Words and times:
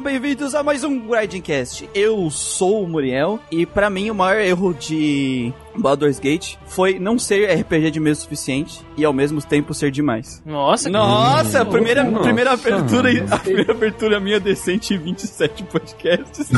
bem-vindos 0.00 0.54
a 0.54 0.62
mais 0.62 0.84
um 0.84 0.98
Grindcast. 0.98 1.88
Eu 1.94 2.30
sou 2.30 2.84
o 2.84 2.88
Muriel 2.88 3.40
e 3.50 3.64
para 3.64 3.88
mim 3.88 4.10
o 4.10 4.14
maior 4.14 4.40
erro 4.40 4.74
de 4.74 5.52
Baldur's 5.78 6.18
Gate 6.18 6.56
foi 6.66 6.98
não 6.98 7.18
ser 7.18 7.46
RPG 7.60 7.90
de 7.90 8.00
mesa 8.00 8.20
suficiente 8.20 8.80
e 8.96 9.04
ao 9.04 9.12
mesmo 9.12 9.42
tempo 9.42 9.74
ser 9.74 9.90
demais. 9.90 10.42
Nossa, 10.44 10.88
Nossa, 10.88 11.62
a 11.62 11.64
primeira, 11.64 12.04
Nossa, 12.04 12.24
primeira 12.24 12.52
abertura, 12.52 13.12
mano. 13.12 13.26
a 13.34 13.38
primeira 13.38 13.72
abertura 13.72 14.20
minha 14.20 14.40
decente 14.40 14.94
em 14.94 14.98
27 14.98 15.62
podcasts. 15.64 16.50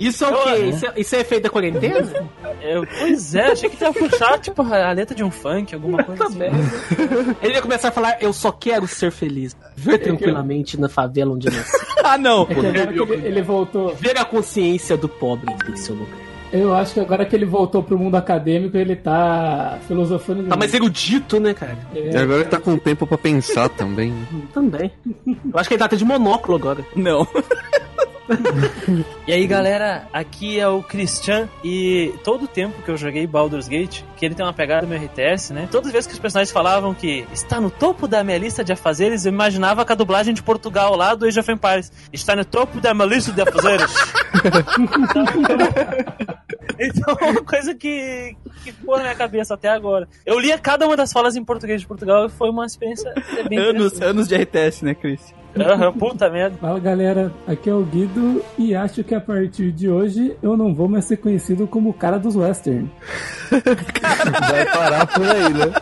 Isso 0.00 0.24
é 0.24 0.28
o 0.28 0.44
quê? 0.44 0.64
Isso 0.66 0.86
é, 0.86 0.92
isso 0.96 1.16
é 1.16 1.20
efeito 1.20 1.44
da 1.44 1.50
quarentena? 1.50 2.28
eu, 2.62 2.86
pois 2.98 3.34
é, 3.34 3.52
achei 3.52 3.68
que 3.70 3.82
ia 3.82 3.92
puxar, 3.92 4.38
tipo, 4.38 4.62
a 4.62 4.92
letra 4.92 5.14
de 5.14 5.24
um 5.24 5.30
funk, 5.30 5.74
alguma 5.74 6.02
coisa 6.02 6.24
assim. 6.26 6.38
Ele 7.42 7.54
ia 7.54 7.62
começar 7.62 7.88
a 7.88 7.92
falar, 7.92 8.16
eu 8.20 8.32
só 8.32 8.50
quero 8.52 8.86
ser 8.86 9.10
feliz. 9.10 9.56
Ver 9.76 9.98
tranquilamente 9.98 10.78
na 10.78 10.88
favela 10.88 11.34
onde 11.34 11.48
eu 11.48 11.52
nasci. 11.52 11.76
ah, 12.04 12.18
não. 12.18 12.42
É 12.42 12.54
que 12.54 12.66
agora 12.66 12.92
que 12.92 13.00
ele, 13.00 13.26
ele 13.26 13.42
voltou. 13.42 13.94
Ver 13.94 14.18
a 14.18 14.24
consciência 14.24 14.96
do 14.96 15.08
pobre 15.08 15.54
em 15.68 15.76
seu 15.76 15.94
lugar. 15.94 16.25
Eu 16.52 16.74
acho 16.74 16.94
que 16.94 17.00
agora 17.00 17.24
que 17.24 17.34
ele 17.34 17.44
voltou 17.44 17.82
pro 17.82 17.98
mundo 17.98 18.14
acadêmico, 18.16 18.76
ele 18.76 18.96
tá 18.96 19.78
filosofando 19.86 20.44
Tá 20.44 20.56
mais 20.56 20.72
erudito, 20.72 21.40
né, 21.40 21.54
cara? 21.54 21.76
E 21.94 22.16
agora 22.16 22.44
que 22.44 22.50
tá 22.50 22.60
com 22.60 22.78
tempo 22.78 23.06
pra 23.06 23.18
pensar 23.18 23.68
também. 23.68 24.14
Também. 24.52 24.90
Eu 25.26 25.58
acho 25.58 25.68
que 25.68 25.74
ele 25.74 25.78
tá 25.78 25.86
até 25.86 25.96
de 25.96 26.04
monóculo 26.04 26.56
agora. 26.56 26.84
Não. 26.94 27.26
E 29.26 29.32
aí, 29.32 29.46
galera, 29.46 30.06
aqui 30.12 30.60
é 30.60 30.68
o 30.68 30.82
Christian 30.82 31.48
e 31.64 32.14
todo 32.22 32.44
o 32.44 32.48
tempo 32.48 32.80
que 32.80 32.88
eu 32.88 32.96
joguei 32.96 33.26
Baldur's 33.26 33.66
Gate, 33.66 34.02
que 34.16 34.24
ele 34.24 34.36
tem 34.36 34.46
uma 34.46 34.52
pegada 34.52 34.86
meio 34.86 35.04
RTS, 35.04 35.52
né? 35.52 35.66
Todas 35.68 35.88
as 35.88 35.92
vezes 35.92 36.06
que 36.06 36.12
os 36.12 36.20
personagens 36.20 36.52
falavam 36.52 36.94
que 36.94 37.26
está 37.32 37.60
no 37.60 37.70
topo 37.70 38.06
da 38.06 38.22
minha 38.22 38.38
lista 38.38 38.62
de 38.62 38.72
afazeres, 38.72 39.26
eu 39.26 39.32
imaginava 39.32 39.84
com 39.84 39.92
a 39.92 39.96
dublagem 39.96 40.32
de 40.32 40.44
Portugal 40.44 40.94
lá 40.94 41.16
do 41.16 41.26
Age 41.26 41.40
of 41.40 41.50
Empires. 41.50 41.90
Está 42.12 42.36
no 42.36 42.44
topo 42.44 42.80
da 42.80 42.94
minha 42.94 43.06
lista 43.06 43.32
de 43.32 43.42
afazeres. 43.42 43.92
então, 46.78 47.16
é 47.20 47.24
uma 47.30 47.42
coisa 47.42 47.74
que, 47.74 48.36
que 48.62 48.72
ficou 48.72 48.96
na 48.96 49.02
minha 49.02 49.16
cabeça 49.16 49.54
até 49.54 49.68
agora. 49.68 50.06
Eu 50.24 50.38
lia 50.38 50.56
cada 50.56 50.86
uma 50.86 50.96
das 50.96 51.12
falas 51.12 51.34
em 51.34 51.44
português 51.44 51.80
de 51.80 51.86
Portugal 51.88 52.26
e 52.26 52.28
foi 52.28 52.48
uma 52.48 52.64
experiência 52.64 53.12
bem 53.48 53.58
Anos, 53.58 54.00
anos 54.00 54.28
de 54.28 54.36
RTS, 54.36 54.84
né, 54.84 54.94
Chris? 54.94 55.34
Aham, 55.58 55.92
puta 55.92 56.28
merda. 56.28 56.56
Fala 56.58 56.78
galera, 56.78 57.32
aqui 57.46 57.70
é 57.70 57.74
o 57.74 57.82
Guido 57.82 58.42
e 58.58 58.74
acho 58.74 59.02
que 59.02 59.14
a 59.14 59.20
partir 59.20 59.72
de 59.72 59.88
hoje 59.88 60.36
eu 60.42 60.56
não 60.56 60.74
vou 60.74 60.88
mais 60.88 61.04
ser 61.04 61.16
conhecido 61.16 61.66
como 61.66 61.90
o 61.90 61.94
cara 61.94 62.18
dos 62.18 62.36
western. 62.36 62.90
Vai 63.50 64.66
parar 64.66 65.06
por 65.06 65.28
aí, 65.28 65.52
né? 65.52 65.72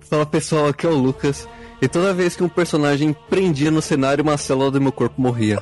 Fala 0.00 0.26
pessoal, 0.26 0.68
aqui 0.68 0.86
é 0.86 0.90
o 0.90 0.94
Lucas. 0.94 1.48
E 1.80 1.88
toda 1.88 2.14
vez 2.14 2.36
que 2.36 2.44
um 2.44 2.48
personagem 2.48 3.14
prendia 3.28 3.70
no 3.70 3.82
cenário, 3.82 4.22
uma 4.22 4.36
célula 4.36 4.70
do 4.70 4.80
meu 4.80 4.92
corpo 4.92 5.20
morria. 5.20 5.60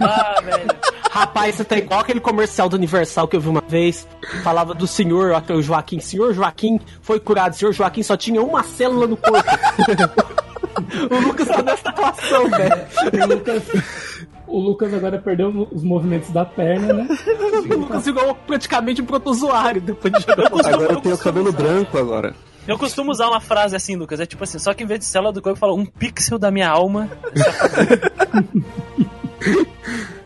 Ah, 0.00 0.40
velho. 0.42 0.66
Rapaz, 1.10 1.54
você 1.54 1.64
tá 1.64 1.76
igual 1.76 2.00
aquele 2.00 2.18
comercial 2.18 2.68
do 2.68 2.74
Universal 2.74 3.28
que 3.28 3.36
eu 3.36 3.40
vi 3.40 3.48
uma 3.48 3.62
vez. 3.68 4.04
Falava 4.42 4.74
do 4.74 4.84
senhor, 4.84 5.32
até 5.32 5.54
o 5.54 5.62
Joaquim. 5.62 6.00
Senhor 6.00 6.34
Joaquim 6.34 6.80
foi 7.00 7.20
curado. 7.20 7.54
Senhor 7.54 7.72
Joaquim 7.72 8.02
só 8.02 8.16
tinha 8.16 8.42
uma 8.42 8.64
célula 8.64 9.06
no 9.06 9.16
corpo. 9.16 9.48
o 11.10 11.20
Lucas 11.26 11.48
tá 11.48 11.62
nessa 11.62 11.88
situação, 11.90 12.50
velho. 12.50 12.86
O 13.22 13.26
Lucas, 13.34 13.62
o 14.46 14.58
Lucas 14.60 14.94
agora 14.94 15.18
perdeu 15.18 15.68
os 15.72 15.82
movimentos 15.82 16.30
da 16.30 16.44
perna, 16.44 16.92
né? 16.92 17.08
O 17.70 17.74
Lucas 17.78 18.06
igual 18.06 18.34
praticamente 18.46 19.00
um 19.02 19.06
protozoário 19.06 19.80
depois 19.80 20.12
de 20.14 20.20
jogar. 20.20 20.46
Agora 20.46 20.92
eu 20.92 21.00
tenho 21.00 21.14
o 21.14 21.18
cabelo 21.18 21.52
branco 21.52 21.98
agora. 21.98 22.34
Eu 22.66 22.78
costumo 22.78 23.10
usar 23.10 23.28
uma 23.28 23.40
frase 23.40 23.76
assim, 23.76 23.94
Lucas. 23.94 24.20
É 24.20 24.26
tipo 24.26 24.42
assim, 24.44 24.58
só 24.58 24.72
que 24.72 24.82
em 24.82 24.86
vez 24.86 25.00
de 25.00 25.06
célula 25.06 25.32
do 25.32 25.42
corpo, 25.42 25.56
eu 25.56 25.60
falo 25.60 25.76
um 25.76 25.84
pixel 25.84 26.38
da 26.38 26.50
minha 26.50 26.68
alma. 26.68 27.10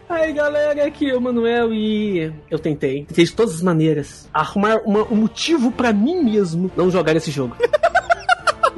Aí 0.08 0.32
galera, 0.32 0.86
aqui 0.86 1.10
é 1.10 1.16
o 1.16 1.20
Manuel 1.20 1.72
e 1.72 2.32
eu 2.50 2.58
tentei, 2.58 3.04
tentei 3.04 3.24
de 3.26 3.32
todas 3.32 3.54
as 3.56 3.62
maneiras 3.62 4.26
arrumar 4.32 4.78
uma- 4.84 5.02
um 5.04 5.14
motivo 5.16 5.70
pra 5.70 5.92
mim 5.92 6.22
mesmo 6.22 6.70
não 6.76 6.90
jogar 6.90 7.14
esse 7.16 7.30
jogo. 7.30 7.54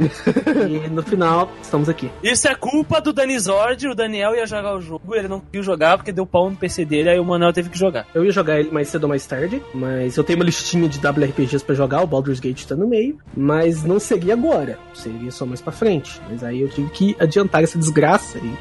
e 0.00 0.88
no 0.91 1.03
final, 1.03 1.50
estamos 1.62 1.88
aqui. 1.88 2.11
Isso 2.22 2.49
é 2.49 2.55
culpa 2.55 3.00
do 3.00 3.12
Danizord. 3.12 3.88
O 3.88 3.94
Daniel 3.94 4.34
ia 4.34 4.47
jogar 4.47 4.75
o 4.75 4.81
jogo, 4.81 5.15
ele 5.15 5.28
não 5.28 5.41
conseguiu 5.41 5.62
jogar 5.62 5.97
porque 5.97 6.12
deu 6.12 6.27
pau 6.27 6.50
no 6.50 6.56
PC 6.56 6.84
dele, 6.84 7.11
aí 7.11 7.21
o 7.21 7.25
Manuel 7.25 7.53
teve 7.53 7.69
que 7.69 7.78
jogar. 7.78 8.06
Eu 8.15 8.25
ia 8.25 8.31
jogar 8.31 8.60
ele 8.60 8.71
mais 8.71 8.89
cedo 8.89 9.05
ou 9.05 9.09
mais 9.09 9.27
tarde, 9.27 9.62
mas 9.75 10.16
eu 10.16 10.25
tenho 10.25 10.39
uma 10.39 10.44
listinha 10.44 10.89
de 10.89 10.99
WRPGs 10.99 11.65
pra 11.65 11.75
jogar, 11.75 12.03
o 12.03 12.06
Baldur's 12.06 12.41
Gate 12.41 12.65
tá 12.65 12.75
no 12.75 12.87
meio, 12.87 13.19
mas 13.37 13.84
não 13.84 13.99
seria 13.99 14.34
agora, 14.34 14.78
seria 14.94 15.31
só 15.31 15.44
mais 15.44 15.60
pra 15.60 15.72
frente. 15.72 16.21
Mas 16.28 16.43
aí 16.43 16.60
eu 16.60 16.69
tive 16.69 16.91
que 16.91 17.16
adiantar 17.19 17.62
essa 17.62 17.78
desgraça 17.78 18.39
e 18.39 18.53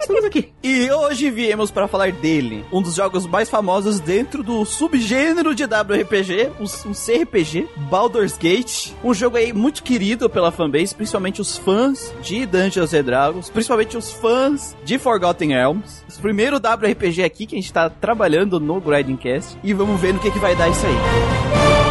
estamos 0.00 0.24
aqui. 0.24 0.45
E 0.68 0.90
hoje 0.90 1.30
viemos 1.30 1.70
para 1.70 1.86
falar 1.86 2.10
dele, 2.10 2.64
um 2.72 2.82
dos 2.82 2.96
jogos 2.96 3.24
mais 3.24 3.48
famosos 3.48 4.00
dentro 4.00 4.42
do 4.42 4.64
subgênero 4.64 5.54
de 5.54 5.62
WRPG, 5.62 6.50
um, 6.58 6.92
CRPG, 6.92 7.68
Baldur's 7.88 8.36
Gate, 8.36 8.90
um 9.04 9.14
jogo 9.14 9.36
aí 9.36 9.52
muito 9.52 9.84
querido 9.84 10.28
pela 10.28 10.50
fanbase, 10.50 10.92
principalmente 10.92 11.40
os 11.40 11.56
fãs 11.56 12.12
de 12.20 12.44
Dungeons 12.46 12.92
and 12.92 13.04
Dragons, 13.04 13.48
principalmente 13.48 13.96
os 13.96 14.10
fãs 14.10 14.76
de 14.84 14.98
Forgotten 14.98 15.50
Realms. 15.50 16.02
O 16.18 16.20
primeiro 16.20 16.56
WRPG 16.56 17.22
aqui 17.22 17.46
que 17.46 17.54
a 17.54 17.60
gente 17.60 17.72
tá 17.72 17.88
trabalhando 17.88 18.58
no 18.58 18.80
Grinding 18.80 19.18
Cast 19.18 19.56
e 19.62 19.72
vamos 19.72 20.00
ver 20.00 20.14
no 20.14 20.18
que, 20.18 20.32
que 20.32 20.38
vai 20.40 20.56
dar 20.56 20.68
isso 20.68 20.84
aí. 20.84 21.85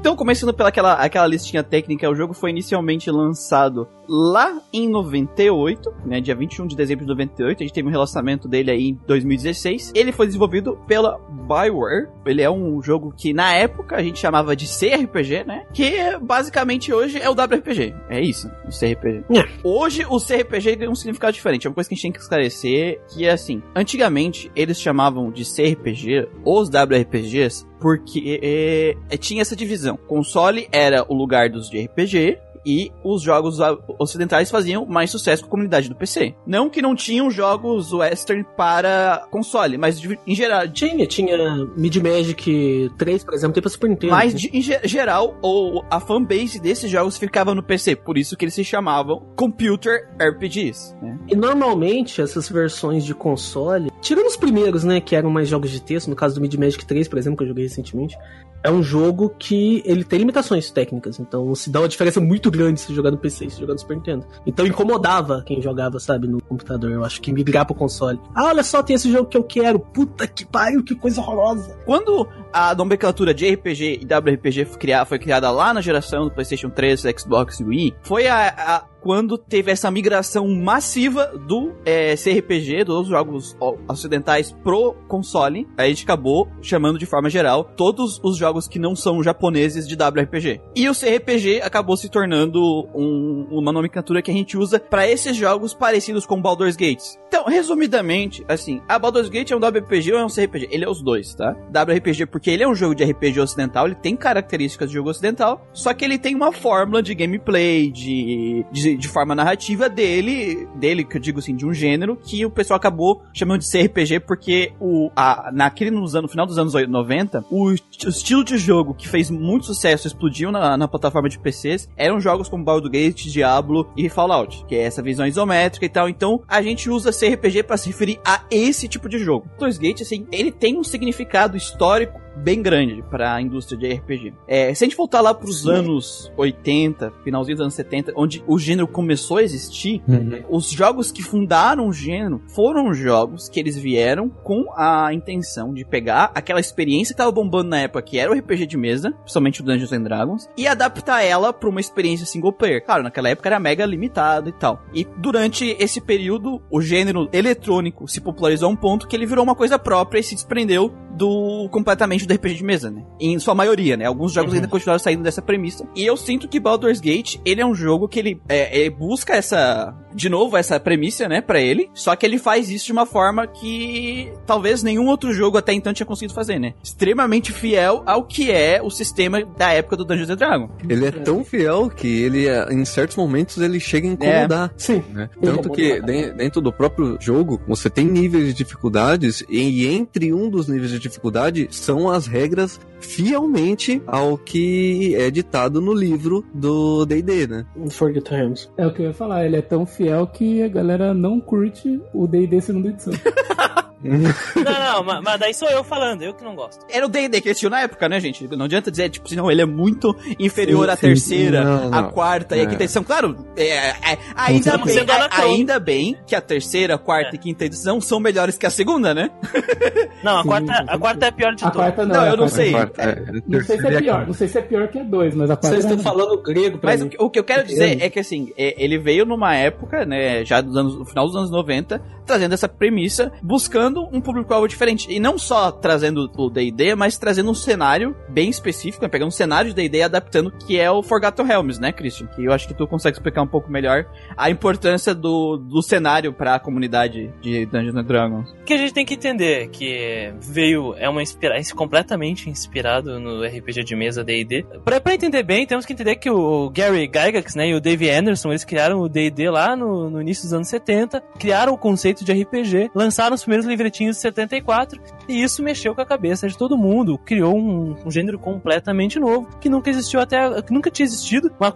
Então, 0.00 0.16
começando 0.16 0.54
pela 0.54 0.70
aquela, 0.70 0.94
aquela 0.94 1.26
listinha 1.26 1.62
técnica, 1.62 2.08
o 2.08 2.14
jogo 2.14 2.32
foi 2.32 2.48
inicialmente 2.48 3.10
lançado 3.10 3.86
lá 4.10 4.60
em 4.72 4.88
98, 4.88 5.94
né, 6.04 6.20
dia 6.20 6.34
21 6.34 6.66
de 6.66 6.74
dezembro 6.74 7.04
de 7.04 7.10
98. 7.10 7.62
A 7.62 7.66
gente 7.66 7.72
teve 7.72 7.86
um 7.86 7.92
relacionamento 7.92 8.48
dele 8.48 8.72
aí 8.72 8.88
em 8.88 9.00
2016. 9.06 9.92
Ele 9.94 10.10
foi 10.10 10.26
desenvolvido 10.26 10.76
pela 10.88 11.18
Bioware. 11.46 12.08
Ele 12.26 12.42
é 12.42 12.50
um 12.50 12.82
jogo 12.82 13.14
que 13.16 13.32
na 13.32 13.54
época 13.54 13.94
a 13.94 14.02
gente 14.02 14.18
chamava 14.18 14.56
de 14.56 14.66
CRPG, 14.66 15.44
né? 15.44 15.64
Que 15.72 16.18
basicamente 16.20 16.92
hoje 16.92 17.18
é 17.18 17.30
o 17.30 17.32
WRPG. 17.32 17.94
É 18.08 18.20
isso, 18.20 18.50
o 18.66 18.70
CRPG. 18.70 19.24
É. 19.30 19.48
Hoje 19.62 20.04
o 20.08 20.18
CRPG 20.18 20.76
tem 20.76 20.88
um 20.88 20.94
significado 20.96 21.32
diferente. 21.32 21.66
É 21.66 21.70
uma 21.70 21.74
coisa 21.74 21.88
que 21.88 21.94
a 21.94 21.96
gente 21.96 22.02
tem 22.02 22.12
que 22.12 22.18
esclarecer, 22.18 23.00
que 23.14 23.24
é 23.24 23.30
assim, 23.30 23.62
antigamente 23.76 24.50
eles 24.56 24.80
chamavam 24.80 25.30
de 25.30 25.44
CRPG 25.44 26.28
os 26.44 26.68
WRPGs 26.68 27.70
porque 27.80 28.38
é, 28.42 28.96
é, 29.08 29.16
tinha 29.16 29.40
essa 29.40 29.56
divisão. 29.56 29.96
Console 29.96 30.68
era 30.70 31.04
o 31.08 31.14
lugar 31.14 31.48
dos 31.48 31.70
de 31.70 31.82
RPG 31.82 32.38
e 32.64 32.90
os 33.04 33.22
jogos 33.22 33.58
ocidentais 33.98 34.50
faziam 34.50 34.84
mais 34.86 35.10
sucesso 35.10 35.42
com 35.42 35.48
a 35.48 35.50
comunidade 35.50 35.88
do 35.88 35.94
PC. 35.94 36.34
Não 36.46 36.68
que 36.68 36.82
não 36.82 36.94
tinham 36.94 37.30
jogos 37.30 37.92
western 37.92 38.44
para 38.56 39.26
console, 39.30 39.78
mas 39.78 40.00
de- 40.00 40.18
em 40.26 40.34
geral, 40.34 40.68
Tinha, 40.68 41.06
tinha 41.06 41.36
Mid 41.76 41.96
Magic 41.96 42.90
3, 42.98 43.24
por 43.24 43.34
exemplo, 43.34 43.54
tem 43.54 43.62
pra 43.62 43.70
Super 43.70 43.88
Nintendo. 43.90 44.12
mas 44.12 44.34
de- 44.34 44.50
em 44.56 44.60
ge- 44.60 44.80
geral 44.84 45.36
o, 45.42 45.82
a 45.90 45.98
fanbase 46.00 46.60
desses 46.60 46.90
jogos 46.90 47.16
ficava 47.16 47.54
no 47.54 47.62
PC, 47.62 47.96
por 47.96 48.16
isso 48.18 48.36
que 48.36 48.44
eles 48.44 48.54
se 48.54 48.64
chamavam 48.64 49.22
Computer 49.36 50.08
RPGs. 50.18 50.94
Né? 51.02 51.18
E 51.28 51.34
normalmente 51.36 52.20
essas 52.20 52.48
versões 52.48 53.04
de 53.04 53.14
console, 53.14 53.90
tirando 54.00 54.26
os 54.26 54.36
primeiros, 54.36 54.84
né, 54.84 55.00
que 55.00 55.16
eram 55.16 55.30
mais 55.30 55.48
jogos 55.48 55.70
de 55.70 55.80
texto, 55.80 56.08
no 56.08 56.16
caso 56.16 56.34
do 56.34 56.40
Mid 56.40 56.54
Magic 56.54 56.84
3, 56.84 57.08
por 57.08 57.18
exemplo, 57.18 57.38
que 57.38 57.44
eu 57.44 57.48
joguei 57.48 57.64
recentemente, 57.64 58.16
é 58.62 58.70
um 58.70 58.82
jogo 58.82 59.30
que 59.38 59.82
ele 59.86 60.04
tem 60.04 60.18
limitações 60.18 60.70
técnicas, 60.70 61.18
então 61.18 61.54
se 61.54 61.70
dá 61.70 61.80
uma 61.80 61.88
diferença 61.88 62.20
muito 62.20 62.49
grande 62.50 62.80
se 62.80 62.94
jogar 62.94 63.10
no 63.10 63.18
PC 63.18 63.50
se 63.50 63.60
jogar 63.60 63.74
no 63.74 63.78
Super 63.78 63.96
Nintendo. 63.96 64.26
Então 64.46 64.66
incomodava 64.66 65.42
quem 65.46 65.60
jogava, 65.62 65.98
sabe, 66.00 66.26
no 66.26 66.40
computador, 66.42 66.90
eu 66.90 67.04
acho 67.04 67.20
que 67.20 67.32
migrar 67.32 67.64
pro 67.66 67.74
console. 67.74 68.20
Ah, 68.34 68.46
olha 68.46 68.62
só, 68.62 68.82
tem 68.82 68.96
esse 68.96 69.10
jogo 69.10 69.28
que 69.28 69.36
eu 69.36 69.42
quero, 69.44 69.78
puta 69.78 70.26
que 70.26 70.44
pariu, 70.44 70.82
que 70.82 70.94
coisa 70.94 71.20
horrorosa. 71.20 71.76
Quando 71.84 72.26
a 72.52 72.74
nomenclatura 72.74 73.32
de 73.32 73.48
RPG 73.54 74.00
e 74.02 74.04
WRPG 74.04 74.64
foi 74.64 74.78
criada, 74.78 75.04
foi 75.04 75.18
criada 75.18 75.50
lá 75.50 75.72
na 75.74 75.80
geração 75.80 76.24
do 76.24 76.30
PlayStation 76.30 76.70
3, 76.70 77.02
Xbox 77.18 77.60
e 77.60 77.64
Wii, 77.64 77.94
foi 78.02 78.26
a, 78.26 78.48
a- 78.48 78.84
quando 79.00 79.36
teve 79.38 79.70
essa 79.70 79.90
migração 79.90 80.46
massiva 80.48 81.26
do 81.46 81.72
é, 81.84 82.14
CRPG, 82.16 82.84
dos 82.84 83.08
jogos 83.08 83.56
ocidentais 83.88 84.52
pro 84.62 84.94
console, 85.08 85.66
a 85.76 85.86
gente 85.86 86.04
acabou 86.04 86.48
chamando 86.60 86.98
de 86.98 87.06
forma 87.06 87.28
geral 87.30 87.64
todos 87.76 88.20
os 88.22 88.36
jogos 88.36 88.68
que 88.68 88.78
não 88.78 88.94
são 88.94 89.22
japoneses 89.22 89.86
de 89.86 89.94
WRPG. 89.94 90.60
E 90.76 90.88
o 90.88 90.94
CRPG 90.94 91.60
acabou 91.62 91.96
se 91.96 92.08
tornando 92.08 92.60
um- 92.94 93.46
uma 93.50 93.72
nomenclatura 93.72 94.22
que 94.22 94.30
a 94.30 94.34
gente 94.34 94.56
usa 94.56 94.78
para 94.78 95.08
esses 95.08 95.36
jogos 95.36 95.74
parecidos 95.74 96.26
com 96.26 96.40
Baldur's 96.40 96.76
Gate. 96.76 97.02
Então, 97.28 97.44
resumidamente, 97.44 98.44
assim, 98.48 98.80
a 98.88 98.98
Baldur's 98.98 99.28
Gate 99.28 99.50
é 99.50 99.56
um 99.56 99.60
WRPG 99.60 100.12
ou 100.12 100.18
é 100.18 100.24
um 100.24 100.28
CRPG? 100.28 100.68
Ele 100.70 100.84
é 100.84 100.88
os 100.88 101.02
dois, 101.02 101.34
tá? 101.34 101.56
WRPG 101.72 102.26
porque 102.26 102.50
ele 102.50 102.62
é 102.62 102.68
um 102.68 102.74
jogo 102.74 102.94
de 102.94 103.04
RPG 103.04 103.40
ocidental, 103.40 103.86
ele 103.86 103.94
tem 103.94 104.16
características 104.16 104.88
de 104.88 104.94
jogo 104.94 105.10
ocidental, 105.10 105.66
só 105.72 105.94
que 105.94 106.04
ele 106.04 106.18
tem 106.18 106.34
uma 106.34 106.52
fórmula 106.52 107.02
de 107.02 107.14
gameplay, 107.14 107.90
de, 107.90 108.64
de 108.72 108.89
de, 108.90 108.96
de 108.96 109.08
forma 109.08 109.34
narrativa 109.34 109.88
dele, 109.88 110.68
dele, 110.76 111.04
que 111.04 111.16
eu 111.16 111.20
digo 111.20 111.38
assim, 111.38 111.54
de 111.54 111.66
um 111.66 111.72
gênero 111.72 112.16
que 112.16 112.44
o 112.44 112.50
pessoal 112.50 112.76
acabou 112.76 113.22
chamando 113.32 113.60
de 113.60 113.70
CRPG 113.70 114.20
porque 114.20 114.72
o, 114.80 115.10
a, 115.14 115.50
naquele 115.52 115.90
nos 115.90 116.14
anos, 116.14 116.22
no 116.22 116.28
final 116.28 116.46
dos 116.46 116.58
anos 116.58 116.74
90, 116.74 117.44
o, 117.50 117.70
o 117.70 117.74
estilo 117.74 118.44
de 118.44 118.56
jogo 118.58 118.94
que 118.94 119.08
fez 119.08 119.30
muito 119.30 119.66
sucesso, 119.66 120.06
explodiu 120.06 120.50
na, 120.50 120.76
na 120.76 120.88
plataforma 120.88 121.28
de 121.28 121.38
PCs, 121.38 121.88
eram 121.96 122.20
jogos 122.20 122.48
como 122.48 122.64
Baldur's 122.64 122.90
Gate, 122.90 123.26
Diablo 123.26 123.90
e 123.96 124.08
Fallout, 124.08 124.64
que 124.66 124.74
é 124.74 124.82
essa 124.82 125.02
visão 125.02 125.26
isométrica 125.26 125.86
e 125.86 125.88
tal. 125.88 126.08
Então, 126.08 126.42
a 126.48 126.62
gente 126.62 126.90
usa 126.90 127.12
CRPG 127.12 127.62
para 127.62 127.76
se 127.76 127.88
referir 127.88 128.20
a 128.24 128.42
esse 128.50 128.88
tipo 128.88 129.08
de 129.08 129.18
jogo. 129.18 129.46
Baldur's 129.58 129.78
Gate, 129.78 130.02
assim, 130.02 130.26
ele 130.30 130.50
tem 130.50 130.78
um 130.78 130.84
significado 130.84 131.56
histórico 131.56 132.20
bem 132.40 132.62
grande 132.62 133.02
para 133.10 133.34
a 133.34 133.42
indústria 133.42 133.78
de 133.78 133.92
RPG. 133.92 134.34
É, 134.46 134.74
se 134.74 134.84
a 134.84 134.86
gente 134.86 134.96
voltar 134.96 135.20
lá 135.20 135.34
pros 135.34 135.62
Sim. 135.62 135.70
anos 135.70 136.32
80, 136.36 137.12
finalzinho 137.22 137.56
dos 137.56 137.62
anos 137.62 137.74
70, 137.74 138.12
onde 138.16 138.42
o 138.46 138.58
gênero 138.58 138.88
começou 138.88 139.38
a 139.38 139.42
existir, 139.42 140.02
uhum. 140.08 140.42
os 140.48 140.70
jogos 140.70 141.12
que 141.12 141.22
fundaram 141.22 141.88
o 141.88 141.92
gênero 141.92 142.42
foram 142.54 142.92
jogos 142.92 143.48
que 143.48 143.60
eles 143.60 143.76
vieram 143.76 144.28
com 144.28 144.66
a 144.76 145.12
intenção 145.12 145.72
de 145.72 145.84
pegar 145.84 146.30
aquela 146.34 146.60
experiência 146.60 147.14
que 147.14 147.18
tava 147.18 147.32
bombando 147.32 147.70
na 147.70 147.80
época, 147.80 148.02
que 148.02 148.18
era 148.18 148.30
o 148.30 148.34
RPG 148.34 148.66
de 148.66 148.76
mesa, 148.76 149.12
principalmente 149.12 149.60
o 149.60 149.64
Dungeons 149.64 149.92
and 149.92 150.02
Dragons, 150.02 150.48
e 150.56 150.66
adaptar 150.66 151.22
ela 151.22 151.52
para 151.52 151.68
uma 151.68 151.80
experiência 151.80 152.26
single 152.26 152.52
player. 152.52 152.84
Claro, 152.84 153.02
naquela 153.02 153.28
época 153.28 153.48
era 153.48 153.60
mega 153.60 153.84
limitado 153.84 154.48
e 154.48 154.52
tal. 154.52 154.82
E 154.94 155.06
durante 155.18 155.76
esse 155.78 156.00
período, 156.00 156.60
o 156.70 156.80
gênero 156.80 157.28
eletrônico 157.32 158.08
se 158.08 158.20
popularizou 158.20 158.68
a 158.68 158.72
um 158.72 158.76
ponto 158.76 159.06
que 159.06 159.14
ele 159.14 159.26
virou 159.26 159.44
uma 159.44 159.54
coisa 159.54 159.78
própria 159.78 160.20
e 160.20 160.22
se 160.22 160.34
desprendeu 160.34 160.92
do 161.16 161.68
completamente 161.70 162.26
do 162.30 162.34
RPG 162.34 162.54
de 162.54 162.64
mesa, 162.64 162.90
né? 162.90 163.02
Em 163.18 163.38
sua 163.38 163.54
maioria, 163.54 163.96
né? 163.96 164.04
Alguns 164.04 164.32
jogos 164.32 164.52
uhum. 164.52 164.56
ainda 164.56 164.68
continuaram 164.68 164.98
saindo 164.98 165.22
dessa 165.22 165.42
premissa. 165.42 165.86
E 165.94 166.06
eu 166.06 166.16
sinto 166.16 166.48
que 166.48 166.60
Baldur's 166.60 167.00
Gate, 167.00 167.36
ele 167.44 167.60
é 167.60 167.66
um 167.66 167.74
jogo 167.74 168.08
que 168.08 168.18
ele, 168.18 168.40
é, 168.48 168.78
ele 168.80 168.90
busca 168.90 169.34
essa, 169.34 169.94
de 170.14 170.28
novo, 170.28 170.56
essa 170.56 170.78
premissa, 170.78 171.28
né, 171.28 171.40
para 171.40 171.60
ele. 171.60 171.90
Só 171.94 172.14
que 172.14 172.24
ele 172.24 172.38
faz 172.38 172.70
isso 172.70 172.86
de 172.86 172.92
uma 172.92 173.06
forma 173.06 173.46
que 173.46 174.32
talvez 174.46 174.82
nenhum 174.82 175.06
outro 175.06 175.32
jogo 175.32 175.58
até 175.58 175.72
então 175.72 175.92
tinha 175.92 176.06
conseguido 176.06 176.34
fazer, 176.34 176.58
né? 176.58 176.74
Extremamente 176.82 177.52
fiel 177.52 178.02
ao 178.06 178.24
que 178.24 178.50
é 178.50 178.80
o 178.82 178.90
sistema 178.90 179.44
da 179.56 179.72
época 179.72 179.96
do 179.96 180.04
Dungeons 180.04 180.36
Dragons. 180.36 180.70
Ele 180.88 181.06
é 181.06 181.10
tão 181.10 181.44
fiel 181.44 181.88
que 181.88 182.06
ele, 182.22 182.46
em 182.70 182.84
certos 182.84 183.16
momentos, 183.16 183.58
ele 183.58 183.80
chega 183.80 184.08
a 184.08 184.12
incomodar. 184.12 184.68
É. 184.68 184.72
Sim. 184.76 185.02
Né? 185.10 185.28
Tanto 185.42 185.70
que 185.70 186.00
dentro 186.00 186.60
do 186.60 186.72
próprio 186.72 187.16
jogo, 187.20 187.60
você 187.66 187.90
tem 187.90 188.04
níveis 188.04 188.46
de 188.46 188.54
dificuldades 188.54 189.44
e 189.48 189.86
entre 189.86 190.32
um 190.32 190.48
dos 190.48 190.68
níveis 190.68 190.90
de 190.90 190.98
dificuldade 190.98 191.68
são 191.70 192.09
as 192.10 192.26
regras 192.26 192.80
fielmente 193.00 194.02
ao 194.06 194.36
que 194.36 195.14
é 195.16 195.30
ditado 195.30 195.80
no 195.80 195.92
livro 195.92 196.44
do 196.52 197.04
D&D, 197.06 197.46
né? 197.46 197.66
Forget 197.90 198.28
Realms. 198.30 198.70
É 198.76 198.86
o 198.86 198.92
que 198.92 199.02
eu 199.02 199.06
ia 199.06 199.14
falar, 199.14 199.46
ele 199.46 199.56
é 199.56 199.62
tão 199.62 199.86
fiel 199.86 200.26
que 200.26 200.62
a 200.62 200.68
galera 200.68 201.14
não 201.14 201.40
curte 201.40 202.00
o 202.12 202.26
D&D 202.26 202.60
segunda 202.60 202.88
edição. 202.88 203.12
não, 204.02 204.62
não, 204.64 205.04
mas, 205.04 205.22
mas, 205.22 205.40
daí 205.40 205.52
sou 205.52 205.68
eu 205.68 205.84
falando, 205.84 206.22
eu 206.22 206.32
que 206.32 206.42
não 206.42 206.54
gosto. 206.54 206.84
Era 206.88 207.04
o 207.04 207.08
D&D 207.08 207.40
que 207.40 207.50
assistiu 207.50 207.68
na 207.68 207.80
época, 207.82 208.08
né, 208.08 208.18
gente? 208.18 208.48
Não 208.56 208.64
adianta 208.64 208.90
dizer, 208.90 209.10
tipo, 209.10 209.32
não, 209.34 209.50
ele 209.50 209.60
é 209.60 209.66
muito 209.66 210.16
inferior 210.38 210.86
sim, 210.86 210.92
à 210.92 210.96
terceira, 210.96 211.64
não, 211.64 211.94
à 211.94 212.04
quarta 212.04 212.56
é. 212.56 212.60
e 212.60 212.62
à 212.62 212.66
quinta 212.66 212.84
edição. 212.84 213.04
Claro, 213.04 213.36
é, 213.56 213.88
é, 213.88 214.18
ainda, 214.34 214.78
bem, 214.78 214.98
a, 215.08 215.42
ainda 215.42 215.78
bem 215.78 216.16
que 216.26 216.34
a 216.34 216.40
terceira, 216.40 216.96
quarta 216.96 217.32
é. 217.32 217.34
e 217.34 217.38
quinta 217.38 217.66
edição 217.66 218.00
são 218.00 218.18
melhores 218.18 218.56
que 218.56 218.64
a 218.64 218.70
segunda, 218.70 219.12
né? 219.12 219.30
Não, 220.24 220.38
a, 220.38 220.42
sim, 220.42 220.48
quarta, 220.48 220.72
a 220.72 220.98
quarta 220.98 221.26
é 221.26 221.28
a 221.28 221.32
pior 221.32 221.54
de 221.54 221.62
todas. 221.62 221.76
A 221.76 221.78
quarta 221.78 222.06
não, 222.06 222.14
não 222.14 222.26
eu 222.26 222.36
não 222.36 222.48
sei. 222.48 222.74
É, 222.74 223.40
não 223.46 223.62
sei 223.62 223.78
se 223.78 223.86
é 223.86 224.00
pior, 224.00 224.26
não 224.26 224.34
sei 224.34 224.48
se 224.48 224.58
é 224.58 224.62
pior 224.62 224.88
que 224.88 224.98
a 224.98 225.02
dois, 225.02 225.34
mas 225.34 225.50
a 225.50 225.56
quarta 225.56 225.68
Vocês 225.68 225.84
estão 225.84 225.98
falando 225.98 226.42
grego 226.42 226.78
pra 226.78 226.90
Mas 226.90 227.02
mim. 227.02 227.10
o 227.18 227.30
que 227.30 227.38
eu 227.38 227.44
quero 227.44 227.66
dizer 227.66 228.02
é 228.02 228.10
que, 228.10 228.18
assim, 228.18 228.52
ele 228.56 228.98
veio 228.98 229.24
numa 229.24 229.54
época, 229.54 230.04
né, 230.04 230.44
já 230.44 230.60
dos 230.60 230.76
anos, 230.76 230.98
no 230.98 231.06
final 231.06 231.26
dos 231.26 231.36
anos 231.36 231.50
90, 231.50 232.02
trazendo 232.26 232.52
essa 232.52 232.68
premissa, 232.68 233.32
buscando 233.42 233.89
um 233.98 234.20
público-alvo 234.20 234.68
diferente. 234.68 235.10
E 235.10 235.18
não 235.18 235.38
só 235.38 235.70
trazendo 235.70 236.30
o 236.36 236.50
D&D, 236.50 236.94
mas 236.94 237.18
trazendo 237.18 237.50
um 237.50 237.54
cenário 237.54 238.14
bem 238.28 238.50
específico, 238.50 239.04
né? 239.04 239.08
pegando 239.08 239.28
um 239.28 239.32
cenário 239.32 239.70
de 239.70 239.76
D&D 239.76 239.98
e 239.98 240.02
adaptando, 240.02 240.52
que 240.66 240.78
é 240.78 240.90
o 240.90 241.02
Forgotten 241.02 241.46
Realms, 241.46 241.80
né, 241.80 241.92
Christian? 241.92 242.26
Que 242.28 242.44
eu 242.44 242.52
acho 242.52 242.66
que 242.68 242.74
tu 242.74 242.86
consegue 242.86 243.16
explicar 243.16 243.42
um 243.42 243.46
pouco 243.46 243.70
melhor 243.70 244.06
a 244.36 244.50
importância 244.50 245.14
do, 245.14 245.56
do 245.56 245.82
cenário 245.82 246.32
para 246.32 246.54
a 246.54 246.60
comunidade 246.60 247.32
de 247.40 247.66
Dungeons 247.66 247.96
and 247.96 248.04
Dragons. 248.04 248.54
Que 248.64 248.74
a 248.74 248.78
gente 248.78 248.94
tem 248.94 249.04
que 249.04 249.14
entender 249.14 249.68
que 249.68 250.32
veio, 250.40 250.94
é 250.96 251.08
uma 251.08 251.22
inspiração 251.22 251.76
completamente 251.76 252.48
inspirado 252.48 253.18
no 253.18 253.44
RPG 253.44 253.84
de 253.84 253.96
mesa 253.96 254.22
D&D. 254.22 254.64
Pra, 254.84 255.00
pra 255.00 255.14
entender 255.14 255.42
bem, 255.42 255.66
temos 255.66 255.84
que 255.84 255.92
entender 255.92 256.16
que 256.16 256.30
o 256.30 256.70
Gary 256.70 257.06
Gygax, 257.06 257.54
né, 257.54 257.68
e 257.68 257.74
o 257.74 257.80
Dave 257.80 258.08
Anderson, 258.08 258.50
eles 258.50 258.64
criaram 258.64 259.00
o 259.00 259.08
D&D 259.08 259.50
lá 259.50 259.74
no, 259.74 260.10
no 260.10 260.20
início 260.20 260.44
dos 260.44 260.52
anos 260.52 260.68
70, 260.68 261.20
criaram 261.38 261.72
o 261.72 261.78
conceito 261.78 262.24
de 262.24 262.32
RPG, 262.32 262.90
lançaram 262.94 263.34
os 263.34 263.42
primeiros 263.42 263.66
livretinhos 263.80 264.16
de 264.16 264.22
74 264.22 265.00
e 265.28 265.42
isso 265.42 265.62
mexeu 265.62 265.94
com 265.94 266.00
a 266.00 266.06
cabeça 266.06 266.48
de 266.48 266.56
todo 266.56 266.76
mundo, 266.76 267.18
criou 267.18 267.56
um, 267.56 267.96
um 268.04 268.10
gênero 268.10 268.38
completamente 268.38 269.18
novo 269.18 269.48
que 269.60 269.68
nunca 269.68 269.90
existiu 269.90 270.20
até, 270.20 270.62
que 270.62 270.72
nunca 270.72 270.90
tinha 270.90 271.06
existido, 271.06 271.50
uma, 271.58 271.72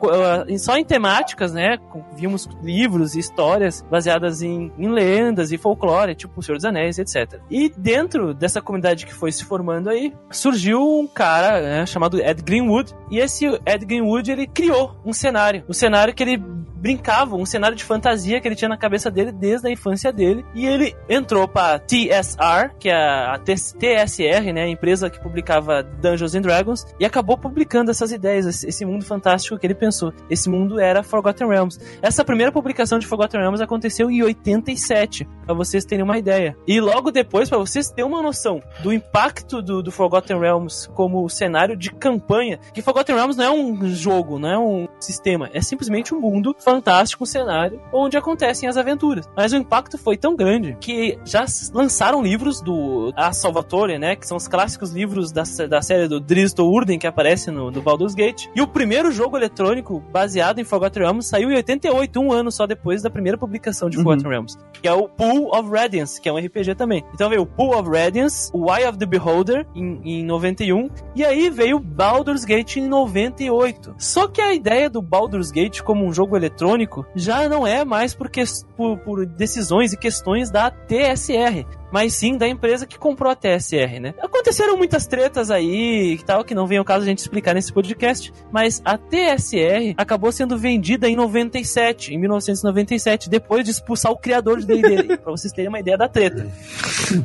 só 0.59 0.77
em 0.77 0.85
temáticas, 0.85 1.53
né? 1.53 1.79
Vimos 2.17 2.49
livros 2.63 3.15
e 3.15 3.21
histórias 3.21 3.85
baseadas 3.91 4.43
em, 4.43 4.73
em 4.79 4.89
lendas 4.89 5.53
e 5.53 5.59
folclore, 5.59 6.15
tipo 6.15 6.41
O 6.41 6.43
Senhor 6.43 6.57
dos 6.57 6.65
Anéis, 6.65 6.99
etc. 6.99 7.41
E 7.51 7.73
dentro 7.77 8.35
dessa 8.35 8.61
comunidade 8.61 9.07
que 9.07 9.15
foi 9.15 9.33
se 9.33 9.45
formando 9.45 9.89
aí, 9.89 10.13
surgiu 10.31 10.81
um 10.81 11.07
cara 11.07 11.61
né, 11.61 11.87
chamado 11.87 12.21
Ed 12.21 12.43
Greenwood 12.43 12.93
e 13.11 13.19
esse 13.19 13.47
Ed 13.67 13.85
Greenwood 13.85 14.31
ele 14.31 14.47
criou 14.47 14.97
um 15.05 15.13
cenário, 15.13 15.65
um 15.69 15.73
cenário 15.73 16.15
que 16.15 16.23
ele 16.23 16.43
brincava, 16.85 17.35
um 17.35 17.47
cenário 17.47 17.75
de 17.75 17.83
fantasia 17.83 18.39
que 18.43 18.47
ele 18.47 18.55
tinha 18.55 18.69
na 18.69 18.77
cabeça 18.77 19.11
dele 19.11 19.33
desde 19.33 19.67
a 19.67 19.71
infância 19.71 20.13
dele. 20.13 20.45
E 20.55 20.67
ele 20.67 20.95
entrou 21.09 21.49
para 21.49 21.79
TSR, 21.79 22.75
que 22.79 22.91
é 22.91 22.95
a 22.95 23.39
TSR, 23.39 24.53
né, 24.53 24.65
a 24.65 24.69
empresa 24.69 25.09
que 25.09 25.19
publicava 25.19 25.83
Dungeons 25.83 26.35
and 26.35 26.43
Dragons, 26.43 26.87
e 27.01 27.07
acabou 27.07 27.39
publicando 27.39 27.91
essas 27.91 28.13
ideias, 28.13 28.63
esse 28.63 28.85
mundo 28.85 29.03
fantástico 29.03 29.59
que 29.59 29.67
ele 29.67 29.75
pensou. 29.75 30.13
Esse 30.29 30.51
mundo 30.51 30.79
era 30.79 31.03
Forgotten 31.03 31.49
Realms. 31.49 31.81
Essa 32.03 32.23
primeira 32.23 32.53
publicação 32.53 32.99
de 32.99 33.07
Forgotten 33.07 33.41
Realms 33.41 33.63
aconteceu 33.63 34.11
em 34.11 34.23
87, 34.23 35.27
para 35.47 35.55
vocês 35.55 35.87
terem 35.87 36.05
uma 36.05 36.19
ideia. 36.19 36.55
E 36.67 36.83
logo 36.83 37.11
depois, 37.11 37.49
para 37.49 37.57
vocês 37.57 37.89
terem 37.89 38.05
uma 38.05 38.21
noção 38.21 38.63
do 38.83 38.93
impacto 38.93 39.63
do, 39.63 39.83
do 39.83 39.91
Forgotten 39.91 40.39
Realms 40.39 40.87
como 40.89 41.27
cenário 41.31 41.79
de 41.79 41.91
campanha, 41.91 42.61
que 42.75 42.83
Forgotten 42.83 43.15
Realms 43.17 43.39
não 43.39 43.45
é 43.47 43.51
um 43.51 43.89
jogo, 43.89 44.39
não 44.39 44.51
é 44.51 44.59
um 44.59 44.89
sistema, 45.01 45.49
é 45.55 45.63
simplesmente 45.63 46.15
um 46.15 46.21
mundo 46.21 46.55
fantástico 46.59 46.74
fantástico 46.75 47.25
cenário 47.25 47.81
onde 47.93 48.17
acontecem 48.17 48.69
as 48.69 48.77
aventuras. 48.77 49.29
Mas 49.37 49.53
o 49.53 49.57
impacto 49.57 49.97
foi 49.97 50.17
tão 50.17 50.35
grande 50.35 50.77
que 50.81 51.19
já 51.25 51.45
lançaram 51.73 52.23
livros 52.23 52.61
do 52.61 53.13
A 53.17 53.33
Salvatore, 53.33 53.99
né? 53.99 54.17
Que 54.17 54.27
são 54.27 54.37
os 54.37 54.49
clássicos 54.49 54.91
livros 54.91 55.31
da, 55.31 55.45
da 55.69 55.81
série 55.81 56.09
do 56.09 56.21
Drizzt 56.21 56.59
Urden 56.59 56.99
que 56.99 57.07
aparece 57.07 57.51
no, 57.51 57.71
no 57.71 57.81
Baldur's 57.81 58.15
Gate. 58.15 58.47
E 58.55 58.61
o 58.61 58.67
primeiro 58.67 59.13
jogo 59.13 59.37
eletrônico 59.37 60.01
baseado 60.13 60.59
em 60.59 60.65
Forgotten 60.65 61.03
Realms 61.03 61.29
saiu 61.29 61.51
em 61.51 61.57
88, 61.57 62.21
um 62.21 62.33
ano 62.33 62.51
só 62.51 62.67
depois 62.67 63.03
da 63.03 63.11
primeira 63.11 63.39
publicação 63.39 63.89
de 63.89 63.97
uhum. 63.97 64.03
Forgotten 64.03 64.31
Realms. 64.31 64.59
Que 64.73 64.89
é 64.89 64.93
o 64.93 65.09
Pool 65.09 65.57
of 65.57 65.71
Radiance, 65.71 66.21
que 66.21 66.29
é 66.29 66.33
um 66.33 66.39
RPG 66.39 66.75
também. 66.75 67.05
Então 67.15 67.29
veio 67.29 67.43
o 67.43 67.47
Pool 67.47 67.79
of 67.79 67.89
Radiance, 67.89 68.51
o 68.53 68.73
Eye 68.73 68.89
of 68.89 68.99
the 68.99 69.07
Beholder 69.07 69.67
em, 69.75 70.01
em 70.05 70.25
91, 70.25 70.91
e 71.15 71.25
aí 71.25 71.49
veio 71.51 71.79
Baldur's 71.79 72.45
Gate 72.45 72.77
em 72.77 72.89
98. 72.89 73.95
Só 73.99 74.27
que 74.27 74.41
a 74.41 74.53
ideia 74.53 74.91
do 74.91 75.01
Baldur's 75.01 75.51
Gate 75.51 75.83
como 75.83 76.05
um 76.05 76.13
jogo 76.13 76.37
eletrônico 76.37 76.64
eletrônico 76.65 77.07
já 77.15 77.49
não 77.49 77.67
é 77.67 77.85
mais 77.85 78.15
por, 78.15 78.31
que, 78.31 78.43
por, 78.77 78.99
por 78.99 79.27
decisões 79.27 79.93
e 79.93 79.97
questões 79.97 80.51
da 80.51 80.71
TSR, 80.71 81.67
mas 81.95 82.13
sim 82.13 82.37
da 82.37 82.49
empresa 82.49 82.89
que 82.89 82.99
comprou 82.99 83.31
a 83.31 83.37
TSR, 83.37 84.01
né? 84.01 84.15
Aconteceram 84.21 84.77
muitas 84.77 85.07
tretas 85.07 85.49
aí 85.49 86.15
e 86.15 86.19
tal, 86.19 86.43
que 86.43 86.53
não 86.53 86.67
vem 86.67 86.79
ao 86.79 86.85
caso 86.85 87.05
a 87.05 87.07
gente 87.07 87.21
explicar 87.21 87.55
nesse 87.55 87.73
podcast, 87.73 88.33
mas 88.51 88.83
a 88.85 88.99
TSR 88.99 89.95
acabou 89.97 90.33
sendo 90.33 90.59
vendida 90.59 91.09
em 91.09 91.15
97, 91.15 92.13
em 92.13 92.19
1997, 92.19 93.31
depois 93.31 93.65
de 93.65 93.71
expulsar 93.71 94.11
o 94.11 94.17
criador 94.17 94.59
de 94.59 94.67
D&D, 94.67 95.19
pra 95.19 95.31
vocês 95.31 95.53
terem 95.53 95.69
uma 95.69 95.79
ideia 95.79 95.97
da 95.97 96.09
treta. 96.09 96.49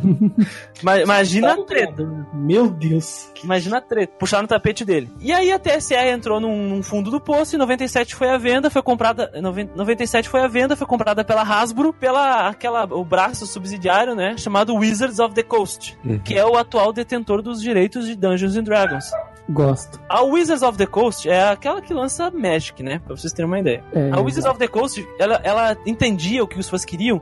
Imagina 1.03 1.53
a 1.53 1.63
treta. 1.65 2.27
Meu 2.31 2.69
Deus. 2.69 3.27
Imagina 3.43 3.79
a 3.79 3.81
treta. 3.81 4.13
Puxaram 4.19 4.45
o 4.45 4.47
tapete 4.47 4.85
dele. 4.85 5.09
E 5.19 5.31
aí 5.33 5.51
a 5.51 5.57
TSR 5.57 6.09
entrou 6.13 6.39
num, 6.39 6.69
num 6.69 6.83
fundo 6.83 7.09
do 7.09 7.19
poço, 7.19 7.55
em 7.55 7.59
97 7.59 8.13
foi 8.13 8.29
a 8.29 8.37
venda, 8.37 8.69
foi 8.69 8.83
comprada, 8.83 9.31
97 9.75 10.29
foi 10.29 10.41
a 10.41 10.47
venda, 10.47 10.75
foi 10.75 10.85
comprada 10.85 11.25
pela 11.25 11.41
Hasbro, 11.41 11.91
pela 11.91 12.49
aquela, 12.49 12.83
o 12.83 13.03
braço 13.03 13.47
subsidiário, 13.47 14.13
né, 14.13 14.37
chamado 14.37 14.58
chamado 14.59 14.75
Wizards 14.75 15.19
of 15.19 15.33
the 15.33 15.43
Coast, 15.43 15.97
uhum. 16.03 16.19
que 16.19 16.37
é 16.37 16.45
o 16.45 16.57
atual 16.57 16.91
detentor 16.91 17.41
dos 17.41 17.61
direitos 17.61 18.05
de 18.05 18.15
Dungeons 18.15 18.57
and 18.57 18.63
Dragons. 18.63 19.05
Gosto. 19.49 19.99
A 20.07 20.21
Wizards 20.21 20.61
of 20.61 20.77
the 20.77 20.85
Coast 20.85 21.27
é 21.29 21.49
aquela 21.49 21.81
que 21.81 21.93
lança 21.93 22.29
Magic, 22.31 22.81
né? 22.83 22.99
Pra 23.05 23.15
vocês 23.15 23.33
terem 23.33 23.49
uma 23.49 23.59
ideia. 23.59 23.83
É, 23.93 24.11
A 24.11 24.19
Wizards 24.19 24.49
of 24.49 24.59
the 24.59 24.67
Coast, 24.67 25.07
ela, 25.19 25.39
ela 25.43 25.77
entendia 25.85 26.43
o 26.43 26.47
que 26.47 26.59
os 26.59 26.69
fãs 26.69 26.85
queriam, 26.85 27.19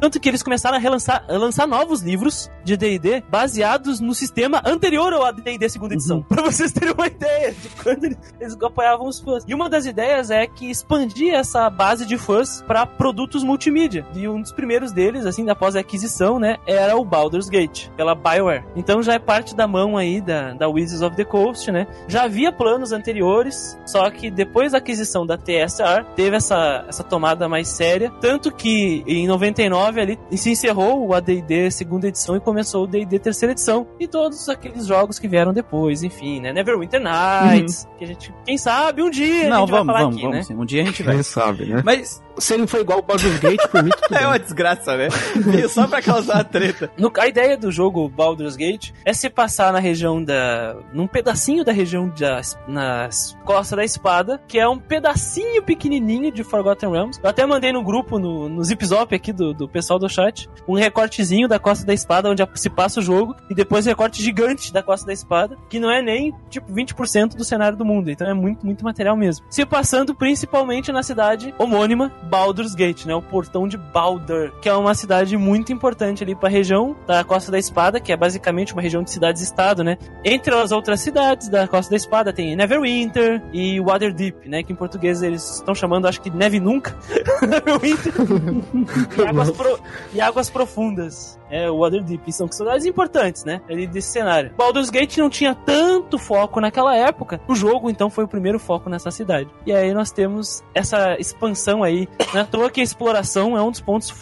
tanto 0.00 0.20
que 0.20 0.28
eles 0.28 0.42
começaram 0.42 0.76
a 0.76 0.80
relançar, 0.80 1.24
a 1.28 1.32
lançar 1.36 1.66
novos 1.66 2.02
livros 2.02 2.50
de 2.64 2.76
D&D 2.76 3.22
baseados 3.28 4.00
no 4.00 4.14
sistema 4.14 4.62
anterior 4.64 5.12
ao 5.12 5.32
D&D 5.32 5.68
segunda 5.68 5.94
edição. 5.94 6.22
Pra 6.22 6.42
vocês 6.42 6.72
terem 6.72 6.92
uma 6.92 7.06
ideia 7.06 7.52
de 7.52 7.68
quando 7.82 8.04
eles, 8.04 8.56
apoiavam 8.62 9.06
os 9.06 9.20
fãs. 9.20 9.44
E 9.46 9.54
uma 9.54 9.68
das 9.68 9.86
ideias 9.86 10.30
é 10.30 10.46
que 10.46 10.70
expandir 10.70 11.34
essa 11.34 11.68
base 11.70 12.06
de 12.06 12.18
fãs 12.18 12.62
pra 12.66 12.84
produtos 12.86 13.42
multimídia. 13.42 14.06
E 14.14 14.28
um 14.28 14.40
dos 14.40 14.52
primeiros 14.52 14.92
deles, 14.92 15.26
assim, 15.26 15.48
após 15.48 15.76
a 15.76 15.80
aquisição, 15.80 16.38
né, 16.38 16.56
era 16.66 16.96
o 16.96 17.04
Baldur's 17.04 17.48
Gate, 17.48 17.88
pela 17.96 18.14
BioWare. 18.14 18.64
Então 18.76 19.02
já 19.02 19.14
é 19.14 19.18
parte 19.18 19.54
da 19.54 19.66
mão 19.66 19.96
aí 19.96 20.20
da, 20.20 20.52
da 20.52 20.68
Wizards 20.68 21.02
of 21.02 21.16
the 21.16 21.24
Coast, 21.24 21.69
né? 21.72 21.86
Já 22.08 22.24
havia 22.24 22.50
planos 22.52 22.92
anteriores, 22.92 23.78
só 23.86 24.08
que 24.10 24.30
depois 24.30 24.72
da 24.72 24.78
aquisição 24.78 25.26
da 25.26 25.36
TSR, 25.36 26.04
teve 26.16 26.36
essa, 26.36 26.84
essa 26.88 27.02
tomada 27.04 27.48
mais 27.48 27.68
séria. 27.68 28.10
Tanto 28.20 28.50
que 28.52 29.02
em 29.06 29.26
99 29.26 30.00
ali 30.00 30.18
se 30.36 30.50
encerrou 30.50 31.06
o 31.06 31.14
ADD 31.14 31.70
segunda 31.70 32.06
edição 32.08 32.36
e 32.36 32.40
começou 32.40 32.84
o 32.84 32.86
DD 32.86 33.18
terceira 33.18 33.52
edição. 33.52 33.86
E 33.98 34.06
todos 34.06 34.48
aqueles 34.48 34.86
jogos 34.86 35.18
que 35.18 35.28
vieram 35.28 35.52
depois, 35.52 36.02
enfim, 36.02 36.40
né? 36.40 36.52
Neverwinter 36.52 37.00
Nights, 37.00 37.88
que 37.98 38.04
a 38.04 38.06
gente, 38.06 38.34
quem 38.44 38.56
sabe, 38.58 39.02
um 39.02 39.10
dia 39.10 39.46
a 39.46 39.50
Não, 39.50 39.60
gente 39.60 39.70
vai 39.70 39.78
vamos, 39.78 39.86
falar 39.86 39.98
vamos, 40.00 40.14
aqui, 40.16 40.22
vamos 40.22 40.36
né? 40.36 40.42
sim. 40.42 40.54
Um 40.54 40.64
dia 40.64 40.82
a 40.82 40.86
gente 40.86 41.02
vai. 41.02 41.14
Quem 41.14 41.22
sabe, 41.22 41.66
né? 41.66 41.82
Mas 41.84 42.22
Se 42.38 42.54
ele 42.54 42.62
não 42.62 42.68
for 42.68 42.80
igual 42.80 43.00
o 43.00 43.02
Baldur's 43.02 43.38
Gate, 43.38 43.66
por 43.70 43.82
mim, 43.82 43.90
tudo 43.90 44.14
é 44.18 44.26
uma 44.26 44.38
desgraça, 44.38 44.96
né? 44.96 45.08
Veio 45.36 45.68
só 45.68 45.86
pra 45.86 46.00
causar 46.00 46.40
a 46.40 46.44
treta. 46.44 46.90
No- 46.96 47.12
a 47.18 47.26
ideia 47.28 47.56
do 47.56 47.70
jogo 47.70 48.08
Baldur's 48.08 48.56
Gate 48.56 48.92
é 49.04 49.12
se 49.12 49.28
passar 49.28 49.72
na 49.72 49.78
região 49.78 50.22
da. 50.22 50.76
num 50.92 51.06
pedacinho 51.06 51.59
da 51.64 51.72
região 51.72 52.08
da 52.08 53.08
Costa 53.44 53.76
da 53.76 53.84
Espada, 53.84 54.40
que 54.46 54.58
é 54.58 54.68
um 54.68 54.78
pedacinho 54.78 55.62
pequenininho 55.62 56.32
de 56.32 56.42
Forgotten 56.42 56.90
Realms. 56.90 57.20
Eu 57.22 57.30
até 57.30 57.44
mandei 57.46 57.72
no 57.72 57.82
grupo, 57.82 58.18
no, 58.18 58.48
no 58.48 58.62
Zip 58.64 58.84
Zop 58.84 59.14
aqui 59.14 59.32
do, 59.32 59.52
do 59.52 59.68
pessoal 59.68 59.98
do 59.98 60.08
chat, 60.08 60.48
um 60.66 60.74
recortezinho 60.74 61.48
da 61.48 61.58
Costa 61.58 61.86
da 61.86 61.94
Espada, 61.94 62.30
onde 62.30 62.46
se 62.54 62.70
passa 62.70 63.00
o 63.00 63.02
jogo, 63.02 63.34
e 63.48 63.54
depois 63.54 63.86
um 63.86 63.90
recorte 63.90 64.22
gigante 64.22 64.72
da 64.72 64.82
Costa 64.82 65.06
da 65.06 65.12
Espada, 65.12 65.56
que 65.68 65.78
não 65.78 65.90
é 65.90 66.02
nem, 66.02 66.34
tipo, 66.48 66.72
20% 66.72 67.36
do 67.36 67.44
cenário 67.44 67.76
do 67.76 67.84
mundo. 67.84 68.10
Então 68.10 68.28
é 68.28 68.34
muito, 68.34 68.64
muito 68.64 68.84
material 68.84 69.16
mesmo. 69.16 69.44
Se 69.50 69.64
passando 69.64 70.14
principalmente 70.14 70.92
na 70.92 71.02
cidade 71.02 71.54
homônima, 71.58 72.12
Baldur's 72.24 72.74
Gate, 72.74 73.04
né? 73.04 73.14
O 73.14 73.22
portão 73.22 73.68
de 73.68 73.76
Baldur, 73.76 74.52
que 74.60 74.68
é 74.68 74.74
uma 74.74 74.94
cidade 74.94 75.36
muito 75.36 75.72
importante 75.72 76.22
ali 76.22 76.34
pra 76.34 76.48
região 76.48 76.96
da 77.06 77.22
Costa 77.24 77.52
da 77.52 77.58
Espada, 77.58 78.00
que 78.00 78.12
é 78.12 78.16
basicamente 78.16 78.72
uma 78.72 78.82
região 78.82 79.02
de 79.02 79.10
cidades-estado, 79.10 79.84
né? 79.84 79.98
Entre 80.24 80.54
as 80.54 80.72
outras 80.72 81.00
cidades 81.00 81.48
da 81.50 81.66
Costa 81.68 81.90
da 81.90 81.96
Espada 81.96 82.32
tem 82.32 82.54
Neverwinter 82.56 83.42
e 83.52 83.80
Waterdeep, 83.80 84.48
né? 84.48 84.62
Que 84.62 84.72
em 84.72 84.76
português 84.76 85.22
eles 85.22 85.56
estão 85.56 85.74
chamando, 85.74 86.06
acho 86.06 86.20
que 86.20 86.30
Neve 86.30 86.60
Nunca. 86.60 86.96
Neverwinter. 87.42 88.12
e, 89.18 89.26
águas 89.28 89.50
pro- 89.50 89.80
e 90.14 90.20
Águas 90.20 90.50
Profundas. 90.50 91.39
É, 91.50 91.70
o 91.70 91.78
Waterdeep. 91.78 92.30
São 92.32 92.50
cidades 92.50 92.86
importantes, 92.86 93.44
né? 93.44 93.60
Ali 93.68 93.86
desse 93.86 94.08
cenário. 94.08 94.52
Baldur's 94.56 94.90
Gate 94.90 95.18
não 95.18 95.28
tinha 95.28 95.54
tanto 95.54 96.18
foco 96.18 96.60
naquela 96.60 96.96
época. 96.96 97.40
O 97.48 97.54
jogo, 97.54 97.90
então, 97.90 98.08
foi 98.08 98.24
o 98.24 98.28
primeiro 98.28 98.58
foco 98.58 98.88
nessa 98.88 99.10
cidade. 99.10 99.50
E 99.66 99.72
aí 99.72 99.92
nós 99.92 100.10
temos 100.10 100.62
essa 100.74 101.16
expansão 101.18 101.82
aí. 101.82 102.08
Não 102.32 102.40
é 102.40 102.44
toa 102.44 102.70
que 102.70 102.80
a 102.80 102.84
exploração 102.84 103.56
é 103.56 103.62
um 103.62 103.70
dos 103.70 103.80
pontos 103.80 104.12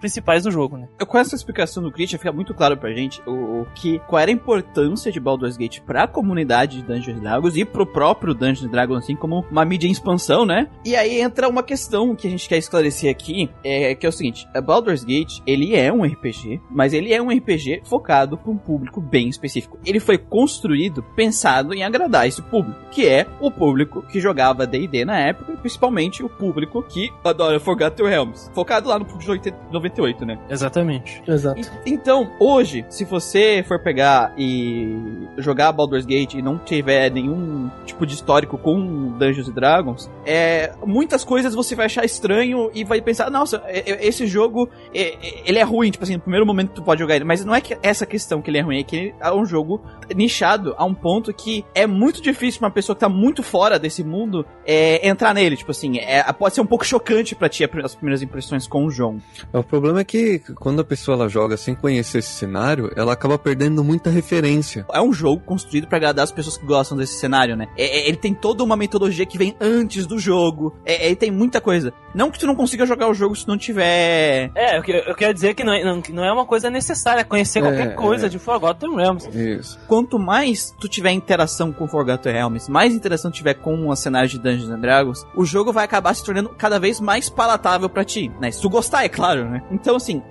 principais 0.00 0.44
do 0.44 0.50
jogo, 0.50 0.76
né? 0.76 0.88
Com 1.06 1.18
essa 1.18 1.34
explicação 1.34 1.82
do 1.82 1.90
Christian, 1.90 2.18
fica 2.18 2.32
muito 2.32 2.54
claro 2.54 2.76
pra 2.76 2.92
gente 2.92 3.20
o, 3.26 3.62
o 3.62 3.66
que, 3.74 3.98
qual 4.00 4.20
era 4.20 4.30
a 4.30 4.34
importância 4.34 5.10
de 5.10 5.20
Baldur's 5.20 5.56
Gate 5.56 5.80
pra 5.80 6.06
comunidade 6.06 6.78
de 6.78 6.82
Dungeons 6.82 7.20
Dragons 7.20 7.56
e 7.56 7.64
pro 7.64 7.86
próprio 7.86 8.34
Dungeons 8.34 8.70
Dragons, 8.70 8.98
assim 8.98 9.16
como 9.16 9.44
uma 9.50 9.64
mídia 9.64 9.88
em 9.88 9.92
expansão, 9.92 10.44
né? 10.44 10.68
E 10.84 10.94
aí 10.94 11.20
entra 11.20 11.48
uma 11.48 11.62
questão 11.62 12.14
que 12.14 12.26
a 12.26 12.30
gente 12.30 12.48
quer 12.48 12.58
esclarecer 12.58 13.10
aqui, 13.10 13.50
é, 13.64 13.94
que 13.94 14.06
é 14.06 14.08
o 14.08 14.12
seguinte, 14.12 14.48
a 14.54 14.60
Baldur's 14.60 15.04
Gate, 15.04 15.40
ele 15.46 15.74
é 15.74 15.92
um 15.92 16.04
RPG, 16.04 16.60
mas 16.70 16.92
ele 16.92 17.12
é 17.12 17.20
um 17.22 17.30
RPG 17.30 17.82
focado 17.84 18.36
pra 18.36 18.50
um 18.50 18.56
público 18.56 19.00
bem 19.00 19.28
específico. 19.28 19.78
Ele 19.84 20.00
foi 20.00 20.18
construído 20.18 21.02
pensado 21.02 21.72
em 21.74 21.82
agradar 21.82 22.26
esse 22.26 22.42
público, 22.42 22.78
que 22.90 23.06
é 23.06 23.26
o 23.40 23.50
público 23.50 24.02
que 24.02 24.20
jogava 24.20 24.66
D&D 24.66 25.04
na 25.04 25.18
época, 25.18 25.52
e 25.52 25.56
principalmente 25.56 26.22
o 26.22 26.28
público 26.28 26.82
que 26.82 27.10
adora 27.24 27.58
Forgotten 27.60 28.06
Realms, 28.06 28.50
focado 28.54 28.88
lá 28.88 28.98
no 28.98 29.04
público 29.04 29.24
de 29.24 29.30
80 29.30 29.58
98, 29.72 30.26
né? 30.26 30.38
Exatamente. 30.48 31.22
Exato. 31.26 31.60
E- 31.60 31.90
Então, 31.90 32.30
hoje, 32.40 32.84
se 32.88 33.04
você 33.04 33.64
for 33.66 33.78
pegar 33.82 34.32
e 34.36 34.96
jogar 35.38 35.72
Baldur's 35.72 36.04
Gate 36.06 36.34
e 36.34 36.42
não 36.42 36.58
tiver 36.58 37.10
nenhum 37.10 37.70
tipo 37.84 38.06
de 38.06 38.14
histórico 38.14 38.56
com 38.58 39.16
Dungeons 39.18 39.48
and 39.48 39.52
Dragons, 39.52 40.10
é, 40.24 40.72
muitas 40.86 41.24
coisas 41.24 41.54
você 41.54 41.74
vai 41.74 41.86
achar 41.86 42.04
estranho 42.04 42.70
e 42.74 42.84
vai 42.84 43.00
pensar, 43.00 43.30
nossa, 43.30 43.62
esse 43.68 44.26
jogo, 44.26 44.68
é- 44.94 45.14
é- 45.14 45.42
ele 45.46 45.58
é 45.58 45.62
ruim, 45.62 45.90
tipo 45.90 46.04
assim, 46.04 46.14
no 46.14 46.20
primeiro 46.20 46.46
momento 46.46 46.57
tu 46.66 46.82
pode 46.82 47.00
jogar 47.00 47.16
ele, 47.16 47.24
mas 47.24 47.44
não 47.44 47.54
é 47.54 47.60
que 47.60 47.76
essa 47.82 48.04
questão 48.06 48.40
que 48.42 48.50
ele 48.50 48.58
é 48.58 48.62
ruim, 48.62 48.80
é 48.80 48.82
que 48.82 48.96
ele 48.96 49.14
é 49.20 49.32
um 49.32 49.44
jogo 49.44 49.80
nichado 50.14 50.74
a 50.76 50.84
um 50.84 50.94
ponto 50.94 51.32
que 51.32 51.64
é 51.74 51.86
muito 51.86 52.20
difícil 52.22 52.58
pra 52.60 52.68
uma 52.68 52.74
pessoa 52.74 52.94
que 52.96 53.00
tá 53.00 53.08
muito 53.08 53.42
fora 53.42 53.78
desse 53.78 54.02
mundo 54.02 54.44
é, 54.66 55.06
entrar 55.08 55.34
nele, 55.34 55.56
tipo 55.56 55.70
assim, 55.70 55.98
é, 55.98 56.22
pode 56.32 56.54
ser 56.54 56.60
um 56.60 56.66
pouco 56.66 56.84
chocante 56.84 57.34
pra 57.34 57.48
ti 57.48 57.64
as 57.64 57.94
primeiras 57.94 58.22
impressões 58.22 58.66
com 58.66 58.84
o 58.84 58.90
jogo. 58.90 59.20
O 59.52 59.62
problema 59.62 60.00
é 60.00 60.04
que 60.04 60.38
quando 60.56 60.80
a 60.80 60.84
pessoa 60.84 61.16
ela 61.16 61.28
joga 61.28 61.56
sem 61.56 61.74
conhecer 61.74 62.18
esse 62.18 62.32
cenário, 62.32 62.90
ela 62.96 63.12
acaba 63.12 63.38
perdendo 63.38 63.82
muita 63.84 64.10
referência. 64.10 64.86
é 64.92 65.00
um 65.00 65.12
jogo 65.12 65.42
construído 65.44 65.86
pra 65.86 65.98
agradar 65.98 66.24
as 66.24 66.32
pessoas 66.32 66.56
que 66.56 66.66
gostam 66.66 66.96
desse 66.96 67.18
cenário, 67.18 67.56
né? 67.56 67.68
É- 67.76 67.98
é- 67.98 68.08
ele 68.08 68.16
tem 68.16 68.34
toda 68.34 68.64
uma 68.64 68.76
metodologia 68.76 69.26
que 69.26 69.38
vem 69.38 69.54
antes 69.60 70.06
do 70.06 70.18
jogo. 70.18 70.74
É, 70.84 71.06
ele 71.06 71.16
tem 71.16 71.30
muita 71.30 71.60
coisa. 71.60 71.92
Não 72.14 72.30
que 72.30 72.38
tu 72.38 72.46
não 72.46 72.54
consiga 72.56 72.86
jogar 72.86 73.08
o 73.08 73.14
jogo 73.14 73.34
se 73.36 73.46
não 73.46 73.56
tiver. 73.56 74.50
É, 74.54 74.78
eu, 74.78 74.82
eu 74.82 75.14
quero 75.14 75.34
dizer 75.34 75.54
que 75.54 75.64
não 75.64 75.72
é, 75.72 75.84
não, 75.84 76.00
que 76.00 76.12
não 76.12 76.24
é 76.24 76.32
uma 76.32 76.46
coisa 76.48 76.68
necessária 76.70 77.24
conhecer 77.24 77.60
É, 77.60 77.62
qualquer 77.62 77.94
coisa 77.94 78.26
é. 78.26 78.28
de 78.28 78.38
Forgotten 78.38 78.96
Realms. 78.96 79.28
Isso. 79.32 79.78
Quanto 79.86 80.18
mais 80.18 80.74
tu 80.80 80.88
tiver 80.88 81.12
interação 81.12 81.72
com 81.72 81.86
Forgotten 81.86 82.32
Realms, 82.32 82.70
mais 82.70 82.92
interação 82.94 83.30
tu 83.30 83.34
tiver 83.34 83.54
com 83.54 83.88
o 83.88 83.94
cenário 83.96 84.28
de 84.28 84.38
Dungeons 84.38 84.70
and 84.70 84.80
Dragons, 84.80 85.24
o 85.36 85.44
jogo 85.44 85.72
vai 85.72 85.84
acabar 85.84 86.14
se 86.14 86.24
tornando 86.24 86.48
cada 86.50 86.80
vez 86.80 87.00
mais 87.00 87.28
palatável 87.30 87.88
pra 87.88 88.04
ti, 88.04 88.30
né? 88.40 88.50
Se 88.50 88.60
tu 88.62 88.68
gostar, 88.68 89.04
é 89.04 89.08
claro, 89.08 89.48
né? 89.48 89.62
Então, 89.70 89.94
assim, 89.96 90.22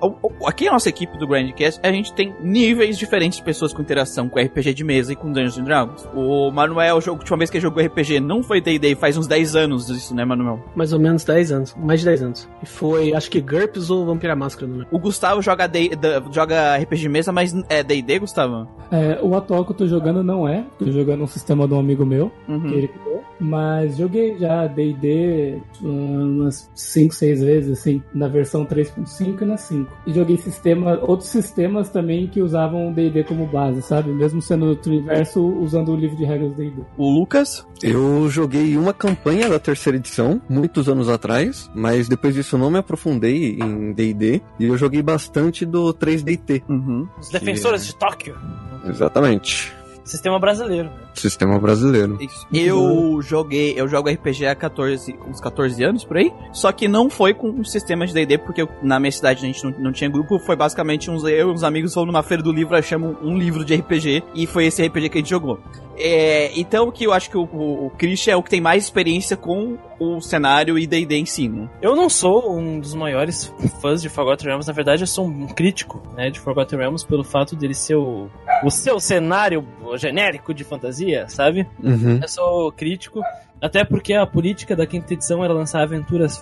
aqui 0.45 0.67
a 0.67 0.71
nossa 0.71 0.89
equipe 0.89 1.17
do 1.17 1.27
Grandcast, 1.27 1.79
a 1.83 1.91
gente 1.91 2.13
tem 2.13 2.35
níveis 2.41 2.97
diferentes 2.97 3.37
de 3.37 3.43
pessoas 3.45 3.71
com 3.73 3.81
interação 3.81 4.27
com 4.27 4.39
RPG 4.39 4.73
de 4.73 4.83
mesa 4.83 5.13
e 5.13 5.15
com 5.15 5.31
Dungeons 5.31 5.57
and 5.57 5.63
Dragons. 5.63 6.07
O 6.13 6.51
Manuel, 6.51 6.99
a 7.05 7.11
última 7.11 7.37
vez 7.37 7.49
que 7.49 7.57
ele 7.57 7.61
jogou 7.63 7.83
RPG 7.83 8.19
não 8.19 8.41
foi 8.43 8.59
D&D, 8.59 8.95
faz 8.95 9.15
uns 9.17 9.27
10 9.27 9.55
anos 9.55 9.89
isso, 9.89 10.15
né, 10.15 10.25
Manuel? 10.25 10.63
Mais 10.75 10.93
ou 10.93 10.99
menos 10.99 11.23
10 11.23 11.51
anos. 11.51 11.75
Mais 11.77 11.99
de 11.99 12.05
10 12.07 12.21
anos. 12.23 12.49
E 12.63 12.65
foi, 12.65 13.13
acho 13.13 13.29
que 13.29 13.39
GURPS 13.41 13.89
ou 13.89 14.05
Vampira 14.05 14.35
Máscara, 14.35 14.67
não 14.67 14.79
lembro. 14.79 14.95
O 14.95 14.99
Gustavo 14.99 15.41
joga, 15.41 15.67
D- 15.67 15.95
da- 15.95 16.06
joga 16.31 16.75
RPG 16.77 17.01
de 17.01 17.09
mesa, 17.09 17.31
mas 17.31 17.55
é 17.69 17.83
D&D, 17.83 18.19
Gustavo? 18.19 18.67
É, 18.91 19.19
o 19.21 19.35
atual 19.35 19.65
que 19.65 19.71
eu 19.71 19.75
tô 19.75 19.87
jogando 19.87 20.23
não 20.23 20.47
é. 20.47 20.65
Tô 20.79 20.89
jogando 20.91 21.23
um 21.23 21.27
sistema 21.27 21.67
de 21.67 21.73
um 21.73 21.79
amigo 21.79 22.05
meu, 22.05 22.31
Uhum. 22.47 22.61
que 22.61 22.73
ele 22.73 22.87
criou. 22.87 23.17
Mas 23.39 23.97
joguei 23.97 24.35
já 24.39 24.65
D&D 24.65 25.59
umas 25.81 26.69
5, 26.73 27.13
6 27.13 27.41
vezes, 27.43 27.79
assim, 27.79 28.01
na 28.13 28.27
versão 28.27 28.65
3.5 28.65 29.41
e 29.43 29.45
na 29.45 29.57
5. 29.57 29.91
E 30.07 30.13
joguei 30.13 30.37
sistema, 30.37 30.99
outros 31.03 31.29
sistemas 31.29 31.89
também 31.89 32.27
que 32.27 32.41
usavam 32.41 32.91
D&D 32.91 33.23
como 33.25 33.45
base, 33.45 33.81
sabe? 33.81 34.09
Mesmo 34.11 34.41
sendo 34.41 34.73
do 34.75 34.89
universo, 34.89 35.41
usando 35.61 35.91
o 35.91 35.95
livro 35.95 36.17
de 36.17 36.25
regras 36.25 36.49
do 36.51 36.55
D&D. 36.57 36.81
O 36.97 37.09
Lucas? 37.09 37.65
Eu 37.83 38.27
joguei 38.29 38.75
uma 38.75 38.93
campanha 38.93 39.47
da 39.47 39.59
terceira 39.59 39.97
edição, 39.97 40.41
muitos 40.49 40.89
anos 40.89 41.07
atrás, 41.09 41.69
mas 41.75 42.07
depois 42.09 42.33
disso 42.33 42.55
eu 42.55 42.59
não 42.59 42.71
me 42.71 42.79
aprofundei 42.79 43.59
em 43.61 43.93
D&D, 43.93 44.41
e 44.59 44.65
eu 44.65 44.75
joguei 44.77 45.01
bastante 45.03 45.63
do 45.65 45.93
3DT. 45.99 46.63
Uhum. 46.67 47.07
Os 47.19 47.29
defensores 47.29 47.85
de 47.85 47.95
Tóquio. 47.95 48.37
Exatamente. 48.85 49.73
Sistema 50.03 50.39
brasileiro. 50.39 50.89
Sistema 51.19 51.57
brasileiro. 51.59 52.17
Isso. 52.21 52.47
Eu 52.53 53.19
joguei, 53.21 53.73
eu 53.75 53.87
jogo 53.87 54.09
RPG 54.09 54.45
há 54.47 54.55
14, 54.55 55.15
uns 55.27 55.39
14 55.41 55.83
anos 55.83 56.03
por 56.03 56.17
aí. 56.17 56.31
Só 56.53 56.71
que 56.71 56.87
não 56.87 57.09
foi 57.09 57.33
com 57.33 57.49
um 57.49 57.63
sistema 57.63 58.05
de 58.05 58.13
D&D, 58.13 58.37
porque 58.37 58.61
eu- 58.61 58.69
na 58.81 58.99
minha 58.99 59.11
cidade 59.11 59.43
a 59.43 59.47
gente 59.47 59.63
não, 59.63 59.71
não 59.79 59.91
tinha 59.91 60.09
grupo. 60.09 60.39
Foi 60.39 60.55
basicamente 60.55 61.09
uns 61.09 61.23
eu 61.23 61.49
e 61.49 61.51
uns 61.51 61.63
amigos 61.63 61.93
fomos 61.93 62.07
numa 62.07 62.23
feira 62.23 62.41
do 62.43 62.51
livro, 62.51 62.75
achamos 62.75 63.15
um 63.21 63.37
livro 63.37 63.65
de 63.65 63.73
RPG 63.75 64.23
e 64.33 64.45
foi 64.47 64.65
esse 64.67 64.81
RPG 64.85 65.09
que 65.09 65.17
a 65.17 65.21
gente 65.21 65.29
jogou. 65.29 65.59
É, 65.99 66.51
então 66.59 66.91
que 66.91 67.05
eu 67.05 67.11
acho 67.11 67.27
que 67.29 67.37
o, 67.37 67.41
o, 67.51 67.87
o 67.87 67.89
Christian 67.97 68.33
é 68.33 68.35
o 68.35 68.43
que 68.43 68.51
tem 68.51 68.61
mais 68.61 68.83
experiência 68.83 69.35
com 69.35 69.77
o 69.99 70.21
cenário 70.21 70.77
e 70.77 70.85
D&D 70.85 71.15
em 71.17 71.25
si, 71.25 71.49
né? 71.49 71.67
Eu 71.81 71.95
não 71.95 72.07
sou 72.07 72.55
um 72.55 72.79
dos 72.79 72.93
maiores 72.93 73.51
fãs 73.81 73.99
de 73.99 74.07
Forgotten 74.07 74.45
Realms, 74.47 74.67
na 74.67 74.73
verdade 74.73 75.01
eu 75.01 75.07
sou 75.07 75.25
um 75.25 75.47
crítico 75.47 76.03
né, 76.15 76.29
de 76.29 76.39
Forgotten 76.39 76.77
Realms 76.77 77.03
pelo 77.03 77.23
fato 77.23 77.55
dele 77.55 77.73
ser 77.73 77.95
o, 77.95 78.29
o 78.63 78.69
seu 78.69 78.99
cenário 78.99 79.65
genérico 79.95 80.53
de 80.53 80.63
fantasia, 80.63 81.06
sabe? 81.27 81.67
Uhum. 81.83 82.19
Eu 82.21 82.27
sou 82.27 82.71
crítico 82.71 83.21
Até 83.61 83.83
porque 83.83 84.13
a 84.13 84.25
política 84.25 84.75
da 84.75 84.85
quinta 84.85 85.13
edição 85.13 85.43
era 85.43 85.51
lançar 85.53 85.81
aventuras 85.81 86.37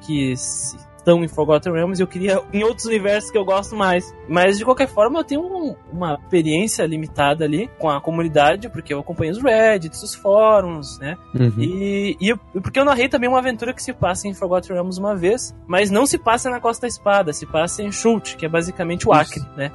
que 0.00 0.34
se- 0.36 0.78
estão 1.04 1.22
em 1.22 1.28
Forgotten 1.28 1.70
Realms 1.74 2.00
e 2.00 2.02
eu 2.02 2.06
queria 2.06 2.40
em 2.50 2.64
outros 2.64 2.86
universos 2.86 3.30
que 3.30 3.36
eu 3.36 3.44
gosto 3.44 3.76
mais. 3.76 4.14
Mas 4.26 4.56
de 4.56 4.64
qualquer 4.64 4.88
forma 4.88 5.20
eu 5.20 5.24
tenho 5.24 5.42
um- 5.42 5.76
uma 5.92 6.14
experiência 6.14 6.84
limitada 6.86 7.44
ali 7.44 7.70
com 7.78 7.90
a 7.90 8.00
comunidade, 8.00 8.70
porque 8.70 8.92
eu 8.94 9.00
acompanho 9.00 9.32
os 9.32 9.42
Reddits, 9.42 10.02
os 10.02 10.14
fóruns, 10.14 10.98
né? 10.98 11.16
Uhum. 11.34 11.52
E, 11.58 12.16
e 12.18 12.28
eu- 12.30 12.38
porque 12.62 12.80
eu 12.80 12.84
narrei 12.86 13.08
também 13.08 13.28
uma 13.28 13.38
aventura 13.38 13.74
que 13.74 13.82
se 13.82 13.92
passa 13.92 14.26
em 14.26 14.32
Forgotten 14.34 14.72
Realms 14.74 14.98
uma 14.98 15.14
vez, 15.14 15.54
mas 15.66 15.90
não 15.90 16.06
se 16.06 16.16
passa 16.16 16.48
na 16.48 16.58
Costa 16.58 16.82
da 16.82 16.88
Espada, 16.88 17.32
se 17.34 17.44
passa 17.44 17.82
em 17.82 17.92
Shult, 17.92 18.36
que 18.36 18.46
é 18.46 18.48
basicamente 18.48 19.06
o 19.06 19.12
Acre, 19.12 19.42
né? 19.56 19.70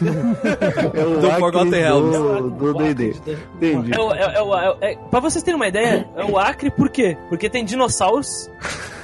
É 0.94 1.04
o 1.04 1.20
Do 1.20 1.26
Acre 1.26 1.40
Forgotten 1.40 1.70
Realms. 1.80 2.18
do- 2.18 2.72
D&D. 2.74 3.14
Entendi. 3.56 3.90
É, 3.92 4.86
é, 4.88 4.92
é- 4.92 4.96
pra 5.10 5.20
vocês 5.20 5.42
terem 5.44 5.56
uma 5.56 5.68
ideia, 5.68 6.08
é 6.16 6.24
o 6.24 6.38
Acre 6.38 6.70
por 6.70 6.88
quê? 6.88 7.16
Porque 7.28 7.48
tem 7.50 7.64
dinossauros 7.64 8.50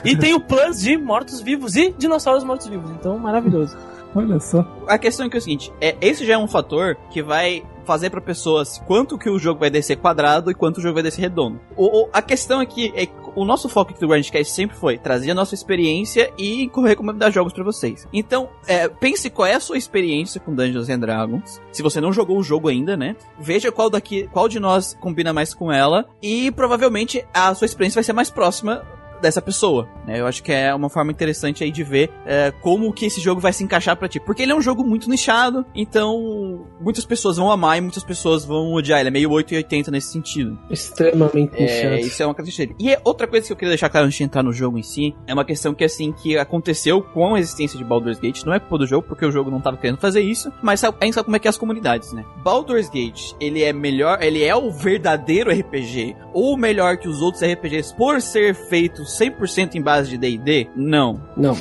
e 0.05 0.17
tem 0.17 0.35
o 0.35 0.41
Plus 0.41 0.81
de 0.81 0.97
mortos-vivos 0.97 1.77
e 1.77 1.95
dinossauros 1.97 2.45
mortos-vivos. 2.45 2.91
Então, 2.93 3.19
maravilhoso. 3.19 3.77
Olha 4.15 4.41
só. 4.41 4.67
A 4.89 4.99
questão 4.99 5.27
é 5.27 5.31
que 5.31 5.37
é 5.37 5.39
o 5.39 5.43
seguinte, 5.43 5.73
é, 5.81 5.97
esse 6.01 6.27
já 6.27 6.35
é 6.35 6.39
um 6.39 6.49
fator 6.49 6.97
que 7.11 7.23
vai 7.23 7.63
fazer 7.85 8.11
pra 8.11 8.21
pessoas 8.21 8.79
quanto 8.87 9.17
que 9.17 9.31
o 9.31 9.39
jogo 9.39 9.61
vai 9.61 9.71
descer 9.71 9.97
quadrado 9.97 10.51
e 10.51 10.55
quanto 10.55 10.79
o 10.79 10.81
jogo 10.81 10.95
vai 10.95 11.03
descer 11.05 11.21
redondo. 11.23 11.61
O, 11.77 12.03
o- 12.05 12.09
a 12.13 12.21
questão 12.21 12.59
aqui 12.61 12.93
é 12.97 13.07
que 13.07 13.13
o 13.37 13.45
nosso 13.45 13.69
foco 13.69 13.93
aqui 13.93 14.01
do 14.01 14.09
Grandcast 14.09 14.53
sempre 14.53 14.77
foi 14.77 14.99
trazer 14.99 15.31
a 15.31 15.35
nossa 15.35 15.55
experiência 15.55 16.33
e 16.37 16.69
recomendar 16.85 17.31
jogos 17.31 17.53
pra 17.53 17.63
vocês. 17.63 18.07
Então, 18.13 18.49
é, 18.67 18.89
pense 18.89 19.31
qual 19.31 19.47
é 19.47 19.55
a 19.55 19.61
sua 19.61 19.79
experiência 19.79 20.41
com 20.41 20.53
Dungeons 20.55 20.89
and 20.89 20.99
Dragons. 20.99 21.61
Se 21.71 21.81
você 21.83 22.01
não 22.01 22.13
jogou 22.13 22.39
o 22.39 22.43
jogo 22.43 22.69
ainda, 22.69 22.97
né? 22.97 23.15
Veja 23.39 23.71
qual 23.71 23.89
daqui, 23.89 24.29
qual 24.33 24.49
de 24.49 24.59
nós 24.59 24.97
combina 25.01 25.33
mais 25.33 25.55
com 25.55 25.71
ela 25.71 26.05
e 26.21 26.51
provavelmente 26.51 27.25
a 27.33 27.55
sua 27.55 27.67
experiência 27.67 27.99
vai 27.99 28.05
ser 28.05 28.13
mais 28.13 28.29
próxima 28.31 28.83
dessa 29.21 29.41
pessoa. 29.43 29.89
né? 30.07 30.21
Eu 30.21 30.27
acho 30.27 30.43
que 30.43 30.53
é 30.53 30.75
uma 30.75 30.89
forma 30.89 31.11
interessante 31.13 31.63
aí 31.65 31.71
de 31.71 31.83
ver 31.83 32.11
é, 32.27 32.51
como 32.61 32.93
que 32.93 33.07
esse 33.07 33.21
jogo 33.21 33.41
vai 33.41 33.53
se 33.53 33.63
encaixar 33.65 33.97
pra 33.97 34.09
ti. 34.09 34.19
Porque 34.21 34.43
ele 34.43 34.53
é 34.53 34.55
um 34.55 34.63
jogo 34.63 34.85
muito 34.85 35.09
nichado, 35.09 35.65
então 35.75 36.67
muitas 36.81 37.05
pessoas 37.05 37.37
vão 37.37 37.51
amar 37.51 37.79
e 37.79 37.81
muitas 37.81 38.03
pessoas 38.05 38.45
vão 38.45 38.73
odiar. 38.73 39.01
Ele 39.01 39.09
é 39.09 39.13
meio 39.13 39.31
8 39.31 39.55
e 39.55 39.57
80 39.59 39.91
nesse 39.91 40.13
sentido. 40.13 40.59
Extremamente 40.71 41.53
É, 41.57 41.61
nichado. 41.91 42.07
isso 42.07 42.23
é 42.23 42.27
uma 42.27 42.35
característica 42.35 42.67
dele. 42.75 42.77
E 42.79 42.93
é 42.95 43.01
outra 43.05 43.27
coisa 43.27 43.47
que 43.47 43.53
eu 43.53 43.57
queria 43.57 43.71
deixar 43.71 43.89
claro 43.89 44.07
antes 44.07 44.19
de 44.19 44.25
entrar 44.25 44.43
no 44.43 44.53
jogo 44.53 44.79
em 44.79 44.83
si, 44.83 45.15
é 45.27 45.35
uma 45.35 45.45
questão 45.45 45.75
que 45.75 45.85
assim, 45.85 46.13
que 46.13 46.37
aconteceu 46.37 47.03
com 47.03 47.35
a 47.35 47.39
existência 47.39 47.79
de 47.79 47.85
Baldur's 47.85 48.19
Gate, 48.19 48.45
não 48.45 48.53
é 48.55 48.59
culpa 48.61 48.79
do 48.79 48.87
jogo, 48.87 49.07
porque 49.07 49.25
o 49.25 49.31
jogo 49.31 49.51
não 49.51 49.61
tava 49.61 49.77
querendo 49.77 49.99
fazer 49.99 50.21
isso, 50.21 50.51
mas 50.63 50.83
a 50.85 50.93
gente 51.03 51.15
sabe 51.15 51.25
como 51.27 51.37
é 51.37 51.39
que 51.39 51.49
é 51.49 51.51
as 51.51 51.59
comunidades, 51.59 52.13
né? 52.13 52.25
Baldur's 52.43 52.89
Gate, 52.89 53.33
ele 53.41 53.63
é 53.63 53.73
melhor, 53.73 54.23
ele 54.23 54.43
é 54.43 54.55
o 54.55 54.71
verdadeiro 54.71 55.51
RPG, 55.51 56.17
ou 56.33 56.57
melhor 56.57 56.97
que 56.97 57.09
os 57.09 57.21
outros 57.21 57.43
RPGs 57.43 57.95
por 57.95 58.21
ser 58.21 58.55
feito 58.55 59.05
100% 59.19 59.75
em 59.75 59.83
base 59.83 60.11
de 60.11 60.19
D&D? 60.19 60.69
Não. 60.77 61.21
Não. 61.37 61.57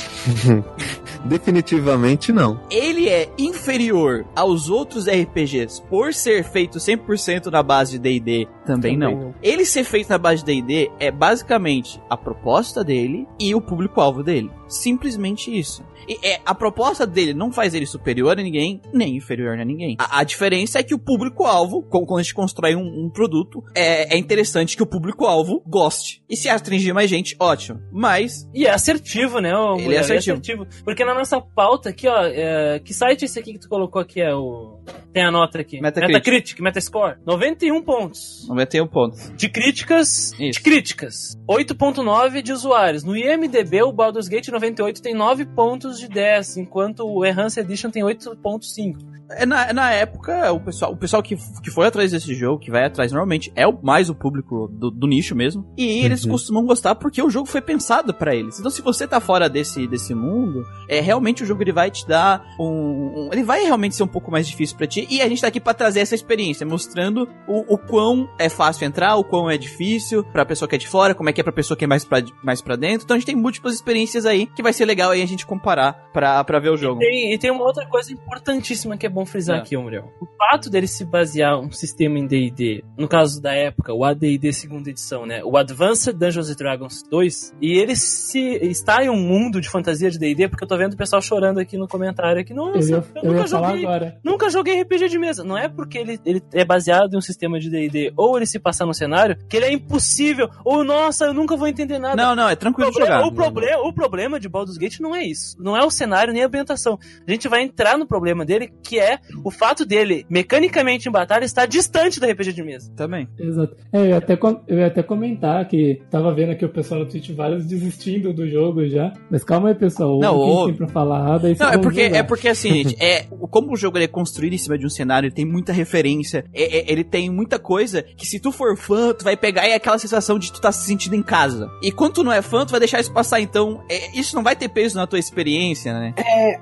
Definitivamente 1.25 2.31
não. 2.31 2.61
ele 2.71 3.09
é 3.09 3.29
inferior 3.37 4.25
aos 4.35 4.69
outros 4.69 5.05
RPGs 5.07 5.81
por 5.89 6.13
ser 6.13 6.43
feito 6.43 6.77
100% 6.77 7.47
na 7.47 7.61
base 7.61 7.93
de 7.93 7.99
D&D, 7.99 8.47
também, 8.75 8.97
não. 8.97 9.11
não. 9.11 9.35
Ele 9.41 9.65
ser 9.65 9.83
feito 9.83 10.09
na 10.09 10.17
base 10.17 10.43
de 10.43 10.61
D&D 10.61 10.91
é 10.99 11.11
basicamente 11.11 12.01
a 12.09 12.15
proposta 12.15 12.83
dele 12.83 13.27
e 13.39 13.53
o 13.55 13.61
público-alvo 13.61 14.23
dele. 14.23 14.51
Simplesmente 14.67 15.57
isso. 15.57 15.83
E 16.07 16.17
é, 16.23 16.39
a 16.43 16.55
proposta 16.55 17.05
dele 17.05 17.33
não 17.35 17.51
faz 17.51 17.75
ele 17.75 17.85
superior 17.85 18.39
a 18.39 18.41
ninguém, 18.41 18.81
nem 18.91 19.15
inferior 19.15 19.59
a 19.59 19.65
ninguém. 19.65 19.95
A, 19.99 20.19
a 20.19 20.23
diferença 20.23 20.79
é 20.79 20.83
que 20.83 20.95
o 20.95 20.99
público-alvo, 20.99 21.83
quando 21.83 22.17
a 22.17 22.21
gente 22.21 22.33
constrói 22.33 22.75
um, 22.75 23.05
um 23.05 23.09
produto, 23.09 23.63
é, 23.75 24.15
é, 24.15 24.17
interessante 24.17 24.75
que 24.75 24.81
o 24.81 24.87
público-alvo 24.87 25.61
goste. 25.67 26.23
E 26.27 26.35
se 26.35 26.49
atingir 26.49 26.93
mais 26.93 27.09
gente, 27.09 27.35
ótimo. 27.39 27.79
Mas. 27.91 28.49
E 28.53 28.65
é 28.65 28.71
assertivo, 28.71 29.39
né? 29.39 29.55
Ô, 29.55 29.73
ele 29.75 29.81
é 29.81 29.83
mulher, 29.83 29.97
é 29.97 29.99
assertivo. 29.99 30.37
é 30.37 30.39
assertivo. 30.39 30.83
Porque 30.83 31.05
na 31.05 31.13
nossa 31.13 31.39
pauta 31.39 31.89
aqui, 31.89 32.07
ó, 32.07 32.23
é... 32.23 32.79
que 32.79 32.93
site 32.93 33.23
é 33.23 33.25
esse 33.25 33.39
aqui 33.39 33.53
que 33.53 33.59
tu 33.59 33.69
colocou 33.69 34.01
aqui 34.01 34.19
é 34.21 34.33
o. 34.33 34.79
Tem 35.13 35.23
a 35.23 35.31
nota 35.31 35.59
aqui. 35.59 35.79
Metacritic. 35.79 36.13
Metacritic, 36.13 36.59
Metascore. 36.59 37.17
91 37.25 37.81
pontos. 37.83 38.47
91 38.47 38.58
tem 38.65 38.81
um 38.81 38.87
ponto. 38.87 39.17
De 39.35 39.49
críticas, 39.49 40.33
Isso. 40.39 40.59
de 40.59 40.61
críticas. 40.61 41.37
8.9 41.47 42.41
de 42.41 42.53
usuários. 42.53 43.03
No 43.03 43.15
IMDB, 43.15 43.83
o 43.83 43.91
Baldur's 43.91 44.27
Gate 44.27 44.49
98 44.49 45.01
tem 45.01 45.13
9 45.13 45.45
pontos 45.45 45.99
de 45.99 46.07
10, 46.07 46.57
enquanto 46.57 47.05
o 47.05 47.25
Enhanced 47.25 47.63
Edition 47.63 47.89
tem 47.89 48.03
8.5. 48.03 49.19
É, 49.31 49.45
na, 49.45 49.69
é 49.69 49.73
na 49.73 49.91
época, 49.91 50.51
o 50.51 50.59
pessoal, 50.59 50.91
o 50.91 50.97
pessoal 50.97 51.21
que, 51.21 51.35
que 51.61 51.69
foi 51.69 51.85
atrás 51.85 52.11
desse 52.11 52.33
jogo, 52.33 52.59
que 52.59 52.71
vai 52.71 52.85
atrás 52.85 53.11
normalmente, 53.11 53.51
é 53.55 53.67
o, 53.67 53.77
mais 53.81 54.09
o 54.09 54.15
público 54.15 54.67
do, 54.67 54.89
do 54.89 55.07
nicho 55.07 55.35
mesmo. 55.35 55.65
E 55.77 55.99
uhum. 55.99 56.05
eles 56.05 56.23
uhum. 56.23 56.31
costumam 56.31 56.65
gostar 56.65 56.95
porque 56.95 57.21
o 57.21 57.29
jogo 57.29 57.45
foi 57.45 57.61
pensado 57.61 58.13
para 58.13 58.35
eles. 58.35 58.59
Então, 58.59 58.71
se 58.71 58.81
você 58.81 59.07
tá 59.07 59.19
fora 59.19 59.47
desse, 59.47 59.87
desse 59.87 60.15
mundo, 60.15 60.65
é 60.87 60.99
realmente 60.99 61.43
o 61.43 61.45
jogo 61.45 61.61
ele 61.61 61.71
vai 61.71 61.91
te 61.91 62.07
dar 62.07 62.43
um, 62.59 63.27
um 63.27 63.29
Ele 63.31 63.43
vai 63.43 63.63
realmente 63.63 63.95
ser 63.95 64.03
um 64.03 64.07
pouco 64.07 64.31
mais 64.31 64.47
difícil 64.47 64.75
para 64.75 64.87
ti. 64.87 65.07
E 65.09 65.21
a 65.21 65.29
gente 65.29 65.41
tá 65.41 65.47
aqui 65.47 65.59
pra 65.59 65.73
trazer 65.73 65.99
essa 65.99 66.15
experiência, 66.15 66.65
mostrando 66.65 67.27
o, 67.47 67.75
o 67.75 67.77
quão 67.77 68.27
é 68.39 68.48
fácil 68.49 68.85
entrar, 68.85 69.15
o 69.15 69.23
quão 69.23 69.49
é 69.49 69.57
difícil 69.57 70.23
pra 70.23 70.45
pessoa 70.45 70.67
que 70.67 70.75
é 70.75 70.77
de 70.77 70.87
fora, 70.87 71.13
como 71.15 71.29
é 71.29 71.33
que 71.33 71.41
é 71.41 71.43
pra 71.43 71.53
pessoa 71.53 71.77
que 71.77 71.83
é 71.85 71.87
mais 71.87 72.03
pra, 72.03 72.21
mais 72.43 72.61
pra 72.61 72.75
dentro. 72.75 73.05
Então 73.05 73.15
a 73.15 73.19
gente 73.19 73.27
tem 73.27 73.35
múltiplas 73.35 73.73
experiências 73.75 74.25
aí 74.25 74.45
que 74.47 74.61
vai 74.63 74.73
ser 74.73 74.85
legal 74.85 75.11
aí 75.11 75.21
a 75.21 75.25
gente 75.27 75.45
comparar 75.45 76.09
pra, 76.13 76.43
pra 76.43 76.59
ver 76.59 76.69
o 76.69 76.77
jogo. 76.77 76.99
Tem- 76.99 77.33
e 77.33 77.37
tem 77.37 77.51
uma 77.51 77.63
outra 77.63 77.85
coisa 77.87 78.11
importantíssima 78.13 78.97
que 78.97 79.05
é 79.05 79.09
bom 79.09 79.25
frisar 79.25 79.57
É. 79.57 79.59
aqui, 79.61 79.75
ô 79.77 79.81
Muriel. 79.81 80.11
O 80.21 80.25
fato 80.37 80.69
dele 80.69 80.87
se 80.87 81.03
basear 81.05 81.59
um 81.59 81.71
sistema 81.71 82.17
em 82.17 82.25
D&D, 82.25 82.83
no 82.97 83.07
caso 83.07 83.41
da 83.41 83.53
época, 83.53 83.93
o 83.93 84.03
AD&D 84.03 84.51
segunda 84.53 84.89
edição, 84.89 85.25
né? 85.25 85.43
O 85.43 85.57
Advanced 85.57 86.15
Dungeons 86.15 86.49
and 86.49 86.55
Dragons 86.55 87.03
2, 87.09 87.53
e 87.61 87.77
ele 87.77 87.95
se 87.95 88.39
está 88.63 89.03
em 89.03 89.09
um 89.09 89.15
mundo 89.17 89.59
de 89.61 89.69
fantasia 89.69 90.09
de 90.09 90.17
D&D, 90.17 90.47
porque 90.47 90.63
eu 90.63 90.67
tô 90.67 90.77
vendo 90.77 90.93
o 90.93 90.97
pessoal 90.97 91.21
chorando 91.21 91.59
aqui 91.59 91.77
no 91.77 91.87
comentário 91.87 92.41
aqui, 92.41 92.51
Eu 92.53 92.55
nossa, 92.57 92.89
ia, 92.89 92.95
eu, 92.95 93.03
eu 93.15 93.23
nunca 93.31 93.41
ia 93.41 93.47
falar 93.47 93.69
joguei, 93.69 93.85
agora. 93.85 94.17
nunca 94.23 94.49
joguei 94.49 94.81
RPG 94.81 95.09
de 95.09 95.19
mesa. 95.19 95.43
Não 95.43 95.57
é 95.57 95.67
porque 95.67 95.97
ele, 95.97 96.19
ele 96.25 96.41
é 96.53 96.63
baseado 96.65 97.13
em 97.13 97.17
um 97.17 97.21
sistema 97.21 97.59
de 97.59 97.69
D&D 97.69 98.13
ou 98.15 98.37
ele 98.39 98.45
se 98.45 98.59
passar 98.59 98.85
no 98.85 98.93
cenário 98.93 99.37
que 99.47 99.57
ele 99.57 99.65
é 99.65 99.71
impossível, 99.71 100.49
ou 100.65 100.83
nossa, 100.83 101.25
eu 101.25 101.33
nunca 101.33 101.55
vou 101.55 101.67
entender 101.67 101.99
nada. 101.99 102.15
Não, 102.15 102.35
não, 102.35 102.49
é 102.49 102.55
tranquilo 102.55 102.89
O 102.89 102.93
problema, 102.93 103.15
jogar. 103.21 103.27
o, 103.27 103.31
problema, 103.35 103.81
o 103.87 103.93
problema 103.93 104.39
de 104.39 104.49
Baldur's 104.49 104.77
Gate 104.77 104.99
não 104.99 105.15
é 105.15 105.23
isso. 105.23 105.55
Não 105.59 105.75
é 105.75 105.83
o 105.85 105.91
cenário 105.91 106.33
nem 106.33 106.43
a 106.43 106.45
ambientação. 106.47 106.97
A 107.27 107.31
gente 107.31 107.47
vai 107.47 107.61
entrar 107.61 107.97
no 107.97 108.05
problema 108.07 108.45
dele, 108.45 108.71
que 108.83 108.99
é 108.99 109.19
o 109.43 109.51
fato 109.51 109.85
dele, 109.85 110.25
mecanicamente 110.29 111.07
em 111.07 111.11
batalha, 111.11 111.45
estar 111.45 111.65
distante 111.65 112.19
do 112.19 112.25
RPG 112.25 112.53
de 112.53 112.63
mesa. 112.63 112.91
Também. 112.95 113.27
Exato. 113.37 113.75
É, 113.91 113.99
eu, 113.99 114.05
ia 114.07 114.17
até, 114.17 114.37
eu 114.67 114.77
ia 114.79 114.87
até 114.87 115.03
comentar 115.03 115.67
que 115.67 116.01
tava 116.09 116.33
vendo 116.33 116.51
aqui 116.51 116.65
o 116.65 116.69
pessoal 116.69 117.01
no 117.01 117.05
Twitch 117.07 117.29
vários 117.31 117.65
desistindo 117.65 118.33
do 118.33 118.47
jogo 118.49 118.87
já. 118.87 119.13
Mas 119.29 119.43
calma 119.43 119.69
aí, 119.69 119.75
pessoal. 119.75 120.19
Não, 120.19 120.45
quem 120.45 120.65
tem 120.65 120.73
pra 120.75 120.87
falar. 120.87 121.37
Daí 121.37 121.55
Não, 121.59 121.69
é 121.69 121.77
porque, 121.77 122.01
é 122.01 122.23
porque 122.23 122.47
assim, 122.49 122.71
gente, 122.83 122.95
é, 123.03 123.23
como 123.49 123.73
o 123.73 123.77
jogo 123.77 123.97
ele 123.97 124.05
é 124.05 124.07
construído 124.07 124.53
em 124.53 124.57
cima 124.57 124.77
de 124.77 124.85
um 124.85 124.89
cenário, 124.89 125.27
ele 125.27 125.35
tem 125.35 125.45
muita 125.45 125.71
referência, 125.73 126.45
é- 126.53 126.79
é- 126.79 126.91
ele 126.91 127.03
tem 127.03 127.29
muita 127.29 127.59
coisa 127.59 128.03
que 128.19 128.25
se 128.25 128.39
tu 128.39 128.51
for 128.51 128.75
fã, 128.77 129.13
tu 129.13 129.23
vai 129.23 129.37
pegar 129.37 129.65
e 129.65 129.71
é 129.71 129.75
aquela 129.75 129.97
sensação 129.97 130.37
de 130.37 130.51
tu 130.51 130.59
tá 130.59 130.71
se 130.71 130.85
sentindo 130.85 131.15
em 131.15 131.23
casa. 131.23 131.71
E 131.81 131.91
quando 131.91 132.15
tu 132.15 132.23
não 132.23 132.31
é 132.31 132.41
fã, 132.41 132.65
tu 132.65 132.71
vai 132.71 132.79
deixar 132.79 132.99
isso 132.99 133.11
passar, 133.11 133.39
então 133.39 133.81
é, 133.89 134.17
isso 134.17 134.35
não 134.35 134.43
vai 134.43 134.55
ter 134.55 134.67
peso 134.67 134.97
na 134.97 135.07
tua 135.07 135.17
experiência, 135.17 135.93
né? 135.93 136.13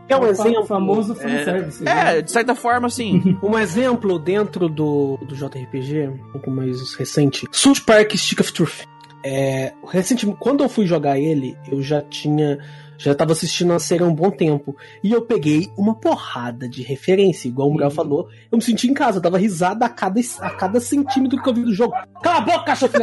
É 0.08 0.16
um 0.16 0.22
o 0.22 0.28
exemplo. 0.28 0.66
famoso 0.66 1.16
fanservice. 1.16 1.84
né? 1.84 2.18
É, 2.18 2.22
de 2.22 2.32
certa 2.32 2.54
forma, 2.54 2.88
assim. 2.88 3.36
Um 3.48 3.58
exemplo 3.58 4.20
dentro 4.20 4.68
do, 4.68 5.18
do 5.22 5.36
JRPG, 5.36 6.10
um 6.10 6.32
pouco 6.34 6.52
mais 6.52 6.94
recente, 6.96 7.48
South 7.52 7.82
Park 7.86 8.14
Stick 8.16 8.42
of 8.42 8.52
Truth. 8.54 8.84
É, 9.24 9.74
recentemente, 9.88 10.38
quando 10.40 10.64
eu 10.64 10.70
fui 10.70 10.86
jogar 10.86 11.18
ele, 11.20 11.58
eu 11.70 11.82
já 11.82 12.02
tinha. 12.02 12.60
Já 12.98 13.14
tava 13.14 13.32
assistindo 13.32 13.74
a 13.74 13.80
série 13.80 14.04
há 14.04 14.08
um 14.08 14.14
bom 14.14 14.32
tempo. 14.32 14.76
E 15.04 15.12
eu 15.12 15.22
peguei 15.22 15.70
uma 15.78 15.96
porrada 15.96 16.68
de 16.68 16.82
referência, 16.82 17.48
igual 17.48 17.70
o 17.70 17.74
Miguel 17.74 17.92
falou. 17.92 18.28
Eu 18.52 18.58
me 18.58 18.64
senti 18.64 18.90
em 18.90 18.94
casa, 18.94 19.18
eu 19.18 19.22
dava 19.22 19.38
risada 19.38 19.86
a 19.86 19.90
cada, 19.90 20.20
a 20.40 20.50
cada 20.52 20.80
centímetro 20.80 21.42
que 21.42 21.50
eu 21.50 21.54
vi 21.54 21.64
do 21.64 21.74
jogo. 21.74 21.94
Cala 22.24 22.38
a 22.38 22.42
boca, 22.42 22.64
cachorro! 22.66 22.94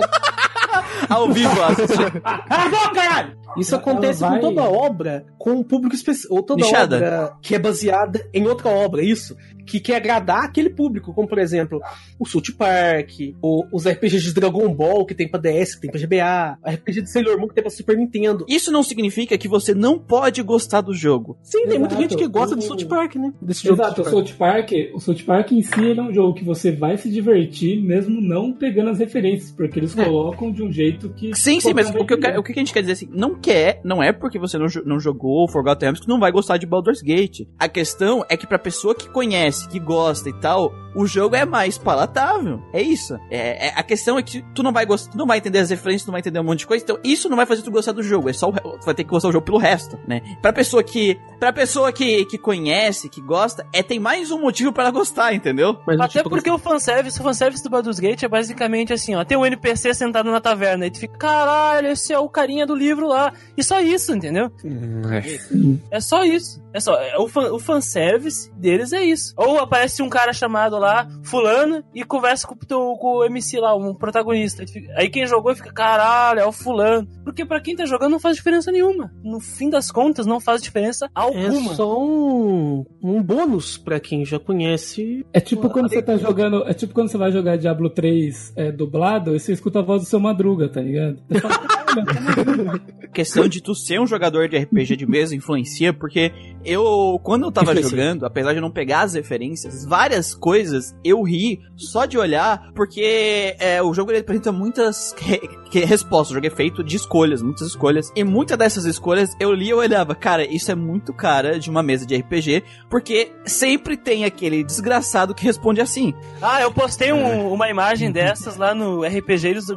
Ao 1.08 1.28
vivo, 1.32 1.50
ó, 1.60 1.64
assistir. 1.66 2.20
Cala 2.20 2.42
a 2.48 2.68
boca, 2.68 2.90
caralho! 2.94 3.37
Isso 3.56 3.76
acontece 3.76 4.20
vai- 4.20 4.40
com 4.40 4.48
toda 4.48 4.62
obra, 4.64 5.26
com 5.38 5.52
um 5.52 5.62
público 5.62 5.94
específico. 5.94 6.34
Ou 6.34 6.42
toda 6.42 6.64
Nichada. 6.64 6.96
obra 6.96 7.32
que 7.40 7.54
é 7.54 7.58
baseada 7.58 8.26
em 8.34 8.46
outra 8.46 8.68
obra, 8.68 9.02
isso. 9.04 9.37
Que 9.66 9.80
quer 9.80 9.96
agradar 9.96 10.44
aquele 10.44 10.68
público, 10.68 11.14
como 11.14 11.26
por 11.26 11.38
exemplo, 11.38 11.80
o 12.18 12.26
South 12.26 12.52
Park, 12.58 13.12
ou 13.40 13.66
os 13.72 13.87
RPGs 13.88 14.24
de 14.24 14.34
Dragon 14.34 14.68
Ball 14.74 15.06
que 15.06 15.14
tem 15.14 15.26
pra 15.30 15.40
DS, 15.40 15.74
que 15.76 15.82
tem 15.82 15.90
pra 15.90 16.00
GBA, 16.00 16.58
RPG 16.70 17.02
de 17.02 17.10
Sailor 17.10 17.38
Moon 17.38 17.48
que 17.48 17.54
tem 17.54 17.62
pra 17.64 17.70
Super 17.70 17.96
Nintendo. 17.96 18.44
Isso 18.46 18.70
não 18.70 18.82
significa 18.82 19.38
que 19.38 19.48
você 19.48 19.72
não 19.74 19.98
pode 19.98 20.42
gostar 20.42 20.82
do 20.82 20.92
jogo. 20.92 21.38
Sim, 21.42 21.66
tem 21.66 21.78
muita 21.78 21.94
Exato. 21.94 22.02
gente 22.02 22.16
que 22.16 22.28
gosta 22.28 22.54
O- 22.54 22.58
de 22.58 22.64
South 22.66 22.84
Park, 22.88 23.14
né? 23.14 23.32
Desse 23.40 23.64
jogo 23.66 23.80
Exato, 23.80 24.02
o 24.02 24.04
South 24.04 24.34
Park. 24.37 24.70
O 24.94 25.00
South 25.00 25.22
Park 25.24 25.52
em 25.52 25.62
si 25.62 25.80
ele 25.80 26.00
é 26.00 26.02
um 26.02 26.12
jogo 26.12 26.34
que 26.34 26.44
você 26.44 26.70
vai 26.72 26.98
se 26.98 27.08
divertir, 27.08 27.80
mesmo 27.80 28.20
não 28.20 28.52
pegando 28.52 28.90
as 28.90 28.98
referências, 28.98 29.50
porque 29.50 29.78
eles 29.78 29.96
É. 29.96 30.04
colocam 30.04 30.52
de 30.52 30.62
um 30.64 30.72
jeito 30.72 31.09
que. 31.11 31.35
Sim, 31.35 31.61
sim, 31.61 31.72
mas 31.74 31.90
o 31.90 32.05
que, 32.05 32.16
quero- 32.16 32.40
o 32.40 32.42
que 32.42 32.53
a 32.53 32.55
gente 32.55 32.72
quer 32.72 32.81
dizer 32.81 32.92
assim, 32.92 33.09
não 33.12 33.35
quer, 33.35 33.81
não 33.85 34.03
é 34.03 34.12
porque 34.12 34.38
você 34.38 34.59
não, 34.59 34.66
não 34.85 34.98
jogou 35.00 35.48
Forgotten 35.48 35.87
Realms 35.87 36.00
que 36.03 36.09
não 36.09 36.18
vai 36.18 36.31
gostar 36.33 36.57
de 36.57 36.66
Baldur's 36.66 37.00
Gate. 37.03 37.40
A 37.59 37.68
questão 37.68 38.24
é 38.29 38.37
que 38.37 38.46
pra 38.46 38.59
pessoa 38.59 38.94
que 38.94 39.09
conhece, 39.09 39.68
que 39.68 39.79
gosta 39.79 40.29
e 40.29 40.33
tal, 40.40 40.72
o 40.96 41.07
jogo 41.07 41.35
é 41.37 41.44
mais 41.44 41.77
palatável. 41.79 42.61
É 42.72 42.81
isso. 42.81 43.14
É, 43.31 43.68
é- 43.68 43.72
a 43.77 43.83
questão 43.83 44.18
é 44.18 44.22
que 44.22 44.42
tu 44.55 44.62
não 44.62 44.72
vai 44.72 44.87
gostar, 44.87 45.11
tu 45.12 45.18
não 45.18 45.27
vai 45.27 45.38
entender 45.38 45.59
as 45.59 45.70
referências, 45.70 46.03
tu 46.05 46.07
não 46.09 46.12
vai 46.12 46.20
entender 46.20 46.40
um 46.40 46.44
monte 46.44 46.61
de 46.61 46.66
coisa. 46.66 46.83
Então, 46.85 46.98
isso 47.05 47.29
não 47.29 47.37
vai 47.37 47.46
fazer 47.46 47.62
tu 47.62 47.70
gostar 47.70 47.92
do 47.92 48.03
jogo. 48.03 48.29
É 48.29 48.33
só 48.33 48.48
o, 48.48 48.53
tu 48.53 48.85
vai 48.85 48.94
ter 48.94 49.05
que 49.05 49.11
gostar 49.11 49.29
do 49.29 49.33
jogo 49.33 49.44
pelo 49.44 49.59
resto, 49.59 49.98
né? 50.07 50.20
Pra 50.40 50.53
pessoa 50.53 50.83
que, 50.83 51.18
pra 51.40 51.53
pessoa 51.53 51.92
que, 51.92 52.24
que 52.27 52.38
conhece, 52.38 53.09
que 53.09 53.20
gosta, 53.20 53.66
é 53.72 53.83
tem 53.83 53.98
mais 53.98 54.31
um 54.31 54.40
motivo 54.40 54.72
pra 54.72 54.85
ela 54.85 54.92
gostar, 54.92 55.35
entendeu? 55.35 55.79
Mas, 55.87 55.98
Até 56.00 56.18
tipo, 56.18 56.31
porque 56.31 56.50
o 56.50 56.59
fanservice, 56.59 57.18
o 57.20 57.22
fanservice 57.22 57.62
do 57.62 57.70
Baldur's 57.70 57.98
Gate 57.98 58.22
é 58.22 58.29
basicamente 58.29 58.92
assim, 58.92 59.14
ó, 59.14 59.24
tem 59.24 59.37
um 59.37 59.44
NPC 59.44 59.92
sentado 59.94 60.31
na 60.31 60.40
taverna, 60.40 60.54
e 60.87 60.90
tu 60.90 60.99
fica, 61.01 61.17
caralho, 61.19 61.88
esse 61.88 62.12
é 62.12 62.19
o 62.19 62.29
carinha 62.29 62.67
do 62.67 62.75
livro 62.75 63.07
lá. 63.07 63.33
E 63.57 63.62
só 63.62 63.81
isso, 63.81 64.14
entendeu? 64.14 64.51
Hum, 64.64 65.03
é. 65.12 65.97
É 65.97 66.01
só 66.01 66.25
isso. 66.25 66.62
É 66.73 66.81
só, 66.81 66.95
é, 67.01 67.17
o, 67.19 67.29
fan, 67.29 67.53
o 67.53 67.59
fanservice 67.59 68.53
deles 68.55 68.93
é 68.93 69.03
isso. 69.05 69.33
Ou 69.37 69.59
aparece 69.59 70.03
um 70.03 70.09
cara 70.09 70.33
chamado 70.33 70.77
lá, 70.79 71.07
fulano, 71.23 71.85
e 71.95 72.03
conversa 72.03 72.47
com 72.49 72.55
o, 72.55 72.59
teu, 72.59 72.97
com 73.01 73.19
o 73.19 73.25
MC 73.25 73.61
lá, 73.61 73.77
um 73.77 73.95
protagonista. 73.95 74.64
Aí 74.97 75.09
quem 75.09 75.27
jogou 75.27 75.55
fica, 75.55 75.73
caralho, 75.73 76.40
é 76.40 76.47
o 76.47 76.51
fulano. 76.53 77.07
Porque 77.23 77.45
pra 77.45 77.61
quem 77.61 77.77
tá 77.77 77.85
jogando 77.87 78.12
não 78.12 78.19
faz 78.21 78.37
diferença 78.37 78.73
nenhuma. 78.73 79.12
No 79.23 79.38
fim 79.40 79.71
das 79.71 79.90
contas, 79.90 80.27
não 80.27 80.40
faz 80.40 80.61
diferença 80.62 81.07
É 81.07 81.11
alguma. 81.14 81.75
só 81.75 82.03
um, 82.03 82.85
um 83.03 83.23
bônus 83.23 83.79
pra 83.79 84.01
quem 84.01 84.25
já 84.25 84.38
conhece. 84.40 85.25
É 85.33 85.40
tipo 85.40 85.71
quando 85.71 85.88
você 85.88 86.03
tá 86.03 86.17
jogando. 86.17 86.64
É 86.69 86.75
tipo 86.75 86.93
quando 86.93 87.09
você 87.09 87.17
vai 87.19 87.31
jogar 87.31 87.57
Diablo 87.57 87.88
3 87.88 88.53
é, 88.57 88.73
dublado 88.73 89.35
e 89.35 89.38
você 89.40 89.53
escuta 89.53 89.79
a 89.79 89.83
voz 89.83 90.03
do 90.03 90.09
seu 90.09 90.19
madruga, 90.19 90.43
tá 90.68 90.80
ligado? 90.80 91.18
"Caralho, 91.28 92.83
A 93.04 93.07
questão 93.09 93.46
de 93.48 93.61
tu 93.62 93.74
ser 93.74 94.00
um 94.00 94.07
jogador 94.07 94.48
de 94.48 94.57
RPG 94.59 94.96
de 94.96 95.07
mesa 95.07 95.37
influencia, 95.37 95.92
porque 95.92 96.33
eu, 96.64 97.20
quando 97.22 97.44
eu 97.44 97.52
tava 97.52 97.70
Influencia. 97.72 97.90
jogando, 97.90 98.26
apesar 98.26 98.50
de 98.52 98.59
eu 98.59 98.62
não 98.62 98.70
pegar 98.70 99.02
as 99.02 99.14
referências, 99.14 99.85
várias 99.85 100.35
coisas 100.35 100.94
eu 101.04 101.22
ri 101.22 101.61
só 101.76 102.04
de 102.07 102.18
olhar, 102.18 102.72
porque 102.74 103.54
é, 103.61 103.80
o 103.83 103.92
jogo 103.94 104.11
ele 104.11 104.18
apresenta 104.18 104.50
muitas 104.50 105.14
re- 105.16 105.40
que- 105.70 105.85
respostas. 105.85 106.33
O 106.33 106.35
jogo 106.35 106.46
é 106.46 106.50
feito 106.50 106.83
de 106.83 106.96
escolhas, 106.96 107.42
muitas 107.42 107.68
escolhas. 107.68 108.11
E 108.16 108.24
muitas 108.24 108.59
dessas 108.59 108.85
escolhas 108.85 109.30
eu 109.38 109.52
li 109.52 109.66
e 109.66 109.70
eu 109.70 109.78
olhava, 109.78 110.14
cara, 110.14 110.44
isso 110.44 110.70
é 110.70 110.74
muito 110.74 111.12
cara 111.12 111.59
de 111.59 111.70
uma 111.70 111.83
mesa 111.83 112.04
de 112.04 112.16
RPG, 112.16 112.64
porque 112.90 113.30
sempre 113.44 113.96
tem 113.96 114.24
aquele 114.24 114.64
desgraçado 114.64 115.35
que 115.35 115.44
responde 115.44 115.80
assim. 115.80 116.12
Ah, 116.42 116.61
eu 116.62 116.72
postei 116.72 117.12
um- 117.12 117.52
uma 117.52 117.68
imagem 117.70 118.11
dessas 118.11 118.57
lá 118.57 118.74
no 118.74 119.02
RPGeiros 119.04 119.66
do 119.66 119.76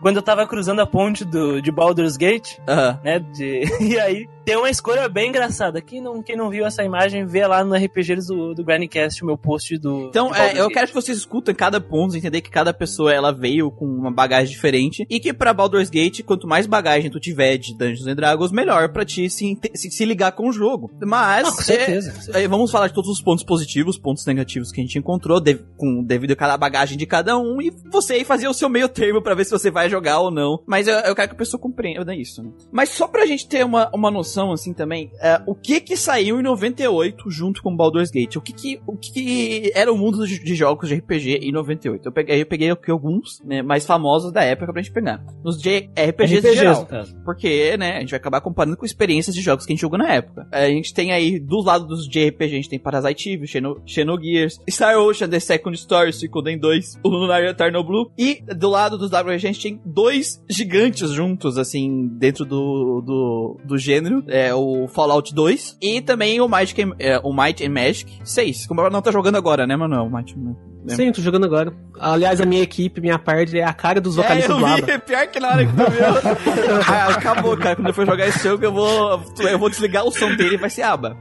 Quando 0.00 0.16
eu 0.16 0.22
tava 0.22 0.46
cruzando 0.46 0.80
a 0.80 0.86
ponte 0.86 1.24
do, 1.24 1.60
de 1.62 1.70
Baldur's 1.70 2.16
Gate, 2.16 2.58
né? 3.02 3.18
de- 3.18 3.62
e 3.80 3.98
aí 3.98 4.26
tem 4.44 4.56
uma 4.56 4.68
escolha 4.68 5.08
bem 5.08 5.28
engraçada. 5.30 5.80
Quem 5.80 6.00
não, 6.02 6.22
quem 6.22 6.36
não 6.36 6.50
viu 6.50 6.66
essa 6.66 6.82
imagem, 6.84 7.24
vê 7.24 7.46
lá 7.46 7.64
no 7.64 7.74
RPGeiros 7.74 8.26
do, 8.26 8.54
do 8.54 8.64
Grandcast 8.64 9.22
o 9.22 9.26
meu 9.26 9.38
post 9.38 9.78
do. 9.78 10.08
Então, 10.08 10.30
de 10.30 10.38
é, 10.38 10.60
eu 10.60 10.68
quero 10.68 10.88
que 10.88 10.94
vocês 10.94 11.16
escutem 11.16 11.54
cada 11.54 11.80
ponto, 11.80 12.16
entender 12.16 12.40
que 12.42 12.50
cada 12.50 12.74
pessoa 12.74 13.12
ela 13.12 13.32
veio 13.32 13.70
com 13.70 13.86
uma 13.86 14.10
bagagem 14.10 14.52
diferente 14.52 15.06
e 15.08 15.18
que 15.18 15.32
pra 15.32 15.54
Baldur's 15.54 15.88
Gate, 15.88 16.22
quanto 16.22 16.46
mais 16.46 16.66
bagagem 16.66 17.10
tu 17.10 17.18
tiver 17.18 17.56
de 17.56 17.74
Dungeons 17.74 18.06
and 18.06 18.16
Dragons, 18.16 18.52
melhor 18.52 18.90
pra 18.92 19.04
ti 19.04 19.30
se, 19.30 19.58
se, 19.74 19.90
se 19.90 20.04
ligar 20.04 20.32
com 20.32 20.48
o 20.48 20.52
jogo. 20.52 20.90
Mas, 21.04 21.48
Ah, 21.48 21.50
com 21.50 21.62
certeza. 21.62 22.30
é, 22.38 22.46
vamos 22.48 22.70
falar 22.70 22.88
de 22.88 22.94
todos 22.94 23.10
os 23.10 23.20
pontos 23.22 23.44
positivos, 23.44 23.98
pontos 23.98 24.26
negativos 24.26 24.70
que 24.70 24.80
a 24.80 24.84
gente 24.84 24.98
encontrou, 24.98 25.40
dev- 25.40 25.60
com, 25.76 26.02
devido 26.02 26.32
a 26.32 26.36
cada 26.36 26.56
bagagem 26.56 26.98
de 26.98 27.06
cada 27.06 27.38
um, 27.38 27.62
e 27.62 27.72
você 27.90 28.14
aí 28.14 28.24
fazer 28.24 28.48
o 28.48 28.54
seu 28.54 28.68
meio 28.68 28.88
termo 28.88 29.22
pra 29.22 29.34
ver 29.34 29.43
se 29.44 29.50
você 29.50 29.70
vai 29.70 29.88
jogar 29.88 30.20
ou 30.20 30.30
não. 30.30 30.62
Mas 30.66 30.88
eu, 30.88 30.94
eu 30.94 31.14
quero 31.14 31.28
que 31.28 31.34
a 31.34 31.38
pessoa 31.38 31.60
compreenda 31.60 32.14
isso, 32.14 32.42
né? 32.42 32.50
Mas 32.72 32.90
só 32.90 33.06
pra 33.06 33.26
gente 33.26 33.48
ter 33.48 33.64
uma, 33.64 33.90
uma 33.94 34.10
noção, 34.10 34.52
assim, 34.52 34.72
também, 34.72 35.10
é, 35.20 35.40
o 35.46 35.54
que 35.54 35.80
que 35.80 35.96
saiu 35.96 36.40
em 36.40 36.42
98 36.42 37.30
junto 37.30 37.62
com 37.62 37.74
Baldur's 37.74 38.10
Gate? 38.10 38.36
O 38.36 38.40
que 38.40 38.52
que, 38.52 38.80
o 38.86 38.96
que 38.96 39.12
que 39.12 39.72
era 39.74 39.92
o 39.92 39.96
mundo 39.96 40.26
de, 40.26 40.38
de 40.42 40.54
jogos 40.54 40.88
de 40.88 40.96
RPG 40.96 41.40
em 41.42 41.52
98? 41.52 42.06
Eu 42.06 42.12
peguei, 42.12 42.42
eu 42.42 42.46
peguei 42.46 42.70
aqui 42.70 42.90
alguns, 42.90 43.40
né, 43.44 43.62
mais 43.62 43.86
famosos 43.86 44.32
da 44.32 44.42
época 44.42 44.72
pra 44.72 44.82
gente 44.82 44.92
pegar. 44.92 45.24
Nos 45.44 45.60
de 45.60 45.90
RPGs, 45.96 46.48
em 46.48 46.56
geral. 46.56 46.86
Porque, 47.24 47.76
né, 47.76 47.96
a 47.96 48.00
gente 48.00 48.10
vai 48.10 48.18
acabar 48.18 48.40
comparando 48.40 48.76
com 48.76 48.84
experiências 48.84 49.34
de 49.34 49.42
jogos 49.42 49.64
que 49.66 49.72
a 49.72 49.74
gente 49.74 49.82
jogou 49.82 49.98
na 49.98 50.12
época. 50.12 50.46
A 50.50 50.66
gente 50.68 50.92
tem 50.92 51.12
aí, 51.12 51.38
do 51.38 51.62
lado 51.62 51.86
dos 51.86 52.08
JRPG, 52.08 52.44
a 52.44 52.48
gente 52.48 52.68
tem 52.68 52.78
Parasite 52.78 53.30
Eve, 53.30 53.46
Xeno, 53.46 53.80
Xenogears, 53.86 54.60
Star 54.68 54.98
Ocean, 54.98 55.28
The 55.28 55.40
Second 55.40 55.76
Story, 55.76 56.12
Suikoden 56.12 56.58
2, 56.58 57.00
o 57.02 57.08
Lunar 57.08 57.42
Eternal 57.44 57.84
Blue. 57.84 58.10
E 58.18 58.42
do 58.54 58.68
lado 58.68 58.98
dos 58.98 59.10
WRPG, 59.10 59.33
a 59.34 59.38
gente 59.38 59.60
tem 59.60 59.80
dois 59.84 60.42
gigantes 60.48 61.10
juntos, 61.10 61.58
assim, 61.58 62.08
dentro 62.18 62.44
do, 62.44 63.02
do, 63.04 63.60
do 63.64 63.78
gênero. 63.78 64.24
É 64.28 64.54
o 64.54 64.88
Fallout 64.88 65.34
2 65.34 65.78
e 65.80 66.00
também 66.00 66.40
o 66.40 66.48
Might, 66.48 66.74
é, 66.98 67.18
o 67.18 67.32
Might 67.32 67.64
and 67.64 67.70
Magic 67.70 68.18
6. 68.24 68.66
Como 68.66 68.88
não 68.88 69.02
tá 69.02 69.10
jogando 69.10 69.36
agora, 69.36 69.66
né, 69.66 69.76
Manuel? 69.76 70.10
Might, 70.10 70.36
né? 70.38 70.54
Sim, 70.88 71.12
tô 71.12 71.22
jogando 71.22 71.46
agora. 71.46 71.72
Aliás, 71.98 72.40
a 72.40 72.44
minha 72.44 72.62
equipe, 72.62 73.00
minha 73.00 73.18
parte, 73.18 73.58
é 73.58 73.64
a 73.64 73.72
cara 73.72 74.00
dos 74.00 74.16
vocalistas 74.16 74.54
é, 74.54 74.58
do 74.58 74.60
eu 74.60 74.66
ABBA. 74.66 74.92
vi, 74.92 74.98
pior 74.98 75.26
que 75.28 75.40
na 75.40 75.48
hora 75.48 75.64
que 75.66 75.72
tu 75.72 75.76
viu. 75.78 76.82
Ah, 76.86 77.06
Acabou, 77.14 77.56
cara. 77.56 77.76
Quando 77.76 77.88
eu 77.88 77.94
for 77.94 78.04
jogar 78.04 78.26
esse 78.28 78.42
jogo, 78.42 78.64
eu 78.64 78.72
vou, 78.72 79.22
eu 79.48 79.58
vou 79.58 79.70
desligar 79.70 80.04
o 80.04 80.10
som 80.10 80.34
dele 80.36 80.54
e 80.56 80.58
vai 80.58 80.68
ser 80.68 80.82
aba. 80.82 81.16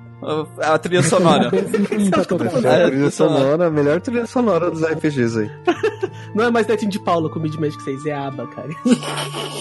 A 0.57 0.77
trilha 0.77 1.03
sonora. 1.03 1.47
A 1.53 2.87
trilha 2.87 3.11
sonora, 3.11 3.67
a 3.67 3.69
melhor 3.69 4.01
trilha 4.01 4.25
sonora 4.25 4.71
dos 4.71 4.83
RPGs 4.83 5.39
aí. 5.39 5.51
Não 6.33 6.45
é 6.45 6.51
mais 6.51 6.65
Netinho 6.67 6.91
de 6.91 6.99
Paula 6.99 7.29
com 7.29 7.39
Mid 7.39 7.55
Magic 7.55 7.81
6, 7.83 8.05
é 8.05 8.13
a 8.13 8.27
aba, 8.27 8.47
cara. 8.47 8.69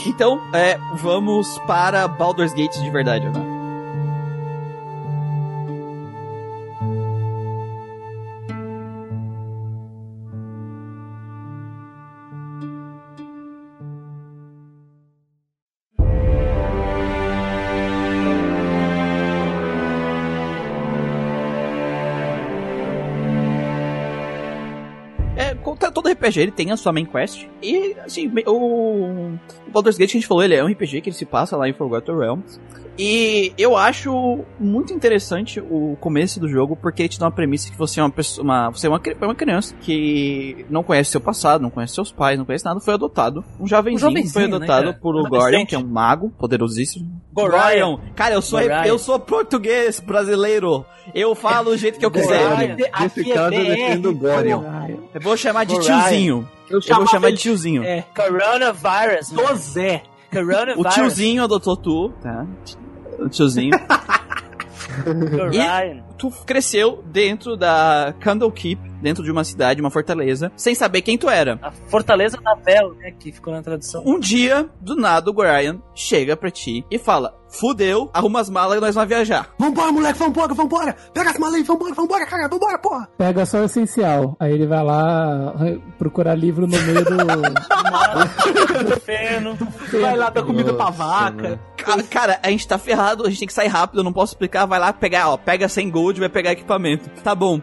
Então, 0.07 0.41
é, 0.55 0.79
vamos 0.97 1.59
para 1.67 2.09
Baldur's 2.09 2.55
Gate 2.55 2.81
de 2.81 2.91
verdade 2.91 3.27
agora. 3.27 3.62
RPG 26.29 26.41
ele 26.41 26.51
tem 26.51 26.71
a 26.71 26.77
sua 26.77 26.93
main 26.93 27.05
quest. 27.05 27.47
E, 27.63 27.95
assim, 28.05 28.31
o, 28.47 28.53
o 28.53 29.71
Baldur's 29.73 29.97
Gate 29.97 30.11
que 30.11 30.17
a 30.17 30.21
gente 30.21 30.27
falou, 30.29 30.43
ele 30.43 30.55
é 30.55 30.63
um 30.63 30.69
RPG 30.69 31.01
que 31.01 31.09
ele 31.09 31.17
se 31.17 31.25
passa 31.27 31.57
lá 31.57 31.69
em 31.69 31.73
Forgotten 31.73 32.17
Realms. 32.17 32.61
E 32.99 33.55
eu 33.57 33.75
acho 33.75 34.41
muito 34.61 34.93
interessante 34.93 35.61
o 35.61 35.97
começo 35.99 36.39
do 36.39 36.47
jogo, 36.47 36.77
porque 36.77 37.03
ele 37.03 37.09
te 37.09 37.19
dá 37.19 37.25
uma 37.27 37.33
premissa 37.33 37.71
que 37.71 37.77
você 37.77 38.01
é 38.01 38.03
uma 38.03 38.11
pessoa. 38.11 38.45
Uma, 38.45 38.71
você 38.71 38.87
é 38.87 38.91
uma, 38.91 39.01
é 39.03 39.25
uma 39.25 39.35
criança 39.35 39.75
que 39.81 40.67
não 40.69 40.83
conhece 40.83 41.11
seu 41.11 41.21
passado, 41.21 41.63
não 41.63 41.71
conhece 41.71 41.95
seus 41.95 42.13
pais, 42.13 42.39
não 42.39 42.45
conhece 42.45 42.65
nada, 42.67 42.81
foi 42.81 42.93
adotado. 42.93 43.43
Um 43.59 43.67
jovenzinho, 43.67 43.97
Um 43.97 44.11
jovenzinho, 44.11 44.33
foi 44.33 44.47
né, 44.47 44.57
adotado 44.57 44.87
cara? 44.89 44.99
por 45.01 45.17
o 45.17 45.27
Gorion, 45.27 45.65
que 45.65 45.75
é 45.75 45.79
um 45.79 45.87
mago 45.87 46.31
poderosíssimo. 46.39 47.11
Gorion. 47.33 47.99
Cara, 48.15 48.35
eu 48.35 48.43
sou, 48.43 48.61
Gorion. 48.61 48.85
eu 48.85 48.99
sou 48.99 49.19
português 49.19 49.99
brasileiro. 49.99 50.85
Eu 51.15 51.35
falo 51.35 51.71
o 51.71 51.77
jeito 51.77 51.99
que 51.99 52.05
eu 52.05 52.11
quiser. 52.11 52.47
Gorion. 52.47 52.77
Nesse 52.77 53.25
caso, 53.25 53.55
eu 53.55 53.65
defendo 53.65 54.11
o 54.11 54.15
Gorion. 54.15 54.63
Eu 55.15 55.21
vou 55.23 55.37
chamar 55.37 55.65
de 55.65 55.75
Gorion. 55.75 55.99
Tiozinho. 56.13 56.49
Eu, 56.71 56.81
Eu 56.87 56.97
vou 56.97 57.07
chamar 57.07 57.31
de 57.31 57.37
tiozinho. 57.39 57.83
É, 57.85 58.03
Coronavirus. 58.15 59.31
né? 59.33 59.43
do 59.43 59.55
Zé. 59.57 60.03
Coronavirus. 60.31 60.85
O 60.87 60.89
tiozinho 60.89 61.45
adotou 61.45 61.77
tu, 61.77 62.13
tá? 62.23 62.47
O 63.19 63.29
tiozinho. 63.29 63.73
Orion. 65.41 66.03
tu 66.19 66.31
cresceu 66.47 67.03
dentro 67.07 67.57
da 67.57 68.15
Candlekeep, 68.21 68.81
dentro 69.01 69.23
de 69.25 69.31
uma 69.31 69.45
cidade, 69.45 69.81
uma 69.81 69.91
fortaleza, 69.91 70.53
sem 70.57 70.75
saber 70.75 71.03
quem 71.03 71.19
tu 71.19 71.29
era. 71.29 71.59
A 71.63 71.71
Fortaleza 71.71 72.39
da 72.41 72.55
Vela, 72.55 72.95
né? 72.95 73.13
Que 73.19 73.33
ficou 73.33 73.53
na 73.53 73.63
tradução. 73.63 74.03
Um 74.07 74.19
dia, 74.19 74.69
do 74.81 74.95
nada, 74.97 75.31
o 75.31 75.35
Brian 75.35 75.81
chega 75.95 76.37
pra 76.37 76.51
ti 76.51 76.85
e 76.91 76.99
fala: 76.99 77.35
Fudeu, 77.49 78.11
arruma 78.15 78.41
as 78.41 78.49
malas 78.49 78.79
e 78.79 78.81
nós 78.81 78.95
vamos 78.95 79.09
viajar. 79.09 79.51
Vambora, 79.59 79.93
moleque, 79.93 80.19
vambora, 80.19 80.55
vambora. 80.55 80.97
Pega 81.13 81.31
as 81.31 81.39
malas 81.39 81.57
aí, 81.57 81.63
vambora, 81.63 81.95
vambora, 81.95 82.27
cara, 82.27 82.49
vambora, 82.49 82.79
porra. 82.79 83.09
Pega 83.19 83.45
só 83.45 83.61
o 83.61 83.65
essencial. 83.65 84.37
Aí 84.39 84.53
ele 84.53 84.67
vai 84.67 84.83
lá 84.85 85.55
eh, 85.61 85.79
procurar 85.99 86.35
livro 86.35 86.67
no 86.67 86.79
meio 86.83 87.05
do. 87.05 87.17
Do 88.83 89.01
feno. 89.01 89.57
Vai 90.01 90.17
lá 90.17 90.31
dar 90.31 90.43
comida 90.43 90.73
pra 90.75 90.91
vaca. 90.91 91.43
mano. 91.43 91.59
Ca- 91.85 92.03
Cara, 92.05 92.41
a 92.43 92.51
gente 92.51 92.67
tá 92.67 92.79
ferrado, 92.79 93.25
a 93.27 93.29
gente 93.31 93.39
tem 93.41 93.49
que 93.49 93.55
sair 93.55 93.69
rápido, 93.69 94.01
eu 94.01 94.05
não 94.05 94.13
posso 94.13 94.33
explicar. 94.35 94.67
Vai 94.67 94.79
lá 94.79 94.93
pegar, 94.93 95.29
ó, 95.31 95.37
pega 95.37 95.69
100 95.69 95.91
gold, 95.91 96.21
vai 96.21 96.29
pegar 96.29 96.53
equipamento. 96.53 97.09
Tá 97.23 97.35
bom. 97.35 97.61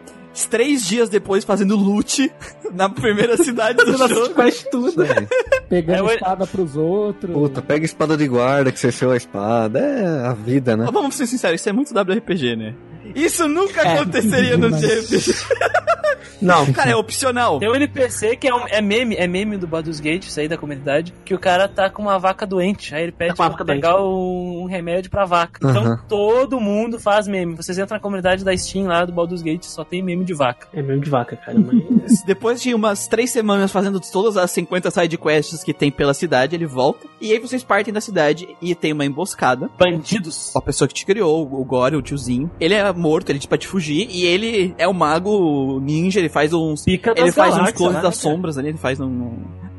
Três 0.48 0.86
dias 0.86 1.08
depois 1.08 1.44
fazendo 1.44 1.74
loot 1.76 2.30
na 2.72 2.88
primeira 2.88 3.36
cidade 3.36 3.84
do 3.84 3.96
jogo. 4.08 4.34
quest 4.40 4.66
tudo. 4.70 5.02
É. 5.02 5.26
Pegando 5.68 5.98
É, 5.98 6.00
eu- 6.12 6.14
espada 6.14 6.46
pros 6.46 6.76
outros. 6.76 7.32
Puta, 7.32 7.60
pega 7.60 7.84
espada 7.84 8.16
de 8.16 8.28
guarda, 8.28 8.70
que 8.70 8.78
você 8.78 8.92
seu 8.92 9.10
a 9.10 9.16
espada. 9.16 9.78
É 9.80 10.26
a 10.28 10.32
vida, 10.32 10.76
né? 10.76 10.88
Vamos 10.92 11.16
ser 11.16 11.26
sinceros, 11.26 11.60
isso 11.60 11.68
é 11.68 11.72
muito 11.72 11.92
WRPG, 11.92 12.54
né? 12.56 12.74
Isso 13.14 13.46
nunca 13.48 13.82
É. 13.82 13.94
aconteceria 13.94 14.56
no 14.56 14.70
Mas- 14.70 14.80
JRPG. 14.80 15.32
Não. 16.40 16.72
Cara, 16.72 16.90
é 16.92 16.96
opcional. 16.96 17.58
Tem 17.58 17.68
um 17.70 17.74
NPC 17.74 18.34
que 18.36 18.48
é, 18.48 18.54
um- 18.54 18.66
é 18.66 18.80
meme, 18.80 19.14
é 19.14 19.26
meme 19.26 19.58
do 19.58 19.66
Baldur's 19.66 20.00
Gate, 20.00 20.24
isso 20.24 20.40
aí 20.40 20.48
da 20.48 20.56
comunidade, 20.56 21.12
que 21.24 21.34
o 21.34 21.38
cara 21.38 21.68
tá 21.68 21.90
com 21.90 22.00
uma 22.02 22.18
vaca 22.18 22.46
doente. 22.46 22.94
Aí 22.94 23.02
ele 23.04 23.12
pede 23.12 23.30
Tá 23.30 23.36
pra 23.36 23.48
vaca 23.48 23.64
pegar 23.64 24.00
um, 24.02 24.62
um 24.62 24.64
remédio 24.66 25.10
pra 25.10 25.26
vaca. 25.26 25.60
Então 25.62 25.98
todo 26.08 26.58
mundo 26.58 26.98
faz 26.98 27.28
meme. 27.28 27.54
Vocês 27.54 27.76
entram 27.78 27.96
na 27.96 28.00
comunidade 28.00 28.42
da 28.44 28.56
Steam 28.56 28.86
lá 28.86 29.04
do 29.04 29.12
Baldur's 29.12 29.42
Gate, 29.42 29.64
só 29.64 29.84
tem 29.84 30.02
meme 30.02 30.24
de 30.24 30.32
vaca. 30.32 30.66
É 30.72 30.80
mesmo 30.82 31.02
de 31.04 31.10
vaca, 31.10 31.36
cara. 31.36 31.58
Mas... 31.58 32.22
Depois 32.24 32.62
de 32.62 32.72
umas 32.74 33.06
três 33.06 33.30
semanas 33.30 33.70
fazendo 33.70 34.00
todas 34.00 34.36
as 34.38 34.50
50 34.50 34.90
sidequests 34.90 35.62
que 35.62 35.74
tem 35.74 35.90
pela 35.90 36.14
cidade, 36.14 36.56
ele 36.56 36.66
volta. 36.66 37.06
E 37.20 37.32
aí 37.32 37.38
vocês 37.38 37.62
partem 37.62 37.92
da 37.92 38.00
cidade 38.00 38.48
e 38.62 38.74
tem 38.74 38.92
uma 38.94 39.04
emboscada. 39.04 39.68
Bandidos. 39.78 40.54
A 40.56 40.60
pessoa 40.62 40.88
que 40.88 40.94
te 40.94 41.04
criou, 41.04 41.42
o 41.42 41.64
Gore, 41.64 41.96
o 41.96 42.02
tiozinho. 42.02 42.50
Ele 42.58 42.74
é 42.74 42.92
morto, 43.00 43.30
ele 43.30 43.38
diz 43.38 43.46
pra 43.46 43.58
te 43.58 43.66
fugir. 43.66 44.06
E 44.10 44.26
ele 44.26 44.74
é 44.78 44.86
o 44.86 44.94
mago 44.94 45.80
ninja, 45.80 46.20
ele 46.20 46.28
faz 46.28 46.52
uns. 46.52 46.84
Pica 46.84 47.12
Ele 47.16 47.32
faz 47.32 47.56
uns 47.56 47.72
clones 47.72 47.96
né, 47.96 48.02
das 48.02 48.22
cara? 48.22 48.34
sombras 48.34 48.58
ali, 48.58 48.68
ele 48.68 48.78
faz 48.78 49.00
um. 49.00 49.32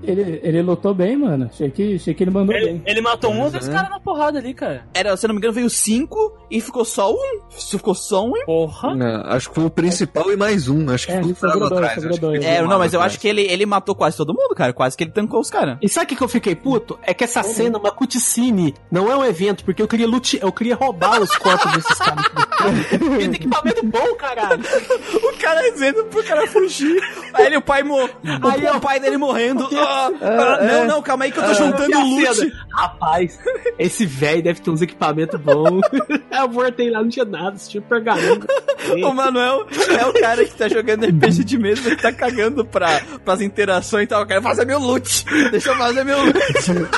Ele, 0.04 0.40
ele 0.44 0.62
lutou 0.62 0.94
bem, 0.94 1.16
mano. 1.18 1.50
Achei 1.52 1.70
que, 1.70 1.96
achei 1.96 2.14
que 2.14 2.24
ele 2.24 2.32
mandou 2.32 2.56
Ele, 2.56 2.66
bem. 2.66 2.82
ele 2.86 3.02
matou 3.02 3.32
um 3.32 3.50
dois 3.50 3.68
Uhum. 3.68 3.74
caras 3.74 3.90
na 3.90 4.00
porrada 4.00 4.40
ali, 4.40 4.54
cara. 4.54 4.86
Era, 4.94 5.16
se 5.16 5.26
eu 5.26 5.28
não 5.30 5.36
me 5.36 5.40
engano, 5.40 5.54
veio 5.54 5.70
cinco 5.70 6.38
e 6.50 6.60
ficou 6.62 6.84
só 6.86 7.12
um. 7.12 7.40
Ficou 7.50 7.94
só 7.94 8.26
um. 8.26 8.34
Porra. 8.46 8.96
Não, 8.96 9.22
acho 9.28 9.50
que 9.50 9.56
foi 9.56 9.66
o 9.66 9.70
principal 9.70 10.32
e 10.32 10.36
mais 10.38 10.68
um. 10.68 10.90
Acho 10.90 11.08
que 11.08 11.14
É, 11.14 11.24
ficou 11.24 11.50
um 11.50 11.60
dois, 11.60 11.72
atrás. 11.72 11.94
sobrou 11.96 12.10
acho 12.12 12.20
que 12.20 12.26
dois. 12.26 12.40
ficou 12.44 12.56
É, 12.56 12.62
não, 12.62 12.80
mas 12.80 12.94
eu 12.94 13.00
atrás. 13.00 13.14
acho 13.14 13.20
que 13.20 13.28
ele, 13.28 13.42
ele 13.44 13.66
matou 13.66 13.96
quase 13.96 14.18
todo 14.18 14.34
mundo, 14.34 14.56
cara. 14.56 14.74
Quase 14.74 14.98
que 14.98 15.04
ele 15.04 15.12
tancou 15.12 15.40
os 15.40 15.50
caras. 15.50 15.78
E 15.82 15.88
sabe 15.90 16.06
o 16.06 16.10
que, 16.10 16.16
que 16.16 16.24
eu 16.24 16.28
fiquei 16.28 16.56
puto? 16.56 16.98
É 17.04 17.14
que 17.14 17.24
essa 17.24 17.44
cena 17.44 17.78
é 17.78 17.80
uma 17.80 17.92
cutscene, 17.92 18.74
não 18.92 19.12
é 19.12 19.16
um 19.16 19.24
evento, 19.26 19.64
porque 19.64 19.82
eu 19.82 19.88
queria 19.88 20.08
lute... 20.08 20.40
eu 20.42 20.52
queria 20.52 20.76
roubar 20.76 21.22
os 21.22 21.36
corpos 21.36 21.72
desses 21.74 21.98
caras. 21.98 22.26
Porque 22.28 22.98
tem 23.18 23.34
equipamento 23.34 23.86
bom, 23.86 24.16
caralho. 24.16 24.62
O 25.24 25.38
cara 25.40 25.62
dizendo 25.72 26.04
pro 26.06 26.24
cara 26.24 26.48
fugir. 26.48 27.02
Aí 27.34 27.46
ele, 27.48 27.58
o 27.58 27.62
pai 27.62 27.84
mo... 27.84 27.98
Aí, 28.00 28.66
o, 28.68 28.78
o 28.78 28.82
pai 28.82 29.00
dele 29.00 29.18
morrendo. 29.18 29.68
Ah, 29.92 30.10
ah, 30.22 30.64
não, 30.64 30.88
não, 30.88 31.02
calma 31.02 31.26
aí 31.26 31.32
que 31.32 31.40
eu 31.40 31.44
tô 31.44 31.54
juntando 31.54 31.92
E 31.92 31.94
a 31.94 32.32
loot. 32.32 32.54
Rapaz, 32.72 33.40
esse 33.78 34.06
velho 34.06 34.44
deve 34.44 34.62
ter 34.62 34.70
uns 34.70 34.82
equipamentos 34.82 35.40
bons. 35.40 35.82
eu 36.32 36.50
voltei 36.50 36.90
lá, 36.90 37.02
não 37.02 37.10
tinha 37.10 37.26
nada, 37.26 37.58
tinha 37.58 37.82
pergaminho. 37.82 38.46
O 39.06 39.14
Manuel 39.14 39.68
é 40.00 40.06
o 40.06 40.14
cara 40.14 40.46
que 40.46 40.56
tá 40.56 40.68
jogando 40.68 41.06
RPG 41.06 41.44
de 41.44 41.58
mesa 41.58 41.96
que 41.96 42.02
tá 42.02 42.12
cagando 42.12 42.66
pra, 42.66 43.02
pras 43.24 43.42
interações 43.42 44.06
e 44.06 44.08
tal. 44.08 44.22
Eu 44.22 44.28
quero 44.28 44.42
fazer 44.42 44.66
meu 44.66 44.80
loot. 44.80 45.26
Deixa 45.52 45.72
eu 45.72 45.78
fazer 45.78 46.04
meu 46.04 46.24
loot. 46.26 46.40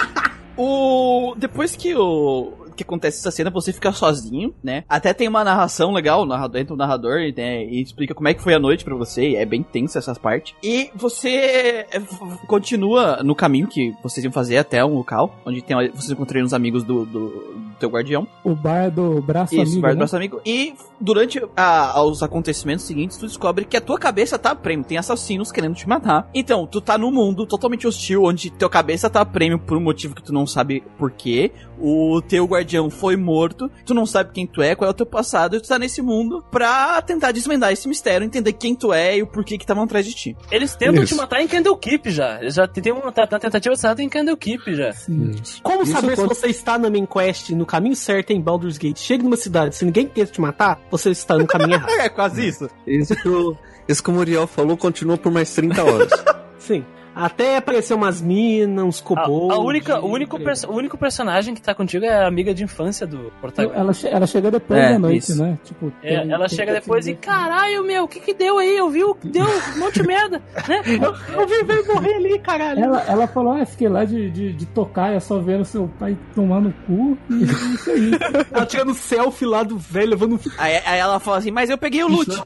o... 0.57 1.35
Depois 1.37 1.75
que 1.75 1.95
o... 1.95 2.62
Que 2.75 2.83
acontece 2.83 3.19
essa 3.19 3.31
cena, 3.31 3.49
você 3.49 3.71
fica 3.71 3.91
sozinho, 3.91 4.53
né? 4.63 4.83
Até 4.89 5.13
tem 5.13 5.27
uma 5.27 5.43
narração 5.43 5.91
legal, 5.91 6.25
narrador, 6.25 6.61
entra 6.61 6.73
o 6.73 6.77
narrador 6.77 7.19
né, 7.35 7.65
e 7.65 7.81
explica 7.81 8.13
como 8.13 8.27
é 8.27 8.33
que 8.33 8.41
foi 8.41 8.53
a 8.53 8.59
noite 8.59 8.83
pra 8.83 8.95
você. 8.95 9.35
É 9.35 9.45
bem 9.45 9.63
tensa 9.63 9.99
essas 9.99 10.17
partes. 10.17 10.55
E 10.63 10.89
você 10.95 11.85
é, 11.91 12.01
continua 12.47 13.21
no 13.23 13.35
caminho 13.35 13.67
que 13.67 13.93
vocês 14.01 14.23
iam 14.23 14.33
fazer 14.33 14.57
até 14.57 14.83
um 14.83 14.95
local, 14.95 15.39
onde 15.45 15.61
tem, 15.61 15.75
vocês 15.91 16.11
encontrariam 16.11 16.45
os 16.45 16.53
amigos 16.53 16.83
do, 16.83 17.05
do 17.05 17.72
teu 17.83 17.89
guardião. 17.89 18.27
O 18.43 18.55
bar 18.55 18.89
do 18.89 19.21
braço 19.21 19.53
Isso, 19.53 19.63
amigo, 19.63 19.81
vai 19.81 19.91
do 19.91 19.95
né? 19.95 20.01
nosso 20.01 20.15
amigo. 20.15 20.41
E 20.45 20.73
durante 20.99 21.41
a- 21.55 22.01
os 22.03 22.23
acontecimentos 22.23 22.85
seguintes, 22.85 23.17
tu 23.17 23.27
descobre 23.27 23.65
que 23.65 23.75
a 23.77 23.81
tua 23.81 23.97
cabeça 23.97 24.39
tá 24.39 24.51
a 24.51 24.55
prêmio. 24.55 24.85
Tem 24.85 24.97
assassinos 24.97 25.51
querendo 25.51 25.75
te 25.75 25.87
matar. 25.87 26.29
Então, 26.33 26.65
tu 26.65 26.79
tá 26.81 26.97
num 26.97 27.11
mundo 27.11 27.45
totalmente 27.45 27.85
hostil, 27.87 28.23
onde 28.23 28.49
teu 28.49 28.69
cabeça 28.69 29.09
tá 29.09 29.21
a 29.21 29.25
prêmio 29.25 29.59
por 29.59 29.77
um 29.77 29.81
motivo 29.81 30.15
que 30.15 30.23
tu 30.23 30.31
não 30.33 30.47
sabe 30.47 30.81
por 30.97 31.11
quê. 31.11 31.51
O 31.79 32.21
teu 32.21 32.45
guardião 32.45 32.89
foi 32.89 33.17
morto, 33.17 33.69
tu 33.85 33.93
não 33.93 34.05
sabe 34.05 34.31
quem 34.33 34.47
tu 34.47 34.61
é, 34.61 34.73
qual 34.75 34.87
é 34.87 34.91
o 34.91 34.93
teu 34.93 35.05
passado, 35.05 35.55
e 35.57 35.59
tu 35.59 35.67
tá 35.67 35.77
nesse 35.77 36.01
mundo 36.01 36.43
pra 36.49 37.01
tentar 37.01 37.31
desvendar 37.33 37.73
esse 37.73 37.87
mistério, 37.89 38.23
entender 38.25 38.53
quem 38.53 38.73
tu 38.75 38.93
é 38.93 39.17
e 39.17 39.23
o 39.23 39.27
porquê 39.27 39.57
que 39.57 39.63
estavam 39.63 39.83
atrás 39.83 40.05
de 40.05 40.13
ti. 40.13 40.37
Eles 40.49 40.75
tentam 40.75 41.03
Isso. 41.03 41.13
te 41.13 41.17
matar 41.19 41.41
em 41.41 41.47
Candlekeep 41.47 42.09
já. 42.11 42.39
Eles 42.41 42.53
já 42.55 42.67
tem 42.67 42.93
uma 42.93 43.11
tentativa 43.11 43.59
de 43.59 43.69
assassinato 43.69 44.01
em 44.01 44.07
Candlekeep 44.07 44.73
já. 44.75 44.91
Sim. 44.93 45.31
Como 45.61 45.83
Isso 45.83 45.91
saber 45.91 46.11
se 46.11 46.15
quando- 46.15 46.29
você 46.33 46.47
está 46.47 46.77
na 46.77 46.89
main 46.89 47.05
quest 47.05 47.49
no 47.49 47.65
caminho 47.73 47.95
certo 47.95 48.29
em 48.29 48.39
Baldur's 48.39 48.77
Gate? 48.77 48.99
Chega 48.99 49.23
numa 49.23 49.35
cidade, 49.35 49.75
se 49.75 49.83
ninguém 49.83 50.05
tenta 50.05 50.31
te 50.31 50.39
matar, 50.39 50.79
você 50.91 51.09
está 51.09 51.35
no 51.35 51.47
caminho 51.47 51.73
errado. 51.73 51.89
É 52.03 52.07
quase 52.07 52.47
isso. 52.47 52.69
Isso 52.85 53.15
que 53.15 53.27
o, 53.27 53.57
isso 53.87 54.03
que 54.03 54.09
o 54.11 54.13
Muriel 54.13 54.45
falou 54.45 54.77
continua 54.77 55.17
por 55.17 55.31
mais 55.31 55.51
30 55.55 55.83
horas. 55.83 56.11
Sim. 56.59 56.85
Até 57.15 57.57
aparecer 57.57 57.93
umas 57.93 58.21
minas, 58.21 58.83
uns 58.85 58.99
A, 59.01 59.03
kobolds. 59.03 59.55
a 59.57 59.61
única, 59.61 59.99
o, 59.99 60.07
único 60.11 60.37
o 60.37 60.71
único 60.75 60.97
personagem 60.97 61.53
que 61.53 61.61
tá 61.61 61.73
contigo 61.75 62.03
é 62.05 62.23
a 62.23 62.27
amiga 62.27 62.53
de 62.53 62.63
infância 62.63 63.05
do 63.05 63.31
protagonista. 63.39 64.07
Ela, 64.07 64.17
ela 64.17 64.27
chega 64.27 64.49
depois 64.49 64.79
É, 64.79 64.93
da 64.93 64.99
noite, 64.99 65.19
isso. 65.31 65.43
né? 65.43 65.57
Tipo, 65.63 65.93
É, 66.01 66.21
tem- 66.21 66.31
ela 66.31 66.47
tem 66.47 66.57
chega 66.57 66.73
depois 66.73 67.07
e, 67.07 67.13
caralho, 67.13 67.83
meu, 67.83 68.03
o 68.05 68.07
que 68.07 68.19
que 68.19 68.33
deu 68.33 68.57
aí? 68.57 68.75
Eu 68.77 68.89
vi 68.89 69.03
o 69.03 69.15
deu 69.23 69.45
um 69.45 69.79
monte 69.79 70.01
de 70.01 70.07
merda, 70.07 70.41
né? 70.67 70.81
Eu 71.33 71.47
vi 71.47 71.63
veio 71.63 71.85
morrer 71.87 72.15
ali, 72.15 72.39
caralho. 72.39 72.83
Ela, 72.83 73.01
ela 73.07 73.27
falou, 73.27 73.53
ah, 73.53 73.65
fiquei 73.65 73.87
lá 73.89 74.05
de, 74.05 74.29
de, 74.31 74.53
de 74.53 74.65
tocar, 74.67 75.13
é 75.13 75.19
só 75.19 75.37
vendo 75.39 75.63
seu 75.65 75.87
pai 75.99 76.17
tomar 76.35 76.61
no 76.61 76.73
cu 76.87 77.17
e 77.29 77.43
é 77.43 77.73
isso 77.73 77.91
aí. 77.91 78.11
Ela 78.51 78.65
tirando 78.65 78.93
selfie 78.93 79.45
lá 79.45 79.63
do 79.63 79.77
velho, 79.77 80.09
levando 80.11 80.33
um 80.35 80.39
Aí, 80.57 80.77
aí 80.85 80.99
ela 80.99 81.19
fala 81.19 81.37
assim, 81.37 81.51
mas 81.51 81.69
eu 81.69 81.77
peguei 81.77 82.03
o 82.03 82.07
loot. 82.07 82.29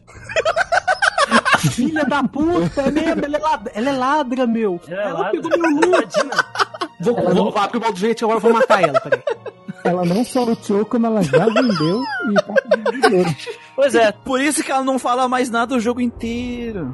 filha 1.57 2.05
da 2.05 2.23
puta, 2.23 2.81
é 2.81 2.91
mesmo, 2.91 3.25
ela 3.25 3.37
é 3.37 3.39
ladra, 3.39 3.71
ela 3.75 3.89
é 3.89 3.93
ladra 3.93 4.47
meu. 4.47 4.79
Ela 4.87 5.01
é 5.01 5.05
ela 5.09 5.19
ladra. 5.19 5.41
pegou 5.41 5.57
meu 5.59 5.89
loot. 5.91 6.07
Tadinha. 6.13 6.33
Vou, 6.99 7.15
vou, 7.15 7.33
não- 7.35 7.51
vou 7.51 7.57
abrir 7.59 7.77
o 7.77 7.81
Baldur's 7.81 8.01
Gate 8.01 8.23
agora, 8.23 8.37
eu 8.37 8.41
vou 8.41 8.53
matar 8.53 8.81
ela, 8.83 8.99
peraí. 8.99 9.21
Ela 9.83 10.03
não 10.03 10.23
só 10.25 10.43
luteou, 10.43 10.83
como 10.85 11.05
ela 11.05 11.21
já 11.21 11.45
vendeu 11.45 12.01
e 12.31 12.33
tá 12.33 12.43
com 12.43 13.07
dinheiro. 13.07 13.35
Pois 13.75 13.95
é, 13.95 14.11
Por 14.11 14.41
isso 14.41 14.63
que 14.63 14.71
ela 14.71 14.83
não 14.83 14.97
fala 14.99 15.29
mais 15.29 15.49
nada 15.49 15.75
o 15.75 15.79
jogo 15.79 16.01
inteiro. 16.01 16.93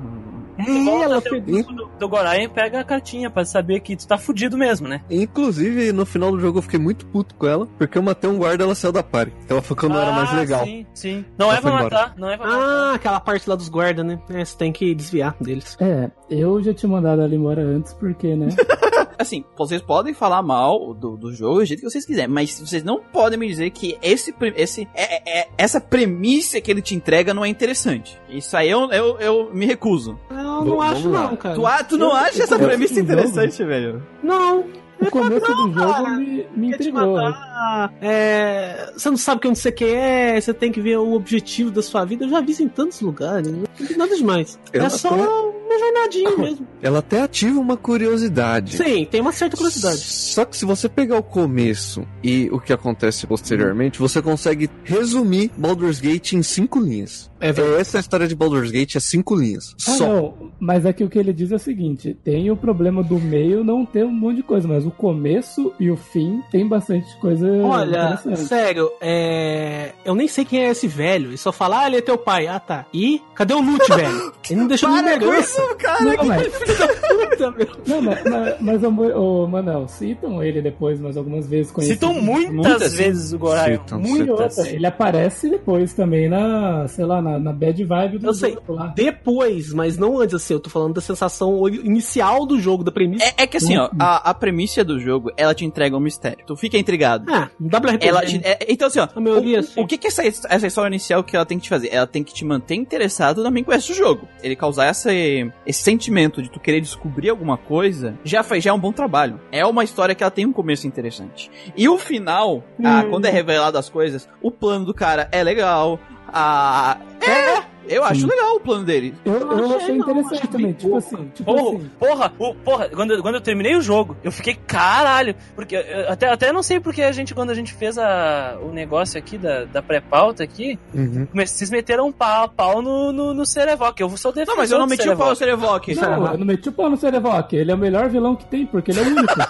É, 0.58 1.02
ela 1.04 1.22
grupo 1.22 1.74
do, 1.74 1.90
do 2.00 2.10
Gorayan 2.10 2.50
pega 2.50 2.80
a 2.80 2.84
cartinha 2.84 3.30
pra 3.30 3.46
saber 3.46 3.80
que 3.80 3.96
tu 3.96 4.08
tá 4.08 4.18
fudido 4.18 4.58
mesmo, 4.58 4.88
né? 4.88 5.02
Inclusive, 5.10 5.92
no 5.92 6.06
final 6.06 6.32
do 6.32 6.40
jogo 6.40 6.60
eu 6.60 6.62
fiquei 6.62 6.80
muito 6.80 7.06
puto 7.08 7.36
com 7.36 7.48
ela, 7.48 7.68
porque 7.78 7.98
eu 7.98 8.02
matei 8.04 8.30
um 8.30 8.38
guarda 8.38 8.64
e 8.64 8.66
ela 8.66 8.76
saiu 8.76 8.92
da 8.92 9.04
party. 9.04 9.34
Então 9.44 9.58
ela 9.58 9.62
falou 9.62 9.78
que 9.80 9.86
eu 9.86 9.90
não 9.90 10.00
era 10.02 10.12
mais 10.12 10.30
Ah, 10.32 10.36
legal. 10.36 10.66
Sim, 10.66 10.86
sim. 10.94 11.26
Não 11.38 11.48
Ela 11.48 11.58
é 11.58 11.62
pra 11.62 11.72
matar, 11.72 12.14
não 12.18 12.30
é 12.30 12.38
pra 12.38 12.48
matar. 12.48 12.62
Ah, 12.64 12.94
aquela 12.96 13.20
parte 13.20 13.50
lá 13.50 13.56
dos 13.56 13.70
guardas, 13.70 14.06
né? 14.06 14.20
É, 14.30 14.44
você 14.46 14.58
tem 14.58 14.72
que 14.72 14.94
desviar 14.96 15.36
deles. 15.42 15.76
É, 15.80 16.10
eu 16.30 16.62
já 16.62 16.74
tinha 16.74 16.90
mandado 16.90 17.22
ela 17.22 17.34
embora 17.36 17.62
antes, 17.62 17.94
porque, 17.94 18.36
né? 18.36 18.50
Assim, 19.18 19.44
vocês 19.58 19.82
podem 19.82 20.14
falar 20.14 20.42
mal 20.42 20.94
do, 20.94 21.16
do 21.16 21.32
jogo 21.34 21.60
do 21.60 21.66
jeito 21.66 21.82
que 21.82 21.90
vocês 21.90 22.06
quiserem, 22.06 22.30
mas 22.34 22.60
vocês 22.60 22.84
não 22.84 23.00
podem 23.00 23.38
me 23.40 23.48
dizer 23.48 23.70
que 23.70 23.98
esse, 24.02 24.34
esse, 24.56 24.88
é, 24.94 25.42
é- 25.42 25.48
essa 25.58 25.80
premissa 25.80 26.60
que 26.60 26.70
ele 26.72 26.82
te 26.82 26.96
entrega 26.96 27.34
não 27.34 27.46
é 27.46 27.48
interessante. 27.48 28.20
Isso 28.28 28.58
aí 28.58 28.70
eu, 28.70 28.92
eu, 28.92 29.20
eu 29.20 29.54
me 29.54 29.66
recuso. 29.66 30.18
Eu 30.44 30.66
não 30.66 30.78
Vamos 30.78 30.86
acho 30.86 31.10
lá. 31.10 31.22
não, 31.30 31.36
cara. 31.36 31.56
Tu, 31.56 31.86
tu 31.90 31.98
não 31.98 32.08
Eu- 32.08 32.16
acha 32.16 32.38
eu 32.40 32.44
essa 32.44 32.60
premissa 32.60 33.00
interessante, 33.00 33.64
velho? 33.64 34.04
Não. 34.24 34.66
O 35.02 35.10
começo 35.12 35.46
do 35.46 35.54
jogo 35.74 35.74
cara. 35.74 36.10
me, 36.12 36.46
me 36.56 36.70
te 36.70 36.76
intrigou. 36.76 37.16
matar, 37.16 37.94
é, 38.02 38.90
você 38.96 39.10
não 39.10 39.18
sabe 39.18 39.42
quem 39.42 39.54
você 39.54 39.70
quer, 39.70 40.42
você 40.42 40.54
tem 40.54 40.72
que 40.72 40.80
ver 40.80 40.98
o 40.98 41.12
objetivo 41.14 41.72
da 41.72 41.82
sua 41.82 42.06
vida. 42.06 42.24
Eu 42.24 42.30
já 42.30 42.40
vi 42.40 42.52
isso 42.54 42.64
em 42.64 42.70
tantos 42.70 43.02
lugares, 43.02 43.52
não 43.52 43.64
tem 43.86 43.98
nada 43.98 44.16
demais. 44.16 44.58
Eu 44.72 44.84
é 44.86 44.90
só 44.90 45.10
até- 45.10 45.24
uma 45.28 45.80
jornadinha 45.80 46.38
mesmo. 46.38 46.68
Ela 46.82 47.00
até 47.00 47.22
ativa 47.22 47.60
uma 47.60 47.76
curiosidade. 47.76 48.78
Sim, 48.78 49.06
tem 49.10 49.20
uma 49.20 49.32
certa 49.34 49.58
curiosidade. 49.58 49.98
Só 49.98 50.46
que 50.46 50.56
se 50.56 50.64
você 50.64 50.88
pegar 50.88 51.18
o 51.18 51.24
começo 51.24 52.06
e 52.24 52.48
o 52.52 52.60
que 52.60 52.72
acontece 52.72 53.28
posteriormente, 53.28 54.00
você 54.00 54.22
consegue 54.22 54.70
resumir 54.86 55.52
Baldur's 55.58 56.00
Gate 56.00 56.34
em 56.34 56.44
cinco 56.44 56.80
linhas. 56.80 57.30
É 57.44 57.50
É 57.50 57.80
essa 57.82 57.98
a 57.98 58.00
história 58.00 58.28
de 58.28 58.36
Baldur's 58.36 58.72
Gate, 58.72 58.96
é 58.96 59.00
cinco 59.00 59.36
linhas. 59.36 59.76
Ah, 59.88 59.92
Só. 59.92 60.08
não, 60.08 60.34
mas 60.60 60.86
é 60.86 60.94
que 60.94 61.04
o 61.04 61.10
que 61.10 61.20
ele 61.20 61.34
diz 61.34 61.52
é 61.52 61.56
o 61.56 61.60
seguinte: 61.60 62.16
tem 62.24 62.50
o 62.50 62.56
problema 62.56 63.04
do 63.04 63.20
meio 63.20 63.64
não 63.64 63.86
ter 63.86 64.06
um 64.06 64.12
monte 64.12 64.38
de 64.38 64.44
coisa, 64.44 64.68
mas 64.68 64.86
o 64.86 64.92
começo 64.92 65.74
e 65.80 65.92
o 65.92 65.98
fim 65.98 66.42
tem 66.52 66.68
bastante 66.68 67.06
coisa 67.18 67.48
Olha, 67.64 68.18
sério, 68.36 68.90
é... 69.02 69.92
eu 70.06 70.16
nem 70.16 70.28
sei 70.28 70.46
quem 70.46 70.66
é 70.66 70.70
esse 70.70 70.88
velho. 70.88 71.30
Ele 71.30 71.38
só 71.38 71.52
fala, 71.52 71.82
ah, 71.82 71.88
ele 71.88 71.98
é 71.98 72.02
teu 72.02 72.18
pai. 72.18 72.48
Ah, 72.48 72.60
tá. 72.60 72.86
E 72.94 73.22
cadê 73.36 73.54
o 73.54 73.62
loot, 73.62 73.88
velho? 73.94 74.34
Ele 74.50 74.60
não 74.60 74.68
deixou 74.68 74.90
nenhuma 74.90 75.12
herança. 75.12 75.76
cara! 75.78 76.04
Não, 76.04 76.24
mas, 76.24 76.48
Puta, 76.48 77.52
meu. 77.52 77.68
não, 77.88 78.02
mas, 78.02 78.24
mas, 78.24 78.62
mas 78.62 78.84
o, 78.84 79.44
o 79.44 79.48
Manel, 79.48 79.88
citam 79.88 80.42
ele 80.44 80.62
depois, 80.62 81.00
mas 81.00 81.18
algumas 81.18 81.48
vezes 81.48 81.72
conhecido. 81.72 81.96
Citam 82.08 82.22
muitas, 82.22 82.54
Muitas, 82.54 82.94
vezes 82.94 83.34
o 83.34 83.40
Gorayan. 83.40 83.78
Citam, 83.80 84.00
E 84.00 84.08
Muitas. 84.08 84.58
ele 84.60 84.86
aparece 84.86 85.50
depois 85.50 85.94
também 85.94 86.30
na, 86.30 86.88
sei 86.88 87.06
lá, 87.06 87.22
na, 87.22 87.33
na 87.40 87.52
bad 87.54 87.84
vibe 87.84 88.18
do 88.20 88.28
Eu 88.28 88.34
sei. 88.34 88.58
lá. 88.68 88.88
Depois, 88.96 89.74
mas 89.74 89.98
não 89.98 90.20
antes 90.20 90.36
assim, 90.36 90.54
eu 90.54 90.60
tô 90.60 90.70
falando 90.70 90.94
da 90.94 91.02
sensação 91.02 91.68
inicial 91.68 92.46
do 92.46 92.60
jogo, 92.60 92.84
da 92.84 92.92
premissa. 92.92 93.26
É, 93.38 93.44
é 93.44 93.48
que 93.48 93.58
assim, 93.58 93.78
ó, 93.78 93.90
a, 94.00 94.30
a 94.30 94.34
premissa 94.34 94.84
do 94.84 95.00
jogo, 95.00 95.32
ela 95.38 95.54
te 95.54 95.66
entrega 95.66 95.96
um 95.96 96.00
mistério. 96.00 96.44
Tu 96.46 96.56
fica 96.56 96.78
intrigado. 96.78 97.26
Ah, 97.32 97.50
WRPG. 97.60 98.08
Ela 98.08 98.26
te- 98.26 98.42
é- 98.44 98.60
então, 98.70 98.88
assim, 98.88 99.00
ó, 99.00 99.08
A 99.16 99.20
maioria, 99.20 99.60
o, 99.60 99.64
sim. 99.64 99.82
o 99.82 99.88
que 99.88 99.98
que 99.98 100.08
essa, 100.08 100.24
essa 100.26 100.68
história 100.68 100.88
inicial 100.90 101.24
que 101.24 101.36
ela 101.36 101.46
tem 101.46 101.58
que 101.58 101.64
te 101.66 101.70
fazer? 101.70 101.90
Ela 101.94 102.08
tem 102.08 102.24
que 102.24 102.34
te 102.34 102.44
manter 102.46 102.76
interessado 102.76 103.44
main 103.52 103.64
quest 103.64 103.88
do 103.90 103.94
jogo. 103.94 104.28
Ele 104.42 104.56
causar 104.56 104.86
essa, 104.86 105.12
esse 105.14 105.82
sentimento 105.84 106.42
de 106.42 106.50
tu 106.50 106.60
querer 106.60 106.82
descobrir 106.82 107.30
alguma 107.30 107.58
coisa, 107.58 108.18
já, 108.24 108.42
faz, 108.44 108.64
já 108.64 108.72
é 108.72 108.74
um 108.74 108.80
bom 108.80 108.92
trabalho. 108.92 109.40
É 109.52 109.66
uma 109.66 109.84
história 109.84 110.16
que 110.16 110.24
ela 110.24 110.32
tem 110.32 110.46
um 110.46 110.54
começo 110.54 110.88
interessante. 110.88 111.52
E 111.76 111.88
o 111.88 111.98
final, 111.98 112.64
ah, 112.84 113.04
Hum. 113.06 113.10
quando 113.10 113.26
é 113.26 113.30
revelado 113.30 113.78
as 113.78 113.90
coisas, 113.90 114.28
o 114.42 114.50
plano 114.52 114.86
do 114.86 114.94
cara 114.94 115.28
é 115.32 115.44
legal, 115.44 116.00
a. 116.34 116.98
É! 117.22 117.74
Eu 117.86 118.02
acho 118.06 118.22
Sim. 118.22 118.28
legal 118.28 118.56
o 118.56 118.60
plano 118.62 118.86
dele. 118.86 119.14
Eu, 119.26 119.34
eu 119.34 119.66
achei, 119.66 119.76
achei 119.76 119.96
não, 119.98 120.04
interessante 120.06 120.34
achei 120.38 120.50
também. 120.50 120.72
Tipo 120.72 120.96
assim, 120.96 121.32
tipo 121.36 121.54
Porra, 121.54 121.76
assim. 121.78 121.90
porra, 122.00 122.34
o- 122.40 122.56
porra, 122.56 122.90
quando, 122.90 123.12
eu- 123.12 123.22
quando, 123.22 123.36
eu- 123.36 123.40
eu 123.40 123.44
terminei 123.44 123.76
o 123.76 123.82
jogo, 123.82 124.16
eu 124.24 124.32
fiquei 124.32 124.56
caralho. 124.56 125.36
Porque 125.54 125.76
eu 125.76 126.10
até, 126.10 126.30
até 126.32 126.54
não 126.54 126.64
sei 126.64 126.80
porque 126.80 127.02
a 127.02 127.12
gente, 127.12 127.36
quando 127.36 127.50
a 127.50 127.54
gente 127.54 127.74
fez 127.74 127.98
a, 127.98 128.58
o 128.62 128.70
negócio 128.72 129.20
aqui 129.20 129.38
da, 129.38 129.66
da 129.66 129.82
pré-pauta 129.82 130.42
aqui, 130.46 130.80
Uhum. 130.94 131.28
vocês 131.34 131.70
meteram 131.70 132.08
um 132.08 132.12
pau, 132.14 132.48
pau 132.48 132.82
no, 132.82 133.12
no, 133.12 133.34
no 133.34 133.46
Cerevok. 133.46 134.02
Eu 134.02 134.10
sou 134.16 134.32
defensor 134.32 134.56
Não, 134.56 134.62
mas 134.62 134.72
eu 134.72 134.80
não 134.80 134.88
meti 134.88 135.10
o 135.10 135.18
pau 135.18 135.30
no 135.32 135.36
Cerevok. 135.36 135.94
Cerevok. 135.94 136.20
Não, 136.22 136.32
eu 136.32 136.38
não 136.38 136.46
meti 136.46 136.70
o 136.70 136.72
pau 136.72 136.90
no 136.90 136.96
Cerevok. 136.96 137.54
Ele 137.54 137.70
é 137.70 137.76
o 137.76 137.78
melhor 137.78 138.08
vilão 138.08 138.34
que 138.34 138.46
tem, 138.46 138.66
porque 138.66 138.92
ele 138.92 139.02
é 139.02 139.04
o 139.04 139.08
único. 139.08 139.34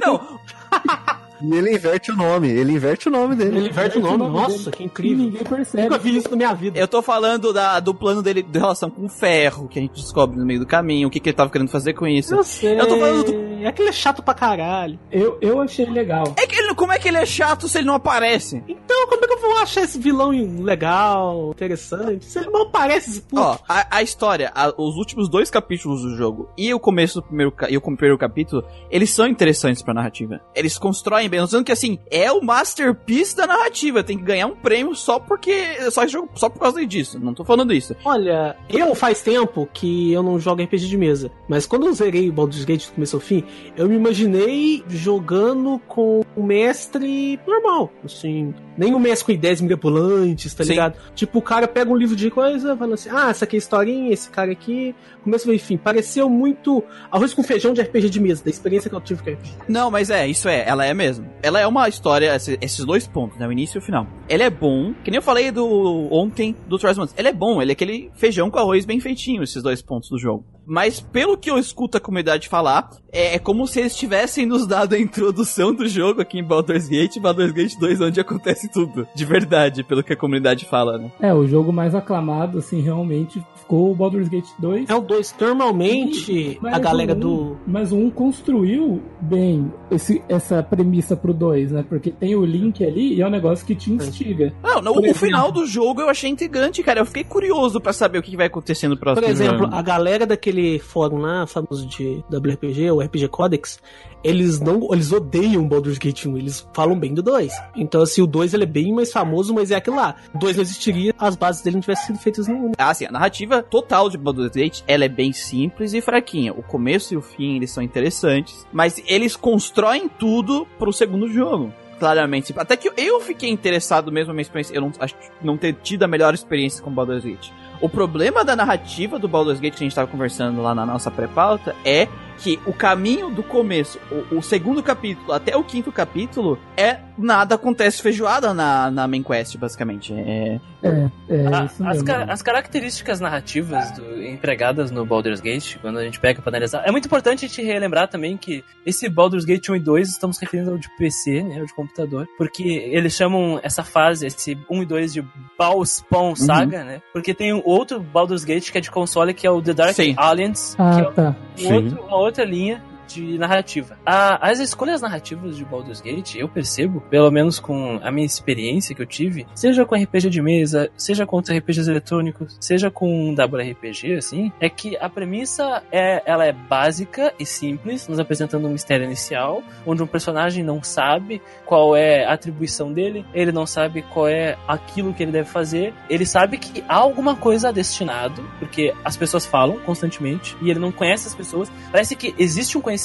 Não, 0.00 0.38
E 1.40 1.54
ele 1.54 1.74
inverte 1.74 2.10
o 2.10 2.16
nome, 2.16 2.48
ele 2.48 2.72
inverte 2.72 3.08
o 3.08 3.10
nome 3.10 3.34
dele. 3.36 3.58
Ele 3.58 3.68
inverte 3.68 3.98
o 3.98 4.00
nome. 4.00 4.18
dele. 4.18 4.30
Nossa, 4.30 4.70
que 4.70 4.82
E 4.82 4.86
incrível. 4.86 5.24
ninguém 5.24 5.44
percebe. 5.44 5.82
Nunca 5.84 5.98
vi 5.98 6.16
isso 6.16 6.30
na 6.30 6.36
minha 6.36 6.54
vida. 6.54 6.78
eu 6.78 6.88
tô 6.88 7.00
falando 7.02 7.52
da, 7.52 7.78
do 7.80 7.94
plano 7.94 8.22
dele 8.22 8.42
de 8.42 8.58
relação 8.58 8.90
com 8.90 9.06
o 9.06 9.08
ferro, 9.08 9.68
que 9.68 9.78
a 9.78 9.82
gente 9.82 9.94
descobre 10.00 10.38
no 10.38 10.44
meio 10.44 10.60
do 10.60 10.66
caminho, 10.66 11.08
o 11.08 11.10
que, 11.10 11.20
que 11.20 11.28
ele 11.28 11.36
tava 11.36 11.50
querendo 11.50 11.70
fazer 11.70 11.92
com 11.94 12.06
isso. 12.06 12.34
Eu 12.34 12.42
sei. 12.44 12.78
Eu 12.80 12.86
tô 12.86 12.98
falando 12.98 13.34
É 13.62 13.72
que 13.72 13.82
ele 13.82 13.88
é 13.90 13.92
chato 13.92 14.22
pra 14.22 14.34
caralho. 14.34 14.98
Eu, 15.10 15.38
eu 15.40 15.60
achei 15.60 15.86
legal. 15.86 16.24
É 16.36 16.46
que 16.46 16.56
ele, 16.56 16.74
como 16.74 16.92
é 16.92 16.98
que 16.98 17.08
ele 17.08 17.16
é 17.18 17.26
chato 17.26 17.68
se 17.68 17.78
ele 17.78 17.86
não 17.86 17.94
aparece? 17.94 18.62
Então, 18.90 19.06
como 19.06 19.22
é 19.22 19.28
que 19.28 19.34
eu 19.34 19.38
vou 19.40 19.56
achar 19.58 19.82
esse 19.82 19.98
vilão 19.98 20.30
legal, 20.62 21.50
interessante? 21.50 22.24
Se 22.24 22.38
ele 22.38 22.48
não 22.48 22.62
aparece, 22.62 23.10
esse 23.10 23.20
puto. 23.20 23.42
Ó, 23.42 23.58
a, 23.68 23.98
a 23.98 24.02
história, 24.02 24.50
a- 24.54 24.72
os 24.78 24.96
últimos 24.96 25.28
dois 25.28 25.50
capítulos 25.50 26.00
do 26.00 26.16
jogo 26.16 26.48
e 26.56 26.72
o 26.72 26.80
começo 26.80 27.20
do 27.20 27.26
primeiro, 27.26 27.52
e 27.68 27.76
o 27.76 27.80
primeiro 27.82 28.16
capítulo, 28.16 28.64
eles 28.90 29.10
são 29.10 29.26
interessantes 29.26 29.82
pra 29.82 29.92
narrativa. 29.92 30.40
Eles 30.54 30.78
constroem 30.78 31.28
bem, 31.28 31.44
dizendo 31.44 31.64
que 31.64 31.72
assim, 31.72 31.98
é 32.10 32.32
o 32.32 32.42
masterpiece 32.42 33.36
da 33.36 33.46
narrativa, 33.46 34.02
tem 34.02 34.16
que 34.16 34.24
ganhar 34.24 34.46
um 34.46 34.56
prêmio 34.56 34.94
só 34.94 35.18
porque, 35.18 35.90
só, 35.90 36.06
jogo- 36.06 36.30
só 36.34 36.48
por 36.48 36.58
causa 36.60 36.84
disso, 36.86 37.18
não 37.20 37.34
tô 37.34 37.44
falando 37.44 37.74
isso. 37.74 37.94
Olha, 38.06 38.56
eu 38.70 38.94
faz 38.94 39.20
tempo 39.20 39.68
que 39.70 40.10
eu 40.12 40.22
não 40.22 40.38
jogo 40.38 40.62
RPG 40.62 40.86
de 40.88 40.96
mesa, 40.96 41.30
mas 41.46 41.66
quando 41.66 41.86
eu 41.86 41.92
zerei 41.92 42.30
o 42.30 42.32
Baldur's 42.32 42.64
Gate 42.64 42.86
do 42.86 42.92
começo 42.94 43.16
ao 43.16 43.20
fim, 43.20 43.44
eu 43.76 43.86
me 43.86 43.96
imaginei 43.96 44.82
jogando 44.88 45.78
com 45.86 46.22
um 46.36 46.42
mestre 46.42 47.38
normal, 47.46 47.90
assim, 48.04 48.54
nem 48.78 48.94
um 48.94 48.98
mestre 48.98 49.26
com 49.26 49.32
ideias 49.32 49.60
mirabolantes, 49.60 50.54
tá 50.54 50.62
Sim. 50.64 50.70
ligado? 50.70 50.96
Tipo, 51.14 51.38
o 51.40 51.42
cara 51.42 51.66
pega 51.68 51.90
um 51.90 51.96
livro 51.96 52.16
de 52.16 52.30
coisa, 52.30 52.76
fala 52.76 52.94
assim, 52.94 53.10
ah, 53.12 53.28
essa 53.30 53.44
aqui 53.44 53.56
é 53.56 53.58
a 53.58 53.60
historinha, 53.60 54.12
esse 54.12 54.30
cara 54.30 54.52
aqui, 54.52 54.94
começo 55.22 55.50
ao 55.50 55.58
fim, 55.58 55.76
pareceu 55.76 56.30
muito 56.30 56.82
arroz 57.10 57.34
com 57.34 57.42
feijão 57.42 57.74
de 57.74 57.82
RPG 57.82 58.08
de 58.08 58.20
mesa, 58.20 58.44
da 58.44 58.50
experiência 58.50 58.88
que 58.88 58.96
eu 58.96 59.00
tive 59.00 59.22
com 59.22 59.30
RPG. 59.30 59.50
Não, 59.68 59.90
mas 59.90 60.08
é, 60.10 60.26
isso 60.26 60.48
é, 60.48 60.66
ela 60.66 60.86
é 60.86 60.94
mesmo. 60.94 61.28
Ela 61.42 61.60
é 61.60 61.66
uma 61.66 61.88
história, 61.88 62.34
esse- 62.36 62.56
esses 62.60 62.84
dois 62.84 63.06
pontos, 63.06 63.36
né, 63.38 63.46
o 63.46 63.52
início 63.52 63.78
e 63.78 63.80
o 63.80 63.82
final. 63.82 64.06
Ele 64.28 64.42
é 64.44 64.50
bom, 64.50 64.94
que 65.04 65.10
nem 65.10 65.18
eu 65.18 65.22
falei 65.22 65.50
do 65.50 66.08
ontem 66.12 66.54
do 66.68 66.78
Transmans. 66.78 67.12
Ele 67.18 67.28
é 67.28 67.32
bom, 67.32 67.60
ele 67.60 67.72
é 67.72 67.74
aquele 67.74 68.10
feijão 68.14 68.48
com 68.50 68.58
arroz 68.58 68.84
bem 68.84 69.00
feitinho, 69.00 69.42
esses 69.42 69.62
dois 69.62 69.82
pontos 69.82 70.08
do 70.08 70.18
jogo. 70.18 70.44
Mas 70.68 71.00
pelo 71.00 71.36
que 71.36 71.50
eu 71.50 71.58
escuto 71.58 71.96
a 71.96 72.00
comunidade 72.00 72.48
falar, 72.48 72.90
é, 73.10 73.36
é 73.36 73.38
como 73.38 73.66
se 73.66 73.80
eles 73.80 73.96
tivessem 73.96 74.44
nos 74.44 74.66
dado 74.66 74.94
a 74.94 74.98
introdução 74.98 75.72
do 75.74 75.88
jogo 75.88 76.20
aqui 76.20 76.38
em 76.38 76.44
Baldur's 76.44 76.88
Gate, 76.88 77.18
Baldur's 77.18 77.52
Gate 77.52 77.74
2, 77.78 78.00
onde 78.02 78.20
acontece 78.20 78.68
tudo. 78.70 79.06
De 79.14 79.24
verdade, 79.24 79.82
pelo 79.82 80.02
que 80.02 80.12
a 80.12 80.16
comunidade 80.16 80.64
fala, 80.66 80.98
né? 80.98 81.10
É, 81.20 81.32
o 81.32 81.46
jogo 81.46 81.72
mais 81.72 81.94
aclamado, 81.94 82.58
assim, 82.58 82.80
realmente 82.82 83.42
ficou 83.56 83.90
o 83.90 83.94
Baldur's 83.94 84.28
Gate 84.28 84.48
2. 84.58 84.90
É 84.90 84.94
o 84.94 85.00
2, 85.00 85.34
normalmente 85.40 86.58
Mas 86.60 86.74
a 86.74 86.78
galera 86.78 87.14
um- 87.14 87.18
do... 87.18 87.56
Mas 87.66 87.92
o 87.92 87.96
1 87.96 88.10
construiu 88.10 89.02
bem 89.20 89.72
esse, 89.90 90.22
essa 90.28 90.62
premissa 90.62 91.16
pro 91.16 91.32
2, 91.32 91.72
né? 91.72 91.84
Porque 91.88 92.10
tem 92.10 92.34
o 92.36 92.44
link 92.44 92.84
ali 92.84 93.14
e 93.14 93.22
é 93.22 93.26
um 93.26 93.30
negócio 93.30 93.64
que 93.66 93.74
te 93.74 93.90
instiga. 93.92 94.52
Não, 94.62 94.80
não, 94.80 94.92
o 94.96 94.98
exemplo. 95.00 95.14
final 95.18 95.50
do 95.52 95.66
jogo 95.66 96.00
eu 96.00 96.08
achei 96.08 96.30
intrigante, 96.30 96.82
cara. 96.82 97.00
Eu 97.00 97.06
fiquei 97.06 97.24
curioso 97.24 97.80
pra 97.80 97.92
saber 97.92 98.18
o 98.18 98.22
que 98.22 98.36
vai 98.36 98.46
acontecer 98.46 98.88
no 98.88 98.96
próximo 98.96 99.24
Por 99.26 99.30
exemplo, 99.30 99.58
jogo. 99.64 99.74
a 99.74 99.82
galera 99.82 100.26
daquele 100.26 100.57
fórum 100.78 101.18
lá, 101.18 101.46
famoso 101.46 101.86
de 101.86 102.24
WRPG, 102.30 102.90
o 102.90 103.00
RPG 103.00 103.28
Codex, 103.28 103.80
eles 104.22 104.60
não, 104.60 104.88
eles 104.92 105.12
odeiam 105.12 105.66
Baldur's 105.66 105.98
Gate 105.98 106.26
1, 106.26 106.36
eles 106.36 106.68
falam 106.72 106.98
bem 106.98 107.14
do 107.14 107.22
2. 107.22 107.52
Então, 107.76 108.02
assim, 108.02 108.20
o 108.20 108.26
2 108.26 108.54
ele 108.54 108.64
é 108.64 108.66
bem 108.66 108.92
mais 108.92 109.12
famoso, 109.12 109.54
mas 109.54 109.70
é 109.70 109.76
aquilo 109.76 109.96
lá. 109.96 110.16
O 110.34 110.38
2 110.38 110.56
não 110.56 110.62
existiria, 110.62 111.14
as 111.18 111.36
bases 111.36 111.62
dele 111.62 111.76
não 111.76 111.80
tivessem 111.80 112.06
sido 112.06 112.18
feitas 112.18 112.48
no 112.48 112.54
1. 112.54 112.72
Ah, 112.78 112.90
assim, 112.90 113.06
a 113.06 113.12
narrativa 113.12 113.62
total 113.62 114.10
de 114.10 114.18
Baldur's 114.18 114.52
Gate, 114.52 114.82
ela 114.86 115.04
é 115.04 115.08
bem 115.08 115.32
simples 115.32 115.92
e 115.94 116.00
fraquinha. 116.00 116.52
O 116.52 116.62
começo 116.62 117.14
e 117.14 117.16
o 117.16 117.22
fim, 117.22 117.56
eles 117.56 117.70
são 117.70 117.82
interessantes, 117.82 118.66
mas 118.72 119.02
eles 119.06 119.36
constroem 119.36 120.08
tudo 120.08 120.66
pro 120.78 120.92
segundo 120.92 121.28
jogo. 121.32 121.72
Claramente. 121.98 122.54
Até 122.56 122.76
que 122.76 122.90
eu 122.96 123.20
fiquei 123.20 123.50
interessado 123.50 124.12
mesmo 124.12 124.28
na 124.28 124.34
minha 124.34 124.42
experiência. 124.42 124.74
Eu 124.74 124.82
não 124.82 124.92
acho 125.00 125.14
não 125.42 125.56
ter 125.56 125.74
tido 125.74 126.04
a 126.04 126.08
melhor 126.08 126.32
experiência 126.32 126.82
com 126.82 126.92
Baldur's 126.92 127.24
Gate. 127.24 127.50
O 127.80 127.88
problema 127.88 128.44
da 128.44 128.56
narrativa 128.56 129.18
do 129.18 129.28
Baldur's 129.28 129.60
Gate 129.60 129.74
que 129.76 129.84
a 129.84 129.86
gente 129.86 129.94
tava 129.94 130.10
conversando 130.10 130.60
lá 130.60 130.74
na 130.74 130.84
nossa 130.84 131.10
pré-pauta 131.10 131.76
é 131.84 132.08
que 132.38 132.58
o 132.64 132.72
caminho 132.72 133.30
do 133.30 133.42
começo, 133.42 133.98
o, 134.32 134.36
o 134.36 134.42
segundo 134.42 134.82
capítulo 134.82 135.32
até 135.32 135.56
o 135.56 135.64
quinto 135.64 135.90
capítulo, 135.92 136.58
é 136.76 136.98
nada 137.18 137.56
acontece 137.56 138.00
feijoada 138.00 138.54
na, 138.54 138.90
na 138.90 139.08
main 139.08 139.22
quest, 139.22 139.56
basicamente. 139.56 140.12
É, 140.14 140.60
É, 140.80 141.10
é 141.28 141.46
A- 141.48 141.68
as, 141.90 142.02
ca- 142.02 142.24
as 142.28 142.40
características 142.40 143.18
narrativas 143.18 143.90
do- 143.92 144.22
empregadas 144.22 144.92
no 144.92 145.04
Baldur's 145.04 145.40
Gate, 145.40 145.76
quando 145.80 145.98
a 145.98 146.04
gente 146.04 146.20
pega 146.20 146.40
pra 146.40 146.50
analisar, 146.50 146.84
é 146.86 146.92
muito 146.92 147.06
importante 147.06 147.44
a 147.44 147.48
gente 147.48 147.60
relembrar 147.62 148.06
também 148.06 148.36
que 148.36 148.62
esse 148.86 149.08
Baldur's 149.08 149.44
Gate 149.44 149.68
1 149.68 149.74
e 149.74 149.80
2 149.80 150.08
estamos 150.08 150.38
referindo 150.38 150.70
ao 150.70 150.78
de 150.78 150.88
PC, 150.96 151.42
né, 151.42 151.58
ao 151.58 151.66
de 151.66 151.74
computador, 151.74 152.28
porque 152.38 152.62
eles 152.62 153.12
chamam 153.14 153.58
essa 153.64 153.82
fase, 153.82 154.24
esse 154.28 154.56
1 154.70 154.82
e 154.82 154.86
2 154.86 155.12
de 155.14 155.24
Balspawn 155.58 156.36
Saga, 156.36 156.84
né, 156.84 157.02
porque 157.12 157.34
tem 157.34 157.52
um 157.52 157.60
outro 157.64 157.98
Baldur's 158.00 158.44
Gate 158.44 158.70
que 158.70 158.78
é 158.78 158.80
de 158.80 158.90
console, 158.92 159.34
que 159.34 159.44
é 159.46 159.50
o 159.50 159.60
The 159.60 159.74
Dark 159.74 159.94
Sim. 159.94 160.14
Alliance, 160.16 160.76
que 160.76 160.82
Ah, 160.82 161.00
é 161.00 161.10
tá. 161.10 161.36
um 161.58 161.74
outro- 161.74 162.02
uma 162.06 162.16
outra 162.16 162.27
linha 162.44 162.82
de 163.08 163.38
narrativa. 163.38 163.96
A- 164.04 164.48
as 164.48 164.58
escolhas 164.60 165.00
narrativas 165.00 165.56
de 165.56 165.64
Baldur's 165.64 166.00
Gate, 166.00 166.36
eu 166.36 166.48
percebo, 166.48 167.00
pelo 167.10 167.30
menos 167.30 167.58
com 167.58 167.98
a 168.02 168.10
minha 168.10 168.26
experiência 168.26 168.94
que 168.94 169.00
eu 169.02 169.06
tive, 169.06 169.46
seja 169.54 169.84
com 169.84 169.94
RPG 169.94 170.28
de 170.30 170.42
mesa, 170.42 170.90
seja 170.96 171.24
com 171.26 171.38
RPGs 171.40 171.90
eletrônicos, 171.90 172.56
seja 172.60 172.90
com 172.90 173.34
WRPG, 173.34 174.14
assim, 174.14 174.52
é 174.60 174.68
que 174.68 174.96
a 174.98 175.08
premissa 175.08 175.82
é, 175.90 176.22
ela 176.26 176.44
é 176.44 176.52
básica 176.52 177.32
e 177.38 177.46
simples, 177.46 178.06
nos 178.08 178.18
apresentando 178.18 178.66
um 178.68 178.72
mistério 178.72 179.04
inicial, 179.04 179.62
onde 179.86 180.02
um 180.02 180.06
personagem 180.06 180.62
não 180.62 180.82
sabe 180.82 181.40
qual 181.64 181.96
é 181.96 182.24
a 182.24 182.32
atribuição 182.34 182.92
dele, 182.92 183.24
ele 183.32 183.52
não 183.52 183.66
sabe 183.66 184.02
qual 184.02 184.28
é 184.28 184.56
aquilo 184.66 185.14
que 185.14 185.22
ele 185.22 185.32
deve 185.32 185.48
fazer, 185.48 185.94
ele 186.10 186.26
sabe 186.26 186.58
que 186.58 186.84
há 186.88 186.96
alguma 186.96 187.34
coisa 187.36 187.72
destinado, 187.72 188.42
porque 188.58 188.92
as 189.04 189.16
pessoas 189.16 189.46
falam 189.46 189.78
constantemente 189.80 190.56
e 190.60 190.70
ele 190.70 190.78
não 190.78 190.92
conhece 190.92 191.26
as 191.26 191.34
pessoas. 191.34 191.70
Parece 191.90 192.14
que 192.14 192.34
existe 192.38 192.76
um 192.76 192.80
conhecimento 192.80 192.97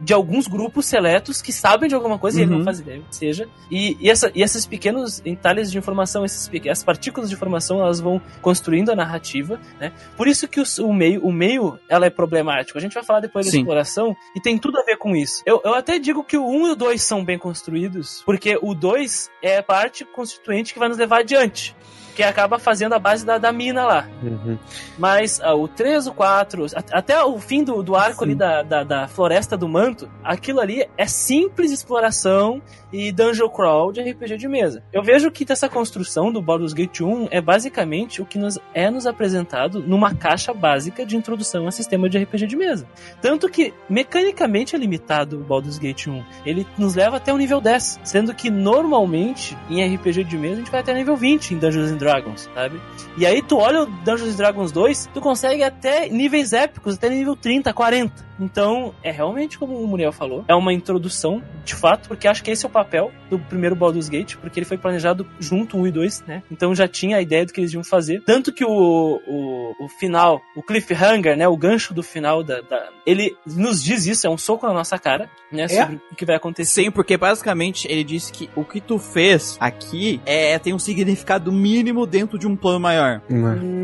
de 0.00 0.12
alguns 0.12 0.46
grupos 0.46 0.86
seletos 0.86 1.42
que 1.42 1.52
sabem 1.52 1.88
de 1.88 1.94
alguma 1.94 2.18
coisa 2.18 2.38
e 2.38 2.42
ele 2.42 2.52
Uhum. 2.52 2.58
não 2.58 2.64
faz 2.64 2.80
ideia, 2.80 3.02
que 3.08 3.16
seja. 3.16 3.48
E, 3.70 3.96
e, 4.00 4.08
essa, 4.10 4.30
e 4.34 4.42
esses 4.42 4.64
pequenos 4.66 5.20
entalhes 5.24 5.70
de 5.70 5.78
informação, 5.78 6.24
esses, 6.24 6.48
pe- 6.48 6.68
as 6.68 6.82
partículas 6.84 7.28
de 7.28 7.34
informação, 7.36 7.80
elas 7.80 8.00
vão 8.00 8.20
construindo 8.40 8.90
a 8.90 8.96
narrativa, 8.96 9.60
né? 9.80 9.92
Por 10.16 10.26
isso 10.28 10.46
que 10.48 10.60
os- 10.60 10.78
o 10.78 10.92
meio, 10.92 11.24
o 11.24 11.32
meio, 11.32 11.78
ela 11.88 12.06
é 12.06 12.10
problemático. 12.10 12.78
A 12.78 12.80
gente 12.80 12.94
vai 12.94 13.02
falar 13.04 13.20
depois 13.20 13.46
da 13.46 13.52
Sim. 13.52 13.58
exploração 13.60 14.16
e 14.36 14.40
tem 14.40 14.56
tudo 14.58 14.78
a 14.78 14.82
ver 14.84 14.96
com 14.96 15.14
isso. 15.16 15.42
Eu, 15.44 15.60
eu 15.64 15.74
até 15.74 15.98
digo 15.98 16.22
que 16.24 16.36
o 16.36 16.46
1 16.46 16.68
e 16.68 16.70
o 16.72 16.76
2 16.76 17.02
são 17.02 17.24
bem 17.24 17.38
construídos, 17.38 18.22
porque 18.24 18.58
o 18.62 18.74
2 18.74 19.30
é 19.42 19.58
a 19.58 19.62
parte 19.62 20.04
constituinte 20.04 20.72
que 20.72 20.78
vai 20.78 20.88
nos 20.88 20.98
levar 20.98 21.20
adiante. 21.20 21.74
Que 22.14 22.22
acaba 22.22 22.58
fazendo 22.58 22.94
a 22.94 22.98
base 22.98 23.24
da, 23.24 23.38
da 23.38 23.50
mina 23.52 23.84
lá. 23.84 24.08
Uhum. 24.22 24.58
Mas 24.98 25.40
ah, 25.42 25.54
o 25.54 25.66
3, 25.66 26.06
o 26.06 26.12
4, 26.12 26.64
at- 26.76 26.92
até 26.92 27.22
o 27.24 27.38
fim 27.38 27.64
do, 27.64 27.82
do 27.82 27.96
arco 27.96 28.18
Sim. 28.18 28.24
ali 28.30 28.34
da, 28.34 28.62
da, 28.62 28.84
da 28.84 29.08
Floresta 29.08 29.56
do 29.56 29.68
Manto, 29.68 30.08
aquilo 30.22 30.60
ali 30.60 30.86
é 30.96 31.06
simples 31.06 31.70
exploração 31.70 32.60
e 32.92 33.10
dungeon 33.10 33.48
crawl 33.48 33.90
de 33.92 34.02
RPG 34.02 34.36
de 34.36 34.46
mesa. 34.48 34.82
Eu 34.92 35.02
vejo 35.02 35.30
que 35.30 35.50
essa 35.50 35.68
construção 35.68 36.30
do 36.30 36.42
Baldur's 36.42 36.72
Gate 36.74 37.00
1 37.00 37.28
é 37.30 37.40
basicamente 37.40 38.20
o 38.20 38.26
que 38.26 38.38
nos 38.38 38.58
é 38.74 38.90
nos 38.90 39.06
apresentado 39.06 39.80
numa 39.80 40.14
caixa 40.14 40.52
básica 40.52 41.04
de 41.06 41.16
introdução 41.16 41.66
a 41.66 41.70
sistema 41.70 42.08
de 42.08 42.18
RPG 42.18 42.46
de 42.46 42.56
mesa. 42.56 42.86
Tanto 43.20 43.48
que 43.48 43.72
mecanicamente 43.88 44.76
é 44.76 44.78
limitado 44.78 45.36
o 45.40 45.44
Baldur's 45.44 45.78
Gate 45.78 46.06
1. 46.08 46.22
Ele 46.44 46.66
nos 46.76 46.94
leva 46.94 47.16
até 47.16 47.32
o 47.32 47.38
nível 47.38 47.60
10, 47.60 48.00
sendo 48.04 48.34
que 48.34 48.50
normalmente 48.50 49.56
em 49.70 49.94
RPG 49.94 50.24
de 50.24 50.36
mesa 50.36 50.54
a 50.54 50.58
gente 50.58 50.70
vai 50.70 50.80
até 50.80 50.92
nível 50.94 51.16
20 51.16 51.54
em 51.54 51.58
Dungeons 51.58 51.90
and 51.90 51.96
Dragons, 52.02 52.50
sabe? 52.54 52.80
E 53.16 53.24
aí 53.24 53.40
tu 53.42 53.58
olha 53.58 53.82
o 53.82 53.86
Dungeons 53.86 54.34
and 54.34 54.36
Dragons 54.36 54.72
2, 54.72 55.10
tu 55.14 55.20
consegue 55.20 55.62
até 55.62 56.08
níveis 56.08 56.52
épicos, 56.52 56.96
até 56.96 57.08
nível 57.08 57.36
30, 57.36 57.72
40. 57.72 58.32
Então, 58.40 58.92
é 59.02 59.10
realmente 59.10 59.58
como 59.58 59.76
o 59.76 59.86
Muriel 59.86 60.10
falou, 60.10 60.44
é 60.48 60.54
uma 60.54 60.72
introdução, 60.72 61.42
de 61.64 61.74
fato, 61.74 62.08
porque 62.08 62.26
acho 62.26 62.42
que 62.42 62.50
esse 62.50 62.64
é 62.64 62.68
o 62.68 62.72
papel 62.72 63.12
do 63.30 63.38
primeiro 63.38 63.76
Baldur's 63.76 64.08
Gate, 64.08 64.36
porque 64.36 64.58
ele 64.58 64.66
foi 64.66 64.76
planejado 64.76 65.26
junto 65.38 65.76
1 65.76 65.86
e 65.86 65.90
2, 65.92 66.20
né? 66.22 66.42
Então 66.50 66.74
já 66.74 66.88
tinha 66.88 67.18
a 67.18 67.22
ideia 67.22 67.46
do 67.46 67.52
que 67.52 67.60
eles 67.60 67.72
iam 67.72 67.84
fazer. 67.84 68.22
Tanto 68.24 68.52
que 68.52 68.64
o, 68.64 69.20
o, 69.26 69.84
o 69.84 69.88
final, 69.88 70.40
o 70.56 70.62
cliffhanger, 70.62 71.36
né? 71.36 71.46
O 71.46 71.56
gancho 71.56 71.94
do 71.94 72.02
final 72.02 72.42
da, 72.42 72.60
da, 72.62 72.88
Ele 73.06 73.36
nos 73.46 73.82
diz 73.82 74.06
isso, 74.06 74.26
é 74.26 74.30
um 74.30 74.38
soco 74.38 74.66
na 74.66 74.72
nossa 74.72 74.98
cara, 74.98 75.30
né? 75.52 75.68
Sobre 75.68 76.00
o 76.10 76.16
que 76.16 76.24
vai 76.24 76.36
acontecer. 76.36 76.82
Sim, 76.84 76.90
porque 76.90 77.16
basicamente 77.16 77.86
ele 77.88 78.02
disse 78.02 78.32
que 78.32 78.50
o 78.56 78.64
que 78.64 78.80
tu 78.80 78.98
fez 78.98 79.56
aqui 79.60 80.20
é 80.26 80.58
tem 80.58 80.74
um 80.74 80.78
significado 80.78 81.52
mínimo 81.52 81.91
dentro 82.06 82.38
de 82.38 82.46
um 82.46 82.56
plano 82.56 82.80
maior. 82.80 83.20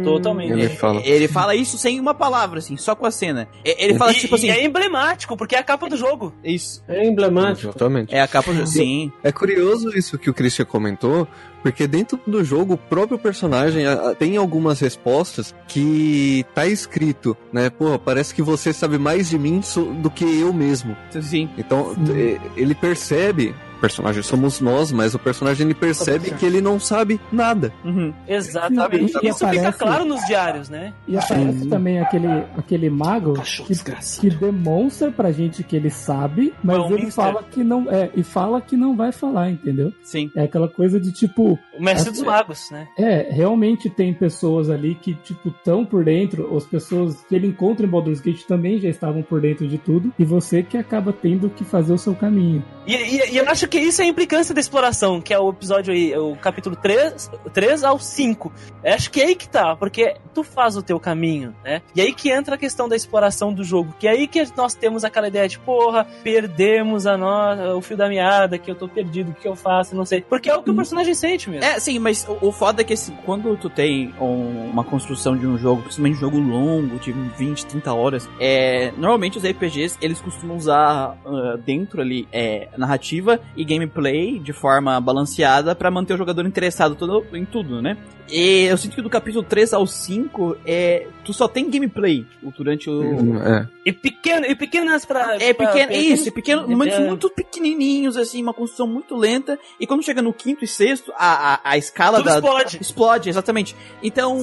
Totalmente. 0.04 0.52
Ele 0.52 0.68
fala. 0.68 1.00
Ele 1.04 1.28
fala 1.28 1.54
isso 1.54 1.76
sem 1.78 1.98
uma 2.00 2.14
palavra, 2.14 2.58
assim, 2.58 2.76
só 2.76 2.94
com 2.94 3.06
a 3.06 3.10
cena. 3.10 3.48
Ele 3.64 3.94
fala 3.98 4.12
E- 4.12 4.14
tipo 4.16 4.34
assim. 4.34 4.46
e 4.46 4.50
é 4.50 4.64
emblemático, 4.64 5.36
porque 5.36 5.54
é 5.54 5.58
a 5.58 5.62
capa 5.62 5.88
do 5.88 5.96
jogo. 5.96 6.32
Isso. 6.42 6.82
É 6.88 7.06
emblemático. 7.06 7.68
Exatamente. 7.68 8.14
É 8.14 8.20
a 8.20 8.28
capa 8.28 8.52
do. 8.52 8.66
Sim. 8.66 9.12
É 9.22 9.30
curioso 9.32 9.96
isso 9.96 10.18
que 10.18 10.30
o 10.30 10.34
Christian 10.34 10.64
comentou, 10.64 11.26
porque 11.62 11.86
dentro 11.86 12.18
do 12.26 12.42
jogo 12.44 12.74
o 12.74 12.78
próprio 12.78 13.18
personagem 13.18 13.86
a- 13.86 14.10
a- 14.10 14.14
tem 14.14 14.36
algumas 14.36 14.80
respostas 14.80 15.54
que 15.66 16.44
tá 16.54 16.66
escrito, 16.66 17.36
né? 17.52 17.70
Pô, 17.70 17.98
parece 17.98 18.34
que 18.34 18.42
você 18.42 18.72
sabe 18.72 18.98
mais 18.98 19.28
de 19.30 19.38
mim 19.38 19.60
so- 19.62 19.84
do 19.94 20.10
que 20.10 20.24
eu 20.40 20.52
mesmo. 20.52 20.96
Sim. 21.20 21.48
Então 21.58 21.94
Sim. 21.94 22.38
ele 22.56 22.74
percebe, 22.74 23.54
personagem 23.78 24.22
somos 24.22 24.60
nós, 24.60 24.92
mas 24.92 25.14
o 25.14 25.18
personagem 25.18 25.64
ele 25.66 25.74
percebe 25.74 26.30
que 26.32 26.44
ele 26.44 26.60
não 26.60 26.78
sabe 26.80 27.20
nada. 27.32 27.72
Uhum. 27.84 28.12
Exatamente. 28.26 29.12
Sim, 29.12 29.18
e 29.22 29.28
Isso 29.28 29.38
fica 29.38 29.50
aparece- 29.50 29.78
claro 29.78 30.04
nos 30.04 30.24
diários, 30.26 30.68
né? 30.68 30.92
E 31.06 31.16
aparece 31.16 31.66
também 31.68 32.00
aquele, 32.00 32.28
aquele 32.56 32.90
mago 32.90 33.34
que, 33.34 33.74
que 34.20 34.30
demonstra 34.30 35.10
pra 35.10 35.30
gente 35.32 35.62
que 35.62 35.76
ele 35.76 35.90
sabe, 35.90 36.52
mas 36.62 36.76
ele 36.90 37.04
Minster. 37.04 37.12
fala 37.12 37.42
que 37.42 37.62
não 37.64 37.90
é 37.90 38.10
e 38.14 38.22
fala 38.22 38.60
que 38.60 38.76
não 38.76 38.96
vai 38.96 39.12
falar, 39.12 39.50
entendeu? 39.50 39.92
Sim. 40.02 40.30
É 40.34 40.42
aquela 40.44 40.68
coisa 40.68 40.98
de 41.00 41.12
tipo, 41.12 41.58
O 41.78 41.82
mestre 41.82 42.08
É- 42.08 42.12
dos 42.12 42.22
magos, 42.22 42.70
né? 42.70 42.88
é, 42.98 43.28
realmente 43.30 43.88
tem 43.90 44.12
pessoas 44.12 44.70
ali 44.70 44.94
que 44.94 45.14
tipo 45.14 45.50
tão 45.64 45.84
por 45.84 46.04
dentro, 46.04 46.56
as 46.56 46.64
pessoas 46.64 47.22
que 47.28 47.34
ele 47.34 47.46
encontra 47.46 47.86
em 47.86 47.88
Baldur's 47.88 48.20
Gate 48.20 48.42
também 48.46 48.78
já 48.80 48.88
estavam 48.88 49.22
por 49.22 49.40
dentro 49.40 49.66
de 49.68 49.78
tudo, 49.78 50.12
e 50.18 50.24
você 50.24 50.62
que 50.62 50.76
acaba 50.76 51.12
tendo 51.12 51.48
que 51.50 51.64
fazer 51.64 51.92
o 51.92 51.98
seu 51.98 52.14
caminho. 52.14 52.64
E, 52.86 52.94
e- 52.94 53.30
e 53.32 53.36
eu 53.36 53.48
acho 53.48 53.67
que 53.68 53.78
isso 53.78 54.00
é 54.02 54.04
a 54.04 54.08
implicância 54.08 54.54
da 54.54 54.60
exploração, 54.60 55.20
que 55.20 55.32
é 55.32 55.38
o 55.38 55.50
episódio 55.50 55.92
aí, 55.92 56.16
o 56.16 56.34
capítulo 56.36 56.74
3, 56.76 57.30
3 57.52 57.84
ao 57.84 57.98
5. 57.98 58.52
Eu 58.82 58.94
acho 58.94 59.10
que 59.10 59.20
é 59.20 59.26
aí 59.26 59.34
que 59.36 59.48
tá, 59.48 59.76
porque 59.76 60.16
tu 60.34 60.42
faz 60.42 60.76
o 60.76 60.82
teu 60.82 60.98
caminho, 60.98 61.54
né? 61.64 61.82
E 61.94 62.00
aí 62.00 62.12
que 62.12 62.30
entra 62.30 62.54
a 62.54 62.58
questão 62.58 62.88
da 62.88 62.96
exploração 62.96 63.52
do 63.52 63.62
jogo, 63.64 63.94
que 63.98 64.06
é 64.08 64.10
aí 64.12 64.26
que 64.26 64.44
nós 64.56 64.74
temos 64.74 65.04
aquela 65.04 65.28
ideia 65.28 65.48
de, 65.48 65.58
porra, 65.58 66.06
perdemos 66.22 67.06
a 67.06 67.16
no... 67.16 67.76
o 67.76 67.80
fio 67.80 67.96
da 67.96 68.08
meada, 68.08 68.58
que 68.58 68.70
eu 68.70 68.74
tô 68.74 68.88
perdido, 68.88 69.30
o 69.32 69.34
que 69.34 69.46
eu 69.48 69.56
faço, 69.56 69.94
não 69.96 70.04
sei. 70.04 70.20
Porque 70.22 70.48
é 70.48 70.54
o 70.56 70.62
que 70.62 70.70
o 70.70 70.74
personagem 70.74 71.14
sente 71.14 71.50
mesmo. 71.50 71.64
É, 71.64 71.78
sim, 71.80 71.98
mas 71.98 72.26
o, 72.28 72.48
o 72.48 72.52
foda 72.52 72.82
é 72.82 72.84
que 72.84 72.92
assim, 72.94 73.14
quando 73.24 73.56
tu 73.56 73.68
tem 73.68 74.14
um- 74.20 74.70
uma 74.70 74.84
construção 74.84 75.36
de 75.36 75.46
um 75.46 75.58
jogo, 75.58 75.82
principalmente 75.82 76.16
um 76.16 76.20
jogo 76.20 76.38
longo, 76.38 76.98
de 76.98 77.12
20, 77.12 77.66
30 77.66 77.92
horas, 77.92 78.28
é, 78.40 78.92
normalmente 78.96 79.38
os 79.38 79.44
RPGs, 79.44 79.98
eles 80.00 80.20
costumam 80.20 80.56
usar 80.56 81.16
ah, 81.26 81.56
dentro 81.64 82.00
ali 82.00 82.28
é, 82.32 82.68
narrativa 82.76 83.40
e 83.58 83.64
gameplay 83.64 84.38
de 84.38 84.52
forma 84.52 85.00
balanceada 85.00 85.74
pra 85.74 85.90
manter 85.90 86.14
o 86.14 86.16
jogador 86.16 86.46
interessado 86.46 86.94
todo, 86.94 87.26
em 87.34 87.44
tudo, 87.44 87.82
né? 87.82 87.98
E 88.30 88.64
eu 88.64 88.76
sinto 88.76 88.94
que 88.94 89.02
do 89.02 89.08
capítulo 89.10 89.42
3 89.44 89.72
ao 89.72 89.86
5, 89.86 90.56
é, 90.66 91.06
tu 91.24 91.32
só 91.32 91.48
tem 91.48 91.70
gameplay 91.70 92.24
tipo, 92.24 92.52
durante 92.56 92.88
o, 92.90 93.36
É. 93.42 93.66
E, 93.86 93.92
pequeno, 93.92 94.44
e 94.44 94.54
pequenas 94.54 95.04
pra. 95.06 95.36
é 95.40 95.54
pra- 95.54 95.68
pequeno, 95.68 95.88
pra- 95.88 95.96
isso, 95.96 96.28
é 96.28 96.32
pequeno, 96.32 96.68
momentos 96.68 96.98
É. 96.98 97.06
muito 97.06 97.30
pequenininhos, 97.30 98.16
assim, 98.18 98.42
uma 98.42 98.52
construção 98.52 98.86
muito 98.86 99.16
lenta. 99.16 99.58
E 99.80 99.86
quando 99.86 100.02
chega 100.02 100.20
no 100.20 100.32
quinto 100.32 100.62
e 100.62 100.68
sexto, 100.68 101.10
a, 101.16 101.54
a, 101.54 101.60
a 101.64 101.78
escala 101.78 102.18
Tudo 102.18 102.26
da. 102.26 102.34
explode. 102.34 102.78
Explode, 102.82 103.28
exatamente. 103.30 103.74
Então, 104.02 104.38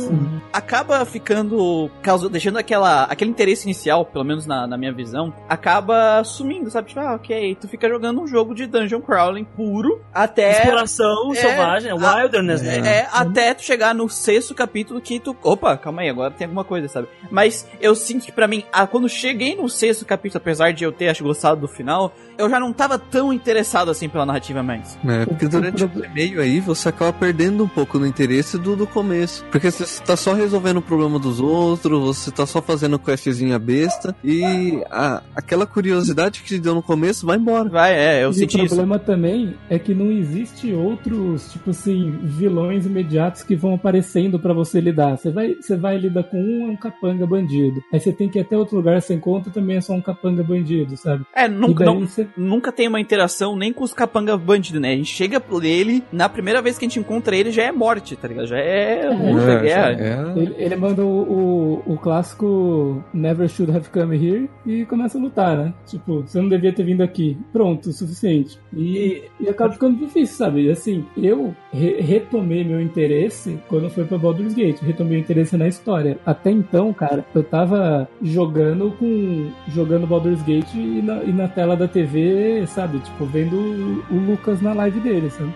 acaba 0.51 1.05
ficando. 1.05 1.89
Causa, 2.01 2.27
deixando 2.27 2.57
aquela, 2.57 3.03
aquele 3.03 3.29
interesse 3.29 3.65
inicial, 3.65 4.03
pelo 4.05 4.23
menos 4.25 4.47
na, 4.47 4.65
na 4.65 4.77
minha 4.77 4.91
visão, 4.91 5.31
acaba 5.47 6.23
sumindo, 6.23 6.71
sabe? 6.71 6.87
Tipo, 6.89 7.01
ah, 7.01 7.13
ok, 7.15 7.55
tu 7.61 7.67
fica 7.67 7.87
jogando 7.87 8.21
um 8.21 8.27
jogo 8.27 8.55
de 8.55 8.65
dungeon 8.65 9.01
crawling 9.01 9.43
puro 9.43 10.01
até. 10.11 10.53
Exploração 10.53 11.31
é, 11.33 11.35
selvagem, 11.35 11.91
a- 11.91 11.95
wilderness, 11.95 12.61
né? 12.63 12.77
É, 13.01 13.07
até 13.11 13.53
tu 13.53 13.61
chegar 13.63 13.74
no 13.93 14.09
sexto 14.09 14.53
capítulo 14.53 15.01
que 15.01 15.19
tu. 15.19 15.35
Opa, 15.43 15.77
calma 15.77 16.01
aí, 16.01 16.09
agora 16.09 16.31
tem 16.31 16.45
alguma 16.45 16.63
coisa, 16.63 16.87
sabe? 16.87 17.07
Mas 17.29 17.67
eu 17.81 17.95
sinto 17.95 18.25
que 18.25 18.31
pra 18.31 18.47
mim, 18.47 18.63
ah, 18.71 18.87
quando 18.87 19.07
cheguei 19.09 19.55
no 19.55 19.69
sexto 19.69 20.05
capítulo, 20.05 20.41
apesar 20.41 20.71
de 20.71 20.83
eu 20.83 20.91
ter 20.91 21.09
acho, 21.09 21.23
gostado 21.23 21.61
do 21.61 21.67
final, 21.67 22.13
eu 22.37 22.49
já 22.49 22.59
não 22.59 22.71
tava 22.71 22.99
tão 22.99 23.33
interessado 23.33 23.89
assim 23.89 24.07
pela 24.07 24.25
narrativa 24.25 24.61
mais. 24.61 24.97
É, 25.05 25.25
porque 25.25 25.47
durante 25.47 25.83
o 25.83 25.91
meio 26.13 26.41
aí 26.41 26.59
você 26.59 26.89
acaba 26.89 27.13
perdendo 27.13 27.63
um 27.63 27.67
pouco 27.67 27.97
do 27.97 28.05
interesse 28.05 28.57
do, 28.57 28.75
do 28.75 28.87
começo. 28.87 29.43
Porque 29.51 29.71
você 29.71 30.01
tá 30.03 30.15
só 30.15 30.33
resolvendo 30.33 30.77
o 30.77 30.81
problema 30.81 31.19
dos 31.19 31.39
outros, 31.39 31.99
você 31.99 32.31
tá 32.31 32.45
só 32.45 32.61
fazendo 32.61 32.99
questzinha 32.99 33.57
besta 33.57 34.15
e 34.23 34.83
a, 34.91 35.21
aquela 35.35 35.65
curiosidade 35.65 36.41
que 36.41 36.47
te 36.47 36.59
deu 36.59 36.75
no 36.75 36.83
começo 36.83 37.25
vai 37.25 37.37
embora. 37.37 37.69
Vai, 37.69 37.93
é, 37.93 38.23
eu 38.23 38.27
e 38.27 38.31
o 38.31 38.33
senti 38.33 38.57
isso. 38.57 38.75
problema 38.75 38.99
também 38.99 39.55
é 39.69 39.79
que 39.79 39.93
não 39.93 40.11
existe 40.11 40.73
outros, 40.73 41.51
tipo 41.51 41.71
assim, 41.71 42.19
vilões 42.23 42.85
imediatos 42.85 43.43
que 43.43 43.55
vão 43.55 43.64
aparecendo 43.73 44.39
pra 44.39 44.53
você 44.53 44.79
lidar. 44.79 45.17
Você 45.17 45.31
vai, 45.31 45.55
você 45.55 45.75
vai 45.75 45.97
lidar 45.97 46.23
com 46.23 46.37
um, 46.41 46.67
é 46.67 46.71
um 46.71 46.75
capanga 46.75 47.25
bandido. 47.25 47.81
Aí 47.91 47.99
você 47.99 48.11
tem 48.11 48.29
que 48.29 48.37
ir 48.37 48.41
até 48.41 48.57
outro 48.57 48.75
lugar, 48.77 49.01
você 49.01 49.13
encontra 49.13 49.51
também 49.51 49.77
é 49.77 49.81
só 49.81 49.93
um 49.93 50.01
capanga 50.01 50.43
bandido, 50.43 50.95
sabe? 50.97 51.25
É, 51.35 51.47
nunca, 51.47 51.83
não, 51.85 52.01
você 52.01 52.27
nunca 52.37 52.71
tem 52.71 52.87
uma 52.87 52.99
interação 52.99 53.55
nem 53.55 53.71
com 53.73 53.83
os 53.83 53.93
capanga 53.93 54.37
bandidos, 54.37 54.81
né? 54.81 54.93
A 54.93 54.95
gente 54.97 55.13
chega 55.13 55.39
por 55.39 55.63
ele, 55.63 56.03
na 56.11 56.27
primeira 56.29 56.61
vez 56.61 56.77
que 56.77 56.85
a 56.85 56.87
gente 56.87 56.99
encontra 56.99 57.35
ele 57.35 57.51
já 57.51 57.63
é 57.63 57.71
morte, 57.71 58.15
tá 58.15 58.27
ligado? 58.27 58.47
Já 58.47 58.57
é 58.59 59.09
luta, 59.09 59.51
É, 59.51 59.61
guerra. 59.61 59.91
é. 59.91 60.39
Ele, 60.39 60.55
ele 60.57 60.75
manda 60.75 61.03
o, 61.03 61.81
o, 61.87 61.93
o 61.93 61.97
clássico 61.97 63.03
Never 63.13 63.47
should 63.47 63.71
have 63.75 63.89
come 63.89 64.15
here 64.17 64.49
e 64.65 64.85
começa 64.85 65.17
a 65.17 65.21
lutar, 65.21 65.57
né? 65.57 65.73
Tipo, 65.85 66.21
você 66.21 66.39
não 66.41 66.49
devia 66.49 66.73
ter 66.73 66.83
vindo 66.83 67.01
aqui. 67.01 67.37
Pronto, 67.51 67.89
o 67.89 67.93
suficiente. 67.93 68.59
E, 68.75 69.23
e 69.39 69.47
acaba 69.49 69.73
ficando 69.73 69.97
difícil, 69.97 70.35
sabe? 70.35 70.63
E 70.65 70.69
assim, 70.71 71.05
eu 71.17 71.55
re- 71.71 72.01
retomei 72.01 72.63
meu 72.63 72.81
interesse 72.81 73.54
quando 73.67 73.89
foi 73.89 74.05
pra 74.05 74.17
Baldur's 74.17 74.53
Gate. 74.53 74.81
Retomei 74.81 75.17
o 75.17 75.21
interesse 75.21 75.57
na 75.57 75.67
história. 75.67 76.17
Até 76.25 76.51
então, 76.51 76.93
cara, 76.93 77.25
eu 77.33 77.43
tava 77.43 78.07
jogando 78.21 78.91
com. 78.97 79.51
jogando 79.67 80.07
Baldur's 80.07 80.41
Gate 80.41 80.73
e 80.73 81.01
na, 81.01 81.23
e 81.23 81.31
na 81.31 81.47
tela 81.47 81.75
da 81.75 81.87
TV, 81.87 82.65
sabe? 82.67 82.99
Tipo, 82.99 83.25
vendo 83.25 83.55
o, 83.55 84.15
Lucas 84.25 84.61
na 84.61 84.73
live 84.73 84.99
dele, 84.99 85.29
sabe? 85.29 85.53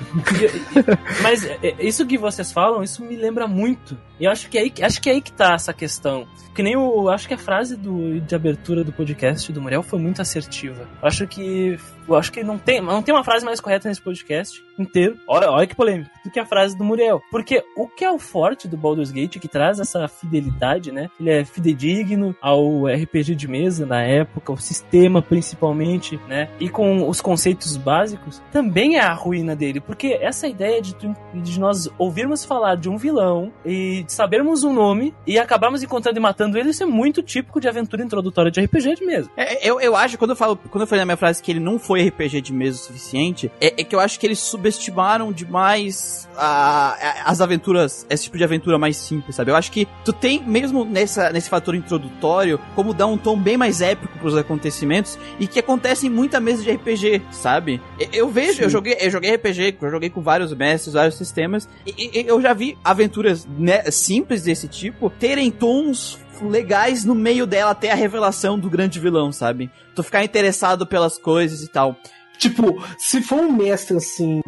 Mas 1.22 1.44
é, 1.44 1.74
isso 1.78 2.06
que 2.06 2.18
vocês 2.18 2.52
falam, 2.52 2.82
isso 2.82 3.04
me 3.04 3.16
lembra 3.16 3.46
muito. 3.46 3.96
E 4.20 4.26
eu 4.26 4.30
acho 4.30 4.50
que 4.50 4.58
é 4.58 4.60
aí, 4.60 4.72
acho 4.82 5.00
que 5.00 5.08
é 5.08 5.14
aí 5.14 5.22
que 5.22 5.32
tá 5.32 5.54
essa 5.54 5.72
questão. 5.72 6.28
Que 6.54 6.62
nem 6.62 6.76
o. 6.76 7.08
Acho 7.08 7.26
que 7.26 7.34
a 7.34 7.38
frase 7.38 7.74
do, 7.74 8.20
de 8.20 8.34
abertura 8.34 8.84
do 8.84 8.92
podcast 8.92 9.50
do 9.50 9.62
Muriel 9.62 9.82
foi 9.82 9.98
muito 9.98 10.20
assertiva. 10.20 10.86
Eu 11.00 11.08
acho 11.08 11.26
que. 11.26 11.78
Eu 12.06 12.16
acho 12.16 12.32
que 12.32 12.42
não 12.42 12.58
tem, 12.58 12.80
não 12.80 13.02
tem 13.02 13.14
uma 13.14 13.22
frase 13.22 13.44
mais 13.44 13.60
correta 13.60 13.88
nesse 13.88 14.02
podcast 14.02 14.62
inteiro. 14.76 15.16
Olha, 15.28 15.48
olha 15.48 15.66
que 15.66 15.76
polêmico. 15.76 16.10
Do 16.24 16.30
que 16.30 16.40
a 16.40 16.44
frase 16.44 16.76
do 16.76 16.82
Muriel. 16.82 17.22
Porque 17.30 17.62
o 17.76 17.86
que 17.86 18.04
é 18.04 18.10
o 18.10 18.18
forte 18.18 18.66
do 18.66 18.76
Baldur's 18.76 19.12
Gate, 19.12 19.38
que 19.38 19.46
traz 19.46 19.78
essa 19.78 20.08
fidelidade, 20.08 20.90
né? 20.90 21.08
Ele 21.20 21.30
é 21.30 21.44
fidedigno 21.44 22.34
ao 22.42 22.86
RPG 22.86 23.36
de 23.36 23.46
mesa 23.46 23.86
na 23.86 24.02
época, 24.02 24.52
o 24.52 24.56
sistema 24.56 25.22
principalmente, 25.22 26.18
né? 26.28 26.50
E 26.58 26.68
com 26.68 27.08
os 27.08 27.20
conceitos 27.20 27.76
básicos, 27.76 28.42
também 28.50 28.96
é 28.96 29.00
a 29.00 29.14
ruína 29.14 29.54
dele. 29.54 29.80
Porque 29.80 30.18
essa 30.20 30.48
ideia 30.48 30.82
de, 30.82 30.96
de 31.34 31.60
nós 31.60 31.88
ouvirmos 31.96 32.44
falar 32.44 32.74
de 32.74 32.88
um 32.88 32.96
vilão 32.96 33.52
e 33.64 34.04
sabermos 34.12 34.64
o 34.64 34.72
nome 34.72 35.14
e 35.26 35.38
acabarmos 35.38 35.82
encontrando 35.82 36.18
e 36.18 36.20
matando 36.22 36.58
ele, 36.58 36.70
isso 36.70 36.82
é 36.82 36.86
muito 36.86 37.22
típico 37.22 37.60
de 37.60 37.68
aventura 37.68 38.02
introdutória 38.02 38.50
de 38.50 38.60
RPG 38.60 38.96
de 38.96 39.04
mesa. 39.06 39.30
É, 39.36 39.68
eu, 39.68 39.80
eu 39.80 39.94
acho, 39.96 40.18
quando 40.18 40.30
eu 40.30 40.36
falo, 40.36 40.56
quando 40.56 40.82
eu 40.82 40.86
falei 40.86 41.00
na 41.00 41.06
minha 41.06 41.16
frase 41.16 41.42
que 41.42 41.50
ele 41.50 41.60
não 41.60 41.78
foi 41.78 42.06
RPG 42.08 42.40
de 42.40 42.52
mesa 42.52 42.78
o 42.78 42.82
suficiente, 42.86 43.50
é, 43.60 43.80
é 43.80 43.84
que 43.84 43.94
eu 43.94 44.00
acho 44.00 44.18
que 44.18 44.26
eles 44.26 44.38
subestimaram 44.40 45.32
demais 45.32 46.28
a- 46.36 46.96
a- 47.00 47.30
as 47.30 47.40
aventuras, 47.40 48.06
esse 48.10 48.24
tipo 48.24 48.36
de 48.38 48.44
aventura 48.44 48.78
mais 48.78 48.96
simples, 48.96 49.36
sabe? 49.36 49.50
Eu 49.50 49.56
acho 49.56 49.70
que 49.72 49.86
tu 50.04 50.12
tem, 50.12 50.42
mesmo 50.42 50.84
nessa, 50.84 51.30
nesse 51.30 51.48
fator 51.48 51.74
introdutório, 51.74 52.58
como 52.74 52.92
dar 52.94 53.06
um 53.06 53.16
tom 53.18 53.36
bem 53.38 53.56
mais 53.56 53.80
épico 53.80 54.18
pros 54.18 54.36
acontecimentos 54.36 55.18
e 55.38 55.46
que 55.46 55.58
acontece 55.58 56.06
em 56.06 56.10
muita 56.10 56.40
mesa 56.40 56.62
de 56.62 56.70
RPG, 56.70 57.22
sabe? 57.30 57.80
Eu, 57.98 58.08
eu 58.12 58.28
vejo, 58.28 58.62
eu 58.62 58.70
joguei, 58.70 58.96
eu 59.00 59.10
joguei 59.10 59.34
RPG, 59.34 59.76
eu 59.80 59.90
joguei 59.90 60.10
com 60.10 60.20
vários 60.20 60.52
mestres, 60.54 60.94
vários 60.94 61.16
sistemas, 61.16 61.68
e, 61.86 62.20
e 62.20 62.26
eu 62.26 62.40
já 62.40 62.52
vi 62.52 62.76
aventuras 62.84 63.46
né, 63.58 63.82
simples 64.00 64.42
desse 64.42 64.66
tipo 64.68 65.10
terem 65.10 65.50
tons 65.50 66.18
legais 66.42 67.04
no 67.04 67.14
meio 67.14 67.46
dela 67.46 67.72
até 67.72 67.90
a 67.90 67.94
revelação 67.94 68.58
do 68.58 68.70
grande 68.70 68.98
vilão, 68.98 69.30
sabe? 69.30 69.70
Tu 69.94 70.02
ficar 70.02 70.24
interessado 70.24 70.86
pelas 70.86 71.18
coisas 71.18 71.62
e 71.62 71.68
tal. 71.68 71.96
Tipo, 72.38 72.82
se 72.96 73.20
for 73.20 73.40
um 73.40 73.52
mestre 73.52 73.98
assim, 73.98 74.40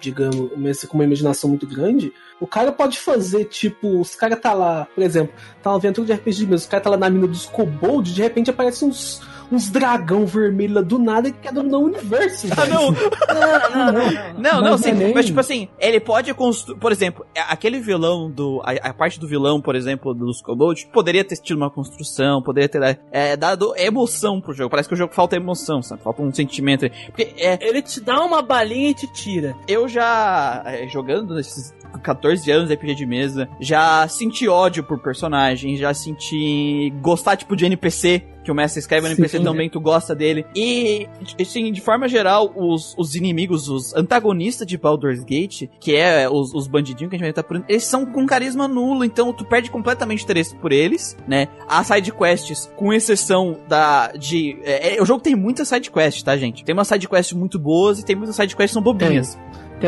digamos, 0.00 0.52
um 0.52 0.58
mestre 0.58 0.88
com 0.88 0.98
uma 0.98 1.04
imaginação 1.04 1.48
muito 1.48 1.68
grande, 1.68 2.12
o 2.40 2.48
cara 2.48 2.72
pode 2.72 2.98
fazer, 2.98 3.44
tipo, 3.44 4.00
os 4.00 4.16
caras 4.16 4.40
tá 4.40 4.52
lá, 4.52 4.88
por 4.92 5.04
exemplo, 5.04 5.32
tá 5.62 5.70
uma 5.70 5.76
aventura 5.76 6.04
de 6.04 6.12
RPG 6.12 6.40
mesmo, 6.40 6.54
os 6.56 6.66
caras 6.66 6.82
tá 6.82 6.90
lá 6.90 6.96
na 6.96 7.08
mina 7.08 7.28
dos 7.28 7.46
kobolds, 7.46 8.12
de 8.12 8.20
repente 8.20 8.50
aparecem 8.50 8.88
uns, 8.88 9.22
uns 9.52 9.70
dragão 9.70 10.26
vermelho 10.26 10.74
lá 10.74 10.80
do 10.80 10.98
nada 10.98 11.30
que 11.30 11.38
quer 11.38 11.52
dominar 11.52 11.78
o 11.78 11.84
universo. 11.84 12.46
Ah, 12.56 12.66
não! 12.66 12.90
Não, 12.92 13.92
não, 13.92 14.34
Não, 14.38 14.60
não, 14.62 14.70
Mas 14.72 14.80
sim, 14.80 14.92
não 14.92 15.00
é 15.00 15.04
nem- 15.04 15.14
mas 15.14 15.26
tipo 15.26 15.40
assim, 15.40 15.68
ele 15.78 16.00
pode 16.00 16.32
construir, 16.34 16.78
por 16.78 16.92
exemplo, 16.92 17.24
aquele 17.48 17.80
vilão 17.80 18.30
do, 18.30 18.60
a, 18.64 18.72
a 18.90 18.94
parte 18.94 19.18
do 19.18 19.26
vilão, 19.28 19.60
por 19.60 19.74
exemplo, 19.74 20.14
dos 20.14 20.40
Kobold, 20.42 20.86
poderia 20.92 21.24
ter 21.24 21.36
tido 21.36 21.56
uma 21.56 21.70
construção, 21.70 22.42
poderia 22.42 22.68
ter 22.68 22.98
é, 23.10 23.36
dado 23.36 23.72
emoção 23.76 24.40
pro 24.40 24.52
jogo, 24.54 24.70
parece 24.70 24.88
que 24.88 24.94
o 24.94 24.98
jogo 24.98 25.12
falta 25.14 25.36
emoção, 25.36 25.82
sabe, 25.82 26.02
falta 26.02 26.22
um 26.22 26.32
sentimento, 26.32 26.84
aí. 26.84 26.90
porque 27.06 27.34
é, 27.36 27.58
Ele 27.66 27.82
te 27.82 28.00
dá 28.00 28.20
uma 28.24 28.42
balinha 28.42 28.90
e 28.90 28.94
te 28.94 29.06
tira. 29.12 29.54
eu 29.68 29.88
já, 29.88 30.62
é, 30.66 30.86
jogando 30.88 31.34
nesses 31.34 31.74
14 32.02 32.50
anos 32.50 32.68
de 32.68 32.74
RPG 32.74 32.94
de 32.94 33.06
mesa, 33.06 33.48
já 33.60 34.06
senti 34.08 34.48
ódio 34.48 34.82
por 34.82 34.98
personagem, 35.02 35.76
já 35.76 35.92
senti 35.94 36.90
gostar 37.00 37.36
tipo 37.36 37.54
de 37.54 37.66
NPC, 37.66 38.22
que 38.42 38.50
o 38.50 38.54
mestre 38.54 38.80
escreve 38.80 39.08
no 39.08 39.14
NPC 39.14 39.38
Sim. 39.38 39.44
também, 39.44 39.68
tu 39.68 39.80
gosta 39.80 40.14
dele. 40.14 40.44
E, 40.54 41.08
assim, 41.40 41.70
de 41.72 41.80
forma 41.80 42.08
geral, 42.08 42.52
os, 42.56 42.94
os 42.98 43.14
inimigos, 43.14 43.68
os 43.68 43.94
antagonistas 43.94 44.66
de 44.66 44.76
Baldur's 44.76 45.22
Gate, 45.24 45.68
que 45.80 45.94
é 45.96 46.28
os, 46.28 46.52
os 46.54 46.66
bandidinhos 46.66 47.10
que 47.10 47.16
a 47.16 47.18
gente 47.18 47.24
vai 47.24 47.30
estar 47.30 47.42
por 47.42 47.62
eles 47.68 47.84
são 47.84 48.04
com 48.04 48.26
carisma 48.26 48.66
nulo, 48.66 49.04
então 49.04 49.32
tu 49.32 49.44
perde 49.44 49.70
completamente 49.70 50.24
interesse 50.24 50.54
por 50.56 50.72
eles, 50.72 51.16
né? 51.26 51.48
As 51.68 51.86
side 51.86 52.12
quests, 52.12 52.70
com 52.76 52.92
exceção 52.92 53.58
da 53.68 54.12
de 54.12 54.58
é, 54.62 54.96
é, 54.96 55.02
o 55.02 55.06
jogo 55.06 55.22
tem 55.22 55.34
muitas 55.34 55.68
side 55.68 55.90
quests, 55.90 56.22
tá, 56.22 56.36
gente? 56.36 56.64
Tem 56.64 56.72
umas 56.72 56.88
side 56.88 57.08
quests 57.08 57.36
muito 57.36 57.58
boas 57.58 57.98
e 57.98 58.04
tem 58.04 58.16
muitas 58.16 58.36
side 58.36 58.56
quests 58.56 58.72
que 58.72 58.74
são 58.74 58.82
bobinhas. 58.82 59.38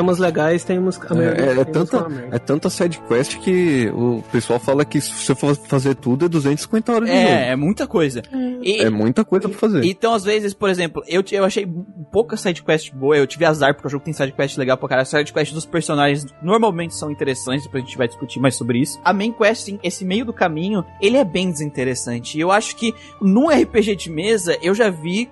Umas 0.03 0.19
legais, 0.19 0.65
tem 0.65 0.79
umas. 0.79 1.01
a 1.01 1.15
maioria 1.15 1.45
É, 1.45 1.61
é 1.61 1.65
tem 1.65 1.75
umas 1.77 1.91
tanta-. 1.91 2.25
É 2.31 2.39
tanta 2.39 2.71
side 2.71 3.01
quest 3.09 3.39
que 3.39 3.89
o 3.95 4.23
pessoal 4.31 4.59
fala 4.59 4.85
que 4.85 5.01
se 5.01 5.13
você 5.13 5.35
for 5.35 5.55
fazer 5.57 5.95
tudo 5.95 6.27
é 6.27 6.29
250 6.29 6.93
horas 6.93 7.09
de 7.09 7.15
jogo. 7.15 7.29
É, 7.29 7.51
é 7.51 7.57
muita 7.57 7.87
coisa. 7.87 8.23
E, 8.63 8.83
É 8.83 8.91
muita 8.91 9.25
coisa 9.25 9.49
pra 9.49 9.59
fazer. 9.59 9.85
Então, 9.85 10.15
às 10.15 10.25
vezes, 10.25 10.55
por 10.55 10.69
exemplo, 10.69 11.03
eu, 11.07 11.23
eu 11.33 11.45
achei 11.45 11.67
pouca 12.11 12.37
sidequest 12.37 12.93
boa, 12.93 13.17
eu 13.17 13.27
tive 13.27 13.45
azar 13.45 13.75
porque 13.75 13.89
o 13.89 13.91
jogo 13.91 14.05
tem 14.05 14.15
sidequest 14.15 14.57
legal 14.57 14.77
pra 14.77 14.89
caralho. 14.89 15.03
As 15.03 15.09
sidequests 15.09 15.55
dos 15.55 15.67
personagens 15.67 16.27
normalmente 16.43 16.95
são 16.95 17.11
interessantes, 17.11 17.65
depois 17.65 17.83
a 17.83 17.87
gente 17.87 17.99
vai 17.99 18.09
discutir 18.09 18.41
mais 18.41 18.55
sobre 18.55 18.79
isso. 18.79 19.01
A 19.05 19.13
main 19.13 19.33
quest, 19.33 19.65
sim, 19.65 19.79
esse 19.83 20.05
meio 20.05 20.25
do 20.25 20.33
caminho, 20.33 20.85
ele 21.01 21.17
é 21.17 21.25
bem 21.25 21.51
desinteressante. 21.51 22.39
E 22.39 22.41
eu 22.41 22.51
acho 22.51 22.77
que 22.77 22.95
no 23.21 23.49
RPG 23.49 23.97
de 23.97 24.11
mesa, 24.11 24.57
eu 24.63 24.75
já 24.75 24.91
vi 24.91 25.31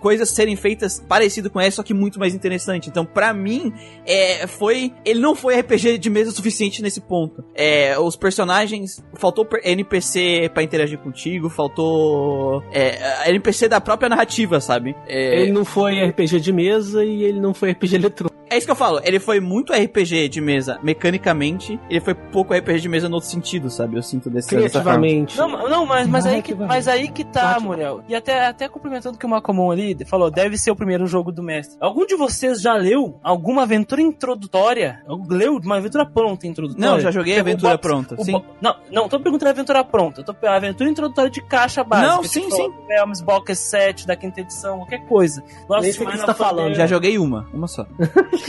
coisas 0.00 0.28
serem 0.30 0.56
feitas 0.56 1.00
parecido 1.08 1.50
com 1.50 1.60
essa, 1.60 1.76
só 1.76 1.82
que 1.82 1.94
muito 1.94 2.18
mais 2.18 2.34
interessante. 2.34 2.88
Então, 2.88 3.04
pra 3.04 3.32
mim, 3.32 3.72
é, 4.06 4.46
foi. 4.46 4.92
Ele 5.04 5.20
não 5.20 5.34
foi 5.34 5.58
RPG 5.58 5.98
de 5.98 6.10
mesa 6.10 6.30
o 6.30 6.34
suficiente 6.34 6.82
nesse 6.82 7.00
ponto. 7.00 7.44
É, 7.54 7.98
os 7.98 8.16
personagens. 8.16 9.02
Faltou 9.14 9.46
NPC 9.62 10.50
pra 10.52 10.62
interagir 10.62 10.98
contigo, 10.98 11.48
faltou. 11.48 12.62
É, 12.72 13.28
NPC 13.30 13.68
da 13.68 13.80
própria 13.80 14.08
narrativa, 14.08 14.60
sabe? 14.60 14.94
É, 15.06 15.42
Ele 15.42 15.52
não 15.52 15.64
foi 15.64 16.02
RPG 16.04 16.40
de 16.40 16.52
mesa 16.52 17.04
e 17.04 17.24
ele 17.24 17.40
não 17.40 17.54
foi 17.54 17.70
RPG 17.72 17.96
eletrônico. 17.96 18.41
É 18.52 18.58
isso 18.58 18.66
que 18.66 18.70
eu 18.72 18.76
falo. 18.76 19.00
Ele 19.04 19.18
foi 19.18 19.40
muito 19.40 19.72
RPG 19.72 20.28
de 20.28 20.40
mesa 20.40 20.78
mecanicamente, 20.82 21.78
ele 21.88 22.00
foi 22.00 22.14
pouco 22.14 22.54
RPG 22.54 22.80
de 22.80 22.88
mesa 22.88 23.08
no 23.08 23.16
outro 23.16 23.28
sentido, 23.28 23.70
sabe? 23.70 23.96
Eu 23.96 24.02
sinto 24.02 24.28
desse. 24.30 24.48
Criativamente. 24.48 25.36
Não, 25.36 25.68
não 25.68 25.86
mas, 25.86 26.06
mas, 26.06 26.26
aí 26.26 26.42
que, 26.42 26.54
mas 26.54 26.88
aí 26.88 27.08
que 27.08 27.24
tá. 27.24 27.58
Muriel. 27.60 28.02
E 28.08 28.14
até, 28.14 28.46
até 28.46 28.68
complementando 28.68 29.16
o 29.16 29.18
que 29.18 29.26
o 29.26 29.28
Macomon 29.28 29.70
ali 29.70 29.96
falou, 30.06 30.30
deve 30.30 30.56
ser 30.58 30.70
o 30.70 30.76
primeiro 30.76 31.06
jogo 31.06 31.30
do 31.32 31.42
mestre. 31.42 31.76
Algum 31.80 32.06
de 32.06 32.14
vocês 32.16 32.60
já 32.60 32.74
leu 32.74 33.18
alguma 33.22 33.62
aventura 33.62 34.00
introdutória? 34.00 35.02
Leu 35.28 35.56
uma 35.56 35.76
aventura 35.76 36.06
pronta 36.06 36.46
introdutória? 36.46 36.90
Não, 36.90 37.00
já 37.00 37.10
joguei 37.10 37.38
aventura 37.38 37.72
box- 37.72 37.82
pronta, 37.82 38.16
sim. 38.22 38.32
bo- 38.32 38.44
Não, 38.60 38.76
não, 38.90 39.08
tô 39.08 39.18
perguntando 39.20 39.48
a 39.48 39.52
aventura 39.52 39.84
pronta. 39.84 40.22
Tô 40.22 40.34
a 40.46 40.56
aventura 40.56 40.88
introdutória 40.90 41.30
de 41.30 41.40
caixa 41.42 41.84
básica. 41.84 42.08
Não, 42.16 42.22
sim, 42.24 42.40
tipo, 42.42 42.56
sim. 42.56 42.72
Realms 42.88 43.22
Box 43.22 43.58
7 43.58 44.06
da 44.06 44.16
quinta 44.16 44.40
edição, 44.40 44.78
qualquer 44.78 45.06
coisa. 45.06 45.42
Nossa, 45.68 45.82
sei 45.92 46.06
o 46.06 46.10
que 46.10 46.16
você 46.18 46.26
tá 46.26 46.34
falando, 46.34 46.74
Já 46.74 46.86
joguei 46.86 47.18
uma, 47.18 47.46
uma 47.52 47.66
só. 47.68 47.86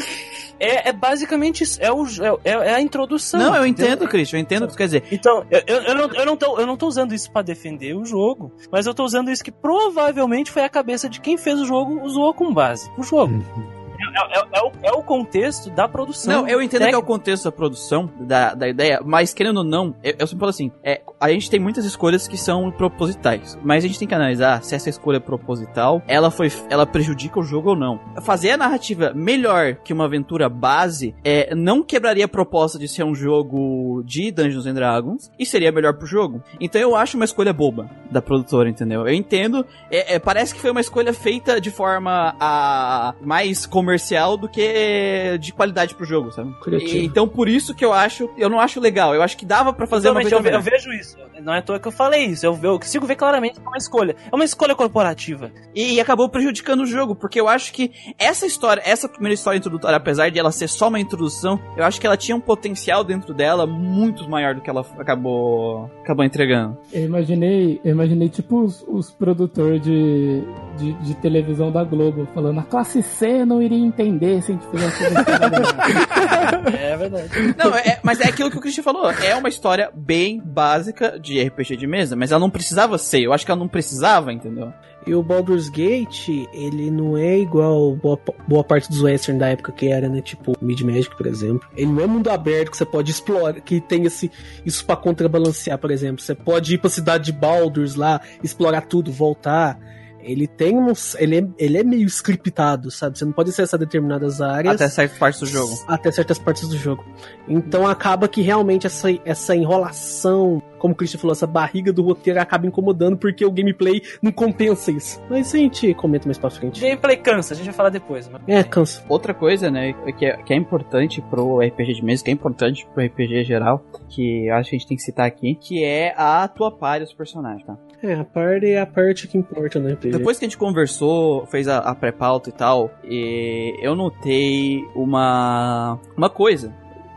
É, 0.60 0.90
é 0.90 0.94
basicamente 0.94 1.64
isso. 1.64 1.82
É, 1.82 1.92
o, 1.92 2.06
é, 2.44 2.52
é 2.52 2.76
a 2.76 2.82
introdução. 2.82 3.40
Não, 3.40 3.56
eu 3.56 3.66
entendo, 3.66 4.08
Christian, 4.08 4.38
eu 4.38 4.42
entendo 4.42 4.64
o 4.64 4.68
que 4.68 4.74
tu 4.74 4.78
quer 4.78 4.86
dizer. 4.86 5.04
Então, 5.12 5.46
eu, 5.52 5.62
eu, 5.68 5.82
eu, 5.82 5.96
não, 5.96 6.14
eu, 6.14 6.26
não 6.26 6.38
tô, 6.38 6.60
eu 6.60 6.66
não 6.66 6.78
tô 6.78 6.88
usando 6.88 7.14
isso 7.14 7.30
pra 7.32 7.42
defender 7.42 7.96
o 7.96 8.06
jogo, 8.06 8.52
mas 8.72 8.86
eu 8.86 8.94
tô 8.94 9.04
usando 9.04 9.30
isso 9.30 9.44
que 9.44 9.52
provavelmente 9.52 10.52
foi 10.52 10.64
a 10.64 10.70
cabeça 10.70 11.10
de 11.10 11.20
quem 11.20 11.38
fez 11.38 11.60
o 11.60 11.66
jogo, 11.66 12.02
usou 12.02 12.34
com 12.34 12.54
base. 12.54 12.90
O 12.98 13.04
jogo. 13.04 13.44
É, 13.60 13.83
é- 14.22 14.60
é 14.60 14.62
o, 14.62 14.72
é 14.84 14.92
o 14.92 15.02
contexto 15.04 15.70
da 15.70 15.88
produção. 15.88 16.42
Não, 16.42 16.48
eu 16.48 16.62
entendo 16.62 16.88
que 16.88 16.94
é 16.94 16.98
o 16.98 17.04
contexto 17.04 17.46
da 17.46 17.52
produção, 17.52 18.10
da, 18.20 18.54
da 18.54 18.68
ideia, 18.68 19.02
mas 19.04 19.34
querendo 19.34 19.58
ou 19.58 19.64
não, 19.64 19.96
eu, 20.04 20.14
eu 20.20 20.28
sempre 20.28 20.40
falo 20.40 20.50
assim, 20.50 20.72
é, 20.84 21.02
a 21.20 21.30
gente 21.30 21.50
tem 21.50 21.60
muitas 21.60 21.86
escolhas 21.86 22.28
que 22.28 22.38
são 22.38 22.72
propositais, 22.72 23.58
mas 23.64 23.84
a 23.84 23.88
gente 23.88 24.00
tem 24.00 24.08
que 24.08 24.14
analisar 24.14 24.64
se 24.64 24.76
essa 24.76 24.90
escolha 24.90 25.20
proposital, 25.20 26.02
ela 26.08 26.30
foi, 26.30 26.52
ela 26.70 26.86
prejudica 26.86 27.40
o 27.40 27.44
jogo 27.44 27.72
ou 27.72 27.76
não. 27.76 28.00
Fazer 28.22 28.52
a 28.52 28.58
narrativa 28.58 29.12
melhor 29.16 29.76
que 29.84 29.94
uma 29.94 30.06
aventura 30.06 30.48
base, 30.48 31.16
é, 31.24 31.56
não 31.56 31.84
quebraria 31.84 32.26
a 32.26 32.28
proposta 32.28 32.78
de 32.78 32.88
ser 32.88 33.04
um 33.04 33.16
jogo 33.16 34.04
de 34.06 34.32
Dungeons 34.32 34.66
and 34.66 34.74
Dragons, 34.74 35.32
e 35.40 35.46
seria 35.46 35.72
melhor 35.72 35.94
pro 35.96 36.06
jogo. 36.06 36.44
Então 36.60 36.80
eu 36.80 36.96
acho 36.96 37.18
uma 37.18 37.26
escolha 37.26 37.54
boba 37.54 37.90
da 38.12 38.22
produtora, 38.22 38.70
entendeu? 38.70 39.08
Eu 39.08 39.14
entendo, 39.14 39.66
é, 39.90 40.16
é, 40.16 40.20
parece 40.20 40.54
que 40.54 40.60
foi 40.62 40.72
uma 40.72 40.82
escolha 40.82 41.14
feita 41.14 41.60
de 41.60 41.72
forma 41.72 42.36
a, 42.40 43.14
mais 43.22 43.66
comercial 43.66 44.03
do 44.38 44.48
que 44.50 45.38
de 45.40 45.54
qualidade 45.54 45.96
pro 45.96 46.06
jogo, 46.06 46.32
sabe? 46.32 46.54
Criativo. 46.62 46.96
E- 46.98 47.06
então 47.06 47.28
por 47.28 47.48
isso 47.48 47.74
que 47.74 47.84
eu 47.84 47.94
acho, 47.94 48.30
eu 48.38 48.50
não 48.50 48.60
acho 48.60 48.80
legal. 48.80 49.14
Eu 49.16 49.22
acho 49.22 49.38
que 49.38 49.46
dava 49.46 49.72
pra 49.74 49.88
fazer 49.88 50.10
uma 50.10 50.20
Realmente, 50.20 50.34
coisa 50.34 50.50
eu, 50.50 50.54
eu 50.56 50.62
vejo 50.62 50.92
isso. 50.94 51.18
Não 51.42 51.54
é 51.54 51.60
à 51.60 51.62
toa 51.62 51.80
que 51.80 51.88
eu 51.88 51.92
falei 51.92 52.26
isso. 52.26 52.46
Eu, 52.46 52.58
eu 52.62 52.80
consigo 52.80 53.06
ver 53.06 53.16
claramente 53.16 53.60
que 53.60 53.66
é 53.66 53.68
uma 53.68 53.78
escolha. 53.78 54.16
É 54.32 54.36
uma 54.36 54.46
escolha 54.46 54.76
corporativa. 54.76 55.52
E 55.76 56.00
acabou 56.00 56.30
prejudicando 56.30 56.82
o 56.82 56.86
jogo, 56.86 57.16
porque 57.16 57.40
eu 57.40 57.48
acho 57.48 57.74
que 57.74 57.92
essa 58.18 58.46
história, 58.46 58.82
essa 58.86 59.10
primeira 59.10 59.34
história 59.34 59.58
introdutória, 59.58 59.98
apesar 59.98 60.30
de 60.30 60.40
ela 60.40 60.52
ser 60.52 60.68
só 60.68 60.88
uma 60.88 61.00
introdução, 61.00 61.60
eu 61.76 61.84
acho 61.84 62.00
que 62.00 62.08
ela 62.08 62.16
tinha 62.18 62.36
um 62.36 62.40
potencial 62.42 63.04
dentro 63.04 63.34
dela 63.34 63.66
muito 63.68 64.30
maior 64.30 64.56
do 64.56 64.62
que 64.62 64.70
ela 64.70 64.86
acabou, 64.98 65.90
acabou 66.02 66.24
entregando. 66.24 66.78
Eu 66.92 67.04
imaginei, 67.04 67.82
eu 67.84 67.92
imaginei 67.92 68.30
tipo 68.30 68.62
os, 68.62 68.84
os 68.88 69.12
produtores 69.12 69.82
de, 69.82 70.42
de, 70.78 70.94
de 70.94 71.14
televisão 71.16 71.72
da 71.72 71.84
Globo 71.84 72.28
falando 72.34 72.60
a 72.60 72.64
classe 72.64 73.02
C 73.04 73.46
não 73.46 73.62
iria 73.62 73.78
entender 73.78 74.42
se 74.42 74.52
a 74.52 74.56
gente 74.56 74.68
fizesse 74.68 75.04
uma 75.08 75.20
história 75.22 75.50
melhor." 75.50 76.74
É 76.80 76.98
verdade. 76.98 77.30
Não, 77.58 77.76
é- 77.76 78.00
mas 78.04 78.20
é 78.20 78.28
aquilo 78.28 78.50
que 78.52 78.58
o 78.58 78.62
Christian 78.62 78.84
falou. 78.84 79.10
É 79.12 79.36
uma 79.36 79.50
história 79.50 79.90
bem 79.94 80.42
básica 80.44 81.20
de 81.20 81.42
RPG 81.42 81.78
de 81.78 81.88
mesa, 81.88 82.16
mas 82.16 82.32
ela 82.32 82.40
não 82.40 82.50
precisava 82.50 82.98
ser. 82.98 83.22
Eu 83.22 83.34
acho 83.34 83.46
que 83.46 83.52
ela 83.52 83.60
não 83.60 83.68
precisava, 83.68 84.32
entendeu? 84.34 84.72
E 85.06 85.14
o 85.14 85.22
Baldur's 85.22 85.68
Gate, 85.68 86.30
ele 86.54 86.90
não 86.90 87.18
é 87.18 87.38
igual 87.38 87.94
boa, 87.98 88.18
boa 88.48 88.64
parte 88.64 88.88
dos 88.90 89.02
western 89.02 89.38
da 89.38 89.50
época 89.50 89.74
que 89.74 89.88
era, 89.90 90.08
né? 90.08 90.22
Tipo 90.22 90.54
Mid 90.62 90.80
Magic, 90.82 91.14
por 91.18 91.26
exemplo. 91.28 91.68
Ele 91.76 91.92
não 91.92 92.02
é 92.04 92.08
mundo 92.08 92.30
aberto 92.30 92.72
que 92.72 92.78
você 92.78 92.86
pode 92.86 93.12
explorar, 93.12 93.60
que 93.60 93.82
tem 93.82 94.06
esse, 94.06 94.32
isso 94.66 94.86
pra 94.86 94.96
contrabalancear, 94.96 95.78
por 95.78 95.92
exemplo. 95.92 96.22
Você 96.22 96.34
pode 96.34 96.76
ir 96.76 96.78
pra 96.78 96.90
cidade 96.90 97.26
de 97.26 97.32
Baldur's 97.34 97.96
lá, 97.96 98.22
explorar 98.42 98.82
tudo, 98.82 99.12
voltar. 99.12 99.78
Ele 100.24 100.48
tem 100.48 100.78
uns. 100.78 101.16
Ele 101.16 101.40
é, 101.40 101.48
ele 101.58 101.78
é 101.78 101.84
meio 101.84 102.06
scriptado, 102.08 102.90
sabe? 102.92 103.18
Você 103.18 103.26
não 103.26 103.32
pode 103.32 103.50
acessar 103.50 103.80
determinadas 103.80 104.42
áreas. 104.42 104.76
Até 104.76 104.90
certas 104.90 105.18
partes 105.18 105.40
do 105.40 105.46
jogo. 105.46 105.74
até 105.88 106.12
certas 106.12 106.40
partes 106.40 106.68
do 106.68 106.78
jogo. 106.78 107.06
Então 107.48 107.88
acaba 107.88 108.28
que 108.28 108.42
realmente 108.42 108.88
essa, 108.88 109.10
essa 109.26 109.56
enrolação, 109.56 110.62
como 110.80 110.94
o 110.94 110.98
Christian 110.98 111.20
falou, 111.20 111.34
essa 111.34 111.48
barriga 111.48 111.92
do 111.92 112.04
roteiro 112.04 112.40
acaba 112.40 112.66
incomodando 112.66 113.18
porque 113.18 113.46
o 113.46 113.52
gameplay 113.52 114.02
não 114.22 114.32
compensa 114.32 114.92
isso. 114.92 115.22
Mas 115.30 115.54
a 115.54 115.58
gente 115.58 115.94
comenta 115.94 116.28
mais 116.28 116.38
pra 116.38 116.50
frente. 116.50 116.82
Gameplay 116.82 117.18
cansa, 117.18 117.54
a 117.54 117.58
gente 117.58 117.66
vai 117.66 117.74
falar 117.74 117.90
depois. 117.90 118.30
Mas... 118.30 118.42
É, 118.48 118.64
cansa. 118.64 119.04
Outra 119.10 119.34
coisa, 119.34 119.70
né, 119.70 119.94
que 120.18 120.26
é, 120.26 120.38
que 120.38 120.54
é 120.54 120.56
importante 120.56 121.22
pro 121.22 121.60
RPG 121.60 121.96
de 121.96 122.04
mesa, 122.06 122.24
que 122.24 122.30
é 122.30 122.34
importante 122.34 122.88
pro 122.94 123.04
RPG 123.04 123.44
geral, 123.44 123.84
que 124.10 124.48
eu 124.48 124.56
acho 124.56 124.70
que 124.70 124.76
a 124.76 124.80
gente 124.80 124.88
tem 124.88 124.98
que 124.98 125.04
citar 125.04 125.28
aqui, 125.28 125.56
que 125.56 125.84
é 125.84 126.14
a 126.18 126.48
tua 126.48 126.72
party 126.72 127.06
dos 127.06 127.14
personagens, 127.14 127.66
tá? 127.66 127.78
É, 128.04 128.16
a 128.16 128.24
parte 128.26 128.68
é 128.68 128.82
a 128.82 128.86
parte 128.86 129.28
que 129.30 129.38
importa, 129.38 129.80
né, 129.80 129.96
PG? 129.96 130.18
Depois 130.18 130.38
que 130.38 130.44
a 130.44 130.48
gente 130.48 130.58
conversou, 130.58 131.46
fez 131.46 131.70
a, 131.70 131.78
a 131.78 131.96
pré-pauta 131.96 132.50
e 132.50 132.52
tal, 132.52 132.92
e 133.06 133.78
eu 133.82 133.96
notei 133.96 134.82
uma, 134.94 135.98
uma 136.18 136.30
coisa, 136.30 136.74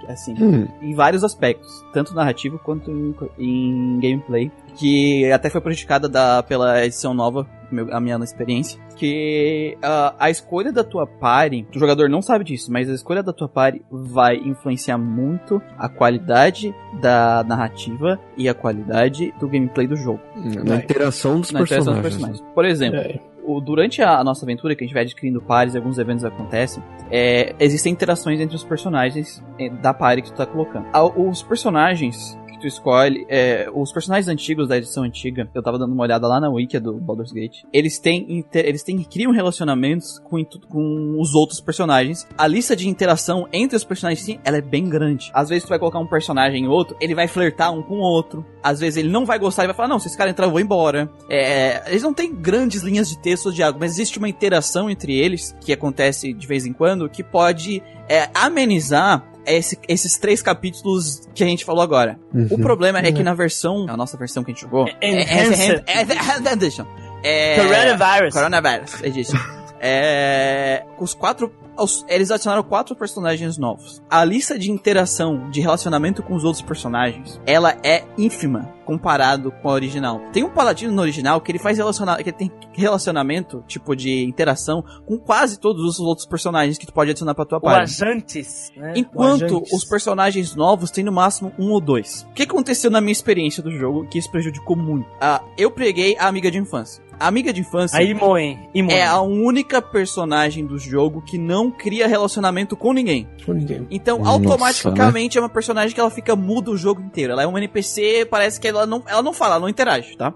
assim, 0.07 0.35
Hum, 0.41 0.69
em 0.81 0.95
vários 0.95 1.25
aspectos, 1.25 1.85
tanto 1.93 2.15
narrativo 2.15 2.61
quanto 2.61 2.89
em, 2.91 3.15
em 3.37 3.99
gameplay, 4.01 4.53
que 4.77 5.31
até 5.33 5.49
foi 5.51 5.61
prejudicada 5.61 6.09
da, 6.09 6.43
pela 6.43 6.85
edição 6.85 7.15
nova, 7.15 7.47
meu- 7.71 7.93
a 7.95 8.01
minha 8.01 8.17
experiência, 8.19 8.79
que 8.97 9.77
ah, 9.83 10.15
a 10.19 10.31
escolha 10.31 10.73
da 10.73 10.83
tua 10.85 11.07
party, 11.07 11.67
o 11.75 11.79
jogador 11.79 12.09
não 12.09 12.23
sabe 12.23 12.45
disso, 12.45 12.71
mas 12.73 12.89
a 12.89 12.95
escolha 12.95 13.23
da 13.23 13.33
tua 13.33 13.49
party 13.49 13.83
vai 13.91 14.37
influenciar 14.37 14.99
muito 14.99 15.61
a 15.79 15.89
qualidade 15.89 16.75
da 17.01 17.45
narrativa 17.47 18.19
e 18.37 18.49
a 18.49 18.55
qualidade 18.55 19.33
do 19.41 19.49
gameplay 19.49 19.87
do 19.87 19.97
jogo. 19.97 20.21
na 20.65 20.77
interação 20.77 21.41
dos 21.41 21.51
Na 21.53 21.61
interação 21.61 21.95
personagens. 22.01 22.03
dos 22.03 22.03
personagens. 22.41 22.55
Por 22.55 22.65
exemplo, 22.65 22.99
É. 23.01 23.21
durante 23.65 24.03
a, 24.03 24.23
nossa 24.25 24.45
aventura, 24.45 24.75
que 24.75 24.85
a 24.85 24.87
gente 24.87 24.95
vai 24.95 25.03
adquirindo 25.05 25.41
pares 25.43 25.75
e 25.75 25.77
alguns 25.79 25.99
eventos 25.99 26.25
acontecem, 26.25 26.83
é, 27.11 27.55
existem 27.61 27.93
interações 27.93 28.41
entre 28.41 28.57
os 28.57 28.65
personagens 28.65 29.43
é, 29.59 29.69
da 29.71 29.93
party 29.95 30.23
que 30.23 30.33
tu 30.33 30.37
tá 30.37 30.47
colocando. 30.47 30.87
Os 31.17 31.43
personagens 31.43 32.39
tu 32.67 32.69
escolhe, 32.69 33.25
é, 33.29 33.69
os 33.73 33.93
personagens 33.93 34.29
antigos 34.29 34.69
da 34.69 34.77
edição 34.77 35.05
antiga, 35.05 35.49
eu 35.55 35.63
tava 35.63 35.79
dando 35.79 35.93
uma 35.93 36.03
olhada 36.03 36.27
lá 36.27 36.41
na 36.41 36.51
wiki 36.51 36.79
do 36.79 36.95
Baldur's 36.95 37.33
Gate, 37.33 37.63
eles 37.73 37.99
têm, 37.99 38.45
eles 38.53 38.83
têm 38.83 39.03
criam 39.05 39.31
relacionamentos 39.31 40.19
com, 40.19 40.45
com 40.69 41.17
os 41.21 41.35
outros 41.35 41.61
personagens. 41.61 42.27
A 42.37 42.47
lista 42.47 42.75
de 42.75 42.89
interação 42.89 43.49
entre 43.53 43.77
os 43.77 43.85
personagens, 43.85 44.25
sim, 44.25 44.41
ela 44.45 44.57
é 44.57 44.61
bem 44.61 44.89
grande. 44.89 45.31
Às 45.33 45.49
vezes 45.49 45.65
tu 45.65 45.69
vai 45.69 45.79
colocar 45.79 45.99
um 45.99 46.07
personagem 46.07 46.65
em 46.65 46.69
outro, 46.69 46.97
ele 47.01 47.15
vai 47.15 47.29
flertar 47.29 47.73
um 47.73 47.83
com 47.83 47.97
o 47.97 48.03
outro. 48.03 48.45
Às 48.63 48.81
vezes 48.81 48.97
ele 48.97 49.09
não 49.09 49.25
vai 49.25 49.39
gostar 49.39 49.65
e 49.65 49.67
vai 49.67 49.77
falar, 49.77 49.89
não, 49.89 49.99
se 49.99 50.09
esse 50.09 50.19
cara 50.19 50.31
entrar 50.31 50.47
eu 50.47 50.51
vou 50.51 50.61
embora. 50.61 51.09
É, 51.31 51.89
eles 51.89 52.03
não 52.03 52.13
têm 52.13 52.35
grandes 52.35 52.83
linhas 52.83 53.09
de 53.09 53.19
texto 53.19 53.47
ou 53.47 53.53
diálogo, 53.53 53.79
mas 53.81 53.93
existe 53.93 54.19
uma 54.19 54.29
interação 54.29 54.91
entre 54.91 55.17
eles, 55.17 55.55
que 55.61 55.73
acontece 55.73 56.33
de 56.33 56.47
vez 56.47 56.67
em 56.67 56.73
quando, 56.73 57.09
que 57.09 57.23
pode 57.23 57.83
é, 58.09 58.29
amenizar 58.35 59.36
esse- 59.55 59.79
esses 59.89 60.17
três 60.19 60.43
capítulos 60.43 61.29
que 61.35 61.45
a 61.45 61.47
gente 61.47 61.65
falou 61.65 61.83
agora. 61.83 62.19
O 62.51 62.59
problema 62.59 62.99
é 62.99 63.13
que 63.13 63.23
na 63.23 63.35
versão, 63.35 63.87
a 63.89 63.97
nossa 63.97 64.17
versão 64.17 64.43
que 64.43 64.51
a 64.51 64.55
gente 64.55 64.63
jogou, 64.63 64.87
É- 64.89 64.95
é, 65.01 65.23
Enhanced. 65.47 65.85
é, 65.87 65.93
é, 66.01 66.49
é, 66.49 66.53
Edition. 66.53 66.87
É, 67.23 67.57
Coronavirus. 67.57 68.35
Coronavirus 68.35 69.03
Edition. 69.03 69.39
É, 69.81 70.85
os 70.99 71.15
quatro, 71.15 71.53
os- 71.79 72.05
eles 72.09 72.31
adicionaram 72.31 72.63
quatro 72.63 72.97
personagens 72.97 73.57
novos. 73.59 74.03
A 74.11 74.25
lista 74.25 74.59
de 74.59 74.71
interação, 74.71 75.51
de 75.51 75.61
relacionamento 75.61 76.23
com 76.23 76.35
os 76.35 76.45
outros 76.45 76.63
personagens, 76.63 77.41
ela 77.47 77.77
é 77.85 78.05
ínfima 78.19 78.75
comparado 78.87 79.51
com 79.51 79.69
a 79.69 79.73
original. 79.73 80.21
Tem 80.33 80.45
um 80.45 80.49
paladino 80.49 80.93
no 80.93 81.03
original 81.03 81.41
que 81.41 81.51
ele 81.53 81.59
faz 81.59 81.77
relaciona 81.77 82.17
que 82.17 82.31
ele 82.31 82.33
tem 82.33 82.51
relacionamento, 82.73 83.63
tipo 83.67 83.95
de 83.95 84.25
interação, 84.25 84.83
com 85.05 85.19
quase 85.19 85.59
todos 85.59 85.85
os 85.85 85.99
outros 86.01 86.27
personagens 86.27 86.79
que 86.79 86.87
tu 86.87 86.93
pode 86.93 87.11
adicionar 87.11 87.35
pra 87.35 87.45
tua 87.45 87.59
O 87.59 87.61
party. 87.61 88.03
Ajantes, 88.03 88.73
né? 88.77 88.93
O 88.95 88.99
Enquanto 88.99 89.45
Ajantes. 89.45 89.73
os 89.73 89.85
personagens 89.85 90.55
novos 90.55 90.91
têm 90.91 91.05
no 91.05 91.13
máximo 91.13 91.53
um 91.59 91.71
ou 91.73 91.81
dois. 91.81 92.27
O 92.31 92.33
que 92.35 92.45
aconteceu 92.45 92.91
na 92.91 93.01
minha 93.01 93.13
experiência 93.13 93.63
do 93.63 93.71
jogo 93.77 94.07
que 94.09 94.19
isso 94.19 94.31
prejudicou 94.31 94.77
muito? 94.77 95.07
Ah, 95.21 95.43
eu 95.59 95.71
preguei 95.71 96.17
a 96.19 96.29
amiga 96.29 96.51
de 96.51 96.59
infância. 96.59 97.05
A 97.19 97.29
amiga 97.29 97.51
de 97.51 97.63
infância 97.63 97.99
A 97.99 98.03
Imoen. 98.03 98.69
Imoen. 98.75 98.95
é 98.95 99.07
a 99.07 99.23
única 99.23 99.81
personagem 99.81 100.67
do 100.67 100.79
jogo 100.79 101.23
que 101.23 101.39
não 101.39 101.71
cria 101.71 102.07
relacionamento 102.07 102.77
com 102.77 102.93
ninguém. 102.93 103.27
Com 103.45 103.55
ninguém. 103.55 103.87
Então, 103.91 104.19
Nossa, 104.19 104.31
automaticamente 104.33 105.39
é 105.39 105.41
uma 105.41 105.49
personagem 105.49 105.95
que 105.95 106.01
ela 106.01 106.11
fica 106.11 106.37
muda 106.37 106.71
o 106.71 106.77
jogo 106.77 107.01
inteiro. 107.01 107.33
Ela 107.33 107.43
é 107.43 107.47
um 107.47 107.57
NPC, 107.57 108.27
parece 108.31 108.61
que 108.61 108.69
ela 108.77 108.87
não, 108.87 109.03
ela 109.07 109.23
não 109.23 109.33
fala, 109.33 109.53
ela 109.55 109.61
não 109.61 109.69
interage, 109.69 110.17
tá? 110.17 110.33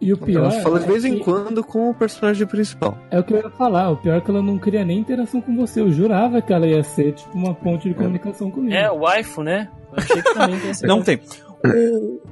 E 0.00 0.12
o 0.12 0.16
pior 0.18 0.44
Ela 0.52 0.62
fala 0.62 0.80
de 0.80 0.86
vez 0.86 1.04
é 1.04 1.08
em 1.08 1.18
que- 1.18 1.24
quando 1.24 1.62
com 1.64 1.90
o 1.90 1.94
personagem 1.94 2.46
principal. 2.46 2.96
É 3.10 3.18
o 3.18 3.24
que 3.24 3.32
eu 3.34 3.38
ia 3.38 3.50
falar. 3.50 3.90
O 3.90 3.96
pior 3.96 4.16
é 4.16 4.20
que 4.20 4.30
ela 4.30 4.42
não 4.42 4.58
cria 4.58 4.84
nem 4.84 4.98
interação 4.98 5.40
com 5.40 5.54
você. 5.56 5.80
Eu 5.80 5.90
jurava 5.90 6.40
que 6.42 6.52
ela 6.52 6.66
ia 6.66 6.82
ser, 6.82 7.12
tipo, 7.12 7.36
uma 7.36 7.54
ponte 7.54 7.88
de 7.88 7.94
comunicação 7.94 8.50
comigo. 8.50 8.74
É, 8.74 8.90
o 8.90 9.00
waifu, 9.00 9.42
né? 9.42 9.68
Eu 9.92 9.98
achei 9.98 10.22
que 10.22 10.34
também 10.34 10.58
tem 10.60 10.72
Não 10.88 11.02
tem. 11.02 11.20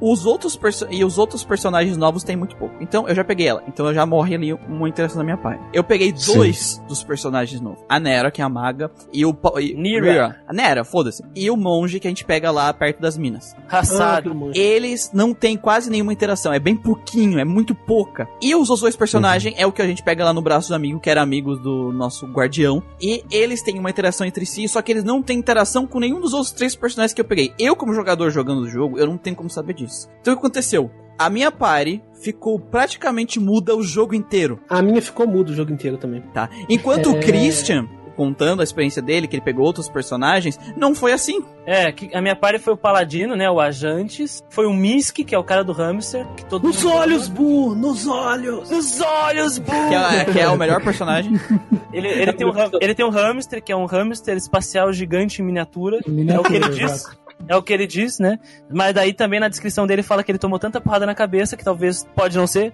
Os 0.01 0.25
outros 0.25 0.59
e 0.91 1.05
os 1.05 1.19
outros 1.19 1.45
personagens 1.45 1.97
novos 1.97 2.23
tem 2.23 2.37
muito 2.37 2.57
pouco. 2.57 2.75
Então 2.81 3.09
eu 3.09 3.15
já 3.15 3.25
peguei 3.25 3.49
ela. 3.49 3.63
Então 3.67 3.87
eu 3.87 3.95
já 3.95 4.07
morri 4.07 4.35
ali 4.35 4.53
uma 4.53 4.89
interação 4.89 5.19
da 5.19 5.25
minha 5.25 5.37
parte. 5.37 5.63
Eu 5.73 5.83
peguei 5.83 6.13
Sim. 6.17 6.35
dois 6.35 6.83
dos 6.89 7.03
personagens 7.03 7.61
novos. 7.61 7.81
A 7.89 7.99
Nera, 7.99 8.31
que 8.31 8.41
é 8.41 8.45
a 8.45 8.49
maga, 8.49 8.91
e 9.13 9.25
o 9.27 9.37
e- 9.61 9.75
Nira. 9.75 10.41
A 10.47 10.53
Nera, 10.53 10.85
foda-se. 10.85 11.23
E 11.35 11.51
o 11.51 11.57
monge 11.57 11.99
que 12.01 12.07
a 12.07 12.11
gente 12.11 12.25
pega 12.25 12.51
lá 12.51 12.73
perto 12.73 13.01
das 13.01 13.19
minas. 13.19 13.55
Ah, 13.69 13.79
Raçado. 13.79 14.19
aquele 14.19 14.35
monstro. 14.35 14.63
Eles 14.63 15.11
não 15.13 15.35
têm 15.35 15.57
quase 15.57 15.91
nenhuma 15.91 16.13
interação, 16.13 16.53
é 16.53 16.59
bem 16.59 16.77
pouquinho, 16.77 17.39
é 17.39 17.45
muito 17.45 17.75
pouca. 17.75 18.29
E 18.41 18.55
os 18.55 18.71
outros 18.71 18.81
dois 18.83 18.97
personagens 18.97 19.55
é 19.59 19.67
o 19.67 19.73
que 19.73 19.83
a 19.83 19.87
gente 19.87 20.03
pega 20.03 20.25
lá 20.25 20.33
no 20.33 20.41
braço 20.43 20.69
do 20.69 20.75
amigo, 20.75 21.01
que 21.01 21.11
era 21.11 21.21
amigo 21.21 21.57
do 21.57 21.93
nosso 21.93 22.27
guardião. 22.27 22.83
E 23.01 23.25
eles 23.31 23.63
têm 23.63 23.79
uma 23.79 23.91
interação 23.91 24.27
entre 24.27 24.47
si, 24.47 24.67
só 24.69 24.81
que 24.81 24.93
eles 24.93 25.05
não 25.05 25.23
têm 25.23 25.39
interação 25.39 25.87
com 25.87 25.99
nenhum 26.01 26.21
dos 26.21 26.33
outros 26.33 26.53
três 26.53 26.75
personagens 26.77 27.13
que 27.13 27.21
eu 27.21 27.25
peguei. 27.25 27.53
Eu, 27.59 27.75
como 27.77 27.93
jogador 27.93 28.31
jogando 28.31 28.61
o 28.63 28.69
jogo, 28.69 28.99
eu 28.99 29.07
não 29.07 29.18
tenho 29.19 29.37
como 29.37 29.51
saber 29.51 29.75
disso. 29.75 30.09
Então 30.21 30.33
o 30.35 30.37
que 30.37 30.41
aconteceu? 30.41 30.91
A 31.19 31.29
minha 31.29 31.51
party 31.51 32.01
ficou 32.23 32.59
praticamente 32.61 33.41
muda 33.41 33.75
o 33.75 33.83
jogo 33.83 34.15
inteiro, 34.15 34.61
A 34.69 34.81
minha 34.81 35.03
ficou 35.03 35.27
mudo 35.27 35.51
o 35.51 35.55
jogo 35.55 35.73
inteiro 35.73 35.97
também. 35.99 36.21
tá? 36.33 36.49
Enquanto 36.69 37.11
o 37.13 37.17
É. 37.17 37.21
Christian, 37.21 37.89
contando 38.17 38.61
a 38.61 38.65
experiência 38.65 39.01
dele, 39.03 39.29
que 39.29 39.37
ele 39.37 39.43
pegou 39.45 39.65
outros 39.65 39.89
personagens, 39.89 40.59
não 40.77 40.93
foi 40.95 41.13
assim. 41.13 41.41
É, 41.65 41.93
que 41.93 42.13
a 42.17 42.21
minha 42.21 42.35
party 42.35 42.59
foi 42.59 42.73
o 42.75 42.77
Paladino, 42.77 43.37
né? 43.37 43.49
O 43.49 43.61
Ajantes. 43.61 44.43
Foi 44.51 44.67
o 44.67 44.73
Misk, 44.73 45.19
que 45.25 45.35
é 45.35 45.39
o 45.39 45.45
cara 45.45 45.63
do 45.63 45.73
hamster. 45.73 46.27
Que 46.37 46.45
todo 46.47 46.65
Nos 46.67 46.83
mundo 46.83 46.97
olhos. 46.97 47.29
Bu! 47.29 47.75
Nos 47.77 48.07
olhos! 48.09 48.71
Nos 48.71 49.01
olhos, 49.01 49.59
bu! 49.59 49.71
Que 49.71 49.95
é, 49.95 50.25
que 50.33 50.41
é 50.41 50.49
o 50.49 50.57
melhor 50.57 50.83
personagem. 50.83 51.33
Ele, 51.93 52.07
ele, 52.07 52.33
tem 52.35 52.47
um, 52.47 52.53
ele 52.83 52.95
tem 52.95 53.07
um 53.07 53.09
hamster, 53.11 53.63
que 53.65 53.73
é 53.73 53.77
um 53.77 53.87
hamster 53.87 54.37
espacial 54.37 54.93
gigante 54.93 55.41
em 55.41 55.45
miniatura. 55.45 55.99
É 56.29 56.39
o 56.39 56.43
que 56.43 56.55
ele 56.55 56.69
diz. 56.69 57.03
É 57.47 57.57
o 57.57 57.63
que 57.63 57.73
ele 57.73 57.87
diz, 57.87 58.19
né? 58.19 58.39
Mas 58.71 58.93
daí 58.95 59.13
também 59.15 59.39
na 59.41 59.49
descrição 59.49 59.87
dele 59.87 60.03
fala 60.03 60.23
que 60.23 60.31
ele 60.31 60.39
tomou 60.39 60.59
tanta 60.59 60.81
porrada 60.81 61.07
na 61.07 61.15
cabeça 61.15 61.57
que 61.57 61.65
talvez 61.65 62.05
pode 62.15 62.37
não 62.37 62.47
ser. 62.47 62.73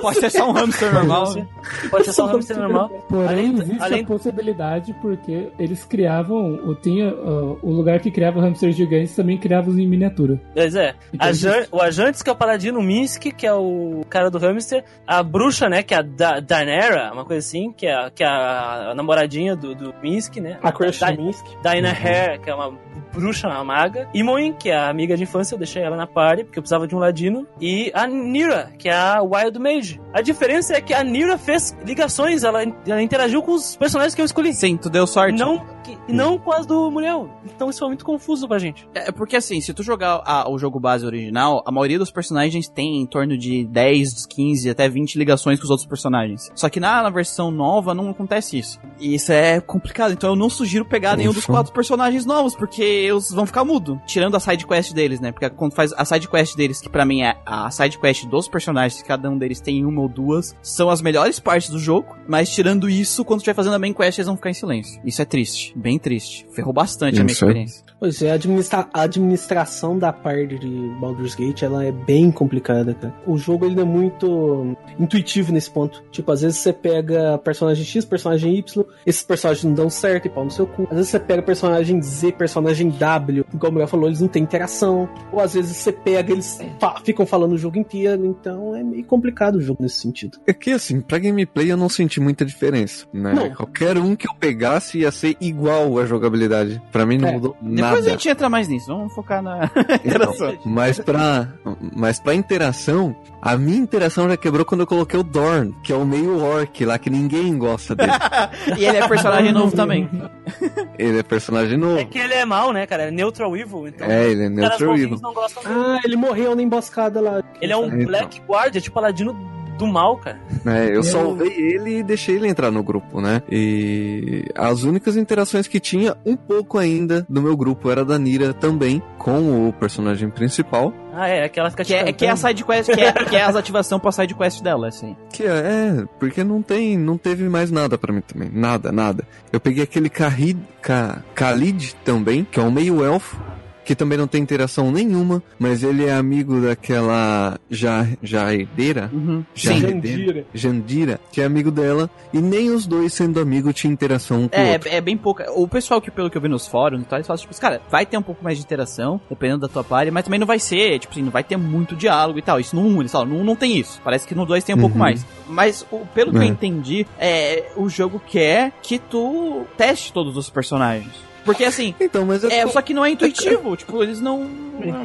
Pode 0.00 0.18
ser 0.20 0.30
só 0.30 0.48
um 0.48 0.52
hamster 0.52 0.90
Pode 0.90 1.06
normal. 1.06 1.26
ser. 1.26 1.46
Pode 1.90 2.04
ser 2.06 2.12
só 2.12 2.24
um 2.24 2.28
hamster 2.28 2.58
normal. 2.58 2.88
Porém, 3.08 3.28
Além- 3.28 3.54
existe 3.60 3.82
além- 3.82 4.02
a 4.02 4.06
possibilidade 4.06 4.94
porque 5.02 5.48
eles 5.58 5.84
criavam, 5.84 6.54
o, 6.64 6.74
tinha, 6.74 7.10
ah, 7.10 7.56
o 7.62 7.70
lugar 7.72 8.00
que 8.00 8.10
criava 8.10 8.40
hamsters 8.40 8.74
gigantes 8.76 9.14
também 9.14 9.36
criava 9.36 9.68
os 9.68 9.76
em 9.78 9.86
miniatura. 9.86 10.40
Mas 10.56 10.74
é. 10.74 10.94
Então, 11.12 11.28
Ajan- 11.28 11.66
o 11.70 11.80
Ajantes, 11.80 12.22
que 12.22 12.30
é 12.30 12.32
o 12.32 12.36
paladino, 12.36 12.78
o 12.78 12.82
Misk, 12.82 13.22
que 13.36 13.46
é 13.46 13.52
o 13.52 14.04
cara 14.08 14.30
do 14.30 14.38
hamster, 14.38 14.82
a 15.06 15.22
bruxa, 15.22 15.68
né, 15.68 15.82
que 15.82 15.92
é 15.92 15.98
a 15.98 16.02
da 16.02 16.40
Daenerys, 16.40 17.12
uma 17.12 17.24
coisa 17.24 17.46
assim, 17.46 17.72
que 17.72 17.86
é, 17.86 17.94
a- 17.94 18.10
que 18.10 18.22
é 18.24 18.26
a, 18.26 18.92
namoradinha 18.96 19.54
do, 19.54 19.74
do 19.74 19.94
Misk, 20.02 20.36
né? 20.36 20.58
A 20.62 20.72
Crush 20.72 21.00
Da- 21.00 21.10
do 21.10 21.22
Minsk. 21.22 21.44
Dinah 21.62 21.90
Hare, 21.90 22.38
que 22.40 22.48
é 22.48 22.54
uma 22.54 22.72
bruxa, 23.12 23.48
uma 23.48 23.64
maga. 23.64 24.08
Imoen, 24.14 24.52
que 24.52 24.70
é 24.70 24.76
a 24.76 24.88
amiga 24.88 25.16
de 25.16 25.22
infância, 25.22 25.54
eu 25.54 25.58
deixei 25.58 25.82
ela 25.82 25.96
na 25.96 26.06
party, 26.06 26.44
porque 26.44 26.58
eu 26.58 26.62
precisava 26.62 26.86
de 26.86 26.94
um 26.94 26.98
ladino. 26.98 27.46
E 27.60 27.90
a 27.94 28.06
Nira, 28.06 28.72
que 28.78 28.88
é 28.88 28.94
a 28.94 29.22
Wild 29.22 29.58
Mage. 29.58 30.00
A 30.12 30.20
diferença 30.20 30.74
é 30.74 30.80
que 30.80 30.94
a 30.94 31.02
Nira 31.02 31.36
fez 31.38 31.76
ligações, 31.84 32.44
ela, 32.44 32.62
ela 32.86 33.02
interagiu 33.02 33.42
com 33.42 33.52
os 33.52 33.76
personagens 33.76 34.14
que 34.14 34.20
eu 34.20 34.24
escolhi. 34.24 34.52
Sim, 34.52 34.76
tu 34.76 34.88
deu 34.88 35.06
sorte. 35.06 35.38
Não, 35.38 35.64
que- 35.82 35.98
não 36.08 36.38
com 36.38 36.52
as 36.52 36.66
do 36.66 36.90
Muriel. 36.90 37.28
Então 37.44 37.68
isso 37.70 37.78
foi 37.78 37.88
muito 37.88 38.04
confuso 38.04 38.46
pra 38.48 38.58
gente. 38.58 38.88
É 38.94 39.10
porque 39.12 39.36
assim, 39.36 39.60
se 39.60 39.72
tu 39.74 39.82
jogar 39.82 40.22
a- 40.24 40.48
o 40.50 40.58
jogo 40.58 40.78
base 40.80 41.04
original, 41.06 41.62
a 41.66 41.70
maioria 41.72 41.98
dos 41.98 42.10
personagens 42.10 42.68
tem 42.68 43.00
em 43.00 43.06
torno 43.06 43.36
de 43.36 43.64
10, 43.66 44.26
15, 44.26 44.68
até 44.70 44.88
20 44.88 45.16
ligações 45.18 45.58
com 45.58 45.64
os 45.64 45.70
outros 45.70 45.86
personagens. 45.88 46.50
Só 46.54 46.68
que 46.68 46.80
na, 46.80 47.02
na 47.02 47.10
versão 47.10 47.50
nova 47.50 47.94
não 47.94 48.10
acontece 48.10 48.58
isso. 48.58 48.78
E 48.98 49.14
isso 49.14 49.32
é 49.32 49.60
complicado, 49.60 50.12
então 50.12 50.30
eu 50.30 50.36
não 50.36 50.50
sugiro 50.50 50.84
pegar 50.84 51.16
nenhum 51.16 51.32
dos 51.32 51.44
Ufa. 51.44 51.52
quatro 51.52 51.72
personagens 51.72 52.24
novos, 52.26 52.54
porque 52.54 52.82
eles 52.82 53.30
vão 53.30 53.46
ficar 53.46 53.64
mudo. 53.64 54.00
Tirando 54.06 54.34
a 54.36 54.40
side 54.40 54.66
quest 54.66 54.92
deles, 54.92 55.20
né? 55.20 55.32
Porque 55.32 55.48
quando 55.50 55.74
faz 55.74 55.92
a 55.92 56.04
side 56.04 56.28
quest 56.28 56.56
deles, 56.56 56.80
que 56.80 56.88
pra 56.88 57.04
mim 57.04 57.22
é 57.22 57.36
a 57.46 57.70
side 57.70 57.98
quest 57.98 58.26
dos 58.26 58.48
personagens, 58.48 59.00
que 59.02 59.08
cada 59.08 59.28
um 59.30 59.38
deles 59.38 59.60
tem 59.60 59.84
uma 59.84 60.00
ou 60.02 60.08
duas, 60.08 60.54
são 60.62 60.90
as 60.90 61.00
melhores 61.02 61.38
partes 61.40 61.70
do 61.70 61.78
jogo. 61.78 62.16
Mas 62.28 62.50
tirando 62.50 62.88
isso, 62.88 63.24
quando 63.24 63.38
tu 63.38 63.42
estiver 63.42 63.54
fazendo 63.54 63.74
a 63.74 63.78
main 63.78 63.92
quest, 63.92 64.18
eles 64.18 64.26
vão 64.26 64.36
ficar 64.36 64.50
em 64.50 64.54
silêncio. 64.54 65.00
Isso 65.04 65.20
é 65.22 65.24
triste, 65.24 65.69
bem 65.76 65.98
triste. 65.98 66.46
Ferrou 66.54 66.72
bastante 66.72 67.20
a 67.20 67.24
minha 67.24 67.32
Isso 67.32 67.44
é. 67.44 67.48
experiência. 67.48 67.84
Pois 67.98 68.22
é, 68.22 68.30
a, 68.30 68.34
administra- 68.34 68.88
a 68.94 69.02
administração 69.02 69.98
da 69.98 70.12
parte 70.12 70.58
de 70.58 70.68
Baldur's 71.00 71.34
Gate, 71.34 71.62
ela 71.62 71.84
é 71.84 71.92
bem 71.92 72.30
complicada, 72.30 72.94
cara. 72.94 73.14
O 73.26 73.36
jogo, 73.36 73.66
ele 73.66 73.78
é 73.80 73.84
muito 73.84 74.76
intuitivo 74.98 75.52
nesse 75.52 75.70
ponto. 75.70 76.02
Tipo, 76.10 76.32
às 76.32 76.40
vezes 76.42 76.58
você 76.58 76.72
pega 76.72 77.36
personagem 77.38 77.84
X, 77.84 78.04
personagem 78.04 78.56
Y, 78.56 78.84
esses 79.06 79.22
personagens 79.22 79.64
não 79.64 79.74
dão 79.74 79.90
certo 79.90 80.26
e 80.26 80.28
pau 80.30 80.44
no 80.44 80.50
seu 80.50 80.66
cu. 80.66 80.84
Às 80.84 80.96
vezes 80.96 81.10
você 81.10 81.20
pega 81.20 81.42
personagem 81.42 82.00
Z, 82.02 82.32
personagem 82.32 82.88
W, 82.90 83.44
como 83.58 83.70
o 83.70 83.72
Miguel 83.74 83.88
falou, 83.88 84.06
eles 84.06 84.20
não 84.20 84.28
têm 84.28 84.42
interação. 84.42 85.08
Ou 85.32 85.40
às 85.40 85.54
vezes 85.54 85.76
você 85.76 85.92
pega, 85.92 86.32
eles 86.32 86.58
fa- 86.80 87.00
ficam 87.04 87.26
falando 87.26 87.52
o 87.52 87.58
jogo 87.58 87.78
inteiro, 87.78 88.24
então 88.26 88.74
é 88.74 88.82
meio 88.82 89.04
complicado 89.04 89.56
o 89.56 89.60
jogo 89.60 89.82
nesse 89.82 89.98
sentido. 89.98 90.38
É 90.46 90.52
que 90.54 90.70
assim, 90.70 91.00
pra 91.00 91.18
gameplay 91.18 91.70
eu 91.70 91.76
não 91.76 91.88
senti 91.88 92.18
muita 92.20 92.44
diferença, 92.44 93.06
né? 93.12 93.34
Não. 93.34 93.50
Qualquer 93.54 93.98
um 93.98 94.16
que 94.16 94.26
eu 94.28 94.34
pegasse 94.34 95.00
ia 95.00 95.10
ser 95.10 95.36
igual 95.40 95.59
a 95.68 96.06
jogabilidade. 96.06 96.80
Pra 96.92 97.04
mim 97.04 97.18
não 97.18 97.28
É. 97.28 97.32
mudou 97.32 97.56
Depois 97.60 97.80
nada. 97.80 97.98
a 97.98 98.10
gente 98.10 98.28
entra 98.28 98.48
mais 98.48 98.68
nisso, 98.68 98.86
vamos 98.86 99.12
focar 99.14 99.42
na 99.42 99.70
Então, 100.04 100.32
interação. 100.32 100.58
mas 100.64 100.98
pra, 100.98 101.48
mas 101.96 102.18
pra 102.20 102.34
interação, 102.34 103.14
a 103.42 103.56
minha 103.56 103.78
interação 103.78 104.28
já 104.28 104.36
quebrou 104.36 104.64
quando 104.64 104.82
eu 104.82 104.86
coloquei 104.86 105.18
o 105.18 105.22
Dorn, 105.22 105.74
que 105.82 105.92
é 105.92 105.96
o 105.96 106.04
meio 106.06 106.42
orc 106.42 106.84
lá, 106.84 106.98
que 106.98 107.10
ninguém 107.10 107.56
gosta 107.58 107.94
dele. 107.94 108.12
e 108.78 108.84
ele 108.84 108.98
é 108.98 109.08
personagem 109.08 109.52
novo 109.52 109.74
também. 109.74 110.08
ele 110.98 111.18
é 111.18 111.22
personagem 111.22 111.74
É 111.74 111.76
novo. 111.76 112.06
que 112.06 112.18
ele 112.18 112.34
é 112.34 112.44
mal, 112.44 112.72
né, 112.72 112.86
cara? 112.86 113.04
É 113.04 113.10
neutral 113.10 113.56
evil, 113.56 113.88
então. 113.88 114.06
É, 114.08 114.28
ele 114.30 114.44
é 114.44 114.48
neutral 114.48 114.94
evil. 114.96 115.18
não 115.20 115.32
gostam 115.34 115.62
dele. 115.62 115.74
Ah, 115.76 116.00
ele 116.04 116.16
morreu 116.16 116.54
na 116.54 116.62
emboscada 116.62 117.20
lá. 117.20 117.42
Ele 117.60 117.72
é 117.72 117.76
um 117.76 117.86
Então. 117.86 118.06
Black 118.06 118.40
Guard, 118.48 118.76
é 118.76 118.80
tipo 118.80 118.94
paladino 118.94 119.34
do 119.80 119.86
mal, 119.86 120.16
cara. 120.18 120.38
É, 120.66 120.94
eu 120.94 121.02
salvei 121.02 121.48
ele 121.48 121.98
e 121.98 122.02
deixei 122.02 122.36
ele 122.36 122.46
entrar 122.46 122.70
no 122.70 122.82
grupo, 122.82 123.20
né? 123.20 123.42
E 123.50 124.44
as 124.54 124.84
únicas 124.84 125.16
interações 125.16 125.66
que 125.66 125.80
tinha 125.80 126.16
um 126.24 126.36
pouco 126.36 126.78
ainda 126.78 127.26
do 127.28 127.42
meu 127.42 127.56
grupo 127.56 127.90
era 127.90 128.04
da 128.04 128.18
Nira 128.18 128.52
também, 128.52 129.02
com 129.18 129.68
o 129.68 129.72
personagem 129.72 130.28
principal. 130.30 130.92
Ah, 131.12 131.28
é, 131.28 131.44
aquela 131.44 131.70
fica 131.70 131.84
Que 131.84 131.94
é, 131.94 132.12
que 132.12 132.24
é 132.24 132.30
a 132.30 132.36
side 132.36 132.64
quest, 132.64 132.90
que 132.92 133.00
é, 133.00 133.12
que 133.12 133.36
é 133.36 133.42
as 133.42 133.56
ativação 133.56 133.98
pra 133.98 134.12
side 134.12 134.34
quest 134.34 134.62
dela, 134.62 134.88
assim. 134.88 135.16
Que 135.32 135.44
é, 135.44 135.46
é, 135.46 136.04
porque 136.18 136.44
não 136.44 136.62
tem, 136.62 136.96
não 136.96 137.18
teve 137.18 137.48
mais 137.48 137.70
nada 137.70 137.98
pra 137.98 138.12
mim 138.12 138.20
também. 138.20 138.50
Nada, 138.52 138.92
nada. 138.92 139.26
Eu 139.52 139.58
peguei 139.58 139.82
aquele 139.82 140.08
Kahid, 140.08 140.58
Ka, 140.80 141.22
Khalid 141.34 141.96
também, 142.04 142.46
que 142.48 142.60
é 142.60 142.62
um 142.62 142.70
meio 142.70 143.04
elfo, 143.04 143.40
que 143.84 143.94
também 143.94 144.16
não 144.18 144.26
tem 144.26 144.40
interação 144.42 144.90
nenhuma, 144.92 145.42
mas 145.58 145.82
ele 145.82 146.04
é 146.06 146.12
amigo 146.12 146.60
daquela 146.60 147.58
ja, 147.70 148.06
Jaedeira, 148.22 149.10
Uhum. 149.12 149.44
Jandira. 149.54 150.44
Jandira, 150.54 151.20
que 151.32 151.40
é 151.40 151.44
amigo 151.44 151.70
dela, 151.70 152.08
e 152.32 152.38
nem 152.40 152.70
os 152.70 152.86
dois 152.86 153.12
sendo 153.12 153.40
amigo 153.40 153.72
tinha 153.72 153.92
interação 153.92 154.48
com 154.48 154.56
É, 154.58 154.72
outro. 154.72 154.88
é 154.88 155.00
bem 155.00 155.16
pouca. 155.16 155.50
O 155.52 155.66
pessoal 155.68 156.00
que, 156.00 156.10
pelo 156.10 156.30
que 156.30 156.36
eu 156.36 156.42
vi 156.42 156.48
nos 156.48 156.66
fóruns 156.66 157.02
e 157.02 157.04
tal, 157.04 157.18
eles 157.18 157.26
falam, 157.26 157.40
tipo, 157.40 157.60
cara, 157.60 157.80
vai 157.90 158.06
ter 158.06 158.16
um 158.16 158.22
pouco 158.22 158.42
mais 158.44 158.58
de 158.58 158.64
interação, 158.64 159.20
dependendo 159.28 159.60
da 159.60 159.68
tua 159.68 159.82
party, 159.84 160.10
mas 160.10 160.24
também 160.24 160.38
não 160.40 160.46
vai 160.46 160.58
ser, 160.58 160.98
tipo 160.98 161.12
assim, 161.12 161.22
não 161.22 161.30
vai 161.30 161.42
ter 161.44 161.56
muito 161.56 161.96
diálogo 161.96 162.38
e 162.38 162.42
tal. 162.42 162.60
Isso 162.60 162.76
no 162.76 162.82
1, 162.82 163.00
eles 163.00 163.12
falam, 163.12 163.28
no 163.28 163.36
1 163.40 163.44
não 163.44 163.56
tem 163.56 163.76
isso. 163.78 164.00
Parece 164.04 164.26
que 164.26 164.34
no 164.34 164.46
2 164.46 164.62
tem 164.64 164.74
um 164.74 164.78
pouco 164.78 164.94
Uhum. 164.94 165.00
mais. 165.00 165.26
Mas, 165.48 165.86
o- 165.90 166.06
pelo 166.14 166.30
que 166.32 166.38
eu 166.38 166.42
É. 166.42 166.46
entendi, 166.46 167.06
é, 167.18 167.72
o 167.76 167.88
jogo 167.88 168.20
quer 168.24 168.72
que 168.82 168.98
tu 168.98 169.64
teste 169.76 170.12
todos 170.12 170.36
os 170.36 170.48
personagens. 170.50 171.29
Porque 171.44 171.64
assim, 171.64 171.94
Então, 172.00 172.24
mas 172.26 172.44
é, 172.44 172.66
só 172.66 172.80
que 172.82 172.92
não 172.94 173.04
é 173.04 173.10
intuitivo, 173.10 173.76
tipo, 173.76 174.02
eles 174.02 174.20
não. 174.20 174.48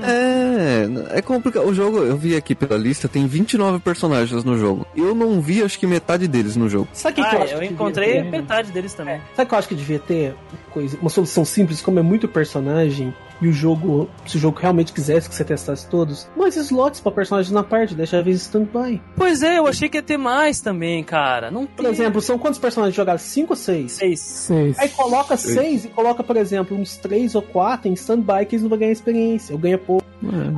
É, 0.03 1.17
é 1.17 1.21
complicado. 1.21 1.67
O 1.67 1.73
jogo, 1.73 1.99
eu 1.99 2.15
vi 2.17 2.35
aqui 2.35 2.55
pela 2.55 2.77
lista, 2.77 3.07
tem 3.07 3.27
29 3.27 3.79
personagens 3.79 4.43
no 4.43 4.57
jogo. 4.57 4.85
Eu 4.95 5.13
não 5.13 5.41
vi, 5.41 5.63
acho 5.63 5.77
que 5.79 5.87
metade 5.87 6.27
deles 6.27 6.55
no 6.55 6.69
jogo. 6.69 6.87
Sabe 6.93 7.13
o 7.21 7.23
que, 7.23 7.29
que 7.29 7.35
Ah, 7.35 7.39
eu 7.39 7.43
acho 7.43 7.53
eu 7.53 7.59
que 7.59 7.65
encontrei 7.65 8.23
metade 8.23 8.71
deles 8.71 8.93
também. 8.93 9.19
Sabe 9.35 9.45
o 9.45 9.49
que 9.49 9.53
eu 9.53 9.59
acho 9.59 9.67
que 9.67 9.75
devia 9.75 9.99
ter? 9.99 10.29
Uma, 10.29 10.71
coisa, 10.71 10.97
uma 11.01 11.09
solução 11.09 11.43
simples, 11.45 11.81
como 11.81 11.99
é 11.99 12.01
muito 12.01 12.27
personagem, 12.27 13.13
e 13.41 13.47
o 13.47 13.51
jogo, 13.51 14.09
se 14.25 14.37
o 14.37 14.39
jogo 14.39 14.57
realmente 14.59 14.93
quisesse 14.93 15.27
que 15.29 15.35
você 15.35 15.43
testasse 15.43 15.87
todos, 15.89 16.27
mais 16.37 16.55
slots 16.55 16.99
pra 17.01 17.11
personagens 17.11 17.51
na 17.51 17.63
parte, 17.63 17.93
deixa 17.95 18.19
a 18.19 18.21
vez 18.21 18.41
stand-by. 18.41 19.01
Pois 19.15 19.43
é, 19.43 19.57
eu 19.59 19.67
achei 19.67 19.89
que 19.89 19.97
ia 19.97 20.03
ter 20.03 20.17
mais 20.17 20.61
também, 20.61 21.03
cara. 21.03 21.51
Não 21.51 21.65
Por 21.65 21.83
tem. 21.83 21.91
exemplo, 21.91 22.21
são 22.21 22.37
quantos 22.37 22.59
personagens 22.59 22.95
jogados? 22.95 23.23
Cinco 23.23 23.53
ou 23.53 23.57
seis? 23.57 23.93
seis. 23.93 24.19
Seis. 24.19 24.79
Aí 24.79 24.89
coloca 24.89 25.35
seis 25.37 25.85
e 25.85 25.89
coloca, 25.89 26.23
por 26.23 26.37
exemplo, 26.37 26.77
uns 26.77 26.97
três 26.97 27.35
ou 27.35 27.41
quatro 27.41 27.89
em 27.89 27.93
stand-by 27.93 28.45
que 28.45 28.55
eles 28.55 28.61
não 28.63 28.69
vão 28.69 28.79
ganhar 28.79 28.91
experiência, 28.91 29.53
ou 29.53 29.59
ganha 29.59 29.77
pouco. 29.77 30.05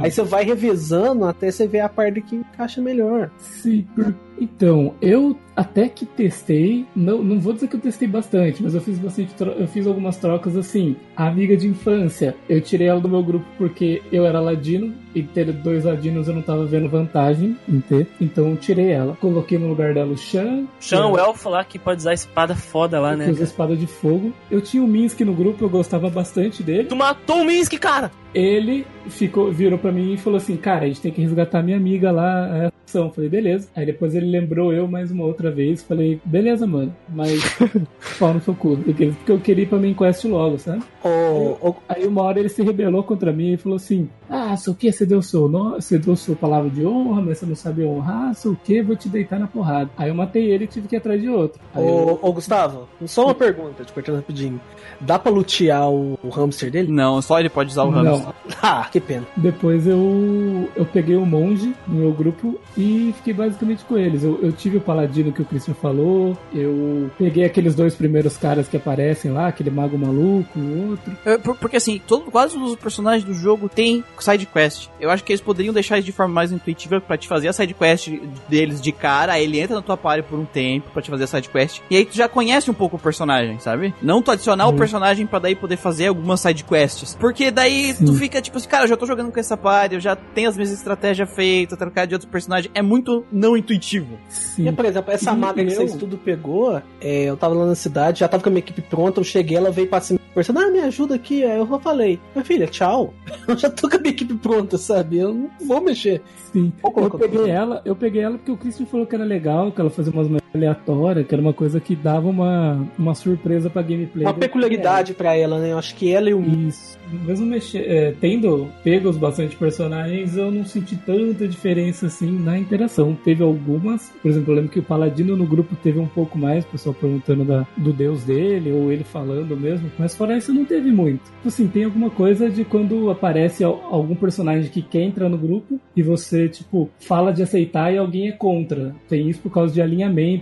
Aí 0.02 0.12
você 0.12 0.22
vai 0.24 0.44
revezando 0.46 1.26
até 1.26 1.50
você 1.52 1.68
ver 1.68 1.80
a 1.82 1.90
parte 1.90 2.22
que 2.22 2.36
encaixa 2.36 2.82
melhor. 2.82 3.30
Sim, 3.38 3.86
por- 3.96 4.14
então, 4.40 4.94
eu 5.02 5.38
até 5.56 5.90
que 5.90 6.06
testei, 6.06 6.86
não, 6.96 7.24
não 7.24 7.40
vou 7.40 7.52
dizer 7.52 7.68
que 7.68 7.76
eu 7.76 7.80
testei 7.80 8.08
bastante, 8.08 8.62
mas 8.62 8.76
eu 8.76 8.82
fiz 8.82 9.00
bastante, 9.00 9.34
eu 9.40 9.68
fiz 9.68 9.88
algumas 9.88 10.16
trocas 10.18 10.56
assim. 10.56 10.96
A 11.16 11.28
amiga 11.28 11.58
de 11.58 11.68
infância, 11.68 12.36
eu 12.48 12.62
tirei 12.62 12.88
ela 12.88 13.02
do 13.02 13.10
meu 13.10 13.24
grupo 13.24 13.46
porque 13.58 14.04
eu 14.12 14.24
era 14.24 14.40
ladino 14.40 14.94
e 15.16 15.24
ter 15.24 15.52
dois 15.52 15.86
ladinos 15.86 16.28
eu 16.28 16.36
não 16.36 16.44
tava 16.44 16.64
vendo 16.66 16.88
vantagem 16.88 17.58
em 17.68 17.80
ter, 17.80 18.08
então 18.22 18.52
eu 18.52 18.58
tirei 18.58 18.92
ela. 18.92 19.18
Coloquei 19.20 19.58
no 19.58 19.68
lugar 19.68 19.96
dela 19.96 20.12
o 20.12 20.18
Shan, 20.18 20.68
Chan, 20.80 21.08
o 21.08 21.16
que 21.16 21.20
elfo 21.22 21.50
lá 21.50 21.64
que 21.64 21.80
pode 21.80 22.02
usar 22.02 22.14
espada 22.14 22.56
foda 22.56 23.00
lá, 23.00 23.16
né? 23.16 23.28
usa 23.28 23.44
espada 23.44 23.76
de 23.76 23.88
fogo. 23.88 24.32
Eu 24.52 24.62
tinha 24.62 24.84
o 24.84 24.88
Minsk 24.88 25.22
no 25.22 25.34
grupo, 25.34 25.66
eu 25.66 25.70
gostava 25.70 26.08
bastante 26.08 26.62
dele. 26.62 26.86
Tu 26.86 26.96
matou 26.96 27.42
o 27.42 27.46
Minsk, 27.46 27.74
cara! 27.80 28.12
Ele 28.34 28.86
ficou, 29.10 29.52
virou 29.52 29.80
pra 29.80 29.92
mim 29.92 30.14
e 30.14 30.18
falou 30.18 30.38
assim: 30.38 30.56
Cara, 30.56 30.86
a 30.86 30.88
gente 30.88 31.02
tem 31.02 31.12
que 31.12 31.22
resgatar 31.22 31.64
minha 31.64 31.78
amiga 31.78 32.12
lá, 32.12 32.68
a 32.68 32.72
ação. 32.86 33.12
Falei, 33.12 33.30
beleza. 33.30 33.70
Aí 33.76 33.86
depois 33.86 34.14
ele 34.14 34.27
lembrou 34.30 34.72
eu 34.74 34.88
mais 34.88 35.12
uma 35.12 35.24
outra 35.26 35.50
vez. 35.52 35.84
Falei, 35.84 36.20
beleza, 36.26 36.66
mano, 36.68 36.94
mas 37.10 37.40
pau 38.20 38.34
no 38.34 38.42
seu 38.42 38.54
cu. 38.54 38.78
Porque 38.78 39.08
porque 39.08 39.32
eu 39.32 39.40
queria 39.40 39.64
ir 39.64 39.68
pra 39.68 39.80
main 39.80 39.94
quest 39.94 40.24
logo, 40.26 40.58
sabe? 40.60 40.82
Ou, 41.04 41.58
ou- 41.62 41.78
Aí 41.90 42.06
uma 42.06 42.22
hora 42.24 42.40
ele 42.40 42.50
se 42.50 42.62
rebelou 42.62 43.04
contra 43.04 43.32
mim 43.32 43.54
e 43.54 43.58
falou 43.58 43.76
assim: 43.78 44.10
Ah, 44.30 44.56
que? 44.78 44.92
Você 44.92 45.06
deu 45.06 45.22
seu 45.22 45.48
nome, 45.48 45.82
você 45.82 45.98
deu 45.98 46.16
sua 46.16 46.36
palavra 46.36 46.70
de 46.70 46.86
honra, 46.86 47.22
mas 47.22 47.38
você 47.38 47.46
não 47.46 47.56
sabe 47.56 47.84
honrar, 47.84 48.34
sei 48.36 48.52
o 48.52 48.58
que? 48.64 48.82
Vou 48.82 48.96
te 48.96 49.08
deitar 49.10 49.40
na 49.40 49.48
porrada. 49.48 49.90
Aí 49.98 50.10
eu 50.10 50.16
matei 50.16 50.52
ele 50.52 50.66
e 50.66 50.68
tive 50.68 50.88
que 50.88 50.96
ir 50.96 51.00
atrás 51.00 51.22
de 51.22 51.30
outro. 51.30 51.60
Aí 51.74 51.84
eu- 51.86 52.20
ô, 52.22 52.28
ô, 52.30 52.34
Gustavo, 52.34 52.88
só 53.06 53.26
uma 53.26 53.36
pergunta, 53.36 53.84
te 53.84 53.92
cortando 53.94 54.18
rapidinho. 54.18 54.60
Dá 55.00 55.18
pra 55.20 55.32
lutear 55.32 55.90
o, 55.90 56.18
o 56.24 56.30
hamster 56.30 56.72
dele? 56.72 56.92
Não, 56.92 57.22
só 57.22 57.40
ele 57.40 57.50
pode 57.50 57.70
usar 57.72 57.84
o 57.84 57.92
Não. 57.92 58.04
hamster. 58.04 58.34
Ah, 58.62 58.88
que 58.92 59.00
pena. 59.00 59.26
Depois 59.36 59.86
eu, 59.86 60.68
eu 60.76 60.86
peguei 60.86 61.16
o 61.16 61.26
monge 61.26 61.74
no 61.88 61.96
meu 61.96 62.12
grupo 62.12 62.60
e 62.78 63.14
fiquei 63.18 63.34
basicamente 63.34 63.84
com 63.86 63.98
eles. 64.18 64.24
Eu, 64.24 64.40
eu 64.42 64.52
tive 64.52 64.78
o 64.78 64.82
paladino 64.82 65.32
que 65.32 65.42
o 65.42 65.46
Christian 65.46 65.74
falou, 65.74 66.38
eu 66.54 67.10
peguei 67.18 67.46
aqueles 67.46 67.76
dois 67.76 67.96
primeiros 67.96 68.38
caras 68.38 68.68
que 68.68 68.78
aparecem 68.78 69.32
lá, 69.32 69.48
aquele 69.48 69.70
mago 69.70 69.98
maluco, 69.98 70.60
o 70.60 70.90
outro. 70.92 71.18
É, 71.26 71.38
por- 71.38 71.56
Porque 71.58 71.78
assim, 71.78 72.02
todo, 72.08 72.32
quase 72.32 72.54
todos 72.54 72.72
os 72.72 72.78
personagens 72.80 73.24
do 73.24 73.34
jogo 73.34 73.70
tem 73.70 74.04
side 74.20 74.46
quest. 74.46 74.90
Eu 75.00 75.10
acho 75.10 75.24
que 75.24 75.32
eles 75.32 75.42
poderiam 75.42 75.74
deixar 75.74 75.98
isso 75.98 76.06
de 76.06 76.12
forma 76.12 76.34
mais 76.34 76.52
intuitiva 76.52 77.00
pra 77.02 77.18
te 77.18 77.28
fazer 77.28 77.48
a 77.48 77.54
side 77.54 77.74
quest 77.74 78.10
deles 78.50 78.82
de 78.82 78.92
cara, 78.92 79.34
aí 79.34 79.44
ele 79.44 79.60
entra 79.60 79.76
na 79.76 79.82
tua 79.82 79.98
party 79.98 80.24
por 80.28 80.38
um 80.40 80.46
tempo 80.46 80.90
pra 80.92 81.02
te 81.02 81.10
fazer 81.10 81.24
a 81.24 81.28
side 81.28 81.50
quest. 81.50 81.82
E 81.90 81.96
aí 81.98 82.06
tu 82.06 82.16
já 82.16 82.28
conhece 82.28 82.70
um 82.70 82.74
pouco 82.74 82.96
o 82.96 83.00
personagem, 83.00 83.60
sabe? 83.60 83.94
Não 84.02 84.22
tu 84.22 84.32
adicionar 84.32 84.68
o 84.68 84.72
Uhum. 84.72 84.78
personagem 84.78 85.26
pra 85.26 85.40
daí 85.40 85.56
poder 85.56 85.78
fazer 85.78 86.08
algumas 86.08 86.40
side 86.42 86.64
quests. 86.64 87.16
Porque 87.20 87.52
daí 87.52 87.94
tu 87.94 88.08
Sim. 88.14 88.16
fica 88.18 88.42
tipo 88.42 88.58
assim, 88.58 88.68
cara, 88.68 88.84
eu 88.84 88.88
já 88.88 88.98
tô 88.98 89.06
jogando 89.06 89.32
com 89.32 89.40
essa 89.40 89.58
party, 89.58 89.96
eu 89.96 90.02
já 90.02 90.16
tenho 90.16 90.50
as 90.50 90.56
minhas 90.56 90.72
estratégias 90.72 91.30
feitas, 91.34 91.78
trocar 91.78 92.06
de 92.06 92.14
outros 92.16 92.30
personagens. 92.32 92.72
É 92.74 92.82
muito 92.82 93.26
não 93.32 93.56
intuitivo. 93.58 94.07
Sim. 94.30 94.68
E, 94.68 94.72
por 94.72 94.86
exemplo, 94.86 95.12
essa 95.14 95.32
E 95.32 95.36
maga 95.38 95.64
que 95.64 95.72
eu- 95.72 95.76
vocês 95.76 95.96
tudo 95.96 96.18
pegou, 96.18 96.82
é, 97.02 97.24
eu 97.26 97.38
tava 97.38 97.54
lá 97.56 97.66
na 97.66 97.76
cidade, 97.76 98.20
já 98.22 98.28
tava 98.28 98.44
com 98.44 98.50
a 98.50 98.52
minha 98.52 98.60
equipe 98.60 98.82
pronta, 98.82 99.20
eu 99.20 99.24
cheguei, 99.24 99.58
ela 99.58 99.72
veio 99.72 99.88
pra 99.88 100.02
cima, 100.02 100.20
conversando, 100.34 100.60
ah, 100.60 100.70
me 100.70 100.80
ajuda 100.80 101.16
aqui. 101.16 101.44
Aí 101.44 101.58
eu 101.58 101.80
falei, 101.80 102.20
minha 102.36 102.46
filha, 102.46 102.68
tchau. 102.68 103.14
Eu 103.48 103.58
já 103.58 103.70
tô 103.70 103.90
com 103.90 103.96
a 103.96 104.00
minha 104.00 104.12
equipe 104.12 104.34
pronta, 104.36 104.78
sabe? 104.78 105.18
Eu 105.20 105.34
não 105.34 105.50
vou 105.66 105.82
mexer. 105.82 106.22
Sim. 106.52 106.72
Eu 106.84 107.10
peguei 107.12 107.50
ela, 107.50 107.82
eu 107.86 107.96
peguei 107.96 108.22
ela 108.22 108.38
porque 108.38 108.52
o 108.52 108.58
Christian 108.58 108.86
falou 108.86 109.06
que 109.06 109.16
era 109.16 109.24
legal, 109.24 109.72
que 109.72 109.80
ela 109.82 109.90
fazia 109.90 110.12
umas 110.12 110.28
manhas 110.58 110.78
aleatórias, 110.78 111.26
que 111.28 111.34
era 111.34 111.42
uma 111.42 111.54
coisa 111.54 111.80
que 111.80 111.96
dava 111.96 112.28
uma, 112.28 112.86
uma 112.98 113.14
surpresa 113.16 113.70
pra 113.70 113.82
gameplay. 113.82 114.26
Uma 114.26 114.34
peculiaridade 114.34 115.14
pra 115.14 115.36
ela, 115.36 115.60
né? 115.60 115.72
Eu 115.72 115.78
acho 115.78 115.96
que 115.96 116.12
ela 116.12 116.30
e 116.30 116.34
o. 116.34 116.42
Isso. 116.68 116.98
Mesmo 117.26 117.46
mexer, 117.46 117.90
é, 117.90 118.14
tendo 118.20 118.68
pego 118.84 119.08
os 119.10 119.16
bastante 119.16 119.56
personagens, 119.56 120.36
eu 120.36 120.52
não 120.52 120.66
senti 120.66 120.98
tanta 120.98 121.48
diferença 121.48 122.08
assim 122.08 122.30
na 122.38 122.58
interação. 122.58 123.16
Teve 123.24 123.44
algumas, 123.44 124.12
por 124.22 124.30
exemplo, 124.30 124.52
eu 124.52 124.56
lembro 124.58 124.72
que 124.72 124.80
o 124.80 124.84
Paladino 124.84 125.38
no 125.38 125.46
grupo 125.46 125.74
teve 125.82 126.00
um 126.00 126.08
pouco 126.08 126.38
mais, 126.38 126.66
o 126.66 126.68
pessoal 126.68 126.94
perguntando 126.94 127.46
da, 127.46 127.66
do 127.78 127.94
deus 127.94 128.24
dele, 128.26 128.74
ou 128.74 128.92
ele 128.92 129.06
falando 129.06 129.56
mesmo, 129.56 129.90
mas 129.98 130.16
fora 130.16 130.38
isso 130.38 130.54
não 130.54 130.66
teve 130.66 130.92
muito. 130.92 131.24
Tipo 131.24 131.48
Assim, 131.48 131.68
tem 131.68 131.86
alguma 131.86 132.10
coisa 132.10 132.50
de 132.50 132.66
quando 132.66 133.10
aparece 133.10 133.64
al- 133.64 133.82
algum 133.90 134.16
personagem 134.16 134.70
que 134.70 134.82
quer 134.82 135.04
entrar 135.04 135.30
no 135.30 135.38
grupo 135.38 135.80
e 135.96 136.04
você, 136.04 136.50
tipo, 136.50 136.90
fala 137.00 137.32
de 137.32 137.42
aceitar 137.42 137.94
e 137.94 137.98
alguém 137.98 138.28
é 138.28 138.32
contra. 138.34 138.94
Tem 139.08 139.30
isso 139.30 139.40
por 139.40 139.52
causa 139.52 139.74
de 139.74 139.82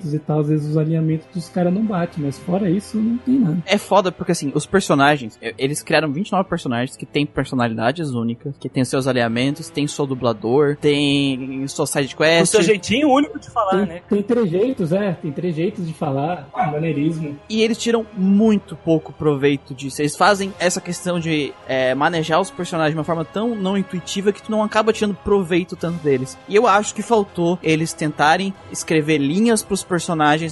alinhamentos 0.05 0.13
e 0.13 0.19
tal, 0.19 0.39
às 0.39 0.47
vezes 0.47 0.69
os 0.69 0.77
alinhamentos 0.77 1.27
dos 1.33 1.49
caras 1.49 1.73
não 1.73 1.83
batem, 1.83 2.23
mas 2.23 2.37
fora 2.37 2.69
isso 2.69 2.97
não 2.97 3.17
tem 3.17 3.39
nada. 3.39 3.57
É 3.65 3.77
foda 3.77 4.11
porque 4.11 4.31
assim, 4.31 4.51
os 4.53 4.65
personagens, 4.65 5.39
eles 5.57 5.81
criaram 5.81 6.11
29 6.11 6.47
personagens 6.47 6.95
que 6.95 7.05
têm 7.05 7.25
personalidades 7.25 8.11
únicas, 8.11 8.55
que 8.59 8.69
têm 8.69 8.85
seus 8.85 9.07
alinhamentos, 9.07 9.69
tem 9.69 9.87
seu 9.87 10.05
dublador, 10.05 10.77
tem 10.77 11.67
sua 11.67 11.85
side 11.85 12.15
O 12.41 12.45
seu 12.45 12.61
jeitinho 12.61 13.09
único 13.09 13.39
de 13.39 13.49
falar, 13.49 13.77
Tem, 13.77 13.85
né? 13.85 14.01
tem 14.09 14.21
trejeitos, 14.21 14.91
é, 14.91 15.13
tem 15.13 15.31
trejeitos 15.31 15.87
de 15.87 15.93
falar, 15.93 16.49
maneirismo. 16.55 17.37
E 17.49 17.61
eles 17.61 17.77
tiram 17.77 18.05
muito 18.13 18.75
pouco 18.75 19.11
proveito 19.13 19.73
disso. 19.73 20.01
Eles 20.01 20.15
fazem 20.15 20.53
essa 20.59 20.79
questão 20.79 21.19
de 21.19 21.53
é, 21.67 21.95
manejar 21.95 22.39
os 22.39 22.51
personagens 22.51 22.93
de 22.93 22.97
uma 22.97 23.03
forma 23.03 23.25
tão 23.25 23.55
não 23.55 23.77
intuitiva 23.77 24.31
que 24.31 24.41
tu 24.41 24.51
não 24.51 24.63
acaba 24.63 24.93
tirando 24.93 25.15
proveito 25.15 25.75
tanto 25.75 26.03
deles. 26.03 26.37
E 26.47 26.55
eu 26.55 26.67
acho 26.67 26.93
que 26.93 27.01
faltou 27.01 27.57
eles 27.63 27.93
tentarem 27.93 28.53
escrever 28.71 29.17
linhas 29.17 29.63
pros 29.63 29.83
personagens 29.83 29.94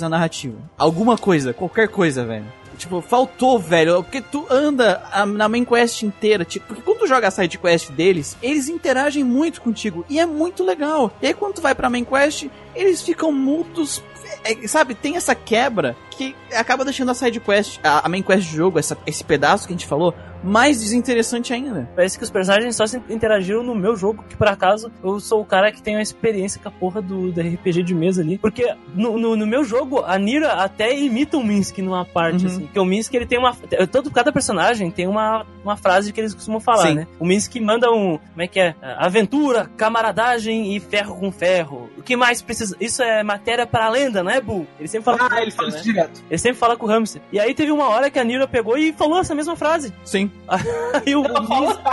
na 0.02 0.10
narrativa. 0.10 0.58
Alguma 0.78 1.18
coisa, 1.18 1.54
qualquer 1.54 1.88
coisa, 1.88 2.26
velho. 2.26 2.46
Tipo, 2.78 3.02
faltou, 3.02 3.60
velho. 3.60 4.04
Porque 4.04 4.22
tu 4.22 4.46
anda 4.50 5.02
na 5.28 5.48
main 5.48 5.64
quest 5.64 6.04
inteira. 6.04 6.44
Tipo, 6.44 6.68
porque 6.68 6.82
quando 6.82 7.00
tu 7.00 7.08
joga 7.08 7.28
a 7.28 7.32
side 7.32 7.58
quest 7.58 7.92
deles, 7.92 8.36
eles 8.42 8.68
interagem 8.68 9.24
muito 9.24 9.62
contigo. 9.62 10.06
E 10.10 10.20
é 10.20 10.26
muito 10.26 10.64
legal. 10.64 11.12
E 11.22 11.28
aí 11.28 11.34
quando 11.34 11.56
tu 11.56 11.62
vai 11.62 11.76
pra 11.76 11.90
main 11.90 12.04
quest, 12.04 12.48
eles 12.76 13.02
ficam 13.02 13.32
mudos. 13.32 14.04
é, 14.44 14.68
sabe, 14.68 14.96
tem 14.96 15.16
essa 15.16 15.36
quebra 15.36 15.96
que 16.10 16.36
acaba 16.54 16.84
deixando 16.84 17.12
a 17.12 17.14
side 17.14 17.40
quest, 17.40 17.80
a, 17.84 18.06
a 18.06 18.10
main 18.10 18.22
quest 18.22 18.50
do 18.50 18.56
jogo, 18.56 18.80
essa, 18.80 18.98
esse 19.06 19.24
pedaço 19.24 19.68
que 19.68 19.74
a 19.74 19.76
gente 19.78 19.88
falou, 19.88 20.14
mais 20.44 20.80
desinteressante 20.80 21.54
ainda. 21.54 21.90
Parece 21.96 22.18
que 22.18 22.24
os 22.24 22.30
personagens 22.32 22.76
só 22.76 22.86
se 22.86 23.02
interagiram 23.10 23.64
no 23.64 23.74
meu 23.74 23.96
jogo, 23.96 24.24
que 24.28 24.36
por 24.36 24.48
acaso 24.48 24.92
eu 25.04 25.20
sou 25.20 25.42
o 25.42 25.46
cara 25.46 25.72
que 25.72 25.82
tem 25.82 25.96
uma 25.96 26.02
experiência 26.02 26.60
com 26.62 26.68
a 26.70 26.72
porra 26.72 27.02
do, 27.02 27.32
do 27.32 27.42
RPG 27.42 27.84
de 27.84 27.94
mesa 27.96 28.22
ali. 28.22 28.38
Porque 28.38 28.74
no, 28.94 29.18
no, 29.18 29.36
no 29.36 29.48
meu 29.48 29.64
jogo, 29.64 30.04
a 30.06 30.18
Nira 30.18 30.54
até 30.54 30.98
imita 30.98 31.38
o 31.38 31.44
Minsky 31.44 31.82
numa 31.82 32.06
parte, 32.06 32.46
Uhum. 32.46 32.52
assim. 32.52 32.68
Que 32.68 32.80
o 32.80 32.86
Minsky, 32.86 33.18
ele 33.18 33.26
tem 33.26 33.40
uma... 33.40 33.56
Todo, 33.92 34.12
cada 34.12 34.32
personagem 34.32 34.90
tem 34.92 35.08
uma, 35.08 35.46
uma 35.64 35.78
frase 35.78 36.12
que 36.12 36.20
eles 36.20 36.34
costumam 36.34 36.60
falar, 36.60 36.88
Sim. 36.88 36.94
né? 36.96 37.08
O 37.20 37.26
Minsky 37.26 37.60
manda 37.60 37.92
um... 37.92 38.18
Como 38.18 38.42
é 38.42 38.48
que 38.48 38.60
é? 38.60 38.76
Aventura, 38.98 39.70
camaradagem 39.78 40.76
e 40.76 40.80
ferro 40.80 41.16
com 41.16 41.32
ferro. 41.32 41.90
O 41.98 42.02
que 42.02 42.16
mais 42.16 42.42
precisa? 42.42 42.76
Isso 42.80 43.02
é 43.02 43.24
matéria 43.24 43.66
pra 43.66 43.90
lenda, 43.90 44.24
não 44.24 44.32
é, 44.32 44.42
Bu? 44.42 44.68
Ele 44.80 44.88
sempre 44.88 45.06
fala 45.06 45.18
com 45.20 45.26
o 45.26 45.38
Ah, 45.38 45.42
ele 45.42 45.52
fala 45.52 45.70
né? 45.70 45.76
isso 45.76 45.84
direto. 45.84 46.24
Ele 46.30 46.38
sempre 46.38 46.58
fala 46.60 46.76
com 46.76 46.86
o 46.86 46.90
hamster. 46.90 47.22
E 47.32 47.40
aí 47.40 47.54
teve 47.54 47.72
uma 47.72 47.88
hora 47.90 48.10
que 48.10 48.20
a 48.20 48.24
Nira 48.24 48.48
pegou 48.48 48.78
e 48.78 48.92
falou 48.92 49.20
essa 49.20 49.34
mesma 49.36 49.56
frase. 49.56 49.94
Sim. 50.04 50.30
Aí 50.48 51.16
o, 51.16 51.22
Minsky, 51.24 51.84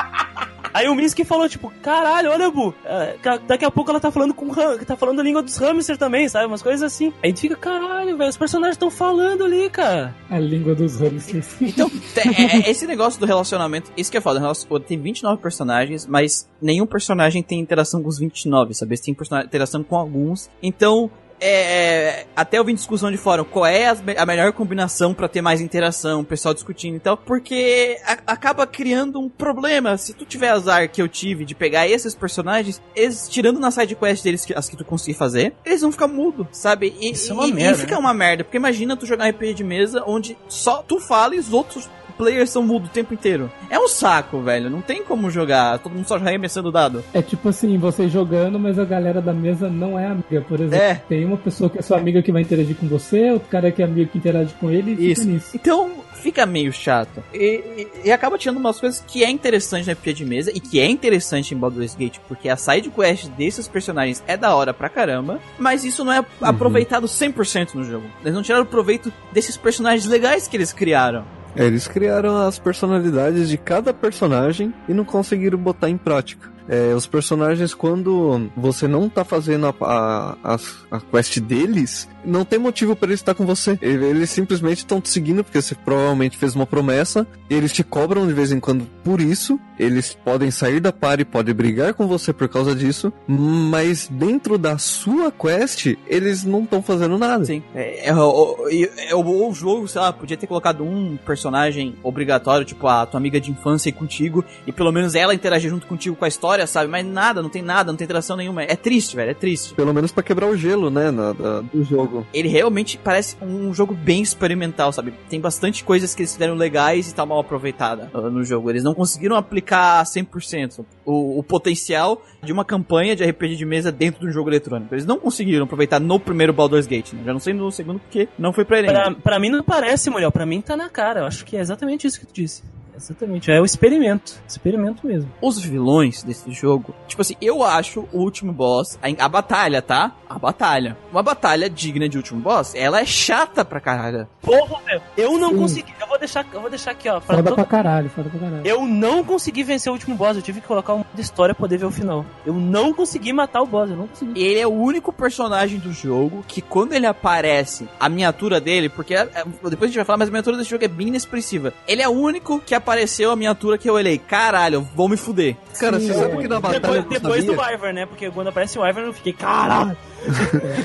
aí 0.75 0.89
o 0.89 0.95
Minsky 0.95 1.25
falou, 1.25 1.49
tipo, 1.49 1.73
caralho, 1.83 2.31
olha, 2.31 2.51
Bu, 2.51 2.75
é, 2.85 3.17
daqui 3.47 3.65
a 3.65 3.71
pouco 3.71 3.91
ela 3.91 4.01
tá 4.01 4.11
falando 4.11 4.35
com 4.35 4.49
tá 4.85 4.97
falando 4.97 5.21
a 5.21 5.23
língua 5.23 5.41
dos 5.43 5.57
hamsters 5.57 5.99
também, 5.99 6.29
sabe? 6.29 6.47
Umas 6.47 6.61
coisas 6.63 6.83
assim. 6.83 7.07
Aí 7.23 7.25
a 7.25 7.27
gente 7.29 7.41
fica, 7.41 7.57
caralho, 7.57 8.17
velho, 8.19 8.29
os 8.29 8.37
personagens 8.37 8.75
estão 8.75 8.91
falando 8.91 9.45
ali, 9.45 9.71
cara. 9.71 10.15
A 10.29 10.39
língua 10.39 10.75
dos 10.75 11.01
hamsters. 11.01 11.57
Então, 11.61 11.91
é- 12.17 12.57
é- 12.67 12.71
esse 12.71 12.87
negócio 12.87 13.21
do 13.21 13.27
relacionamento, 13.27 13.91
isso 13.97 14.11
que 14.11 14.17
é 14.19 14.21
foda, 14.21 14.41
tem 14.87 15.01
29 15.01 15.41
personagens, 15.41 16.07
mas 16.07 16.49
nenhum 16.61 16.87
personagem 16.87 17.43
tem 17.43 17.61
interação 17.61 18.03
com 18.03 18.09
os 18.09 18.19
29, 18.19 18.75
sabe? 18.75 18.91
Eles 18.91 19.01
têm 19.01 19.15
persona- 19.15 19.45
interação 19.45 19.83
com 19.85 19.97
alguns. 19.97 20.51
Então, 20.63 21.11
é, 21.41 22.27
até 22.37 22.59
eu 22.59 22.65
vi 22.65 22.73
discussão 22.75 23.11
de 23.11 23.17
fórum, 23.17 23.45
qual 23.45 23.67
é 23.67 23.95
me- 23.97 24.17
a, 24.17 24.27
melhor 24.27 24.53
combinação 24.53 25.15
pra 25.15 25.29
ter 25.29 25.41
mais 25.41 25.61
interação, 25.61 26.21
o 26.21 26.25
pessoal 26.25 26.53
discutindo 26.55 26.97
e 26.97 27.01
tal, 27.01 27.17
porque 27.17 27.99
a- 28.07 28.19
acaba 28.33 28.67
criando 28.67 29.19
um 29.21 29.29
problema. 29.29 29.97
Se 29.97 30.13
tu 30.13 30.25
tiver 30.25 30.51
azar 30.51 30.89
que 30.91 31.01
eu 31.01 31.09
tive 31.09 31.45
de 31.45 31.55
pegar 31.55 31.89
esses 31.89 32.15
personagens, 32.15 32.81
eles, 32.95 33.29
tirando 33.29 33.59
na 33.59 33.71
side 33.71 33.95
quest 33.97 34.23
deles 34.23 34.45
que- 34.45 34.55
as 34.55 34.69
que 34.69 34.77
tu 34.77 34.85
conseguir 34.85 35.17
fazer, 35.17 35.55
eles 35.65 35.81
vão 35.81 35.91
ficar 35.93 36.09
mudo, 36.09 36.47
sabe? 36.53 36.95
E, 37.01 37.11
Isso 37.13 37.31
é 37.33 37.35
uma 37.35 37.47
e- 37.47 37.51
e 37.51 37.53
merda, 37.55 37.79
fica 37.79 37.93
né? 37.95 37.99
uma 37.99 38.15
merda, 38.15 38.45
porque 38.45 38.57
imagina 38.57 38.97
tu 38.97 39.07
jogar 39.07 39.25
um 39.25 39.29
RPG 39.29 39.55
de 39.55 39.65
mesa 39.65 40.05
onde 40.07 40.37
só 40.49 40.83
tu 40.83 41.01
fala 41.01 41.35
e 41.35 41.39
os 41.39 41.53
outros 41.53 41.89
players 42.21 42.51
são 42.51 42.63
mudos 42.63 42.89
o 42.89 42.93
tempo 42.93 43.15
inteiro. 43.15 43.51
É 43.71 43.79
um 43.79 43.89
saco, 43.89 44.41
velho. 44.43 44.69
Não 44.69 44.81
tem 44.83 45.03
como 45.03 45.31
jogar. 45.31 45.79
Todo 45.79 45.95
mundo 45.95 46.07
só 46.07 46.17
arremessando 46.17 46.69
o 46.69 46.73
dado. 46.73 47.03
É 47.15 47.23
tipo 47.23 47.49
assim, 47.49 47.79
você 47.79 48.09
jogando, 48.09 48.59
mas 48.59 48.79
a 48.79 48.85
galera 48.85 49.23
da 49.23 49.33
mesa 49.33 49.69
não 49.71 49.99
é 49.99 50.07
amiga. 50.07 50.43
Por 50.47 50.61
exemplo, 50.61 50.85
É. 50.85 50.95
tem 51.09 51.25
uma 51.25 51.37
pessoa 51.39 51.71
que 51.71 51.79
é 51.79 51.83
sua 51.83 51.97
amiga 51.97 52.23
que 52.23 52.31
vai 52.31 52.43
interagir 52.43 52.77
com 52.77 52.87
você, 52.87 53.31
outro 53.31 53.49
cara 53.49 53.73
que 53.73 53.81
é 53.81 53.85
amigo 53.85 54.11
que 54.11 54.19
interage 54.19 54.53
com 54.61 54.71
ele 54.71 54.95
e 54.99 55.13
Isso. 55.13 55.23
fica 55.23 55.33
nisso. 55.33 55.51
Então, 55.55 55.91
fica 56.15 56.45
meio 56.45 56.73
chato. 56.73 57.23
E, 57.33 57.89
e- 58.05 58.09
e 58.09 58.13
acaba 58.13 58.37
tirando 58.37 58.59
umas 58.59 58.79
coisas 58.79 59.03
que 59.07 59.25
é 59.25 59.31
interessante 59.31 59.87
na 59.87 59.93
RPG 59.95 60.13
de 60.13 60.25
mesa 60.27 60.51
e 60.55 60.61
que 60.61 60.79
é 60.79 60.87
interessante 60.87 61.55
em 61.55 61.57
Baldur's 61.57 61.95
Gate, 61.95 62.19
porque 62.29 62.49
a 62.49 62.57
side 62.57 62.91
quest 62.91 63.29
desses 63.31 63.67
personagens 63.67 64.23
é 64.27 64.37
da 64.37 64.55
hora 64.55 64.75
pra 64.75 64.89
caramba, 64.91 65.41
mas 65.59 65.85
isso 65.85 66.05
não 66.05 66.13
é 66.13 66.23
aproveitado 66.43 67.07
100% 67.09 67.75
no 67.75 67.85
jogo. 67.85 68.05
Eles 68.23 68.35
não 68.35 68.43
tiraram 68.43 68.67
proveito 68.67 69.11
desses 69.33 69.57
personagens 69.57 70.05
legais 70.07 70.47
que 70.47 70.57
eles 70.57 70.73
criaram. 70.73 71.25
É, 71.57 71.67
Eles 71.67 71.89
criaram 71.89 72.37
as 72.37 72.59
personalidades 72.59 73.49
de 73.49 73.59
cada 73.59 73.93
personagem 73.93 74.73
e 74.89 74.95
não 74.95 75.05
conseguiram 75.05 75.59
botar 75.59 75.91
em 75.91 75.97
prática. 75.97 76.51
É, 76.69 76.95
os 76.95 77.07
personagens, 77.07 77.75
quando 77.75 78.49
você 78.57 78.87
não 78.87 79.09
tá 79.09 79.25
fazendo 79.25 79.67
a, 79.67 79.75
a, 79.81 80.37
a, 80.55 80.59
a 80.93 81.01
quest 81.01 81.41
deles, 81.41 82.09
não 82.25 82.45
tem 82.45 82.59
motivo 82.59 82.95
para 82.97 83.09
eles 83.09 83.21
estar 83.21 83.35
com 83.35 83.45
você. 83.47 83.79
Ele- 83.81 84.05
Eles 84.11 84.31
simplesmente 84.31 84.79
estão 84.79 85.01
te 85.01 85.09
seguindo 85.09 85.43
porque 85.45 85.61
você 85.61 85.75
provavelmente 85.75 86.37
fez 86.37 86.55
uma 86.55 86.67
promessa. 86.67 87.27
Eles 87.49 87.73
te 87.73 87.83
cobram 87.85 88.27
de 88.27 88.33
vez 88.33 88.51
em 88.53 88.61
quando 88.61 88.87
por 89.05 89.21
isso. 89.21 89.59
Eles 89.79 90.15
podem 90.25 90.51
sair 90.51 90.79
da 90.81 90.93
party, 90.93 91.25
podem 91.25 91.55
brigar 91.55 91.95
com 91.95 92.07
você 92.07 92.33
por 92.33 92.49
causa 92.49 92.75
disso. 92.75 93.13
Mas 93.27 94.09
dentro 94.11 94.59
da 94.59 94.77
sua 94.79 95.31
quest, 95.33 95.95
eles 96.07 96.45
não 96.45 96.65
estão 96.65 96.83
fazendo 96.83 97.17
nada. 97.17 97.45
Sim. 97.45 97.63
É, 97.75 98.09
é, 98.09 98.15
o- 98.15 98.57
é, 98.99 99.15
o, 99.15 99.49
o 99.49 99.55
jogo, 99.55 99.89
sei 99.89 100.01
lá, 100.01 100.13
podia 100.13 100.37
ter 100.37 100.47
colocado 100.47 100.85
um 100.85 101.17
personagem 101.25 101.95
obrigatório, 102.03 102.65
tipo 102.67 102.87
a 102.87 103.07
tua 103.07 103.19
amiga 103.19 103.41
de 103.41 103.51
infância 103.51 103.89
aí 103.89 103.93
contigo, 103.93 104.45
e 104.67 104.73
pelo 104.73 104.93
menos 104.93 105.15
ela 105.15 105.35
interagir 105.35 105.71
junto 105.71 105.87
contigo 105.87 106.15
com 106.17 106.25
a 106.25 106.29
história, 106.29 106.67
sabe? 106.67 106.89
Mas 106.91 107.07
nada, 107.07 107.41
não 107.43 107.49
tem 107.49 107.63
nada, 107.63 107.91
não 107.91 107.97
tem 107.97 108.05
interação 108.05 108.37
nenhuma. 108.37 108.63
É 108.63 108.77
triste, 108.77 109.17
velho, 109.17 109.31
é 109.31 109.35
triste. 109.35 109.75
Pelo 109.75 109.95
menos 109.95 110.13
pra 110.13 110.23
quebrar 110.23 110.47
o 110.49 110.57
gelo, 110.57 110.91
né? 110.91 111.11
na- 111.11 111.33
da- 111.33 111.61
do 111.63 111.83
jogo. 111.85 112.10
Ele 112.33 112.49
realmente 112.49 112.99
parece 112.99 113.37
um 113.43 113.73
jogo 113.73 113.95
bem 113.95 114.23
experimental, 114.23 114.93
sabe? 114.93 115.15
Tem 115.29 115.41
bastante 115.41 115.85
coisas 115.85 116.15
que 116.15 116.23
eles 116.23 116.33
fizeram 116.33 116.55
legais 116.55 117.11
e 117.11 117.15
tá 117.15 117.25
mal 117.25 117.41
aproveitada 117.41 118.11
uh, 118.15 118.31
no 118.31 118.45
jogo. 118.45 118.71
Eles 118.71 118.85
não 118.85 118.95
conseguiram 118.95 119.37
aplicar 119.37 120.03
100% 120.05 120.85
o, 121.05 121.39
o 121.39 121.43
potencial 121.43 122.23
de 122.43 122.53
uma 122.53 122.65
campanha 122.65 123.15
de 123.15 123.25
RPG 123.25 123.57
de 123.57 123.65
mesa 123.65 123.93
dentro 123.93 124.21
de 124.21 124.27
um 124.29 124.33
jogo 124.33 124.51
eletrônico. 124.51 124.95
Eles 124.95 125.07
não 125.07 125.19
conseguiram 125.19 125.65
aproveitar 125.65 126.01
no 126.01 126.19
primeiro 126.19 126.53
Baldur's 126.53 126.87
Gate, 126.87 127.13
né? 127.13 127.23
Já 127.25 127.33
não 127.33 127.41
sei 127.41 127.55
no 127.55 127.71
segundo 127.71 128.01
porque 128.01 128.29
não 128.39 128.53
foi 128.53 128.65
pra 128.65 128.79
ele. 128.79 128.89
Pra, 128.89 129.11
pra 129.13 129.39
mim 129.39 129.51
não 129.51 129.63
parece, 129.63 130.11
mulher, 130.11 130.31
pra 130.31 130.47
mim 130.47 130.61
tá 130.61 130.77
na 130.77 130.89
cara. 130.89 131.21
Eu 131.21 131.27
acho 131.27 131.45
que 131.45 131.57
é 131.57 131.61
exatamente 131.61 132.07
isso 132.07 132.21
que 132.21 132.27
tu 132.27 132.35
disse. 132.35 132.63
Exatamente, 132.97 133.51
é 133.51 133.61
o 133.61 133.65
experimento. 133.65 134.35
Experimento 134.49 135.07
mesmo. 135.07 135.31
Os 135.41 135.59
vilões 135.59 136.23
desse 136.23 136.51
jogo, 136.53 136.95
tipo 137.09 137.23
assim, 137.23 137.35
eu 137.41 137.63
acho 137.63 138.07
o 138.13 138.19
último 138.19 138.53
boss, 138.53 138.99
a, 139.03 139.25
a 139.25 139.29
batalha, 139.29 139.81
tá? 139.83 140.13
A 140.29 140.39
batalha. 140.39 140.97
Uma 141.11 141.23
batalha 141.23 141.69
digna 141.69 142.09
de 142.09 142.17
último 142.17 142.41
boss, 142.41 142.75
ela 142.75 143.01
é 143.01 143.05
chata 143.05 143.65
pra 143.65 143.81
caralho. 143.81 144.29
Porra, 144.43 144.81
meu, 144.87 145.01
eu 145.17 145.39
não 145.39 145.51
Sim. 145.51 145.57
consegui. 145.59 145.95
Eu 146.01 146.07
vou 146.07 146.19
deixar, 146.19 146.47
eu 146.53 146.61
vou 146.61 146.71
deixar 146.71 146.91
aqui, 146.93 147.09
ó. 147.09 147.21
Pra 147.21 147.37
Foda 147.37 147.43
todo- 147.51 147.55
pra 147.57 147.65
caralho, 147.65 148.11
foda 148.11 148.29
pra 148.31 148.39
caralho. 148.39 148.63
Eu 148.67 148.87
não 148.87 149.25
consegui 149.25 149.63
vencer 149.63 149.91
o 149.91 149.95
último 149.95 150.15
boss, 150.17 150.37
eu 150.37 150.43
tive 150.43 150.61
que 150.61 150.67
colocar 150.67 150.95
um 150.95 150.99
modo 150.99 151.09
história 151.21 151.55
pra 151.55 151.61
poder 151.61 151.79
ver 151.79 151.87
o 151.87 151.91
final. 151.91 152.25
Eu 152.45 152.55
não 152.55 152.93
consegui 152.93 153.33
matar 153.33 153.63
o 153.63 153.67
boss, 153.67 153.91
eu 153.91 153.97
não 153.97 154.07
consegui. 154.07 154.41
Ele 154.41 154.61
é 154.61 154.67
o 154.67 154.73
único 154.73 155.13
personagem 155.13 155.79
do 155.79 155.93
jogo 155.93 156.45
que 156.47 156.61
quando 156.61 156.93
ele 156.93 157.07
aparece, 157.07 157.89
a 157.99 158.09
miniatura 158.09 158.61
dele, 158.61 158.89
porque 158.89 159.15
é- 159.15 159.29
é- 159.35 159.45
depois 159.45 159.83
a 159.83 159.87
gente 159.87 159.97
vai 159.97 160.05
falar, 160.05 160.19
mas 160.19 160.29
a 160.29 160.31
miniatura 160.33 160.57
desse 160.57 160.71
jogo 160.71 160.85
é 160.85 160.89
bem 160.89 161.09
inexpressiva. 161.09 161.73
Ele 161.87 162.03
é 162.03 162.09
o 162.09 162.13
único 162.13 162.61
que 162.61 162.75
apareceu 162.81 163.31
a 163.31 163.37
miniatura 163.37 163.79
que 163.79 163.89
eu 163.89 163.95
olhei, 163.95 164.19
caralho, 164.19 164.87
vou 164.95 165.09
me 165.09 165.17
fuder. 165.17 165.57
Cara, 165.79 166.01
Sim, 166.01 166.07
você 166.09 166.13
é. 166.13 166.15
sabe 166.15 166.37
que 166.39 166.49
na 166.49 166.61
batalha 166.61 166.81
Depois, 166.81 167.05
eu 167.05 167.11
depois 167.21 167.45
do? 167.45 167.53
Wyvern, 167.53 167.93
né? 167.95 168.07
Porque 168.07 168.31
quando 168.31 168.49
aparece 168.49 168.79
o 168.79 168.83
Wyvern 168.83 169.07
eu 169.09 169.13
fiquei, 169.15 169.33
caralho! 169.33 169.97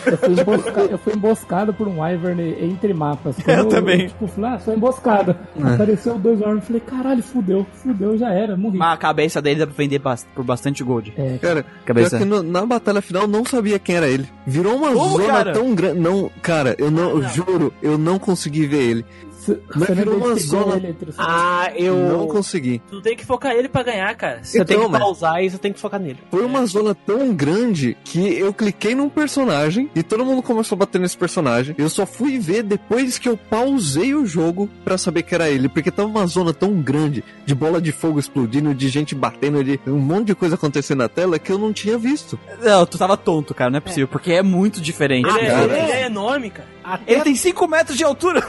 Eu 0.06 0.18
fui, 0.18 0.30
embosca- 0.32 0.82
eu 0.91 0.98
fui 0.98 1.14
emboscado 1.14 1.74
por 1.74 1.88
um 1.88 2.00
Wyvern 2.02 2.56
entre 2.64 2.93
mapas. 2.93 3.36
Quando 3.43 3.58
Eu 3.58 3.66
também. 3.68 4.08
tipo, 4.08 4.28
falei, 4.28 4.52
ah, 4.52 4.60
sou 4.60 4.74
emboscada. 4.74 5.38
É. 5.60 5.74
Apareceu 5.74 6.18
dois 6.18 6.39
Wyvern, 6.39 6.62
falei, 6.62 6.82
caralho, 6.82 7.22
fudeu, 7.24 7.66
fudeu, 7.74 8.18
já 8.18 8.32
era, 8.32 8.56
morri. 8.56 8.78
Mas 8.78 8.93
a 8.93 8.98
cabeça 8.98 9.41
dele 9.41 9.60
dá 9.60 9.68
pra 9.68 9.76
vender 9.76 10.02
por 10.34 10.43
bastante 10.46 10.84
gold. 10.84 11.14
É, 11.18 11.38
Cara, 11.41 11.66
Cabeça. 11.86 12.18
que 12.18 12.24
no- 12.26 12.43
na 12.43 12.66
batalha 12.66 13.02
final 13.02 13.28
não 13.28 13.43
sabia 13.43 13.78
quem 13.80 13.96
era 13.96 14.08
ele. 14.08 14.28
Virou 14.48 14.76
uma 14.78 14.93
Como, 14.93 15.18
zona 15.18 15.26
cara? 15.34 15.54
tão 15.54 15.76
grande. 15.76 16.00
Não, 16.00 16.32
cara, 16.41 16.76
eu 16.78 16.89
não, 16.89 17.10
eu 17.10 17.18
não. 17.20 17.30
juro, 17.30 17.74
eu 17.82 17.98
não 17.98 18.18
consegui 18.18 18.66
ver 18.68 18.82
ele. 18.84 19.06
Mas 19.48 19.88
você 19.88 19.96
não 19.96 19.96
virou 19.96 20.18
uma 20.18 20.36
zona- 20.36 20.82
Ah, 21.18 21.72
eu. 21.76 21.96
Não 21.96 22.28
consegui. 22.28 22.82
Tu 22.89 23.02
tem 23.02 23.16
que 23.16 23.26
focar 23.26 23.54
ele 23.54 23.68
pra 23.70 23.84
ganhar, 23.84 24.14
cara. 24.16 24.43
Você 24.43 24.64
tem 24.66 24.76
Então, 24.78 24.88
que 24.88 24.91
mas- 24.93 25.02
pausar 25.02 25.43
e 25.43 25.50
você 25.50 25.58
tem 25.58 25.74
que 25.74 25.80
focar 25.80 26.00
nele. 26.00 26.20
Foi 26.32 26.43
uma 26.46 26.66
zona 26.66 26.93
tão 26.96 27.34
grande 27.34 27.98
que 28.04 28.38
eu 28.38 28.54
cliquei 28.54 28.96
num 28.96 29.10
personagem 29.10 29.89
e 29.96 30.02
todo 30.04 30.26
mundo 30.26 30.41
começou 30.41 30.76
a 30.76 30.80
bater 30.80 31.00
nesse 31.00 31.18
personagem. 31.18 31.76
Eu 31.78 31.89
só 31.89 32.06
fui 32.06 32.39
ver 32.39 32.64
depois 32.64 33.18
que 33.18 33.28
eu 33.30 33.38
pausei 33.38 34.14
o 34.16 34.26
jogo 34.26 34.70
pra 34.84 34.98
saber 34.98 35.24
que 35.24 35.36
era 35.36 35.50
ele, 35.50 35.68
porque 35.70 35.91
tava 35.91 36.08
uma 36.08 36.26
zona 36.28 36.54
tão 36.54 36.74
grande 36.82 37.24
de 37.46 37.54
bola 37.56 37.82
de 37.82 37.91
fogo 37.91 38.20
explodindo, 38.20 38.74
de 38.74 38.88
gente 38.89 39.14
batendo, 39.16 39.64
de 39.64 39.80
um 39.88 39.98
monte 40.00 40.28
de 40.28 40.36
coisa 40.36 40.56
acontecendo 40.56 41.00
na 41.00 41.10
tela 41.10 41.38
que 41.39 41.52
eu 41.52 41.58
não 41.58 41.72
tinha 41.74 41.98
visto. 41.98 42.39
Não, 42.62 42.86
tu 42.86 42.98
tava 42.98 43.16
tonto, 43.18 43.54
cara, 43.54 43.70
não 43.70 43.78
é 43.78 43.82
possível, 43.82 44.08
porque 44.08 44.32
é 44.32 44.41
muito 44.43 44.82
diferente. 44.82 45.28
Ele, 45.30 45.39
é, 45.48 45.64
ele 45.64 45.74
é 45.91 46.06
enorme, 46.06 46.50
cara. 46.50 46.74
Até... 46.86 47.14
Ele 47.14 47.22
tem 47.22 47.36
5 47.36 47.68
metros 47.68 47.98
de 47.98 48.04
altura. 48.04 48.42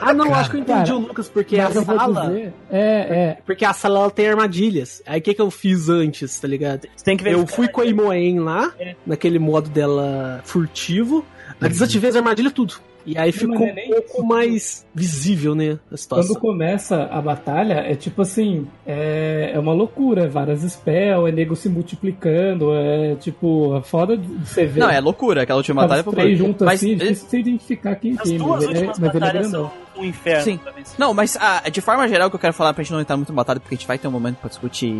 Ah, 0.00 0.12
não, 0.12 0.34
acho 0.34 0.50
que 0.50 0.56
eu 0.56 0.60
entendi 0.60 0.84
Cara, 0.90 0.96
o 0.96 1.00
Lucas, 1.00 1.28
porque 1.28 1.58
a 1.58 1.70
sala. 1.70 2.26
dizer, 2.26 2.52
é, 2.70 2.80
é, 2.80 3.38
Porque 3.46 3.64
a 3.64 3.72
sala 3.72 4.00
ela 4.00 4.10
tem 4.10 4.28
armadilhas. 4.28 5.02
Aí 5.06 5.18
o 5.20 5.22
que, 5.22 5.34
que 5.34 5.40
eu 5.40 5.50
fiz 5.50 5.88
antes, 5.88 6.38
tá 6.38 6.48
ligado? 6.48 6.80
Tu 6.96 7.04
tem 7.04 7.16
que 7.16 7.22
ver 7.24 7.34
Eu 7.34 7.46
fui 7.46 7.68
com 7.68 7.80
a 7.80 7.86
Imoen 7.86 8.40
lá, 8.40 8.72
É. 8.78 8.94
naquele 9.06 9.38
modo 9.38 9.70
dela 9.70 10.40
furtivo. 10.44 11.24
Aí 11.60 11.68
desativei 11.68 12.10
as 12.10 12.16
armadilhas 12.16 12.52
tudo. 12.52 12.74
E 13.06 13.18
aí 13.18 13.30
Não, 13.32 13.38
ficou 13.38 13.66
é 13.66 13.70
um 13.70 13.74
nem 13.74 13.88
pouco 13.90 14.08
isso. 14.18 14.24
mais 14.26 14.86
visível, 14.94 15.54
né? 15.54 15.78
A 15.92 15.96
situação. 15.96 16.34
Quando 16.34 16.40
começa 16.40 17.04
a 17.04 17.20
batalha, 17.20 17.74
é 17.74 17.94
tipo 17.94 18.22
assim, 18.22 18.66
é, 18.86 19.50
é 19.54 19.58
uma 19.58 19.72
loucura, 19.72 20.28
várias 20.28 20.60
spells, 20.62 21.28
é 21.28 21.32
nego 21.32 21.54
se 21.54 21.68
multiplicando, 21.68 22.72
é 22.74 23.14
tipo, 23.16 23.76
é 23.76 23.82
foda 23.82 24.16
de 24.16 24.26
você 24.26 24.64
ver. 24.66 24.80
Não, 24.80 24.90
é 24.90 25.00
loucura, 25.00 25.42
aquela 25.42 25.58
última 25.58 25.82
batalha 25.82 26.02
foi 26.02 26.14
três 26.14 26.38
juntos 26.38 26.64
Mas, 26.64 26.80
assim, 26.80 26.90
é 26.90 26.94
eh, 26.94 26.96
difícil 26.96 27.28
você 27.28 27.38
identificar 27.38 27.94
quem 27.96 28.12
As 28.18 28.22
quem, 28.28 28.38
duas 28.38 28.64
ele 28.64 28.78
é, 28.78 28.86
mas 28.98 29.14
ele 29.14 29.38
é 29.38 29.42
são 29.44 29.70
um 29.96 30.04
inferno. 30.04 30.42
Sim. 30.44 30.56
pra 30.58 30.72
vencer. 30.72 30.94
Não, 30.98 31.14
mas 31.14 31.36
ah, 31.40 31.62
de 31.70 31.80
forma 31.80 32.08
geral, 32.08 32.28
o 32.28 32.30
que 32.30 32.36
eu 32.36 32.40
quero 32.40 32.52
falar 32.54 32.72
pra 32.74 32.82
gente 32.82 32.92
não 32.92 33.00
entrar 33.00 33.16
muito 33.16 33.30
em 33.30 33.34
batalha, 33.34 33.60
porque 33.60 33.74
a 33.74 33.78
gente 33.78 33.86
vai 33.86 33.98
ter 33.98 34.08
um 34.08 34.10
momento 34.10 34.36
pra 34.36 34.48
discutir 34.48 34.92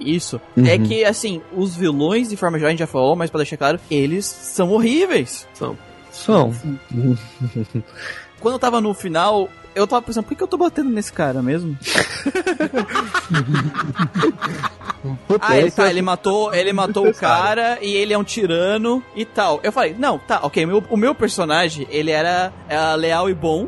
isso, 0.00 0.40
Uhum. 0.56 0.66
é 0.66 0.78
que, 0.78 1.04
assim, 1.04 1.40
os 1.56 1.74
vilões, 1.76 2.28
de 2.28 2.36
forma 2.36 2.58
geral, 2.58 2.68
a 2.68 2.70
gente 2.72 2.80
já 2.80 2.86
falou, 2.86 3.16
mas 3.16 3.30
pra 3.30 3.38
deixar 3.38 3.56
claro, 3.56 3.78
eles 3.90 4.26
são 4.26 4.70
horríveis. 4.70 5.46
São. 5.54 5.76
São. 6.12 6.54
Quando 8.38 8.54
eu 8.54 8.58
tava 8.58 8.80
no 8.80 8.92
final, 8.92 9.48
eu 9.74 9.86
tava 9.86 10.02
pensando, 10.02 10.24
por 10.24 10.36
que, 10.36 10.42
eu 10.42 10.46
tô 10.48 10.56
batendo 10.56 10.90
nesse 10.90 11.12
cara 11.12 11.42
mesmo? 11.42 11.76
Ah, 15.40 15.56
ele, 15.58 15.70
tá, 15.70 15.90
ele 15.90 16.00
matou, 16.00 16.54
ele 16.54 16.72
matou 16.72 17.08
o 17.08 17.14
cara 17.14 17.78
e 17.82 17.92
ele 17.92 18.12
é 18.12 18.18
um 18.18 18.22
tirano 18.22 19.02
e 19.16 19.24
tal. 19.24 19.58
Eu 19.64 19.72
falei, 19.72 19.96
não, 19.98 20.16
tá, 20.16 20.38
ok, 20.44 20.64
meu, 20.64 20.82
o 20.88 20.96
meu 20.96 21.12
personagem, 21.12 21.88
ele 21.90 22.12
era, 22.12 22.52
era 22.68 22.94
leal 22.94 23.28
e 23.28 23.34
bom, 23.34 23.66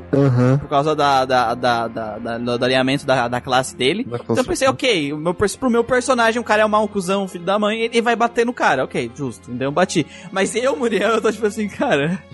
por 0.61 0.69
causa 0.69 0.95
da, 0.95 1.25
da, 1.25 1.55
da, 1.55 1.89
da- 1.89 2.19
da- 2.19 2.39
do 2.57 2.65
alinhamento 2.65 3.05
da, 3.05 3.27
da 3.27 3.41
classe 3.41 3.75
dele. 3.75 4.05
Da 4.05 4.17
Então 4.17 4.37
eu 4.37 4.45
pensei, 4.45 4.69
ok, 4.69 5.13
o 5.13 5.17
meu, 5.19 5.35
pro 5.35 5.71
meu 5.71 5.83
personagem, 5.83 6.41
o 6.41 6.45
cara 6.45 6.63
é 6.63 6.67
um 6.67 6.69
mau 6.69 6.87
cuzão, 6.87 7.27
filho 7.27 7.45
da 7.45 7.59
mãe, 7.59 7.81
ele 7.81 8.01
vai 8.01 8.15
bater 8.15 8.47
no 8.47 8.53
cara, 8.53 8.85
ok, 8.85 9.11
justo, 9.17 9.51
então 9.51 9.67
eu 9.67 9.73
bati. 9.73 10.07
Mas 10.31 10.55
eu, 10.55 10.77
Muriel, 10.77 11.15
eu 11.15 11.21
tô 11.21 11.33
tipo 11.33 11.47
assim, 11.47 11.69
cara. 11.69 12.23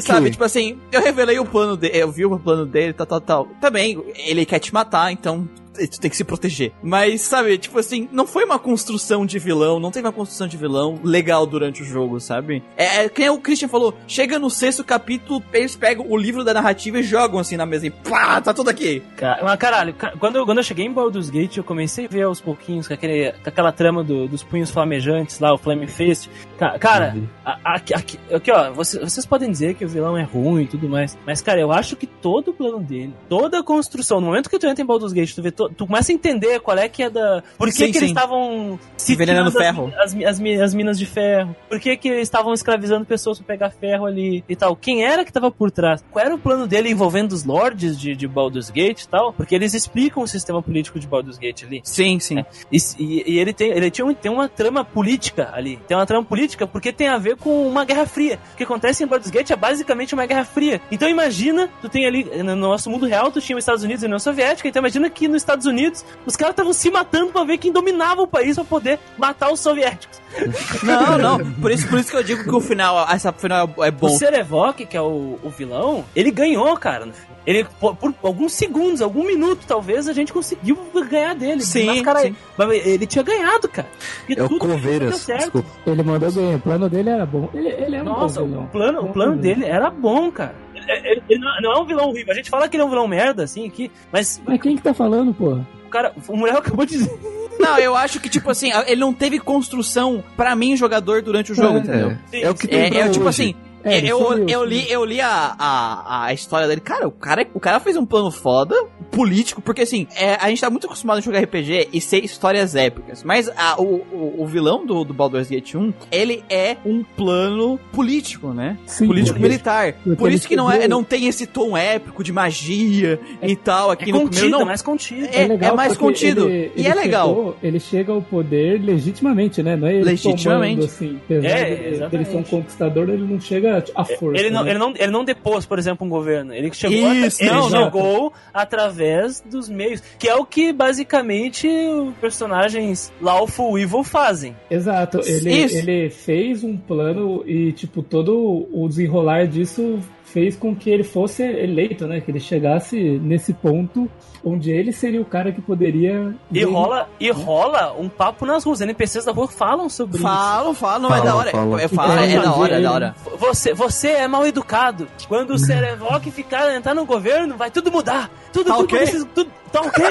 Sabe, 0.00 0.30
tipo 0.30 0.42
assim, 0.44 0.78
eu 0.90 1.02
revelei 1.02 1.38
o 1.38 1.44
plano 1.44 1.76
dele, 1.76 1.98
eu 1.98 2.10
vi 2.14 2.24
o 2.24 2.38
plano 2.38 2.64
dele, 2.64 2.92
tal, 2.92 3.06
tal, 3.06 3.20
tal. 3.20 3.46
Também, 3.60 4.02
ele 4.16 4.46
quer 4.46 4.58
te 4.58 4.72
matar, 4.72 5.12
então 5.12 5.48
tu 5.90 6.00
tem 6.00 6.10
que 6.10 6.16
se 6.16 6.24
proteger. 6.24 6.72
Mas, 6.82 7.22
sabe, 7.22 7.58
tipo 7.58 7.78
assim, 7.78 8.08
não 8.12 8.26
foi 8.26 8.44
uma 8.44 8.58
construção 8.58 9.26
de 9.26 9.38
vilão, 9.38 9.78
não 9.80 9.90
teve 9.90 10.06
uma 10.06 10.12
construção 10.12 10.46
de 10.46 10.56
vilão 10.56 10.98
legal 11.02 11.46
durante 11.46 11.82
o 11.82 11.84
jogo, 11.84 12.20
sabe? 12.20 12.62
É, 12.76 13.04
é 13.04 13.08
que 13.08 13.20
nem 13.20 13.30
o 13.30 13.38
Christian 13.38 13.68
falou, 13.68 13.94
chega 14.06 14.38
no 14.38 14.48
sexto 14.50 14.84
capítulo, 14.84 15.42
eles 15.52 15.74
pegam 15.76 16.06
o 16.08 16.16
livro 16.16 16.44
da 16.44 16.54
narrativa 16.54 16.98
e 16.98 17.02
jogam 17.02 17.38
assim 17.38 17.56
na 17.56 17.66
mesa 17.66 17.86
e 17.86 17.90
pá, 17.90 18.40
tá 18.40 18.52
tudo 18.54 18.70
aqui. 18.70 19.02
Mas 19.42 19.56
caralho, 19.58 19.94
ca- 19.94 20.12
quando 20.18 20.36
eu, 20.36 20.44
quando 20.44 20.58
eu 20.58 20.64
cheguei 20.64 20.84
em 20.86 20.92
Baldur's 20.92 21.30
Gate, 21.30 21.56
eu 21.56 21.64
comecei 21.64 22.06
a 22.06 22.08
ver 22.08 22.22
aos 22.22 22.40
pouquinhos 22.40 22.86
com, 22.88 22.94
aquele, 22.94 23.32
com 23.32 23.48
aquela 23.48 23.72
trama 23.72 24.02
do- 24.04 24.28
dos 24.28 24.42
punhos 24.42 24.70
flamejantes 24.70 25.38
lá, 25.40 25.52
o 25.52 25.58
Flame 25.58 25.86
Fist. 25.86 26.28
Ca- 26.58 26.78
Cara, 26.78 27.16
a- 27.44 27.58
a- 27.64 27.74
aqui, 27.76 27.94
aqui, 27.94 28.18
aqui, 28.32 28.50
ó, 28.52 28.72
vocês, 28.72 29.02
vocês 29.02 29.26
podem 29.26 29.50
dizer 29.50 29.74
que 29.74 29.84
o 29.84 29.88
vilão 29.88 30.16
é 30.16 30.22
ruim 30.22 30.62
e 30.62 30.66
tudo 30.66 30.88
mais, 30.88 31.16
mas 31.26 31.40
cara, 31.40 31.60
eu 31.60 31.72
acho 31.72 31.96
que 31.96 32.06
todo 32.06 32.48
o 32.50 32.54
plano 32.54 32.80
dele, 32.80 33.14
toda 33.28 33.58
a 33.58 33.62
construção, 33.62 34.20
no 34.20 34.26
momento 34.28 34.48
que 34.50 34.58
tu 34.58 34.66
entra 34.66 34.82
em 34.82 34.86
Baldur's 34.86 35.12
Gate, 35.12 35.34
tu, 35.34 35.42
vê 35.42 35.50
to- 35.50 35.63
tu 35.70 35.86
começa 35.86 36.12
a 36.12 36.14
entender 36.14 36.60
qual 36.60 36.76
é 36.78 36.88
que 36.88 37.02
é 37.02 37.10
da. 37.10 37.42
Por 37.58 37.68
que, 37.68 37.74
Sim, 37.74 37.92
que 37.92 37.98
eles 37.98 38.10
estavam 38.10 38.78
Envenenando 39.08 39.50
ferro. 39.52 39.92
As, 39.98 40.14
as, 40.14 40.40
as, 40.40 40.60
as 40.60 40.74
minas 40.74 40.98
de 40.98 41.06
ferro? 41.06 41.54
Por 41.68 41.78
que, 41.80 41.96
que 41.96 42.08
eles 42.08 42.22
estavam 42.22 42.52
escravizando 42.52 43.04
pessoas 43.04 43.38
pra 43.38 43.46
pegar 43.46 43.70
ferro 43.70 44.06
ali 44.06 44.44
e 44.48 44.56
tal? 44.56 44.74
Quem 44.76 45.04
era 45.04 45.24
que 45.24 45.32
tava 45.32 45.50
por 45.50 45.70
trás? 45.70 46.04
Qual 46.10 46.24
era 46.24 46.34
o 46.34 46.38
plano 46.38 46.66
dele 46.66 46.90
envolvendo 46.90 47.32
os 47.32 47.44
lords 47.44 47.98
de, 47.98 48.14
de 48.16 48.26
Baldur's 48.26 48.70
Gate 48.70 49.02
e 49.02 49.08
tal? 49.08 49.32
Porque 49.32 49.54
eles 49.54 49.74
explicam 49.74 50.22
o 50.22 50.26
sistema 50.26 50.62
político 50.62 50.98
de 50.98 51.06
Baldur's 51.06 51.38
Gate 51.38 51.64
ali. 51.64 51.80
Sim, 51.84 52.18
sim. 52.18 52.44
E, 52.70 52.78
e- 52.98 53.34
e 53.34 53.38
ele 53.38 53.52
tem, 53.52 53.70
ele 53.70 53.90
tinha, 53.90 54.12
tem 54.14 54.30
uma 54.30 54.48
trama 54.48 54.84
política 54.84 55.50
ali. 55.52 55.78
Tem 55.86 55.96
uma 55.96 56.06
trama 56.06 56.24
política 56.24 56.66
porque 56.66 56.92
tem 56.92 57.08
a 57.08 57.18
ver 57.18 57.36
com 57.36 57.66
uma 57.68 57.84
guerra 57.84 58.06
fria. 58.06 58.38
O 58.54 58.56
que 58.56 58.64
acontece 58.64 59.04
em 59.04 59.06
Baldur's 59.06 59.30
Gate 59.30 59.50
é 59.50 59.56
basicamente 59.56 60.14
uma 60.14 60.26
guerra 60.26 60.44
fria. 60.44 60.80
Então 60.90 61.08
imagina, 61.08 61.68
tu 61.80 61.88
tem 61.88 62.06
ali, 62.06 62.24
no 62.42 62.56
nosso 62.56 62.90
mundo 62.90 63.06
real, 63.06 63.30
tu 63.30 63.40
tinha 63.40 63.56
os 63.56 63.62
Estados 63.62 63.84
Unidos 63.84 64.02
e 64.02 64.06
a 64.06 64.08
União 64.08 64.18
Soviética, 64.18 64.68
então 64.68 64.80
imagina 64.80 65.08
que 65.10 65.28
nos 65.28 65.42
Estados 65.42 65.53
Unidos 65.66 66.04
os 66.26 66.34
caras 66.36 66.52
estavam 66.52 66.72
se 66.72 66.90
matando 66.90 67.30
pra 67.32 67.44
ver 67.44 67.58
quem 67.58 67.70
dominava 67.72 68.22
o 68.22 68.26
país 68.26 68.56
pra 68.56 68.64
poder 68.64 68.98
matar 69.16 69.52
os 69.52 69.60
soviéticos. 69.60 70.22
Não, 70.82 71.16
não. 71.16 71.52
Por 71.54 71.70
isso, 71.70 71.86
por 71.88 71.96
isso 71.96 72.10
que 72.10 72.16
eu 72.16 72.22
digo 72.24 72.42
que 72.42 72.50
o 72.54 72.60
final, 72.60 73.06
essa 73.08 73.32
final 73.32 73.70
é 73.78 73.88
O 73.88 73.92
bom. 73.92 74.08
Serevok, 74.08 74.84
que 74.84 74.96
é 74.96 75.00
o, 75.00 75.38
o 75.42 75.48
vilão, 75.50 76.04
ele 76.14 76.32
ganhou, 76.32 76.76
cara. 76.76 77.06
no 77.06 77.12
filme. 77.12 77.28
Ele, 77.46 77.64
por, 77.78 77.94
por 77.94 78.12
alguns 78.24 78.52
segundos, 78.52 79.00
algum 79.00 79.24
minuto, 79.24 79.64
talvez, 79.64 80.08
a 80.08 80.12
gente 80.12 80.32
conseguiu 80.32 80.76
ganhar 81.08 81.34
dele. 81.36 81.60
Sim, 81.60 81.86
Mas, 81.86 82.02
cara, 82.02 82.20
sim. 82.22 82.34
mas 82.58 82.84
ele 82.84 83.06
tinha 83.06 83.22
ganhado, 83.22 83.68
cara. 83.68 83.86
E 84.28 84.32
É 84.36 84.42
o 84.42 84.48
tudo 84.48 84.58
Coveiras, 84.60 85.16
certo. 85.18 85.40
desculpa. 85.42 85.68
Ele 85.86 86.02
mandou 86.02 86.32
bem, 86.32 86.54
o 86.56 86.60
plano 86.60 86.88
dele 86.88 87.10
era 87.10 87.24
bom. 87.26 87.48
Ele, 87.54 87.68
ele 87.68 87.96
é 87.96 88.02
um 88.02 88.04
Nossa, 88.06 88.40
bom 88.42 88.64
o 88.64 88.66
plano, 88.66 88.98
o 88.98 89.02
Bom 89.04 89.12
plano 89.12 89.32
vilão. 89.36 89.42
dele 89.42 89.66
era 89.66 89.88
bom, 89.90 90.32
cara. 90.32 90.63
Ele, 90.88 91.08
ele- 91.08 91.22
ele 91.28 91.44
não 91.62 91.72
é 91.72 91.78
um 91.80 91.84
vilão 91.84 92.08
horrível. 92.08 92.32
A 92.32 92.36
gente 92.36 92.50
fala 92.50 92.68
que 92.68 92.76
ele 92.76 92.82
é 92.82 92.86
um 92.86 92.90
vilão 92.90 93.06
merda, 93.08 93.44
assim, 93.44 93.66
aqui, 93.66 93.90
mas 94.12 94.40
Mas 94.46 94.60
quem 94.60 94.76
que 94.76 94.82
tá 94.82 94.92
falando, 94.94 95.32
porra? 95.34 95.66
o 95.86 95.88
cara, 95.88 96.12
o 96.28 96.36
mulher 96.36 96.56
acabou 96.56 96.84
de 96.86 96.92
dizer. 96.98 97.18
Não, 97.58 97.78
eu 97.78 97.94
acho 97.94 98.18
que, 98.20 98.28
tipo 98.28 98.50
assim, 98.50 98.70
ele 98.86 99.00
não 99.00 99.12
teve 99.12 99.38
construção 99.38 100.22
pra 100.36 100.56
mim, 100.56 100.76
jogador, 100.76 101.22
durante 101.22 101.52
o 101.52 101.54
jogo, 101.54 101.76
É. 101.76 101.80
entendeu? 101.80 102.16
É, 102.32 102.42
é 102.42 102.50
o 102.50 102.54
que 102.54 102.66
tem 102.66 102.80
É, 102.80 102.88
pra 102.90 102.98
é, 102.98 103.08
tipo 103.08 103.28
assim, 103.28 103.54
É, 103.84 103.98
ele 103.98 104.08
eu, 104.08 104.48
eu 104.48 104.64
li, 104.64 104.90
eu 104.90 105.04
li 105.04 105.20
a, 105.20 105.54
a, 105.58 106.24
a 106.26 106.32
história 106.32 106.66
dele. 106.66 106.80
Cara, 106.80 107.06
o 107.06 107.10
cara, 107.10 107.46
o 107.54 107.60
cara 107.60 107.78
fez 107.80 107.96
um 107.96 108.06
plano 108.06 108.30
foda, 108.30 108.74
político, 109.10 109.60
porque 109.62 109.82
assim, 109.82 110.06
é, 110.16 110.34
a 110.34 110.48
gente 110.48 110.60
tá 110.60 110.70
muito 110.70 110.86
acostumado 110.86 111.18
a 111.18 111.20
jogar 111.20 111.40
RPG 111.40 111.88
e 111.92 112.00
ser 112.00 112.24
histórias 112.24 112.74
épicas. 112.74 113.22
Mas 113.22 113.48
a- 113.56 113.80
o, 113.80 113.96
o, 114.12 114.34
o 114.42 114.46
vilão 114.46 114.84
do, 114.86 115.04
do 115.04 115.12
Baldur's 115.14 115.48
Gate 115.48 115.74
1, 115.74 115.92
ele 116.10 116.42
é 116.48 116.76
um 116.84 117.02
plano 117.02 117.78
político, 117.92 118.48
né? 118.52 118.78
Sim, 118.86 119.06
político 119.06 119.34
porque- 119.34 119.48
militar. 119.48 119.92
porque 120.02 120.16
Por 120.16 120.28
ele 120.28 120.36
isso 120.36 120.48
que 120.48 120.56
não, 120.56 120.70
é, 120.70 120.88
não 120.88 121.04
tem 121.04 121.26
esse 121.26 121.46
tom 121.46 121.76
épico 121.76 122.24
de 122.24 122.32
magia 122.32 123.20
e 123.42 123.54
tal 123.56 123.90
aqui 123.90 124.10
É 124.10 124.12
no 124.12 124.20
contido, 124.20 124.30
primeiro. 124.32 124.58
Não, 124.58 124.66
mais 124.66 124.82
contido. 124.82 125.28
É- 125.32 125.46
legal 125.46 125.76
mais 125.76 125.88
porque 125.92 126.04
contido. 126.04 126.48
ele- 126.48 126.72
E 126.76 126.80
ele 126.80 126.88
é 126.88 126.94
legal. 126.94 127.28
chegou- 127.28 127.56
ele 127.62 127.80
chega 127.80 128.12
ao 128.12 128.22
poder 128.22 128.80
legitimamente, 128.82 129.62
né? 129.62 129.76
Não 129.76 129.86
é 129.88 129.94
ele 129.94 130.04
Legitimamente. 130.04 130.76
tomando, 130.76 130.84
assim. 130.84 131.20
É, 131.30 131.88
exatamente. 131.94 132.30
ser 132.30 132.36
um 132.36 132.42
conquistador, 132.42 133.08
ele 133.10 133.22
não 133.24 133.40
chega 133.40 133.73
à 133.94 134.04
força. 134.04 134.40
Ele 134.40 134.50
não, 134.50 134.64
né? 134.64 134.70
ele, 134.70 134.78
não, 134.78 134.94
ele 134.96 135.10
não 135.10 135.24
depôs, 135.24 135.66
por 135.66 135.78
exemplo, 135.78 136.06
um 136.06 136.10
governo. 136.10 136.52
Ele 136.52 136.72
chegou, 136.72 137.12
Isso, 137.12 137.42
ele 137.42 137.50
não, 137.50 137.68
não. 137.68 137.84
chegou 137.84 138.32
através 138.52 139.40
dos 139.40 139.68
meios. 139.68 140.02
Que 140.18 140.28
é 140.28 140.34
o 140.34 140.44
que 140.44 140.72
basicamente 140.72 141.68
os 141.68 142.14
personagens 142.16 143.12
Lawful 143.20 143.78
Evil 143.78 144.04
fazem. 144.04 144.56
Exato, 144.70 145.20
ele, 145.24 145.52
Isso. 145.52 145.76
ele 145.76 146.10
fez 146.10 146.64
um 146.64 146.76
plano 146.76 147.42
e, 147.46 147.72
tipo, 147.72 148.02
todo 148.02 148.68
o 148.72 148.88
desenrolar 148.88 149.46
disso 149.46 150.00
fez 150.34 150.56
com 150.56 150.74
que 150.74 150.90
ele 150.90 151.04
fosse 151.04 151.44
eleito, 151.44 152.08
né? 152.08 152.20
Que 152.20 152.28
ele 152.32 152.40
chegasse 152.40 152.98
nesse 153.22 153.52
ponto 153.54 154.10
onde 154.44 154.70
ele 154.72 154.90
seria 154.92 155.20
o 155.20 155.24
cara 155.24 155.52
que 155.52 155.62
poderia. 155.62 156.34
E 156.50 156.64
rola, 156.64 157.08
e 157.20 157.30
rola 157.30 157.94
um 157.98 158.08
papo 158.08 158.44
nas 158.44 158.64
ruas. 158.64 158.80
NPCs 158.80 159.24
da 159.24 159.30
rua 159.32 159.46
falam 159.46 159.88
sobre 159.88 160.16
isso. 160.16 160.24
Falam, 160.24 160.74
falam, 160.74 161.08
não 161.08 161.08
é 161.16 161.18
Falam, 161.18 161.24
da 161.32 161.36
hora. 161.38 161.50
falam. 161.52 161.78
É, 161.78 161.88
fala, 161.88 162.20
é, 162.26 162.32
É, 162.32 162.40
da 162.40 162.52
hora, 162.54 162.74
é 162.78 162.80
da 162.82 162.92
hora. 162.92 163.14
Você, 163.38 163.72
você 163.72 164.08
é 164.08 164.26
mal 164.28 164.44
educado. 164.44 165.06
Quando 165.28 165.50
o 165.54 165.58
Serevok 165.58 166.28
ficar 166.32 166.74
entrar 166.74 166.94
no 166.94 167.06
governo, 167.06 167.56
vai 167.56 167.70
tudo 167.70 167.92
mudar. 167.92 168.28
Tudo, 168.52 168.66
Tá 168.66 168.74
tudo, 168.74 168.84
ok? 168.84 168.98
precisa- 168.98 169.28
tudo- 169.32 169.50
tá 169.74 169.80
ok? 169.80 170.04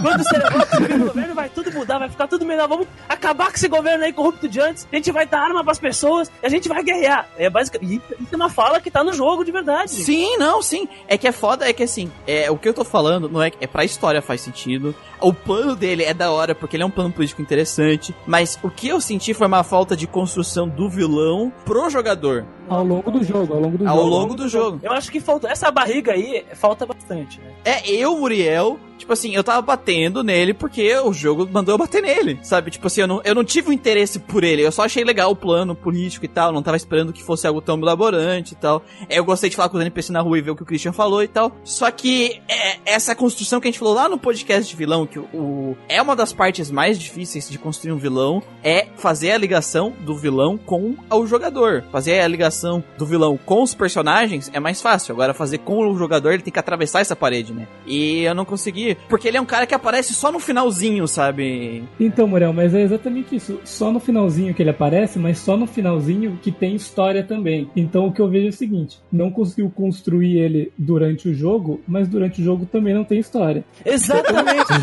Quando 0.00 0.20
o 0.20 0.24
Serevok 0.24 0.76
subir 0.76 0.96
no 0.96 1.06
governo, 1.06 1.34
vai 1.34 1.48
tudo 1.48 1.72
mudar, 1.72 1.98
vai 1.98 2.08
ficar 2.08 2.28
tudo 2.28 2.46
melhor. 2.46 2.68
Vamos 2.68 2.86
acabar 3.08 3.48
com 3.48 3.56
esse 3.56 3.66
governo 3.66 4.04
aí 4.04 4.12
corrupto 4.12 4.48
de 4.48 4.60
antes. 4.60 4.86
A 4.92 4.96
gente 4.96 5.10
vai 5.10 5.26
dar 5.26 5.40
arma 5.40 5.64
pras 5.64 5.78
pessoas 5.78 6.30
e 6.40 6.46
a 6.46 6.48
gente 6.48 6.68
vai 6.68 6.82
guerrear. 6.84 7.28
É 7.36 7.50
basicamente. 7.50 8.00
Isso 8.20 8.32
é 8.32 8.36
uma 8.36 8.48
fala 8.48 8.80
que 8.80 8.90
tá 8.90 9.02
no 9.02 9.12
jogo 9.12 9.44
de 9.44 9.50
verdade. 9.50 9.90
Sim, 9.90 10.36
não, 10.36 10.62
sim. 10.62 10.88
É 11.08 11.18
que 11.18 11.26
é 11.26 11.32
foda, 11.32 11.68
é 11.68 11.72
que 11.72 11.82
assim, 11.82 12.12
é, 12.26 12.48
o 12.50 12.56
que 12.56 12.68
eu 12.68 12.74
tô 12.74 12.84
falando 12.84 13.28
não 13.28 13.42
é 13.42 13.50
é 13.60 13.66
pra 13.66 13.84
história 13.84 14.22
faz 14.22 14.40
sentido. 14.40 14.94
O 15.20 15.32
plano 15.32 15.74
dele 15.74 16.04
é 16.04 16.14
da 16.14 16.30
hora 16.30 16.54
porque 16.54 16.76
ele 16.76 16.84
é 16.84 16.86
um 16.86 16.90
plano 16.90 17.10
político 17.10 17.42
interessante, 17.42 18.14
mas 18.24 18.56
o 18.62 18.70
que 18.70 18.88
eu 18.88 19.00
senti 19.00 19.34
foi 19.34 19.48
uma 19.48 19.64
falta 19.64 19.96
de 19.96 20.06
construção 20.06 20.68
do 20.68 20.88
vilão 20.88 21.52
pro 21.64 21.90
jogador 21.90 22.46
Ao 22.68 22.84
longo 22.84 23.10
do 23.10 23.22
jogo, 23.24 23.54
ao 23.54 23.60
longo 23.60 23.78
do 23.78 23.88
ao 23.88 23.96
jogo. 23.96 24.08
longo 24.08 24.34
do 24.34 24.48
jogo. 24.48 24.80
Eu 24.82 24.92
acho 24.92 25.10
que 25.10 25.20
falta. 25.20 25.48
Essa 25.48 25.70
barriga 25.70 26.12
aí 26.12 26.44
falta 26.54 26.84
bastante, 26.86 27.40
né? 27.40 27.52
É, 27.64 27.90
eu, 27.90 28.16
Muriel, 28.18 28.78
tipo 28.96 29.12
assim, 29.12 29.34
eu 29.34 29.42
tava 29.44 29.60
batendo 29.62 30.22
nele 30.22 30.54
porque 30.54 30.94
o 30.98 31.12
jogo 31.12 31.48
mandou 31.50 31.74
eu 31.74 31.78
bater 31.78 32.02
nele, 32.02 32.38
sabe? 32.42 32.70
Tipo 32.70 32.86
assim, 32.86 33.02
eu 33.02 33.06
não, 33.06 33.20
eu 33.24 33.34
não 33.34 33.44
tive 33.44 33.68
um 33.70 33.72
interesse 33.72 34.18
por 34.18 34.42
ele, 34.44 34.62
eu 34.62 34.72
só 34.72 34.84
achei 34.84 35.04
legal 35.04 35.30
o 35.30 35.36
plano 35.36 35.74
político 35.74 36.24
e 36.24 36.28
tal, 36.28 36.52
não 36.52 36.62
tava 36.62 36.76
esperando 36.76 37.12
que 37.12 37.22
fosse 37.22 37.46
algo 37.46 37.60
tão 37.60 37.78
elaborante 37.78 38.54
e 38.54 38.56
tal. 38.56 38.82
Eu 39.08 39.24
gostei 39.24 39.50
de 39.50 39.56
falar 39.56 39.68
com 39.68 39.76
os 39.76 39.80
NPC 39.82 40.12
na 40.12 40.20
rua 40.20 40.38
e 40.38 40.42
ver 40.42 40.50
o 40.52 40.56
que 40.56 40.62
o 40.62 40.66
Christian 40.66 40.92
falou 40.92 41.22
e 41.22 41.28
tal. 41.28 41.52
Só 41.64 41.90
que 41.90 42.40
é, 42.48 42.78
essa 42.86 43.14
construção 43.14 43.60
que 43.60 43.68
a 43.68 43.70
gente 43.70 43.78
falou 43.78 43.94
lá 43.94 44.08
no 44.08 44.18
podcast 44.18 44.70
de 44.70 44.76
vilão, 44.76 45.06
que 45.06 45.18
o, 45.18 45.22
o- 45.34 45.76
é 45.88 46.00
uma 46.00 46.14
das 46.16 46.32
partes 46.32 46.70
mais 46.70 46.98
difíceis 46.98 47.48
de 47.48 47.58
construir 47.58 47.92
um 47.92 47.98
vilão, 47.98 48.42
é 48.62 48.86
fazer 48.96 49.32
a 49.32 49.38
ligação 49.38 49.92
do 50.00 50.16
vilão 50.16 50.56
com 50.58 50.94
o 51.10 51.26
jogador. 51.26 51.84
Fazer 51.92 52.20
a 52.20 52.28
ligação 52.28 52.57
do 52.96 53.06
vilão 53.06 53.38
com 53.44 53.62
os 53.62 53.74
personagens 53.74 54.50
é 54.52 54.60
mais 54.60 54.80
fácil. 54.80 55.12
Agora, 55.14 55.34
fazer 55.34 55.58
com 55.58 55.78
o 55.78 55.96
jogador, 55.96 56.32
ele 56.32 56.42
tem 56.42 56.52
que 56.52 56.58
atravessar 56.58 57.00
essa 57.00 57.16
parede, 57.16 57.52
né? 57.52 57.66
E 57.86 58.22
eu 58.22 58.34
não 58.34 58.44
consegui. 58.44 58.96
Porque 59.08 59.28
ele 59.28 59.36
é 59.36 59.40
um 59.40 59.46
cara 59.46 59.66
que 59.66 59.74
aparece 59.74 60.14
só 60.14 60.30
no 60.32 60.38
finalzinho, 60.38 61.06
sabe? 61.06 61.84
Então, 61.98 62.26
Muriel, 62.26 62.52
mas 62.52 62.74
é 62.74 62.82
exatamente 62.82 63.36
isso. 63.36 63.60
Só 63.64 63.92
no 63.92 64.00
finalzinho 64.00 64.54
que 64.54 64.62
ele 64.62 64.70
aparece, 64.70 65.18
mas 65.18 65.38
só 65.38 65.56
no 65.56 65.66
finalzinho 65.66 66.38
que 66.42 66.50
tem 66.50 66.74
história 66.74 67.22
também. 67.22 67.68
Então 67.76 68.06
o 68.06 68.12
que 68.12 68.20
eu 68.20 68.28
vejo 68.28 68.46
é 68.46 68.50
o 68.50 68.52
seguinte: 68.52 68.98
não 69.12 69.30
conseguiu 69.30 69.70
construir 69.70 70.38
ele 70.38 70.72
durante 70.76 71.28
o 71.28 71.34
jogo, 71.34 71.80
mas 71.86 72.08
durante 72.08 72.40
o 72.40 72.44
jogo 72.44 72.66
também 72.66 72.94
não 72.94 73.04
tem 73.04 73.18
história. 73.18 73.64
Exatamente. 73.84 74.68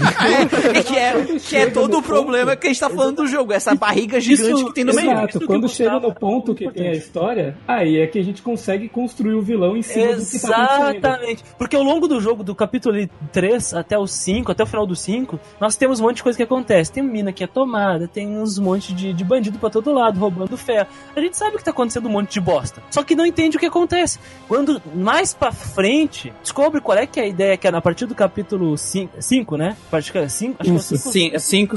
É, 0.76 0.84
que 0.84 0.96
é, 0.96 1.26
que 1.40 1.56
é 1.56 1.66
todo 1.70 1.98
o 1.98 2.02
problema 2.02 2.56
que 2.56 2.68
a 2.68 2.70
gente 2.70 2.80
tá 2.80 2.90
falando 2.90 3.18
do 3.18 3.28
jogo. 3.28 3.54
Essa 3.54 3.76
barriga 3.76 4.20
gigante 4.20 4.52
Isso- 4.54 4.66
que 4.68 4.74
tem 4.74 4.84
no 4.84 4.94
meio. 4.94 5.06
Isso 5.12 5.20
Exato, 5.20 5.46
quando 5.46 5.70
chega 5.70 6.00
no 6.00 6.14
ponto 6.14 6.54
que 6.56 6.70
tem 6.72 6.90
a 6.90 6.94
história, 6.94 7.58
Aí 7.68 8.00
é 8.00 8.08
que 8.08 8.20
a 8.20 8.24
gente 8.24 8.42
consegue 8.42 8.88
construir 8.88 9.34
o 9.34 9.42
vilão 9.42 9.76
em 9.76 9.82
cima 9.82 10.16
do 10.16 10.26
que 10.26 10.40
tá 10.40 10.48
acontecendo. 10.48 10.98
Exatamente. 10.98 11.44
Porque 11.58 11.76
ao 11.76 11.84
longo 11.84 12.08
do 12.08 12.22
jogo, 12.22 12.44
do 12.44 12.54
capítulo 12.54 12.96
3 13.32 13.74
até 13.74 13.98
o 13.98 14.06
5, 14.06 14.52
até 14.52 14.64
o 14.64 14.68
final 14.68 14.86
do 14.86 14.96
5, 14.96 15.40
nós 15.60 15.76
temos 15.76 16.00
um 16.00 16.04
monte 16.04 16.18
de 16.18 16.24
coisa 16.24 16.38
que 16.38 16.44
acontece. 16.44 16.92
Tem 16.92 17.04
mina 17.04 17.32
que 17.34 17.44
é 17.44 17.48
tomada, 17.48 18.08
tem 18.08 18.38
uns 18.38 18.60
monte 18.60 18.94
de, 18.94 19.14
de 19.14 19.24
bandido 19.24 19.58
pra 19.58 19.70
todo 19.70 19.92
lado, 19.94 20.20
roubando 20.20 20.56
ferro. 20.58 20.88
A 21.16 21.20
gente 21.20 21.38
sabe 21.38 21.58
que 21.58 21.64
tá 21.64 21.72
acontecendo 21.72 22.08
um 22.08 22.12
monte 22.12 22.34
de 22.34 22.42
bosta. 22.42 22.84
Só 22.92 23.04
que 23.04 23.16
não 23.16 23.26
entende 23.26 23.58
o 23.58 23.60
que 23.60 23.66
acontece. 23.66 24.20
Quando 24.48 24.82
mais 24.94 25.34
pra 25.34 25.52
frente, 25.52 26.34
descobre 26.42 26.82
qual 26.82 26.98
é 26.98 27.08
que 27.08 27.20
é 27.20 27.24
a 27.24 27.28
ideia, 27.28 27.58
que 27.58 27.68
é 27.68 27.76
a 27.76 27.82
partir 27.82 28.06
do 28.06 28.16
capítulo 28.16 28.78
5, 28.78 29.58
né? 29.58 29.76
A 29.88 29.92
partir 29.92 30.14
do 30.14 30.30
5, 30.30 30.56
acho 30.60 30.64
que 30.64 30.70
é 30.70 30.74
o 30.74 30.78
Isso. 30.78 30.98
5. 30.98 31.12
Sim, 31.12 31.40
cinco. 31.40 31.76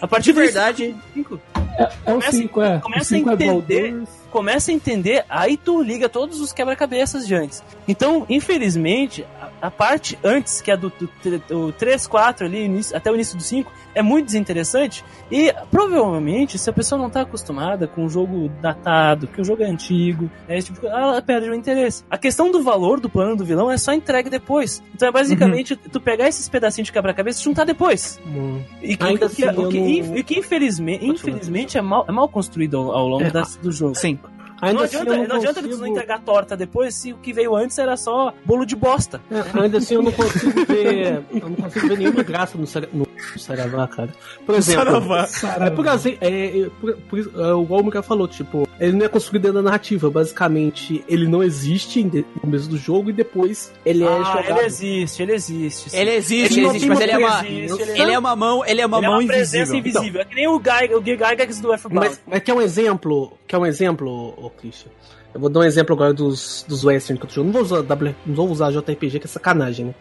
A 0.00 0.06
partir 0.06 0.32
De 0.32 0.40
verdade, 0.40 0.96
5, 1.14 1.40
É, 1.78 1.82
é 1.84 2.10
o 2.10 2.14
Começa- 2.14 2.32
5, 2.32 2.62
é. 2.62 2.78
Começa 2.80 3.02
a 3.02 3.04
5 3.04 3.30
é 3.30 3.34
entender- 3.34 3.90
Baldur's. 3.92 4.08
começa 4.30 4.70
a 4.70 4.74
entender, 4.74 5.24
aí 5.28 5.56
tu 5.56 5.80
liga 5.82 6.08
todos 6.08 6.40
os 6.40 6.52
quebra-cabeças 6.52 7.26
de 7.26 7.34
antes. 7.34 7.62
Então, 7.86 8.26
infelizmente, 8.28 9.24
a, 9.60 9.70
parte 9.70 10.18
antes, 10.24 10.60
que 10.60 10.70
é 10.70 10.76
do, 10.76 10.90
do, 10.90 11.08
do 11.48 11.72
3, 11.72 12.06
4 12.06 12.46
ali, 12.46 12.64
início- 12.64 12.96
até 12.96 13.10
o 13.10 13.14
início 13.14 13.36
do 13.36 13.42
5, 13.42 13.70
é 13.94 14.02
muito 14.02 14.26
desinteressante. 14.26 15.04
E 15.30 15.52
provavelmente, 15.70 16.58
se 16.58 16.68
a 16.70 16.72
pessoa 16.72 17.00
não 17.00 17.10
tá 17.10 17.22
acostumada 17.22 17.86
com 17.86 18.04
o 18.04 18.08
jogo 18.08 18.48
datado, 18.60 19.26
que 19.26 19.40
o 19.40 19.44
jogo 19.44 19.62
é 19.62 19.66
antigo, 19.66 20.30
né, 20.48 20.60
tipo, 20.60 20.86
ela 20.86 21.20
perde 21.22 21.48
o 21.50 21.54
interesse. 21.54 22.04
A 22.10 22.18
questão 22.18 22.50
do 22.50 22.62
valor 22.62 23.00
do 23.00 23.08
plano 23.08 23.34
do 23.36 23.44
vilão 23.44 23.70
é 23.70 23.76
só 23.78 23.92
entregue 23.92 24.30
depois. 24.30 24.82
Então 24.94 25.08
é 25.08 25.12
basicamente 25.12 25.74
tu 25.76 26.00
pegar 26.00 26.28
esses 26.28 26.48
pedacinhos 26.48 26.86
de 26.86 26.92
quebra-cabeça 26.92 27.40
e 27.40 27.44
juntar 27.44 27.64
depois. 27.64 28.20
Hum. 28.26 28.60
E 28.82 28.96
que, 28.96 29.04
Ainda 29.04 29.26
o 29.26 29.30
que, 29.30 29.44
assim, 29.44 29.60
o 29.60 29.68
que, 29.68 29.80
não- 30.02 30.16
infelizmente, 30.38 31.06
infelizmente 31.06 31.78
é, 31.78 31.82
mal, 31.82 32.04
é 32.08 32.12
mal 32.12 32.28
construído 32.28 32.76
ao, 32.76 32.92
ao 32.92 33.08
longo 33.08 33.24
É. 33.24 33.30
das- 33.30 33.56
do 33.56 33.72
jogo. 33.72 33.94
sim. 33.94 34.18
Ainda 34.60 34.74
Não 34.74 34.84
assim, 34.84 34.96
adianta, 34.96 35.16
eu 35.16 35.28
não 35.28 35.36
adianta 35.36 35.62
consigo... 35.62 35.76
tu 35.76 35.80
não 35.80 35.86
entregar 35.86 36.20
torta 36.20 36.56
depois 36.56 36.94
se 36.94 37.12
o 37.12 37.18
que 37.18 37.32
veio 37.32 37.54
antes 37.54 37.78
era 37.78 37.96
só 37.96 38.32
bolo 38.44 38.66
de 38.66 38.74
bosta. 38.74 39.20
É, 39.30 39.60
ainda 39.60 39.78
assim 39.78 39.94
eu 39.94 40.02
não 40.02 40.12
consigo 40.12 40.64
ver. 40.66 41.22
Eu 41.30 41.48
não 41.48 41.56
consigo 41.56 41.88
ver 41.88 41.98
nenhuma 41.98 42.22
graça 42.22 42.58
no, 42.58 42.64
no 42.92 43.07
Saravá, 43.36 43.86
cara. 43.88 44.08
Por 44.46 44.54
exemplo. 44.54 45.14
É 45.60 45.70
por 45.70 45.88
assim, 45.88 46.16
é, 46.20 46.60
é, 46.60 46.70
por, 46.80 46.96
por 46.96 47.18
é, 47.18 47.52
o 47.54 47.66
Walmer 47.68 48.02
falou, 48.02 48.26
tipo, 48.28 48.68
ele 48.80 48.92
não 48.92 49.06
é 49.06 49.08
construído 49.08 49.42
dentro 49.42 49.56
da 49.58 49.62
narrativa. 49.62 50.10
Basicamente, 50.10 51.04
ele 51.08 51.26
não 51.26 51.42
existe 51.42 52.02
no 52.04 52.22
começo 52.40 52.68
do 52.68 52.76
jogo 52.76 53.10
e 53.10 53.12
depois 53.12 53.72
ele 53.84 54.04
é 54.04 54.08
ah, 54.08 54.22
jogado. 54.22 54.58
ele 54.58 54.66
existe, 54.66 55.22
ele 55.22 55.32
existe. 55.32 55.90
sim. 55.90 55.96
Ele 55.96 56.10
existe, 56.12 56.54
Ele 56.58 56.60
ele 56.60 56.68
existe, 56.68 56.88
mas 56.88 57.00
ele 57.00 57.12
é 57.12 57.18
uma. 57.18 57.38
presença, 57.40 57.82
ele- 57.82 58.00
Ele 58.02 58.12
é 58.12 58.18
uma 58.18 58.36
mão, 58.36 58.64
ele 58.64 58.80
é 58.80 58.86
uma 58.86 58.96
Ele 58.98 59.06
é 59.06 59.08
mão 59.08 59.18
uma 59.20 59.26
presença 59.26 59.76
invisível. 59.76 59.78
invisível. 59.78 60.20
É 60.20 60.24
que 60.24 60.34
nem 60.34 60.48
o, 60.48 60.58
Gyg, 60.58 60.94
o 60.94 61.00
Gygax 61.02 61.60
do 61.60 61.70
Earthbound. 61.72 62.08
Mas, 62.08 62.20
mas 62.26 62.42
quer 62.42 62.54
um 62.54 62.62
exemplo? 62.62 63.32
Quer 63.46 63.58
um 63.58 63.66
exemplo, 63.66 64.34
ô 64.36 64.50
Christian? 64.50 64.90
Eu 65.34 65.40
vou 65.40 65.50
dar 65.50 65.60
um 65.60 65.64
exemplo 65.64 65.94
agora 65.94 66.12
dos, 66.14 66.64
dos 66.66 66.84
Western 66.84 67.18
que 67.18 67.26
eu 67.26 67.28
tô 67.28 67.34
jogando. 67.34 67.52
Não 67.54 67.60
vou 67.60 67.62
usar 67.62 67.82
W, 67.82 68.14
não 68.26 68.34
vou 68.34 68.50
usar 68.50 68.70
JRPG, 68.70 69.20
que 69.20 69.26
é 69.26 69.28
sacanagem, 69.28 69.86
né? 69.86 69.94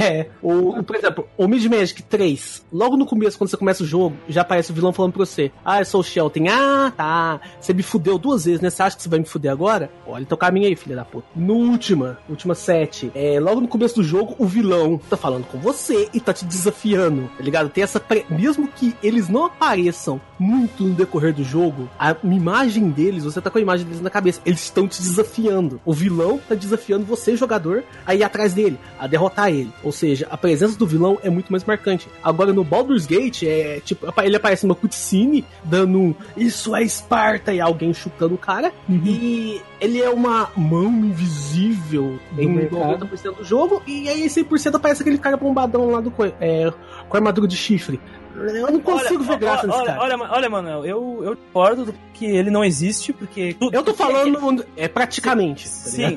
É, 0.00 0.26
o, 0.42 0.82
por 0.82 0.96
exemplo, 0.96 1.28
o 1.36 1.46
Mid 1.46 1.64
Magic 1.66 2.02
3, 2.02 2.64
logo 2.72 2.96
no 2.96 3.06
começo, 3.06 3.38
quando 3.38 3.50
você 3.50 3.56
começa 3.56 3.82
o 3.82 3.86
jogo, 3.86 4.16
já 4.28 4.42
aparece 4.42 4.70
o 4.70 4.74
vilão 4.74 4.92
falando 4.92 5.12
pra 5.12 5.24
você: 5.24 5.50
Ah, 5.64 5.80
eu 5.80 5.84
sou 5.84 6.00
o 6.00 6.04
Shelton. 6.04 6.44
Ah, 6.50 6.92
tá. 6.96 7.40
Você 7.60 7.72
me 7.72 7.82
fudeu 7.82 8.18
duas 8.18 8.44
vezes, 8.44 8.60
né? 8.60 8.70
Você 8.70 8.82
acha 8.82 8.96
que 8.96 9.02
você 9.02 9.08
vai 9.08 9.18
me 9.18 9.24
fuder 9.24 9.50
agora? 9.50 9.90
Olha 10.06 10.26
teu 10.26 10.36
caminho 10.36 10.66
aí, 10.66 10.76
filha 10.76 10.96
da 10.96 11.04
puta. 11.04 11.26
No 11.34 11.54
última, 11.54 12.18
última 12.28 12.54
set, 12.54 13.10
é, 13.14 13.38
logo 13.40 13.60
no 13.60 13.68
começo 13.68 13.96
do 13.96 14.02
jogo, 14.02 14.34
o 14.38 14.46
vilão 14.46 14.98
tá 15.08 15.16
falando 15.16 15.46
com 15.46 15.58
você 15.58 16.08
e 16.12 16.20
tá 16.20 16.32
te 16.32 16.44
desafiando, 16.44 17.30
tá 17.36 17.42
ligado? 17.42 17.68
Tem 17.68 17.84
essa. 17.84 18.00
Pre... 18.00 18.26
Mesmo 18.28 18.68
que 18.68 18.94
eles 19.02 19.28
não 19.28 19.46
apareçam 19.46 20.20
muito 20.38 20.84
no 20.84 20.94
decorrer 20.94 21.34
do 21.34 21.42
jogo, 21.42 21.88
a 21.98 22.16
imagem 22.22 22.90
deles, 22.90 23.24
você 23.24 23.40
tá 23.40 23.50
com 23.50 23.58
a 23.58 23.60
imagem 23.60 23.86
deles 23.86 24.00
na 24.00 24.10
cabeça, 24.10 24.40
eles 24.44 24.62
estão 24.62 24.86
te 24.86 25.00
desafiando. 25.00 25.80
O 25.84 25.92
vilão 25.92 26.38
tá 26.48 26.54
desafiando 26.54 27.04
você, 27.04 27.36
jogador, 27.36 27.84
a 28.06 28.14
ir 28.14 28.22
atrás 28.22 28.54
dele, 28.54 28.78
a 28.98 29.06
derrotar 29.06 29.50
ele. 29.50 29.67
Ou 29.82 29.92
seja, 29.92 30.26
a 30.30 30.36
presença 30.36 30.78
do 30.78 30.86
vilão 30.86 31.18
é 31.22 31.30
muito 31.30 31.50
mais 31.50 31.64
marcante. 31.64 32.08
Agora 32.22 32.52
no 32.52 32.64
Baldur's 32.64 33.06
Gate, 33.06 33.42
é 33.44 33.80
tipo, 33.84 34.06
ele 34.22 34.36
aparece 34.36 34.66
numa 34.66 34.74
cutscene 34.74 35.44
dando 35.64 35.98
um, 35.98 36.14
isso 36.36 36.74
é 36.74 36.82
Esparta 36.82 37.52
e 37.52 37.60
alguém 37.60 37.92
chutando 37.94 38.34
o 38.34 38.38
cara. 38.38 38.72
E 38.88 39.60
ele 39.80 40.00
é 40.02 40.10
uma 40.10 40.50
mão 40.56 40.88
invisível 40.88 42.18
Do 42.32 42.42
em 42.42 42.48
mercado. 42.48 43.06
90% 43.06 43.36
do 43.36 43.44
jogo. 43.44 43.82
E 43.86 44.08
aí 44.08 44.26
100% 44.26 44.74
aparece 44.74 45.02
aquele 45.02 45.18
cara 45.18 45.36
bombadão 45.36 45.90
lá 45.90 46.00
do 46.00 46.12
é, 46.40 46.72
com 47.08 47.16
armadura 47.16 47.46
de 47.46 47.56
chifre. 47.56 48.00
Eu 48.36 48.70
não 48.70 48.78
consigo 48.78 49.24
ver 49.24 49.36
graça 49.36 49.66
nesse 49.66 49.78
olha, 49.80 49.86
cara. 49.86 50.00
olha, 50.00 50.16
olha, 50.30 50.48
Manuel, 50.50 50.86
eu, 50.86 51.20
eu 51.24 51.34
discordo 51.34 51.86
do 51.86 51.94
que 52.14 52.24
ele 52.24 52.50
não 52.50 52.64
existe, 52.64 53.12
porque. 53.12 53.54
tu- 53.58 53.70
Eu 53.72 53.82
tô 53.82 53.92
porque- 53.92 54.12
falando 54.12 54.64
é 54.76 54.86
praticamente. 54.86 55.64
tá 55.68 55.74
Sim, 55.74 56.14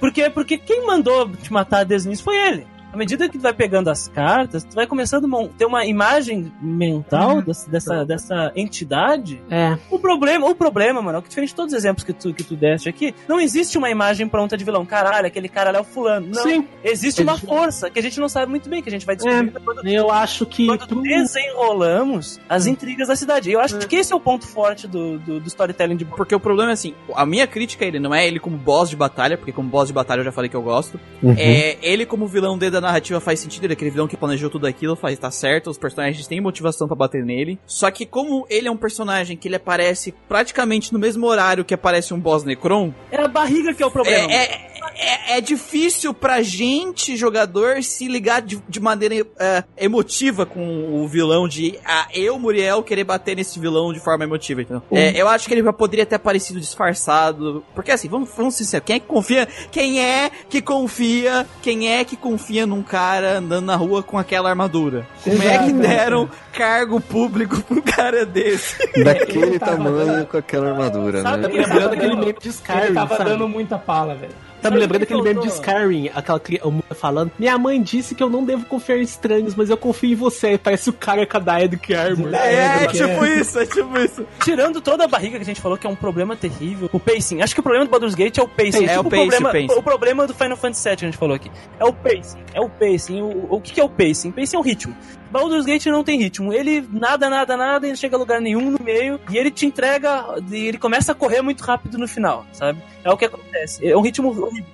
porque, 0.00 0.30
porque 0.30 0.56
quem 0.56 0.86
mandou 0.86 1.28
te 1.30 1.52
matar 1.52 1.84
desde 1.84 2.08
o 2.08 2.10
início 2.10 2.24
foi 2.24 2.36
ele. 2.38 2.66
À 2.98 3.06
medida 3.08 3.28
que 3.28 3.38
tu 3.38 3.42
vai 3.42 3.52
pegando 3.52 3.88
as 3.90 4.08
cartas, 4.08 4.64
tu 4.64 4.74
vai 4.74 4.84
começando 4.84 5.32
a 5.32 5.48
ter 5.56 5.64
uma 5.66 5.86
imagem 5.86 6.52
mental 6.60 7.40
dessa, 7.42 7.70
dessa, 7.70 8.04
dessa 8.04 8.52
entidade. 8.56 9.40
É. 9.48 9.78
O 9.88 10.00
problema, 10.00 10.48
o 10.48 10.54
problema, 10.54 11.00
mano, 11.00 11.18
é 11.18 11.22
que 11.22 11.28
diferente 11.28 11.50
de 11.50 11.54
todos 11.54 11.72
os 11.72 11.78
exemplos 11.78 12.02
que 12.02 12.12
tu, 12.12 12.34
que 12.34 12.42
tu 12.42 12.56
deste 12.56 12.88
aqui, 12.88 13.14
não 13.28 13.40
existe 13.40 13.78
uma 13.78 13.88
imagem 13.88 14.26
pronta 14.26 14.56
de 14.56 14.64
vilão. 14.64 14.84
Caralho, 14.84 15.28
aquele 15.28 15.48
cara 15.48 15.70
lá 15.70 15.78
é 15.78 15.80
o 15.80 15.84
fulano. 15.84 16.26
Não. 16.26 16.42
Sim. 16.42 16.66
Existe 16.82 17.22
uma 17.22 17.38
força 17.38 17.88
que 17.88 18.00
a 18.00 18.02
gente 18.02 18.18
não 18.18 18.28
sabe 18.28 18.50
muito 18.50 18.68
bem, 18.68 18.82
que 18.82 18.88
a 18.88 18.92
gente 18.92 19.06
vai 19.06 19.14
descobrir 19.14 19.52
quando, 19.64 19.86
Eu 19.86 20.10
acho 20.10 20.44
que. 20.44 20.66
quando 20.66 20.88
pro- 20.88 21.00
desenrolamos 21.00 22.40
as 22.48 22.66
intrigas 22.66 23.06
da 23.06 23.14
cidade. 23.14 23.48
Eu 23.48 23.60
acho 23.60 23.78
que 23.78 23.94
esse 23.94 24.12
é 24.12 24.16
o 24.16 24.20
ponto 24.20 24.44
forte 24.44 24.88
do, 24.88 25.20
do, 25.20 25.38
do 25.38 25.46
storytelling 25.46 25.96
de 25.96 26.04
Porque 26.04 26.34
o 26.34 26.40
problema 26.40 26.72
é 26.72 26.74
assim, 26.74 26.94
a 27.14 27.24
minha 27.24 27.46
crítica 27.46 27.84
a 27.84 27.88
ele 27.88 28.00
não 28.00 28.12
é 28.12 28.26
ele 28.26 28.40
como 28.40 28.56
boss 28.56 28.90
de 28.90 28.96
batalha, 28.96 29.36
porque 29.38 29.52
como 29.52 29.68
boss 29.68 29.86
de 29.86 29.92
batalha 29.94 30.20
eu 30.20 30.24
já 30.24 30.32
falei 30.32 30.50
que 30.50 30.56
eu 30.56 30.62
gosto. 30.62 30.98
Uhum. 31.22 31.34
É 31.38 31.76
ele 31.80 32.04
como 32.04 32.26
vilão 32.26 32.58
dentro 32.58 32.80
da 32.80 32.87
narrativa 32.88 33.20
faz 33.20 33.40
sentido, 33.40 33.64
ele 33.64 33.72
é 33.72 33.76
aquele 33.76 33.90
vilão 33.90 34.08
que 34.08 34.16
planejou 34.16 34.50
tudo 34.50 34.66
aquilo, 34.66 34.96
faz 34.96 35.18
tá 35.18 35.30
certo, 35.30 35.70
os 35.70 35.78
personagens 35.78 36.26
têm 36.26 36.40
motivação 36.40 36.86
pra 36.86 36.96
bater 36.96 37.24
nele. 37.24 37.58
Só 37.66 37.90
que 37.90 38.06
como 38.06 38.46
ele 38.48 38.68
é 38.68 38.70
um 38.70 38.76
personagem 38.76 39.36
que 39.36 39.48
ele 39.48 39.56
aparece 39.56 40.14
praticamente 40.28 40.92
no 40.92 40.98
mesmo 40.98 41.26
horário 41.26 41.64
que 41.64 41.74
aparece 41.74 42.12
um 42.14 42.20
boss 42.20 42.44
Necron, 42.44 42.92
É 43.10 43.20
a 43.20 43.28
barriga 43.28 43.72
que 43.74 43.82
é 43.82 43.86
o 43.86 43.90
problema. 43.90 44.30
é, 44.32 44.44
é, 44.44 44.67
é, 44.98 45.38
é 45.38 45.40
difícil 45.40 46.12
pra 46.12 46.42
gente, 46.42 47.16
jogador, 47.16 47.82
se 47.82 48.08
ligar 48.08 48.42
de, 48.42 48.60
de 48.68 48.80
maneira 48.80 49.26
é, 49.38 49.64
emotiva 49.76 50.44
com 50.44 51.02
o 51.02 51.06
vilão, 51.06 51.46
de 51.48 51.78
ah, 51.84 52.08
eu, 52.12 52.38
Muriel, 52.38 52.82
querer 52.82 53.04
bater 53.04 53.36
nesse 53.36 53.58
vilão 53.60 53.92
de 53.92 54.00
forma 54.00 54.24
emotiva, 54.24 54.62
entendeu? 54.62 54.82
É, 54.90 55.10
eu 55.20 55.28
acho 55.28 55.46
que 55.46 55.54
ele 55.54 55.62
já 55.62 55.72
poderia 55.72 56.04
ter 56.04 56.16
aparecido 56.16 56.60
disfarçado. 56.60 57.64
Porque 57.74 57.92
assim, 57.92 58.08
vamos, 58.08 58.28
vamos 58.36 58.54
ser 58.54 58.64
sinceros, 58.64 58.84
quem 58.86 58.96
é 58.96 59.00
que 59.00 59.06
confia? 59.06 59.48
Quem 59.70 60.00
é 60.00 60.30
que 60.48 60.60
confia? 60.60 61.46
Quem 61.62 61.92
é 61.92 62.04
que 62.04 62.16
confia 62.16 62.66
num 62.66 62.82
cara 62.82 63.38
andando 63.38 63.66
na 63.66 63.76
rua 63.76 64.02
com 64.02 64.18
aquela 64.18 64.50
armadura? 64.50 65.06
Como 65.22 65.42
é 65.42 65.58
que 65.58 65.70
Exato. 65.70 65.78
deram 65.78 66.30
cargo 66.52 67.00
público 67.00 67.62
pra 67.62 67.76
um 67.76 67.80
cara 67.80 68.26
desse? 68.26 68.76
Daquele 69.02 69.58
tamanho 69.58 70.26
com 70.26 70.36
aquela 70.36 70.70
armadura, 70.70 71.22
Sabe 71.22 71.48
né? 71.48 71.48
Lembrando 71.48 71.92
aquele 71.92 72.16
meme 72.16 72.36
de 72.40 72.48
Skyrim, 72.48 72.80
Ele 72.82 72.94
tava 72.94 73.16
sabe? 73.16 73.30
dando 73.30 73.48
muita 73.48 73.78
pala, 73.78 74.14
velho. 74.14 74.47
Tá 74.60 74.70
me 74.70 74.76
lembrando 74.78 75.02
o 75.02 75.06
que 75.06 75.12
aquele 75.14 75.28
meme 75.34 75.40
de? 75.46 75.48
Skyrim, 75.52 76.10
aquela 76.14 76.40
cri- 76.40 76.60
a 76.62 76.66
mulher 76.66 76.94
falando. 76.94 77.30
Minha 77.38 77.56
mãe 77.58 77.80
disse 77.82 78.14
que 78.14 78.22
eu 78.22 78.28
não 78.28 78.44
devo 78.44 78.64
confiar 78.66 78.98
em 78.98 79.02
estranhos, 79.02 79.54
mas 79.54 79.70
eu 79.70 79.76
confio 79.76 80.12
em 80.12 80.14
você. 80.14 80.58
Parece 80.58 80.90
o 80.90 80.92
cara 80.92 81.26
com 81.26 81.36
a 81.36 81.40
Daedric 81.40 81.94
Armor. 81.94 82.34
É, 82.34 82.54
É, 82.54 82.78
porque- 82.84 82.98
tipo 83.06 83.24
isso, 83.24 83.58
é 83.58 83.66
tipo 83.66 83.98
isso. 83.98 84.26
Tirando 84.42 84.80
toda 84.80 85.04
a 85.04 85.08
barriga 85.08 85.36
que 85.36 85.42
a 85.42 85.46
gente 85.46 85.60
falou, 85.60 85.78
que 85.78 85.86
é 85.86 85.90
um 85.90 85.94
problema 85.96 86.34
terrível. 86.36 86.88
O 86.92 86.98
pacing. 86.98 87.40
Acho 87.42 87.54
que 87.54 87.60
o 87.60 87.62
problema 87.62 87.84
do 87.84 87.90
Baldur's 87.90 88.14
Gate 88.14 88.38
é 88.38 88.42
o 88.42 88.48
pacing. 88.48 88.84
É, 88.84 88.88
tipo 88.96 89.00
o 89.00 89.10
pacing, 89.10 89.28
problema, 89.28 89.48
o 89.48 89.52
pacing. 89.52 89.78
o 89.78 89.82
problema 89.82 90.26
do 90.26 90.34
Final 90.34 90.56
Fantasy 90.56 90.88
VII 90.88 90.96
que 90.96 91.04
a 91.04 91.08
gente 91.08 91.18
falou 91.18 91.36
aqui. 91.36 91.50
É 91.78 91.84
o 91.84 91.92
pacing. 91.92 92.38
É 92.54 92.60
o 92.60 92.68
pacing. 92.68 93.22
O, 93.22 93.46
o 93.56 93.60
que, 93.60 93.72
que 93.72 93.80
é 93.80 93.84
o 93.84 93.88
pacing? 93.88 94.30
Pacing 94.32 94.56
é 94.56 94.58
o 94.58 94.62
ritmo. 94.62 94.94
Baldur's 95.30 95.64
Gate 95.64 95.86
não 95.86 96.04
tem 96.04 96.18
ritmo. 96.18 96.52
Ele 96.52 96.86
nada, 96.90 97.28
nada, 97.28 97.56
nada, 97.56 97.86
ele 97.86 97.96
chega 97.96 98.16
a 98.16 98.18
lugar 98.18 98.40
nenhum 98.40 98.70
no 98.70 98.78
meio 98.82 99.20
e 99.30 99.36
ele 99.36 99.50
te 99.50 99.66
entrega. 99.66 100.24
E 100.50 100.66
ele 100.66 100.78
começa 100.78 101.12
a 101.12 101.14
correr 101.14 101.42
muito 101.42 101.62
rápido 101.62 101.98
no 101.98 102.08
final, 102.08 102.46
sabe? 102.52 102.82
É 103.04 103.10
o 103.10 103.16
que 103.16 103.24
acontece. 103.24 103.86
É 103.86 103.96
um 103.96 104.00
ritmo. 104.00 104.30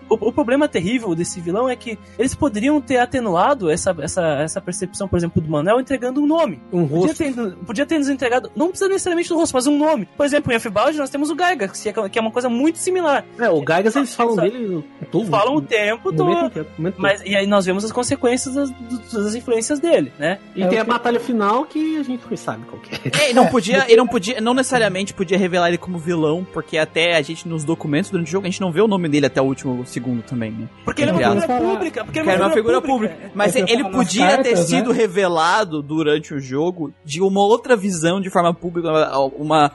O, 0.08 0.14
o 0.14 0.32
problema 0.32 0.66
terrível 0.66 1.14
desse 1.14 1.40
vilão 1.40 1.68
é 1.68 1.76
que 1.76 1.98
eles 2.18 2.34
poderiam 2.34 2.80
ter 2.80 2.98
atenuado 2.98 3.70
essa, 3.70 3.94
essa, 4.00 4.22
essa 4.40 4.60
percepção, 4.60 5.06
por 5.06 5.16
exemplo, 5.16 5.40
do 5.40 5.48
Manel 5.48 5.80
entregando 5.80 6.22
um 6.22 6.26
nome. 6.26 6.60
Um 6.72 6.86
Podia 6.86 7.06
rosto. 7.06 7.18
ter, 7.18 7.56
podia 7.64 7.86
ter 7.86 7.98
nos 7.98 8.08
entregado, 8.08 8.50
não 8.56 8.68
precisa 8.68 8.88
necessariamente 8.88 9.28
do 9.28 9.36
rosto, 9.36 9.52
mas 9.54 9.66
um 9.66 9.78
nome. 9.78 10.08
Por 10.16 10.26
exemplo, 10.26 10.52
em 10.52 10.56
F-Bound 10.56 10.96
nós 10.98 11.10
temos 11.10 11.30
o 11.30 11.34
Gygax, 11.34 11.82
que 11.82 11.88
é, 11.88 12.08
que 12.08 12.18
é 12.18 12.22
uma 12.22 12.30
coisa 12.30 12.48
muito 12.48 12.78
similar. 12.78 13.24
É, 13.38 13.48
o 13.48 13.60
Gygas 13.60 13.96
eles 13.96 14.14
falam 14.14 14.34
Sabe? 14.34 14.50
dele 14.50 14.84
Tudo. 15.10 15.30
Falam 15.30 15.56
o 15.56 15.62
tempo 15.62 16.12
todo. 16.12 16.24
Momento 16.24 16.66
momento 16.78 16.96
Mas, 16.98 17.22
e 17.24 17.36
aí 17.36 17.46
nós 17.46 17.64
vemos 17.64 17.84
as 17.84 17.92
consequências 17.92 18.54
das, 18.54 18.70
das 19.12 19.34
influências 19.34 19.78
dele, 19.78 20.12
né? 20.18 20.38
E 20.56 20.62
É 20.62 20.68
tem 20.68 20.78
a 20.78 20.84
batalha 20.84 21.18
final 21.18 21.64
que 21.64 21.96
a 21.98 22.02
gente 22.04 22.22
sabe 22.36 22.64
qual 22.66 22.80
que 22.80 22.94
é. 23.08 23.24
É, 23.24 23.30
e 23.30 23.34
não 23.34 23.46
podia, 23.48 23.92
e 23.92 23.96
não 23.96 24.06
podia, 24.06 24.40
não 24.40 24.54
necessariamente 24.54 25.12
podia 25.12 25.36
revelar 25.36 25.68
ele 25.68 25.78
como 25.78 25.98
vilão, 25.98 26.46
porque 26.52 26.78
até 26.78 27.16
a 27.16 27.22
gente 27.22 27.48
nos 27.48 27.64
documentos 27.64 28.08
durante 28.10 28.28
o 28.28 28.30
jogo 28.30 28.46
a 28.46 28.50
gente 28.50 28.60
não 28.60 28.70
vê 28.70 28.80
o 28.80 28.86
nome 28.86 29.08
dele 29.08 29.26
até 29.26 29.40
o 29.42 29.44
último 29.44 29.84
segundo 29.84 30.22
também, 30.22 30.52
né? 30.52 30.68
Porque 30.84 31.02
ele 31.02 31.10
é 31.10 31.14
uma 31.28 31.40
figura 31.40 31.58
pública. 31.60 32.04
Porque 32.04 32.18
ele 32.20 32.30
era 32.30 32.44
uma 32.46 32.52
figura 32.54 32.80
pública. 32.80 33.16
Mas 33.34 33.56
É 33.56 33.64
ele 33.68 33.82
podia 33.84 34.28
ter 34.38 34.50
cartas, 34.52 34.58
sido 34.68 34.90
né? 34.92 34.96
revelado 34.96 35.82
durante 35.82 36.32
o 36.32 36.38
jogo 36.38 36.92
de 37.04 37.20
uma 37.20 37.40
outra 37.44 37.74
visão 37.76 38.20
de 38.20 38.30
forma 38.30 38.54
pública, 38.54 38.88
uma 39.36 39.72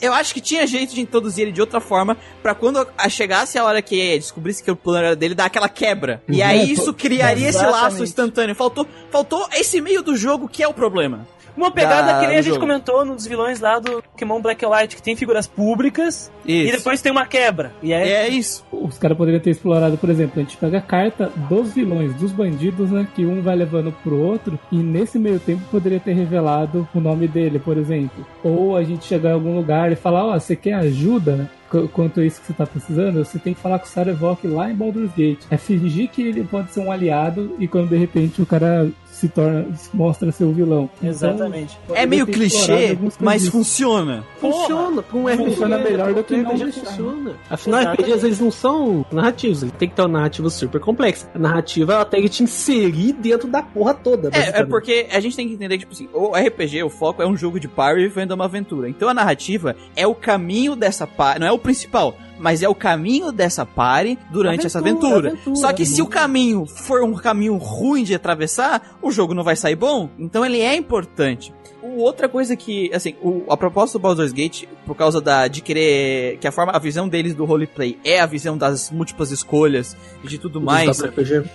eu 0.00 0.12
acho 0.12 0.32
que 0.32 0.40
tinha 0.40 0.66
jeito 0.66 0.94
de 0.94 1.00
introduzir 1.00 1.42
ele 1.42 1.52
de 1.52 1.60
outra 1.60 1.80
forma 1.80 2.16
pra 2.42 2.54
quando 2.54 2.86
a- 2.96 3.08
chegasse 3.08 3.58
a 3.58 3.64
hora 3.64 3.82
que 3.82 4.16
descobrisse 4.16 4.62
que 4.62 4.70
o 4.70 4.76
plano 4.76 5.06
era 5.06 5.16
dele 5.16 5.34
dar 5.34 5.46
aquela 5.46 5.68
quebra. 5.68 6.22
E 6.28 6.40
aí 6.42 6.60
É, 6.60 6.64
isso 6.64 6.94
criaria 6.94 7.48
esse 7.48 7.64
laço 7.64 8.02
instantâneo. 8.02 8.54
Faltou, 8.54 8.86
faltou 9.10 9.46
esse 9.52 9.80
meio 9.88 10.02
do 10.02 10.16
jogo 10.16 10.48
que 10.48 10.62
é 10.62 10.68
o 10.68 10.74
problema. 10.74 11.26
Uma 11.56 11.72
pegada 11.72 12.12
da- 12.12 12.20
que 12.20 12.26
nem 12.28 12.36
a 12.36 12.42
gente 12.42 12.54
jogo. 12.54 12.60
comentou 12.66 13.04
nos 13.04 13.26
vilões 13.26 13.58
lá 13.58 13.80
do 13.80 14.00
Pokémon 14.00 14.40
Black 14.40 14.64
and 14.64 14.68
White, 14.68 14.94
que 14.94 15.02
tem 15.02 15.16
figuras 15.16 15.48
públicas 15.48 16.30
e 16.46 16.64
Isso. 16.68 16.76
depois 16.76 17.02
tem 17.02 17.10
uma 17.10 17.26
quebra. 17.26 17.72
E 17.82 17.92
é, 17.92 18.26
É 18.26 18.28
isso. 18.28 18.64
Os 18.70 18.96
caras 18.96 19.16
poderiam 19.18 19.40
ter 19.40 19.50
explorado, 19.50 19.98
por 19.98 20.08
exemplo, 20.08 20.34
a 20.36 20.40
gente 20.44 20.56
pega 20.56 20.78
a 20.78 20.80
carta 20.80 21.32
dos 21.48 21.72
vilões, 21.72 22.14
dos 22.14 22.30
bandidos, 22.30 22.90
né? 22.92 23.08
Que 23.14 23.26
um 23.26 23.42
vai 23.42 23.56
levando 23.56 23.92
pro 24.04 24.16
outro, 24.20 24.56
e 24.70 24.76
nesse 24.76 25.18
meio 25.18 25.40
tempo 25.40 25.62
poderia 25.68 25.98
ter 25.98 26.12
revelado 26.12 26.86
o 26.94 27.00
nome 27.00 27.26
dele, 27.26 27.58
por 27.58 27.76
exemplo. 27.76 28.24
Ou 28.44 28.76
a 28.76 28.84
gente 28.84 29.04
chegar 29.04 29.30
em 29.30 29.34
algum 29.34 29.56
lugar 29.56 29.90
e 29.90 29.96
falar, 29.96 30.26
ó, 30.26 30.38
você 30.38 30.54
quer 30.54 30.74
ajuda? 30.74 31.50
Qu- 31.70 31.88
Quanto 31.88 32.20
a 32.20 32.24
isso 32.24 32.40
que 32.40 32.46
você 32.46 32.52
tá 32.54 32.64
precisando, 32.66 33.22
você 33.24 33.38
tem 33.38 33.52
que 33.52 33.60
falar 33.60 33.78
com 33.80 33.84
o 33.84 33.88
Sarevok 33.88 34.46
lá 34.46 34.70
em 34.70 34.74
Baldur's 34.74 35.10
Gate. 35.14 35.40
É 35.50 35.56
fingir 35.58 36.08
que 36.08 36.22
ele 36.22 36.44
pode 36.44 36.72
ser 36.72 36.80
um 36.80 36.90
aliado 36.90 37.56
e 37.58 37.66
quando 37.68 37.88
de 37.90 37.96
repente 37.96 38.40
o 38.40 38.46
cara 38.46 38.88
se 39.18 39.28
torna, 39.28 39.66
mostra 39.92 40.30
ser 40.30 40.44
o 40.44 40.52
vilão. 40.52 40.88
Então, 40.98 41.10
Exatamente. 41.10 41.74
É 41.74 41.86
poderia 41.86 42.06
meio 42.06 42.26
clichê, 42.26 42.98
mas 43.20 43.48
funciona. 43.48 44.24
Funciona, 44.40 45.02
pra 45.02 45.18
um 45.18 45.26
RPG. 45.26 45.44
Funciona 45.44 45.78
melhor 45.78 46.14
do 46.14 46.24
que 46.24 46.34
um 46.34 46.42
não 46.42 46.56
funciona. 46.56 47.32
Afinal, 47.50 47.80
Exatamente. 47.80 48.02
RPGs 48.02 48.26
eles 48.26 48.40
não 48.40 48.50
são 48.50 49.04
narrativos, 49.10 49.62
eles 49.62 49.74
tem 49.76 49.88
que 49.88 49.94
ter 49.94 50.02
uma 50.02 50.08
narrativa 50.08 50.48
super 50.50 50.80
complexa. 50.80 51.28
A 51.34 51.38
narrativa 51.38 51.94
ela 51.94 52.04
tem 52.04 52.22
que 52.22 52.28
te 52.28 52.42
inserir 52.42 53.12
dentro 53.12 53.48
da 53.48 53.62
porra 53.62 53.94
toda. 53.94 54.30
É, 54.32 54.60
é 54.60 54.64
porque 54.64 55.06
a 55.10 55.20
gente 55.20 55.36
tem 55.36 55.48
que 55.48 55.54
entender 55.54 55.78
que, 55.78 55.84
tipo 55.84 55.92
assim, 55.92 56.08
o 56.12 56.32
RPG, 56.36 56.82
o 56.84 56.90
foco 56.90 57.22
é 57.22 57.26
um 57.26 57.36
jogo 57.36 57.58
de 57.58 57.66
party 57.66 58.02
vivendo 58.02 58.32
uma 58.32 58.44
aventura. 58.44 58.88
Então 58.88 59.08
a 59.08 59.14
narrativa 59.14 59.74
é 59.96 60.06
o 60.06 60.14
caminho 60.14 60.76
dessa 60.76 61.06
party, 61.06 61.40
não 61.40 61.46
é 61.46 61.52
o 61.52 61.58
principal, 61.58 62.14
mas 62.38 62.62
é 62.62 62.68
o 62.68 62.74
caminho 62.74 63.32
dessa 63.32 63.66
party 63.66 64.18
durante 64.30 64.66
essa 64.66 64.78
Aventura, 64.78 65.08
aventura. 65.08 65.28
aventura, 65.30 65.56
Só 65.56 65.72
que 65.72 65.84
se 65.84 66.00
o 66.00 66.04
uhum. 66.04 66.10
caminho 66.10 66.66
for 66.66 67.02
um 67.02 67.14
caminho 67.14 67.56
ruim 67.56 68.04
de 68.04 68.14
atravessar, 68.14 68.96
o 69.02 69.10
jogo 69.10 69.34
não 69.34 69.44
vai 69.44 69.56
sair 69.56 69.76
bom. 69.76 70.08
Então 70.18 70.44
ele 70.44 70.60
é 70.60 70.74
importante. 70.74 71.52
Outra 71.82 72.28
coisa 72.28 72.56
que, 72.56 72.90
assim, 72.92 73.14
o- 73.22 73.44
a 73.48 73.56
proposta 73.56 73.98
do 73.98 74.02
Baldur's 74.02 74.32
Gate, 74.32 74.64
por 74.84 74.96
causa 74.96 75.20
da, 75.20 75.46
de 75.46 75.60
querer, 75.60 76.36
que 76.38 76.46
a 76.48 76.52
forma, 76.52 76.72
a 76.72 76.78
visão 76.78 77.08
deles 77.08 77.34
do 77.34 77.44
roleplay 77.44 77.96
é 78.04 78.20
a 78.20 78.26
visão 78.26 78.58
das 78.58 78.90
múltiplas 78.90 79.30
escolhas 79.30 79.96
e 80.24 80.26
de 80.28 80.38
tudo 80.38 80.60
mais, 80.60 80.86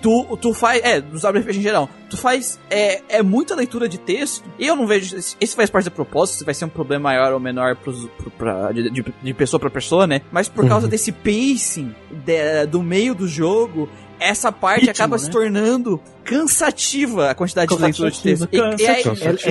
tu, 0.01 0.37
tu 0.37 0.53
faz, 0.53 0.81
é, 0.83 1.01
dos 1.01 1.25
RPG 1.25 1.59
em 1.59 1.61
geral, 1.61 1.89
tu 2.09 2.15
faz, 2.17 2.59
é, 2.69 3.01
é 3.17 3.21
muita 3.23 3.53
leitura 3.55 3.89
de 3.89 3.97
texto, 3.97 4.43
e 4.57 4.65
eu 4.65 4.75
não 4.75 4.87
vejo, 4.87 5.15
esse 5.17 5.55
faz 5.55 5.69
parte 5.69 5.85
da 5.85 5.91
proposta, 5.91 6.37
se 6.37 6.45
vai 6.45 6.53
ser 6.53 6.65
um 6.65 6.69
problema 6.69 7.03
maior 7.03 7.33
ou 7.33 7.39
menor 7.39 7.75
pros, 7.75 8.07
pro, 8.17 8.31
pra, 8.31 8.71
de, 8.71 8.89
de, 8.89 9.05
de 9.21 9.33
pessoa 9.33 9.59
pra 9.59 9.69
pessoa, 9.69 10.07
né, 10.07 10.21
mas 10.31 10.47
por 10.47 10.65
causa 10.69 10.87
desse 10.87 11.11
pacing 11.11 11.93
de- 12.11 12.65
do 12.67 12.81
meio 12.81 13.13
do 13.13 13.27
jogo, 13.27 13.89
essa 14.23 14.51
parte 14.51 14.85
Ritmo, 14.85 14.91
acaba 14.91 15.17
né? 15.17 15.23
se 15.23 15.29
tornando 15.29 16.01
cansativa 16.23 17.29
a 17.29 17.35
quantidade 17.35 17.75
de 17.75 17.81
leitura 17.81 18.09
de 18.09 18.21
texto. 18.21 18.47
E, 18.51 18.57
e 18.57 18.87
aí, 18.87 19.03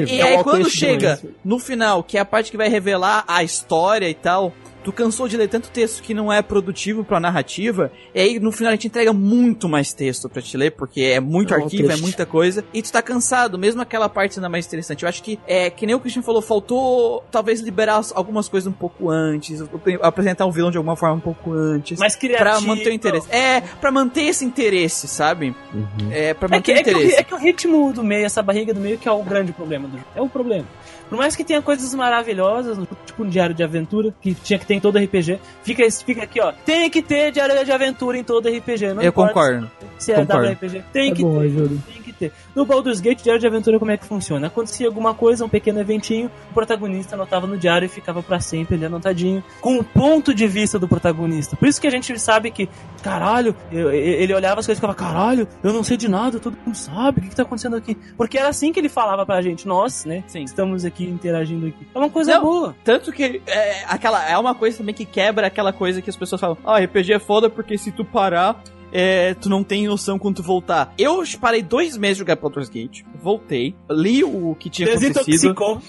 e 0.08 0.20
É 0.20 0.36
aí 0.38 0.42
quando 0.42 0.68
chega 0.70 1.20
no 1.44 1.58
final, 1.58 2.02
que 2.02 2.16
é 2.16 2.20
a 2.20 2.24
parte 2.24 2.50
que 2.50 2.56
vai 2.56 2.68
revelar 2.68 3.24
a 3.28 3.44
história 3.44 4.08
e 4.08 4.14
tal, 4.14 4.52
tu 4.84 4.92
cansou 4.92 5.28
de 5.28 5.36
ler 5.36 5.48
tanto 5.48 5.70
texto 5.70 6.02
que 6.02 6.12
não 6.14 6.32
é 6.32 6.42
produtivo 6.42 7.04
pra 7.04 7.20
narrativa, 7.20 7.90
e 8.14 8.20
aí 8.20 8.40
no 8.40 8.50
final 8.52 8.70
a 8.70 8.74
gente 8.74 8.86
entrega 8.88 9.12
muito 9.12 9.68
mais 9.68 9.92
texto 9.92 10.28
pra 10.28 10.42
te 10.42 10.56
ler, 10.56 10.72
porque 10.72 11.00
é 11.02 11.20
muito 11.20 11.54
É 11.54 11.58
um 11.58 11.64
arquivo, 11.64 11.84
é 11.84 11.86
triste. 11.88 12.02
muita 12.02 12.26
coisa, 12.26 12.64
e 12.74 12.82
tu 12.82 12.90
tá 12.92 13.00
cansado, 13.02 13.58
mesmo 13.58 13.80
aquela 13.82 14.08
parte 14.08 14.34
sendo 14.34 14.48
mais 14.50 14.66
interessante. 14.66 15.02
Eu 15.02 15.08
acho 15.08 15.22
que, 15.22 15.38
é, 15.46 15.70
que 15.70 15.86
nem 15.86 15.94
o 15.94 16.00
Christian 16.00 16.22
falou, 16.22 16.42
faltou 16.42 17.22
talvez 17.30 17.60
liberar 17.60 17.98
as- 17.98 18.12
algumas 18.14 18.48
coisas 18.48 18.66
um 18.66 18.72
pouco 18.72 19.10
antes, 19.10 19.62
apresentar 20.00 20.46
o 20.46 20.52
vilão 20.52 20.70
de 20.70 20.76
alguma 20.76 20.96
forma 20.96 21.16
um 21.16 21.20
pouco 21.20 21.52
antes. 21.52 21.98
Mais 21.98 22.16
criativo. 22.16 22.50
Pra 22.50 22.60
manter 22.60 22.90
o 22.90 22.92
interesse. 22.92 23.26
É, 23.30 23.60
pra 23.60 23.90
manter 23.90 24.22
esse 24.22 24.44
interesse, 24.44 25.06
sabe? 25.08 25.54
Uhum. 25.72 25.86
É, 26.10 26.34
pra 26.34 26.48
É 26.48 26.50
manter 26.52 26.72
que, 26.74 26.78
o 26.78 26.80
é, 26.80 26.82
que 26.84 26.90
o, 26.90 26.92
interesse. 26.98 27.20
é 27.20 27.22
que 27.22 27.34
o 27.34 27.38
ritmo 27.38 27.92
do 27.92 28.02
meio, 28.02 28.24
essa 28.26 28.42
barriga 28.42 28.72
do 28.74 28.80
meio, 28.80 28.98
que 28.98 29.08
é 29.08 29.12
o 29.12 29.22
grande 29.22 29.52
problema 29.52 29.86
do 29.86 29.92
jogo. 29.98 30.08
É 30.14 30.20
o 30.22 30.28
problema. 30.28 30.66
Por 31.12 31.18
mais 31.18 31.36
que 31.36 31.44
tenha 31.44 31.60
coisas 31.60 31.94
maravilhosas, 31.94 32.78
tipo 33.04 33.22
um 33.22 33.28
diário 33.28 33.54
de 33.54 33.62
aventura, 33.62 34.14
que 34.18 34.32
tinha 34.32 34.58
que 34.58 34.64
ter 34.64 34.72
em 34.72 34.80
todo 34.80 34.96
RPG, 34.98 35.38
fica, 35.62 35.84
fica 35.90 36.22
aqui, 36.22 36.40
ó. 36.40 36.54
Tem 36.64 36.88
que 36.88 37.02
ter 37.02 37.30
diário 37.32 37.62
de 37.62 37.70
aventura 37.70 38.16
em 38.16 38.24
todo 38.24 38.48
RPG. 38.48 38.94
Não 38.94 39.02
Eu 39.02 39.12
concordo. 39.12 39.70
Se 39.98 40.10
é 40.10 40.14
concordo. 40.16 40.46
WRPG, 40.48 40.82
tem 40.90 41.10
É 41.10 41.14
que 41.14 41.22
bom, 41.22 41.38
ter. 41.40 41.44
ajuda. 41.48 41.76
Tem 41.92 42.02
que 42.02 42.12
ter. 42.14 42.32
No 42.56 42.64
Baldur's 42.64 42.98
Gate, 43.00 43.22
diário 43.22 43.38
de 43.38 43.46
aventura, 43.46 43.78
como 43.78 43.90
é 43.90 43.96
que 43.98 44.06
funciona? 44.06 44.46
Acontecia 44.46 44.86
alguma 44.86 45.12
coisa, 45.12 45.44
um 45.44 45.50
pequeno 45.50 45.80
eventinho, 45.80 46.30
o 46.50 46.54
protagonista 46.54 47.14
anotava 47.14 47.46
no 47.46 47.58
diário 47.58 47.84
e 47.84 47.88
ficava 47.90 48.22
pra 48.22 48.40
sempre 48.40 48.76
ali 48.76 48.86
anotadinho, 48.86 49.44
com 49.60 49.76
o 49.78 49.84
ponto 49.84 50.32
de 50.34 50.46
vista 50.46 50.78
do 50.78 50.88
protagonista. 50.88 51.56
Por 51.56 51.68
isso 51.68 51.78
que 51.78 51.86
a 51.86 51.90
gente 51.90 52.18
sabe 52.18 52.50
que, 52.50 52.70
caralho, 53.02 53.54
eu- 53.70 53.92
ele 53.92 54.32
olhava 54.32 54.60
as 54.60 54.66
coisas 54.66 54.78
e 54.78 54.80
ficava, 54.80 54.94
caralho, 54.94 55.46
eu 55.62 55.72
não 55.74 55.82
sei 55.84 55.96
de 55.98 56.08
nada, 56.08 56.38
todo 56.40 56.56
mundo 56.64 56.74
sabe, 56.74 57.18
o 57.18 57.22
que, 57.22 57.28
que 57.28 57.36
tá 57.36 57.42
acontecendo 57.42 57.76
aqui? 57.76 57.96
Porque 58.16 58.38
era 58.38 58.48
assim 58.48 58.72
que 58.72 58.80
ele 58.80 58.88
falava 58.88 59.26
pra 59.26 59.42
gente, 59.42 59.66
nós, 59.68 60.04
né? 60.04 60.24
Sim. 60.26 60.44
Estamos 60.44 60.84
aqui 60.84 61.01
interagindo 61.08 61.66
aqui. 61.66 61.86
É 61.94 61.98
uma 61.98 62.10
coisa 62.10 62.34
Não. 62.34 62.42
boa. 62.42 62.76
Tanto 62.84 63.12
que 63.12 63.42
é, 63.46 63.84
aquela, 63.86 64.28
é 64.28 64.36
uma 64.38 64.54
coisa 64.54 64.78
também 64.78 64.94
que 64.94 65.04
quebra 65.04 65.46
aquela 65.46 65.72
coisa 65.72 66.00
que 66.02 66.10
as 66.10 66.16
pessoas 66.16 66.40
falam: 66.40 66.58
Ah, 66.64 66.78
RPG 66.78 67.12
é 67.14 67.18
foda 67.18 67.48
porque 67.50 67.76
se 67.78 67.92
tu 67.92 68.04
parar, 68.04 68.62
é, 68.92 69.34
tu 69.34 69.48
não 69.48 69.64
tem 69.64 69.86
noção 69.86 70.18
quando 70.18 70.36
tu 70.36 70.42
voltar. 70.42 70.92
Eu 70.98 71.22
parei 71.40 71.62
dois 71.62 71.96
meses 71.96 72.16
de 72.16 72.20
jogar 72.20 72.36
Baldur's 72.36 72.68
Gate, 72.68 73.02
voltei, 73.22 73.74
li 73.90 74.22
o 74.22 74.54
que 74.58 74.68
tinha 74.70 74.88
acontecido. 74.94 75.54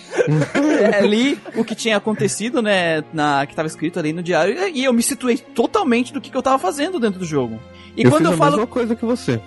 É, 0.83 1.05
li 1.05 1.37
o 1.55 1.63
que 1.63 1.75
tinha 1.75 1.97
acontecido, 1.97 2.61
né, 2.61 3.03
na, 3.13 3.45
que 3.45 3.55
tava 3.55 3.67
escrito 3.67 3.99
ali 3.99 4.13
no 4.13 4.23
diário, 4.23 4.55
e 4.69 4.83
eu 4.83 4.93
me 4.93 5.01
situei 5.03 5.37
totalmente 5.37 6.13
do 6.13 6.19
que, 6.21 6.29
que 6.29 6.37
eu 6.37 6.41
tava 6.41 6.57
fazendo 6.59 6.99
dentro 6.99 7.19
do 7.19 7.25
jogo. 7.25 7.59
E 7.95 8.03
eu 8.03 8.09
quando 8.09 8.23
fiz 8.23 8.29
eu 8.29 8.33
a 8.33 8.37
falo 8.37 8.51
mesma 8.53 8.67
coisa 8.67 8.95
que 8.95 9.05
você. 9.05 9.39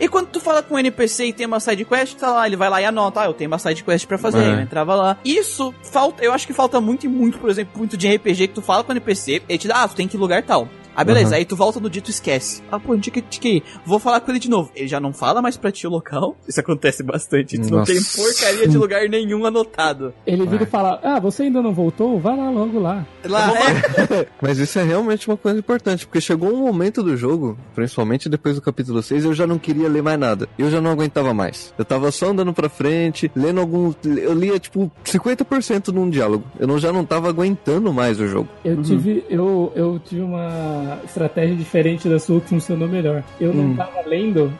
e 0.00 0.08
quando 0.08 0.28
tu 0.28 0.40
fala 0.40 0.62
com 0.62 0.74
um 0.74 0.78
NPC 0.78 1.26
e 1.26 1.32
tem 1.32 1.46
uma 1.46 1.60
side 1.60 1.84
quest, 1.84 2.16
tá 2.16 2.32
lá, 2.32 2.46
ele 2.46 2.56
vai 2.56 2.68
lá 2.68 2.80
e 2.82 2.84
anota, 2.84 3.20
ah, 3.20 3.26
eu 3.26 3.32
tenho 3.34 3.48
uma 3.50 3.58
side 3.58 3.84
quest 3.84 4.06
pra 4.06 4.18
fazer, 4.18 4.42
É. 4.42 4.48
eu 4.54 4.60
entrava 4.60 4.94
lá. 4.94 5.16
Isso 5.24 5.72
falta, 5.82 6.22
eu 6.24 6.32
acho 6.32 6.46
que 6.46 6.52
falta 6.52 6.80
muito 6.80 7.06
e 7.06 7.08
muito, 7.08 7.38
por 7.38 7.48
exemplo, 7.48 7.72
muito 7.78 7.96
de 7.96 8.08
RPG 8.12 8.48
que 8.48 8.54
tu 8.54 8.62
fala 8.62 8.82
com 8.82 8.90
o 8.90 8.94
NPC, 8.94 9.42
ele 9.48 9.58
te 9.58 9.68
dá, 9.68 9.82
ah, 9.82 9.88
tu 9.88 9.94
tem 9.94 10.08
que 10.08 10.16
ir 10.16 10.20
lugar 10.20 10.42
tal. 10.42 10.68
Ah, 10.94 11.04
beleza, 11.04 11.30
Uhum. 11.30 11.36
aí 11.36 11.44
tu 11.44 11.56
volta 11.56 11.80
no 11.80 11.88
dito 11.90 12.08
e 12.08 12.10
esquece. 12.10 12.62
Ah, 12.70 12.78
pô, 12.78 12.92
onde 12.92 13.10
que 13.10 13.20
que? 13.22 13.62
Vou 13.84 13.98
falar 13.98 14.20
com 14.20 14.30
ele 14.30 14.38
de 14.38 14.48
novo. 14.50 14.70
Ele 14.74 14.88
já 14.88 15.00
não 15.00 15.12
fala 15.12 15.40
mais 15.42 15.56
pra 15.56 15.72
ti 15.72 15.86
o 15.86 15.90
local. 15.90 16.36
Isso 16.48 16.60
acontece 16.60 17.02
bastante. 17.02 17.58
Tu 17.58 17.70
não 17.70 17.78
Nossa. 17.80 17.92
tem 17.92 18.02
porcaria 18.02 18.68
de 18.68 18.76
lugar 18.78 19.08
nenhum 19.08 19.44
anotado. 19.46 20.12
Ele 20.26 20.46
vira 20.46 20.64
É. 20.64 20.66
e 20.66 20.70
fala: 20.70 21.00
Ah, 21.02 21.18
você 21.20 21.44
ainda 21.44 21.62
não 21.62 21.72
voltou? 21.72 22.18
Vai 22.20 22.36
lá 22.36 22.50
logo 22.50 22.78
lá. 22.80 23.06
Lá, 23.24 23.50
é, 23.52 24.26
Mas 24.40 24.58
isso 24.58 24.78
é 24.78 24.82
realmente 24.82 25.28
uma 25.28 25.36
coisa 25.36 25.58
importante, 25.58 26.06
porque 26.06 26.20
chegou 26.20 26.52
um 26.52 26.58
momento 26.58 27.02
do 27.02 27.16
jogo, 27.16 27.56
principalmente 27.74 28.28
depois 28.28 28.54
do 28.56 28.60
capítulo 28.62 29.02
6, 29.02 29.24
eu 29.24 29.34
já 29.34 29.46
não 29.46 29.58
queria 29.58 29.88
ler 29.88 30.02
mais 30.02 30.18
nada. 30.18 30.48
Eu 30.58 30.70
já 30.70 30.80
não 30.80 30.90
aguentava 30.90 31.32
mais. 31.32 31.72
Eu 31.78 31.84
tava 31.84 32.10
só 32.10 32.30
andando 32.30 32.52
pra 32.52 32.68
frente, 32.68 33.30
lendo 33.34 33.60
algum. 33.60 33.92
Eu 34.04 34.34
lia, 34.34 34.58
tipo, 34.58 34.90
50% 35.04 35.88
num 35.88 36.08
diálogo. 36.10 36.44
Eu 36.58 36.66
não, 36.66 36.78
já 36.78 36.92
não 36.92 37.04
tava 37.04 37.28
aguentando 37.28 37.92
mais 37.92 38.20
o 38.20 38.26
jogo. 38.26 38.48
Eu 38.64 38.82
tive, 38.82 39.24
eu, 39.28 39.72
eu 39.74 39.98
tive 40.04 40.22
uma 40.22 40.81
estratégia 41.04 41.56
diferente 41.56 42.08
da 42.08 42.18
sua 42.18 42.40
que 42.40 42.48
funcionou 42.48 42.88
melhor. 42.88 43.22
Eu 43.40 43.52
não 43.52 43.64
Hum. 43.72 43.76
tava 43.76 44.00
lendo, 44.06 44.52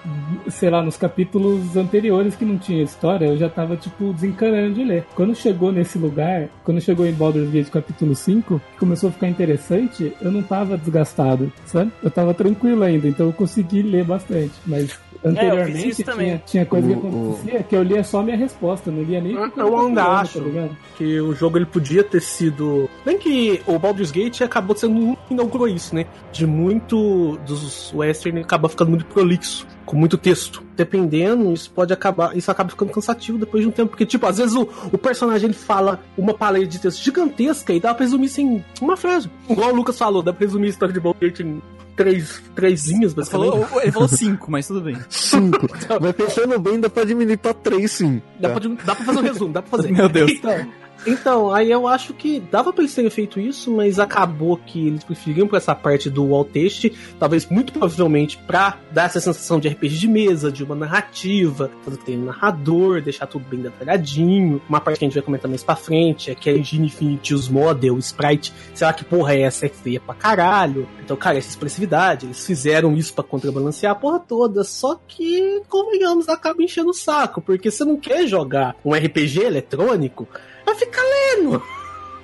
sei 0.48 0.70
lá, 0.70 0.82
nos 0.82 0.96
capítulos 0.96 1.76
anteriores 1.76 2.34
que 2.36 2.44
não 2.44 2.58
tinha 2.58 2.82
história, 2.82 3.26
eu 3.26 3.36
já 3.36 3.48
tava, 3.48 3.76
tipo, 3.76 4.12
desencanando 4.12 4.74
de 4.74 4.84
ler. 4.84 5.04
Quando 5.14 5.34
chegou 5.34 5.70
nesse 5.72 5.98
lugar, 5.98 6.48
quando 6.64 6.80
chegou 6.80 7.06
em 7.06 7.12
Baldur's 7.12 7.50
Gate 7.50 7.68
capítulo 7.70 8.14
5, 8.14 8.60
que 8.72 8.78
começou 8.78 9.08
a 9.08 9.12
ficar 9.12 9.28
interessante, 9.28 10.12
eu 10.20 10.30
não 10.30 10.42
tava 10.42 10.76
desgastado, 10.76 11.52
sabe? 11.66 11.90
Eu 12.02 12.10
tava 12.10 12.34
tranquilo 12.34 12.82
ainda, 12.82 13.08
então 13.08 13.26
eu 13.26 13.32
consegui 13.32 13.82
ler 13.82 14.04
bastante. 14.04 14.52
Mas 14.66 14.98
anteriormente 15.24 15.88
isso 15.90 16.04
também. 16.04 16.26
tinha, 16.28 16.42
tinha 16.46 16.66
coisa 16.66 16.86
que 16.88 16.92
O- 16.94 16.96
o- 16.96 17.32
acontecia 17.32 17.62
que 17.62 17.76
eu 17.76 17.82
lia 17.82 18.02
só 18.04 18.20
a 18.20 18.22
minha 18.22 18.36
resposta, 18.36 18.90
não 18.90 19.02
lia 19.02 19.20
nem 19.20 19.32
o 19.36 19.50
que 19.50 19.60
Eu 19.60 19.64
tava 19.70 19.86
ainda 19.86 20.02
falando, 20.02 20.20
acho. 20.20 20.40
tá 20.40 20.68
que 20.96 21.20
o 21.20 21.34
jogo 21.34 21.58
ele 21.58 21.66
podia 21.66 22.02
ter 22.04 22.20
sido. 22.20 22.88
Bem 23.04 23.18
que 23.18 23.60
o 23.66 23.78
Baldur's 23.78 24.10
Gate 24.10 24.40
acabou 24.42 24.76
sendo 24.76 24.94
um 24.98 25.14
que 25.14 25.32
inaugurou 25.34 25.68
isso, 25.68 25.94
né? 25.94 26.06
De 26.32 26.46
muito 26.46 27.38
dos 27.46 27.92
western 27.94 28.40
acaba 28.40 28.68
ficando 28.68 28.90
muito 28.90 29.04
prolixo, 29.06 29.66
com 29.86 29.96
muito 29.96 30.16
texto. 30.18 30.62
Dependendo, 30.76 31.52
isso 31.52 31.70
pode 31.70 31.92
acabar. 31.92 32.36
Isso 32.36 32.50
acaba 32.50 32.70
ficando 32.70 32.90
cansativo 32.92 33.38
depois 33.38 33.62
de 33.62 33.68
um 33.68 33.72
tempo. 33.72 33.90
Porque, 33.90 34.06
tipo, 34.06 34.26
às 34.26 34.38
vezes 34.38 34.54
o, 34.54 34.68
o 34.92 34.98
personagem 34.98 35.46
ele 35.46 35.54
fala 35.54 36.00
uma 36.16 36.34
paleta 36.34 36.66
de 36.66 36.78
texto 36.80 37.02
gigantesca 37.02 37.72
e 37.72 37.80
dá 37.80 37.94
pra 37.94 38.04
resumir 38.04 38.26
isso 38.26 38.40
em 38.40 38.64
uma 38.80 38.96
frase. 38.96 39.30
Igual 39.48 39.70
o 39.70 39.74
Lucas 39.74 39.98
falou, 39.98 40.22
dá 40.22 40.32
pra 40.32 40.46
resumir 40.46 40.66
a 40.66 40.70
história 40.70 40.92
de 40.94 41.00
Baldur's 41.00 41.20
Gate 41.32 41.40
em 41.40 41.60
três, 41.96 42.42
três 42.54 42.86
linhas, 42.86 43.12
Ele 43.12 43.16
basicamente. 43.20 43.50
falou, 43.50 43.82
ele 43.82 43.92
falou 43.92 44.08
cinco, 44.08 44.50
mas 44.50 44.66
tudo 44.66 44.80
bem. 44.80 44.96
Cinco. 45.08 45.66
Mas 46.00 46.12
pensando 46.12 46.58
bem, 46.58 46.80
dá 46.80 46.88
pra 46.90 47.04
diminuir 47.04 47.36
pra 47.36 47.54
três, 47.54 47.90
sim. 47.92 48.20
Dá, 48.40 48.50
pra, 48.50 48.60
dá 48.84 48.94
pra 48.94 49.04
fazer 49.04 49.18
um 49.18 49.22
resumo, 49.22 49.52
dá 49.52 49.62
pra 49.62 49.70
fazer. 49.78 49.92
Meu 49.92 50.08
Deus. 50.08 50.30
Então, 50.30 50.66
então, 51.06 51.52
aí 51.52 51.70
eu 51.70 51.86
acho 51.86 52.14
que 52.14 52.40
dava 52.40 52.72
pra 52.72 52.82
eles 52.82 52.94
terem 52.94 53.10
feito 53.10 53.40
isso, 53.40 53.70
mas 53.70 53.98
acabou 53.98 54.56
que 54.56 54.86
eles 54.86 55.04
preferiram 55.04 55.48
pra 55.48 55.58
essa 55.58 55.74
parte 55.74 56.08
do 56.08 56.24
wall 56.24 56.44
text, 56.44 56.90
talvez 57.18 57.46
muito 57.46 57.72
provavelmente 57.72 58.38
pra 58.38 58.78
dar 58.90 59.04
essa 59.04 59.20
sensação 59.20 59.58
de 59.58 59.68
RPG 59.68 59.98
de 59.98 60.08
mesa, 60.08 60.50
de 60.50 60.62
uma 60.62 60.74
narrativa, 60.74 61.70
fazer 61.84 61.98
tem 61.98 62.18
um 62.18 62.24
narrador, 62.24 63.00
deixar 63.00 63.26
tudo 63.26 63.44
bem 63.48 63.60
detalhadinho. 63.60 64.60
Uma 64.68 64.80
parte 64.80 64.98
que 64.98 65.04
a 65.04 65.08
gente 65.08 65.14
vai 65.14 65.22
comentar 65.22 65.48
mais 65.48 65.62
pra 65.62 65.76
frente 65.76 66.30
é 66.30 66.34
que 66.34 66.48
a 66.48 66.56
Engine 66.56 66.86
Infinity, 66.86 67.34
os 67.34 67.48
model, 67.48 67.94
o 67.94 67.98
sprite, 67.98 68.52
sei 68.74 68.86
lá 68.86 68.92
que 68.92 69.04
porra 69.04 69.34
é 69.34 69.42
essa, 69.42 69.66
é 69.66 69.68
feia 69.68 70.00
pra 70.00 70.14
caralho. 70.14 70.88
Então, 71.02 71.16
cara, 71.16 71.38
essa 71.38 71.48
expressividade, 71.48 72.26
eles 72.26 72.46
fizeram 72.46 72.94
isso 72.96 73.14
pra 73.14 73.24
contrabalancear 73.24 73.92
a 73.92 73.96
porra 73.96 74.18
toda, 74.20 74.64
só 74.64 74.98
que, 75.06 75.62
convenhamos, 75.68 76.28
acaba 76.28 76.62
enchendo 76.62 76.90
o 76.90 76.94
saco, 76.94 77.40
porque 77.40 77.70
você 77.70 77.84
não 77.84 77.96
quer 77.96 78.26
jogar 78.26 78.76
um 78.84 78.92
RPG 78.92 79.40
eletrônico 79.40 80.28
vai 80.64 80.74
ficar 80.74 81.02
lendo. 81.02 81.62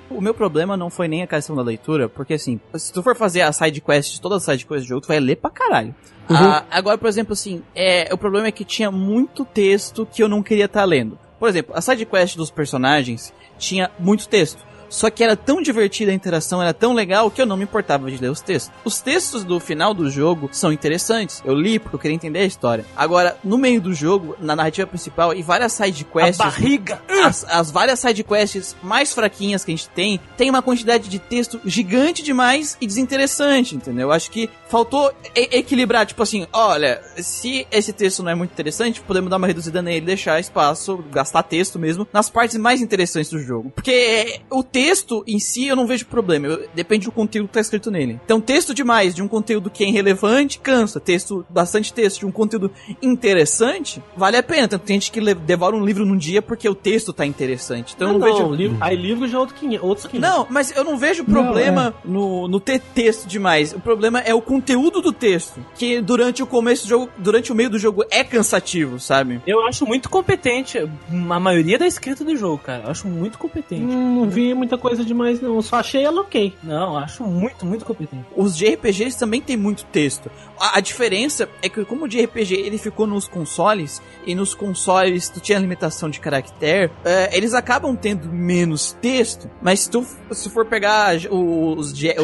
O 0.09 0.21
meu 0.21 0.33
problema 0.33 0.75
não 0.75 0.89
foi 0.89 1.07
nem 1.07 1.21
a 1.21 1.27
questão 1.27 1.55
da 1.55 1.61
leitura, 1.61 2.09
porque 2.09 2.33
assim, 2.33 2.59
se 2.75 2.91
tu 2.91 3.03
for 3.03 3.15
fazer 3.15 3.41
a 3.41 3.51
side 3.51 3.79
quest, 3.79 4.19
todas 4.19 4.37
as 4.37 4.43
side 4.43 4.65
quests 4.65 4.85
do 4.85 4.89
jogo, 4.89 5.01
tu 5.01 5.07
vai 5.07 5.19
ler 5.19 5.35
pra 5.35 5.51
caralho. 5.51 5.93
Uhum. 6.27 6.35
Ah, 6.35 6.65
agora, 6.71 6.97
por 6.97 7.07
exemplo, 7.07 7.33
assim, 7.33 7.61
é, 7.75 8.09
o 8.11 8.17
problema 8.17 8.47
é 8.47 8.51
que 8.51 8.65
tinha 8.65 8.89
muito 8.89 9.45
texto 9.45 10.05
que 10.05 10.23
eu 10.23 10.27
não 10.27 10.41
queria 10.41 10.65
estar 10.65 10.83
lendo. 10.83 11.17
Por 11.39 11.47
exemplo, 11.47 11.75
a 11.75 11.81
side 11.81 12.05
quest 12.05 12.35
dos 12.35 12.49
personagens 12.49 13.33
tinha 13.57 13.91
muito 13.99 14.27
texto. 14.27 14.63
Só 14.89 15.09
que 15.09 15.23
era 15.23 15.35
tão 15.35 15.61
divertida 15.61 16.11
a 16.11 16.13
interação, 16.15 16.61
era 16.61 16.73
tão 16.73 16.93
legal 16.93 17.29
que 17.29 17.41
eu 17.41 17.45
não 17.45 17.57
me 17.57 17.63
importava 17.63 18.09
de 18.09 18.17
ler 18.17 18.29
os 18.29 18.41
textos. 18.41 18.73
Os 18.83 18.99
textos 18.99 19.43
do 19.43 19.59
final 19.59 19.93
do 19.93 20.09
jogo 20.09 20.49
são 20.51 20.73
interessantes. 20.73 21.41
Eu 21.45 21.53
li 21.53 21.79
porque 21.79 21.95
eu 21.95 21.99
queria 21.99 22.15
entender 22.15 22.39
a 22.39 22.45
história. 22.45 22.85
Agora, 22.95 23.37
no 23.43 23.57
meio 23.57 23.79
do 23.79 23.93
jogo, 23.93 24.35
na 24.39 24.55
narrativa 24.55 24.87
principal 24.87 25.33
e 25.33 25.41
várias 25.41 25.73
side 25.73 26.05
A 26.09 26.13
quests, 26.13 26.37
barriga! 26.37 27.01
as, 27.23 27.45
as 27.45 27.71
várias 27.71 27.99
sidequests 27.99 28.75
mais 28.81 29.13
fraquinhas 29.13 29.63
que 29.63 29.71
a 29.71 29.75
gente 29.75 29.89
tem, 29.89 30.19
tem 30.37 30.49
uma 30.49 30.61
quantidade 30.61 31.07
de 31.07 31.19
texto 31.19 31.59
gigante 31.65 32.23
demais 32.23 32.77
e 32.81 32.87
desinteressante, 32.87 33.75
entendeu? 33.75 34.11
Acho 34.11 34.31
que 34.31 34.49
faltou 34.69 35.11
e- 35.35 35.57
equilibrar, 35.57 36.05
tipo 36.05 36.21
assim, 36.23 36.45
olha, 36.53 37.01
se 37.17 37.67
esse 37.71 37.91
texto 37.91 38.23
não 38.23 38.31
é 38.31 38.35
muito 38.35 38.51
interessante, 38.51 39.01
podemos 39.01 39.29
dar 39.29 39.37
uma 39.37 39.47
reduzida 39.47 39.81
nele, 39.81 40.05
deixar 40.05 40.39
espaço, 40.39 41.03
gastar 41.11 41.43
texto 41.43 41.77
mesmo, 41.79 42.07
nas 42.13 42.29
partes 42.29 42.55
mais 42.57 42.81
interessantes 42.81 43.29
do 43.31 43.39
jogo. 43.39 43.71
Porque 43.75 43.91
é, 43.91 44.39
o 44.49 44.63
texto 44.63 45.23
em 45.27 45.39
si 45.39 45.67
eu 45.67 45.75
não 45.75 45.87
vejo 45.87 46.05
problema, 46.05 46.47
eu- 46.47 46.67
depende 46.73 47.05
do 47.05 47.11
conteúdo 47.11 47.47
que 47.47 47.53
tá 47.55 47.59
escrito 47.61 47.89
nele. 47.91 48.19
Então, 48.23 48.39
texto 48.39 48.73
demais 48.73 49.13
de 49.15 49.21
um 49.23 49.27
conteúdo 49.27 49.69
que 49.69 49.83
é 49.83 49.87
irrelevante, 49.89 50.59
cansa. 50.59 50.99
Texto, 50.99 51.45
bastante 51.49 51.91
texto 51.91 52.19
de 52.19 52.25
um 52.25 52.31
conteúdo 52.31 52.71
interessante, 53.01 54.01
vale 54.15 54.37
a 54.37 54.43
pena. 54.43 54.67
Tanto 54.67 54.83
tem 54.85 54.95
gente 54.99 55.11
que 55.11 55.33
devora 55.33 55.75
um 55.75 55.83
livro 55.83 56.05
num 56.05 56.17
dia 56.17 56.41
porque 56.41 56.69
o 56.69 56.75
texto 56.75 57.11
tá 57.11 57.25
interessante. 57.25 57.93
Então, 57.95 58.13
eu 58.13 58.19
não, 58.19 58.25
vejo. 58.25 58.51
livro, 58.51 58.77
aí 58.79 58.95
livro 58.95 59.27
já 59.27 59.37
é 59.37 59.39
outro 59.39 59.55
500, 59.55 59.83
outros 59.87 60.07
500. 60.07 60.29
Não, 60.29 60.47
mas 60.49 60.75
eu 60.75 60.83
não 60.83 60.97
vejo 60.97 61.23
problema 61.25 61.93
no, 62.05 62.47
no 62.47 62.59
ter 62.59 62.79
texto 62.79 63.27
demais. 63.27 63.73
O 63.73 63.79
problema 63.79 64.19
é 64.19 64.33
o 64.33 64.41
conteúdo 64.41 64.58
do 64.59 65.11
texto. 65.13 65.63
Que 65.75 66.01
durante 66.01 66.41
o 66.43 66.47
começo 66.47 66.83
do 66.83 66.89
jogo, 66.89 67.09
durante 67.17 67.51
o 67.51 67.55
meio 67.55 67.69
do 67.69 67.79
jogo 67.79 68.03
é 68.11 68.23
cansativo, 68.23 68.99
sabe? 68.99 69.41
Eu 69.45 69.65
acho 69.67 69.85
muito 69.85 70.09
competente 70.09 70.77
a 70.77 71.39
maioria 71.39 71.77
da 71.77 71.87
escrita 71.87 72.23
do 72.23 72.35
jogo, 72.35 72.57
cara. 72.59 72.83
Eu 72.85 72.91
acho 72.91 73.07
muito 73.07 73.37
competente. 73.37 73.83
Hum, 73.83 74.15
Não 74.21 74.29
vi 74.29 74.53
muita 74.53 74.77
coisa 74.77 75.03
demais, 75.03 75.41
não. 75.41 75.55
Eu 75.55 75.61
só 75.61 75.77
achei 75.77 76.03
ela 76.03 76.21
ok. 76.21 76.53
Não, 76.63 76.93
eu 76.93 76.97
acho 76.97 77.23
muito, 77.23 77.65
muito 77.65 77.85
competente. 77.85 78.25
Os 78.35 78.55
JRPGs 78.57 79.17
também 79.17 79.41
tem 79.41 79.57
muito 79.57 79.83
texto. 79.85 80.29
A, 80.59 80.77
a 80.77 80.81
diferença 80.81 81.47
é 81.61 81.69
que 81.69 81.83
como 81.85 82.05
o 82.05 82.07
JRPG 82.07 82.55
ele 82.55 82.77
ficou 82.77 83.05
nos 83.07 83.27
consoles 83.27 84.01
e 84.25 84.35
nos 84.35 84.53
consoles 84.53 85.29
tu 85.29 85.39
tinha 85.39 85.57
limitação 85.59 86.09
de 86.09 86.19
caractere, 86.19 86.91
é, 87.05 87.35
eles 87.35 87.53
acabam 87.53 87.95
tendo 87.95 88.27
menos 88.31 88.95
texto. 89.01 89.49
Mas 89.61 89.81
se 89.81 89.89
tu 89.89 90.05
se 90.31 90.49
for 90.49 90.65
pegar 90.65 91.15
os, 91.15 91.89
os. 91.89 91.93
J- 91.97 92.15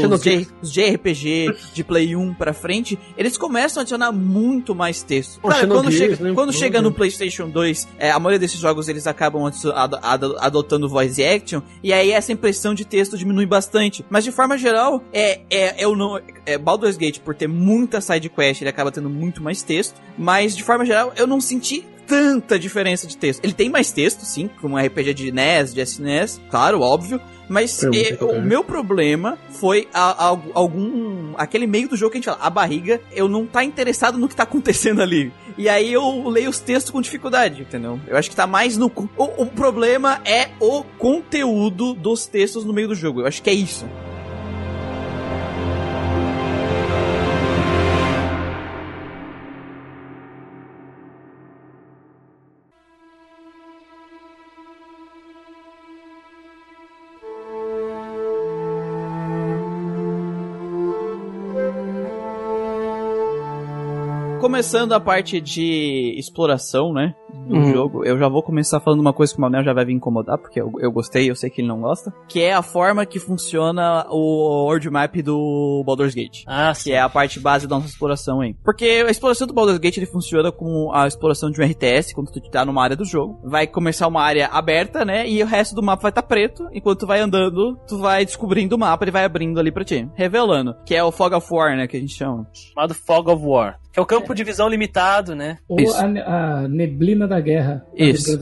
os 0.62 0.72
JRPG 0.72 1.56
de 1.74 1.84
Play 1.84 2.16
1 2.16 2.25
pra 2.34 2.54
frente, 2.54 2.98
eles 3.18 3.38
começam 3.38 3.80
a 3.80 3.82
adicionar 3.82 4.12
muito 4.12 4.74
mais 4.74 5.04
texto. 5.04 5.40
Pô, 5.40 5.50
quando 5.68 5.92
chega, 5.92 6.16
né? 6.24 6.34
quando 6.34 6.54
chega 6.54 6.82
no? 6.82 6.92
PlayStation 6.92 7.50
2, 7.50 7.88
é, 8.00 8.12
a 8.12 8.20
maioria 8.20 8.40
desses 8.40 8.60
jogos 8.60 8.88
eles 8.88 9.06
acabam 9.08 9.46
ado- 9.46 9.72
ado- 9.74 10.00
ado- 10.02 10.38
adotando 10.40 10.88
voice 10.90 11.24
action, 11.24 11.62
e 11.84 11.92
aí 11.94 12.12
essa 12.12 12.32
impressão 12.32 12.74
de 12.74 12.86
texto 12.86 13.18
diminui 13.18 13.46
bastante. 13.46 14.06
Mas 14.10 14.24
de 14.24 14.32
forma 14.32 14.58
geral, 14.58 15.04
é, 15.14 15.42
é, 15.50 15.84
eu 15.84 15.96
não, 15.96 16.20
é, 16.46 16.58
Baldur's 16.58 16.98
Gate, 16.98 17.20
por 17.20 17.36
ter 17.36 17.48
muita 17.48 18.00
side 18.02 18.30
quest, 18.30 18.62
ele 18.62 18.70
acaba 18.70 18.92
tendo 18.92 19.10
muito 19.10 19.44
mais 19.44 19.62
texto, 19.62 19.96
mas 20.18 20.56
de 20.56 20.64
forma 20.64 20.86
geral, 20.86 21.14
eu 21.18 21.28
não 21.28 21.42
senti 21.42 21.86
tanta 22.08 22.58
diferença 22.60 23.08
de 23.08 23.18
texto. 23.18 23.44
Ele 23.44 23.54
tem 23.54 23.70
mais 23.70 23.92
texto, 23.92 24.22
sim, 24.22 24.50
como 24.62 24.76
um 24.76 24.78
RPG 24.78 25.14
de 25.14 25.32
NES, 25.32 25.74
de 25.74 25.82
SNES, 25.82 26.40
claro, 26.50 26.82
óbvio, 26.82 27.20
mas 27.48 27.84
É 27.84 28.18
o 28.24 28.42
meu 28.42 28.64
problema 28.64 29.38
foi 29.50 29.88
a- 29.94 30.30
a- 30.32 30.38
algum. 30.54 31.34
aquele 31.38 31.68
meio 31.68 31.88
do 31.90 31.96
jogo 31.96 32.12
que 32.12 32.18
a 32.18 32.20
gente 32.22 32.26
fala, 32.26 32.40
a 32.42 32.50
barriga, 32.50 33.00
eu 33.12 33.28
não 33.28 33.46
tá 33.46 33.64
interessado 33.64 34.18
no 34.18 34.28
que 34.28 34.36
tá 34.36 34.44
acontecendo 34.44 35.02
ali. 35.02 35.32
E 35.58 35.70
aí 35.70 35.94
eu 35.94 36.28
leio 36.28 36.50
os 36.50 36.60
textos 36.60 36.92
com 36.92 37.00
dificuldade, 37.02 37.62
entendeu? 37.62 38.00
Eu 38.08 38.18
acho 38.18 38.30
que 38.30 38.36
tá 38.36 38.46
mais 38.48 38.76
no. 38.78 38.88
O, 39.18 39.44
o 39.44 39.46
problema 39.46 40.20
é 40.26 40.50
o 40.60 40.84
conteúdo 40.98 41.94
dos 41.94 42.26
textos 42.26 42.66
no 42.66 42.74
meio 42.74 42.88
do 42.90 42.96
jogo. 42.96 43.22
Eu 43.22 43.28
acho 43.28 43.42
que 43.42 43.50
é 43.50 43.54
isso. 43.54 43.86
Começando 64.56 64.94
a 64.94 65.02
parte 65.02 65.42
de 65.42 66.16
exploração, 66.18 66.94
né? 66.94 67.14
Do 67.46 67.56
Uhum. 67.56 67.74
jogo, 67.74 68.06
eu 68.06 68.18
já 68.18 68.30
vou 68.30 68.42
começar 68.42 68.80
falando 68.80 69.02
uma 69.02 69.12
coisa 69.12 69.34
que 69.34 69.38
o 69.38 69.42
Manel 69.42 69.66
já 69.66 69.74
vai 69.74 69.84
vir 69.84 69.92
incomodar, 69.92 70.38
porque 70.38 70.62
eu, 70.62 70.72
eu 70.80 70.90
gostei, 70.94 71.30
eu 71.30 71.36
sei 71.36 71.50
que 71.50 71.60
ele 71.60 71.68
não 71.68 71.82
gosta. 71.82 72.14
Que 72.30 72.42
é 72.42 72.54
a 72.54 72.62
forma 72.62 73.06
que 73.06 73.20
funciona 73.20 74.06
o 74.10 74.64
world 74.66 74.90
map 74.90 75.14
do 75.22 75.84
Baldur's 75.86 76.16
Gate. 76.16 76.44
Ah, 76.48 76.72
Que 76.82 76.94
é 76.94 77.02
a 77.02 77.10
parte 77.10 77.38
base 77.38 77.68
da 77.68 77.76
nossa 77.76 77.90
exploração 77.90 78.40
aí. 78.40 78.56
Porque 78.64 78.86
a 79.06 79.12
exploração 79.12 79.46
do 79.46 79.54
Baldur's 79.54 79.78
Gate 79.78 79.98
ele 79.98 80.06
funciona 80.06 80.54
como 80.54 80.90
a 80.94 81.06
exploração 81.06 81.52
de 81.52 81.60
um 81.62 81.66
RTS, 81.66 82.16
quando 82.16 82.32
tu 82.32 82.40
tá 82.50 82.64
numa 82.64 82.82
área 82.82 82.96
do 82.96 83.04
jogo. 83.04 83.38
Vai 83.44 83.68
começar 83.68 84.08
uma 84.08 84.22
área 84.24 84.48
aberta, 84.48 85.04
né? 85.04 85.30
E 85.30 85.44
o 85.44 85.46
resto 85.46 85.76
do 85.76 85.84
mapa 85.84 86.04
vai 86.04 86.12
estar 86.12 86.24
preto. 86.24 86.66
Enquanto 86.72 87.00
tu 87.02 87.08
vai 87.08 87.20
andando, 87.20 87.78
tu 87.90 87.98
vai 88.00 88.24
descobrindo 88.24 88.78
o 88.78 88.80
mapa, 88.80 89.04
ele 89.04 89.12
vai 89.12 89.26
abrindo 89.26 89.60
ali 89.60 89.72
pra 89.74 89.84
ti. 89.84 90.10
Revelando. 90.16 90.74
Que 90.86 90.96
é 90.96 91.04
o 91.04 91.12
Fog 91.12 91.36
of 91.36 91.46
War, 91.54 91.76
né? 91.76 91.88
Que 91.88 91.98
a 91.98 92.00
gente 92.00 92.14
chama. 92.16 92.48
chamado 92.54 92.94
Fog 92.94 93.30
of 93.30 93.44
War. 93.46 93.78
Que 93.96 94.00
é 94.00 94.02
o 94.02 94.06
campo 94.06 94.36
de 94.36 94.44
visão 94.44 94.68
limitado, 94.68 95.34
né? 95.34 95.58
Ou 95.70 95.80
Isso. 95.80 95.96
a, 95.96 96.04
a 96.64 96.68
neblina 96.68 97.26
da 97.26 97.40
guerra. 97.40 97.88
Isso. 97.96 98.38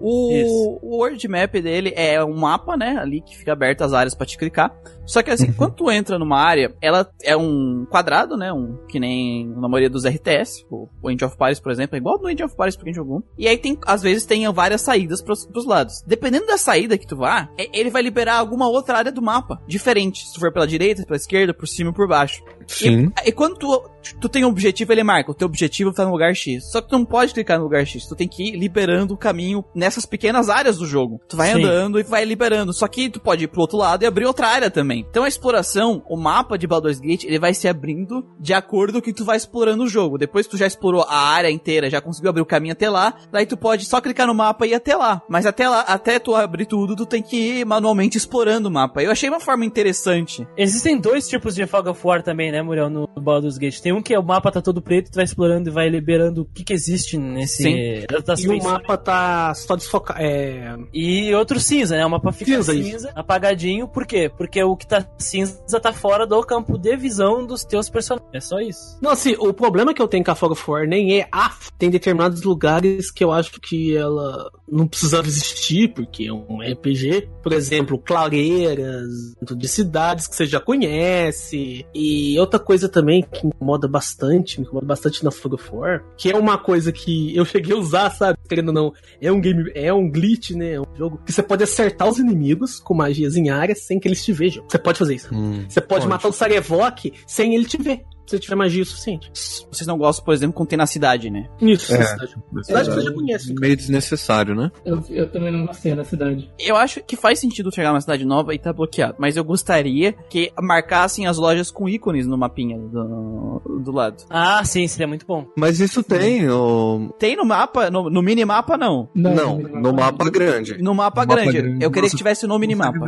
O, 0.00 0.32
Isso. 0.32 0.78
o 0.80 0.96
world 0.98 1.28
map 1.28 1.52
dele 1.54 1.92
é 1.94 2.24
um 2.24 2.36
mapa, 2.36 2.76
né? 2.76 2.96
Ali 2.98 3.20
que 3.20 3.36
fica 3.36 3.52
aberto 3.52 3.82
as 3.82 3.92
áreas 3.92 4.14
pra 4.14 4.26
te 4.26 4.38
clicar. 4.38 4.74
Só 5.04 5.22
que 5.22 5.30
assim, 5.30 5.52
quando 5.52 5.74
tu 5.74 5.90
entra 5.90 6.18
numa 6.18 6.38
área, 6.38 6.74
ela 6.80 7.06
é 7.22 7.36
um 7.36 7.86
quadrado, 7.90 8.36
né? 8.36 8.52
Um, 8.52 8.78
que 8.88 9.00
nem 9.00 9.46
na 9.48 9.68
maioria 9.68 9.90
dos 9.90 10.04
RTS. 10.04 10.64
O, 10.70 10.88
o 11.02 11.08
Age 11.08 11.24
of 11.24 11.36
Paris, 11.36 11.58
por 11.60 11.72
exemplo, 11.72 11.96
é 11.96 11.98
igual 11.98 12.18
no 12.18 12.28
Age 12.28 12.44
of 12.44 12.54
Paris 12.56 12.76
pra 12.76 12.84
quem 12.84 12.94
jogou. 12.94 13.22
E 13.36 13.48
aí 13.48 13.58
tem, 13.58 13.76
às 13.86 14.02
vezes, 14.02 14.24
tem 14.24 14.50
várias 14.52 14.82
saídas 14.82 15.20
pros, 15.20 15.46
pros 15.46 15.66
lados. 15.66 16.02
Dependendo 16.06 16.46
da 16.46 16.56
saída 16.56 16.96
que 16.96 17.06
tu 17.06 17.16
vá, 17.16 17.48
é- 17.58 17.68
ele 17.78 17.90
vai 17.90 18.02
liberar 18.02 18.36
alguma 18.36 18.68
outra 18.68 18.98
área 18.98 19.12
do 19.12 19.20
mapa. 19.22 19.60
Diferente. 19.66 20.26
Se 20.26 20.34
tu 20.34 20.40
for 20.40 20.52
pela 20.52 20.66
direita, 20.66 21.04
pela 21.04 21.16
esquerda, 21.16 21.52
por 21.52 21.66
cima 21.66 21.90
e 21.90 21.94
por 21.94 22.06
baixo. 22.06 22.42
Sim. 22.66 23.10
E, 23.24 23.30
e 23.30 23.32
quando 23.32 23.56
tu, 23.56 23.90
tu 24.20 24.28
tem 24.28 24.44
um 24.44 24.48
objetivo, 24.48 24.92
ele 24.92 25.02
marca. 25.02 25.30
O 25.30 25.34
teu 25.34 25.46
objetivo 25.46 25.92
tá 25.92 26.04
no 26.04 26.12
lugar 26.12 26.34
X. 26.34 26.70
Só 26.70 26.80
que 26.80 26.88
tu 26.88 26.98
não 26.98 27.04
pode 27.04 27.34
clicar 27.34 27.58
no 27.58 27.64
lugar 27.64 27.84
X. 27.86 28.06
Tu 28.06 28.16
tem 28.16 28.28
que 28.28 28.48
ir 28.48 28.56
liberando 28.56 29.14
o 29.14 29.16
caminho 29.16 29.64
nessas 29.74 30.06
pequenas 30.06 30.48
áreas 30.48 30.78
do 30.78 30.86
jogo. 30.86 31.20
Tu 31.28 31.36
vai 31.36 31.52
Sim. 31.52 31.64
andando 31.64 31.98
e 31.98 32.02
vai 32.02 32.24
liberando. 32.24 32.72
Só 32.72 32.86
que 32.88 33.08
tu 33.08 33.20
pode 33.20 33.44
ir 33.44 33.48
pro 33.48 33.60
outro 33.60 33.78
lado 33.78 34.02
e 34.02 34.06
abrir 34.06 34.24
outra 34.24 34.48
área 34.48 34.70
também. 34.70 35.06
Então 35.08 35.24
a 35.24 35.28
exploração, 35.28 36.02
o 36.08 36.16
mapa 36.16 36.58
de 36.58 36.66
Baldur's 36.66 37.00
Gate, 37.00 37.24
ele 37.24 37.38
vai 37.38 37.54
se 37.54 37.68
abrindo 37.68 38.24
de 38.38 38.52
acordo 38.52 38.94
com 38.94 38.98
o 38.98 39.02
que 39.02 39.12
tu 39.12 39.24
vai 39.24 39.36
explorando 39.36 39.84
o 39.84 39.88
jogo. 39.88 40.18
Depois 40.18 40.46
que 40.46 40.52
tu 40.52 40.56
já 40.56 40.66
explorou 40.66 41.02
a 41.02 41.16
área 41.16 41.50
inteira, 41.50 41.90
já 41.90 42.00
conseguiu 42.00 42.30
abrir 42.30 42.42
o 42.42 42.46
caminho 42.46 42.72
até 42.72 42.88
lá, 42.88 43.14
daí 43.30 43.46
tu 43.46 43.56
pode 43.56 43.84
só 43.84 44.00
clicar 44.00 44.26
no 44.26 44.34
mapa 44.34 44.66
e 44.66 44.70
ir 44.70 44.74
até 44.74 44.96
lá. 44.96 45.22
Mas 45.28 45.46
até 45.46 45.68
lá, 45.68 45.80
até 45.80 46.18
tu 46.18 46.34
abrir 46.34 46.66
tudo, 46.66 46.96
tu 46.96 47.06
tem 47.06 47.22
que 47.22 47.36
ir 47.36 47.64
manualmente 47.64 48.16
explorando 48.16 48.68
o 48.68 48.72
mapa. 48.72 49.02
Eu 49.02 49.10
achei 49.10 49.28
uma 49.28 49.40
forma 49.40 49.64
interessante. 49.64 50.46
Existem 50.56 50.98
dois 50.98 51.28
tipos 51.28 51.54
de 51.54 51.66
Fog 51.66 51.88
of 51.88 52.00
War 52.04 52.22
também, 52.22 52.50
né, 52.50 52.62
Muriel, 52.62 52.90
no 52.90 53.08
Baldur's 53.16 53.58
Gate. 53.58 53.80
Tem 53.80 53.92
um 53.98 54.02
que 54.02 54.14
é 54.14 54.18
o 54.18 54.22
mapa 54.22 54.50
tá 54.50 54.60
todo 54.60 54.80
preto, 54.80 55.10
tu 55.10 55.16
vai 55.16 55.24
explorando 55.24 55.68
e 55.68 55.72
vai 55.72 55.88
liberando 55.88 56.42
o 56.42 56.44
que 56.44 56.64
que 56.64 56.72
existe 56.72 57.16
nesse... 57.18 57.62
Sim. 57.62 58.06
das 58.24 58.40
E 58.40 58.48
o 58.48 58.62
mapa 58.62 58.96
tá 58.96 59.54
só 59.54 59.76
desfocado. 59.76 60.20
É. 60.20 60.76
E 60.92 61.34
outro 61.34 61.60
cinza, 61.60 61.96
né? 61.96 62.04
O 62.04 62.10
mapa 62.10 62.32
fica 62.32 62.62
Cinza, 62.62 62.72
cinza, 62.72 63.12
apagadinho. 63.14 63.86
Por 63.88 64.06
quê? 64.06 64.30
Porque 64.34 64.62
o 64.62 64.76
que 64.76 64.86
tá 64.86 65.06
cinza 65.18 65.80
tá 65.80 65.92
fora 65.92 66.26
do 66.26 66.42
campo 66.42 66.78
de 66.78 66.96
visão 66.96 67.46
dos 67.46 67.64
teus 67.64 67.88
personagens. 67.88 68.28
É 68.32 68.40
só 68.40 68.58
isso. 68.60 68.98
Não, 69.00 69.10
assim, 69.10 69.34
o 69.38 69.52
problema 69.52 69.92
que 69.92 70.00
eu 70.00 70.08
tenho 70.08 70.24
com 70.24 70.30
a 70.30 70.34
Fog 70.34 70.52
of 70.52 70.70
War 70.70 70.86
nem 70.86 71.20
é 71.20 71.28
a. 71.30 71.54
Tem 71.78 71.90
determinados 71.90 72.42
lugares 72.42 73.10
que 73.10 73.22
eu 73.22 73.32
acho 73.32 73.60
que 73.60 73.96
ela 73.96 74.50
não 74.70 74.86
precisava 74.86 75.26
existir, 75.26 75.88
porque 75.88 76.26
é 76.26 76.32
um 76.32 76.60
RPG. 76.60 77.28
Por 77.42 77.52
exemplo, 77.52 77.98
clareiras 77.98 79.08
de 79.56 79.68
cidades 79.68 80.26
que 80.26 80.36
você 80.36 80.46
já 80.46 80.60
conhece. 80.60 81.86
E 81.94 82.38
outra 82.38 82.58
coisa 82.58 82.88
também 82.88 83.22
que 83.22 83.46
me 83.46 83.52
incomoda 83.78 83.88
bastante, 83.88 84.58
me 84.60 84.66
incomoda 84.66 84.86
bastante 84.86 85.24
na 85.24 85.30
Fog 85.30 85.54
of 85.54 85.70
War, 85.72 86.04
que 86.16 86.30
é 86.30 86.36
uma 86.36 86.58
coisa 86.58 86.92
que 86.92 87.34
eu 87.36 87.44
cheguei 87.44 87.74
a 87.74 87.78
usar, 87.78 88.10
sabe? 88.10 88.38
Querendo 88.48 88.68
ou 88.68 88.74
não, 88.74 88.92
é 89.20 89.30
um 89.30 89.40
game, 89.40 89.70
é 89.74 89.92
um 89.92 90.10
glitch, 90.10 90.50
né? 90.50 90.72
É 90.74 90.80
um 90.80 90.84
jogo 90.96 91.20
que 91.24 91.32
você 91.32 91.42
pode 91.42 91.62
acertar 91.62 92.08
os 92.08 92.18
inimigos 92.18 92.80
com 92.80 92.94
magias 92.94 93.36
em 93.36 93.48
áreas 93.50 93.82
sem 93.82 93.98
que 94.00 94.08
eles 94.08 94.24
te 94.24 94.32
vejam. 94.32 94.64
Você 94.68 94.78
pode 94.78 94.98
fazer 94.98 95.14
isso. 95.14 95.34
Hum, 95.34 95.64
Você 95.68 95.80
pode, 95.80 96.06
matar 96.06 96.28
o 96.28 96.32
Sarevok 96.32 97.12
sem 97.26 97.54
ele 97.54 97.64
te 97.64 97.76
ver. 97.76 98.02
Se 98.28 98.36
você 98.36 98.38
tiver 98.40 98.56
magia 98.56 98.82
o 98.82 98.86
suficiente. 98.86 99.30
Vocês 99.72 99.86
não 99.86 99.96
gostam, 99.96 100.22
por 100.24 100.34
exemplo, 100.34 100.52
quando 100.54 100.68
tem 100.68 100.76
na 100.76 100.84
cidade, 100.86 101.30
né? 101.30 101.48
Isso, 101.62 101.94
É. 101.94 102.02
cidade. 102.04 102.34
Cidade 102.62 102.88
que 102.90 102.94
você 102.96 103.00
já 103.02 103.12
conhece. 103.12 103.54
Meio 103.58 103.76
desnecessário, 103.76 104.54
né? 104.54 104.70
Eu, 104.84 105.02
eu 105.08 105.30
também 105.30 105.50
não 105.50 105.64
gostei 105.66 105.94
da 105.94 106.04
cidade. 106.04 106.50
Eu 106.58 106.76
acho 106.76 107.02
que 107.02 107.16
faz 107.16 107.38
sentido 107.38 107.74
chegar 107.74 107.88
numa 107.90 108.00
cidade 108.02 108.24
nova 108.26 108.54
e 108.54 108.58
tá 108.58 108.70
bloqueado, 108.72 109.14
mas 109.18 109.36
eu 109.36 109.44
gostaria 109.44 110.12
que 110.12 110.52
marcassem 110.60 111.26
as 111.26 111.38
lojas 111.38 111.70
com 111.70 111.88
ícones 111.88 112.26
no 112.26 112.36
mapinha 112.36 112.78
do, 112.78 113.62
do 113.82 113.92
lado. 113.92 114.22
Ah, 114.28 114.62
sim, 114.64 114.86
seria 114.86 115.06
muito 115.06 115.26
bom. 115.26 115.46
Mas 115.56 115.80
isso 115.80 116.02
tem, 116.02 116.48
o... 116.50 117.08
Tem 117.18 117.34
no 117.36 117.46
mapa, 117.46 117.90
no, 117.90 118.10
no 118.10 118.22
minimapa 118.22 118.76
não. 118.76 119.08
Não, 119.14 119.58
no 119.58 119.92
mapa 119.94 120.28
grande. 120.30 120.76
No 120.82 120.94
mapa, 120.94 121.22
No 121.22 121.26
mapa 121.28 121.34
grande. 121.42 121.52
grande, 121.62 121.84
Eu 121.84 121.90
queria 121.90 122.08
você 122.08 122.12
que 122.14 122.18
tivesse 122.18 122.46
no 122.46 122.58
minimapa. 122.58 122.98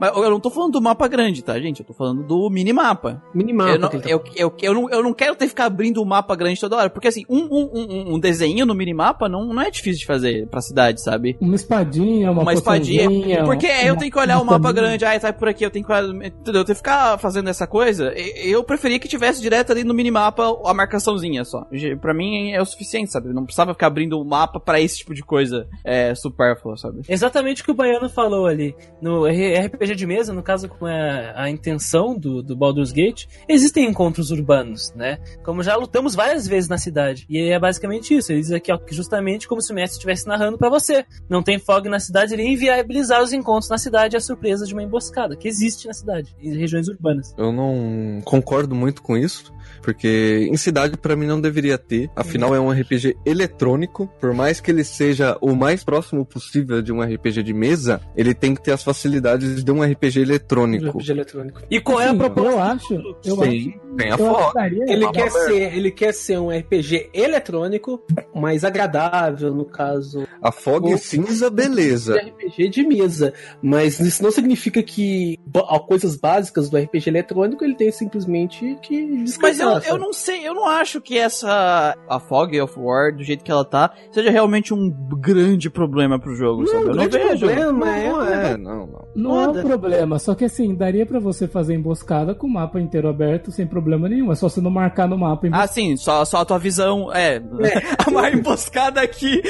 Mas 0.00 0.16
eu 0.16 0.30
não 0.30 0.40
tô 0.40 0.48
falando 0.50 0.72
do 0.72 0.80
mapa 0.80 1.06
grande, 1.06 1.42
tá, 1.44 1.58
gente? 1.60 1.80
Eu 1.80 1.86
tô 1.86 1.92
falando 1.92 2.22
do 2.22 2.48
minimapa. 2.50 3.22
Minimapa. 3.34 3.70
eu, 3.72 3.78
não, 3.78 3.88
tá 3.88 3.98
eu, 4.08 4.22
eu, 4.36 4.52
eu, 4.70 4.74
não, 4.74 4.90
eu 4.90 5.02
não 5.02 5.12
quero 5.14 5.34
ter 5.34 5.44
que 5.44 5.50
ficar 5.50 5.66
abrindo 5.66 6.02
o 6.02 6.06
mapa 6.06 6.34
grande 6.34 6.60
toda 6.60 6.76
hora. 6.76 6.90
Porque 6.90 7.08
assim, 7.08 7.24
um, 7.28 7.38
um, 7.50 7.70
um, 7.74 8.14
um 8.14 8.18
desenho 8.18 8.64
no 8.66 8.74
minimapa 8.74 9.28
não, 9.28 9.44
não 9.52 9.62
é 9.62 9.70
difícil 9.70 10.00
de 10.00 10.06
fazer 10.06 10.46
pra 10.48 10.60
cidade, 10.60 11.02
sabe? 11.02 11.36
Uma 11.40 11.54
espadinha, 11.56 12.30
uma, 12.30 12.42
Uma 12.42 12.52
espadinha. 12.52 13.44
Porque 13.44 13.66
uma- 13.66 13.82
eu 13.82 13.96
tenho 13.96 14.10
que 14.10 14.18
olhar 14.18 14.40
o 14.40 14.44
mapa 14.44 14.72
grande, 14.72 15.04
ah, 15.04 15.18
tá 15.18 15.32
por 15.32 15.48
aqui, 15.48 15.64
eu 15.64 15.70
tenho 15.70 15.84
que 15.84 15.92
olhar. 15.92 16.04
Entendeu? 16.08 16.60
Eu 16.60 16.64
tenho 16.64 16.66
que 16.66 16.74
ficar 16.76 17.18
fazendo 17.18 17.48
essa 17.48 17.66
coisa. 17.66 18.12
Eu 18.16 18.62
preferia 18.64 18.98
que 18.98 19.08
tivesse 19.08 19.40
direto 19.40 19.72
ali 19.72 19.84
no 19.84 19.94
minimapa 19.94 20.44
a 20.64 20.74
marcaçãozinha 20.74 21.44
só. 21.44 21.66
Pra 22.00 22.14
mim 22.14 22.52
é 22.52 22.60
o 22.60 22.64
suficiente, 22.64 23.10
sabe? 23.10 23.32
Não 23.32 23.44
precisava 23.44 23.72
ficar 23.72 23.86
abrindo 23.88 24.20
o 24.20 24.24
mapa 24.24 24.58
pra 24.60 24.80
esse 24.80 24.98
tipo 24.98 25.14
de 25.14 25.22
coisa 25.22 25.66
é, 25.84 26.14
supérflua, 26.14 26.76
sabe? 26.76 27.00
Exatamente 27.08 27.62
o 27.62 27.64
que 27.64 27.70
o 27.70 27.74
Baiano 27.74 28.08
falou 28.08 28.46
ali. 28.46 28.74
No 29.00 29.24
RPG 29.26 29.94
de 29.96 30.06
mesa, 30.06 30.32
no 30.32 30.42
caso 30.42 30.68
com 30.68 30.86
a, 30.86 31.32
a 31.34 31.50
intenção 31.50 32.16
do, 32.18 32.42
do 32.42 32.56
Baldur's 32.56 32.92
Gate, 32.92 33.26
existem 33.48 33.86
encontros 33.88 34.30
urbanos, 34.30 34.59
né? 34.94 35.18
Como 35.44 35.62
já 35.62 35.76
lutamos 35.76 36.14
várias 36.14 36.46
vezes 36.46 36.68
na 36.68 36.78
cidade. 36.78 37.26
E 37.28 37.38
é 37.50 37.58
basicamente 37.58 38.14
isso. 38.14 38.32
Ele 38.32 38.40
diz 38.40 38.52
aqui, 38.52 38.72
ó, 38.72 38.78
que 38.78 38.94
justamente 38.94 39.48
como 39.48 39.60
se 39.60 39.72
o 39.72 39.74
mestre 39.74 39.96
estivesse 39.96 40.26
narrando 40.26 40.58
pra 40.58 40.68
você. 40.68 41.04
Não 41.28 41.42
tem 41.42 41.58
fog 41.58 41.88
na 41.88 41.98
cidade, 42.00 42.34
ele 42.34 42.42
ia 42.42 42.52
inviabilizar 42.52 43.22
os 43.22 43.32
encontros 43.32 43.70
na 43.70 43.78
cidade 43.78 44.16
e 44.16 44.18
a 44.18 44.20
surpresa 44.20 44.66
de 44.66 44.72
uma 44.72 44.82
emboscada, 44.82 45.36
que 45.36 45.48
existe 45.48 45.86
na 45.86 45.92
cidade, 45.92 46.34
em 46.40 46.56
regiões 46.56 46.88
urbanas. 46.88 47.34
Eu 47.36 47.52
não 47.52 48.20
concordo 48.24 48.74
muito 48.74 49.02
com 49.02 49.16
isso, 49.16 49.52
porque 49.82 50.48
em 50.50 50.56
cidade 50.56 50.96
pra 50.96 51.16
mim 51.16 51.26
não 51.26 51.40
deveria 51.40 51.78
ter. 51.78 52.10
Afinal 52.14 52.54
é 52.54 52.60
um 52.60 52.70
RPG 52.70 53.16
eletrônico, 53.24 54.06
por 54.20 54.32
mais 54.34 54.60
que 54.60 54.70
ele 54.70 54.84
seja 54.84 55.36
o 55.40 55.54
mais 55.54 55.84
próximo 55.84 56.24
possível 56.24 56.82
de 56.82 56.92
um 56.92 57.00
RPG 57.00 57.42
de 57.42 57.52
mesa, 57.52 58.00
ele 58.16 58.34
tem 58.34 58.54
que 58.54 58.62
ter 58.62 58.72
as 58.72 58.82
facilidades 58.82 59.62
de 59.62 59.72
um 59.72 59.82
RPG 59.82 60.20
eletrônico. 60.20 60.98
RPG 60.98 61.12
eletrônico. 61.12 61.62
E 61.70 61.80
qual 61.80 62.00
é 62.00 62.08
a 62.08 62.14
proposta? 62.14 62.50
Eu 62.50 62.60
acho. 62.60 62.94
Eu 63.24 63.36
Sim, 63.36 63.74
tem 63.96 64.10
a 64.10 64.14
acho. 64.14 64.22
Eu 64.22 64.49
Ele 64.88 65.10
quer, 65.12 65.30
ser, 65.30 65.76
ele 65.76 65.90
quer 65.90 66.12
ser 66.14 66.38
um 66.38 66.50
RPG 66.50 67.10
eletrônico, 67.12 68.02
mais 68.34 68.64
agradável, 68.64 69.54
no 69.54 69.64
caso, 69.64 70.26
A 70.42 70.50
Fog 70.52 70.92
O- 70.94 70.98
cinza, 70.98 71.50
beleza. 71.50 72.16
RPG 72.16 72.68
de 72.68 72.86
mesa. 72.86 73.32
Mas 73.62 74.00
isso 74.00 74.22
não 74.22 74.30
significa 74.30 74.82
que 74.82 75.38
coisas 75.86 76.16
básicas 76.16 76.68
do 76.70 76.76
RPG 76.76 77.08
eletrônico 77.08 77.64
ele 77.64 77.74
tem 77.74 77.90
simplesmente 77.90 78.76
que 78.82 79.02
Mas 79.06 79.24
descansar. 79.24 79.66
eu, 79.66 79.72
eu 79.74 79.82
sabe? 79.82 79.98
não 80.00 80.12
sei, 80.12 80.46
eu 80.48 80.54
não 80.54 80.66
acho 80.66 81.00
que 81.00 81.18
essa. 81.18 81.96
A 82.08 82.20
Fog 82.20 82.58
of 82.60 82.78
War, 82.78 83.14
do 83.14 83.22
jeito 83.22 83.44
que 83.44 83.50
ela 83.50 83.64
tá, 83.64 83.92
seja 84.12 84.30
realmente 84.30 84.72
um 84.72 84.90
grande 85.20 85.68
problema 85.70 86.18
pro 86.18 86.34
jogo, 86.34 86.66
sabe? 86.66 86.84
Não, 86.84 86.90
Eu 86.90 87.08
grande 87.10 87.18
vejo. 87.18 87.46
problema 87.46 87.96
é, 87.96 88.08
Não 88.10 88.22
é, 88.26 88.56
não, 88.56 88.86
não. 88.86 89.00
Não 89.14 89.40
é 89.42 89.48
um 89.48 89.62
problema, 89.62 90.18
só 90.18 90.34
que 90.34 90.44
assim, 90.44 90.74
daria 90.74 91.04
pra 91.04 91.18
você 91.18 91.46
fazer 91.48 91.74
emboscada 91.74 92.34
com 92.34 92.46
o 92.46 92.50
mapa 92.50 92.80
inteiro 92.80 93.08
aberto 93.08 93.50
sem 93.50 93.66
problema 93.66 94.08
nenhum. 94.08 94.30
É 94.30 94.34
só 94.40 94.48
você 94.48 94.60
não 94.60 94.70
marcar 94.70 95.06
no 95.06 95.18
mapa 95.18 95.46
Ah, 95.52 95.66
sim, 95.66 95.96
só, 95.96 96.24
só 96.24 96.38
a 96.38 96.44
tua 96.44 96.58
visão. 96.58 97.12
É. 97.14 97.40
a 98.06 98.10
mais 98.10 98.34
emboscada 98.34 99.00
aqui. 99.00 99.40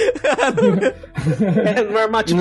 é 1.64 1.82
normativo. 1.84 2.40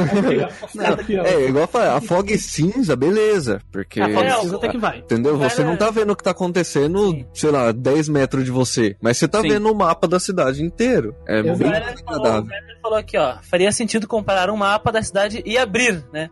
É, 1.26 1.47
igual 1.47 1.63
eu 1.63 1.67
falei, 1.67 1.89
a 1.89 2.01
Fog 2.01 2.38
cinza, 2.38 2.95
beleza. 2.95 3.61
Porque. 3.71 4.01
A 4.01 4.09
Fog 4.09 4.26
É, 4.26 4.34
cinza 4.41 4.55
até 4.55 4.69
que 4.69 4.77
vai. 4.77 4.99
Entendeu? 4.99 5.38
Você 5.38 5.63
não 5.63 5.77
tá 5.77 5.89
vendo 5.91 6.11
o 6.11 6.15
que 6.15 6.23
tá 6.23 6.31
acontecendo, 6.31 7.11
Sim. 7.11 7.26
sei 7.34 7.51
lá, 7.51 7.71
10 7.71 8.09
metros 8.09 8.43
de 8.45 8.51
você. 8.51 8.95
Mas 9.01 9.17
você 9.17 9.27
tá 9.27 9.41
Sim. 9.41 9.49
vendo 9.49 9.71
o 9.71 9.76
mapa 9.76 10.07
da 10.07 10.19
cidade 10.19 10.63
inteiro. 10.63 11.15
É 11.27 11.39
Exato. 11.39 11.57
bem 11.57 11.69
falou, 11.71 11.91
agradável. 12.07 12.49
Werner 12.51 12.81
falou 12.81 12.97
aqui, 12.97 13.17
ó. 13.17 13.35
Faria 13.43 13.71
sentido 13.71 14.07
comparar 14.07 14.49
um 14.49 14.57
mapa 14.57 14.91
da 14.91 15.01
cidade 15.03 15.41
e 15.45 15.57
abrir, 15.57 16.03
né? 16.11 16.30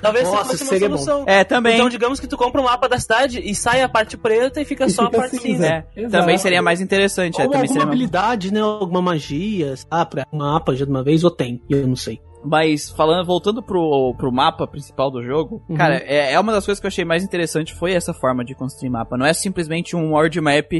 Talvez 0.00 0.24
Nossa, 0.28 0.44
fosse 0.50 0.62
uma 0.62 0.70
seria 0.70 0.88
solução. 0.88 1.24
É, 1.26 1.44
também. 1.44 1.74
Então, 1.74 1.88
digamos 1.88 2.20
que 2.20 2.26
tu 2.26 2.36
compra 2.36 2.60
um 2.60 2.64
mapa 2.64 2.88
da 2.88 2.98
cidade 2.98 3.40
e 3.44 3.54
sai 3.54 3.82
a 3.82 3.88
parte 3.88 4.16
preta 4.16 4.60
e 4.60 4.64
fica 4.64 4.86
E 4.86 4.90
só 4.90 5.06
fica 5.06 5.16
a 5.16 5.20
parte 5.20 5.36
cinza. 5.46 5.58
cinza. 5.62 5.66
É, 5.94 6.00
Exato. 6.00 6.20
também 6.22 6.38
seria 6.38 6.62
mais 6.62 6.80
interessante. 6.80 7.40
É, 7.40 7.44
Ou 7.44 7.50
também 7.50 7.60
alguma 7.62 7.66
seria 7.68 7.86
mais... 7.86 7.88
habilidade, 7.96 8.52
né? 8.52 8.60
Alguma 8.60 9.02
magia. 9.02 9.74
Ah, 9.90 10.04
pra 10.04 10.26
mapa 10.32 10.74
já 10.74 10.84
de 10.84 10.90
uma 10.90 11.02
vez, 11.02 11.24
ou 11.24 11.30
tem. 11.30 11.60
Eu 11.68 11.86
não 11.86 11.96
sei. 11.96 12.20
Mas 12.44 12.90
falando, 12.90 13.26
voltando 13.26 13.60
pro, 13.60 14.14
pro 14.16 14.30
mapa 14.30 14.68
principal 14.68 15.10
do 15.10 15.20
jogo, 15.22 15.60
Uhum. 15.68 15.74
cara, 15.76 15.96
é, 16.04 16.32
é 16.32 16.38
uma 16.38 16.52
das 16.52 16.64
coisas 16.64 16.78
que 16.80 16.86
eu 16.86 16.88
achei 16.88 17.04
mais 17.04 17.24
interessante 17.24 17.74
foi 17.74 17.92
essa 17.92 18.14
forma 18.14 18.44
de 18.44 18.54
construir 18.54 18.88
mapa. 18.90 19.16
Não 19.16 19.26
é 19.26 19.32
simplesmente 19.32 19.96
um 19.96 20.12
world 20.12 20.40
map 20.40 20.70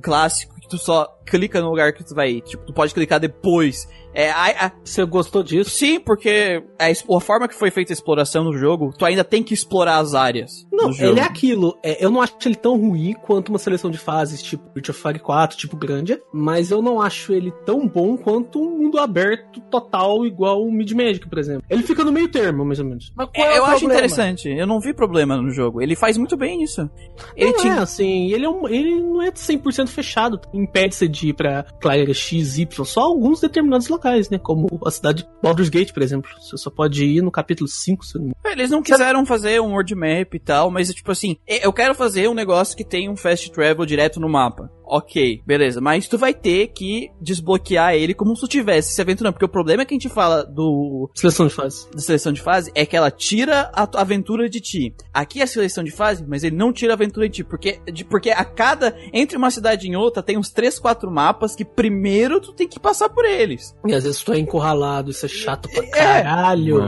clássico 0.00 0.54
que 0.60 0.68
tu 0.68 0.78
só 0.78 1.08
clica 1.26 1.60
no 1.60 1.68
lugar 1.70 1.92
que 1.92 2.04
tu 2.04 2.14
vai 2.14 2.30
ir. 2.30 2.40
Tipo, 2.42 2.64
tu 2.64 2.72
pode 2.72 2.94
clicar 2.94 3.18
depois. 3.20 3.88
É, 4.14 4.30
a, 4.30 4.66
a- 4.66 4.72
Você 4.82 5.04
gostou 5.04 5.42
disso? 5.42 5.68
sim, 5.68 6.00
porque 6.00 6.62
a, 6.78 6.86
a 7.16 7.20
forma 7.20 7.46
que 7.46 7.54
foi 7.54 7.70
feita 7.70 7.92
a 7.92 7.94
exploração 7.94 8.44
no 8.44 8.56
jogo, 8.56 8.94
tu 8.96 9.04
ainda 9.04 9.22
tem 9.22 9.42
que 9.42 9.52
explorar 9.52 9.98
as 9.98 10.14
áreas. 10.14 10.66
Não, 10.72 10.86
do 10.88 10.92
jogo. 10.94 11.10
ele 11.12 11.20
é 11.20 11.22
aquilo. 11.24 11.78
É, 11.82 12.02
eu 12.02 12.08
não 12.10 12.22
acho 12.22 12.34
ele 12.46 12.54
tão 12.54 12.78
ruim 12.78 13.12
quanto 13.12 13.50
uma 13.50 13.58
seleção 13.58 13.90
de 13.90 13.98
fases 13.98 14.42
tipo 14.42 14.64
Virtua 14.74 14.94
Fire 14.94 15.18
4, 15.18 15.56
tipo 15.58 15.76
Grandia, 15.76 16.18
mas 16.32 16.70
eu 16.70 16.80
não 16.80 17.00
acho 17.00 17.32
ele 17.34 17.50
tão 17.66 17.86
bom 17.86 18.16
quanto 18.16 18.58
um 18.58 18.78
mundo 18.78 18.98
aberto 18.98 19.60
total 19.70 20.24
igual 20.24 20.62
o 20.62 20.72
Mid 20.72 20.92
Magic, 20.92 21.28
por 21.28 21.38
exemplo. 21.38 21.64
Ele 21.68 21.82
fica 21.82 22.02
no 22.02 22.12
meio 22.12 22.28
termo, 22.30 22.64
mais 22.64 22.78
ou 22.78 22.86
menos. 22.86 23.12
Mas 23.14 23.28
qual 23.34 23.46
É, 23.46 23.54
é 23.54 23.58
eu 23.58 23.62
o 23.62 23.64
acho 23.66 23.80
problema? 23.80 23.94
interessante. 24.06 24.48
Eu 24.48 24.66
não 24.66 24.80
vi 24.80 24.94
problema 24.94 25.36
no 25.36 25.50
jogo. 25.50 25.82
Ele 25.82 25.94
faz 25.94 26.16
muito 26.16 26.36
bem 26.38 26.62
isso. 26.62 26.88
Ele 27.36 27.50
não 27.52 27.58
tinha. 27.60 27.74
é 27.74 27.78
assim, 27.80 28.32
ele, 28.32 28.46
é 28.46 28.48
um, 28.48 28.66
ele 28.66 28.98
não 29.02 29.20
é 29.20 29.30
100% 29.30 29.88
fechado. 29.88 30.40
Impede 30.54 30.94
você 30.94 31.06
de 31.16 31.28
ir 31.28 31.34
pra 31.34 31.64
clareira 31.80 32.12
X, 32.12 32.58
Y, 32.58 32.84
só 32.84 33.02
alguns 33.02 33.40
determinados 33.40 33.88
locais, 33.88 34.30
né? 34.30 34.38
Como 34.38 34.66
a 34.84 34.90
cidade 34.90 35.22
de 35.22 35.28
Baldur's 35.42 35.68
Gate, 35.68 35.92
por 35.92 36.02
exemplo. 36.02 36.30
Você 36.40 36.56
só 36.56 36.70
pode 36.70 37.04
ir 37.04 37.22
no 37.22 37.30
capítulo 37.30 37.68
5, 37.68 38.04
se 38.04 38.18
não. 38.18 38.32
Eles 38.44 38.70
não 38.70 38.82
quiseram 38.82 39.26
fazer 39.26 39.60
um 39.60 39.72
world 39.72 39.94
map 39.94 40.34
e 40.34 40.38
tal, 40.38 40.70
mas 40.70 40.92
tipo 40.92 41.10
assim, 41.10 41.36
eu 41.46 41.72
quero 41.72 41.94
fazer 41.94 42.28
um 42.28 42.34
negócio 42.34 42.76
que 42.76 42.84
tem 42.84 43.08
um 43.08 43.16
fast 43.16 43.50
travel 43.50 43.84
direto 43.84 44.20
no 44.20 44.28
mapa. 44.28 44.70
Ok, 44.88 45.42
beleza, 45.44 45.80
mas 45.80 46.06
tu 46.06 46.16
vai 46.16 46.32
ter 46.32 46.68
que 46.68 47.10
desbloquear 47.20 47.94
ele 47.94 48.14
como 48.14 48.34
se 48.36 48.42
tu 48.42 48.48
tivesse 48.48 48.94
se 48.94 49.00
aventurando, 49.02 49.32
porque 49.34 49.44
o 49.44 49.48
problema 49.48 49.84
que 49.84 49.92
a 49.92 49.96
gente 49.98 50.08
fala 50.08 50.44
do 50.44 51.10
Seleção 51.14 51.46
de 51.48 51.54
fase. 51.54 51.90
da 51.92 51.98
seleção 51.98 52.32
de 52.32 52.40
fase 52.40 52.70
é 52.74 52.86
que 52.86 52.96
ela 52.96 53.10
tira 53.10 53.62
a 53.74 53.86
tua 53.86 54.02
aventura 54.02 54.48
de 54.48 54.60
ti. 54.60 54.94
Aqui 55.12 55.40
é 55.40 55.42
a 55.42 55.46
seleção 55.46 55.82
de 55.82 55.90
fase, 55.90 56.24
mas 56.26 56.44
ele 56.44 56.54
não 56.54 56.72
tira 56.72 56.92
a 56.92 56.94
aventura 56.94 57.28
de 57.28 57.34
ti, 57.36 57.44
porque, 57.44 57.80
de, 57.92 58.04
porque 58.04 58.30
a 58.30 58.44
cada, 58.44 58.96
entre 59.12 59.36
uma 59.36 59.50
cidade 59.50 59.88
e 59.88 59.96
outra, 59.96 60.22
tem 60.22 60.38
uns 60.38 60.50
3, 60.50 60.78
4 60.78 61.10
mapas 61.10 61.56
que 61.56 61.64
primeiro 61.64 62.40
tu 62.40 62.52
tem 62.52 62.68
que 62.68 62.78
passar 62.78 63.08
por 63.08 63.24
eles. 63.24 63.74
E 63.86 63.92
às 63.92 64.04
vezes 64.04 64.22
tu 64.22 64.32
é 64.32 64.38
encurralado, 64.38 65.10
isso 65.10 65.26
é 65.26 65.28
chato 65.28 65.68
pra 65.68 65.82
É. 65.84 65.90
caralho. 65.90 66.78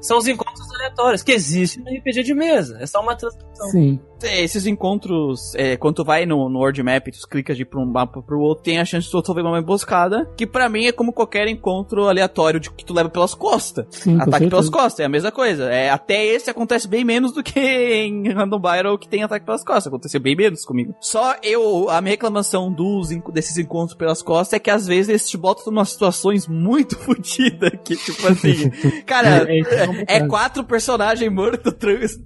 São 0.00 0.18
os 0.18 0.28
encontros 0.28 0.70
aleatórios 0.76 1.22
que 1.24 1.32
existem 1.32 1.82
no 1.82 1.90
RPG 1.98 2.22
de 2.22 2.34
mesa. 2.34 2.78
É 2.80 2.86
só 2.86 3.00
uma 3.00 3.16
transação. 3.16 3.68
Sim. 3.70 3.98
Esses 4.22 4.66
encontros, 4.66 5.54
é, 5.54 5.76
quando 5.76 5.96
tu 5.96 6.04
vai 6.04 6.26
no, 6.26 6.48
no 6.48 6.58
world 6.58 6.82
map, 6.82 7.06
tu 7.08 7.28
clica 7.28 7.54
de 7.54 7.62
ir 7.62 7.64
pra 7.64 7.80
um 7.80 7.86
mapa 7.86 8.22
pro 8.22 8.40
outro, 8.40 8.64
tem 8.64 8.78
a 8.78 8.84
chance 8.84 9.06
de 9.06 9.10
tu 9.12 9.18
resolver 9.20 9.42
uma 9.42 9.58
emboscada, 9.58 10.30
que 10.36 10.46
pra 10.46 10.68
mim 10.68 10.86
é 10.86 10.92
como 10.92 11.12
qualquer 11.12 11.48
encontro 11.48 12.08
aleatório 12.08 12.60
de 12.60 12.70
que 12.70 12.84
tu 12.84 12.92
leva 12.94 13.08
pelas 13.08 13.34
costas. 13.34 13.86
Sim, 13.90 14.20
Ataque 14.20 14.48
pelas 14.48 14.68
costas, 14.68 15.00
é 15.00 15.04
a 15.04 15.08
mesma 15.08 15.30
coisa. 15.32 15.70
É, 15.70 15.90
até 15.90 16.24
esse 16.26 16.50
acontece 16.50 16.86
bem 16.88 17.04
menos 17.04 17.32
do 17.32 17.42
que 17.42 17.58
em 17.60 18.28
Random 18.32 18.58
Battle 18.58 18.98
que 18.98 19.08
tem 19.08 19.22
ataque 19.22 19.44
pelas 19.46 19.64
costas. 19.64 19.86
Aconteceu 19.88 20.20
bem 20.20 20.36
menos 20.36 20.64
comigo. 20.64 20.94
Só 21.00 21.36
eu, 21.42 21.88
a 21.90 22.00
minha 22.00 22.12
reclamação 22.12 22.72
dos, 22.72 23.08
desses 23.32 23.56
encontros 23.58 23.96
pelas 23.96 24.22
costas 24.22 24.54
é 24.54 24.58
que 24.58 24.70
às 24.70 24.86
vezes 24.86 25.08
eles 25.08 25.28
te 25.28 25.36
botam 25.36 25.64
em 25.66 25.70
umas 25.70 25.90
situações 25.90 26.46
muito 26.46 26.96
fodidas 27.00 27.70
que, 27.84 27.96
tipo 27.96 28.26
assim, 28.26 28.70
cara, 29.06 29.46
É, 29.50 29.58
é 29.60 30.16
é, 30.16 30.26
quatro 30.26 30.64
personagens 30.64 31.32
mortos, 31.32 31.72
trans- 31.74 32.18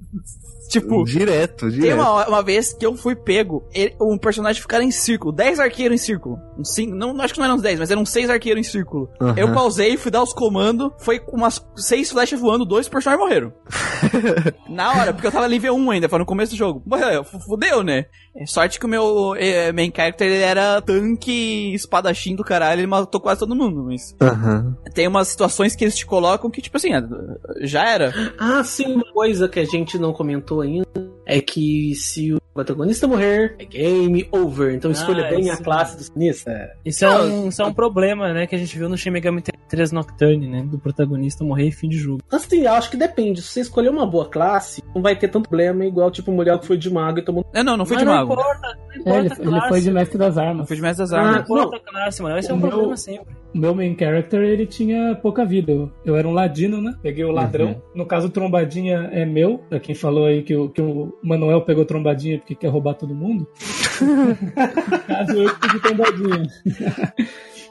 tipo, 0.68 1.04
Direto, 1.04 1.68
tem 1.70 1.80
direto. 1.80 2.00
uma, 2.00 2.28
uma 2.28 2.42
vez 2.42 2.72
que 2.72 2.84
eu 2.84 2.94
fui 2.96 3.14
pego, 3.14 3.64
ele- 3.72 3.94
um 4.00 4.16
personagem 4.18 4.60
ficar 4.60 4.80
em 4.82 4.90
círculo, 4.90 5.32
10 5.32 5.58
arqueiros 5.60 5.94
em 6.00 6.04
círculo. 6.04 6.38
Um 6.58 6.64
cinco, 6.64 6.94
não, 6.94 7.20
acho 7.20 7.32
que 7.34 7.38
não 7.40 7.46
eram 7.46 7.56
uns 7.56 7.62
10, 7.62 7.78
mas 7.80 7.90
eram 7.90 8.04
6 8.06 8.30
arqueiros 8.30 8.66
em 8.66 8.70
círculo. 8.70 9.08
Aham. 9.20 9.34
Eu 9.36 9.52
pausei, 9.52 9.96
fui 9.96 10.10
dar 10.10 10.22
os 10.22 10.32
comandos, 10.32 10.90
foi 10.98 11.18
com 11.18 11.36
umas 11.36 11.64
6 11.76 12.10
flechas 12.12 12.38
voando, 12.40 12.64
dois 12.64 12.88
personagens 12.88 13.24
morreram. 13.26 13.52
Na 14.68 14.92
hora, 14.92 15.12
porque 15.12 15.26
eu 15.26 15.32
tava 15.32 15.48
nível 15.48 15.74
1 15.74 15.90
ainda, 15.90 16.08
foi 16.08 16.18
no 16.18 16.26
começo 16.26 16.52
do 16.52 16.58
jogo. 16.58 16.82
Fudeu, 17.46 17.82
né? 17.82 18.06
É 18.36 18.46
sorte 18.46 18.80
que 18.80 18.86
o 18.86 18.88
meu 18.88 19.34
eh, 19.36 19.70
main 19.72 19.92
character 19.94 20.26
ele 20.26 20.42
era 20.42 20.80
tanque 20.82 21.72
espadachim 21.72 22.34
do 22.34 22.42
caralho, 22.42 22.80
ele 22.80 22.86
matou 22.86 23.20
quase 23.20 23.38
todo 23.40 23.54
mundo, 23.54 23.84
mas 23.84 24.14
Aham. 24.20 24.76
tem 24.92 25.06
umas 25.06 25.28
situações 25.28 25.76
que 25.76 25.84
eles 25.84 25.96
te 25.96 26.04
colocam 26.04 26.50
que, 26.50 26.60
tipo 26.60 26.76
assim, 26.76 26.92
ah, 26.94 27.06
já 27.60 27.88
era. 27.88 28.12
Ah, 28.38 28.64
sim, 28.64 28.94
uma 28.94 29.12
coisa 29.12 29.48
que 29.48 29.60
a 29.60 29.64
gente 29.64 29.98
não 29.98 30.12
comentou 30.12 30.53
ainda 30.60 30.86
é 31.26 31.40
que 31.40 31.94
se 31.94 32.34
o 32.34 32.40
protagonista 32.52 33.08
morrer, 33.08 33.56
é 33.58 33.64
game 33.64 34.28
over. 34.30 34.74
Então 34.74 34.90
escolha 34.90 35.26
Ah, 35.26 35.30
bem 35.30 35.50
a 35.50 35.56
classe 35.56 35.96
do 35.96 36.02
protagonista. 36.02 36.70
Isso 36.84 37.04
é, 37.04 37.22
um, 37.22 37.48
isso 37.48 37.62
é 37.62 37.64
um 37.64 37.72
problema, 37.72 38.32
né? 38.32 38.46
Que 38.46 38.54
a 38.54 38.58
gente 38.58 38.76
viu 38.76 38.88
no 38.88 38.96
Shin 38.96 39.10
Megami 39.10 39.42
3 39.68 39.92
Nocturne, 39.92 40.48
né? 40.48 40.62
Do 40.62 40.78
protagonista 40.78 41.44
morrer 41.44 41.66
em 41.66 41.70
fim 41.72 41.88
de 41.88 41.96
jogo. 41.96 42.22
Assim, 42.30 42.62
eu 42.62 42.72
acho 42.72 42.90
que 42.90 42.96
depende. 42.96 43.40
Se 43.42 43.48
você 43.48 43.60
escolher 43.60 43.88
uma 43.90 44.06
boa 44.06 44.28
classe, 44.28 44.82
não 44.94 45.02
vai 45.02 45.16
ter 45.16 45.28
tanto 45.28 45.48
problema 45.48 45.84
igual 45.84 46.10
tipo 46.10 46.30
o 46.30 46.34
Muriel 46.34 46.58
que 46.58 46.66
foi 46.66 46.76
de 46.76 46.90
mago 46.90 47.18
e 47.18 47.22
tomou. 47.22 47.44
Não, 47.54 47.62
não, 47.64 47.76
não 47.78 47.86
foi 47.86 47.96
Mas 47.96 48.04
de 48.04 48.10
mago. 48.10 48.34
Não 48.34 48.40
importa, 48.42 48.68
não 48.68 48.92
É, 48.94 48.98
importa 48.98 49.18
ele, 49.18 49.28
a 49.28 49.34
ele 49.36 49.44
classe. 49.50 49.68
foi 49.68 49.80
de 49.80 49.90
mestre 49.90 50.18
das 50.18 50.36
Não 50.36 50.42
armas. 50.44 50.66
foi 50.68 50.76
de 50.76 50.82
mestre 50.82 51.02
das 51.04 51.12
Ah, 51.12 51.18
armas. 51.20 51.48
Não 51.48 51.56
importa 51.56 51.76
a 51.76 51.80
classe, 51.90 52.22
mano. 52.22 52.38
Esse 52.38 52.50
é 52.50 52.54
um 52.54 52.56
O 52.56 52.60
meu- 52.60 52.68
problema 52.70 52.96
sempre. 52.96 53.34
O 53.54 53.58
meu 53.58 53.72
main 53.74 53.96
character, 53.96 54.40
ele 54.40 54.66
tinha 54.66 55.14
pouca 55.22 55.44
vida. 55.44 55.70
Eu, 55.70 55.90
eu 56.04 56.16
era 56.16 56.26
um 56.26 56.32
ladino, 56.32 56.80
né? 56.82 56.92
Peguei 57.02 57.24
o 57.24 57.30
ladrão. 57.30 57.80
No 57.94 58.04
caso, 58.04 58.28
trombadinha 58.28 59.08
é 59.12 59.24
meu. 59.24 59.58
Pra 59.68 59.78
quem 59.78 59.94
falou 59.94 60.24
aí 60.26 60.42
que 60.42 60.56
o, 60.56 60.68
que 60.68 60.82
o 60.82 61.16
Manuel 61.22 61.62
pegou 61.62 61.84
trombadinha 61.84 62.38
porque 62.38 62.54
quer 62.56 62.68
roubar 62.68 62.94
todo 62.94 63.14
mundo. 63.14 63.46
no 64.02 64.98
caso, 65.06 65.32
eu 65.32 65.54
que 65.54 65.60
peguei 65.60 65.80
trombadinha. 65.80 66.42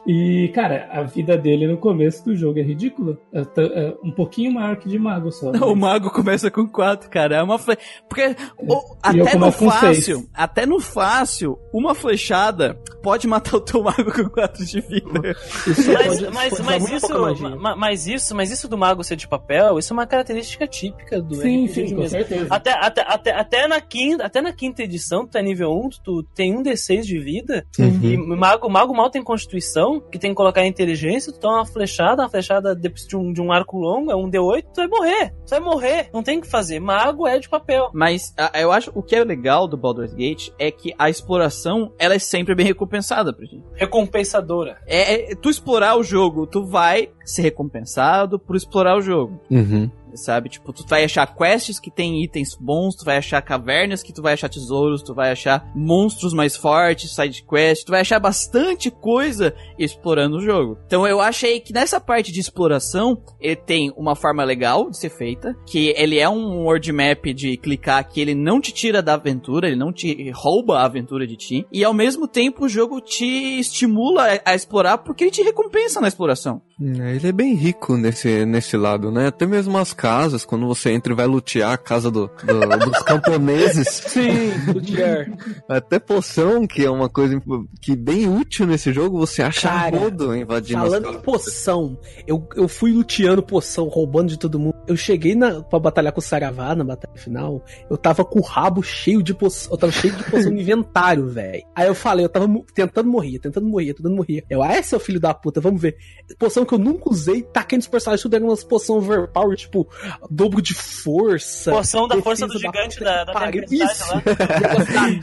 E, 0.05 0.51
cara, 0.53 0.89
a 0.91 1.03
vida 1.03 1.38
dele 1.38 1.65
no 1.67 1.77
começo 1.77 2.25
do 2.25 2.35
jogo 2.35 2.59
é 2.59 2.61
ridícula. 2.61 3.17
É 3.31 3.41
é 3.57 3.95
um 4.03 4.11
pouquinho 4.11 4.51
maior 4.53 4.75
que 4.75 4.89
de 4.89 4.99
mago 4.99 5.31
só. 5.31 5.51
né? 5.51 5.59
O 5.63 5.75
mago 5.75 6.09
começa 6.11 6.51
com 6.51 6.67
4, 6.67 7.09
cara. 7.09 7.38
É 7.38 7.43
uma 7.43 7.57
fle... 7.57 7.77
Porque 8.09 8.35
o- 8.59 8.73
eu 9.15 9.23
até 9.25 9.38
no 9.38 9.51
fácil, 9.51 10.17
seis. 10.17 10.30
até 10.34 10.65
no 10.65 10.80
fácil, 10.80 11.57
uma 11.73 11.95
flechada 11.95 12.77
pode 13.01 13.27
matar 13.27 13.55
o 13.57 13.61
teu 13.61 13.81
mago 13.84 14.11
com 14.11 14.30
4 14.30 14.65
de 14.65 14.81
vida. 14.81 15.35
Isso 15.67 15.91
Mas, 15.93 16.07
pode- 16.19 16.34
mas, 16.34 16.49
pode 16.49 16.63
mas 16.63 16.89
isso, 16.91 17.57
ma- 17.59 17.75
mas 17.75 18.07
isso, 18.07 18.35
mas 18.35 18.51
isso 18.51 18.67
do 18.67 18.77
mago 18.77 19.03
ser 19.03 19.15
de 19.15 19.27
papel, 19.27 19.80
isso 19.80 19.93
é 19.93 19.95
uma 19.95 20.05
característica 20.07 20.67
típica 20.67 21.21
do 21.21 21.35
Sim, 21.35 21.65
RPG 21.65 21.73
sim, 21.73 21.95
com 21.95 22.01
mesmo. 22.01 22.09
certeza. 22.09 22.47
Até, 22.49 22.71
até, 22.73 23.01
até, 23.07 23.31
até, 23.31 23.67
na 23.67 23.80
quinta, 23.81 24.25
até 24.25 24.41
na 24.41 24.51
quinta 24.53 24.84
edição, 24.84 25.25
tu 25.25 25.31
tá 25.31 25.41
nível 25.41 25.71
1, 25.71 25.89
tu 26.03 26.23
tem 26.35 26.55
um 26.57 26.61
D6 26.63 27.01
de 27.03 27.19
vida, 27.19 27.65
e 27.80 28.17
mago, 28.17 28.69
mago 28.69 28.93
mal 28.93 29.09
tem 29.09 29.23
constituição, 29.23 29.93
que 29.99 30.20
tem 30.20 30.32
que 30.32 30.36
colocar 30.36 30.65
inteligência, 30.65 31.32
tu 31.32 31.40
toma 31.40 31.57
uma 31.57 31.65
flechada, 31.65 32.24
uma 32.24 32.30
flechada 32.30 32.76
de 32.76 32.91
um, 33.15 33.32
de 33.34 33.41
um 33.41 33.52
arco 33.52 33.78
longo, 33.78 34.11
é 34.11 34.15
um 34.15 34.30
D8, 34.30 34.64
tu 34.74 34.76
vai 34.78 34.88
morrer. 34.88 35.30
Tu 35.45 35.49
vai 35.49 35.60
morrer. 35.60 36.10
Não 36.14 36.24
tem 36.24 36.38
o 36.38 36.41
que 36.41 36.48
fazer. 36.49 36.80
Mago 36.80 37.28
é 37.28 37.40
de 37.40 37.49
papel. 37.49 37.90
Mas 37.94 38.34
a- 38.38 38.60
eu 38.60 38.72
acho 38.72 38.91
o 38.95 39.02
que 39.03 39.15
é 39.15 39.24
legal 39.24 39.68
do 39.68 39.78
Baldur's 39.78 40.14
Gate 40.14 40.49
é 40.60 40.72
que 40.72 40.94
a 40.98 41.10
exploração 41.10 41.91
ela 41.99 42.14
é 42.15 42.20
sempre 42.20 42.56
bem 42.56 42.65
recompensada 42.65 43.34
pra 43.34 43.45
gente. 43.45 43.64
Recompensadora. 43.74 44.78
É, 44.86 45.32
é- 45.32 45.36
tu 45.36 45.49
explorar 45.49 45.95
o 45.98 46.03
jogo, 46.03 46.45
tu 46.45 46.65
vai 46.65 47.10
ser 47.26 47.41
recompensado 47.44 48.38
por 48.40 48.56
explorar 48.56 48.98
o 48.98 49.02
jogo. 49.02 49.40
Uhum. 49.50 49.90
Sabe? 50.16 50.48
Tipo, 50.48 50.72
tu 50.72 50.86
vai 50.88 51.04
achar 51.04 51.26
quests 51.26 51.80
que 51.80 51.90
tem 51.90 52.24
itens 52.24 52.56
bons, 52.56 52.95
tu 52.95 53.04
vai 53.04 53.18
achar 53.18 53.41
cavernas 53.41 54.04
que 54.04 54.14
tu 54.14 54.22
vai 54.22 54.34
achar 54.34 54.48
tesouros, 54.48 55.02
tu 55.02 55.12
vai 55.12 55.32
achar 55.32 55.72
monstros 55.76 56.36
mais 56.36 56.56
fortes, 56.56 57.16
side 57.16 57.44
quest, 57.44 57.84
tu 57.84 57.90
vai 57.91 58.02
achar 58.02 58.20
bastante 58.20 58.91
coisa 58.91 59.56
explorando 59.76 60.38
o 60.38 60.40
jogo. 60.40 60.78
Então 60.86 61.08
eu 61.08 61.20
achei 61.20 61.60
que 61.60 61.74
nessa 61.74 62.00
parte 62.00 62.32
de 62.32 62.40
exploração, 62.40 63.18
ele 63.40 63.56
tem 63.56 63.91
uma 63.98 64.16
forma 64.16 64.44
legal 64.44 64.88
de 64.91 65.00
ser 65.00 65.10
feita, 65.10 65.56
que 65.66 65.95
ele 65.98 66.20
é 66.20 66.30
um 66.30 66.60
world 66.64 66.91
map 66.91 67.26
de 67.34 67.58
clicar 67.58 68.08
que 68.08 68.22
ele 68.22 68.36
não 68.36 68.62
te 68.62 68.72
tira 68.72 69.02
da 69.02 69.16
aventura, 69.16 69.66
ele 69.66 69.76
não 69.76 69.91
te 69.91 70.30
rouba 70.30 70.78
a 70.78 70.86
aventura 70.86 71.26
de 71.26 71.36
ti, 71.36 71.66
e 71.72 71.84
ao 71.84 71.91
mesmo 71.94 72.28
tempo 72.28 72.66
o 72.66 72.70
jogo 72.70 73.02
te 73.02 73.26
estimula 73.60 74.28
a- 74.45 74.52
a 74.52 74.54
explorar 74.54 75.00
porque 75.00 75.24
ele 75.24 75.32
te 75.32 75.41
recompensa 75.41 76.00
na 76.00 76.08
exploração. 76.08 76.62
É, 77.02 77.12
Ele 77.15 77.27
é 77.27 77.31
bem 77.31 77.53
rico 77.53 77.95
nesse, 77.98 78.45
nesse 78.45 78.76
lado, 78.77 79.11
né? 79.11 79.27
Até 79.27 79.45
mesmo 79.45 79.77
as 79.77 79.94
casas, 79.94 80.44
quando 80.45 80.65
você 80.68 80.91
entra 80.91 81.14
e 81.14 81.15
vai 81.15 81.27
lutear 81.27 81.72
a 81.72 81.77
casa 81.77 82.10
do, 82.10 82.30
do- 82.44 82.90
dos 82.90 82.99
camponeses. 83.03 83.88
Sim, 83.88 84.52
tier. 84.84 85.31
Até 85.69 85.99
poção, 85.99 86.65
que 86.68 86.84
é 86.85 86.90
uma 86.90 87.10
coisa 87.10 87.41
que 87.81 87.95
bem 87.95 88.27
útil 88.30 88.65
nesse 88.65 88.91
jogo, 88.91 89.18
você 89.18 89.41
acha 89.41 89.68
Cara, 89.69 89.98
rodo 89.98 90.35
invadindo 90.35 90.80
Falando 90.81 91.10
em 91.10 91.22
poção, 91.22 91.98
eu, 92.27 92.48
eu 92.56 92.68
fui 92.68 92.91
luteando 92.91 93.44
poção, 93.44 93.88
roubando 93.88 94.30
de 94.30 94.38
todo 94.40 94.60
mundo. 94.60 94.76
Eu 94.88 94.95
cheguei 94.98 95.35
na, 95.35 95.61
pra 95.61 95.80
batalhar 95.80 96.11
com 96.14 96.19
o 96.19 96.23
Saravá 96.23 96.73
na 96.76 96.84
batalha 96.84 97.18
final, 97.18 97.64
eu 97.90 97.98
tava 97.98 98.26
com 98.26 98.40
o 98.40 98.44
rabo 98.44 98.81
cheio 98.81 99.22
de 99.22 99.34
poção. 99.34 99.72
Eu 99.73 99.77
tava 99.77 99.91
cheio 99.91 100.14
de 100.15 100.23
poção 100.23 100.52
no 100.52 100.60
inventário, 100.60 101.27
velho. 101.27 101.64
Aí 101.76 101.88
eu 101.88 101.95
falei, 101.95 102.26
eu 102.26 102.30
tava 102.30 102.48
tentando 102.73 103.10
morrer, 103.10 103.40
tentando 103.40 103.68
morrer, 103.68 103.94
tentando 103.94 104.15
morrer. 104.15 104.44
Eu, 104.49 104.64
ah, 104.64 104.73
é 104.73 104.81
seu 104.81 104.99
filho 104.99 105.19
da 105.19 105.34
puta, 105.34 105.61
vamos 105.61 105.81
ver. 105.81 105.95
Poção 106.40 106.65
que 106.65 106.73
eu 106.73 106.80
nunca 106.80 107.02
usei, 107.05 107.41
taquei 107.43 107.77
nos 107.77 107.88
personagens, 107.88 108.21
tudo 108.21 108.35
era 108.35 108.43
umas 108.45 108.63
poções 108.63 109.03
overpower, 109.03 109.55
tipo, 109.57 109.88
dobro 110.30 110.61
de 110.61 110.73
força. 110.73 111.71
Poção 111.71 112.07
da 112.07 112.21
força 112.21 112.47
do 112.47 112.57
gigante 112.59 112.99
da, 112.99 113.23
da 113.23 113.34
pariu. 113.34 113.65
tempestade 113.65 113.91
Isso. 113.93 114.13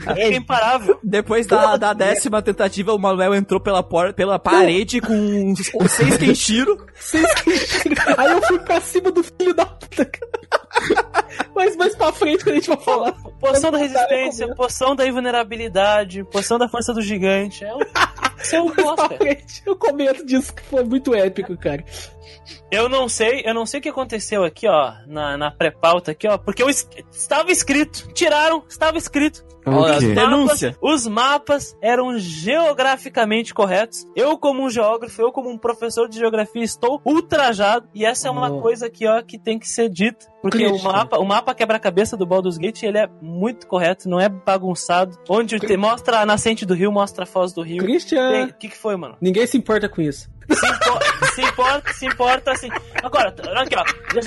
lá. 0.07 0.15
É 0.17 0.33
imparável. 0.35 0.99
Depois 1.03 1.45
da, 1.47 1.77
da 1.77 1.93
décima 1.93 2.41
tentativa, 2.41 2.93
o 2.93 2.99
Manuel 2.99 3.33
entrou 3.35 3.59
pela, 3.59 3.81
porta, 3.83 4.13
pela 4.13 4.37
parede 4.39 5.01
com 5.01 5.13
uns- 5.13 5.71
seis 5.91 6.17
Kenshiro. 6.17 6.85
Vocês 6.95 7.33
que- 7.35 7.51
Aí 8.17 8.31
eu 8.31 8.41
fui 8.43 8.59
pra 8.59 8.79
cima 8.81 9.11
do 9.11 9.23
filho 9.23 9.53
da 9.53 9.65
puta. 9.65 10.05
cara. 10.05 10.60
Mas 11.55 11.75
mais 11.75 11.95
pra 11.95 12.11
frente, 12.11 12.43
quando 12.43 12.53
a 12.55 12.59
gente 12.59 12.67
vai 12.69 12.77
falar. 12.79 13.11
Poção 13.39 13.71
da 13.71 13.77
resistência, 13.77 14.55
poção 14.55 14.95
da 14.95 15.05
invulnerabilidade, 15.07 16.23
poção 16.25 16.57
da 16.57 16.67
força 16.69 16.93
do 16.93 17.01
gigante. 17.01 17.63
É 17.63 17.73
um, 17.75 17.79
isso 18.41 18.55
é 18.55 18.61
um 18.61 18.69
bosta. 18.75 19.09
frente, 19.17 19.61
eu 19.65 19.75
comento 19.75 20.25
disso 20.25 20.53
que 20.53 20.61
foi 20.63 20.83
muito 20.83 21.13
épico, 21.13 21.57
cara. 21.57 21.83
Eu 22.69 22.87
não 22.89 23.07
sei, 23.09 23.43
eu 23.45 23.53
não 23.53 23.65
sei 23.65 23.79
o 23.79 23.83
que 23.83 23.89
aconteceu 23.89 24.43
aqui, 24.43 24.67
ó, 24.67 24.93
na, 25.07 25.37
na 25.37 25.51
pré-pauta 25.51 26.11
aqui, 26.11 26.27
ó, 26.27 26.37
porque 26.37 26.63
eu 26.63 26.69
es- 26.69 26.87
estava 27.11 27.51
escrito, 27.51 28.07
tiraram, 28.13 28.63
estava 28.67 28.97
escrito. 28.97 29.43
Olha, 29.65 29.97
O 29.97 29.99
tem- 29.99 30.13
Denúncia. 30.15 30.75
Os 30.81 31.05
mapas 31.07 31.75
eram 31.81 32.17
geograficamente 32.17 33.53
corretos. 33.53 34.07
Eu, 34.15 34.37
como 34.37 34.63
um 34.63 34.69
geógrafo, 34.69 35.21
eu, 35.21 35.31
como 35.31 35.49
um 35.49 35.57
professor 35.57 36.07
de 36.09 36.17
geografia, 36.17 36.63
estou 36.63 37.01
ultrajado. 37.05 37.87
E 37.93 38.05
essa 38.05 38.27
é 38.27 38.31
uma 38.31 38.49
Oh. 38.49 38.61
coisa 38.61 38.87
aqui, 38.87 39.07
ó, 39.07 39.21
que 39.21 39.37
tem 39.37 39.59
que 39.59 39.67
ser 39.67 39.89
dita. 39.89 40.25
Porque 40.41 40.65
o 40.65 40.69
Crítica. 40.71 40.91
mapa, 40.91 41.19
o 41.19 41.25
mapa 41.25 41.53
quebra-cabeça 41.53 42.17
do 42.17 42.25
Baldur's 42.25 42.57
Gate, 42.57 42.81
ele 42.83 42.97
é 42.97 43.07
muito 43.21 43.67
correto, 43.67 44.09
não 44.09 44.19
é 44.19 44.27
bagunçado. 44.27 45.15
Onde 45.29 45.59
te 45.59 45.77
mostra 45.77 46.19
a 46.19 46.25
nascente 46.25 46.65
do 46.65 46.73
rio, 46.73 46.91
mostra 46.91 47.23
a 47.23 47.27
foz 47.27 47.53
do 47.53 47.61
rio. 47.61 47.77
Christian, 47.77 48.47
O 48.49 48.53
que, 48.53 48.69
que 48.69 48.77
foi, 48.77 48.95
mano? 48.95 49.15
ninguém 49.21 49.45
se 49.45 49.55
importa 49.57 49.87
com 49.87 50.01
isso. 50.01 50.27
Se, 50.49 50.65
impo- 50.67 51.33
se 51.35 51.41
importa, 51.41 51.93
se 51.93 52.05
importa, 52.05 52.51
assim. 52.51 52.69
Agora, 53.01 53.33
aqui, 53.57 53.75
ó. 53.75 53.81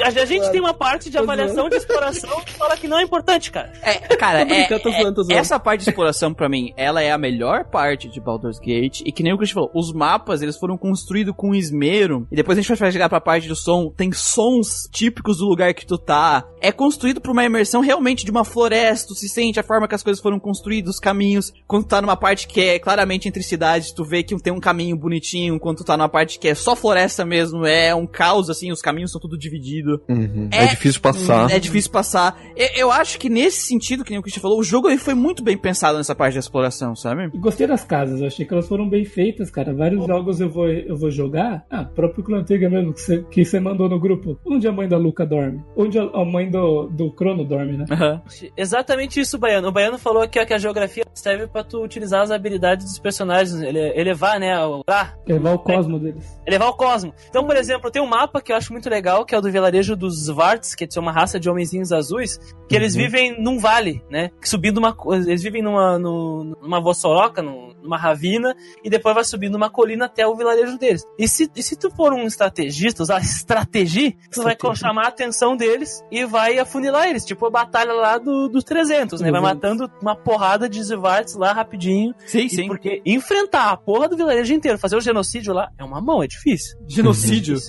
A, 0.05 0.09
a 0.23 0.25
gente 0.25 0.51
tem 0.51 0.61
uma 0.61 0.73
parte 0.75 1.11
de 1.11 1.19
avaliação 1.19 1.69
de 1.69 1.77
exploração 1.77 2.41
que 2.45 2.53
fala 2.55 2.77
que 2.77 2.89
não 2.89 2.99
é 2.99 3.03
importante, 3.03 3.51
cara. 3.51 3.73
É, 3.83 3.95
cara, 4.17 4.47
Tô 4.47 4.53
é, 4.55 4.61
é- 4.63 4.69
zoando, 4.69 5.15
tô 5.15 5.23
zoando. 5.23 5.33
essa 5.39 5.59
parte 5.61 5.83
de 5.85 5.91
exploração, 5.91 6.33
pra 6.33 6.49
mim, 6.49 6.73
ela 6.77 7.03
é 7.03 7.11
a 7.13 7.19
melhor 7.19 7.65
parte 7.65 8.09
de 8.09 8.21
Baldur's 8.21 8.59
Gate. 8.59 9.03
E 9.05 9.13
que 9.13 9.23
nem 9.23 9.33
o 9.33 9.37
Christian 9.37 9.55
falou, 9.55 9.71
os 9.75 9.93
mapas, 9.93 10.41
eles 10.43 10.57
foram 10.59 10.79
construídos 10.79 11.35
com 11.37 11.55
esmero. 11.55 12.27
E 12.33 12.37
depois 12.37 12.57
a 12.57 12.61
gente 12.63 12.75
vai 12.75 12.91
chegar 12.93 13.09
pra 13.09 13.21
parte 13.21 13.47
do 13.49 13.57
som. 13.57 13.91
Tem 13.95 14.11
sons 14.13 14.89
típicos 14.91 15.39
do 15.39 15.47
lugar 15.47 15.75
que 15.75 15.87
tu 15.87 15.99
tá. 15.99 16.45
É 16.61 16.73
construído 16.73 17.21
pra 17.21 17.33
uma 17.33 17.45
imersão 17.45 17.81
realmente 17.83 18.25
de 18.25 18.31
uma 18.31 18.45
floresta. 18.45 19.09
Tu 19.09 19.15
se 19.17 19.29
sente 19.29 19.61
a 19.61 19.63
forma 19.63 19.87
que 19.87 19.95
as 19.95 20.03
coisas 20.03 20.23
foram 20.23 20.39
construídas, 20.41 20.95
os 20.95 21.01
caminhos. 21.01 21.53
Quando 21.67 21.85
tu 21.85 21.89
tá 21.89 22.01
numa 22.01 22.17
parte 22.17 22.47
que 22.47 22.61
é 22.61 22.79
claramente 22.79 23.29
entre 23.29 23.43
cidades, 23.43 23.93
tu 23.93 24.05
vê 24.05 24.23
que 24.23 24.35
tem 24.41 24.53
um 24.53 24.61
caminho 24.61 24.97
bonitinho. 24.97 25.61
Quando 25.61 25.79
tu 25.79 25.85
tá 25.85 25.97
numa 25.97 26.04
parte 26.09 26.39
que 26.39 26.49
é 26.49 26.55
só 26.55 26.75
floresta 26.75 26.95
floresta 26.95 27.25
mesmo 27.25 27.67
é 27.67 27.93
um 27.95 28.07
caos, 28.07 28.49
assim, 28.49 28.71
os 28.71 28.81
caminhos 28.81 29.11
são 29.11 29.21
tudo 29.21 29.37
divididos. 29.37 29.99
Uhum. 30.09 30.49
É- 30.53 30.65
É, 30.65 30.67
difícil 30.69 31.01
passar. 31.01 31.51
É 31.51 31.59
difícil 31.59 31.91
passar. 31.91 32.41
Eu, 32.57 32.69
eu 32.77 32.91
acho 32.93 33.19
que 33.19 33.29
nesse 33.29 33.67
sentido, 33.67 34.05
que 34.05 34.11
nem 34.11 34.19
o 34.19 34.23
Christian 34.23 34.41
falou, 34.41 34.59
o 34.61 34.63
jogo 34.65 34.89
ele 34.89 34.99
foi 34.99 35.15
muito 35.15 35.43
bem 35.43 35.57
pensado 35.57 35.99
nessa 35.99 36.15
parte 36.15 36.35
de 36.35 36.39
exploração, 36.39 36.95
sabe? 36.95 37.29
Gostei 37.39 37.67
das 37.67 37.85
casas, 37.85 38.21
eu 38.21 38.27
achei 38.29 38.47
que 38.47 38.53
elas 38.55 38.69
foram 38.69 38.89
bem 38.89 39.05
feitas, 39.05 39.51
cara. 39.51 39.75
Vários 39.75 40.07
jogos 40.07 40.41
eu 40.41 40.49
vou, 40.49 40.69
eu 40.69 40.97
vou 40.97 41.11
jogar. 41.11 41.65
Ah, 41.71 41.85
próprio 41.85 42.25
Trigger 42.45 42.71
mesmo, 42.71 42.93
que 42.95 43.01
você, 43.01 43.23
que 43.31 43.45
você 43.45 43.59
mandou 43.59 43.89
no 43.89 43.99
grupo. 43.99 44.39
Onde 44.47 44.69
a 44.69 44.73
mãe 44.73 44.89
da 44.89 44.97
Luca 44.97 45.27
dorme? 45.27 45.63
Onde 45.77 45.99
a, 45.99 46.03
a 46.05 46.25
mãe 46.25 46.49
do, 46.49 46.87
do 46.89 47.11
Crono 47.13 47.45
dorme, 47.45 47.77
né? 47.77 47.85
Aham. 47.91 48.23
Exatamente 48.57 49.21
isso, 49.21 49.39
Baiano. 49.39 49.69
O 49.69 49.73
Baiano 49.73 49.99
falou 49.99 50.27
que, 50.29 50.45
que 50.45 50.55
a 50.55 50.59
geografia 50.59 51.05
serve 51.13 51.47
pra 51.47 51.63
tu 51.65 51.83
utilizar 51.83 52.23
as 52.23 52.31
habilidades 52.31 52.87
dos 52.87 52.99
personagens, 52.99 53.61
ele- 53.61 53.93
elevar, 53.99 54.39
né, 54.39 54.59
o, 54.65 54.83
ah, 54.87 55.13
Levar 55.27 55.53
o 55.55 55.59
cosmo 55.59 55.94
deles. 55.99 56.39
elevar 56.47 56.69
o 56.69 56.75
cosmo. 56.75 57.13
Então, 57.29 57.45
por 57.47 57.57
exemplo, 57.57 57.91
tem 57.91 58.03
um 58.03 58.07
mapa 58.07 58.41
que 58.41 58.53
eu 58.53 58.57
acho 58.57 58.73
muito 58.73 58.89
legal, 58.89 59.25
que 59.25 59.35
é 59.35 59.39
o 59.39 59.41
do 59.41 59.51
vilarejo 59.51 59.97
dos 59.97 60.27
Varts, 60.29 60.75
que 60.75 60.85
é 60.85 61.01
uma 61.01 61.13
raça 61.13 61.39
de 61.41 61.49
homenzinhos 61.49 61.93
azuis, 61.93 62.39
que 62.69 62.75
eles 62.77 62.95
vivem 62.95 63.41
num 63.41 63.59
vale, 63.59 64.03
né? 64.11 64.31
Subindo 64.43 64.79
uma. 64.79 64.97
Eles 65.27 65.43
vivem 65.43 65.63
numa, 65.63 65.99
numa 65.99 66.81
vossoroca, 66.81 67.43
num- 67.43 67.73
numa 67.83 67.99
ravina, 67.99 68.55
e 68.83 68.89
depois 68.89 69.15
vai 69.15 69.25
subindo 69.25 69.55
uma 69.57 69.69
colina 69.69 70.07
até 70.07 70.27
o 70.27 70.35
vilarejo 70.35 70.79
deles. 70.79 71.05
E 71.19 71.29
se, 71.29 71.51
e 71.55 71.63
se 71.63 71.77
tu 71.77 71.91
for 71.91 72.13
um 72.15 72.23
estrategista, 72.27 73.03
usar 73.03 73.21
estratégia, 73.21 74.15
tu 74.33 74.43
vai 74.43 74.57
chamar 74.75 75.05
a 75.05 75.09
atenção 75.09 75.55
deles 75.57 76.03
e 76.11 76.25
vai 76.25 76.59
afunilar 76.59 77.09
eles, 77.09 77.25
tipo 77.25 77.45
a 77.47 77.51
batalha 77.51 77.93
lá 77.93 78.17
do, 78.19 78.49
dos 78.49 78.65
300, 78.65 79.21
né? 79.21 79.31
Vai 79.31 79.41
300. 79.41 79.55
matando 79.81 79.93
uma 80.01 80.17
porrada 80.17 80.69
de 80.69 80.83
Zvarts 80.83 81.35
lá 81.35 81.53
rapidinho. 81.53 82.15
Sim, 82.27 82.49
sim. 82.49 82.67
Porque 82.67 83.03
enfrentar 83.05 83.71
a 83.71 83.77
porra 83.77 84.09
do 84.09 84.17
vilarejo 84.17 84.55
inteiro, 84.55 84.79
fazer 84.79 84.97
o 84.97 85.01
genocídio 85.01 85.53
lá, 85.53 85.71
é 85.79 85.84
uma 85.85 86.01
mão, 86.01 86.23
é 86.23 86.27
difícil. 86.27 86.77
Genocídio. 86.89 87.57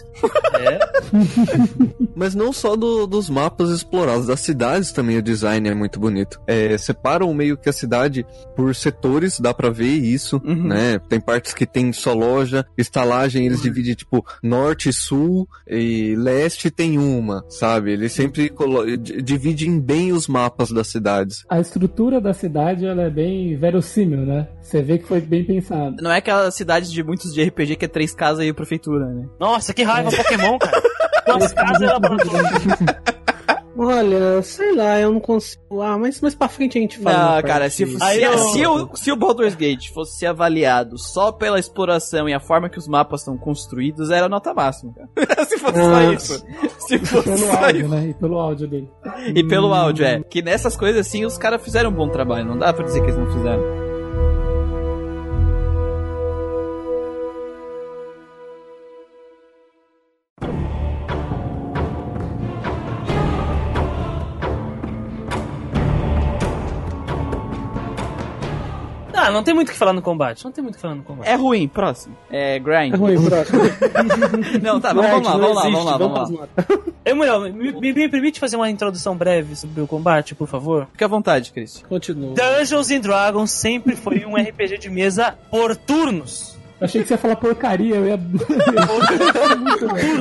É. 0.58 0.80
Mas 2.16 2.34
não 2.34 2.54
só 2.54 2.78
do- 2.78 3.06
dos 3.06 3.30
mapas 3.30 3.70
explorados, 3.70 4.28
das 4.28 4.40
cidades 4.40 4.92
também 4.94 5.18
o 5.18 5.22
design 5.22 5.68
é 5.68 5.74
muito 5.74 6.00
bonito. 6.00 6.40
É, 6.48 6.78
separam 6.78 7.34
meio 7.34 7.58
que 7.58 7.68
a 7.68 7.74
cidade 7.74 8.26
por 8.56 8.74
setores, 8.74 9.38
dá 9.40 9.54
pra 9.54 9.70
ver 9.70 9.88
isso, 9.94 10.42
Uhum. 10.46 10.68
né? 10.70 10.98
Tem 11.10 11.20
partes 11.20 11.54
que 11.54 11.66
tem 11.66 11.92
só 11.92 12.14
loja, 12.14 12.66
estalagem 12.78 13.46
eles 13.46 13.62
dividem 13.62 13.94
tipo 13.96 14.26
norte, 14.42 14.92
sul 14.94 15.48
e 15.68 16.16
leste 16.16 16.72
tem 16.72 16.98
uma, 16.98 17.44
sabe? 17.50 17.92
Eles 17.92 18.14
sempre 18.14 18.50
dividem 19.24 19.80
bem 19.80 20.14
os 20.14 20.26
mapas 20.28 20.72
das 20.72 20.88
cidades. 20.88 21.44
A 21.50 21.60
estrutura 21.60 22.22
da 22.22 22.34
cidade 22.34 22.86
ela 22.86 23.04
é 23.04 23.10
bem 23.10 23.58
verossímil, 23.58 24.26
né? 24.26 24.48
Você 24.66 24.82
vê 24.82 24.98
que 24.98 25.06
foi 25.08 25.22
bem 25.22 25.44
pensado. 25.46 25.98
Não 26.02 26.12
é 26.12 26.18
aquela 26.18 26.50
cidade 26.50 26.92
de 26.92 27.04
muitos 27.04 27.32
de 27.34 27.44
RPG 27.44 27.76
que 27.76 27.86
é 27.86 27.88
três 27.88 28.16
casas 28.16 28.44
e 28.46 28.52
prefeitura, 28.52 29.06
né? 29.06 29.28
Nossa, 29.40 29.74
que 29.74 29.84
raiva 29.84 30.10
Pokémon, 30.12 30.58
cara. 30.58 30.82
Duas 31.28 31.54
casas 31.54 31.82
e 31.82 31.86
laboratório. 31.86 33.06
Olha, 33.78 34.42
sei 34.42 34.74
lá, 34.74 34.98
eu 35.02 35.12
não 35.12 35.20
consigo. 35.20 35.82
Ah, 35.82 35.98
mas 35.98 36.22
mais 36.22 36.34
pra 36.34 36.48
frente 36.48 36.78
a 36.78 36.82
gente 36.82 36.98
fala. 36.98 37.36
Não, 37.36 37.42
cara, 37.44 37.70
se, 37.70 37.86
se, 37.86 38.02
Aí 38.02 38.24
eu- 38.24 38.38
se 38.38 38.66
o, 38.66 38.96
se 38.96 39.12
o 39.12 39.18
Baldur's 39.18 39.54
Gate 39.54 39.90
fosse 39.94 40.18
ser 40.18 40.28
avaliado 40.28 40.98
só 40.98 41.30
pela 41.32 41.60
exploração 41.60 42.28
e 42.30 42.34
a 42.34 42.40
forma 42.40 42.70
que 42.70 42.78
os 42.80 42.88
mapas 42.88 43.22
são 43.22 43.38
construídos, 43.38 44.10
era 44.12 44.30
nota 44.30 44.54
máxima, 44.54 44.94
cara. 44.94 45.10
se 45.46 45.58
fosse 45.58 45.74
só 45.78 45.90
Nossa. 45.90 46.14
isso. 46.16 46.46
Se 46.88 47.00
fosse 47.00 47.24
Pelo 47.26 47.38
só 47.38 47.66
áudio, 47.66 47.82
isso. 47.82 47.90
né? 47.90 48.08
E 48.08 48.14
pelo 48.14 48.40
áudio 48.40 48.68
dele. 48.68 48.90
E 49.36 49.44
pelo 49.44 49.74
áudio, 49.74 50.06
é. 50.06 50.24
Que 50.24 50.42
nessas 50.42 50.78
coisas 50.78 51.06
assim, 51.06 51.26
os 51.26 51.38
caras 51.38 51.62
fizeram 51.62 51.90
um 51.90 51.94
bom 51.94 52.08
trabalho. 52.10 52.46
Não 52.46 52.58
dá 52.58 52.72
pra 52.72 52.86
dizer 52.86 53.02
que 53.02 53.08
eles 53.12 53.18
não 53.20 53.30
fizeram. 53.32 53.85
Ah, 69.28 69.32
não 69.32 69.44
tem 69.44 69.54
muito 69.54 69.70
o 69.70 69.72
que 69.72 69.78
falar 69.78 69.94
no 69.94 70.02
combate. 70.02 70.44
Não 70.46 70.52
tem 70.52 70.62
muito 70.64 70.76
o 70.76 70.78
que 70.78 70.82
falar 70.82 70.96
no 70.96 71.04
combate. 71.04 71.28
É 71.28 71.36
ruim, 71.36 71.68
próximo. 71.68 72.16
É 72.30 72.60
grind. 72.60 72.94
É 72.94 72.98
ruim, 72.98 73.24
próximo. 73.26 73.60
Não, 74.62 74.80
tá, 74.80 74.94
vamos, 74.94 75.10
vamos 75.12 75.28
lá, 75.28 75.34
Não 75.34 75.40
vamos 75.40 75.56
lá, 75.56 75.62
existe, 75.62 75.72
vamos 75.74 75.86
lá, 75.86 75.98
vamos 75.98 76.40
lá. 76.40 76.48
É 77.04 77.14
melhor, 77.14 77.40
me, 77.52 77.72
me- 77.72 77.94
me 77.94 78.10
permite 78.10 78.40
fazer 78.40 78.56
uma 78.56 78.70
introdução 78.70 79.16
breve 79.16 79.56
sobre 79.56 79.82
o 79.82 79.88
combate, 79.88 80.34
por 80.36 80.48
favor? 80.48 80.88
Fica 80.92 81.06
à 81.06 81.08
vontade, 81.08 81.52
Chris. 81.52 81.84
Continua. 81.88 82.34
Dungeons 82.34 82.92
and 82.92 83.00
Dragons 83.02 83.52
sempre 83.52 83.96
foi 83.96 84.26
um 84.26 84.36
RPG 84.42 84.78
de 84.80 84.90
mesa 84.90 85.36
por 85.52 85.76
turnos. 85.76 86.55
Eu 86.80 86.86
achei 86.86 87.02
que 87.02 87.08
você 87.08 87.14
ia 87.14 87.18
falar 87.18 87.38
porcaria, 87.38 87.96
eu 87.96 88.06
ia. 88.06 88.20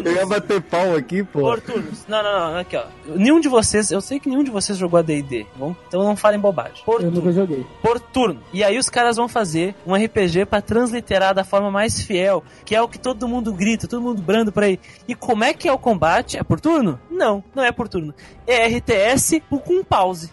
Eu 0.05 0.13
ia 0.13 0.27
bater 0.27 0.61
pau 0.63 0.95
aqui, 0.95 1.23
pô. 1.25 1.41
Por 1.41 1.61
turnos. 1.61 2.05
Não, 2.07 2.23
não, 2.23 2.53
não, 2.53 2.59
aqui 2.59 2.77
ó. 2.77 2.85
Nenhum 3.07 3.41
de 3.41 3.49
vocês, 3.49 3.91
eu 3.91 4.01
sei 4.01 4.21
que 4.21 4.29
nenhum 4.29 4.45
de 4.45 4.51
vocês 4.51 4.79
jogou 4.79 4.99
a 4.99 5.03
D&D, 5.03 5.47
bom? 5.57 5.75
Então 5.89 6.03
não 6.05 6.17
falem 6.17 6.39
bobagem. 6.39 6.83
Por 6.85 7.03
eu 7.03 7.11
nunca 7.11 7.33
joguei. 7.33 7.67
por 7.83 7.99
turno. 7.99 8.41
E 8.53 8.63
aí 8.63 8.79
os 8.79 8.89
caras 8.89 9.17
vão 9.17 9.29
fazer 9.29 9.75
um 9.87 9.95
RPG 9.95 10.47
pra 10.47 10.61
transliterar 10.61 11.35
da 11.35 11.45
forma 11.45 11.71
mais 11.71 12.01
fiel, 12.01 12.45
que 12.65 12.75
é 12.75 12.81
o 12.81 12.89
que 12.89 12.99
todo 12.99 13.27
mundo 13.29 13.53
grita, 13.53 13.89
todo 13.89 14.03
mundo 14.03 14.23
brando 14.23 14.53
por 14.53 14.63
aí. 14.63 14.79
E 15.09 15.15
como 15.15 15.45
é 15.45 15.53
que 15.53 15.69
é 15.69 15.73
o 15.73 15.79
combate? 15.79 16.37
É 16.37 16.43
por 16.43 16.61
turno? 16.61 17.01
Não, 17.11 17.43
não 17.55 17.65
é 17.65 17.73
por 17.73 17.89
turno. 17.89 18.15
É 18.47 18.67
RTS 18.69 19.43
com 19.49 19.83
pause. 19.83 20.31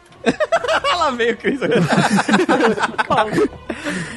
Lá 0.98 1.12
veio 1.12 1.34
o 1.34 1.38
Chris. 1.38 1.60
Pause. 3.08 3.48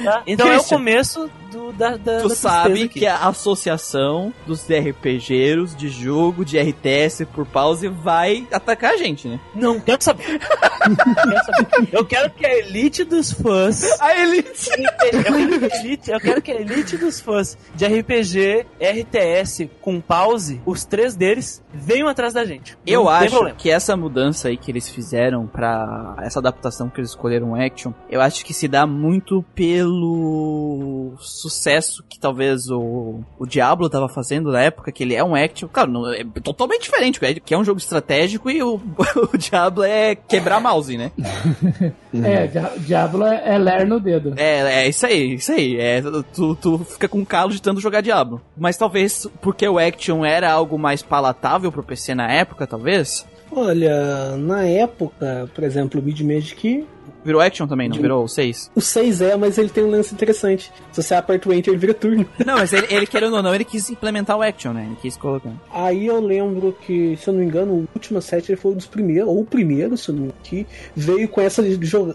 Tá? 0.05 0.23
Então 0.27 0.47
é 0.47 0.51
o 0.51 0.55
Christian. 0.57 0.77
começo 0.77 1.31
do, 1.55 1.73
da, 1.73 1.97
da, 1.97 2.21
Tu 2.21 2.29
da 2.29 2.35
sabe 2.35 2.89
que 2.89 3.07
a 3.07 3.29
associação 3.29 4.35
dos 4.45 4.67
RPGeiros 4.69 5.77
de 5.77 5.89
jogo 5.89 6.45
de 6.45 6.59
RTS 6.59 7.27
por 7.27 7.47
pause 7.47 7.87
vai 7.89 8.47
atacar 8.51 8.95
a 8.95 8.97
gente, 8.97 9.29
né? 9.29 9.39
Não, 9.55 9.79
quero 9.79 10.03
saber. 10.03 10.25
quero 10.43 11.45
saber. 11.45 11.89
Eu 11.93 12.05
quero 12.05 12.31
que 12.31 12.45
a 12.45 12.59
elite 12.59 13.05
dos 13.05 13.33
fãs 13.33 14.01
A 14.01 14.17
Elite! 14.21 14.71
eu 15.13 15.23
quero, 15.23 15.61
que 15.61 15.65
a 15.65 15.79
elite, 15.79 16.11
eu 16.11 16.21
quero 16.21 16.43
que 16.43 16.53
a 16.53 16.61
elite 16.61 16.97
dos 16.97 17.21
fãs 17.21 17.57
de 17.75 17.87
RPG, 17.87 18.67
RTS 18.81 19.71
com 19.81 20.01
pause, 20.01 20.61
os 20.67 20.85
três 20.85 21.15
deles, 21.15 21.63
venham 21.73 22.09
atrás 22.09 22.33
da 22.33 22.45
gente. 22.45 22.77
Eu 22.85 23.05
Não 23.05 23.09
acho 23.09 23.55
que 23.55 23.71
essa 23.71 23.97
mudança 23.97 24.49
aí 24.49 24.57
que 24.57 24.71
eles 24.71 24.89
fizeram 24.89 25.47
pra 25.47 26.17
essa 26.21 26.41
adaptação 26.41 26.89
que 26.89 27.01
eles 27.01 27.11
escolheram 27.11 27.55
action, 27.55 27.93
eu 28.11 28.21
acho 28.21 28.45
que 28.45 28.53
se 28.53 28.67
dá 28.67 28.87
muito 28.87 29.45
pelo 29.55 31.15
sucesso 31.51 32.03
que 32.09 32.19
talvez 32.19 32.71
o, 32.71 33.21
o 33.39 33.47
Diablo 33.47 33.89
tava 33.89 34.09
fazendo 34.09 34.51
na 34.53 34.61
época, 34.63 34.91
que 34.93 35.03
ele 35.03 35.15
é 35.15 35.23
um 35.23 35.35
action, 35.35 35.69
claro, 35.73 35.91
não, 35.91 36.13
é 36.13 36.25
totalmente 36.43 36.83
diferente, 36.83 37.21
que 37.41 37.53
é 37.55 37.59
um 37.59 37.65
jogo 37.65 37.79
estratégico 37.79 38.51
e 38.51 38.63
o, 38.63 38.81
o 39.33 39.37
Diablo 39.39 39.83
é 39.85 40.15
quebrar 40.15 40.61
mouse, 40.61 40.97
né? 40.97 41.11
É, 42.23 42.47
Dia- 42.47 42.73
Diablo 42.79 43.25
é, 43.25 43.55
é 43.55 43.59
ler 43.59 43.87
no 43.87 43.99
dedo. 43.99 44.35
É, 44.37 44.85
é 44.85 44.89
isso 44.89 45.05
aí, 45.05 45.35
isso 45.35 45.51
aí. 45.51 45.77
É, 45.81 46.01
tu, 46.33 46.55
tu 46.55 46.79
fica 46.85 47.09
com 47.09 47.25
calo 47.27 47.51
de 47.51 47.61
tanto 47.61 47.81
jogar 47.81 48.03
Diablo. 48.03 48.41
Mas 48.57 48.77
talvez 48.77 49.27
porque 49.43 49.67
o 49.67 49.81
action 49.81 50.25
era 50.25 50.51
algo 50.53 50.79
mais 50.79 51.03
palatável 51.03 51.73
pro 51.73 51.83
PC 51.83 52.15
na 52.15 52.31
época, 52.31 52.69
talvez. 52.69 53.27
Olha, 53.51 54.37
na 54.37 54.65
época, 54.65 55.51
por 55.53 55.65
exemplo, 55.65 56.01
o 56.01 56.05
Mid 56.05 56.21
Magic, 56.21 56.87
Virou 57.25 57.41
action 57.41 57.67
também, 57.67 57.89
não 57.89 57.97
virou 57.97 58.25
o 58.25 58.29
6? 58.29 58.71
o 58.75 58.81
6 58.81 59.21
é, 59.21 59.37
mas 59.37 59.57
ele 59.57 59.69
tem 59.69 59.85
um 59.85 59.91
lance 59.91 60.15
interessante. 60.15 60.73
Se 60.93 61.03
você 61.03 61.15
aperta 61.15 61.49
o 61.49 61.53
Enter, 61.53 61.73
ele 61.73 61.81
vira 61.81 61.95
turno. 61.95 62.27
Não, 62.45 62.57
mas 62.57 62.73
ele, 62.73 62.87
ele 62.91 63.07
querendo 63.15 63.35
ou 63.37 63.43
não, 63.43 63.55
ele 63.55 63.65
quis 63.65 63.89
implementar 63.91 64.37
o 64.37 64.43
action, 64.43 64.73
né? 64.73 64.87
Ele 64.87 64.97
quis 65.01 65.17
colocar. 65.17 65.53
Aí 65.73 66.07
eu 66.07 66.21
lembro 66.21 66.77
que, 66.81 67.17
se 67.17 67.29
eu 67.29 67.35
não 67.35 67.41
me 67.41 67.47
engano, 67.47 67.73
o 67.73 67.89
último 67.95 68.21
set 68.21 68.51
ele 68.51 68.61
foi 68.61 68.73
um 68.73 68.77
dos 68.77 68.87
primeiros, 68.87 69.29
ou 69.29 69.41
o 69.41 69.45
primeiro, 69.45 69.97
se 69.97 70.11
eu 70.11 70.15
não 70.15 70.23
me 70.23 70.29
engano, 70.29 70.41
que 70.43 70.67
veio 70.95 71.29
com 71.29 71.41
essa, 71.41 71.63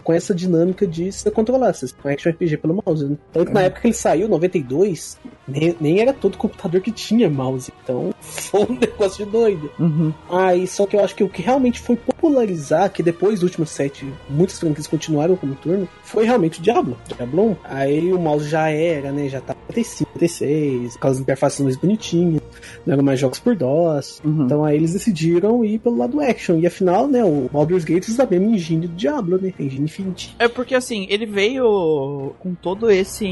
com 0.04 0.14
essa 0.14 0.36
dinâmica 0.36 0.86
de 0.86 1.12
você 1.12 1.32
controlar, 1.32 1.74
você 1.74 1.88
com 2.02 2.08
action 2.08 2.32
RPG 2.32 2.58
pelo 2.58 2.82
mouse. 2.86 3.06
Né? 3.06 3.18
Tanto 3.34 3.48
que 3.48 3.54
na 3.54 3.62
época 3.62 3.82
que 3.82 3.88
ele 3.88 3.94
saiu, 3.94 4.28
92, 4.28 5.18
nem, 5.48 5.76
nem 5.80 6.00
era 6.02 6.14
todo 6.14 6.38
computador 6.38 6.82
que 6.82 6.92
tinha 6.92 7.30
mouse. 7.30 7.72
Então 7.84 8.14
foi 8.22 8.62
um 8.62 8.78
negócio 8.80 9.26
de 9.26 9.32
doido. 9.32 9.72
Uhum. 9.80 10.14
Aí, 10.30 10.68
só 10.68 10.86
que 10.86 10.96
eu 10.96 11.04
acho 11.04 11.16
que 11.16 11.24
o 11.24 11.30
que 11.30 11.42
realmente 11.42 11.80
foi 11.80 11.96
popularizar, 11.96 12.92
que 12.92 13.02
depois 13.02 13.40
do 13.40 13.44
último 13.44 13.66
set, 13.66 14.06
muitas 14.30 14.60
franquias 14.60 14.79
continuaram 14.88 15.36
como 15.36 15.56
turno, 15.56 15.88
foi 16.04 16.26
realmente 16.26 16.60
o 16.60 16.62
Diablo. 16.62 16.98
Diablo 17.08 17.52
1. 17.52 17.56
Aí 17.64 18.14
o 18.14 18.20
mouse 18.20 18.48
já 18.48 18.70
era, 18.70 19.12
né? 19.12 19.28
Já 19.30 19.42
tá 19.42 19.56
55, 19.70 20.12
56, 20.20 20.96
aquelas 20.96 21.20
interfaces 21.20 21.60
mais 21.62 21.76
bonitinhas, 21.78 22.42
não 22.86 22.94
eram 22.94 23.04
mais 23.04 23.20
jogos 23.20 23.40
por 23.40 23.56
DOS. 23.56 24.22
Uhum. 24.24 24.46
Então 24.46 24.66
aí 24.66 24.76
eles 24.76 24.94
decidiram 24.94 25.64
ir 25.64 25.80
pelo 25.80 25.98
lado 25.98 26.20
action. 26.20 26.58
E 26.58 26.68
afinal, 26.68 27.08
né, 27.08 27.24
o 27.24 27.50
Baldur's 27.52 27.84
Gate 27.84 28.08
usa 28.08 28.24
a 28.24 28.28
mesma 28.28 28.48
engine 28.48 28.88
do 28.88 28.96
Diablo, 28.96 29.40
né? 29.42 29.54
A 29.58 29.64
engine 29.64 29.86
Infinity. 29.86 30.36
É 30.40 30.48
porque 30.48 30.76
assim, 30.76 31.08
ele 31.10 31.26
veio 31.26 32.34
com 32.40 32.54
todo 32.54 32.90
esse 32.90 33.26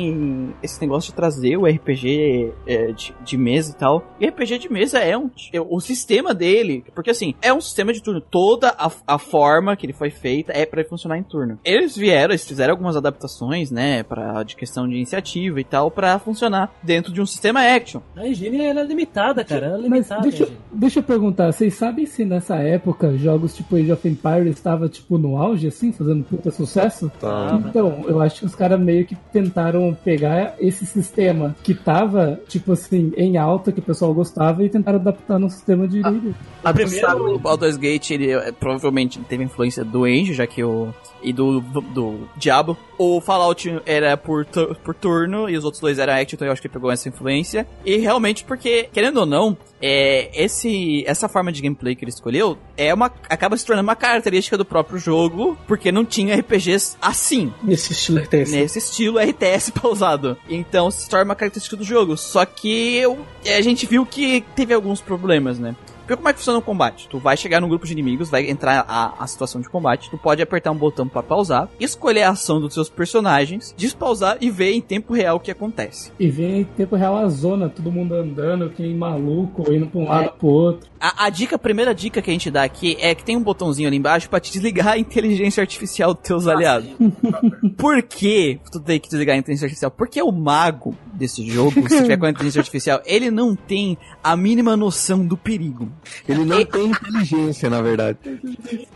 esse 0.61 0.81
negócio 0.81 1.11
de 1.11 1.15
trazer 1.15 1.57
o 1.57 1.65
RPG 1.65 2.51
é, 2.65 2.91
de, 2.91 3.13
de 3.23 3.37
mesa 3.37 3.71
e 3.71 3.75
tal. 3.75 4.15
E 4.19 4.27
RPG 4.27 4.59
de 4.59 4.71
mesa 4.71 4.99
é 4.99 5.17
um 5.17 5.29
é 5.53 5.61
o 5.61 5.79
sistema 5.79 6.33
dele, 6.33 6.83
porque 6.93 7.11
assim, 7.11 7.33
é 7.41 7.53
um 7.53 7.61
sistema 7.61 7.93
de 7.93 8.01
turno. 8.01 8.21
Toda 8.21 8.69
a, 8.69 8.91
a 9.05 9.19
forma 9.19 9.75
que 9.75 9.85
ele 9.85 9.93
foi 9.93 10.09
feita 10.09 10.51
é 10.53 10.65
pra 10.65 10.81
ele 10.81 10.89
funcionar 10.89 11.17
em 11.17 11.23
turno. 11.23 11.36
Eles 11.63 11.95
vieram, 11.95 12.31
eles 12.31 12.47
fizeram 12.47 12.71
algumas 12.73 12.95
adaptações, 12.95 13.71
né, 13.71 14.03
pra, 14.03 14.43
de 14.43 14.55
questão 14.55 14.87
de 14.87 14.95
iniciativa 14.95 15.59
e 15.59 15.63
tal, 15.63 15.89
pra 15.91 16.17
funcionar 16.19 16.73
dentro 16.83 17.11
de 17.13 17.21
um 17.21 17.25
sistema 17.25 17.61
action. 17.61 18.01
A 18.15 18.27
engine 18.27 18.61
ela 18.65 18.81
é 18.81 18.83
limitada, 18.83 19.43
cara. 19.43 19.67
Ela 19.67 19.85
é 19.85 19.89
Mas 19.89 20.09
limitada. 20.09 20.21
deixa, 20.21 20.43
a 20.43 20.47
engine. 20.47 20.57
deixa 20.71 20.99
eu 20.99 21.03
perguntar, 21.03 21.51
vocês 21.51 21.73
sabem 21.73 22.05
se 22.05 22.23
nessa 22.25 22.55
época 22.57 23.17
jogos 23.17 23.55
tipo 23.55 23.75
Age 23.75 23.91
of 23.91 24.07
Empires 24.07 24.55
estava 24.55 24.87
tipo 24.89 25.17
no 25.17 25.37
auge, 25.37 25.67
assim, 25.67 25.91
fazendo 25.91 26.23
puta 26.23 26.51
sucesso? 26.51 27.11
Tá. 27.19 27.61
Então, 27.67 28.03
eu 28.07 28.21
acho 28.21 28.39
que 28.41 28.45
os 28.45 28.55
caras 28.55 28.79
meio 28.79 29.05
que 29.05 29.15
tentaram 29.31 29.95
pegar 30.03 30.55
esse 30.59 30.85
sistema 30.85 31.55
que 31.63 31.73
tava, 31.73 32.39
tipo 32.47 32.71
assim, 32.71 33.11
em 33.17 33.37
alta, 33.37 33.71
que 33.71 33.79
o 33.79 33.83
pessoal 33.83 34.13
gostava, 34.13 34.63
e 34.63 34.69
tentaram 34.69 34.99
adaptar 34.99 35.39
no 35.39 35.49
sistema 35.49 35.87
de 35.87 35.97
líder. 36.01 36.33
A 36.63 36.71
do 36.71 36.75
primeiro- 36.75 37.35
O 37.35 37.39
Baldur's 37.39 37.77
Gate, 37.77 38.11
ele 38.11 38.31
é, 38.31 38.51
provavelmente 38.51 39.19
teve 39.21 39.43
influência 39.43 39.83
do 39.83 40.05
Age, 40.05 40.33
já 40.33 40.45
que 40.47 40.63
o. 40.63 40.93
e 41.21 41.31
do, 41.33 41.61
do 41.61 42.27
Diablo. 42.35 42.77
O 42.97 43.21
Fallout 43.21 43.79
era 43.85 44.17
por, 44.17 44.45
tu- 44.45 44.75
por 44.83 44.95
turno, 44.95 45.49
e 45.49 45.55
os 45.57 45.63
outros 45.63 45.79
dois 45.81 45.99
eram 45.99 46.13
action, 46.13 46.35
então 46.35 46.47
eu 46.47 46.51
acho 46.51 46.61
que 46.61 46.69
pegou 46.69 46.91
essa 46.91 47.07
influência. 47.09 47.67
E 47.85 47.97
realmente, 47.97 48.43
porque, 48.43 48.89
querendo 48.91 49.17
ou 49.19 49.25
não, 49.25 49.55
é, 49.79 50.29
esse, 50.33 51.03
essa 51.05 51.29
forma 51.29 51.51
de 51.51 51.61
gameplay 51.61 51.95
que 51.95 52.03
ele 52.03 52.09
escolheu 52.09 52.57
é 52.75 52.91
uma, 52.93 53.11
acaba 53.29 53.55
se 53.55 53.65
tornando 53.65 53.87
uma 53.87 53.95
característica 53.95 54.57
do 54.57 54.65
próprio 54.65 54.97
jogo, 54.97 55.55
porque 55.67 55.91
não 55.91 56.03
tinha 56.03 56.35
RPGs 56.35 56.97
assim. 57.01 57.53
Nesse 57.61 57.91
estilo 57.93 58.17
RTS. 58.19 58.51
Nesse 58.51 58.79
estilo 58.79 59.19
RTS 59.19 59.71
pausado. 59.79 60.35
Então 60.49 60.89
se 60.89 61.07
torna 61.07 61.25
uma 61.25 61.35
característica 61.35 61.75
do 61.77 61.83
jogo. 61.83 62.17
Só 62.17 62.45
que 62.45 62.95
eu- 62.95 63.19
a 63.45 63.61
gente 63.61 63.85
viu 63.85 64.05
que 64.05 64.43
teve 64.55 64.73
alguns 64.73 65.01
problemas, 65.01 65.59
né? 65.59 65.75
Porque 66.07 66.15
como 66.15 66.29
é 66.29 66.31
que 66.31 66.39
funciona 66.39 66.59
o 66.59 66.61
combate? 66.61 67.09
Tu 67.09 67.19
vai 67.19 67.35
chegar 67.35 67.59
num 67.59 67.67
grupo 67.67 67.85
de 67.85 67.91
inimigos, 67.91 68.29
vai 68.29 68.49
entrar 68.49 68.85
a, 68.87 69.21
a 69.21 69.27
situação 69.27 69.59
de 69.59 69.67
combate, 69.67 70.09
tu 70.09 70.17
pode 70.17 70.41
apertar 70.41 70.71
um 70.71 70.77
botão 70.77 71.05
pra 71.05 71.21
pausar, 71.21 71.67
escolher 71.81 72.23
a 72.23 72.29
ação 72.29 72.61
dos 72.61 72.73
seus 72.73 72.89
personagens, 72.89 73.75
despausar 73.75 74.37
e 74.39 74.49
ver 74.49 74.71
em 74.71 74.79
tempo 74.79 75.13
real 75.13 75.35
o 75.35 75.39
que 75.41 75.51
acontece. 75.51 76.13
E 76.17 76.29
vem 76.29 76.61
em 76.61 76.63
tempo 76.63 76.95
real 76.95 77.17
a 77.17 77.27
zona, 77.27 77.67
todo 77.67 77.91
mundo 77.91 78.15
andando, 78.15 78.69
que 78.69 78.81
nem 78.81 78.95
maluco, 78.95 79.69
indo 79.69 79.87
pra 79.87 79.99
um 79.99 80.07
lado 80.07 80.31
pro 80.39 80.47
outro. 80.47 80.89
A, 80.97 81.25
a 81.25 81.29
dica, 81.29 81.57
a 81.57 81.59
primeira 81.59 81.93
dica 81.93 82.21
que 82.21 82.29
a 82.29 82.33
gente 82.33 82.49
dá 82.49 82.63
aqui 82.63 82.95
é 83.01 83.13
que 83.13 83.25
tem 83.25 83.35
um 83.35 83.43
botãozinho 83.43 83.89
ali 83.89 83.97
embaixo 83.97 84.29
pra 84.29 84.39
te 84.39 84.49
desligar 84.51 84.93
a 84.93 84.97
inteligência 84.97 85.59
artificial 85.59 86.13
dos 86.13 86.23
teus 86.23 86.47
aliados. 86.47 86.89
Por 87.77 88.01
que 88.01 88.61
tu 88.71 88.79
tem 88.79 88.97
que 88.97 89.09
desligar 89.09 89.35
a 89.35 89.39
inteligência 89.39 89.65
artificial? 89.65 89.91
Porque 89.91 90.21
o 90.21 90.31
mago 90.31 90.95
desse 91.13 91.45
jogo, 91.49 91.87
se 91.89 92.01
tiver 92.01 92.17
com 92.17 92.25
a 92.25 92.29
inteligência 92.29 92.59
artificial, 92.59 93.01
ele 93.05 93.29
não 93.29 93.55
tem 93.55 93.97
a 94.23 94.37
mínima 94.37 94.77
noção 94.77 95.25
do 95.25 95.35
perigo. 95.35 95.91
Ele 96.27 96.45
não 96.45 96.63
tem 96.65 96.87
inteligência, 96.87 97.69
na 97.69 97.81
verdade. 97.81 98.17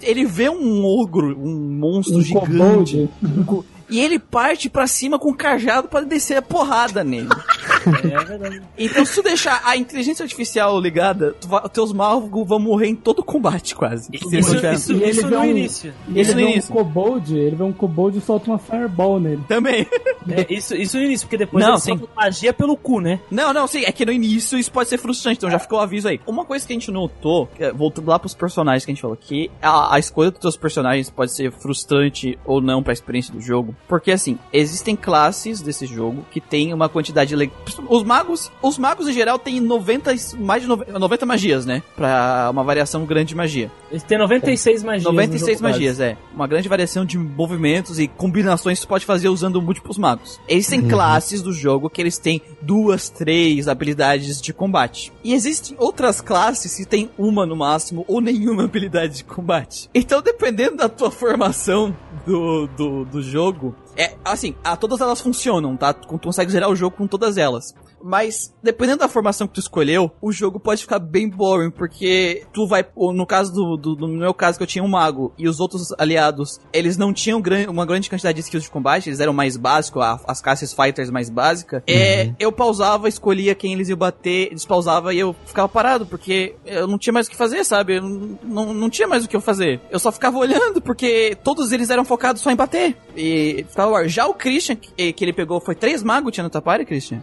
Ele 0.01 0.25
vê 0.25 0.49
um 0.49 0.83
ogro, 0.85 1.37
um 1.37 1.77
monstro 1.79 2.17
Um 2.17 2.21
gigante, 2.21 3.09
kobold. 3.25 3.69
E 3.91 3.99
ele 3.99 4.17
parte 4.17 4.69
pra 4.69 4.87
cima 4.87 5.19
com 5.19 5.29
o 5.29 5.35
cajado 5.35 5.87
pra 5.87 6.01
descer 6.01 6.37
a 6.37 6.41
porrada 6.41 7.03
nele. 7.03 7.29
É 7.83 8.23
verdade. 8.23 8.61
Então, 8.77 9.03
se 9.03 9.15
tu 9.15 9.23
deixar 9.23 9.59
a 9.65 9.75
inteligência 9.75 10.21
artificial 10.21 10.79
ligada, 10.79 11.33
tu 11.41 11.47
vai- 11.47 11.67
teus 11.69 11.91
magos 11.91 12.47
vão 12.47 12.59
morrer 12.59 12.87
em 12.89 12.95
todo 12.95 13.23
combate, 13.23 13.73
quase. 13.75 14.07
Isso, 14.13 14.29
tiverem- 14.55 14.75
isso, 14.77 14.93
E 14.93 14.95
ele 14.97 15.09
isso 15.09 15.27
vê 15.27 15.35
no 15.35 15.41
um- 15.41 15.45
início. 15.45 15.93
Ele 16.07 16.21
Isso 16.21 16.31
no 16.31 16.37
vê 16.37 16.45
um 16.45 16.49
início. 16.49 16.73
kobold, 16.73 17.35
ele 17.35 17.55
vê 17.55 17.63
um 17.63 17.73
kobold 17.73 18.17
e 18.19 18.21
solta 18.21 18.51
uma 18.51 18.59
fireball 18.59 19.19
nele. 19.19 19.43
Também. 19.47 19.87
É, 20.29 20.53
isso, 20.53 20.75
isso 20.75 20.95
no 20.97 21.03
início, 21.03 21.25
porque 21.25 21.37
depois 21.37 21.63
Não, 21.65 21.71
ele 21.71 21.81
sim. 21.81 21.97
solta 21.97 22.13
magia 22.15 22.53
pelo 22.53 22.77
cu, 22.77 22.99
né? 23.01 23.19
Não, 23.31 23.51
não, 23.51 23.65
sim, 23.65 23.83
é 23.83 23.91
que 23.91 24.05
no 24.05 24.11
início 24.11 24.59
isso 24.59 24.71
pode 24.71 24.87
ser 24.87 24.99
frustrante, 24.99 25.37
então 25.39 25.49
já 25.49 25.57
ficou 25.57 25.79
o 25.79 25.81
aviso 25.81 26.07
aí. 26.07 26.19
Uma 26.27 26.45
coisa 26.45 26.65
que 26.67 26.73
a 26.73 26.75
gente 26.75 26.91
notou, 26.91 27.49
é, 27.57 27.71
voltando 27.73 28.07
lá 28.09 28.19
pros 28.19 28.35
personagens 28.35 28.85
que 28.85 28.91
a 28.91 28.93
gente 28.93 29.01
falou, 29.01 29.17
que 29.19 29.49
a, 29.59 29.95
a 29.95 29.99
escolha 29.99 30.29
dos 30.29 30.39
teus 30.39 30.55
personagens 30.55 31.09
pode 31.09 31.33
ser 31.33 31.51
frustrante 31.51 32.37
ou 32.45 32.61
não 32.61 32.83
pra 32.83 32.93
experiência 32.93 33.33
do 33.33 33.41
jogo, 33.41 33.75
porque 33.87 34.11
assim, 34.11 34.37
existem 34.53 34.95
classes 34.95 35.61
desse 35.61 35.85
jogo 35.85 36.25
que 36.31 36.39
tem 36.39 36.73
uma 36.73 36.87
quantidade... 36.87 37.35
le- 37.35 37.51
Os 37.89 38.03
magos, 38.03 38.51
os 38.61 38.77
magos 38.77 39.07
em 39.07 39.13
geral 39.13 39.37
têm 39.37 39.59
90, 39.59 40.13
e- 40.13 40.19
mais 40.37 40.61
de 40.61 40.67
90, 40.67 40.97
90 40.99 41.25
magias, 41.25 41.65
né? 41.65 41.83
Pra 41.95 42.49
uma 42.51 42.63
variação 42.63 43.05
grande 43.05 43.29
de 43.29 43.35
magia. 43.35 43.71
Ele 43.91 43.99
tem 44.01 44.17
96 44.17 44.83
magias. 44.83 45.03
no 45.03 45.11
96 45.11 45.57
jogo 45.57 45.61
base. 45.63 45.73
magias, 45.73 45.99
é. 45.99 46.17
Uma 46.33 46.47
grande 46.47 46.69
variação 46.69 47.05
de 47.05 47.17
movimentos 47.17 47.99
e 47.99 48.07
combinações 48.07 48.79
que 48.79 48.83
você 48.83 48.87
pode 48.87 49.05
fazer 49.05 49.29
usando 49.29 49.61
múltiplos 49.61 49.97
magos. 49.97 50.39
Eles 50.47 50.67
têm 50.67 50.81
classes 50.87 51.41
do 51.41 51.51
jogo 51.51 51.89
que 51.89 52.01
eles 52.01 52.17
têm 52.17 52.41
duas, 52.61 53.09
três 53.09 53.67
habilidades 53.67 54.41
de 54.41 54.53
combate. 54.53 55.11
E 55.23 55.33
existem 55.33 55.75
outras 55.79 56.21
classes 56.21 56.75
que 56.75 56.85
têm 56.85 57.09
uma 57.17 57.45
no 57.45 57.55
máximo 57.55 58.05
ou 58.07 58.21
nenhuma 58.21 58.63
habilidade 58.63 59.17
de 59.17 59.23
combate. 59.23 59.89
Então, 59.93 60.21
dependendo 60.21 60.77
da 60.77 60.87
tua 60.89 61.11
formação 61.11 61.95
do, 62.25 62.67
do, 62.77 63.05
do 63.05 63.21
jogo, 63.21 63.70
é 63.95 64.15
assim, 64.23 64.55
a, 64.63 64.75
todas 64.75 65.01
elas 65.01 65.21
funcionam, 65.21 65.75
tá? 65.75 65.93
Tu 65.93 66.19
consegue 66.19 66.51
zerar 66.51 66.69
o 66.69 66.75
jogo 66.75 66.95
com 66.95 67.07
todas 67.07 67.37
elas. 67.37 67.73
Mas, 68.03 68.53
dependendo 68.63 68.99
da 68.99 69.07
formação 69.07 69.47
que 69.47 69.53
tu 69.53 69.59
escolheu, 69.59 70.11
o 70.21 70.31
jogo 70.31 70.59
pode 70.59 70.81
ficar 70.81 70.99
bem 70.99 71.29
boring, 71.29 71.71
porque 71.71 72.43
tu 72.53 72.67
vai, 72.67 72.85
no 72.95 73.25
caso 73.25 73.51
do, 73.53 73.77
do, 73.77 73.95
do 73.95 74.07
meu 74.07 74.33
caso 74.33 74.57
que 74.57 74.63
eu 74.63 74.67
tinha 74.67 74.83
um 74.83 74.87
mago 74.87 75.33
e 75.37 75.47
os 75.47 75.59
outros 75.59 75.93
aliados, 75.97 76.59
eles 76.73 76.97
não 76.97 77.13
tinham 77.13 77.41
gran, 77.41 77.69
uma 77.69 77.85
grande 77.85 78.09
quantidade 78.09 78.35
de 78.35 78.41
skills 78.41 78.63
de 78.63 78.69
combate, 78.71 79.09
eles 79.09 79.19
eram 79.19 79.33
mais 79.33 79.57
básicos, 79.57 80.01
a- 80.01 80.19
as 80.27 80.41
classes 80.41 80.73
fighters 80.73 81.09
mais 81.09 81.29
básicas. 81.29 81.83
É, 81.87 82.31
eu 82.39 82.51
pausava, 82.51 83.07
escolhia 83.07 83.53
quem 83.55 83.73
eles 83.73 83.89
iam 83.89 83.97
bater, 83.97 84.49
despausava 84.53 85.13
e 85.13 85.19
eu 85.19 85.35
ficava 85.45 85.67
parado, 85.69 86.05
porque 86.05 86.55
eu 86.65 86.87
não 86.87 86.97
tinha 86.97 87.13
mais 87.13 87.27
o 87.27 87.29
que 87.29 87.35
fazer, 87.35 87.63
sabe? 87.63 87.97
Eu 87.97 88.01
não, 88.03 88.39
não, 88.43 88.73
não 88.73 88.89
tinha 88.89 89.07
mais 89.07 89.25
o 89.25 89.27
que 89.29 89.35
eu 89.35 89.41
fazer. 89.41 89.79
Eu 89.89 89.99
só 89.99 90.11
ficava 90.11 90.37
olhando, 90.37 90.81
porque 90.81 91.37
todos 91.43 91.71
eles 91.71 91.89
eram 91.89 92.03
focados 92.05 92.41
só 92.41 92.51
em 92.51 92.55
bater. 92.55 92.95
E 93.15 93.65
ficava, 93.69 94.07
já 94.07 94.25
o 94.27 94.33
Christian, 94.33 94.75
que, 94.75 95.13
que 95.13 95.25
ele 95.25 95.33
pegou, 95.33 95.59
foi 95.59 95.75
três 95.75 96.01
magos 96.03 96.31
tinha 96.31 96.43
no 96.43 96.49
Tapari, 96.49 96.85
Christian? 96.85 97.21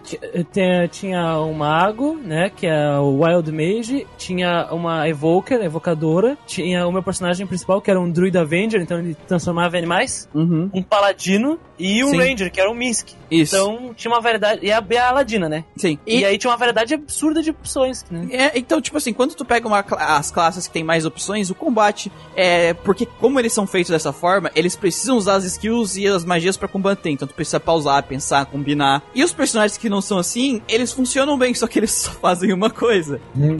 Tem- 0.52 0.67
tinha 0.90 1.38
um 1.40 1.52
mago, 1.54 2.16
né, 2.16 2.50
que 2.54 2.66
é 2.66 2.98
o 2.98 3.20
Wild 3.22 3.50
Mage, 3.52 4.06
tinha 4.16 4.68
uma 4.70 5.08
Evoker, 5.08 5.60
evocadora, 5.62 6.36
tinha 6.46 6.86
o 6.86 6.92
meu 6.92 7.02
personagem 7.02 7.46
principal, 7.46 7.80
que 7.80 7.90
era 7.90 8.00
um 8.00 8.10
Druid 8.10 8.36
Avenger, 8.36 8.80
então 8.80 8.98
ele 8.98 9.16
transformava 9.26 9.76
em 9.76 9.78
animais, 9.78 10.28
Uhum. 10.34 10.70
um 10.72 10.82
Paladino 10.82 11.58
e 11.78 12.04
um 12.04 12.10
Sim. 12.10 12.18
Ranger, 12.18 12.50
que 12.50 12.60
era 12.60 12.70
um 12.70 12.74
Misk. 12.74 13.08
Isso. 13.30 13.56
Então 13.56 13.94
tinha 13.94 14.12
uma 14.12 14.20
variedade, 14.20 14.64
e 14.64 14.72
a, 14.72 14.84
e 14.88 14.96
a 14.96 15.08
Aladina, 15.08 15.48
né? 15.48 15.64
Sim. 15.76 15.98
E, 16.06 16.24
aí 16.24 16.38
tinha 16.38 16.50
uma 16.50 16.56
variedade 16.56 16.94
absurda 16.94 17.42
de 17.42 17.50
opções, 17.50 18.04
né? 18.10 18.28
É, 18.30 18.58
então, 18.58 18.80
tipo 18.80 18.96
assim, 18.96 19.12
quando 19.12 19.34
tu 19.34 19.44
pega 19.44 19.66
uma 19.66 19.84
as 19.98 20.30
classes 20.30 20.66
que 20.66 20.72
tem 20.72 20.84
mais 20.84 21.04
opções, 21.04 21.50
o 21.50 21.54
combate 21.54 22.10
é. 22.34 22.74
Porque, 22.74 23.06
como 23.06 23.38
eles 23.38 23.52
são 23.52 23.66
feitos 23.66 23.90
dessa 23.90 24.12
forma, 24.12 24.50
eles 24.54 24.74
precisam 24.76 25.16
usar 25.16 25.34
as 25.36 25.44
skills 25.44 25.96
e 25.96 26.06
as 26.06 26.24
magias 26.24 26.56
pra 26.56 26.68
combater. 26.68 27.10
Então, 27.10 27.28
tu 27.28 27.34
precisa 27.34 27.60
pausar, 27.60 28.02
pensar, 28.02 28.46
combinar. 28.46 29.02
E 29.14 29.22
os 29.22 29.32
personagens 29.32 29.76
que 29.78 29.88
não 29.88 30.00
são 30.00 30.18
assim, 30.18 30.57
eles 30.68 30.92
funcionam 30.92 31.36
bem, 31.38 31.54
só 31.54 31.66
que 31.66 31.78
eles 31.78 31.90
só 31.92 32.10
fazem 32.12 32.52
uma 32.52 32.70
coisa. 32.70 33.20
eu 33.38 33.58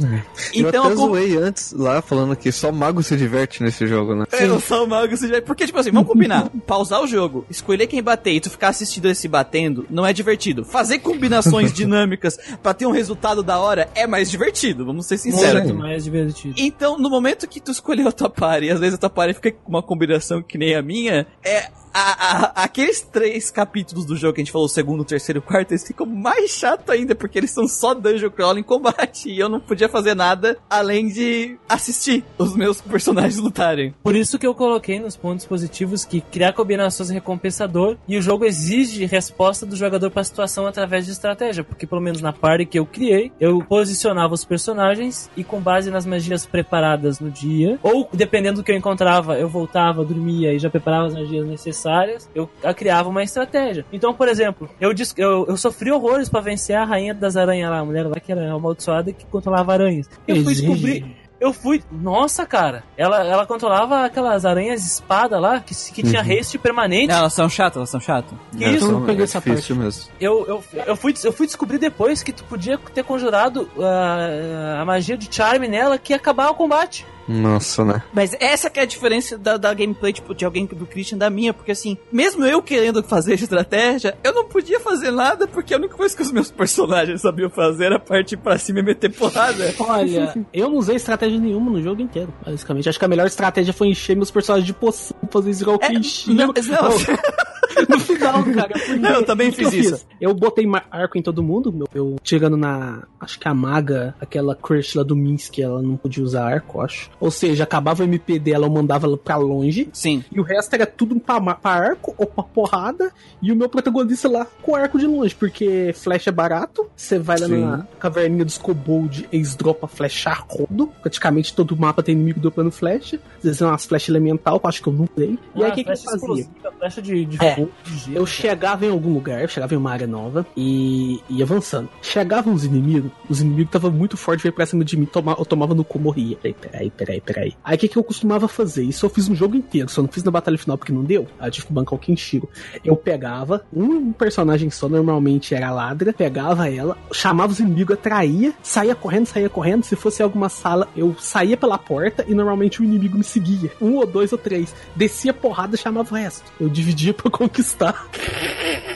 Então, 0.54 0.68
até 0.84 0.92
a 0.92 0.96
com- 0.96 1.08
zoei 1.08 1.36
antes 1.36 1.72
lá, 1.72 2.00
falando 2.02 2.34
que 2.36 2.50
só 2.50 2.72
mago 2.72 3.02
se 3.02 3.16
diverte 3.16 3.62
nesse 3.62 3.86
jogo, 3.86 4.14
né? 4.14 4.24
É, 4.32 4.44
eu 4.46 4.58
sou 4.60 4.84
o 4.84 4.88
mago, 4.88 5.16
você 5.16 5.28
já... 5.28 5.42
Porque, 5.42 5.66
tipo 5.66 5.78
assim, 5.78 5.90
vamos 5.90 6.08
combinar. 6.08 6.48
Pausar 6.66 7.02
o 7.02 7.06
jogo, 7.06 7.44
escolher 7.50 7.86
quem 7.86 8.02
bater 8.02 8.32
e 8.32 8.40
tu 8.40 8.50
ficar 8.50 8.68
assistindo 8.68 9.08
esse 9.08 9.28
batendo, 9.28 9.86
não 9.90 10.04
é 10.06 10.12
divertido. 10.12 10.64
Fazer 10.64 10.98
combinações 11.00 11.72
dinâmicas 11.74 12.38
pra 12.62 12.74
ter 12.74 12.86
um 12.86 12.90
resultado 12.92 13.42
da 13.42 13.58
hora 13.58 13.88
é 13.94 14.06
mais 14.06 14.30
divertido, 14.30 14.84
vamos 14.84 15.06
ser 15.06 15.18
sinceros. 15.18 15.62
Muito 15.64 15.74
mais 15.78 16.04
divertido. 16.04 16.54
Então, 16.56 16.98
no 16.98 17.10
momento 17.10 17.46
que 17.48 17.60
tu 17.60 17.70
escolheu 17.70 18.08
a 18.08 18.12
tua 18.12 18.30
party, 18.30 18.66
e 18.66 18.70
às 18.70 18.80
vezes 18.80 18.94
a 18.94 18.98
tua 18.98 19.10
party 19.10 19.34
fica 19.34 19.52
com 19.52 19.68
uma 19.70 19.82
combinação 19.82 20.42
que 20.42 20.56
nem 20.58 20.74
a 20.74 20.82
minha, 20.82 21.26
é. 21.44 21.68
A- 22.00 22.64
aqueles 22.64 23.00
três 23.00 23.50
capítulos 23.50 24.04
do 24.04 24.16
jogo 24.16 24.34
que 24.34 24.40
a 24.40 24.44
gente 24.44 24.52
falou, 24.52 24.66
o 24.66 24.68
segundo, 24.70 25.00
o 25.00 25.04
terceiro 25.04 25.38
e 25.38 25.40
o 25.40 25.42
quarto, 25.42 25.72
eles 25.72 25.86
ficam 25.86 26.06
mais 26.06 26.50
chato 26.50 26.90
ainda, 26.90 27.14
porque 27.14 27.38
eles 27.38 27.50
são 27.50 27.66
só 27.68 27.94
dungeon 27.94 28.30
crawl 28.30 28.58
em 28.58 28.62
combate. 28.62 29.28
E 29.30 29.38
eu 29.38 29.48
não 29.48 29.60
podia 29.60 29.88
fazer 29.88 30.14
nada 30.14 30.56
além 30.68 31.08
de 31.08 31.58
assistir 31.68 32.24
os 32.38 32.54
meus 32.56 32.80
personagens 32.80 33.36
lutarem. 33.38 33.94
Por 34.02 34.14
isso 34.16 34.38
que 34.38 34.46
eu 34.46 34.54
coloquei 34.54 34.98
nos 34.98 35.16
pontos 35.16 35.44
positivos 35.46 36.04
que 36.04 36.20
criar 36.20 36.52
combinações 36.52 37.10
é 37.10 37.14
recompensador 37.14 37.96
e 38.06 38.16
o 38.16 38.22
jogo 38.22 38.44
exige 38.44 39.04
resposta 39.06 39.64
do 39.66 39.76
jogador 39.76 40.10
para 40.10 40.20
a 40.20 40.24
situação 40.24 40.66
através 40.66 41.06
de 41.06 41.12
estratégia, 41.12 41.64
porque 41.64 41.86
pelo 41.86 42.00
menos 42.00 42.20
na 42.20 42.32
party 42.32 42.66
que 42.66 42.78
eu 42.78 42.86
criei, 42.86 43.32
eu 43.40 43.62
posicionava 43.64 44.34
os 44.34 44.44
personagens 44.44 45.30
e 45.36 45.44
com 45.44 45.60
base 45.60 45.90
nas 45.90 46.04
magias 46.06 46.44
preparadas 46.46 47.20
no 47.20 47.30
dia, 47.30 47.78
ou 47.82 48.08
dependendo 48.12 48.58
do 48.60 48.64
que 48.64 48.72
eu 48.72 48.76
encontrava, 48.76 49.38
eu 49.38 49.48
voltava, 49.48 50.04
dormia 50.04 50.52
e 50.52 50.58
já 50.58 50.68
preparava 50.70 51.06
as 51.06 51.14
magias 51.14 51.46
necessárias, 51.46 51.87
eu 52.34 52.48
a- 52.62 52.74
criava 52.74 53.08
uma 53.08 53.22
estratégia. 53.22 53.84
Então, 53.92 54.12
por 54.14 54.28
exemplo, 54.28 54.68
eu, 54.80 54.92
eu, 55.16 55.46
eu 55.48 55.56
sofri 55.56 55.90
horrores 55.90 56.28
para 56.28 56.40
vencer 56.40 56.76
a 56.76 56.84
rainha 56.84 57.14
das 57.14 57.36
aranhas 57.36 57.70
lá, 57.70 57.78
a 57.78 57.84
mulher 57.84 58.06
lá 58.06 58.18
que 58.20 58.30
era 58.32 58.52
amaldiçoada 58.52 59.12
que 59.12 59.24
controlava 59.26 59.72
aranhas. 59.72 60.08
Eu 60.26 60.36
fui 60.44 60.54
descobrir 60.54 61.16
eu 61.40 61.52
fui. 61.52 61.80
Nossa, 61.92 62.44
cara. 62.44 62.82
Ela, 62.96 63.24
ela 63.24 63.46
controlava 63.46 64.04
aquelas 64.04 64.44
aranhas 64.44 64.84
espada 64.84 65.38
lá, 65.38 65.60
que, 65.60 65.72
que 65.92 66.02
tinha 66.02 66.20
Uhum. 66.20 66.36
haste 66.36 66.58
permanente. 66.58 67.12
elas 67.12 67.32
são 67.32 67.48
chatas, 67.48 67.76
elas 67.76 67.90
são 67.90 68.00
chatas. 68.00 68.36
Que 68.56 68.64
É, 68.64 68.70
isso? 68.72 68.86
Eu 68.86 68.90
não 68.92 69.06
peguei 69.06 69.20
é 69.20 69.24
essa 69.24 69.38
difícil 69.40 69.76
mesmo. 69.76 70.10
Eu, 70.20 70.44
eu, 70.48 70.64
eu, 70.84 70.96
fui, 70.96 71.14
eu 71.22 71.32
fui 71.32 71.46
descobrir 71.46 71.78
depois 71.78 72.24
que 72.24 72.32
tu 72.32 72.42
podia 72.42 72.76
ter 72.92 73.04
conjurado 73.04 73.70
ah, 73.80 74.78
a 74.80 74.84
magia 74.84 75.16
de 75.16 75.32
charme 75.32 75.68
nela 75.68 75.96
que 75.96 76.12
ia 76.12 76.16
acabar 76.16 76.50
o 76.50 76.54
combate. 76.56 77.06
Nossa, 77.28 77.84
né? 77.84 78.02
Mas 78.12 78.34
essa 78.40 78.70
que 78.70 78.80
é 78.80 78.82
a 78.82 78.86
diferença 78.86 79.36
da, 79.36 79.56
da 79.56 79.74
gameplay, 79.74 80.12
tipo, 80.12 80.34
de 80.34 80.44
alguém 80.44 80.66
do 80.66 80.86
Christian 80.86 81.18
da 81.18 81.28
minha, 81.28 81.52
porque 81.52 81.72
assim, 81.72 81.96
mesmo 82.10 82.44
eu 82.44 82.62
querendo 82.62 83.02
fazer 83.02 83.34
estratégia, 83.34 84.16
eu 84.24 84.32
não 84.32 84.46
podia 84.46 84.80
fazer 84.80 85.10
nada, 85.10 85.46
porque 85.46 85.74
a 85.74 85.76
única 85.76 85.94
coisa 85.94 86.16
que 86.16 86.22
os 86.22 86.32
meus 86.32 86.50
personagens 86.50 87.20
sabiam 87.20 87.50
fazer 87.50 87.86
era 87.86 87.98
partir 87.98 88.36
pra 88.36 88.58
cima 88.58 88.80
e 88.80 88.82
meter 88.82 89.12
porrada. 89.12 89.74
Olha, 89.78 90.34
eu 90.52 90.70
não 90.70 90.78
usei 90.78 90.96
estratégia 90.96 91.38
nenhuma 91.38 91.70
no 91.70 91.82
jogo 91.82 92.00
inteiro, 92.00 92.32
basicamente. 92.44 92.88
Acho 92.88 92.98
que 92.98 93.04
a 93.04 93.08
melhor 93.08 93.26
estratégia 93.26 93.72
foi 93.72 93.88
encher 93.88 94.16
meus 94.16 94.30
personagens 94.30 94.66
de 94.66 94.72
poção, 94.72 95.16
fazer 95.30 95.50
isso 95.50 95.62
igual 95.62 95.78
É, 95.82 95.92
não, 95.92 96.46
não. 96.46 96.54
No 97.88 98.00
final, 98.00 98.42
cara. 98.44 98.74
Não, 98.98 99.10
eu 99.10 99.24
também 99.24 99.50
que 99.50 99.62
eu 99.62 99.70
fiz 99.70 99.86
isso. 99.86 100.06
Eu 100.20 100.34
botei 100.34 100.64
arco 100.90 101.18
em 101.18 101.22
todo 101.22 101.42
mundo, 101.42 101.72
meu, 101.72 101.86
eu 101.94 102.16
chegando 102.24 102.56
na. 102.56 103.04
Acho 103.20 103.38
que 103.38 103.46
a 103.46 103.54
maga, 103.54 104.14
aquela 104.20 104.54
crush 104.54 104.96
lá 104.96 105.02
do 105.02 105.14
Minsk, 105.14 105.58
ela 105.58 105.82
não 105.82 105.96
podia 105.96 106.24
usar 106.24 106.44
arco, 106.44 106.80
acho. 106.80 107.10
Ou 107.20 107.30
seja, 107.30 107.64
acabava 107.64 108.02
o 108.02 108.06
MP 108.06 108.38
dela, 108.38 108.66
eu 108.66 108.70
mandava 108.70 109.06
ela 109.06 109.16
pra 109.16 109.36
longe. 109.36 109.88
Sim. 109.92 110.24
E 110.30 110.38
o 110.38 110.42
resto 110.42 110.74
era 110.74 110.86
tudo 110.86 111.18
pra, 111.18 111.40
pra 111.54 111.70
arco 111.70 112.14
ou 112.16 112.26
pra 112.26 112.44
porrada. 112.44 113.10
E 113.42 113.50
o 113.52 113.56
meu 113.56 113.68
protagonista 113.68 114.28
lá 114.28 114.46
com 114.62 114.74
arco 114.76 114.98
de 114.98 115.06
longe, 115.06 115.34
porque 115.34 115.92
flecha 115.94 116.30
é 116.30 116.32
barato. 116.32 116.88
Você 116.96 117.18
vai 117.18 117.38
lá 117.38 117.46
Sim. 117.46 117.60
na 117.60 117.86
caverninha 117.98 118.44
dos 118.44 118.58
kobold, 118.58 119.28
eles 119.32 119.54
dropam 119.54 119.88
flecha 119.88 120.32
rodo. 120.48 120.88
Praticamente 121.02 121.54
todo 121.54 121.76
mapa 121.76 122.02
tem 122.02 122.14
inimigo 122.14 122.40
dropando 122.40 122.70
flecha. 122.70 123.20
Às 123.38 123.42
vezes 123.44 123.62
é 123.62 123.66
umas 123.66 123.84
flechas 123.86 124.08
elemental, 124.08 124.58
que 124.60 124.66
eu 124.66 124.68
acho 124.68 124.82
que 124.82 124.88
eu 124.88 124.92
não 124.92 125.08
dei. 125.16 125.38
E 125.54 125.64
aí 125.64 125.70
o 125.70 125.74
que, 125.74 125.84
que 125.84 125.90
eu 125.90 125.94
Ah, 125.94 126.18
fazia? 126.18 126.46
Flecha 126.78 127.02
de, 127.02 127.24
de 127.24 127.44
É. 127.44 127.54
fogo, 127.56 127.70
de 127.84 127.96
gelo. 127.98 128.16
Eu 128.18 128.26
chegava 128.26 128.86
em 128.86 128.90
algum 128.90 129.12
lugar, 129.12 129.42
eu 129.42 129.48
chegava 129.48 129.74
em 129.74 129.76
uma 129.76 129.90
área 129.90 130.06
nova 130.06 130.46
e 130.56 131.20
ia 131.28 131.44
avançando. 131.44 131.88
Chegavam 132.02 132.54
os 132.54 132.64
inimigos, 132.64 133.10
os 133.28 133.40
inimigos 133.40 133.66
estavam 133.66 133.90
muito 133.90 134.16
fortes, 134.16 134.42
veio 134.42 134.52
pra 134.52 134.66
cima 134.66 134.84
de 134.84 134.96
mim, 134.96 135.06
toma, 135.06 135.34
eu 135.38 135.44
tomava 135.44 135.74
no 135.74 135.82
cu, 135.84 135.98
morria. 135.98 136.36
Peraí, 136.36 136.54
peraí, 136.54 136.90
peraí, 137.08 137.20
peraí. 137.20 137.54
Aí 137.64 137.76
o 137.76 137.78
que, 137.78 137.88
que 137.88 137.96
eu 137.96 138.04
costumava 138.04 138.46
fazer? 138.46 138.82
Isso 138.82 139.06
eu 139.06 139.10
fiz 139.10 139.28
no 139.28 139.34
jogo 139.34 139.56
inteiro, 139.56 139.88
só 139.88 140.02
não 140.02 140.08
fiz 140.08 140.22
na 140.22 140.30
batalha 140.30 140.58
final 140.58 140.76
porque 140.76 140.92
não 140.92 141.02
deu. 141.02 141.26
Aí 141.38 141.48
eu 141.48 141.52
tive 141.52 141.66
que 141.66 141.72
bancar 141.72 141.94
o 141.94 141.98
Kenshiro. 141.98 142.48
Eu 142.84 142.96
pegava 142.96 143.64
um 143.72 144.12
personagem 144.12 144.70
só, 144.70 144.88
normalmente 144.88 145.54
era 145.54 145.68
a 145.68 145.72
ladra, 145.72 146.12
pegava 146.12 146.68
ela, 146.68 146.96
chamava 147.12 147.52
os 147.52 147.60
inimigos, 147.60 147.94
atraía, 147.94 148.52
saía 148.62 148.94
correndo, 148.94 149.26
saía 149.26 149.48
correndo. 149.48 149.84
Se 149.84 149.96
fosse 149.96 150.22
alguma 150.22 150.48
sala, 150.48 150.88
eu 150.96 151.16
saía 151.18 151.56
pela 151.56 151.78
porta 151.78 152.24
e 152.28 152.34
normalmente 152.34 152.80
o 152.80 152.84
inimigo 152.84 153.16
me 153.16 153.24
seguia. 153.24 153.72
Um 153.80 153.96
ou 153.96 154.06
dois 154.06 154.32
ou 154.32 154.38
três. 154.38 154.74
Descia 154.94 155.32
porrada 155.32 155.74
e 155.74 155.78
chamava 155.78 156.12
o 156.12 156.18
resto. 156.18 156.52
Eu 156.60 156.68
dividia 156.68 157.14
pra 157.14 157.30
conquistar. 157.30 158.06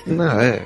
Não, 0.07 0.41
é. 0.41 0.63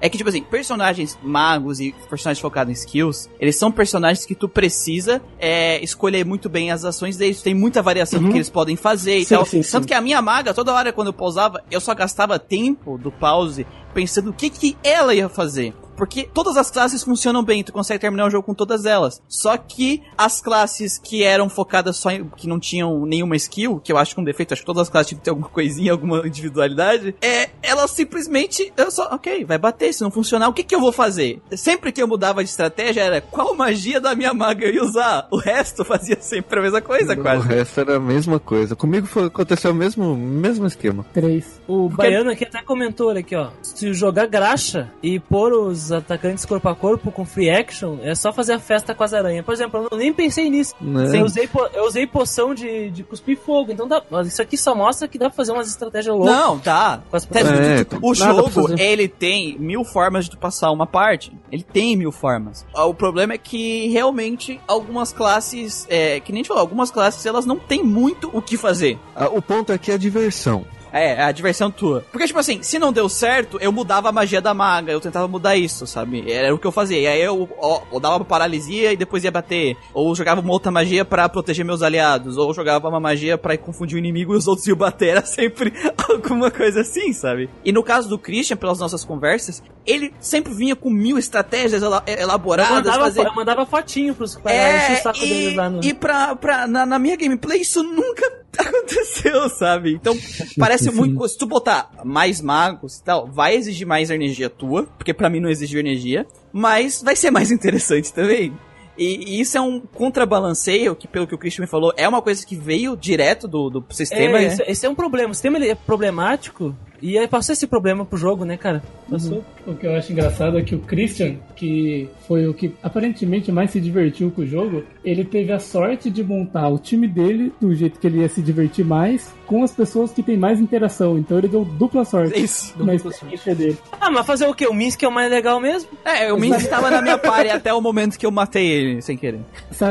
É 0.00 0.08
que, 0.08 0.18
tipo 0.18 0.28
assim, 0.28 0.42
personagens 0.42 1.18
magos 1.22 1.80
e 1.80 1.94
personagens 2.08 2.40
focados 2.40 2.70
em 2.70 2.74
skills, 2.74 3.30
eles 3.40 3.56
são 3.56 3.70
personagens 3.70 4.26
que 4.26 4.34
tu 4.34 4.48
precisa 4.48 5.22
é, 5.38 5.82
escolher 5.82 6.24
muito 6.24 6.48
bem 6.48 6.70
as 6.74 6.84
ações 6.84 7.16
deles. 7.16 7.40
Tem 7.42 7.54
muita 7.54 7.80
variação 7.82 8.18
do 8.20 8.26
Uhum. 8.26 8.30
que 8.32 8.36
eles 8.38 8.50
podem 8.50 8.76
fazer 8.76 9.18
e 9.18 9.24
Sim, 9.24 9.34
tal. 9.36 9.46
sim, 9.46 9.62
sim. 9.62 9.72
Tanto 9.72 9.86
que 9.86 9.94
a 9.94 10.00
minha 10.00 10.20
maga, 10.20 10.52
toda 10.52 10.72
hora 10.74 10.92
quando 10.92 11.08
eu 11.08 11.12
pausava, 11.12 11.62
eu 11.70 11.80
só 11.80 11.94
gastava 11.94 12.38
tempo 12.38 12.98
do 12.98 13.10
pause 13.10 13.66
pensando 13.94 14.30
o 14.30 14.32
que, 14.32 14.50
que 14.50 14.76
ela 14.82 15.14
ia 15.14 15.28
fazer. 15.28 15.72
Porque 15.96 16.28
todas 16.32 16.56
as 16.56 16.70
classes 16.70 17.02
funcionam 17.02 17.42
bem, 17.42 17.62
tu 17.62 17.72
consegue 17.72 18.00
terminar 18.00 18.26
o 18.26 18.30
jogo 18.30 18.44
com 18.44 18.54
todas 18.54 18.84
elas. 18.84 19.22
Só 19.28 19.56
que 19.56 20.02
as 20.16 20.40
classes 20.40 20.98
que 20.98 21.22
eram 21.22 21.48
focadas 21.48 21.96
só 21.96 22.10
em. 22.10 22.24
que 22.36 22.48
não 22.48 22.58
tinham 22.58 23.04
nenhuma 23.06 23.36
skill, 23.36 23.80
que 23.82 23.92
eu 23.92 23.96
acho 23.98 24.14
que 24.14 24.20
é 24.20 24.22
um 24.22 24.24
defeito, 24.24 24.52
acho 24.52 24.62
que 24.62 24.66
todas 24.66 24.82
as 24.82 24.88
classes 24.90 25.08
tinham 25.08 25.18
que 25.18 25.24
ter 25.24 25.30
alguma 25.30 25.48
coisinha, 25.48 25.92
alguma 25.92 26.26
individualidade, 26.26 27.14
é. 27.20 27.50
Elas 27.62 27.90
simplesmente. 27.90 28.72
Eu 28.76 28.90
só. 28.90 29.08
Ok, 29.14 29.44
vai 29.44 29.58
bater, 29.58 29.92
se 29.92 30.02
não 30.02 30.10
funcionar, 30.10 30.48
o 30.48 30.52
que 30.52 30.62
que 30.64 30.74
eu 30.74 30.80
vou 30.80 30.92
fazer? 30.92 31.40
Sempre 31.56 31.92
que 31.92 32.02
eu 32.02 32.08
mudava 32.08 32.42
de 32.42 32.50
estratégia 32.50 33.02
era 33.02 33.20
qual 33.20 33.54
magia 33.54 34.00
da 34.00 34.14
minha 34.14 34.34
maga 34.34 34.66
eu 34.66 34.74
ia 34.74 34.82
usar. 34.84 35.26
O 35.30 35.36
resto 35.38 35.84
fazia 35.84 36.20
sempre 36.20 36.58
a 36.58 36.62
mesma 36.62 36.80
coisa, 36.80 37.12
O 37.14 37.16
quase. 37.22 37.46
resto 37.48 37.80
era 37.80 37.96
a 37.96 38.00
mesma 38.00 38.38
coisa. 38.38 38.76
Comigo 38.76 39.06
foi, 39.06 39.26
aconteceu 39.26 39.70
o 39.70 39.74
mesmo, 39.74 40.14
mesmo 40.16 40.66
esquema. 40.66 41.04
Três. 41.12 41.60
O 41.66 41.88
Baiano 41.88 42.30
aqui 42.30 42.44
até 42.44 42.62
comentou 42.62 43.10
aqui, 43.10 43.34
ó. 43.34 43.50
Se 43.62 43.92
jogar 43.92 44.26
graxa 44.26 44.92
e 45.02 45.18
pôr 45.18 45.52
os 45.52 45.83
atacantes 45.92 46.44
corpo 46.44 46.68
a 46.68 46.74
corpo 46.74 47.10
com 47.10 47.24
free 47.24 47.50
action, 47.50 47.98
é 48.02 48.14
só 48.14 48.32
fazer 48.32 48.52
a 48.54 48.58
festa 48.58 48.94
com 48.94 49.02
as 49.04 49.12
aranhas. 49.14 49.44
Por 49.44 49.52
exemplo, 49.54 49.88
eu 49.90 49.96
nem 49.98 50.12
pensei 50.12 50.48
nisso. 50.50 50.74
Né? 50.80 51.20
Eu, 51.20 51.24
usei, 51.24 51.48
eu 51.74 51.84
usei 51.86 52.06
poção 52.06 52.54
de, 52.54 52.90
de 52.90 53.02
cuspir 53.02 53.36
fogo, 53.38 53.72
então 53.72 53.86
dá, 53.88 54.02
isso 54.24 54.40
aqui 54.42 54.56
só 54.56 54.74
mostra 54.74 55.06
que 55.08 55.18
dá 55.18 55.26
pra 55.28 55.36
fazer 55.36 55.52
umas 55.52 55.68
estratégias 55.68 56.14
loucas 56.14 56.34
Não, 56.34 56.58
tá. 56.58 57.02
com 57.10 57.16
as 57.16 57.24
Até- 57.24 57.80
É, 57.80 57.86
o 58.00 58.14
jogo, 58.14 58.50
ele 58.78 59.08
tem 59.08 59.58
mil 59.58 59.84
formas 59.84 60.24
de 60.26 60.32
tu 60.32 60.38
passar 60.38 60.70
uma 60.70 60.86
parte. 60.86 61.32
Ele 61.50 61.62
tem 61.62 61.96
mil 61.96 62.12
formas. 62.12 62.64
Ah, 62.74 62.84
O 62.84 62.94
problema 62.94 63.32
é 63.34 63.38
que 63.38 63.88
realmente 63.88 64.60
algumas 64.68 65.12
classes, 65.12 65.86
é, 65.88 66.20
que 66.20 66.32
nem 66.32 66.40
a 66.40 66.42
gente 66.42 66.48
falou, 66.48 66.60
algumas 66.60 66.90
classes 66.90 67.24
elas 67.26 67.44
não 67.46 67.58
têm 67.58 67.82
muito 67.82 68.30
o 68.32 68.40
que 68.42 68.56
fazer. 68.56 68.98
Ah, 69.14 69.28
O 69.28 69.40
ponto 69.42 69.72
aqui 69.72 69.90
é 69.90 69.94
a 69.94 69.98
diversão. 69.98 70.64
É, 70.94 71.20
a 71.24 71.32
diversão 71.32 71.72
tua. 71.72 72.04
Porque, 72.12 72.26
tipo 72.26 72.38
assim, 72.38 72.62
se 72.62 72.78
não 72.78 72.92
deu 72.92 73.08
certo, 73.08 73.58
eu 73.60 73.72
mudava 73.72 74.08
a 74.08 74.12
magia 74.12 74.40
da 74.40 74.54
maga, 74.54 74.92
eu 74.92 75.00
tentava 75.00 75.26
mudar 75.26 75.56
isso, 75.56 75.86
sabe? 75.88 76.30
Era 76.30 76.54
o 76.54 76.58
que 76.58 76.66
eu 76.66 76.70
fazia. 76.70 76.98
E 77.00 77.06
aí 77.08 77.20
eu, 77.20 77.48
ó, 77.58 77.82
eu 77.92 77.98
dava 77.98 78.16
uma 78.16 78.24
paralisia 78.24 78.92
e 78.92 78.96
depois 78.96 79.24
ia 79.24 79.30
bater. 79.32 79.76
Ou 79.92 80.14
jogava 80.14 80.40
uma 80.40 80.52
outra 80.52 80.70
magia 80.70 81.04
pra 81.04 81.28
proteger 81.28 81.64
meus 81.64 81.82
aliados. 81.82 82.36
Ou 82.36 82.54
jogava 82.54 82.88
uma 82.88 83.00
magia 83.00 83.36
pra 83.36 83.58
confundir 83.58 83.96
o 83.96 83.98
inimigo 83.98 84.34
e 84.34 84.36
os 84.36 84.46
outros 84.46 84.66
iam 84.68 84.76
bater. 84.76 85.08
Era 85.08 85.26
sempre 85.26 85.72
alguma 86.08 86.48
coisa 86.50 86.82
assim, 86.82 87.12
sabe? 87.12 87.50
E 87.64 87.72
no 87.72 87.82
caso 87.82 88.08
do 88.08 88.16
Christian, 88.16 88.56
pelas 88.56 88.78
nossas 88.78 89.04
conversas, 89.04 89.62
ele 89.84 90.14
sempre 90.20 90.54
vinha 90.54 90.76
com 90.76 90.90
mil 90.90 91.18
estratégias 91.18 91.82
Eu 91.82 91.90
elaboradas. 92.06 92.70
mandava, 92.70 93.04
fazer... 93.04 93.26
eu 93.26 93.34
mandava 93.34 93.66
fotinho 93.66 94.14
pros 94.14 94.36
encher 94.36 94.46
o 94.46 94.48
É, 94.48 95.12
deles 95.12 95.56
lá 95.56 95.68
no. 95.70 95.82
e, 95.82 95.88
e 95.88 95.94
pra, 95.94 96.36
pra, 96.36 96.66
na, 96.68 96.86
na 96.86 96.98
minha 97.00 97.16
gameplay 97.16 97.60
isso 97.60 97.82
nunca 97.82 98.43
aconteceu, 98.62 99.48
sabe? 99.48 99.94
Então, 99.94 100.16
parece 100.58 100.90
muito. 100.90 101.26
Se 101.28 101.38
tu 101.38 101.46
botar 101.46 101.90
mais 102.04 102.40
magos 102.40 102.98
e 102.98 103.04
tal, 103.04 103.26
vai 103.26 103.54
exigir 103.54 103.86
mais 103.86 104.10
energia 104.10 104.50
tua, 104.50 104.84
porque 104.98 105.14
pra 105.14 105.30
mim 105.30 105.40
não 105.40 105.48
exigiu 105.48 105.80
energia, 105.80 106.26
mas 106.52 107.02
vai 107.02 107.16
ser 107.16 107.30
mais 107.30 107.50
interessante 107.52 108.12
também. 108.12 108.52
E, 108.96 109.36
e 109.36 109.40
isso 109.40 109.58
é 109.58 109.60
um 109.60 109.80
contrabalanceio, 109.80 110.94
que 110.94 111.08
pelo 111.08 111.26
que 111.26 111.34
o 111.34 111.38
Christian 111.38 111.64
me 111.64 111.68
falou, 111.68 111.92
é 111.96 112.08
uma 112.08 112.22
coisa 112.22 112.46
que 112.46 112.54
veio 112.54 112.96
direto 112.96 113.48
do, 113.48 113.68
do 113.68 113.84
sistema, 113.90 114.38
É, 114.38 114.42
né? 114.42 114.46
esse, 114.46 114.62
esse 114.62 114.86
é 114.86 114.88
um 114.88 114.94
problema. 114.94 115.30
O 115.30 115.34
sistema 115.34 115.58
ele 115.58 115.68
é 115.68 115.74
problemático 115.74 116.74
e 117.04 117.18
aí 117.18 117.28
passou 117.28 117.52
esse 117.52 117.66
problema 117.66 118.02
pro 118.02 118.16
jogo, 118.16 118.46
né, 118.46 118.56
cara? 118.56 118.82
Passou. 119.10 119.44
O 119.66 119.74
que 119.74 119.86
eu 119.86 119.94
acho 119.94 120.10
engraçado 120.10 120.58
é 120.58 120.62
que 120.62 120.74
o 120.74 120.78
Christian, 120.78 121.36
que 121.54 122.08
foi 122.26 122.46
o 122.48 122.54
que 122.54 122.74
aparentemente 122.82 123.52
mais 123.52 123.70
se 123.72 123.78
divertiu 123.78 124.30
com 124.30 124.40
o 124.40 124.46
jogo, 124.46 124.82
ele 125.04 125.22
teve 125.22 125.52
a 125.52 125.58
sorte 125.58 126.10
de 126.10 126.24
montar 126.24 126.68
o 126.68 126.78
time 126.78 127.06
dele 127.06 127.52
do 127.60 127.74
jeito 127.74 128.00
que 128.00 128.06
ele 128.06 128.20
ia 128.20 128.28
se 128.30 128.40
divertir 128.40 128.86
mais, 128.86 129.34
com 129.46 129.62
as 129.62 129.72
pessoas 129.72 130.12
que 130.12 130.22
têm 130.22 130.38
mais 130.38 130.58
interação. 130.58 131.18
Então 131.18 131.36
ele 131.36 131.48
deu 131.48 131.62
dupla 131.62 132.06
sorte 132.06 132.42
Isso. 132.42 132.74
na 132.82 132.94
experiência 132.94 133.54
dele. 133.54 133.76
Ah, 134.00 134.10
mas 134.10 134.26
fazer 134.26 134.46
o 134.46 134.54
quê? 134.54 134.66
O 134.66 134.72
Minsk 134.72 135.02
é 135.02 135.08
o 135.08 135.12
mais 135.12 135.30
legal 135.30 135.60
mesmo? 135.60 135.90
É, 136.04 136.32
o 136.32 136.38
Minsk 136.38 136.60
estava 136.60 136.90
na 136.90 137.02
minha 137.02 137.18
party 137.18 137.50
até 137.50 137.72
o 137.72 137.82
momento 137.82 138.18
que 138.18 138.24
eu 138.24 138.30
matei 138.30 138.66
ele, 138.66 139.02
sem 139.02 139.16
querer. 139.16 139.40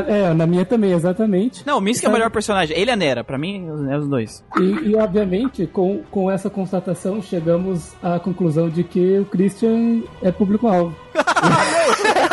É, 0.08 0.34
na 0.34 0.46
minha 0.46 0.64
também, 0.64 0.92
exatamente. 0.92 1.64
Não, 1.64 1.78
o 1.78 1.80
Minsk 1.80 2.02
é 2.02 2.08
o 2.08 2.12
melhor 2.12 2.30
personagem. 2.30 2.76
Ele 2.76 2.90
é 2.90 2.94
a 2.94 2.96
Nera, 2.96 3.22
pra 3.22 3.38
mim, 3.38 3.66
é 3.88 3.96
os 3.96 4.08
dois. 4.08 4.44
E, 4.58 4.90
e, 4.90 4.96
obviamente, 4.96 5.66
com, 5.66 6.02
com 6.10 6.30
essa 6.30 6.50
constatação, 6.50 7.03
chegamos 7.22 7.92
à 8.02 8.18
conclusão 8.18 8.68
de 8.68 8.82
que 8.82 9.18
o 9.18 9.24
Christian 9.24 10.02
é 10.22 10.32
público-alvo. 10.32 10.94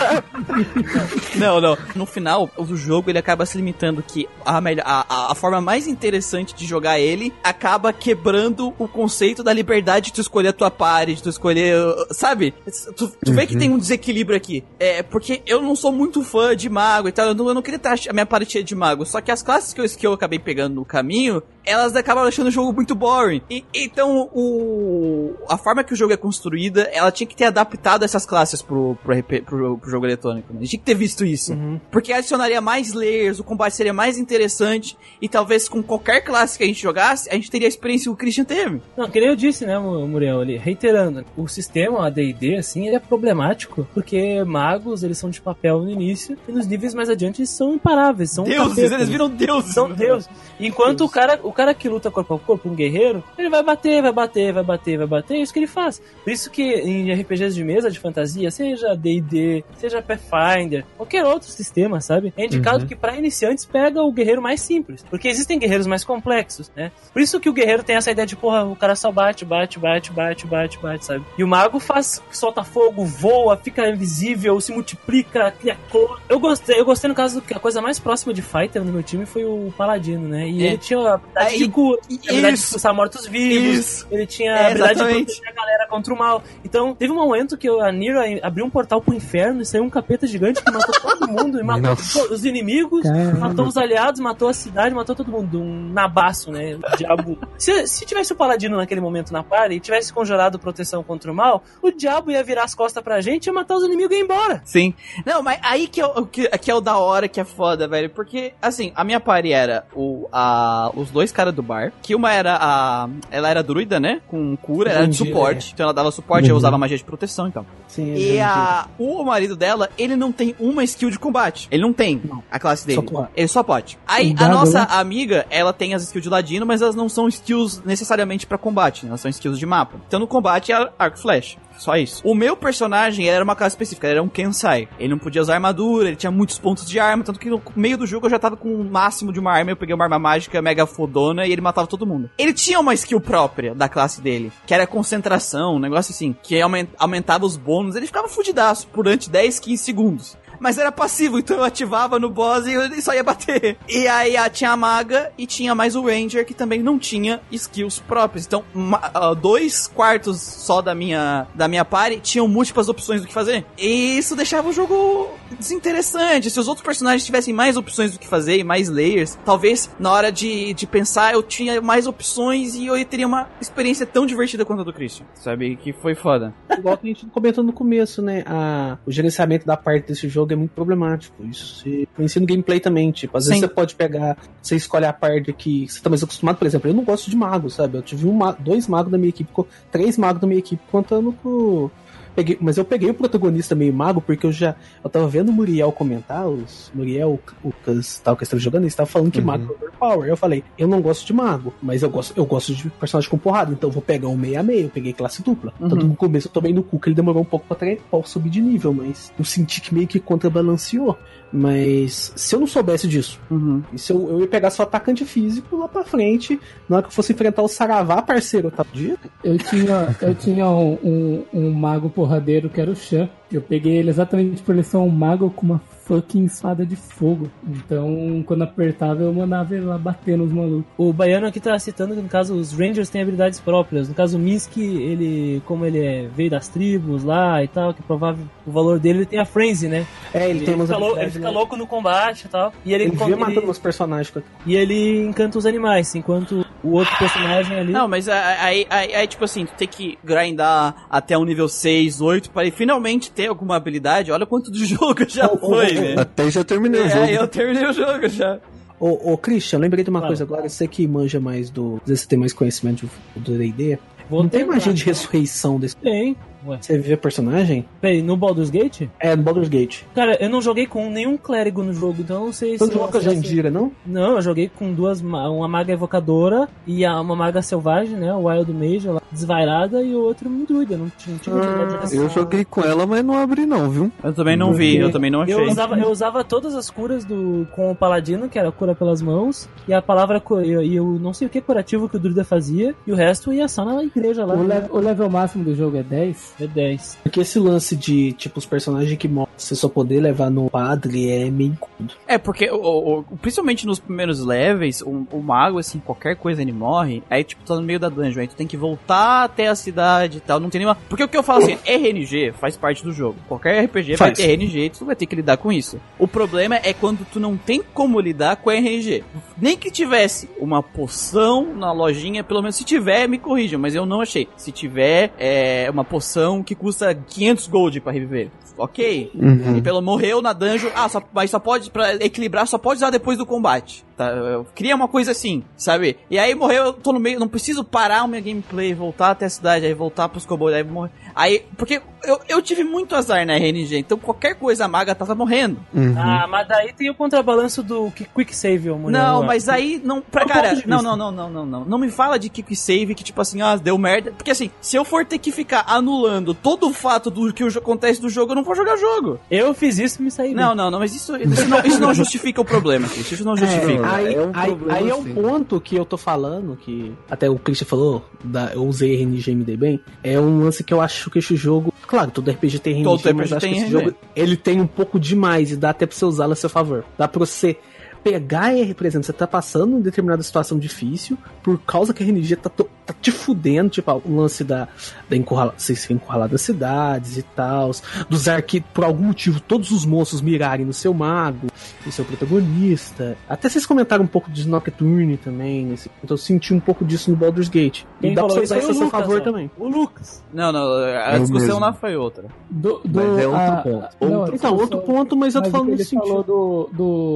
Não, 1.36 1.60
não. 1.62 1.78
No 1.96 2.06
final, 2.06 2.50
o 2.58 2.76
jogo 2.76 3.10
ele 3.10 3.18
acaba 3.20 3.46
se 3.46 3.58
limitando 3.58 4.02
que 4.04 4.28
a, 4.46 4.60
melhor, 4.62 4.84
a, 4.86 5.32
a- 5.32 5.36
forma 5.36 5.60
mais 5.62 5.88
interessante 5.88 6.54
de 6.54 6.66
jogar 6.66 7.00
ele 7.00 7.34
acaba 7.44 7.92
quebrando 7.92 8.74
o 8.78 8.88
conceito 8.88 9.44
da 9.44 9.52
liberdade 9.54 10.08
de 10.08 10.14
tu 10.14 10.22
escolher 10.22 10.50
a 10.50 10.54
tua 10.54 10.70
party, 10.72 11.16
de 11.16 11.24
tu 11.24 11.30
escolher. 11.30 11.76
uh, 11.78 12.14
Sabe? 12.14 12.54
Tu, 12.96 13.08
tu 13.24 13.34
vê 13.34 13.48
que 13.48 13.58
tem 13.58 13.70
um 13.72 13.78
desequilíbrio 13.78 14.38
aqui. 14.38 14.64
É, 14.80 15.02
porque 15.04 15.42
eu 15.46 15.62
não 15.62 15.76
sou 15.76 15.92
muito 15.92 16.24
fã 16.24 16.56
de 16.56 16.70
mago 16.70 17.08
e 17.08 17.12
tal. 17.12 17.28
Eu 17.28 17.34
não, 17.36 17.48
eu 17.48 17.54
não 17.54 17.62
queria 17.62 17.78
estar 17.78 17.96
a 18.10 18.14
minha 18.14 18.26
party 18.26 18.52
cheia 18.52 18.64
de 18.64 18.76
mago. 18.76 19.06
Só 19.06 19.20
que 19.22 19.32
as 19.32 19.42
classes 19.42 19.74
que 19.74 19.82
eu, 19.82 19.86
que 19.86 20.06
eu 20.08 20.14
acabei 20.14 20.40
pegando 20.40 20.76
no 20.76 20.86
caminho, 20.86 21.42
elas 21.66 21.96
acabam 21.96 22.24
deixando 22.24 22.48
o 22.48 22.52
jogo 22.52 22.74
muito 22.74 22.94
boring. 22.96 23.42
E, 23.50 23.64
então, 23.74 24.30
o, 24.34 25.34
a 25.50 25.58
forma 25.58 25.84
que 25.84 25.94
o 25.94 25.96
jogo 25.96 26.14
é 26.14 26.18
construída, 26.18 26.84
ela 26.94 27.12
tinha 27.12 27.28
que 27.28 27.36
ter 27.36 27.46
adaptado 27.46 28.04
essas 28.04 28.26
classes 28.26 28.62
pro, 28.62 28.98
pro, 29.04 29.24
pro, 29.24 29.78
pro 29.78 29.90
jogo 29.90 30.01
eletrônico. 30.06 30.54
Né? 30.54 30.60
A 30.60 30.62
gente 30.62 30.70
tinha 30.72 30.80
que 30.80 30.86
ter 30.86 30.96
visto 30.96 31.26
isso. 31.26 31.58
Porque 31.92 32.12
adicionaria 32.14 32.62
mais 32.62 32.94
layers, 32.94 33.40
o 33.40 33.44
combate 33.44 33.76
seria 33.76 33.94
mais 33.94 34.18
interessante. 34.18 34.98
E 35.22 35.28
talvez 35.30 35.68
com 35.70 35.82
qualquer 35.84 36.22
classe 36.22 36.58
que 36.58 36.64
a 36.64 36.68
gente 36.68 36.82
jogasse, 36.82 37.30
a 37.30 37.34
gente 37.36 37.50
teria 37.52 37.68
a 37.68 37.70
experiência 37.70 38.06
que 38.06 38.10
o 38.10 38.16
Christian 38.16 38.44
teve. 38.46 38.82
Não, 38.98 39.10
que 39.10 39.20
nem 39.20 39.30
eu 39.30 39.36
disse, 39.36 39.66
né, 39.66 39.78
Mu- 39.78 40.08
Muriel, 40.08 40.42
ali, 40.42 40.58
reiterando, 40.58 41.24
o 41.38 41.48
sistema 41.48 42.06
AD&D, 42.08 42.56
assim, 42.58 42.88
ele 42.88 42.96
é 42.96 43.00
problemático, 43.00 43.88
porque 43.94 44.44
magos, 44.44 45.04
eles 45.04 45.18
são 45.18 45.30
de 45.30 45.42
papel 45.42 45.82
no 45.82 45.90
início, 45.92 46.38
e 46.48 46.52
nos 46.52 46.68
níveis 46.68 46.94
mais 46.94 47.10
adiante 47.10 47.42
eles 47.42 47.50
são 47.50 47.74
imparáveis, 47.76 48.32
são 48.32 48.44
deuses, 48.44 48.70
capeta, 48.76 48.96
eles 48.96 49.08
né? 49.08 49.12
viram 49.12 49.30
deuses. 49.30 49.74
São 49.74 49.90
deuses. 49.92 50.30
Enquanto 50.60 51.04
o 51.06 51.10
cara, 51.10 51.40
o 51.44 51.52
cara 51.52 51.74
que 51.74 51.88
luta 51.90 52.12
corpo 52.12 52.36
a 52.36 52.40
corpo, 52.40 52.70
um 52.70 52.76
guerreiro, 52.76 53.24
ele 53.38 53.50
vai 53.50 53.64
bater, 53.64 54.02
vai 54.02 54.12
bater, 54.12 54.54
vai 54.54 54.64
bater, 54.64 54.98
vai 54.98 55.08
bater, 55.08 55.36
é 55.38 55.42
isso 55.42 55.52
que 55.54 55.60
ele 55.60 55.68
faz. 55.68 56.02
Por 56.24 56.32
isso 56.32 56.50
que 56.52 56.62
em 56.64 57.12
RPGs 57.14 57.56
de 57.56 57.64
mesa, 57.64 57.90
de 57.90 58.00
fantasia, 58.00 58.50
seja 58.52 58.96
D&D, 58.96 59.64
seja 59.78 59.91
Pathfinder, 60.00 60.22
Pathfinder, 60.22 60.86
qualquer 60.98 61.26
outro 61.26 61.50
sistema, 61.50 62.00
sabe? 62.00 62.34
É 62.38 62.46
indicado 62.46 62.86
que 62.86 62.96
para 62.96 63.16
iniciantes 63.16 63.66
pega 63.66 64.02
o 64.04 64.12
guerreiro 64.12 64.42
mais 64.42 64.62
simples, 64.62 65.04
porque 65.10 65.28
existem 65.28 65.58
guerreiros 65.58 65.88
mais 65.88 66.04
complexos, 66.04 66.72
né? 66.76 66.92
Por 67.12 67.22
isso 67.22 67.40
que 67.40 67.50
o 67.50 67.54
guerreiro 67.54 67.84
tem 67.84 67.96
essa 67.96 68.12
ideia 68.12 68.26
de, 68.26 68.36
porra, 68.36 68.64
o 68.66 68.76
cara 68.76 68.96
só 68.96 69.12
bate, 69.12 69.44
bate, 69.44 69.80
bate, 69.80 70.12
bate, 70.12 70.46
bate, 70.48 70.78
bate, 70.78 71.06
sabe? 71.06 71.26
E 71.38 71.44
o 71.44 71.48
mago 71.48 71.80
faz, 71.80 72.22
solta 72.32 72.64
fogo, 72.64 73.04
voa, 73.06 73.58
fica 73.58 73.88
invisível, 73.90 74.60
se 74.62 74.72
multiplica, 74.72 75.52
cria 75.60 75.78
cor. 75.90 76.22
Eu 76.30 76.40
gostei, 76.40 76.80
eu 76.80 76.86
gostei 76.86 77.08
no 77.08 77.16
caso 77.16 77.42
que 77.42 77.54
a 77.54 77.60
coisa 77.60 77.82
mais 77.82 78.00
próxima 78.00 78.34
de 78.34 78.42
fighter 78.42 78.84
no 78.84 78.92
meu 78.92 79.04
time 79.04 79.26
foi 79.26 79.44
o 79.44 79.74
paladino, 79.78 80.28
né? 80.28 80.48
E 80.48 80.64
É. 80.64 80.68
ele 80.68 80.78
tinha 80.78 81.00
a 81.00 81.14
habilidade 81.16 81.48
Aí- 81.54 81.58
de 81.60 81.70
cura, 81.70 82.00
a 82.02 82.14
habilidade 82.14 82.56
de 82.58 82.64
expulsar 82.64 82.94
mortos-vivos, 82.94 84.06
ele 84.12 84.26
tinha 84.28 84.52
É, 84.52 84.58
a 84.58 84.68
habilidade 84.68 84.94
de 84.94 85.00
exatamente. 85.02 85.26
proteger 85.26 85.50
a 85.50 85.56
galera 85.56 85.88
contra 85.88 86.14
o 86.14 86.18
mal. 86.18 86.44
Então, 86.64 86.94
teve 86.96 87.12
um 87.12 87.16
momento 87.16 87.58
que 87.58 87.68
a 87.68 87.92
Nira 87.92 88.24
abriu 88.44 88.66
um 88.66 88.70
portal 88.70 89.02
pro 89.02 89.14
inferno 89.14 89.62
e 89.62 89.66
saiu 89.66 89.81
um 89.82 89.90
capeta 89.90 90.26
gigante 90.28 90.64
que 90.64 90.72
matou 90.72 90.94
todo 91.02 91.28
mundo, 91.28 91.60
e 91.60 91.64
matou 91.64 91.90
Nossa. 91.92 92.34
os 92.34 92.46
inimigos, 92.46 93.04
Caramba. 93.04 93.40
matou 93.40 93.66
os 93.68 93.78
aliados, 93.78 94.20
matou 94.20 94.48
a 94.50 94.54
cidade, 94.54 94.94
matou 94.96 95.16
todo 95.16 95.32
mundo. 95.32 95.60
Um 95.62 95.90
nabaço, 95.92 96.52
né? 96.52 96.76
O 96.76 96.98
diabo. 96.98 97.38
se, 97.58 97.88
se 97.88 98.06
tivesse 98.06 98.34
o 98.34 98.36
paladino 98.36 98.78
naquele 98.78 99.02
momento 99.02 99.32
na 99.32 99.44
party 99.44 99.76
e 99.76 99.80
tivesse 99.80 100.12
conjurado 100.14 100.60
proteção 100.60 101.04
contra 101.04 101.32
o 101.32 101.36
mal, 101.36 101.64
o 101.82 101.92
diabo 101.92 102.32
ia 102.32 102.44
virar 102.44 102.64
as 102.64 102.76
costas 102.76 103.04
pra 103.04 103.22
gente, 103.22 103.48
ia 103.48 103.54
matar 103.54 103.76
os 103.76 103.84
inimigos 103.84 104.16
e 104.16 104.20
ir 104.20 104.24
embora. 104.24 104.62
Sim. 104.66 104.94
Não, 105.26 105.42
mas 105.42 105.60
aí 105.64 105.88
que 105.88 106.02
é, 106.02 106.06
o, 106.06 106.26
que, 106.26 106.48
que 106.58 106.70
é 106.72 106.76
o 106.76 106.82
da 106.82 106.98
hora, 106.98 107.28
que 107.28 107.40
é 107.40 107.44
foda, 107.46 107.88
velho. 107.88 108.10
Porque, 108.10 108.54
assim, 108.62 108.92
a 108.96 109.04
minha 109.04 109.20
party 109.20 109.52
era 109.54 109.86
o, 109.96 110.28
a, 110.32 110.92
os 110.96 111.10
dois 111.12 111.32
caras 111.32 111.54
do 111.54 111.62
bar. 111.64 111.92
Que 112.02 112.16
uma 112.16 112.32
era 112.34 112.58
a. 112.60 113.10
Ela 113.30 113.50
era 113.50 113.64
druida, 113.64 114.00
né? 114.00 114.22
Com 114.28 114.56
cura, 114.58 114.92
era 114.92 115.08
de 115.08 115.16
suporte. 115.16 115.72
Então 115.74 115.86
ela 115.86 115.94
dava 115.94 116.12
suporte, 116.12 116.48
eu 116.50 116.54
Uhum. 116.54 116.58
usava 116.58 116.78
magia 116.78 116.98
de 116.98 117.04
proteção, 117.04 117.48
então. 117.48 117.66
Sim, 117.88 118.14
E 118.16 118.40
a, 118.40 118.88
o 119.00 119.24
marido 119.24 119.56
dela, 119.56 119.71
ele 119.98 120.16
não 120.16 120.32
tem 120.32 120.56
uma 120.60 120.84
skill 120.84 121.10
de 121.10 121.20
combate. 121.20 121.68
Ele 121.72 121.82
não 121.82 121.94
tem 121.94 122.22
Não. 122.24 122.44
a 122.50 122.60
classe 122.60 122.86
dele. 122.86 123.06
Só. 123.10 123.28
Ele 123.36 123.48
só 123.48 123.64
pode. 123.64 123.98
Aí 124.08 124.34
Um 124.40 124.44
a 124.44 124.48
nossa 124.48 124.80
né? 124.82 124.88
amiga, 124.90 125.46
ela 125.50 125.74
tem 125.74 125.94
as 125.94 126.04
skills 126.04 126.24
de 126.24 126.30
ladino, 126.30 126.66
mas 126.66 126.82
elas 126.82 126.96
não 126.96 127.08
são 127.10 127.28
skills 127.28 127.82
necessariamente 127.86 128.46
pra 128.46 128.58
combate, 128.58 129.06
né? 129.06 129.10
Elas 129.10 129.22
são 129.22 129.30
skills 129.30 129.58
de 129.60 129.66
mapa. 129.66 129.98
Então 130.08 130.20
no 130.20 130.28
combate 130.28 130.72
é 130.72 130.90
arco 130.98 131.18
e 131.18 131.22
flecha. 131.22 131.58
Só 131.82 131.96
isso. 131.96 132.22
O 132.24 132.36
meu 132.36 132.56
personagem 132.56 133.28
era 133.28 133.44
uma 133.44 133.56
classe 133.56 133.74
específica, 133.74 134.08
era 134.08 134.22
um 134.22 134.30
Kensai. 134.30 134.88
Ele 135.00 135.10
não 135.10 135.18
podia 135.18 135.42
usar 135.42 135.56
armadura, 135.56 136.10
ele 136.10 136.16
tinha 136.16 136.30
muitos 136.30 136.60
pontos 136.60 136.86
de 136.88 137.00
arma, 137.00 137.24
tanto 137.24 137.40
que 137.40 137.50
no 137.50 137.60
meio 137.76 137.98
do 137.98 138.06
jogo 138.06 138.28
eu 138.28 138.30
já 138.30 138.38
tava 138.38 138.56
com 138.56 138.70
o 138.76 138.84
máximo 138.84 139.34
de 139.34 139.40
uma 139.40 139.52
arma, 139.52 139.72
eu 139.72 139.76
peguei 139.76 139.96
uma 139.96 140.04
arma 140.04 140.20
mágica 140.20 140.62
mega 140.62 140.86
fodona 140.86 141.48
e 141.48 141.52
ele 141.52 141.60
matava 141.60 141.88
todo 141.88 142.06
mundo. 142.06 142.30
Ele 142.38 142.54
tinha 142.54 142.80
uma 142.80 142.94
skill 142.94 143.20
própria 143.20 143.74
da 143.74 143.90
classe 143.90 144.22
dele, 144.22 144.52
que 144.68 144.76
era 144.76 144.86
concentração, 144.86 145.76
um 145.76 145.80
negócio 145.80 146.12
assim, 146.14 146.36
que 146.44 146.62
aumen- 146.62 146.88
aumentava 147.00 147.46
os 147.48 147.58
bônus, 147.58 147.96
ele 147.96 148.06
ficava 148.06 148.28
fudidaço 148.30 148.88
durante 148.94 149.28
10, 149.30 149.60
15 149.60 149.84
segundos. 149.84 150.38
Mas 150.62 150.78
era 150.78 150.92
passivo, 150.92 151.40
então 151.40 151.58
eu 151.58 151.64
ativava 151.64 152.20
no 152.20 152.30
boss 152.30 152.68
e 152.68 152.74
ele 152.74 153.02
só 153.02 153.14
ia 153.14 153.24
bater. 153.24 153.78
E 153.90 154.08
aí 154.08 154.38
ah, 154.38 154.48
tinha 154.48 154.70
a 154.72 154.78
maga 154.78 155.32
e 155.38 155.48
tinha 155.48 155.74
mais 155.74 155.96
o 155.96 156.06
ranger 156.06 156.46
que 156.46 156.54
também 156.54 156.82
não 156.84 157.00
tinha 157.00 157.42
skills 157.52 157.98
próprias. 158.00 158.46
Então, 158.46 158.64
ma- 158.74 159.10
ah, 159.14 159.34
dois 159.34 159.88
quartos 159.88 160.40
só 160.40 160.80
da 160.82 160.94
minha 160.94 161.48
da 161.56 161.68
minha 161.68 161.84
party 161.84 162.20
tinham 162.20 162.48
múltiplas 162.48 162.88
opções 162.90 163.22
do 163.22 163.28
que 163.28 163.34
fazer. 163.34 163.66
E 163.76 164.18
isso 164.20 164.36
deixava 164.36 164.70
o 164.70 164.72
jogo 164.72 165.30
desinteressante. 165.60 166.50
Se 166.50 166.60
os 166.60 166.68
outros 166.68 166.86
personagens 166.86 167.26
tivessem 167.26 167.54
mais 167.54 167.76
opções 167.76 168.14
do 168.14 168.20
que 168.20 168.28
fazer 168.28 168.58
e 168.58 168.64
mais 168.64 168.88
layers, 168.88 169.38
talvez 169.44 169.90
na 170.00 170.12
hora 170.12 170.32
de, 170.32 170.74
de 170.76 170.86
pensar 170.86 171.34
eu 171.34 171.42
tinha 171.42 171.82
mais 171.82 172.06
opções 172.06 172.76
e 172.76 172.86
eu 172.86 173.04
teria 173.06 173.26
uma 173.26 173.50
experiência 173.60 174.06
tão 174.06 174.26
divertida 174.28 174.64
quanto 174.64 174.82
a 174.82 174.84
do 174.84 174.94
Christian. 174.94 175.26
Sabe? 175.34 175.76
Que 175.76 175.92
foi 175.92 176.14
foda. 176.14 176.54
Igual 176.70 176.98
que 176.98 177.08
a 177.08 177.14
gente 177.14 177.26
comentou 177.28 177.64
no 177.64 177.74
começo, 177.74 178.22
né? 178.22 178.44
A, 178.46 178.98
o 179.06 179.12
gerenciamento 179.12 179.66
da 179.66 179.76
parte 179.76 180.08
desse 180.08 180.30
jogo 180.30 180.51
é 180.54 180.56
muito 180.56 180.72
problemático. 180.72 181.44
Isso 181.46 181.82
se 181.82 182.08
influencia 182.12 182.42
no 182.42 182.48
gameplay 182.48 182.80
também. 182.80 183.12
Tipo, 183.12 183.38
às 183.38 183.46
vezes 183.46 183.60
Sim. 183.60 183.68
você 183.68 183.74
pode 183.74 183.96
pegar, 183.96 184.38
você 184.62 184.76
escolhe 184.76 185.06
a 185.06 185.14
parte 185.14 185.54
que 185.54 185.88
você 185.88 186.02
tá 186.02 186.10
mais 186.10 186.24
acostumado. 186.24 186.58
Por 186.58 186.68
exemplo, 186.68 186.90
eu 186.90 186.94
não 186.94 187.04
gosto 187.04 187.30
de 187.30 187.36
mago, 187.36 187.70
sabe? 187.70 187.98
Eu 187.98 188.02
tive 188.02 188.28
um, 188.28 188.40
dois 188.60 188.88
magos 188.88 189.12
da 189.12 189.18
minha 189.18 189.30
equipe, 189.30 189.50
três 189.92 190.18
magos 190.18 190.42
da 190.42 190.48
minha 190.48 190.60
equipe 190.60 190.82
contando 190.92 191.32
com. 191.34 191.90
Peguei, 192.36 192.58
mas 192.62 192.78
eu 192.78 192.86
peguei 192.86 193.10
o 193.10 193.14
protagonista 193.14 193.76
meio 193.76 193.94
mago 193.94 194.22
porque 194.22 194.46
eu 194.46 194.52
já. 194.52 194.76
Eu 195.04 195.10
tava 195.10 195.28
vendo 195.28 195.50
o 195.50 195.52
Muriel 195.52 195.92
comentar, 195.92 196.48
os 196.48 196.92
Muriel, 196.96 197.40
o 197.64 197.72
Cas 197.86 198.20
tal 198.24 198.36
que 198.38 198.44
estava 198.44 198.60
jogando, 198.62 198.84
eles 198.84 198.94
estavam 198.94 199.12
falando 199.12 199.32
que 199.32 199.40
Uhum. 199.40 199.46
mago 199.46 199.64
é 199.72 199.76
overpower. 199.76 200.28
Eu 200.30 200.38
falei, 200.38 200.64
eu 200.78 200.88
não 200.88 201.02
gosto 201.02 201.26
de 201.26 201.34
mago, 201.34 201.74
mas 201.82 202.04
eu 202.04 202.10
gosto, 202.10 202.34
eu 202.38 202.46
gosto 202.46 202.74
de 202.74 202.90
personagem 202.92 203.30
com 203.30 203.38
porrada, 203.38 203.72
então 203.74 203.90
eu 203.90 203.94
vou 203.94 204.02
pegar 204.02 204.28
um 204.30 204.38
meia 204.38 204.62
a 204.62 204.64
meia, 204.64 204.84
eu 204.84 204.90
peguei 204.90 205.12
classe 205.14 205.42
dupla. 205.44 205.74
Uhum. 205.80 205.90
Tanto 205.90 206.06
no 206.08 206.16
começo 206.16 206.48
eu 206.48 206.52
tomei 206.52 206.74
no 206.74 206.84
cu 206.84 207.00
que 207.00 207.10
ele 207.10 207.16
demorou 207.16 207.42
um 207.42 207.46
pouco 207.46 207.66
pra, 207.68 207.76
tre- 207.76 208.00
pra 208.10 208.22
subir 208.24 208.50
de 208.50 208.62
nível, 208.62 208.94
mas 208.94 209.32
eu 209.38 209.44
senti 209.46 209.82
que 209.82 209.94
meio 209.94 210.08
que 210.08 210.20
contrabalanceou. 210.20 211.18
Mas 211.54 212.32
se 212.36 212.56
eu 212.56 212.60
não 212.62 212.68
soubesse 212.68 213.08
disso, 213.08 213.40
Uhum. 213.50 213.84
e 213.92 214.00
se 214.00 214.12
eu, 214.14 214.30
eu 214.30 214.40
ia 214.42 214.48
pegar 214.48 214.70
só 214.70 214.84
atacante 214.84 215.26
físico 215.26 215.76
lá 215.76 215.88
pra 215.88 216.04
frente, 216.06 216.60
na 216.88 216.98
hora 216.98 217.04
que 217.04 217.10
eu 217.10 217.14
fosse 217.14 217.34
enfrentar 217.34 217.62
o 217.62 217.68
Saravá, 217.68 218.22
parceiro, 218.22 218.72
tá 218.72 218.86
dito? 218.94 219.30
Eu 219.44 219.58
tinha, 219.58 220.16
eu 220.22 220.34
tinha 220.34 220.68
um, 220.70 220.94
um, 221.04 221.44
um 221.54 221.72
mago 221.74 222.10
porradeiro 222.22 222.70
que 222.70 222.80
era 222.80 222.92
o 222.92 222.96
Shan. 222.96 223.28
Eu 223.52 223.62
peguei 223.62 223.98
ele 223.98 224.10
exatamente 224.10 224.62
por 224.62 224.74
ele 224.76 224.84
ser 224.84 224.98
um 224.98 225.10
mago 225.10 225.50
com 225.50 225.66
uma 225.66 225.82
fucking 226.06 226.46
espada 226.46 226.86
de 226.86 226.96
fogo. 226.96 227.50
Então, 227.68 228.44
quando 228.46 228.64
apertava, 228.64 229.22
eu 229.24 229.34
mandava 229.34 229.76
ele 229.76 229.86
lá 229.86 229.98
bater 229.98 230.38
nos 230.38 230.52
malucos. 230.52 230.84
O 230.98 231.14
Baiano 231.14 231.48
aqui 231.48 231.60
tá 231.60 231.78
citando 231.80 232.16
que, 232.16 232.22
no 232.22 232.28
caso, 232.28 232.54
os 232.56 232.74
Rangers 232.74 233.10
têm 233.10 233.22
habilidades 233.22 233.60
próprias. 233.60 234.10
No 234.10 234.16
caso, 234.16 234.38
o 234.38 234.40
Misk, 234.40 234.78
ele, 234.78 235.62
como 235.66 235.86
ele 235.86 236.00
é, 236.00 236.28
veio 236.28 236.50
das 236.50 236.68
tribos 236.68 237.24
lá 237.24 237.64
e 237.64 237.68
tal, 237.68 237.94
que 237.94 238.02
provável 238.02 238.44
o 238.66 238.72
valor 238.72 239.00
dele, 239.00 239.20
ele 239.20 239.26
tem 239.26 239.40
a 239.40 239.46
Frenzy, 239.46 239.88
né? 239.88 240.06
É, 240.34 240.50
ele, 240.50 240.60
Ele, 240.60 240.66
tem 240.66 240.76
umas 240.76 240.88
fica, 240.88 241.00
lou- 241.00 241.18
ele 241.20 241.32
fica 241.32 241.46
né? 241.46 241.52
louco 241.52 241.76
no 241.78 241.88
combate 241.88 242.46
e 242.46 242.50
tal. 242.50 242.74
E 242.86 242.94
ele, 242.94 243.06
Ele 243.06 243.16
via 243.16 243.38
matando 243.38 243.62
ele- 243.62 243.70
os 243.72 243.80
personagens. 243.80 244.34
e 244.66 244.76
ele 244.76 245.22
encanta 245.22 245.58
os 245.58 245.66
animais, 245.66 246.14
enquanto 246.16 246.66
o 246.84 246.92
outro 246.92 247.16
personagem 247.18 247.78
ali. 247.78 247.92
Não, 247.94 248.08
mas 248.08 248.28
aí, 248.28 248.86
aí, 248.90 249.14
aí, 249.16 249.28
tipo 249.28 249.44
assim, 249.46 249.66
tu 249.66 249.74
tem 249.76 249.88
que 249.88 250.18
grindar 250.24 251.06
até 251.10 251.38
o 251.38 251.46
nível 251.46 251.68
6, 251.70 252.20
8 252.22 252.50
para 252.52 252.64
ele 252.64 252.72
finalmente 252.72 253.32
ter 253.32 253.41
alguma 253.48 253.76
habilidade. 253.76 254.32
Olha 254.32 254.46
quanto 254.46 254.72
de 254.72 254.86
jogo 254.86 255.28
já 255.28 255.48
Oh, 255.48 255.58
oh, 255.62 255.70
foi, 255.70 255.98
oh, 255.98 256.02
né? 256.02 256.16
Até 256.18 256.50
já 256.52 256.64
terminei 256.64 257.02
o 257.02 257.10
jogo. 257.10 257.26
É, 257.26 257.38
eu 257.38 257.48
terminei 257.48 257.86
o 257.86 257.94
jogo 257.94 258.28
já. 258.28 258.60
Ô, 259.00 259.34
ô 259.34 259.38
Christian, 259.38 259.80
lembrei 259.80 260.04
de 260.04 260.10
uma 260.12 260.22
coisa 260.22 260.44
agora, 260.44 260.70
você 260.70 260.88
que 260.88 261.08
manja 261.08 261.40
mais 261.40 261.72
do. 261.72 261.96
Às 262.04 262.08
vezes 262.08 262.24
você 262.24 262.30
tem 262.30 262.38
mais 262.40 262.54
conhecimento 262.54 263.10
do 263.36 263.58
D&D. 263.58 263.98
Não 264.30 264.48
tem 264.48 264.64
magia 264.64 264.94
de 264.94 265.04
ressurreição 265.04 265.80
desse. 265.80 265.96
Tem. 265.98 266.38
Ué. 266.66 266.78
Você 266.82 266.98
vê 266.98 267.18
personagem? 267.18 267.86
Peraí, 268.00 268.22
no 268.22 268.38
Baldur's 268.38 268.70
Gate? 268.70 269.04
É, 269.20 269.36
no 269.36 269.44
Baldur's 269.44 269.70
Gate. 269.70 270.02
Cara, 270.14 270.38
eu 270.42 270.50
não 270.50 270.62
joguei 270.62 270.86
com 270.86 271.10
nenhum 271.10 271.38
clérigo 271.38 271.82
no 271.84 271.94
jogo, 271.94 272.18
então 272.20 272.38
eu 272.40 272.46
não 272.48 272.54
sei 272.54 272.78
Você 272.78 272.86
se. 272.86 272.92
não 272.92 273.00
joga 273.00 273.12
com 273.14 273.18
a 273.18 273.22
Jandira, 273.22 273.70
não? 273.72 273.92
Não, 274.06 274.36
eu 274.36 274.42
joguei 274.42 274.70
com 274.70 274.94
duas, 274.94 275.22
ma- 275.22 275.50
uma 275.50 275.68
maga 275.68 275.94
evocadora 275.94 276.68
e 276.86 277.04
a- 277.06 277.20
uma 277.20 277.36
maga 277.36 277.62
selvagem, 277.62 278.16
né? 278.16 278.34
O 278.34 278.44
Wild 278.48 278.72
Mage, 278.74 279.08
lá, 279.08 279.22
desvairada, 279.32 280.02
e 280.04 280.14
o 280.16 280.20
outro 280.22 280.50
um 280.50 280.64
druida. 280.66 280.98
Não 280.98 281.10
tinha, 281.18 281.34
não 281.36 281.40
tinha 281.40 281.86
dessa. 282.00 282.16
Eu 282.16 282.30
joguei 282.30 282.64
com 282.66 282.82
ela, 282.82 283.06
mas 283.06 283.24
não 283.24 283.38
abri 283.38 283.66
não, 283.66 283.90
viu? 283.90 284.12
Eu 284.24 284.34
também 284.34 284.56
não 284.58 284.74
vi, 284.74 284.98
eu 284.98 285.12
também 285.12 285.32
não 285.32 285.42
achei. 285.42 285.56
Eu 285.56 285.64
usava, 285.70 285.98
eu 285.98 286.10
usava 286.12 286.44
todas 286.44 286.76
as 286.76 286.90
curas 286.90 287.26
do 287.26 287.68
com 287.72 287.92
o 287.92 287.96
paladino, 287.96 288.48
que 288.50 288.60
era 288.60 288.72
cura 288.72 288.94
pelas 288.94 289.22
mãos, 289.22 289.68
e 289.88 289.94
a 289.94 290.02
palavra 290.02 290.42
e 290.64 290.92
e 290.92 290.96
eu 290.96 291.06
não 291.22 291.34
sei 291.34 291.48
o 291.48 291.50
que 291.50 291.62
curativo 291.62 292.10
que 292.10 292.18
o 292.18 292.20
druida 292.20 292.44
fazia, 292.44 292.94
e 293.08 293.12
o 293.12 293.16
resto 293.16 293.54
ia 293.54 293.68
só 293.68 293.86
na 293.86 294.04
igreja 294.04 294.46
lá. 294.46 294.54
O, 294.56 294.64
le- 294.64 294.90
o 294.90 295.00
level 295.00 295.30
máximo 295.30 295.64
do 295.64 295.74
jogo 295.76 295.98
é 295.98 296.04
10. 296.04 296.51
É 296.60 296.68
10. 296.68 297.18
Porque 297.24 297.40
esse 297.42 297.60
lance 297.60 297.96
de, 297.96 298.34
tipo, 298.34 298.60
os 298.60 298.66
personagens 298.66 299.18
que 299.18 299.28
morrem, 299.28 299.50
você 299.58 299.76
só 299.76 299.88
poder 299.90 300.20
levar 300.20 300.50
no 300.50 300.70
padre 300.70 301.30
é 301.30 301.50
meio 301.50 301.72
incômodo. 301.72 302.14
É, 302.28 302.38
porque 302.38 302.70
o, 302.70 303.20
o- 303.20 303.24
principalmente 303.42 303.86
nos 303.86 304.00
primeiros 304.00 304.44
levels, 304.46 305.02
o, 305.02 305.26
o 305.32 305.42
mago, 305.42 305.78
assim, 305.80 306.00
qualquer 306.00 306.36
coisa 306.36 306.62
ele 306.62 306.72
morre, 306.72 307.24
aí 307.30 307.44
tipo, 307.44 307.64
tá 307.64 307.76
no 307.76 307.82
meio 307.82 308.00
da 308.00 308.10
dungeon, 308.10 308.42
aí 308.42 308.48
tu 308.48 308.56
tem 308.56 308.68
que 308.68 308.78
voltar 308.78 309.44
até 309.44 309.68
a 309.68 309.76
cidade 309.76 310.38
e 310.38 310.42
tal, 310.42 310.60
não 310.60 310.70
tem 310.70 310.80
nenhuma... 310.80 310.96
Porque 311.10 311.24
o 311.24 311.28
que 311.28 311.38
eu 311.38 311.44
falo 311.44 311.64
assim, 311.64 311.78
RNG 311.86 312.52
faz 312.54 312.76
parte 312.78 313.04
do 313.04 313.12
jogo. 313.12 313.36
Qualquer 313.48 313.86
RPG 313.86 314.16
vai 314.16 314.30
Faz. 314.30 314.38
ter 314.38 314.52
RNG, 314.52 314.90
tu 314.98 315.06
vai 315.06 315.16
ter 315.16 315.26
que 315.26 315.36
lidar 315.36 315.58
com 315.58 315.72
isso. 315.72 316.00
O 316.20 316.28
problema 316.28 316.76
é 316.76 316.94
quando 316.94 317.26
tu 317.32 317.40
não 317.40 317.56
tem 317.58 317.82
como 317.94 318.20
lidar 318.20 318.58
com 318.58 318.70
RNG. 318.72 319.24
Nem 319.58 319.78
que 319.78 319.92
tivesse 319.92 320.50
uma 320.60 320.82
poção 320.84 321.74
na 321.76 321.92
lojinha, 321.92 322.44
pelo 322.44 322.62
menos 322.62 322.76
se 322.76 322.84
tiver, 322.84 323.28
me 323.28 323.38
corrijam, 323.38 323.80
mas 323.80 323.96
eu 323.96 324.06
não 324.06 324.22
achei. 324.22 324.48
Se 324.58 324.72
tiver 324.72 325.32
é, 325.38 325.88
uma 325.90 326.04
poção 326.04 326.41
que 326.64 326.76
custa 326.76 327.14
500 327.14 327.68
gold 327.68 328.02
pra 328.02 328.12
reviver, 328.12 328.50
ok. 328.78 329.32
Uhum. 329.34 329.78
E 329.78 329.82
pelo 329.82 330.02
morreu 330.02 330.42
na 330.42 330.54
dungeon, 330.54 330.90
ah, 330.96 331.08
só, 331.08 331.22
mas 331.34 331.50
só 331.50 331.60
pode, 331.60 331.90
pra 331.90 332.16
equilibrar, 332.16 332.68
só 332.68 332.78
pode 332.78 332.98
usar 332.98 333.10
depois 333.10 333.38
do 333.38 333.46
combate. 333.46 334.04
Tá? 334.22 334.30
Eu 334.30 334.68
queria 334.76 334.96
uma 334.96 335.08
coisa 335.08 335.32
assim, 335.32 335.64
sabe? 335.76 336.18
E 336.30 336.38
aí 336.38 336.54
morreu, 336.54 336.86
eu 336.86 336.94
tô 336.94 337.12
no 337.12 337.20
meio, 337.20 337.40
não 337.40 337.48
preciso 337.48 337.84
parar 337.84 338.24
o 338.24 338.28
meu 338.28 338.42
gameplay, 338.42 338.94
voltar 338.94 339.32
até 339.32 339.46
a 339.46 339.50
cidade, 339.50 339.86
aí 339.86 339.94
voltar 339.94 340.30
pros 340.30 340.46
kobolds, 340.46 340.76
aí 340.76 340.84
morrer. 340.84 341.12
Aí, 341.36 341.66
porque 341.78 342.02
eu, 342.24 342.40
eu 342.48 342.62
tive 342.62 342.84
muito 342.84 343.16
azar 343.16 343.46
na 343.46 343.56
RNG, 343.56 343.98
então 343.98 344.18
qualquer 344.18 344.56
coisa 344.56 344.88
maga 344.88 345.16
tava 345.16 345.34
morrendo. 345.34 345.80
Uhum. 345.94 346.14
Ah, 346.18 346.46
mas 346.48 346.68
daí 346.68 346.94
tem 346.94 347.10
o 347.10 347.16
contrabalanço 347.16 347.82
do 347.82 348.12
que 348.12 348.26
Quick 348.26 348.56
Save, 348.56 348.92
mulher. 348.92 349.20
Não, 349.20 349.44
mas 349.44 349.68
aí 349.70 350.02
não. 350.04 350.22
Pra 350.22 350.44
Do 350.44 350.50
cara, 350.50 350.74
não, 350.86 351.02
não, 351.02 351.16
não, 351.16 351.32
não, 351.32 351.50
não, 351.50 351.66
não. 351.66 351.86
Não 351.86 351.98
me 351.98 352.10
fala 352.10 352.38
de 352.38 352.50
quick 352.50 352.76
save 352.76 353.16
que, 353.16 353.24
tipo 353.24 353.42
assim, 353.42 353.62
ah, 353.62 353.76
deu 353.76 353.98
merda. 353.98 354.32
Porque 354.32 354.52
assim, 354.52 354.70
se 354.82 354.96
eu 354.96 355.04
for 355.06 355.26
ter 355.26 355.38
que 355.40 355.52
ficar 355.52 355.86
anulando 355.88 356.54
todo 356.54 356.88
o 356.88 356.94
fato 356.94 357.30
do 357.32 357.52
que 357.54 357.64
acontece 357.64 358.22
do 358.22 358.30
jogo, 358.30 358.52
eu 358.52 358.56
não 358.56 358.64
vou 358.64 358.76
jogar 358.76 358.98
jogo. 358.98 359.40
Eu 359.50 359.74
fiz 359.74 359.98
isso 359.98 360.22
e 360.22 360.24
me 360.24 360.32
saí 360.32 360.54
Não, 360.54 360.76
não, 360.76 360.92
não, 360.92 361.00
mas 361.00 361.16
isso, 361.16 361.36
isso, 361.38 361.68
não, 361.68 361.80
isso 361.80 362.00
não 362.00 362.14
justifica 362.14 362.62
o 362.62 362.66
problema. 362.66 363.08
Isso 363.08 363.44
não 363.44 363.56
justifica. 363.56 364.06
É, 364.06 364.11
aí, 364.16 364.34
é 364.36 364.42
um 364.42 364.52
aí- 364.54 364.70
problema, 364.76 364.94
aí 365.00 365.10
é 365.10 365.16
um 365.16 365.24
sim. 365.24 365.34
ponto 365.34 365.82
que 365.82 365.96
eu 365.96 366.06
tô 366.06 366.18
falando, 366.18 366.76
que 366.76 367.12
até 367.30 367.50
o 367.50 367.58
Christian 367.58 367.88
falou, 367.88 368.26
da, 368.44 368.74
eu 368.74 368.86
usei 368.86 369.16
RNG 369.16 369.52
e 369.52 369.56
me 369.56 369.64
dei 369.64 369.78
bem, 369.78 370.00
é 370.24 370.40
um 370.40 370.64
lance 370.64 370.84
que 370.84 370.94
eu 370.94 371.02
acho 371.02 371.30
que 371.30 371.40
esse 371.40 371.56
jogo, 371.56 371.94
claro, 372.08 372.32
todo 372.32 372.50
RPG 372.52 372.80
tem 372.80 372.94
RNG, 372.94 373.04
Todo 373.04 373.36
mas 373.36 373.52
RPG 373.52 373.52
eu 373.52 373.58
acho 373.58 373.68
que 373.68 373.74
esse 373.74 373.84
RNG. 373.86 373.92
jogo, 373.92 374.16
ele 374.36 374.58
tem 374.58 374.80
um 374.82 374.88
pouco 374.88 375.20
demais 375.20 375.72
e 375.72 375.76
dá 375.78 375.90
até 375.92 376.06
pra 376.06 376.16
você 376.16 376.26
usá-lo 376.26 376.54
a 376.54 376.56
seu 376.56 376.70
favor. 376.70 377.04
Dá 377.18 377.28
pra 377.28 377.40
você 377.40 377.78
pegar 378.24 378.76
R, 378.78 378.94
por 378.94 379.06
exemplo, 379.08 379.26
você 379.26 379.34
tá 379.34 379.48
passando 379.48 379.98
em 379.98 380.02
determinada 380.02 380.44
situação 380.44 380.78
difícil, 380.78 381.38
por 381.64 381.80
causa 381.80 382.14
que 382.14 382.22
a 382.22 382.26
RNG 382.26 382.56
tá, 382.56 382.70
to- 382.70 382.88
tá 383.14 383.18
te 383.22 383.32
fudendo, 383.32 383.90
tipo, 383.90 384.12
o 384.26 384.36
lance 384.36 384.64
da, 384.64 384.88
da 385.30 385.36
encurrala, 385.36 385.74
você 385.78 385.96
ser 385.96 386.14
encurralado 386.14 386.52
das 386.52 386.62
cidades 386.62 387.38
e 387.38 387.44
tal, 387.44 387.92
dos 388.30 388.48
arquivos, 388.48 388.88
por 388.94 389.04
algum 389.04 389.24
motivo, 389.26 389.60
todos 389.60 389.92
os 389.92 390.06
monstros 390.06 390.42
mirarem 390.42 390.86
no 390.86 390.94
seu 390.94 391.14
mago, 391.14 391.68
no 392.06 392.12
seu 392.12 392.24
protagonista. 392.26 393.38
Até 393.50 393.70
vocês 393.70 393.86
comentaram 393.86 394.24
um 394.24 394.28
pouco 394.28 394.50
de 394.52 394.68
Nocturne 394.68 395.38
também, 395.38 395.86
nesse, 395.86 396.10
então 396.24 396.34
eu 396.36 396.38
senti 396.38 396.74
um 396.74 396.80
pouco 396.80 397.04
disso 397.06 397.30
no 397.32 397.38
Baldur's 397.38 397.70
Gate. 397.70 398.04
Quem 398.20 398.32
e 398.32 398.36
dá 398.36 398.44
pra 398.44 398.54
você 398.54 398.62
usar 398.62 398.78
isso 398.80 398.92
a 398.92 398.94
seu 398.94 399.04
Lucas, 399.06 399.20
favor 399.22 399.40
ó. 399.40 399.44
também. 399.44 399.72
O 399.78 399.88
Lucas. 399.88 400.44
Não, 400.54 400.72
não, 400.72 400.94
a 400.96 401.36
É 401.36 401.40
discussão 401.40 401.68
mesmo. 401.68 401.80
lá 401.80 401.94
foi 401.94 402.16
outra. 402.16 402.46
Do, 402.70 403.00
do, 403.04 403.10
Mas 403.20 403.38
é 403.40 403.48
outro 403.48 403.62
a- 403.62 403.78
ponto. 403.82 404.16
não, 404.22 404.40
Outro- 404.42 404.56
Então, 404.56 404.76
outro 404.76 405.02
ponto, 405.02 405.38
mas 405.38 405.56
eu 405.56 405.62
tô 405.62 405.70
mas 405.70 405.72
falando 405.72 405.90
nesse 405.98 406.16
ele 406.16 406.22
falou 406.22 406.38
sentido. 406.38 406.54
do, 406.54 406.90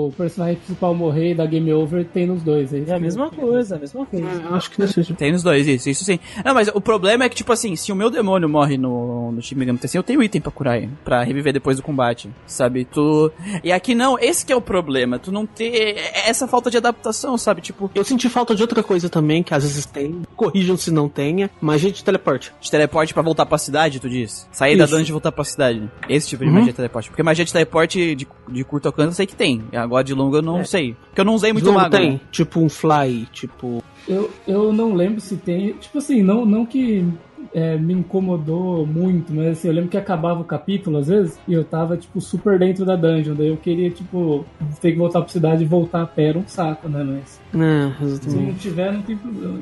do 0.09 0.11
personagem 0.17 0.55
principal 0.57 0.93
morrer 0.95 1.31
e 1.31 1.35
da 1.35 1.45
game 1.45 1.71
over 1.73 2.05
tem 2.05 2.25
nos 2.25 2.41
dois. 2.43 2.73
É, 2.73 2.79
isso 2.79 2.91
É 2.91 2.95
a 2.95 2.99
mesma 2.99 3.29
coisa, 3.29 3.75
a 3.75 3.79
mesma 3.79 4.05
coisa. 4.05 4.25
É, 4.27 4.53
acho 4.55 4.71
que 4.71 4.79
nesse 4.81 4.93
sentido. 4.93 5.15
Tem 5.17 5.31
nos 5.31 5.43
dois, 5.43 5.64
isso, 5.67 5.89
isso 5.89 6.03
sim. 6.05 6.19
Não, 6.43 6.53
mas 6.53 6.67
o 6.73 6.79
problema 6.81 7.23
é 7.23 7.29
que, 7.29 7.35
tipo 7.35 7.51
assim, 7.51 7.75
se 7.75 7.91
o 7.91 7.95
meu 7.95 8.09
demônio 8.09 8.47
morre 8.49 8.77
no, 8.77 9.31
no 9.31 9.41
Shin 9.41 9.55
Megami 9.55 9.77
Tensei, 9.79 9.97
eu 9.99 10.03
tenho 10.03 10.21
item 10.23 10.41
pra 10.41 10.51
curar 10.51 10.77
ele, 10.77 10.89
pra 11.03 11.23
reviver 11.23 11.53
depois 11.53 11.77
do 11.77 11.83
combate, 11.83 12.29
sabe? 12.45 12.85
Tu... 12.85 13.31
E 13.63 13.71
aqui 13.71 13.93
não, 13.95 14.17
esse 14.19 14.45
que 14.45 14.51
é 14.53 14.55
o 14.55 14.61
problema, 14.61 15.17
tu 15.19 15.31
não 15.31 15.45
ter 15.45 15.95
essa 16.25 16.47
falta 16.47 16.69
de 16.71 16.77
adaptação, 16.77 17.37
sabe? 17.37 17.61
Tipo, 17.61 17.89
Eu 17.95 18.03
senti 18.03 18.29
falta 18.29 18.55
de 18.55 18.61
outra 18.61 18.81
coisa 18.83 19.09
também, 19.09 19.43
que 19.43 19.53
às 19.53 19.63
vezes 19.63 19.85
tem. 19.85 20.21
Corrijam 20.35 20.77
se 20.77 20.91
não 20.91 21.07
tenha. 21.09 21.49
Magia 21.61 21.91
de 21.91 22.03
teleporte. 22.03 22.51
de 22.59 22.69
teleporte 22.71 23.13
pra 23.13 23.21
voltar 23.23 23.45
pra 23.45 23.57
cidade, 23.57 23.99
tu 23.99 24.09
diz? 24.09 24.47
Sair 24.51 24.77
da 24.77 24.85
Isso. 24.85 24.93
dungeon 24.95 25.09
e 25.09 25.11
voltar 25.11 25.31
pra 25.31 25.43
cidade. 25.43 25.89
Esse 26.09 26.29
tipo 26.29 26.43
de 26.43 26.49
Uhum. 26.49 26.55
magia 26.55 26.71
de 26.71 26.75
teleporte. 26.77 27.09
Porque 27.09 27.23
magia 27.23 27.45
de 27.45 27.51
teleporte 27.53 28.15
de, 28.15 28.27
de 28.49 28.63
curto 28.63 28.87
alcance 28.87 29.07
eu 29.09 29.13
sei 29.13 29.25
que 29.25 29.35
tem. 29.35 29.63
Agora 29.73 30.03
de 30.03 30.13
longo 30.13 30.35
eu 30.37 30.41
não 30.41 30.59
É. 30.59 30.63
sei. 30.63 30.95
Porque 31.07 31.21
eu 31.21 31.25
não 31.25 31.33
usei 31.35 31.51
muito 31.53 31.71
mago. 31.71 31.89
tem? 31.89 32.11
né? 32.13 32.19
Tipo 32.31 32.59
um 32.59 32.69
fly, 32.69 33.27
tipo. 33.31 33.83
Eu, 34.07 34.31
eu 34.47 34.71
não 34.71 34.93
lembro 34.93 35.19
se 35.19 35.37
tem. 35.37 35.73
Tipo 35.73 35.97
assim, 35.97 36.21
não, 36.21 36.45
não 36.45 36.65
que 36.65 37.05
é, 37.53 37.77
me 37.77 37.93
incomodou 37.93 38.85
muito, 38.85 39.33
mas 39.33 39.57
assim, 39.57 39.67
eu 39.67 39.73
lembro 39.73 39.89
que 39.89 39.97
acabava 39.97 40.41
o 40.41 40.45
capítulo 40.45 40.97
às 40.97 41.07
vezes 41.07 41.39
e 41.47 41.53
eu 41.53 41.63
tava, 41.63 41.97
tipo, 41.97 42.19
super 42.19 42.59
dentro 42.59 42.85
da 42.85 42.95
dungeon. 42.95 43.33
Daí 43.33 43.47
eu 43.47 43.57
queria, 43.57 43.89
tipo, 43.89 44.45
ter 44.81 44.91
que 44.91 44.97
voltar 44.97 45.21
pra 45.21 45.29
cidade 45.29 45.63
e 45.63 45.67
voltar 45.67 46.01
a 46.01 46.05
pé 46.05 46.29
era 46.29 46.37
um 46.37 46.47
saco, 46.47 46.89
né? 46.89 47.03
Mas 47.03 47.39
É, 47.53 48.29
se 48.29 48.35
não 48.35 48.53
tiver, 48.53 48.91
não 48.91 49.01
tem 49.01 49.17
problema. 49.17 49.59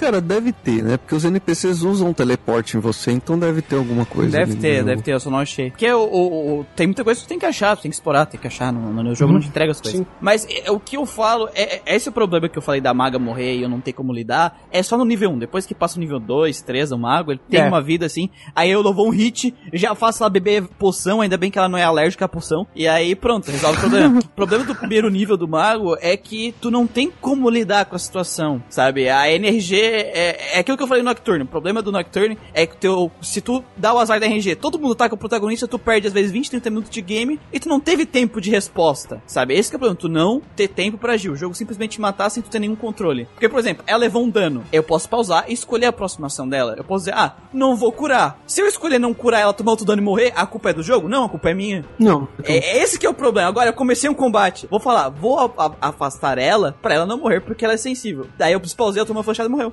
Cara, 0.00 0.20
deve 0.20 0.52
ter, 0.52 0.82
né? 0.82 0.96
Porque 0.96 1.14
os 1.14 1.24
NPCs 1.24 1.82
usam 1.82 2.12
teleporte 2.14 2.76
em 2.76 2.80
você, 2.80 3.12
então 3.12 3.38
deve 3.38 3.60
ter 3.60 3.76
alguma 3.76 4.06
coisa. 4.06 4.30
Deve 4.38 4.54
ter, 4.56 4.80
no 4.80 4.86
deve 4.86 5.02
ter, 5.02 5.12
eu 5.12 5.20
só 5.20 5.28
não 5.30 5.38
achei. 5.38 5.70
Porque 5.70 5.90
o, 5.92 5.98
o- 6.02 6.60
o- 6.60 6.66
tem 6.74 6.86
muita 6.86 7.04
coisa 7.04 7.20
que 7.20 7.26
tu 7.26 7.28
tem 7.28 7.38
que 7.38 7.44
achar, 7.46 7.76
tu 7.76 7.82
tem 7.82 7.90
que 7.90 7.94
explorar, 7.96 8.24
tem 8.26 8.40
que 8.40 8.46
achar. 8.46 8.72
No, 8.72 8.90
no 9.02 9.14
jogo 9.14 9.32
não 9.32 9.40
te 9.40 9.48
entrega 9.48 9.72
as 9.72 9.80
coisas. 9.80 10.00
Sim. 10.00 10.06
Mas 10.20 10.46
é, 10.48 10.70
o 10.70 10.80
que 10.80 10.96
eu 10.96 11.04
falo, 11.04 11.48
é, 11.54 11.82
é 11.84 11.96
esse 11.96 12.08
o 12.08 12.12
problema 12.12 12.48
que 12.48 12.56
eu 12.56 12.62
falei 12.62 12.80
da 12.80 12.94
maga 12.94 13.18
morrer 13.18 13.56
e 13.56 13.62
eu 13.62 13.68
não 13.68 13.80
ter 13.80 13.92
como 13.92 14.12
lidar, 14.12 14.58
é 14.72 14.82
só 14.82 14.96
no 14.96 15.04
nível 15.04 15.30
1. 15.32 15.38
Depois 15.40 15.66
que 15.66 15.74
passa 15.74 15.96
o 15.98 16.00
nível 16.00 16.18
2, 16.18 16.62
3, 16.62 16.92
o 16.92 16.98
mago, 16.98 17.32
ele 17.32 17.40
tem 17.50 17.60
É. 17.60 17.68
uma 17.68 17.82
vida 17.82 18.06
assim. 18.06 18.30
Aí 18.56 18.70
eu 18.70 18.80
levou 18.82 19.06
um 19.06 19.10
hit, 19.10 19.54
já 19.72 19.94
faço 19.94 20.22
ela 20.22 20.30
beber 20.30 20.66
poção, 20.78 21.20
ainda 21.20 21.36
bem 21.36 21.50
que 21.50 21.58
ela 21.58 21.68
não 21.68 21.78
é 21.78 21.84
alérgica 21.84 22.24
à 22.24 22.28
poção. 22.28 22.66
E 22.74 22.88
aí 22.88 23.14
pronto, 23.14 23.50
resolve 23.50 23.76
o 23.76 23.80
problema. 23.80 24.18
o 24.24 24.28
problema 24.28 24.64
do 24.64 24.74
primeiro 24.74 25.10
nível 25.10 25.36
do 25.36 25.46
mago 25.46 25.96
é 26.00 26.16
que 26.16 26.54
tu 26.60 26.70
não 26.70 26.86
tem 26.86 27.12
como 27.20 27.50
lidar 27.50 27.84
com 27.84 27.96
a 27.96 27.98
situação, 27.98 28.62
sabe? 28.70 29.08
A 29.10 29.30
NRG 29.30 29.89
é, 29.90 30.56
é 30.56 30.58
aquilo 30.58 30.76
que 30.76 30.82
eu 30.82 30.88
falei 30.88 31.02
no 31.02 31.08
Nocturne. 31.08 31.44
O 31.44 31.46
problema 31.46 31.82
do 31.82 31.92
Nocturne 31.92 32.38
é 32.52 32.66
que 32.66 32.76
teu, 32.76 33.10
se 33.20 33.40
tu 33.40 33.64
dá 33.76 33.92
o 33.92 33.98
azar 33.98 34.20
da 34.20 34.26
RNG, 34.26 34.56
todo 34.56 34.78
mundo 34.78 34.94
tá 34.94 35.08
com 35.08 35.14
o 35.14 35.18
protagonista, 35.18 35.68
tu 35.68 35.78
perde 35.78 36.06
às 36.06 36.12
vezes 36.12 36.30
20, 36.30 36.50
30 36.50 36.70
minutos 36.70 36.90
de 36.90 37.00
game 37.00 37.40
e 37.52 37.60
tu 37.60 37.68
não 37.68 37.80
teve 37.80 38.06
tempo 38.06 38.40
de 38.40 38.50
resposta, 38.50 39.22
sabe? 39.26 39.54
Esse 39.54 39.70
que 39.70 39.76
é 39.76 39.78
o 39.78 39.80
problema, 39.80 40.00
tu 40.00 40.08
não 40.08 40.40
ter 40.54 40.68
tempo 40.68 40.98
pra 40.98 41.14
agir. 41.14 41.30
O 41.30 41.36
jogo 41.36 41.54
simplesmente 41.54 41.90
te 41.90 42.00
matar 42.00 42.30
sem 42.30 42.42
tu 42.42 42.48
ter 42.48 42.58
nenhum 42.58 42.76
controle. 42.76 43.26
Porque, 43.32 43.48
por 43.48 43.58
exemplo, 43.58 43.84
ela 43.86 43.98
levou 43.98 44.22
um 44.22 44.30
dano. 44.30 44.64
Eu 44.72 44.82
posso 44.82 45.08
pausar 45.08 45.44
e 45.48 45.52
escolher 45.52 45.86
a 45.86 45.92
próxima 45.92 46.28
ação 46.28 46.48
dela. 46.48 46.74
Eu 46.76 46.84
posso 46.84 47.04
dizer, 47.04 47.16
ah, 47.16 47.36
não 47.52 47.76
vou 47.76 47.92
curar. 47.92 48.40
Se 48.46 48.62
eu 48.62 48.66
escolher 48.66 48.98
não 48.98 49.12
curar 49.12 49.40
ela, 49.40 49.52
tomar 49.52 49.72
outro 49.72 49.84
dano 49.84 50.00
e 50.00 50.04
morrer, 50.04 50.32
a 50.36 50.46
culpa 50.46 50.70
é 50.70 50.72
do 50.72 50.82
jogo? 50.82 51.08
Não, 51.08 51.24
a 51.24 51.28
culpa 51.28 51.50
é 51.50 51.54
minha. 51.54 51.84
Não. 51.98 52.28
É, 52.44 52.56
é 52.56 52.82
esse 52.82 52.98
que 52.98 53.06
é 53.06 53.10
o 53.10 53.14
problema. 53.14 53.48
Agora, 53.48 53.70
eu 53.70 53.74
comecei 53.74 54.08
um 54.08 54.14
combate. 54.14 54.66
Vou 54.70 54.80
falar, 54.80 55.08
vou 55.08 55.52
afastar 55.80 56.38
ela 56.38 56.76
pra 56.80 56.94
ela 56.94 57.06
não 57.06 57.18
morrer 57.18 57.40
porque 57.40 57.64
ela 57.64 57.74
é 57.74 57.76
sensível. 57.76 58.26
Daí 58.38 58.52
eu 58.52 58.60
pausei, 58.76 59.00
eu 59.00 59.06
tomei 59.06 59.18
uma 59.18 59.24
flechada 59.24 59.48
e 59.48 59.52
morreu. 59.52 59.72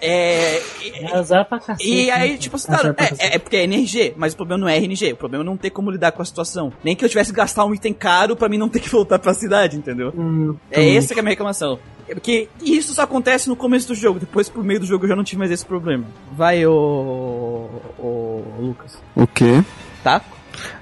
É. 0.00 0.58
e- 0.82 0.92
É 1.04 1.16
azar 1.16 1.44
pra 1.48 1.58
cacete. 1.58 1.88
E 1.88 2.06
né, 2.06 2.12
aí, 2.12 2.38
tipo 2.38 2.56
assim, 2.56 2.72
é, 2.72 2.92
cacete. 2.94 3.22
é, 3.22 3.34
é 3.34 3.38
porque 3.38 3.56
é 3.56 3.64
NRG, 3.64 4.14
mas 4.16 4.32
o 4.32 4.36
problema 4.36 4.60
não 4.60 4.68
é 4.68 4.76
RNG. 4.76 5.12
O 5.12 5.16
problema 5.16 5.44
é 5.44 5.46
não 5.46 5.56
ter 5.56 5.70
como 5.70 5.90
lidar 5.90 6.12
com 6.12 6.22
a 6.22 6.24
situação. 6.24 6.72
Nem 6.82 6.94
que 6.96 7.04
eu 7.04 7.08
tivesse 7.08 7.30
que 7.32 7.36
gastar 7.36 7.64
um 7.64 7.74
item 7.74 7.92
caro 7.92 8.36
pra 8.36 8.48
mim 8.48 8.58
não 8.58 8.68
ter 8.68 8.80
que 8.80 8.88
voltar 8.88 9.18
pra 9.18 9.34
cidade, 9.34 9.76
entendeu? 9.76 10.12
Hum, 10.16 10.56
É 10.70 10.94
essa 10.94 11.12
que 11.14 11.20
é 11.20 11.20
a 11.20 11.22
minha 11.22 11.32
reclamação. 11.32 11.78
É 12.08 12.14
porque 12.14 12.48
isso 12.60 12.94
só 12.94 13.02
acontece 13.02 13.48
no 13.48 13.56
começo 13.56 13.88
do 13.88 13.94
jogo. 13.94 14.18
Depois, 14.20 14.48
pro 14.48 14.62
meio 14.62 14.80
do 14.80 14.86
jogo, 14.86 15.04
eu 15.04 15.08
já 15.08 15.16
não 15.16 15.24
tive 15.24 15.38
mais 15.38 15.50
esse 15.50 15.64
problema. 15.64 16.04
Vai, 16.32 16.66
ô. 16.66 17.68
ô 17.98 18.42
Lucas. 18.60 18.98
O 19.14 19.26
quê? 19.26 19.62
Tá? 20.02 20.20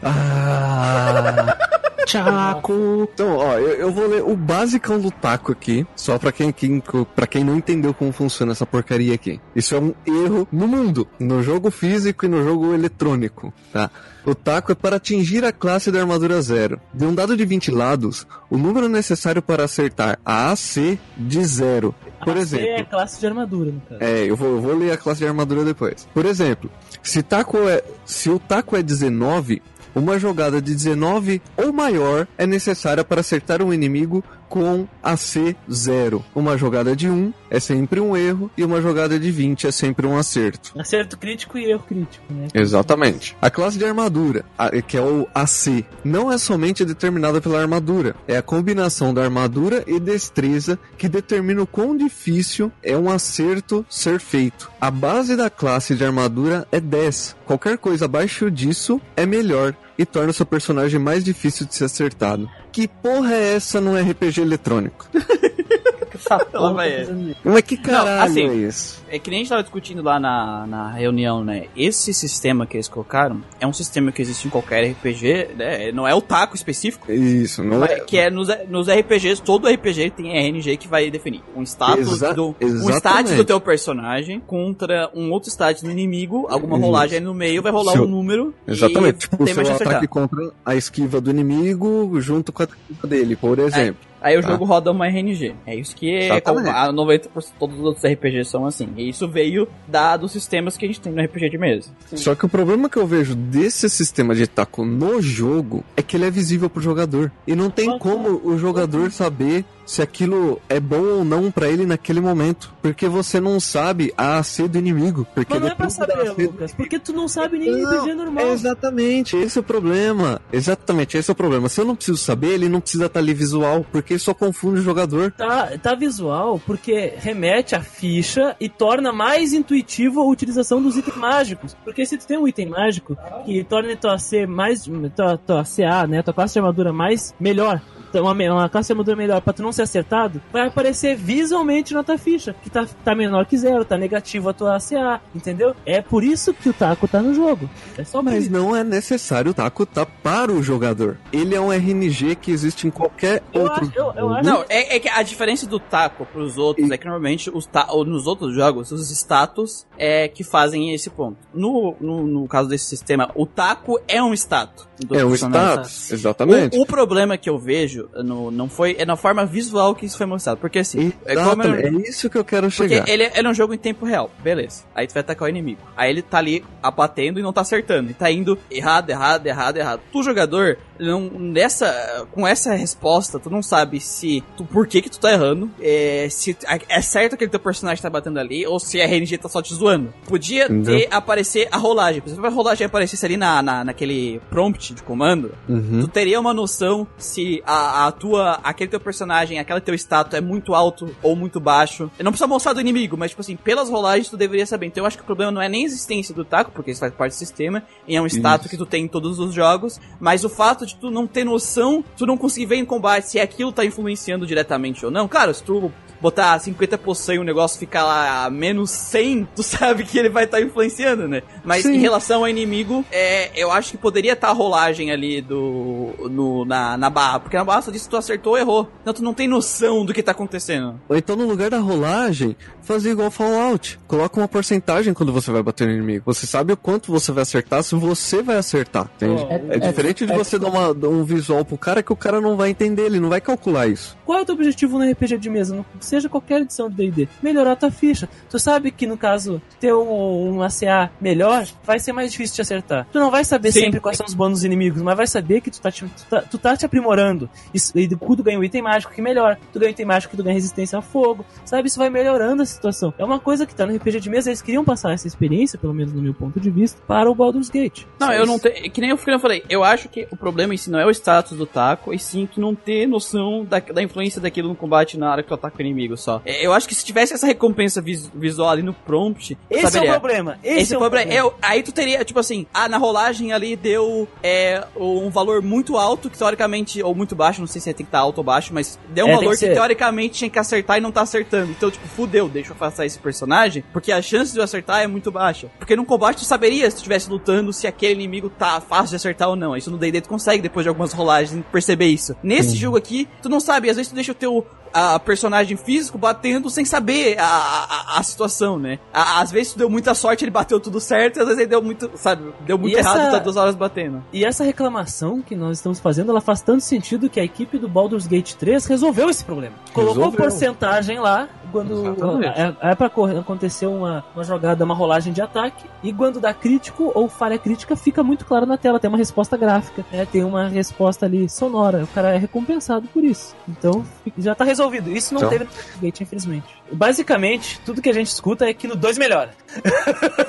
Ah. 0.02 1.56
Tchaco. 2.06 3.08
Então, 3.12 3.36
ó, 3.36 3.58
eu, 3.58 3.68
eu 3.74 3.92
vou 3.92 4.06
ler 4.06 4.22
o 4.22 4.36
basicão 4.36 4.98
do 5.00 5.10
taco 5.10 5.52
aqui, 5.52 5.86
só 5.94 6.18
pra 6.18 6.32
quem, 6.32 6.52
quem, 6.52 6.82
pra 7.14 7.26
quem 7.26 7.44
não 7.44 7.56
entendeu 7.56 7.92
como 7.94 8.12
funciona 8.12 8.52
essa 8.52 8.66
porcaria 8.66 9.14
aqui. 9.14 9.40
Isso 9.54 9.74
é 9.74 9.78
um 9.80 9.94
erro 10.06 10.46
no 10.50 10.66
mundo, 10.66 11.06
no 11.18 11.42
jogo 11.42 11.70
físico 11.70 12.26
e 12.26 12.28
no 12.28 12.42
jogo 12.42 12.74
eletrônico, 12.74 13.52
tá? 13.72 13.90
O 14.24 14.34
taco 14.34 14.70
é 14.72 14.74
para 14.74 14.96
atingir 14.96 15.44
a 15.44 15.52
classe 15.52 15.90
da 15.90 16.00
armadura 16.00 16.40
zero. 16.42 16.78
De 16.92 17.06
um 17.06 17.14
dado 17.14 17.34
de 17.36 17.44
20 17.44 17.70
lados, 17.70 18.26
o 18.50 18.58
número 18.58 18.86
necessário 18.88 19.40
para 19.40 19.64
acertar 19.64 20.18
a 20.24 20.50
AC 20.50 20.98
de 21.16 21.42
zero. 21.44 21.94
Por 22.22 22.36
AC 22.36 22.42
exemplo, 22.42 22.66
é 22.66 22.84
classe 22.84 23.18
de 23.18 23.26
armadura, 23.26 23.72
no 23.72 23.80
caso. 23.80 24.02
é, 24.02 24.24
eu 24.24 24.36
vou, 24.36 24.56
eu 24.56 24.60
vou 24.60 24.76
ler 24.76 24.92
a 24.92 24.98
classe 24.98 25.20
de 25.20 25.26
armadura 25.26 25.64
depois. 25.64 26.06
Por 26.12 26.26
exemplo, 26.26 26.70
se, 27.02 27.22
taco 27.22 27.56
é, 27.68 27.82
se 28.04 28.28
o 28.28 28.38
taco 28.38 28.76
é 28.76 28.82
19, 28.82 29.62
uma 29.94 30.18
jogada 30.18 30.60
de 30.60 30.74
19 30.74 31.42
ou 31.56 31.72
maior 31.72 32.26
é 32.38 32.46
necessária 32.46 33.04
para 33.04 33.20
acertar 33.20 33.62
um 33.62 33.72
inimigo 33.72 34.22
com 34.50 34.86
AC 35.02 35.56
0. 35.70 36.22
Uma 36.34 36.58
jogada 36.58 36.94
de 36.94 37.08
1 37.08 37.32
é 37.48 37.60
sempre 37.60 38.00
um 38.00 38.16
erro 38.16 38.50
e 38.56 38.64
uma 38.64 38.82
jogada 38.82 39.18
de 39.18 39.30
20 39.30 39.68
é 39.68 39.70
sempre 39.70 40.06
um 40.06 40.18
acerto. 40.18 40.78
Acerto 40.78 41.16
crítico 41.16 41.56
e 41.56 41.70
erro 41.70 41.84
crítico, 41.88 42.24
né? 42.28 42.48
Exatamente. 42.52 43.36
A 43.40 43.48
classe 43.48 43.78
de 43.78 43.84
armadura, 43.84 44.44
que 44.86 44.96
é 44.96 45.00
o 45.00 45.26
AC, 45.34 45.84
não 46.04 46.30
é 46.30 46.36
somente 46.36 46.84
determinada 46.84 47.40
pela 47.40 47.60
armadura. 47.60 48.16
É 48.26 48.36
a 48.36 48.42
combinação 48.42 49.14
da 49.14 49.22
armadura 49.22 49.84
e 49.86 50.00
destreza 50.00 50.78
que 50.98 51.08
determina 51.08 51.62
o 51.62 51.66
quão 51.66 51.96
difícil 51.96 52.72
é 52.82 52.96
um 52.96 53.08
acerto 53.08 53.86
ser 53.88 54.18
feito. 54.18 54.70
A 54.80 54.90
base 54.90 55.36
da 55.36 55.48
classe 55.48 55.94
de 55.94 56.04
armadura 56.04 56.66
é 56.72 56.80
10. 56.80 57.36
Qualquer 57.46 57.78
coisa 57.78 58.06
abaixo 58.06 58.50
disso 58.50 59.00
é 59.16 59.24
melhor 59.24 59.76
e 59.96 60.04
torna 60.04 60.30
o 60.30 60.34
seu 60.34 60.46
personagem 60.46 60.98
mais 60.98 61.22
difícil 61.22 61.66
de 61.66 61.74
ser 61.74 61.84
acertado. 61.84 62.48
Que 62.72 62.86
porra 62.86 63.34
é 63.34 63.54
essa 63.56 63.80
no 63.80 63.96
RPG 63.96 64.42
eletrônico? 64.42 65.08
Essa 66.20 66.36
Lá 66.38 66.44
porra 66.44 66.72
vai 66.74 66.88
tá 66.90 66.94
ele. 66.96 67.04
fazendo 67.06 67.30
isso. 67.30 67.40
Mas 67.44 67.62
que 67.62 67.76
caralho 67.76 68.22
assim, 68.30 68.48
é 68.48 68.54
isso? 68.54 69.00
É 69.10 69.18
que 69.18 69.28
nem 69.30 69.38
a 69.38 69.42
gente 69.42 69.48
tava 69.48 69.62
discutindo 69.62 70.02
lá 70.02 70.20
na, 70.20 70.66
na 70.66 70.90
reunião, 70.92 71.44
né? 71.44 71.64
Esse 71.76 72.14
sistema 72.14 72.64
que 72.66 72.76
eles 72.76 72.86
colocaram 72.88 73.42
é 73.58 73.66
um 73.66 73.72
sistema 73.72 74.12
que 74.12 74.22
existe 74.22 74.46
em 74.46 74.50
qualquer 74.50 74.84
RPG, 74.92 75.48
né? 75.56 75.90
Não 75.92 76.06
é 76.06 76.14
o 76.14 76.20
taco 76.20 76.54
específico, 76.54 77.10
Isso, 77.10 77.64
não 77.64 77.84
é. 77.84 78.00
que 78.00 78.16
é 78.18 78.30
nos, 78.30 78.48
nos 78.68 78.88
RPGs, 78.88 79.42
todo 79.42 79.68
RPG 79.68 80.10
tem 80.10 80.30
RNG 80.36 80.76
que 80.76 80.86
vai 80.86 81.10
definir 81.10 81.42
um 81.56 81.62
status 81.64 82.12
Exa- 82.12 82.32
do 82.32 82.54
um 82.62 82.90
status 82.90 83.32
do 83.32 83.44
teu 83.44 83.60
personagem 83.60 84.38
contra 84.40 85.10
um 85.14 85.30
outro 85.32 85.50
status 85.50 85.82
do 85.82 85.90
inimigo, 85.90 86.46
alguma 86.48 86.76
Isso. 86.76 86.86
rolagem 86.86 87.18
aí 87.18 87.24
no 87.24 87.34
meio, 87.34 87.62
vai 87.62 87.72
rolar 87.72 87.92
Seu- 87.92 88.04
um 88.04 88.08
número 88.08 88.54
Exatamente, 88.66 89.16
e 89.16 89.18
tipo, 89.18 89.42
o 89.42 89.44
tem 89.44 89.54
seu 89.54 89.72
ataque 89.74 90.06
contra 90.06 90.50
a 90.64 90.76
esquiva 90.76 91.20
do 91.20 91.30
inimigo 91.30 92.20
junto 92.20 92.52
com 92.52 92.62
a 92.62 92.66
esquiva 92.66 93.08
dele, 93.08 93.34
por 93.34 93.58
exemplo. 93.58 94.08
Aí 94.20 94.36
o 94.38 94.42
Tá. 94.42 94.48
jogo 94.50 94.64
roda 94.64 94.90
uma 94.90 95.06
RNG. 95.06 95.54
É 95.66 95.74
isso 95.74 95.94
que 95.96 96.10
é, 96.14 96.26
Exatamente. 96.26 96.68
a 96.68 96.92
90% 96.92 97.28
todos 97.58 97.78
os 97.78 97.84
outros 97.84 98.04
RPGs 98.04 98.50
são 98.50 98.66
assim. 98.66 98.88
E 98.96 99.08
isso 99.08 99.26
veio 99.28 99.66
da, 99.88 100.16
dos 100.16 100.32
sistemas 100.32 100.76
que 100.76 100.84
a 100.84 100.88
gente 100.88 101.00
tem 101.00 101.12
no 101.12 101.22
RPG 101.22 101.50
de 101.50 101.58
mesa. 101.58 101.90
Só 102.14 102.34
que 102.34 102.44
o 102.44 102.48
problema 102.48 102.88
que 102.88 102.96
eu 102.98 103.06
vejo 103.06 103.34
desse 103.34 103.88
sistema 103.88 104.34
de 104.34 104.46
taco 104.46 104.84
no 104.84 105.20
jogo 105.22 105.82
é 105.96 106.02
que 106.02 106.16
ele 106.16 106.26
é 106.26 106.30
visível 106.30 106.68
pro 106.68 106.82
jogador. 106.82 107.32
E 107.46 107.54
não 107.54 107.70
tem 107.70 107.98
como 107.98 108.40
o 108.44 108.58
jogador 108.58 109.10
saber 109.10 109.64
se 109.90 110.00
aquilo 110.00 110.60
é 110.68 110.78
bom 110.78 111.02
ou 111.02 111.24
não 111.24 111.50
pra 111.50 111.68
ele 111.68 111.84
naquele 111.84 112.20
momento. 112.20 112.72
Porque 112.80 113.08
você 113.08 113.40
não 113.40 113.58
sabe 113.58 114.14
a 114.16 114.38
AC 114.38 114.68
do 114.68 114.78
inimigo. 114.78 115.26
Porque 115.34 115.52
Mas 115.52 115.62
não 115.62 115.68
é 115.68 115.74
pra 115.74 115.90
saber, 115.90 116.28
AC 116.28 116.38
Lucas, 116.38 116.72
porque 116.72 116.96
tu 116.96 117.12
não 117.12 117.26
sabe 117.26 117.58
nem 117.58 117.72
Não, 117.72 117.98
RPG 117.98 118.14
normal. 118.14 118.52
Exatamente, 118.52 119.36
esse 119.36 119.58
é 119.58 119.60
o 119.60 119.64
problema. 119.64 120.40
Exatamente, 120.52 121.18
esse 121.18 121.28
é 121.28 121.32
o 121.32 121.34
problema. 121.34 121.68
Se 121.68 121.80
eu 121.80 121.84
não 121.84 121.96
preciso 121.96 122.18
saber, 122.18 122.52
ele 122.52 122.68
não 122.68 122.80
precisa 122.80 123.06
estar 123.06 123.18
ali 123.18 123.34
visual, 123.34 123.84
porque 123.90 124.16
só 124.16 124.32
confunde 124.32 124.78
o 124.78 124.82
jogador. 124.82 125.32
Tá, 125.32 125.76
tá 125.82 125.94
visual 125.96 126.60
porque 126.64 127.14
remete 127.16 127.74
à 127.74 127.80
ficha 127.80 128.54
e 128.60 128.68
torna 128.68 129.12
mais 129.12 129.52
intuitivo 129.52 130.20
a 130.20 130.24
utilização 130.24 130.80
dos 130.80 130.96
itens 130.96 131.16
mágicos. 131.16 131.76
Porque 131.82 132.06
se 132.06 132.16
tu 132.16 132.28
tem 132.28 132.38
um 132.38 132.46
item 132.46 132.68
mágico 132.68 133.18
que 133.44 133.64
torna 133.64 133.96
tua 133.96 134.18
C 134.18 134.46
mais. 134.46 134.88
tua, 135.16 135.36
tua 135.36 135.64
CA, 135.64 136.06
né? 136.06 136.22
Tua 136.22 136.32
classe 136.32 136.54
de 136.54 136.60
armadura 136.60 136.92
mais 136.92 137.34
melhor. 137.40 137.82
Então, 138.10 138.24
Uma, 138.24 138.32
uma 138.34 138.68
classe 138.68 138.88
de 138.88 138.92
armadura 138.92 139.16
melhor 139.16 139.40
pra 139.40 139.52
tu 139.52 139.62
não 139.62 139.72
ser 139.72 139.82
acertado, 139.82 140.40
vai 140.52 140.66
aparecer 140.66 141.16
visualmente 141.16 141.94
na 141.94 142.02
tua 142.02 142.18
ficha, 142.18 142.54
que 142.62 142.68
tá, 142.68 142.86
tá 143.04 143.14
menor 143.14 143.46
que 143.46 143.56
zero, 143.56 143.84
tá 143.84 143.96
negativo 143.96 144.48
a 144.48 144.52
tua 144.52 144.78
CA, 144.78 145.20
entendeu? 145.34 145.74
É 145.86 146.02
por 146.02 146.22
isso 146.22 146.52
que 146.52 146.68
o 146.68 146.72
taco 146.72 147.08
tá 147.08 147.22
no 147.22 147.32
jogo. 147.34 147.68
É 147.96 148.04
só 148.04 148.20
Mas 148.22 148.44
isso. 148.44 148.52
não 148.52 148.74
é 148.76 148.84
necessário 148.84 149.52
o 149.52 149.54
taco 149.54 149.86
tá 149.86 150.04
para 150.04 150.52
o 150.52 150.62
jogador. 150.62 151.16
Ele 151.32 151.54
é 151.54 151.60
um 151.60 151.72
RNG 151.72 152.34
que 152.36 152.50
existe 152.50 152.86
em 152.86 152.90
qualquer 152.90 153.42
Eu 153.52 153.62
outro 153.62 153.84
acho- 153.86 153.92
eu- 153.98 154.06
eu 154.06 154.14
jogo. 154.20 154.34
acho- 154.34 154.48
Não, 154.50 154.64
é, 154.68 154.96
é 154.96 155.00
que 155.00 155.08
a 155.08 155.22
diferença 155.22 155.66
do 155.66 155.78
taco 155.78 156.26
pros 156.26 156.58
outros 156.58 156.90
é 156.90 156.98
que 156.98 157.04
normalmente 157.06 157.50
os 157.50 157.64
ta 157.66 157.86
ou 157.90 158.04
nos 158.04 158.26
outros 158.26 158.54
jogos, 158.54 158.90
os 158.92 159.10
status 159.10 159.86
é 159.96 160.28
que 160.28 160.42
fazem 160.44 160.92
esse 160.92 161.08
ponto. 161.10 161.36
No, 161.54 161.94
no, 162.00 162.26
no 162.26 162.48
caso 162.48 162.68
desse 162.68 162.84
sistema, 162.86 163.30
o 163.34 163.46
taco 163.46 164.00
é 164.08 164.22
um 164.22 164.34
status. 164.34 164.88
Do 165.06 165.18
É 165.18 165.24
um 165.24 165.34
status, 165.34 166.10
exatamente. 166.12 166.76
O, 166.78 166.82
o 166.82 166.86
problema 166.86 167.36
que 167.36 167.48
eu 167.48 167.58
vejo 167.58 168.08
no, 168.24 168.50
não 168.50 168.68
foi 168.68 168.96
é 168.98 169.04
na 169.04 169.16
forma 169.16 169.44
visual 169.46 169.94
que 169.94 170.06
isso 170.06 170.16
foi 170.16 170.26
mostrado. 170.26 170.58
Porque 170.60 170.78
assim, 170.78 171.12
é 171.24 171.34
como 171.34 171.62
eu- 171.62 171.74
é 171.74 171.90
isso 172.08 172.28
que 172.30 172.36
eu 172.38 172.44
quero 172.44 172.70
porque 172.70 172.88
chegar. 172.94 173.08
ele, 173.08 173.24
ele 173.34 173.46
é 173.46 173.50
um 173.50 173.54
jogo 173.54 173.74
em 173.74 173.78
tempo 173.78 174.04
real, 174.04 174.30
beleza. 174.42 174.84
Aí 174.94 175.06
tu 175.06 175.14
vai 175.14 175.20
atacar 175.22 175.46
o 175.46 175.48
inimigo. 175.48 175.80
Aí 175.96 176.10
ele 176.10 176.22
tá 176.22 176.38
ali 176.38 176.64
abatendo 176.82 177.38
e 177.38 177.42
não 177.42 177.52
tá 177.52 177.60
acertando. 177.62 178.10
E 178.10 178.14
tá 178.14 178.30
indo 178.30 178.58
errado, 178.70 179.10
errado, 179.10 179.46
errado, 179.46 179.76
errado. 179.76 180.00
Tu, 180.12 180.22
jogador, 180.22 180.78
não, 181.00 181.30
nessa, 181.30 182.26
com 182.32 182.46
essa 182.46 182.74
resposta, 182.74 183.38
tu 183.38 183.50
não 183.50 183.62
sabe 183.62 184.00
se 184.00 184.42
tu, 184.56 184.64
por 184.64 184.86
que 184.86 185.02
que 185.02 185.10
tu 185.10 185.18
tá 185.18 185.32
errando, 185.32 185.70
é, 185.80 186.28
se 186.30 186.56
é 186.88 187.00
certo 187.00 187.30
que 187.30 187.34
aquele 187.36 187.50
teu 187.50 187.60
personagem 187.60 188.02
tá 188.02 188.10
batendo 188.10 188.38
ali, 188.38 188.66
ou 188.66 188.78
se 188.78 189.00
a 189.00 189.04
RNG 189.04 189.38
tá 189.38 189.48
só 189.48 189.62
te 189.62 189.74
zoando. 189.74 190.12
Podia 190.26 190.68
ter 190.68 191.08
aparecer 191.10 191.68
a 191.70 191.76
rolagem. 191.76 192.22
Se 192.26 192.38
a 192.38 192.48
rolagem 192.50 192.86
aparecesse 192.86 193.24
ali 193.24 193.36
na, 193.36 193.62
na, 193.62 193.84
naquele 193.84 194.40
prompt 194.50 194.94
de 194.94 195.02
comando, 195.02 195.52
Uhum. 195.68 196.00
tu 196.00 196.08
teria 196.08 196.38
uma 196.40 196.52
noção 196.52 197.06
se 197.16 197.62
a, 197.64 198.06
a 198.06 198.12
tua, 198.12 198.60
aquele 198.62 198.90
teu 198.90 199.00
personagem, 199.00 199.58
aquele 199.58 199.80
teu 199.80 199.94
status 199.94 200.34
é 200.34 200.40
muito 200.40 200.74
alto 200.74 201.14
ou 201.22 201.34
muito 201.36 201.60
baixo. 201.60 202.10
Não 202.18 202.32
precisa 202.32 202.46
mostrar 202.46 202.72
do 202.72 202.80
inimigo, 202.80 203.16
mas 203.16 203.30
tipo 203.30 203.40
assim, 203.40 203.56
pelas 203.56 203.88
rolagens 203.88 204.28
tu 204.28 204.36
deveria 204.36 204.66
saber. 204.66 204.86
Então 204.86 205.02
eu 205.02 205.06
acho 205.06 205.16
que 205.16 205.22
o 205.22 205.26
problema 205.26 205.50
não 205.52 205.62
é 205.62 205.68
nem 205.68 205.82
a 205.84 205.86
existência 205.86 206.34
do 206.34 206.44
taco, 206.44 206.70
porque 206.72 206.90
isso 206.90 207.00
faz 207.00 207.12
parte 207.14 207.32
do 207.32 207.38
sistema, 207.38 207.82
e 208.06 208.16
é 208.16 208.22
um 208.22 208.26
status 208.26 208.68
que 208.68 208.76
tu 208.76 208.86
tem 208.86 209.04
em 209.04 209.08
todos 209.08 209.38
os 209.38 209.54
jogos, 209.54 210.00
mas 210.18 210.44
o 210.44 210.48
fato 210.48 210.84
de 210.86 210.89
tu 210.96 211.10
não 211.10 211.26
ter 211.26 211.44
noção, 211.44 212.04
tu 212.16 212.26
não 212.26 212.36
conseguir 212.36 212.66
ver 212.66 212.76
em 212.76 212.84
combate 212.84 213.28
se 213.30 213.40
aquilo 213.40 213.72
tá 213.72 213.84
influenciando 213.84 214.46
diretamente 214.46 215.04
ou 215.04 215.10
não. 215.10 215.26
Claro, 215.28 215.52
se 215.54 215.62
tu 215.62 215.92
botar 216.20 216.58
50 216.58 216.98
poção 216.98 217.34
e 217.34 217.38
o 217.38 217.44
negócio 217.44 217.78
ficar 217.78 218.04
lá 218.04 218.44
a 218.44 218.50
menos 218.50 218.90
100, 218.90 219.48
tu 219.56 219.62
sabe 219.62 220.04
que 220.04 220.18
ele 220.18 220.28
vai 220.28 220.44
estar 220.44 220.60
influenciando, 220.60 221.26
né? 221.26 221.42
Mas 221.64 221.82
Sim. 221.82 221.94
em 221.94 221.98
relação 221.98 222.40
ao 222.40 222.48
inimigo, 222.48 223.04
é, 223.10 223.50
eu 223.58 223.70
acho 223.72 223.92
que 223.92 223.96
poderia 223.96 224.34
estar 224.34 224.48
a 224.50 224.52
rolagem 224.52 225.10
ali 225.10 225.40
do 225.40 226.10
no, 226.30 226.64
na, 226.66 226.96
na 226.98 227.08
barra, 227.08 227.40
porque 227.40 227.56
na 227.56 227.64
barra 227.64 227.82
só 227.82 227.90
diz 227.90 228.02
se 228.02 228.08
tu 228.08 228.16
acertou 228.18 228.52
ou 228.52 228.58
errou. 228.58 228.88
Então 229.00 229.14
tu 229.14 229.22
não 229.22 229.32
tem 229.32 229.48
noção 229.48 230.04
do 230.04 230.12
que 230.12 230.22
tá 230.22 230.32
acontecendo. 230.32 231.00
Ou 231.08 231.16
então, 231.16 231.34
no 231.36 231.46
lugar 231.46 231.70
da 231.70 231.78
rolagem, 231.78 232.54
fazer 232.82 233.12
igual 233.12 233.30
Fallout. 233.30 233.98
Coloca 234.06 234.38
uma 234.38 234.48
porcentagem 234.48 235.14
quando 235.14 235.32
você 235.32 235.50
vai 235.50 235.62
bater 235.62 235.86
no 235.86 235.94
inimigo. 235.94 236.24
Você 236.26 236.46
sabe 236.46 236.72
o 236.72 236.76
quanto 236.76 237.10
você 237.10 237.32
vai 237.32 237.42
acertar 237.42 237.82
se 237.82 237.94
você 237.94 238.42
vai 238.42 238.56
acertar, 238.56 239.10
entende? 239.16 239.46
Oh, 239.48 239.72
É, 239.72 239.78
diferente 239.78 240.26
de 240.26 240.32
é- 240.32 240.36
você 240.36 240.58
dar, 240.58 240.68
uma- 240.68 240.79
dar 240.92 241.08
um 241.08 241.24
visual 241.24 241.64
pro 241.64 241.78
cara 241.78 242.02
que 242.02 242.12
o 242.12 242.16
cara 242.16 242.40
não 242.40 242.56
vai 242.56 242.70
entender, 242.70 243.06
ele 243.06 243.20
não 243.20 243.28
vai 243.28 243.40
calcular 243.40 243.86
isso. 243.86 244.16
Qual 244.24 244.38
é 244.38 244.42
o 244.42 244.44
teu 244.44 244.54
objetivo 244.54 244.98
no 244.98 245.10
RPG 245.10 245.38
de 245.38 245.50
mesa? 245.50 245.84
Seja 246.00 246.28
qualquer 246.28 246.60
edição 246.62 246.88
do 246.88 246.94
D&D. 246.94 247.28
Melhorar 247.42 247.76
tua 247.76 247.90
ficha. 247.90 248.28
Tu 248.48 248.58
sabe 248.58 248.90
que, 248.90 249.06
no 249.06 249.16
caso, 249.16 249.60
ter 249.78 249.92
um, 249.92 250.56
um 250.56 250.62
ACA 250.62 251.10
melhor 251.20 251.66
vai 251.84 251.98
ser 251.98 252.12
mais 252.12 252.30
difícil 252.30 252.56
de 252.56 252.62
acertar. 252.62 253.06
Tu 253.12 253.18
não 253.18 253.30
vai 253.30 253.44
saber 253.44 253.72
Sim. 253.72 253.80
sempre 253.80 254.00
quais 254.00 254.16
são 254.16 254.26
os 254.26 254.34
bônus 254.34 254.64
inimigos, 254.64 255.02
mas 255.02 255.16
vai 255.16 255.26
saber 255.26 255.60
que 255.60 255.70
tu 255.70 255.80
tá 255.80 255.90
te, 255.90 256.04
tu 256.04 256.24
tá, 256.28 256.42
tu 256.42 256.58
tá 256.58 256.76
te 256.76 256.86
aprimorando. 256.86 257.48
Isso, 257.74 257.96
e 257.98 258.08
quando 258.16 258.38
tu 258.38 258.42
ganha 258.44 258.58
um 258.58 258.64
item 258.64 258.82
mágico 258.82 259.12
que 259.12 259.22
melhora. 259.22 259.58
Tu 259.72 259.78
ganha 259.78 259.90
um 259.90 259.92
item 259.92 260.06
mágico 260.06 260.30
que 260.30 260.36
tu 260.36 260.44
ganha 260.44 260.54
resistência 260.54 260.98
a 260.98 261.02
fogo. 261.02 261.44
Sabe? 261.64 261.88
Isso 261.88 261.98
vai 261.98 262.10
melhorando 262.10 262.62
a 262.62 262.66
situação. 262.66 263.12
É 263.18 263.24
uma 263.24 263.40
coisa 263.40 263.66
que 263.66 263.74
tá 263.74 263.86
no 263.86 263.94
RPG 263.94 264.20
de 264.20 264.30
mesa. 264.30 264.50
Eles 264.50 264.62
queriam 264.62 264.84
passar 264.84 265.12
essa 265.12 265.26
experiência, 265.26 265.78
pelo 265.78 265.94
menos 265.94 266.12
no 266.12 266.22
meu 266.22 266.34
ponto 266.34 266.60
de 266.60 266.70
vista, 266.70 267.00
para 267.06 267.30
o 267.30 267.34
Baldur's 267.34 267.68
Gate. 267.68 268.04
Não, 268.18 268.28
Só 268.28 268.32
eu 268.32 268.46
não 268.46 268.56
isso. 268.56 268.62
tenho. 268.62 268.90
Que 268.90 269.00
nem 269.00 269.10
eu 269.10 269.18
eu 269.26 269.38
falei, 269.40 269.62
eu 269.68 269.84
acho 269.84 270.08
que 270.08 270.26
o 270.30 270.36
problema 270.36 270.69
em 270.72 270.76
si 270.76 270.90
não 270.90 270.98
é 270.98 271.06
o 271.06 271.10
status 271.10 271.56
do 271.56 271.66
taco, 271.66 272.12
e 272.12 272.18
sim 272.18 272.46
tu 272.52 272.60
não 272.60 272.74
ter 272.74 273.06
noção 273.06 273.64
da, 273.64 273.78
da 273.80 274.02
influência 274.02 274.40
daquilo 274.40 274.68
no 274.68 274.74
combate 274.74 275.16
na 275.18 275.30
hora 275.30 275.42
que 275.42 275.48
tu 275.48 275.54
ataca 275.54 275.76
o 275.78 275.80
inimigo 275.80 276.16
só. 276.16 276.40
É, 276.44 276.64
Eu 276.66 276.72
acho 276.72 276.86
que 276.88 276.94
se 276.94 277.04
tivesse 277.04 277.32
essa 277.34 277.46
recompensa 277.46 278.00
vis- 278.00 278.30
visual 278.34 278.68
ali 278.70 278.82
no 278.82 278.92
prompt, 278.92 279.56
Esse 279.70 279.86
é 279.86 279.90
saberia. 279.90 280.16
o 280.16 280.20
problema. 280.20 280.58
Esse, 280.62 280.78
Esse 280.82 280.94
é 280.94 280.96
o 280.96 281.00
problema, 281.00 281.26
problema. 281.30 281.54
é, 281.62 281.66
aí 281.66 281.82
tu 281.82 281.92
teria, 281.92 282.24
tipo 282.24 282.38
assim, 282.40 282.66
ah, 282.72 282.88
na 282.88 282.96
rolagem 282.98 283.52
ali 283.52 283.76
deu 283.76 284.28
é, 284.42 284.84
um 284.96 285.30
valor 285.30 285.62
muito 285.62 285.96
alto, 285.96 286.28
que 286.30 286.36
teoricamente, 286.38 287.02
ou 287.02 287.14
muito 287.14 287.34
baixo, 287.34 287.60
não 287.60 287.66
sei 287.68 287.80
se 287.80 287.92
tem 287.92 288.04
que 288.04 288.08
estar 288.08 288.18
alto 288.20 288.38
ou 288.38 288.44
baixo, 288.44 288.72
mas 288.72 288.98
deu 289.08 289.26
um 289.26 289.30
É, 289.30 289.34
valor 289.36 289.56
que 289.56 289.66
que, 289.66 289.74
teoricamente 289.74 290.34
tinha 290.38 290.50
que 290.50 290.58
acertar 290.58 290.98
e 290.98 291.00
não 291.00 291.12
tá 291.12 291.22
acertando. 291.22 291.70
Então, 291.72 291.90
tipo, 291.90 292.06
fudeu, 292.08 292.48
deixa 292.48 292.70
eu 292.70 292.74
afastar 292.74 293.04
esse 293.06 293.18
personagem, 293.18 293.82
porque 293.92 294.12
a 294.12 294.20
chance 294.22 294.52
de 294.52 294.58
eu 294.58 294.64
acertar 294.64 295.00
é 295.02 295.06
muito 295.06 295.30
baixa. 295.30 295.68
Porque 295.78 295.96
no 295.96 296.04
combate 296.04 296.38
tu 296.38 296.44
saberia, 296.44 296.88
se 296.90 296.96
tu 296.96 296.98
estivesse 296.98 297.30
lutando, 297.30 297.72
se 297.72 297.86
aquele 297.86 298.14
inimigo 298.14 298.48
tá 298.50 298.80
fácil 298.80 299.10
de 299.10 299.16
acertar 299.16 299.48
ou 299.48 299.56
não. 299.56 299.76
Isso 299.76 299.90
no 299.90 299.98
D&D 299.98 300.20
tu 300.22 300.28
consegue, 300.28 300.49
depois 300.58 300.84
de 300.84 300.88
algumas 300.88 301.12
rolagens, 301.12 301.62
perceber 301.70 302.06
isso. 302.06 302.34
Nesse 302.42 302.74
jogo 302.76 302.96
aqui, 302.96 303.28
tu 303.42 303.48
não 303.48 303.60
sabe, 303.60 303.90
às 303.90 303.96
vezes 303.96 304.10
tu 304.10 304.14
deixa 304.14 304.32
o 304.32 304.34
teu 304.34 304.66
a 304.92 305.20
personagem 305.20 305.76
físico 305.76 306.18
batendo 306.18 306.68
sem 306.68 306.84
saber 306.84 307.38
a, 307.38 307.44
a, 307.46 308.18
a 308.18 308.22
situação, 308.24 308.76
né? 308.76 308.98
A- 309.14 309.40
às 309.40 309.52
vezes 309.52 309.72
tu 309.74 309.78
deu 309.78 309.88
muita 309.88 310.14
sorte, 310.14 310.42
ele 310.44 310.50
bateu 310.50 310.80
tudo 310.80 310.98
certo, 310.98 311.36
e 311.36 311.40
às 311.40 311.46
vezes 311.46 311.60
ele 311.60 311.70
deu 311.70 311.80
muito, 311.80 312.10
sabe, 312.16 312.52
deu 312.66 312.76
muito 312.76 312.96
E 312.96 312.98
errado, 312.98 313.20
essa- 313.20 313.30
tá 313.30 313.38
duas 313.38 313.56
horas 313.56 313.76
batendo. 313.76 314.20
E 314.32 314.44
essa 314.44 314.64
reclamação 314.64 315.40
que 315.42 315.54
nós 315.54 315.78
estamos 315.78 316.00
fazendo, 316.00 316.30
ela 316.32 316.40
faz 316.40 316.60
tanto 316.60 316.82
sentido 316.82 317.30
que 317.30 317.38
a 317.38 317.44
equipe 317.44 317.78
do 317.78 317.88
Baldur's 317.88 318.26
Gate 318.26 318.54
3 318.54 318.84
resolveu 318.86 319.30
esse 319.30 319.44
problema. 319.44 319.76
Colocou 319.92 320.14
Resolveu. 320.24 320.40
porcentagem 320.40 321.20
lá, 321.20 321.48
quando 321.70 322.42
é, 322.44 322.74
é 322.90 322.94
pra 322.94 323.08
correr- 323.08 323.38
acontecer 323.38 323.86
uma, 323.86 324.24
uma 324.34 324.44
jogada, 324.44 324.84
uma 324.84 324.94
rolagem 324.94 325.32
de 325.32 325.40
ataque, 325.40 325.84
e 326.02 326.12
quando 326.12 326.40
dá 326.40 326.52
crítico 326.52 327.10
ou 327.14 327.28
falha 327.28 327.58
crítica, 327.58 327.96
fica 327.96 328.22
muito 328.22 328.44
claro 328.44 328.66
na 328.66 328.76
tela, 328.76 328.98
tem 329.00 329.08
uma 329.08 329.18
resposta 329.18 329.56
gráfica, 329.56 330.04
né, 330.12 330.26
tem 330.30 330.44
uma 330.44 330.68
resposta 330.68 331.26
ali 331.26 331.48
sonora, 331.48 332.04
o 332.04 332.06
cara 332.08 332.34
é 332.34 332.38
recompensado 332.38 333.06
por 333.08 333.22
isso. 333.24 333.54
Então, 333.68 334.04
já 334.38 334.54
tá 334.54 334.64
resolvido. 334.64 335.10
Isso 335.10 335.32
não 335.34 335.40
Então. 335.40 335.50
teve 335.50 335.64
no 335.64 336.00
Gate, 336.02 336.20
infelizmente. 336.20 336.66
Basicamente, 336.92 337.80
tudo 337.84 338.02
que 338.02 338.08
a 338.10 338.12
gente 338.12 338.26
escuta 338.28 338.68
é 338.68 338.74
que 338.74 338.86
no 338.88 338.96
2 338.96 339.16
melhora. 339.18 339.50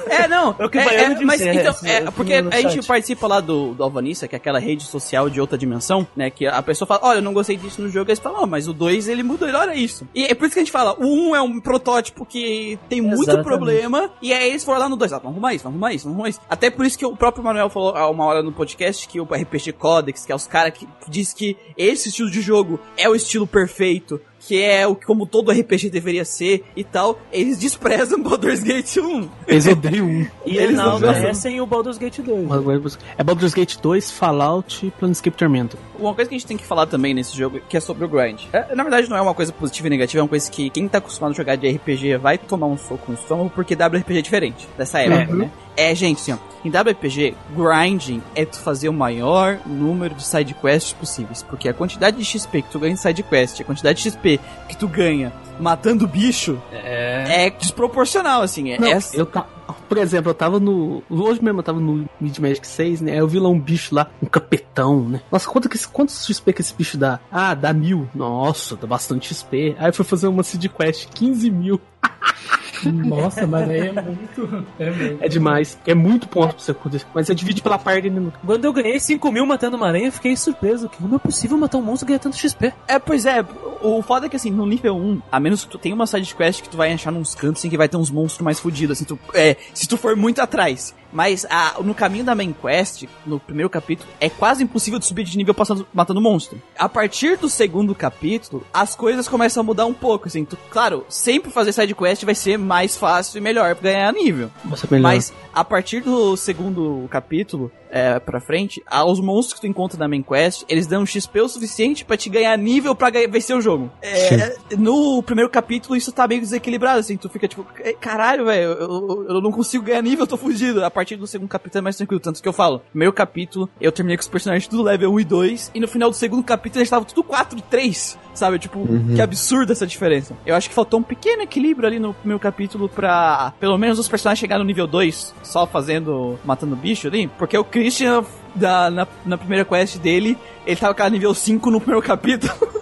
É, 0.09 0.27
não. 0.27 0.55
É 0.61 0.65
o 0.65 0.69
que 0.69 0.77
o 0.77 0.81
é, 0.81 0.95
é, 0.95 1.09
disse, 1.09 1.25
mas 1.25 1.41
é, 1.41 1.53
então, 1.53 1.75
é, 1.83 1.95
é, 1.97 2.11
porque 2.11 2.33
a 2.33 2.61
gente 2.61 2.75
chat. 2.75 2.87
participa 2.87 3.27
lá 3.27 3.39
do, 3.39 3.73
do 3.73 3.83
Alvanista, 3.83 4.27
que 4.27 4.35
é 4.35 4.37
aquela 4.37 4.59
rede 4.59 4.83
social 4.83 5.29
de 5.29 5.39
outra 5.39 5.57
dimensão, 5.57 6.05
né? 6.15 6.29
Que 6.29 6.45
a 6.45 6.61
pessoa 6.61 6.87
fala, 6.87 7.01
olha, 7.03 7.17
eu 7.17 7.21
não 7.21 7.33
gostei 7.33 7.55
disso 7.57 7.81
no 7.81 7.89
jogo, 7.89 8.09
aí 8.11 8.15
você 8.15 8.21
fala, 8.21 8.41
"Ó, 8.41 8.45
mas 8.47 8.67
o 8.67 8.73
2 8.73 9.07
ele 9.07 9.23
mudou, 9.23 9.47
ele 9.47 9.57
olha 9.57 9.73
isso. 9.73 10.07
E 10.13 10.25
é 10.25 10.33
por 10.35 10.45
isso 10.45 10.53
que 10.53 10.59
a 10.59 10.63
gente 10.63 10.71
fala, 10.71 10.93
o 10.99 11.05
1 11.05 11.10
um 11.11 11.35
é 11.35 11.41
um 11.41 11.59
protótipo 11.59 12.25
que 12.25 12.79
tem 12.89 13.01
muito 13.01 13.23
Exatamente. 13.23 13.45
problema, 13.45 14.11
e 14.21 14.33
aí 14.33 14.49
eles 14.49 14.63
foram 14.63 14.79
lá 14.79 14.89
no 14.89 14.95
2, 14.95 15.13
ah, 15.13 15.17
vamos 15.17 15.33
arrumar 15.33 15.53
isso, 15.53 15.63
vamos 15.63 15.75
arrumar 15.77 15.93
isso, 15.93 16.03
vamos 16.05 16.17
arrumar 16.17 16.29
isso. 16.29 16.41
Até 16.49 16.69
por 16.69 16.85
isso 16.85 16.97
que 16.97 17.05
o 17.05 17.15
próprio 17.15 17.43
Manuel 17.43 17.69
falou 17.69 17.95
há 17.95 18.09
uma 18.09 18.25
hora 18.25 18.41
no 18.41 18.51
podcast 18.51 19.07
que 19.07 19.19
o 19.19 19.23
RPG 19.23 19.73
Codex, 19.73 20.25
que 20.25 20.31
é 20.31 20.35
os 20.35 20.47
caras 20.47 20.73
que 20.73 20.87
diz 21.07 21.33
que 21.33 21.57
esse 21.77 22.09
estilo 22.09 22.29
de 22.29 22.41
jogo 22.41 22.79
é 22.97 23.09
o 23.09 23.15
estilo 23.15 23.45
perfeito, 23.45 24.19
que 24.41 24.61
é 24.61 24.85
o 24.87 24.95
como 24.95 25.25
todo 25.25 25.51
RPG 25.51 25.89
deveria 25.89 26.25
ser 26.25 26.63
e 26.75 26.83
tal, 26.83 27.19
eles 27.31 27.57
desprezam 27.57 28.21
Baldur's 28.23 28.63
Gate 28.63 28.97
1. 28.97 29.29
Eles 29.47 29.67
odeiam 29.67 30.07
um. 30.07 30.27
E 30.45 30.57
Eles 30.57 30.75
não 30.75 30.97
enaltecem 30.97 31.61
o 31.61 31.65
Baldur's 31.65 31.97
Gate 31.97 32.19
2. 32.19 32.97
É 33.17 33.23
Baldur's 33.23 33.53
Gate 33.53 33.77
2, 33.77 34.11
Fallout 34.11 34.85
e 34.85 34.91
Planescape 34.91 35.37
Tormenta. 35.37 35.77
Uma 35.97 36.13
coisa 36.13 36.29
que 36.29 36.35
a 36.35 36.37
gente 36.37 36.47
tem 36.47 36.57
que 36.57 36.65
falar 36.65 36.87
também 36.87 37.13
nesse 37.13 37.37
jogo, 37.37 37.59
que 37.69 37.77
é 37.77 37.79
sobre 37.79 38.05
o 38.05 38.07
grind. 38.07 38.41
É, 38.51 38.73
na 38.75 38.83
verdade, 38.83 39.09
não 39.09 39.17
é 39.17 39.21
uma 39.21 39.33
coisa 39.33 39.53
positiva 39.53 39.87
e 39.87 39.89
negativa, 39.91 40.19
é 40.19 40.23
uma 40.23 40.29
coisa 40.29 40.49
que 40.49 40.69
quem 40.69 40.87
tá 40.87 40.97
acostumado 40.97 41.31
a 41.31 41.35
jogar 41.35 41.55
de 41.55 41.69
RPG 41.69 42.17
vai 42.17 42.37
tomar 42.37 42.67
um 42.67 42.77
soco 42.77 43.11
no 43.11 43.13
estômago, 43.17 43.51
porque 43.53 43.75
WRPG 43.75 44.17
é 44.17 44.21
diferente 44.21 44.67
dessa 44.77 44.99
época, 44.99 45.35
né? 45.35 45.51
É, 45.77 45.95
gente, 45.95 46.19
assim, 46.19 46.33
ó, 46.33 46.37
em 46.65 46.69
WPG, 46.69 47.33
grinding 47.55 48.21
é 48.35 48.45
tu 48.45 48.59
fazer 48.59 48.89
o 48.89 48.93
maior 48.93 49.59
número 49.65 50.13
de 50.13 50.23
side 50.23 50.53
quests 50.53 50.93
possíveis, 50.93 51.41
porque 51.41 51.67
a 51.69 51.73
quantidade 51.73 52.17
de 52.17 52.25
XP 52.25 52.61
que 52.61 52.69
tu 52.69 52.77
ganha 52.79 52.93
em 52.93 52.97
side 52.97 53.23
quest, 53.23 53.61
a 53.61 53.63
quantidade 53.63 54.01
de 54.03 54.09
XP 54.11 54.39
que 54.67 54.77
tu 54.77 54.87
ganha 54.87 55.31
matando 55.59 56.07
bicho 56.07 56.61
É. 56.71 57.45
é 57.45 57.49
desproporcional, 57.49 58.41
assim. 58.41 58.71
É, 58.71 58.79
Não, 58.79 58.87
é- 58.87 58.99
eu 59.13 59.25
ta... 59.25 59.45
Por 59.87 59.97
exemplo, 59.97 60.29
eu 60.31 60.33
tava 60.35 60.59
no. 60.59 61.01
Hoje 61.09 61.41
mesmo 61.43 61.59
eu 61.59 61.63
tava 61.63 61.79
no 61.79 62.07
Mid 62.19 62.37
Magic 62.39 62.65
6, 62.67 62.99
né? 63.01 63.13
Aí 63.13 63.17
eu 63.19 63.27
vi 63.27 63.39
lá 63.39 63.47
um 63.49 63.59
bicho 63.59 63.93
lá, 63.95 64.09
um 64.21 64.25
capetão, 64.25 65.07
né? 65.07 65.21
Nossa, 65.31 65.49
quanto 65.49 65.69
que 65.69 65.75
esse, 65.77 65.87
quantos 65.87 66.25
XP 66.25 66.51
que 66.53 66.61
esse 66.61 66.73
bicho 66.73 66.97
dá? 66.97 67.19
Ah, 67.31 67.53
dá 67.53 67.71
mil. 67.73 68.07
Nossa, 68.13 68.75
dá 68.75 68.85
bastante 68.87 69.33
XP. 69.33 69.75
Aí 69.79 69.87
eu 69.89 69.93
fui 69.93 70.03
fazer 70.05 70.27
uma 70.27 70.43
seed 70.43 70.65
quest, 70.67 71.07
15 71.13 71.49
mil. 71.49 71.79
Nossa, 72.85 73.45
mas 73.47 73.69
aí 73.69 73.87
é 73.87 74.01
muito. 74.01 74.65
É 74.79 74.91
muito. 74.91 75.23
É 75.23 75.27
demais. 75.27 75.77
É 75.85 75.93
muito 75.93 76.27
ponto 76.27 76.55
pra 76.55 76.63
você 76.63 76.71
acontecer. 76.71 77.05
Mas 77.13 77.27
você 77.27 77.35
divide 77.35 77.61
pela 77.61 77.77
parte 77.77 78.09
no... 78.09 78.31
Quando 78.45 78.65
eu 78.65 78.73
ganhei 78.73 78.99
5 78.99 79.31
mil 79.31 79.45
matando 79.45 79.77
uma 79.77 79.87
aranha, 79.87 80.07
eu 80.07 80.11
fiquei 80.11 80.35
surpreso. 80.35 80.89
Que 80.89 80.97
como 80.97 81.15
é 81.15 81.19
possível 81.19 81.57
matar 81.57 81.77
um 81.77 81.81
monstro 81.81 82.05
e 82.05 82.09
ganhar 82.09 82.19
tanto 82.19 82.37
XP? 82.37 82.73
É, 82.87 82.99
pois 82.99 83.25
é, 83.25 83.45
o 83.81 84.01
foda 84.01 84.25
é 84.25 84.29
que 84.29 84.35
assim, 84.35 84.51
no 84.51 84.65
nível 84.65 84.95
1, 84.95 85.21
a 85.31 85.39
menos 85.39 85.63
que 85.65 85.71
tu 85.71 85.77
tenha 85.77 85.95
uma 85.95 86.07
side 86.07 86.33
quest 86.35 86.61
que 86.61 86.69
tu 86.69 86.77
vai 86.77 86.91
achar 86.93 87.11
nos 87.11 87.35
cantos 87.35 87.61
assim 87.61 87.69
que 87.69 87.77
vai 87.77 87.87
ter 87.87 87.97
uns 87.97 88.09
monstros 88.09 88.43
mais 88.43 88.59
fodidos, 88.59 88.97
assim, 88.97 89.05
tu, 89.05 89.19
é, 89.33 89.55
se 89.73 89.87
tu 89.87 89.97
for 89.97 90.15
muito 90.15 90.41
atrás. 90.41 90.95
Mas 91.11 91.45
a, 91.49 91.75
no 91.81 91.93
caminho 91.93 92.23
da 92.23 92.35
main 92.35 92.53
quest, 92.53 93.05
no 93.25 93.39
primeiro 93.39 93.69
capítulo, 93.69 94.09
é 94.19 94.29
quase 94.29 94.63
impossível 94.63 94.99
de 94.99 95.05
subir 95.05 95.23
de 95.23 95.37
nível 95.37 95.53
passando, 95.53 95.87
matando 95.93 96.21
monstro. 96.21 96.61
A 96.77 96.87
partir 96.87 97.37
do 97.37 97.49
segundo 97.49 97.93
capítulo, 97.93 98.65
as 98.73 98.95
coisas 98.95 99.27
começam 99.27 99.61
a 99.61 99.63
mudar 99.63 99.85
um 99.85 99.93
pouco, 99.93 100.27
assim. 100.27 100.45
Tu, 100.45 100.57
claro, 100.69 101.05
sempre 101.09 101.51
fazer 101.51 101.71
side 101.73 101.93
quest 101.95 102.23
vai 102.23 102.35
ser 102.35 102.57
mais 102.57 102.97
fácil 102.97 103.37
e 103.37 103.41
melhor 103.41 103.75
pra 103.75 103.91
ganhar 103.91 104.13
nível. 104.13 104.49
Você 104.65 104.87
melhor. 104.89 105.03
Mas 105.03 105.33
a 105.53 105.63
partir 105.63 106.01
do 106.01 106.35
segundo 106.37 107.07
capítulo 107.09 107.71
é, 107.89 108.17
pra 108.19 108.39
frente, 108.39 108.81
os 109.05 109.19
monstros 109.19 109.55
que 109.55 109.61
tu 109.61 109.67
encontra 109.67 109.99
na 109.99 110.07
main 110.07 110.21
quest, 110.21 110.63
eles 110.69 110.87
dão 110.87 111.01
um 111.01 111.05
XP 111.05 111.41
o 111.41 111.49
suficiente 111.49 112.05
pra 112.05 112.15
te 112.15 112.29
ganhar 112.29 112.57
nível 112.57 112.95
pra 112.95 113.09
ganhar, 113.09 113.29
vencer 113.29 113.55
o 113.55 113.59
jogo. 113.61 113.91
É, 114.01 114.55
no 114.77 115.21
primeiro 115.23 115.49
capítulo 115.49 115.95
isso 115.97 116.11
tá 116.11 116.25
meio 116.27 116.39
desequilibrado, 116.39 116.99
assim, 116.99 117.17
tu 117.17 117.27
fica 117.29 117.47
tipo, 117.49 117.65
"É, 117.79 117.91
caralho, 117.93 118.45
velho, 118.45 118.71
eu, 118.71 119.25
eu- 119.29 119.41
não 119.41 119.51
consigo 119.51 119.83
ganhar 119.83 120.01
nível, 120.01 120.23
eu 120.23 120.27
tô 120.27 120.37
fugido. 120.37 120.85
A 120.85 120.89
partir 120.91 121.17
do 121.17 121.27
segundo 121.27 121.49
capítulo 121.49 121.79
é 121.79 121.81
mais 121.81 121.97
tranquilo, 121.97 122.21
tanto 122.21 122.41
que 122.41 122.47
eu 122.47 122.53
falo, 122.53 122.79
primeiro 122.91 123.11
capítulo 123.13 123.69
eu 123.81 123.91
terminei 123.91 124.15
com 124.15 124.21
os 124.21 124.29
personagens 124.29 124.67
tudo 124.69 124.83
level 124.83 125.11
1 125.13 125.19
e 125.19 125.23
2, 125.25 125.71
e 125.75 125.79
no 125.81 125.87
final 125.87 126.09
do 126.09 126.15
segundo 126.15 126.43
capítulo 126.43 126.79
eles 126.79 126.87
estavam 126.87 127.05
tudo 127.05 127.23
4 127.23 127.57
e 127.59 127.61
3, 127.61 128.17
sabe? 128.41 128.57
Tipo, 128.57 128.87
que 129.15 129.21
absurda 129.21 129.71
essa 129.71 129.85
diferença. 129.85 130.35
Eu 130.43 130.55
acho 130.55 130.67
que 130.67 130.73
faltou 130.73 130.99
um 130.99 131.03
pequeno 131.03 131.43
equilíbrio 131.43 131.87
ali 131.87 131.99
no 131.99 132.11
primeiro 132.11 132.39
capítulo 132.39 132.89
pra, 132.89 133.53
pelo 133.59 133.77
menos, 133.77 133.99
os 133.99 134.07
personagens 134.07 134.39
chegarem 134.39 134.63
no 134.63 134.67
nível 134.67 134.87
2, 134.87 135.35
só 135.43 135.67
fazendo, 135.67 136.39
matando 136.43 136.75
bicho 136.75 137.07
ali, 137.07 137.27
porque 137.37 137.55
o 137.55 137.63
Christian, 137.63 138.23
da, 138.55 138.89
na, 138.89 139.07
na 139.23 139.37
primeira 139.37 139.63
quest 139.63 139.97
dele, 139.99 140.35
ele 140.65 140.75
tava 140.75 140.95
com 140.95 141.07
nível 141.07 141.33
5 141.33 141.69
no 141.69 141.79
primeiro 141.79 142.05
capítulo. 142.05 142.51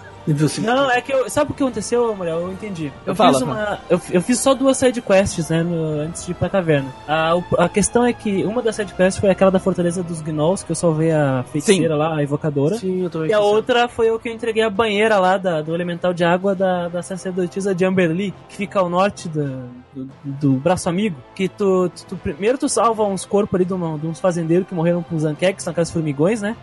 Não, 0.60 0.90
é 0.90 1.00
que 1.00 1.12
eu, 1.12 1.28
sabe 1.30 1.50
o 1.50 1.54
que 1.54 1.62
aconteceu, 1.62 2.14
mulher? 2.14 2.32
Eu 2.34 2.52
entendi. 2.52 2.92
Eu 3.06 3.14
Fala, 3.14 3.32
fiz 3.32 3.42
uma, 3.42 3.78
eu, 3.88 4.00
eu 4.10 4.20
fiz 4.22 4.38
só 4.38 4.54
duas 4.54 4.76
side 4.76 5.00
quests, 5.00 5.48
né, 5.50 5.62
no- 5.62 6.00
antes 6.00 6.24
de 6.26 6.32
ir 6.32 6.34
pra 6.34 6.48
caverna. 6.48 6.88
A, 7.08 7.32
a 7.58 7.68
questão 7.68 8.04
é 8.04 8.12
que 8.12 8.42
uma 8.44 8.62
das 8.62 8.76
side 8.76 8.92
quests 8.94 9.18
foi 9.20 9.30
aquela 9.30 9.50
da 9.50 9.58
fortaleza 9.58 10.02
dos 10.02 10.20
gnolls 10.20 10.64
que 10.64 10.72
eu 10.72 10.76
salvei 10.76 11.10
a 11.12 11.44
feiticeira 11.50 11.96
lá, 11.96 12.16
a 12.16 12.22
evocadora. 12.22 12.76
Sim, 12.76 13.02
eu 13.02 13.10
tô 13.10 13.24
E 13.24 13.32
a 13.32 13.40
outra 13.40 13.88
foi 13.88 14.10
o 14.10 14.18
que 14.18 14.28
eu 14.28 14.32
entreguei 14.32 14.62
a 14.62 14.70
banheira 14.70 15.18
lá 15.18 15.36
da, 15.36 15.62
do 15.62 15.74
elemental 15.74 16.12
de 16.12 16.24
água 16.24 16.54
da, 16.54 16.88
da 16.88 17.02
sacerdotisa 17.02 17.74
de 17.74 17.84
Amberley, 17.84 18.34
que 18.48 18.56
fica 18.56 18.78
ao 18.80 18.88
norte 18.88 19.28
da- 19.28 19.64
do, 19.94 20.08
do 20.24 20.52
braço 20.52 20.88
amigo. 20.88 21.16
Que 21.34 21.48
tu, 21.48 21.88
tu- 21.88 22.06
tu- 22.10 22.16
primeiro 22.16 22.56
tu 22.58 22.68
salva 22.68 23.02
uns 23.04 23.24
corpos 23.24 23.54
ali 23.56 23.64
de, 23.64 23.72
uma- 23.72 23.98
de 23.98 24.06
uns 24.06 24.20
fazendeiros 24.20 24.66
que 24.68 24.74
morreram 24.74 25.02
com 25.02 25.16
os 25.16 25.24
anqueques, 25.24 25.56
que 25.56 25.62
são 25.62 25.70
aquelas 25.72 25.90
formigões, 25.90 26.40
né? 26.42 26.54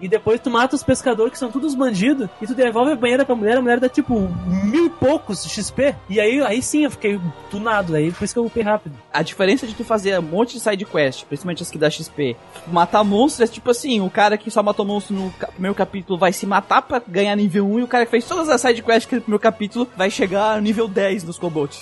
E 0.00 0.08
depois 0.08 0.40
tu 0.40 0.50
mata 0.50 0.74
os 0.74 0.82
pescadores 0.82 1.32
que 1.32 1.38
são 1.38 1.50
todos 1.50 1.74
bandidos 1.74 2.28
e 2.40 2.46
tu 2.46 2.54
devolve 2.54 2.95
a 2.96 3.00
banheira 3.00 3.24
pra 3.24 3.34
mulher, 3.34 3.56
a 3.56 3.60
mulher 3.60 3.80
dá 3.80 3.88
tipo 3.88 4.28
mil 4.64 4.86
e 4.86 4.90
poucos 4.90 5.44
XP. 5.46 5.94
E 6.08 6.20
aí, 6.20 6.40
aí 6.42 6.62
sim 6.62 6.84
eu 6.84 6.90
fiquei 6.90 7.20
tunado, 7.50 7.94
aí 7.94 8.10
por 8.10 8.24
isso 8.24 8.34
que 8.34 8.38
eu 8.38 8.46
upei 8.46 8.62
rápido. 8.62 8.96
A 9.12 9.22
diferença 9.22 9.66
de 9.66 9.74
tu 9.74 9.84
fazer 9.84 10.18
um 10.18 10.22
monte 10.22 10.54
de 10.54 10.60
side 10.60 10.84
quest, 10.84 11.24
principalmente 11.24 11.62
as 11.62 11.70
que 11.70 11.78
dá 11.78 11.88
XP, 11.88 12.36
matar 12.66 13.04
monstros 13.04 13.48
é 13.48 13.52
tipo 13.52 13.70
assim, 13.70 14.00
o 14.00 14.10
cara 14.10 14.36
que 14.36 14.50
só 14.50 14.62
matou 14.62 14.84
monstro 14.84 15.14
no 15.14 15.30
primeiro 15.52 15.74
capítulo 15.74 16.18
vai 16.18 16.32
se 16.32 16.46
matar 16.46 16.82
pra 16.82 17.00
ganhar 17.06 17.36
nível 17.36 17.66
1 17.66 17.80
e 17.80 17.82
o 17.82 17.88
cara 17.88 18.04
que 18.04 18.10
fez 18.10 18.24
todas 18.24 18.48
as 18.48 18.60
side 18.60 18.82
quests 18.82 19.06
que 19.06 19.16
no 19.16 19.22
primeiro 19.22 19.42
capítulo 19.42 19.88
vai 19.96 20.10
chegar 20.10 20.56
no 20.56 20.62
nível 20.62 20.88
10 20.88 21.24
nos 21.24 21.38
combos. 21.38 21.80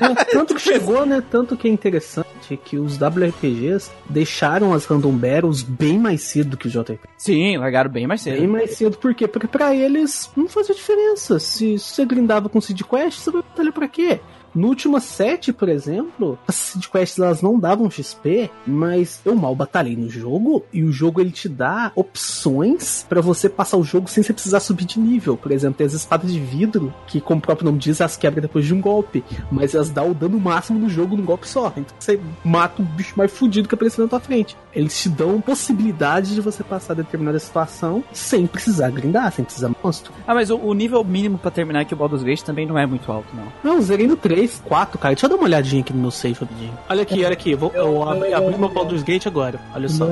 É, 0.00 0.24
tanto 0.32 0.54
que 0.54 0.60
chegou, 0.60 1.04
né? 1.06 1.22
Tanto 1.30 1.56
que 1.56 1.68
é 1.68 1.70
interessante 1.70 2.28
que 2.56 2.78
os 2.78 2.98
WRPGs 2.98 3.90
deixaram 4.08 4.72
as 4.72 4.84
Random 4.86 5.12
Battles 5.12 5.62
bem 5.62 5.98
mais 5.98 6.22
cedo 6.22 6.50
do 6.50 6.56
que 6.56 6.68
o 6.68 6.70
JRPG. 6.70 7.00
Sim, 7.16 7.56
largaram 7.58 7.90
bem 7.90 8.06
mais 8.06 8.22
cedo. 8.22 8.38
Bem 8.38 8.46
mais 8.46 8.74
cedo, 8.76 8.96
por 8.96 9.14
quê? 9.14 9.26
Porque 9.26 9.46
pra 9.46 9.74
eles 9.74 10.30
não 10.36 10.47
fazia 10.48 10.74
diferença. 10.74 11.38
Se 11.38 11.78
você 11.78 12.04
grindava 12.04 12.48
com 12.48 12.60
Seed 12.60 12.82
Quest, 12.82 13.20
você 13.20 13.30
vai 13.30 13.42
batalhar 13.42 13.72
pra 13.72 13.88
quê? 13.88 14.20
No 14.54 14.68
último 14.68 15.00
7, 15.00 15.52
por 15.52 15.68
exemplo, 15.68 16.38
as 16.46 16.54
Seed 16.54 16.86
Quests 16.86 17.18
elas 17.18 17.42
não 17.42 17.58
davam 17.58 17.90
XP, 17.90 18.50
mas 18.66 19.20
eu 19.24 19.34
mal 19.34 19.54
batalhei 19.54 19.96
no 19.96 20.08
jogo 20.08 20.64
e 20.72 20.82
o 20.82 20.92
jogo 20.92 21.20
ele 21.20 21.30
te 21.30 21.48
dá 21.48 21.92
opções 21.94 23.04
pra 23.08 23.20
você 23.20 23.48
passar 23.48 23.76
o 23.76 23.84
jogo 23.84 24.08
sem 24.08 24.22
você 24.22 24.32
precisar 24.32 24.60
subir 24.60 24.84
de 24.84 24.98
nível. 24.98 25.36
Por 25.36 25.52
exemplo, 25.52 25.78
tem 25.78 25.86
as 25.86 25.92
espadas 25.92 26.32
de 26.32 26.40
vidro, 26.40 26.92
que 27.06 27.20
como 27.20 27.38
o 27.38 27.42
próprio 27.42 27.66
nome 27.66 27.78
diz, 27.78 28.00
elas 28.00 28.16
quebram 28.16 28.42
depois 28.42 28.64
de 28.64 28.74
um 28.74 28.80
golpe, 28.80 29.24
mas 29.50 29.74
elas 29.74 29.90
dão 29.90 30.10
o 30.10 30.14
dano 30.14 30.38
máximo 30.38 30.78
no 30.78 30.88
jogo 30.88 31.16
num 31.16 31.24
golpe 31.24 31.48
só. 31.48 31.72
Então 31.76 31.94
você 31.98 32.20
mata 32.44 32.82
um 32.82 32.84
bicho 32.84 33.14
mais 33.16 33.32
fudido 33.32 33.68
que 33.68 33.74
apareceu 33.74 34.04
na 34.04 34.10
tua 34.10 34.20
frente. 34.20 34.56
Eles 34.74 35.00
te 35.00 35.08
dão 35.08 35.40
possibilidade 35.40 36.34
de 36.34 36.40
você 36.40 36.62
passar 36.62 36.94
determinada 36.94 37.38
situação 37.38 38.02
sem 38.12 38.46
precisar 38.46 38.90
grindar, 38.90 39.32
sem 39.32 39.44
precisar 39.44 39.70
monstro. 39.82 40.12
Ah, 40.26 40.34
mas 40.34 40.50
o, 40.50 40.56
o 40.56 40.74
nível 40.74 41.02
mínimo 41.04 41.38
pra 41.38 41.50
terminar 41.50 41.80
aqui 41.80 41.94
o 41.94 41.96
Baldur's 41.96 42.22
Gate 42.22 42.42
também 42.42 42.66
não 42.66 42.78
é 42.78 42.86
muito 42.86 43.10
alto, 43.10 43.28
não. 43.34 43.52
Não, 43.62 43.74
eu 43.76 43.82
zerei 43.82 44.06
no 44.06 44.16
3, 44.16 44.37
4, 44.46 44.98
cara. 44.98 45.14
Deixa 45.14 45.26
eu 45.26 45.30
dar 45.30 45.36
uma 45.36 45.44
olhadinha 45.44 45.82
aqui 45.82 45.92
no 45.92 46.00
meu 46.00 46.10
save 46.10 46.38
rapidinho. 46.40 46.78
Olha 46.88 47.02
aqui, 47.02 47.24
olha 47.24 47.32
aqui. 47.32 47.52
Eu, 47.52 47.58
vou, 47.58 47.72
eu, 47.74 48.08
abri, 48.08 48.32
abri 48.32 48.58
meu 48.58 48.68
Baldur's 48.68 49.02
Gate 49.02 49.26
agora. 49.26 49.60
Olha 49.74 49.88
só. 49.88 50.06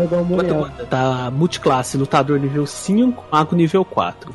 Tá 0.88 1.30
multiclasse, 1.30 1.96
lutador 1.96 2.40
nível 2.40 2.66
5, 2.66 3.24
mago 3.30 3.54
nível 3.54 3.84
4. 3.84 4.32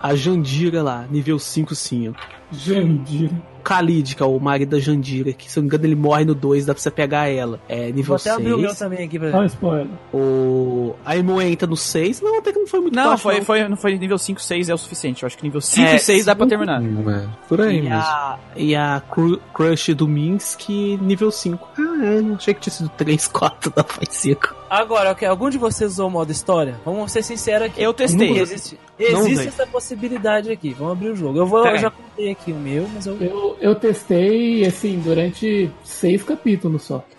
A 0.00 0.14
Jandira 0.14 0.82
lá, 0.82 1.06
nível 1.10 1.38
5, 1.38 1.74
5. 1.74 2.16
Jandir. 2.52 3.30
Khalid, 3.64 4.14
que 4.16 4.22
é 4.22 4.26
o 4.26 4.38
marido 4.38 4.70
da 4.70 4.78
Jandira, 4.78 5.32
que 5.32 5.50
se 5.50 5.58
eu 5.58 5.62
não 5.62 5.64
me 5.64 5.74
engano 5.74 5.84
ele 5.86 5.94
morre 5.96 6.24
no 6.24 6.34
2, 6.34 6.66
dá 6.66 6.74
pra 6.74 6.82
você 6.82 6.90
pegar 6.90 7.28
ela. 7.28 7.58
É 7.68 7.86
nível 7.86 8.04
Vou 8.04 8.16
até 8.16 8.30
abrir 8.30 8.52
o 8.54 8.58
meu 8.58 8.68
6. 8.68 8.78
também 8.78 9.04
aqui 9.06 9.18
pra 9.18 9.28
Olha 9.28 9.40
o 9.42 9.46
spoiler. 9.46 9.86
O... 10.12 10.94
A 11.04 11.16
Emo 11.16 11.40
entra 11.40 11.66
no 11.66 11.76
6. 11.76 12.20
Não, 12.20 12.38
até 12.38 12.52
que 12.52 12.58
não 12.58 12.66
foi 12.66 12.80
muito 12.80 12.94
Não, 12.94 13.08
baixo, 13.08 13.22
foi, 13.22 13.36
não. 13.38 13.44
foi, 13.44 13.68
não 13.68 13.76
foi 13.76 13.98
nível 13.98 14.18
5, 14.18 14.40
6 14.40 14.68
é 14.68 14.74
o 14.74 14.78
suficiente. 14.78 15.22
Eu 15.22 15.26
acho 15.26 15.36
que 15.36 15.42
nível 15.44 15.60
5 15.60 15.86
É, 15.88 15.96
e 15.96 15.98
6 15.98 16.24
dá 16.26 16.34
pra 16.36 16.46
terminar. 16.46 16.80
Hum, 16.80 17.10
é, 17.10 17.26
por 17.48 17.60
aí 17.60 17.78
E 17.78 17.82
mesmo. 17.82 17.96
a, 17.96 18.38
e 18.56 18.74
a 18.76 19.02
Cru- 19.10 19.40
Crush 19.54 19.94
do 19.94 20.06
Minsk, 20.06 20.68
nível 21.00 21.30
5. 21.30 21.68
Ah, 21.78 22.04
é, 22.06 22.20
não 22.20 22.34
achei 22.36 22.54
que 22.54 22.60
tinha 22.60 22.72
sido 22.72 22.88
3, 22.90 23.26
4, 23.28 23.72
não, 23.76 23.84
foi 23.84 24.04
5. 24.08 24.54
Agora, 24.70 25.12
ok, 25.12 25.26
algum 25.28 25.48
de 25.50 25.58
vocês 25.58 25.92
usou 25.92 26.08
o 26.08 26.10
modo 26.10 26.32
história? 26.32 26.74
Vamos 26.84 27.12
ser 27.12 27.22
sinceros 27.22 27.68
aqui. 27.68 27.80
Eu 27.82 27.92
testei. 27.94 28.38
Existe, 28.40 28.78
Não 28.98 29.20
existe 29.26 29.48
essa 29.48 29.66
possibilidade 29.66 30.50
aqui. 30.50 30.74
Vamos 30.76 30.94
abrir 30.94 31.10
o 31.10 31.16
jogo. 31.16 31.38
Eu, 31.38 31.46
vou, 31.46 31.64
eu 31.64 31.78
já 31.78 31.90
contei 31.90 32.30
aqui 32.32 32.50
o 32.50 32.56
meu, 32.56 32.88
mas 32.92 33.06
eu. 33.06 33.16
Eu, 33.20 33.53
eu 33.60 33.74
testei, 33.74 34.64
assim, 34.66 34.98
durante 34.98 35.70
seis 35.82 36.22
capítulos 36.22 36.82
só. 36.82 37.02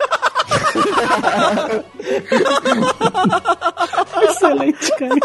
Excelente, 4.24 4.91
cara. 4.98 5.16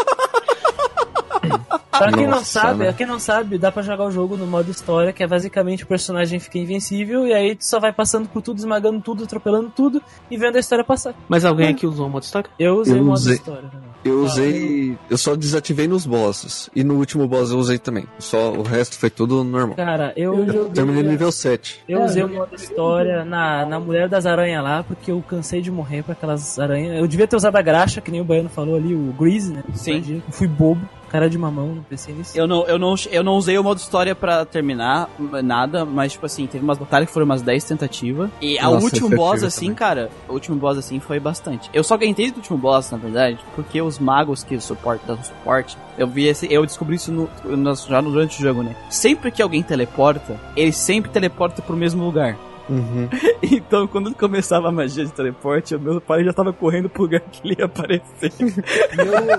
Pra 1.91 2.11
quem 2.11 2.23
não 2.25 2.37
Nossa, 2.37 2.45
sabe, 2.61 2.79
né? 2.79 2.85
pra 2.85 2.93
quem 2.93 3.05
não 3.05 3.19
sabe, 3.19 3.57
dá 3.59 3.71
pra 3.71 3.83
jogar 3.83 4.05
o 4.05 4.11
jogo 4.11 4.35
no 4.37 4.47
modo 4.47 4.71
história, 4.71 5.11
que 5.13 5.21
é 5.21 5.27
basicamente 5.27 5.83
o 5.83 5.87
personagem 5.87 6.39
fica 6.39 6.57
invencível 6.57 7.27
e 7.27 7.33
aí 7.33 7.53
tu 7.55 7.63
só 7.65 7.79
vai 7.79 7.91
passando 7.93 8.27
por 8.29 8.41
tudo, 8.41 8.57
esmagando 8.57 8.99
tudo, 9.01 9.25
atropelando 9.25 9.69
tudo 9.75 10.01
e 10.31 10.37
vendo 10.37 10.55
a 10.55 10.59
história 10.59 10.83
passar. 10.85 11.13
Mas 11.29 11.43
alguém 11.45 11.67
aqui 11.67 11.85
usou 11.85 12.07
o 12.07 12.09
modo 12.09 12.23
história? 12.23 12.49
Eu 12.57 12.77
usei 12.79 12.95
Eu 12.97 13.01
o 13.01 13.05
modo 13.05 13.17
usei. 13.17 13.35
história 13.35 13.69
também. 13.69 13.89
Eu 14.03 14.23
usei. 14.23 14.97
Eu 15.09 15.17
só 15.17 15.35
desativei 15.35 15.87
nos 15.87 16.05
bosses. 16.07 16.69
E 16.75 16.83
no 16.83 16.95
último 16.95 17.27
boss 17.27 17.51
eu 17.51 17.59
usei 17.59 17.77
também. 17.77 18.05
Só 18.17 18.51
o 18.51 18.63
resto 18.63 18.97
foi 18.97 19.09
tudo 19.11 19.43
normal. 19.43 19.75
Cara, 19.75 20.11
eu, 20.15 20.33
Eu 20.39 20.45
joguei- 20.47 20.71
Terminei 20.71 21.03
no 21.03 21.09
nível 21.11 21.31
7. 21.31 21.81
eu 21.87 22.01
É, 22.01 22.05
usei 22.05 22.23
o 22.23 22.29
modo 22.29 22.55
história 22.55 23.23
na, 23.25 23.63
na 23.65 23.79
Mulher 23.79 24.07
das 24.09 24.25
Aranhas 24.25 24.63
lá, 24.63 24.81
porque 24.83 25.11
eu 25.11 25.21
cansei 25.27 25.61
de 25.61 25.69
morrer 25.69 26.01
pra 26.03 26.13
aquelas 26.13 26.57
aranhas. 26.57 26.97
Eu 26.97 27.05
devia 27.07 27.27
ter 27.27 27.35
usado 27.35 27.55
a 27.57 27.61
graxa, 27.61 28.01
que 28.01 28.09
nem 28.09 28.21
o 28.21 28.23
Baiano 28.23 28.49
falou 28.49 28.75
ali, 28.75 28.95
o 28.95 29.13
Grease, 29.19 29.51
né? 29.53 29.61
Sim. 29.75 30.23
Eu 30.25 30.33
fui 30.33 30.47
bobo, 30.47 30.81
cara 31.11 31.29
de 31.29 31.37
mamão, 31.37 31.75
não 31.75 31.83
pensei 31.83 32.13
nisso. 32.15 32.37
Eu 32.37 32.47
não, 32.47 32.65
eu, 32.67 32.79
não, 32.79 32.95
eu 33.11 33.23
não 33.23 33.33
usei 33.35 33.57
o 33.57 33.63
modo 33.63 33.77
história 33.79 34.15
pra 34.15 34.45
terminar 34.45 35.09
nada, 35.43 35.83
mas, 35.85 36.13
tipo 36.13 36.25
assim, 36.25 36.47
teve 36.47 36.63
umas 36.63 36.77
batalhas 36.77 37.07
que 37.09 37.13
foram 37.13 37.25
umas 37.25 37.41
10 37.41 37.63
tentativas. 37.65 38.29
E 38.41 38.57
a 38.57 38.63
Nossa, 38.69 38.85
último 38.85 39.13
é 39.13 39.15
boss, 39.15 39.43
assim, 39.43 39.65
também. 39.65 39.75
cara, 39.75 40.09
o 40.29 40.33
último 40.33 40.55
boss, 40.57 40.77
assim, 40.77 40.99
foi 40.99 41.19
bastante. 41.19 41.69
Eu 41.73 41.83
só 41.83 41.97
ganhei 41.97 42.13
do 42.31 42.37
último 42.37 42.57
boss, 42.57 42.89
na 42.91 42.97
verdade, 42.97 43.39
porque 43.55 43.81
os 43.81 43.99
magos 43.99 44.43
que 44.43 44.59
suportam 44.59 45.15
dão 45.15 45.23
suporte, 45.23 45.77
eu 45.97 46.07
vi 46.07 46.27
esse, 46.27 46.51
eu 46.51 46.65
descobri 46.65 46.95
isso 46.95 47.11
no, 47.11 47.29
no- 47.45 47.75
já 47.75 47.99
durante 48.01 48.39
o 48.39 48.41
jogo, 48.41 48.63
né? 48.63 48.75
Sempre 48.89 49.31
que 49.31 49.41
alguém 49.41 49.61
teleporta, 49.61 50.39
ele 50.55 50.71
sempre 50.71 51.11
teleporta 51.11 51.61
pro 51.61 51.75
mesmo 51.75 52.03
lugar. 52.03 52.37
Uhum. 52.71 53.09
Então, 53.43 53.85
quando 53.87 54.13
começava 54.15 54.69
a 54.69 54.71
magia 54.71 55.03
de 55.05 55.11
teleporte, 55.11 55.75
o 55.75 55.79
meu 55.79 55.99
pai 55.99 56.23
já 56.23 56.31
tava 56.33 56.53
correndo 56.53 56.89
pro 56.89 57.03
lugar 57.03 57.19
que 57.21 57.41
ele 57.45 57.55
ia 57.59 57.65
aparecer. 57.65 58.31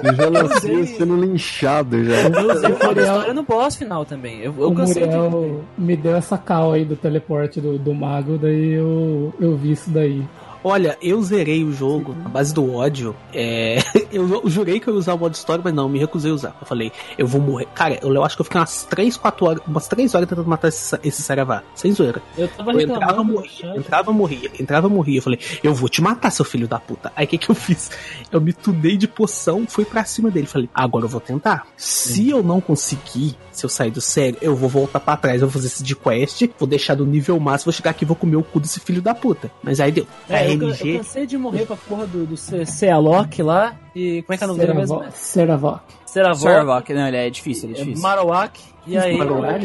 Eu 0.02 0.14
já 0.14 0.30
nasci 0.30 0.86
sendo 0.86 1.16
linchado 1.16 2.02
já. 2.04 2.14
Eu 2.28 2.54
usei 2.54 2.70
O 2.70 2.76
uma 2.76 2.84
Muriel- 2.86 3.04
história 3.06 3.34
no 3.34 3.42
boss 3.42 3.76
final 3.76 4.04
também. 4.04 4.40
Eu, 4.40 4.54
eu 4.58 4.68
o 4.68 4.74
cansei 4.74 5.06
de... 5.06 5.16
Muriel 5.16 5.60
me 5.78 5.96
deu 5.96 6.14
essa 6.16 6.36
cal 6.36 6.72
aí 6.72 6.84
do 6.84 6.96
teleporte 6.96 7.60
do, 7.60 7.78
do 7.78 7.94
mago, 7.94 8.36
daí 8.38 8.72
eu, 8.72 9.32
eu 9.40 9.56
vi 9.56 9.72
isso 9.72 9.90
daí. 9.90 10.22
Olha, 10.64 10.96
eu 11.02 11.20
zerei 11.22 11.64
o 11.64 11.72
jogo 11.72 12.14
na 12.14 12.28
base 12.28 12.54
do 12.54 12.74
ódio. 12.74 13.16
É, 13.32 13.78
eu, 14.12 14.48
jurei 14.48 14.78
que 14.78 14.88
eu 14.88 14.94
ia 14.94 15.00
usar 15.00 15.14
o 15.14 15.18
modo 15.18 15.34
história, 15.34 15.62
mas 15.62 15.74
não, 15.74 15.88
me 15.88 15.98
recusei 15.98 16.30
a 16.30 16.34
usar. 16.34 16.56
Eu 16.60 16.66
falei, 16.66 16.92
eu 17.18 17.26
vou 17.26 17.40
morrer. 17.40 17.66
Cara, 17.74 17.98
eu, 18.02 18.12
eu 18.14 18.24
acho 18.24 18.36
que 18.36 18.42
eu 18.42 18.44
fiquei 18.44 18.60
umas 18.60 18.84
3, 18.84 19.16
4 19.16 19.46
horas, 19.46 19.62
umas 19.66 19.88
3 19.88 20.14
horas 20.14 20.28
tentando 20.28 20.48
matar 20.48 20.68
esse, 20.68 20.98
esse 21.02 21.22
Saravá. 21.22 21.62
Sem 21.74 21.92
zoeira. 21.92 22.22
Eu 22.38 22.48
tava 22.48 22.72
Eu 22.72 22.80
entrava, 22.80 23.24
morria, 23.24 23.76
entrava, 23.76 24.12
morria, 24.12 24.50
entrava, 24.58 24.88
morria. 24.88 25.18
Eu 25.18 25.22
falei, 25.22 25.40
eu 25.62 25.74
vou 25.74 25.88
te 25.88 26.00
matar, 26.00 26.30
seu 26.30 26.44
filho 26.44 26.68
da 26.68 26.78
puta. 26.78 27.12
Aí 27.16 27.24
o 27.24 27.28
que 27.28 27.38
que 27.38 27.50
eu 27.50 27.54
fiz? 27.54 27.90
Eu 28.30 28.40
me 28.40 28.52
tunei 28.52 28.96
de 28.96 29.08
poção, 29.08 29.64
fui 29.68 29.84
pra 29.84 30.04
cima 30.04 30.30
dele. 30.30 30.46
Falei, 30.46 30.68
agora 30.74 31.04
eu 31.04 31.08
vou 31.08 31.20
tentar. 31.20 31.66
Se 31.76 32.30
eu 32.30 32.42
não 32.42 32.60
conseguir, 32.60 33.36
se 33.62 33.66
eu 33.66 33.70
sair 33.70 33.90
do 33.92 34.00
sério, 34.00 34.36
eu 34.42 34.56
vou 34.56 34.68
voltar 34.68 34.98
pra 34.98 35.16
trás, 35.16 35.40
eu 35.40 35.46
vou 35.46 35.52
fazer 35.52 35.68
esse 35.68 35.82
de 35.84 35.94
quest, 35.94 36.42
vou 36.58 36.66
deixar 36.68 36.94
do 36.96 37.06
nível 37.06 37.38
máximo, 37.38 37.66
vou 37.70 37.76
chegar 37.76 37.90
aqui 37.92 38.04
e 38.04 38.06
vou 38.06 38.16
comer 38.16 38.36
o 38.36 38.42
cu 38.42 38.58
desse 38.58 38.80
filho 38.80 39.00
da 39.00 39.14
puta. 39.14 39.50
Mas 39.62 39.78
aí 39.78 39.92
deu. 39.92 40.06
É, 40.28 40.46
eu, 40.48 40.60
eu 40.60 40.68
RNG. 40.70 40.98
cansei 40.98 41.26
de 41.26 41.38
morrer 41.38 41.64
pra 41.66 41.76
porra 41.76 42.06
do, 42.06 42.26
do 42.26 42.36
C- 42.36 42.66
Cealok 42.66 43.40
lá. 43.42 43.76
E 43.94 44.22
como 44.22 44.34
é 44.34 44.36
que 44.38 44.42
é 44.44 44.46
o 44.46 44.48
nome 44.48 44.60
dele 44.60 44.74
mesmo? 44.74 44.96
Seravo- 45.12 45.16
Seravok. 45.16 45.82
Ceravok, 46.06 46.40
Servok, 46.42 46.92
não, 46.94 47.08
ele 47.08 47.16
é 47.16 47.30
difícil, 47.30 47.68
ele 47.70 47.78
é 47.78 47.80
é 47.80 47.84
difícil. 47.84 48.02
Marowak. 48.02 48.60
E 48.86 48.96
aí. 48.98 49.16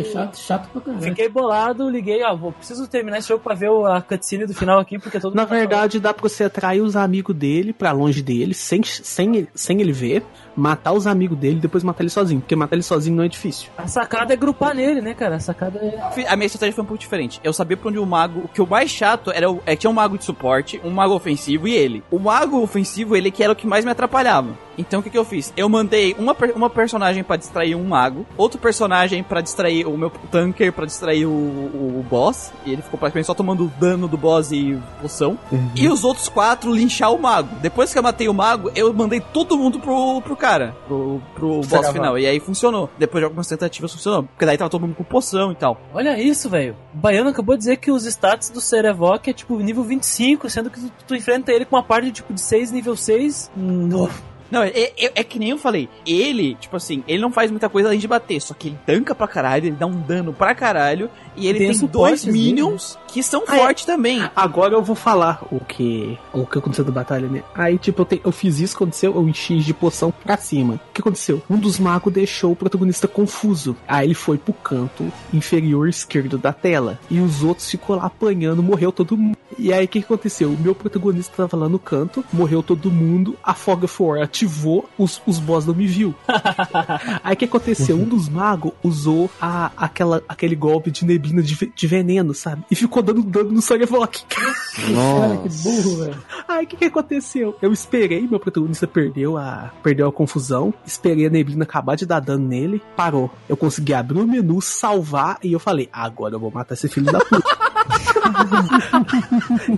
Chato, 0.06 0.38
chato 0.38 0.70
pra 0.70 0.82
caralho. 0.82 1.04
Fiquei 1.04 1.28
bolado, 1.30 1.90
liguei, 1.90 2.24
ó, 2.24 2.36
vou, 2.36 2.52
preciso 2.52 2.88
terminar 2.88 3.18
esse 3.18 3.28
jogo 3.28 3.44
pra 3.44 3.56
ver 3.56 3.70
a 3.88 4.02
cutscene 4.02 4.46
do 4.46 4.54
final 4.54 4.80
aqui, 4.80 5.00
porque 5.00 5.20
todo 5.20 5.34
Na 5.34 5.42
mundo 5.44 5.50
tá 5.50 5.56
verdade, 5.56 6.00
dá 6.00 6.14
pra 6.14 6.22
você 6.28 6.44
atrair 6.44 6.82
os 6.82 6.96
amigos 6.96 7.36
dele 7.36 7.74
pra 7.74 7.92
longe 7.92 8.22
dele, 8.22 8.54
sem, 8.54 8.84
sem, 8.84 9.36
ele- 9.38 9.50
sem 9.56 9.82
ele 9.82 9.92
ver, 9.92 10.24
matar 10.56 10.94
os 10.94 11.08
amigos 11.08 11.38
dele 11.38 11.58
e 11.58 11.62
depois 11.62 11.84
matar 11.84 12.04
ele 12.04 12.10
sozinho. 12.10 12.42
Porque 12.42 12.56
matar 12.56 12.76
ele 12.76 12.84
sozinho 12.84 13.16
não 13.16 13.24
é 13.24 13.28
difícil. 13.28 13.70
A 13.78 13.88
sacada 13.88 14.34
é 14.34 14.38
grupar 14.38 14.74
nele, 14.76 15.02
né, 15.02 15.14
cara? 15.14 15.36
A 15.36 15.40
sacada 15.40 15.80
é. 15.80 16.28
A 16.28 16.36
minha 16.36 16.46
estratégia 16.48 16.74
foi 16.76 16.84
um 16.84 16.88
pouco 16.88 17.00
diferente. 17.02 17.40
Eu 17.44 17.54
sabia 17.54 17.78
pra 17.78 17.90
onde 17.90 18.00
o 18.00 18.06
mago. 18.06 18.42
O 18.46 18.48
que 18.48 18.62
o 18.62 18.68
mais 18.68 18.90
chato 18.90 19.32
era. 19.32 19.50
O, 19.50 19.62
é, 19.66 19.72
que 19.76 19.82
tinha 19.82 19.92
um 19.92 19.94
mago 19.94 20.18
de 20.18 20.24
suporte, 20.24 20.82
um 20.84 20.90
mago 20.90 21.14
ofensivo 21.14 21.68
e 21.68 21.74
ele. 21.76 22.04
O 22.12 22.18
mago 22.20 22.60
ofensivo, 22.62 23.16
ele 23.16 23.30
que 23.32 23.44
era 23.44 23.54
o 23.54 23.56
que 23.56 23.68
mais 23.68 23.86
me 23.86 23.92
atrapalhava. 23.92 24.58
Então 24.80 25.00
o 25.00 25.04
que, 25.04 25.10
que 25.10 25.18
eu 25.18 25.26
fiz? 25.26 25.52
Eu 25.58 25.68
mandei 25.70 26.16
uma, 26.20 26.36
uma 26.56 26.70
personagem 26.70 27.24
pra 27.24 27.36
distrair 27.36 27.74
um 27.76 27.84
mago, 27.84 28.26
outro 28.38 28.60
personagem 28.60 29.07
pra 29.24 29.42
distrair 29.42 29.88
o 29.88 29.98
meu 29.98 30.10
tanker, 30.32 30.72
pra 30.72 30.86
distrair 30.86 31.26
o, 31.26 31.30
o, 31.30 32.00
o 32.00 32.06
boss. 32.10 32.52
E 32.66 32.74
ele 32.74 32.82
ficou 32.82 33.00
praticamente 33.00 33.28
só 33.28 33.34
tomando 33.34 33.72
dano 33.80 34.08
do 34.08 34.18
boss 34.18 34.52
e 34.52 34.78
poção. 35.02 35.38
E 35.76 35.88
os 35.88 36.04
outros 36.04 36.30
quatro 36.30 36.74
linchar 36.74 37.12
o 37.12 37.20
mago. 37.20 37.50
Depois 37.62 37.92
que 37.92 38.00
eu 38.00 38.04
matei 38.04 38.28
o 38.28 38.34
mago, 38.34 38.72
eu 38.76 38.94
mandei 38.94 39.20
todo 39.20 39.58
mundo 39.58 39.80
pro, 39.80 40.22
pro 40.22 40.36
cara, 40.36 40.76
pro, 40.88 41.22
pro 41.36 41.62
boss 41.62 41.90
final. 41.90 42.18
E 42.18 42.26
aí 42.26 42.40
funcionou. 42.40 42.90
Depois 42.98 43.22
de 43.22 43.26
algumas 43.26 43.48
tentativas 43.48 43.92
funcionou. 43.92 44.24
Porque 44.24 44.46
daí 44.46 44.58
tava 44.58 44.70
todo 44.70 44.82
mundo 44.82 44.96
com 44.96 45.04
poção 45.04 45.52
e 45.52 45.56
tal. 45.56 45.80
Olha 45.94 46.22
isso, 46.22 46.50
velho. 46.50 46.76
O 46.94 46.98
Baiano 46.98 47.30
acabou 47.30 47.56
de 47.56 47.60
dizer 47.60 47.78
que 47.78 47.92
os 47.92 48.06
stats 48.06 48.50
do 48.50 48.62
Cerevok 48.62 49.30
é 49.30 49.34
tipo 49.34 49.58
nível 49.60 49.84
25, 49.84 50.50
sendo 50.50 50.70
que 50.70 50.80
tu, 50.80 50.92
tu 51.08 51.16
enfrenta 51.16 51.52
ele 51.52 51.66
com 51.66 51.76
uma 51.76 51.84
parte 51.84 52.12
tipo 52.12 52.34
de 52.34 52.42
6, 52.42 52.72
nível 52.72 52.96
6. 52.96 53.52
No. 53.56 54.10
Não, 54.52 54.62
é, 54.64 54.70
é- 54.98 55.12
é 55.16 55.24
que 55.24 55.40
nem 55.40 55.50
eu 55.50 55.58
falei. 55.58 55.90
Ele, 56.06 56.56
tipo 56.56 56.76
assim, 56.76 57.04
ele 57.08 57.22
não 57.22 57.32
faz 57.32 57.52
muita 57.52 57.70
coisa 57.70 57.90
além 57.90 58.00
de 58.00 58.08
bater. 58.08 58.42
Só 58.42 58.54
que 58.54 58.70
ele 58.70 58.80
tanca 58.86 59.14
pra 59.16 59.28
caralho, 59.28 59.66
ele 59.66 59.76
dá 59.76 59.86
um 59.86 60.00
dano 60.02 60.34
pra 60.34 60.54
caralho. 60.56 61.10
E 61.36 61.48
ele 61.48 61.60
Tem 61.60 61.72
tem, 61.72 61.88
dois 61.88 62.24
dele, 62.26 62.36
minions 62.38 62.98
que 63.08 63.22
são 63.22 63.44
Ah, 63.48 63.56
é. 63.56 63.60
fortes 63.60 63.86
também. 63.86 64.28
Agora 64.36 64.74
eu 64.74 64.82
vou 64.82 64.96
falar 64.96 65.46
o 65.52 65.60
que 65.60 66.18
o 66.34 66.46
que 66.48 66.58
aconteceu 66.58 66.84
da 66.84 66.92
batalha, 66.92 67.28
né? 67.28 67.44
Aí, 67.54 67.78
tipo, 67.78 68.02
eu, 68.02 68.06
te- 68.06 68.22
eu 68.26 68.32
fiz 68.32 68.60
isso, 68.60 68.76
aconteceu, 68.76 69.14
eu 69.14 69.30
enchi 69.30 69.60
de 69.60 69.72
poção 69.74 70.12
pra 70.12 70.36
cima. 70.36 70.76
O 70.90 70.94
que 70.94 71.02
aconteceu? 71.02 71.42
Um 71.48 71.58
dos 71.58 71.78
magos 71.78 72.12
deixou 72.12 72.54
o 72.54 72.56
protagonista 72.56 73.08
confuso. 73.08 73.78
Aí 73.88 74.08
ele 74.08 74.14
foi 74.16 74.38
pro 74.40 74.52
canto 74.52 75.12
inferior 75.32 75.88
esquerdo 75.88 76.38
da 76.40 76.52
tela. 76.52 77.00
E 77.10 77.20
os 77.20 77.44
outros 77.44 77.70
ficou 77.70 77.96
lá 77.96 78.06
apanhando, 78.08 78.64
morreu 78.64 78.92
todo 78.92 79.16
mundo. 79.16 79.38
E 79.60 79.72
aí, 79.72 79.86
o 79.86 79.88
que 79.88 80.00
aconteceu? 80.00 80.50
O 80.50 80.58
meu 80.60 80.74
protagonista 80.76 81.34
tava 81.38 81.56
lá 81.64 81.70
no 81.70 81.80
canto, 81.80 82.24
morreu 82.34 82.62
todo 82.64 82.92
mundo, 82.92 83.36
a 83.44 83.54
Fog 83.54 83.86
of 83.86 84.04
War 84.04 84.22
ativou, 84.38 84.88
os, 84.98 85.22
os 85.26 85.40
boss 85.40 85.66
não 85.66 85.74
me 85.74 85.88
viu. 85.88 86.14
Aí 87.24 87.34
o 87.34 87.38
que 87.38 87.46
aconteceu? 87.46 87.98
Um 87.98 88.06
dos 88.06 88.30
magos 88.30 88.72
usou 88.84 89.30
a, 89.42 89.72
aquela, 89.76 90.22
aquele 90.30 90.56
golpe 90.56 90.92
de 90.92 91.04
neblina 91.06 91.42
de, 91.42 91.56
de 91.56 91.88
veneno, 91.88 92.34
sabe? 92.34 92.64
E 92.70 92.76
ficou 92.76 93.02
dando 93.02 93.24
dano 93.24 93.52
no 93.52 93.62
Sarevok. 93.62 94.26
Cara, 94.26 95.38
que 95.38 95.50
burro, 95.50 95.98
velho. 95.98 96.24
Aí 96.48 96.66
o 96.66 96.68
que, 96.68 96.78
que 96.78 96.86
aconteceu? 96.86 97.58
Eu 97.62 97.74
esperei, 97.74 98.28
meu 98.28 98.40
protagonista 98.40 98.86
perdeu 98.86 99.38
a, 99.38 99.72
perdeu 99.82 100.08
a 100.08 100.12
confusão, 100.12 100.74
esperei 100.86 101.26
a 101.26 101.30
neblina 101.30 101.64
acabar 101.64 101.96
de 101.96 102.06
dar 102.06 102.20
dano 102.20 102.48
nele, 102.48 102.82
parou. 102.96 103.32
Eu 103.50 103.58
consegui 103.58 103.94
abrir 103.94 104.20
o 104.20 104.28
menu, 104.28 104.62
salvar 104.62 105.40
e 105.44 105.52
eu 105.52 105.60
falei: 105.60 105.90
agora 105.92 106.36
eu 106.36 106.40
vou 106.40 106.52
matar 106.52 106.76
esse 106.76 106.88
filho 106.88 107.12
da 107.12 107.20
puta. 107.20 107.58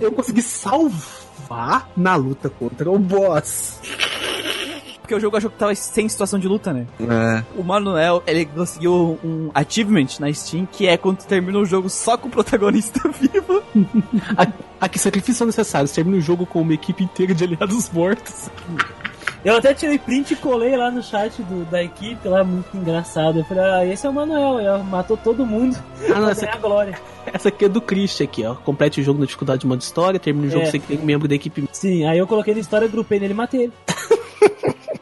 eu 0.00 0.12
consegui 0.12 0.42
salvar 0.42 1.88
na 1.96 2.14
luta 2.14 2.50
contra 2.50 2.90
o 2.90 2.98
boss. 2.98 3.80
Porque 5.10 5.18
o 5.18 5.20
jogo 5.20 5.36
achou 5.36 5.50
que 5.50 5.58
tava 5.58 5.74
sem 5.74 6.08
situação 6.08 6.38
de 6.38 6.46
luta, 6.46 6.72
né? 6.72 6.86
É. 7.00 7.42
O 7.58 7.64
Manuel, 7.64 8.22
ele 8.28 8.44
conseguiu 8.44 9.18
um 9.24 9.50
achievement 9.52 10.06
na 10.20 10.32
Steam, 10.32 10.68
que 10.70 10.86
é 10.86 10.96
quando 10.96 11.18
tu 11.18 11.26
termina 11.26 11.58
o 11.58 11.64
jogo 11.64 11.90
só 11.90 12.16
com 12.16 12.28
o 12.28 12.30
protagonista 12.30 13.00
vivo. 13.10 13.60
Aqui, 14.80 15.00
sacrifícios 15.00 15.38
são 15.38 15.48
necessários. 15.48 15.90
Termina 15.90 16.16
o 16.16 16.20
jogo 16.20 16.46
com 16.46 16.60
uma 16.60 16.74
equipe 16.74 17.02
inteira 17.02 17.34
de 17.34 17.42
aliados 17.42 17.90
mortos. 17.90 18.48
Eu 19.44 19.56
até 19.56 19.72
tirei 19.72 19.98
print 19.98 20.32
e 20.32 20.36
colei 20.36 20.76
lá 20.76 20.90
no 20.90 21.02
chat 21.02 21.42
do- 21.42 21.64
da 21.70 21.82
equipe, 21.82 22.28
lá 22.28 22.44
muito 22.44 22.76
engraçado. 22.76 23.38
Eu 23.38 23.44
falei, 23.44 23.64
ah, 23.64 23.86
esse 23.86 24.06
é 24.06 24.10
o 24.10 24.12
Manuel, 24.12 24.60
ele 24.60 24.82
matou 24.84 25.16
todo 25.16 25.46
mundo 25.46 25.76
Ah, 26.14 26.20
não, 26.20 26.28
essa, 26.30 26.44
ganhar 26.44 26.58
glória. 26.58 26.98
essa 27.32 27.48
aqui 27.48 27.64
é 27.64 27.68
do 27.68 27.80
Christian 27.80 28.24
aqui, 28.24 28.44
ó. 28.44 28.54
Complete 28.54 29.00
o 29.00 29.04
jogo 29.04 29.18
na 29.18 29.24
dificuldade 29.24 29.62
de 29.62 29.66
modo 29.66 29.80
história, 29.80 30.20
termina 30.20 30.46
o 30.46 30.50
jogo 30.50 30.64
É. 30.64 30.70
sem 30.70 30.80
que 30.80 30.86
tem 30.88 30.98
um 30.98 31.04
membro 31.04 31.26
da 31.26 31.34
equipe. 31.34 31.66
Sim, 31.72 32.04
aí 32.06 32.18
eu 32.18 32.26
coloquei 32.26 32.52
na 32.52 32.60
história, 32.60 32.86
grupei 32.86 33.18
nele 33.18 33.32
e 33.32 33.36
matei 33.36 33.62
ele. 33.64 33.72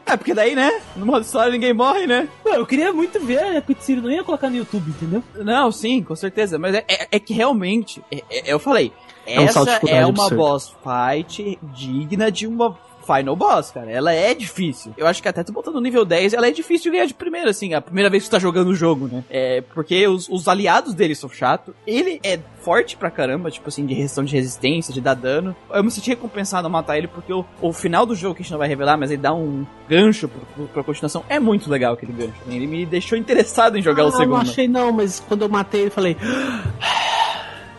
É, 0.05 0.17
porque 0.17 0.33
daí, 0.33 0.55
né? 0.55 0.81
No 0.95 1.05
modo 1.05 1.21
história 1.21 1.51
ninguém 1.51 1.71
morre, 1.71 2.07
né? 2.07 2.27
Pô, 2.43 2.49
eu 2.49 2.65
queria 2.65 2.91
muito 2.91 3.19
ver 3.19 3.55
a 3.57 3.61
cutscene, 3.61 4.01
não 4.01 4.09
ia 4.09 4.23
colocar 4.23 4.49
no 4.49 4.55
YouTube, 4.55 4.89
entendeu? 4.89 5.23
Não, 5.35 5.71
sim, 5.71 6.01
com 6.01 6.15
certeza. 6.15 6.57
Mas 6.57 6.73
é, 6.73 6.83
é- 6.87 7.07
é 7.11 7.19
que 7.19 7.31
realmente, 7.31 8.01
é- 8.11 8.23
é- 8.27 8.51
eu 8.51 8.57
falei, 8.57 8.91
É 9.27 9.39
um 9.39 9.43
essa 9.43 9.79
é 9.87 10.03
uma 10.07 10.27
boss 10.31 10.73
fight 10.83 11.59
digna 11.75 12.31
de 12.31 12.47
uma 12.47 12.75
final 13.09 13.35
boss, 13.35 13.71
cara. 13.71 13.89
Ela 13.89 14.13
é 14.13 14.33
difícil. 14.33 14.93
Eu 14.97 15.07
acho 15.07 15.21
que 15.21 15.27
até 15.27 15.43
tu 15.43 15.51
botando 15.51 15.75
no 15.75 15.81
nível 15.81 16.05
10, 16.05 16.33
ela 16.33 16.47
é 16.47 16.51
difícil 16.51 16.91
de 16.91 16.97
ganhar 16.97 17.05
de 17.07 17.13
primeira, 17.13 17.49
assim, 17.49 17.73
a 17.73 17.81
primeira 17.81 18.09
vez 18.09 18.23
que 18.23 18.29
tu 18.29 18.33
tá 18.33 18.39
jogando 18.39 18.69
o 18.69 18.75
jogo, 18.75 19.07
né? 19.07 19.23
É, 19.29 19.61
porque 19.73 20.07
os, 20.07 20.29
os 20.29 20.47
aliados 20.47 20.93
dele 20.93 21.15
são 21.15 21.29
chato. 21.29 21.75
Ele 21.87 22.19
é 22.23 22.39
forte 22.61 22.95
pra 22.95 23.09
caramba, 23.09 23.49
tipo 23.49 23.67
assim, 23.69 23.85
de 23.85 23.93
restrição 23.93 24.23
de 24.23 24.35
resistência, 24.35 24.93
de 24.93 25.01
dar 25.01 25.15
dano. 25.15 25.55
Eu 25.71 25.83
me 25.83 25.91
senti 25.91 26.09
recompensado 26.09 26.67
a 26.67 26.69
matar 26.69 26.97
ele 26.97 27.07
porque 27.07 27.33
o, 27.33 27.45
o 27.61 27.73
final 27.73 28.05
do 28.05 28.15
jogo, 28.15 28.35
que 28.35 28.41
a 28.41 28.43
gente 28.43 28.51
não 28.51 28.59
vai 28.59 28.67
revelar, 28.67 28.97
mas 28.97 29.11
ele 29.11 29.21
dá 29.21 29.33
um 29.33 29.65
gancho 29.87 30.27
pro, 30.27 30.41
pro, 30.45 30.67
pra 30.67 30.83
continuação. 30.83 31.23
É 31.27 31.39
muito 31.39 31.69
legal 31.69 31.93
aquele 31.93 32.13
gancho. 32.13 32.33
Ele 32.47 32.67
me 32.67 32.85
deixou 32.85 33.17
interessado 33.17 33.77
em 33.77 33.81
jogar 33.81 34.03
ah, 34.03 34.07
o 34.07 34.11
segundo. 34.11 34.29
não 34.29 34.37
achei 34.37 34.67
não, 34.67 34.91
mas 34.91 35.19
quando 35.19 35.43
eu 35.43 35.49
matei 35.49 35.81
ele, 35.81 35.89
falei... 35.89 36.15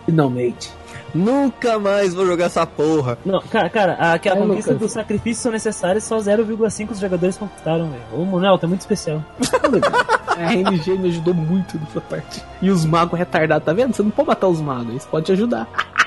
Finalmente. 0.07 0.80
Nunca 1.15 1.79
mais 1.79 2.15
vou 2.15 2.27
jogar 2.27 2.47
essa 2.47 2.67
porra. 2.67 3.19
Não, 3.25 3.41
cara, 3.43 3.69
cara, 3.71 3.93
a, 3.95 4.19
que 4.19 4.29
a 4.29 4.33
É, 4.33 4.37
conquista 4.37 4.73
Lucas. 4.73 4.87
dos 4.87 4.93
sacrifícios 4.93 5.43
são 5.43 5.53
necessárias, 5.53 6.05
só 6.05 6.17
0,5 6.19 6.91
os 6.93 6.99
jogadores 7.01 7.37
conquistaram, 7.37 7.91
velho. 7.91 8.03
Ô, 8.13 8.25
Manuel, 8.25 8.59
tá 8.59 8.67
muito 8.67 8.81
especial. 8.81 9.23
A 10.37 10.43
RNG 10.53 10.97
me 10.97 11.09
ajudou 11.09 11.35
muito 11.35 11.79
nessa 11.79 12.01
parte. 12.01 12.43
E 12.63 12.71
os 12.71 12.85
magos 12.87 13.19
retardados, 13.19 13.67
tá 13.67 13.73
vendo? 13.75 13.95
Você 13.95 14.03
não 14.03 14.11
pode 14.11 14.29
matar 14.29 14.49
os 14.49 14.61
magos, 14.61 14.89
eles 14.89 15.05
podem 15.07 15.25
te 15.27 15.33
ajudar. 15.33 15.69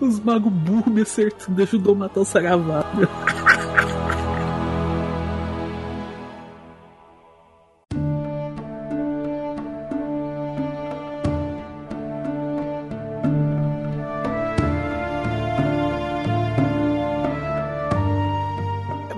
Os 0.00 0.18
magos 0.20 0.52
burros 0.52 0.86
me 0.92 1.02
acertando, 1.02 1.62
ajudou 1.62 1.94
a 1.94 1.98
matar 1.98 2.20
o 2.20 2.24
Saravá. 2.24 2.84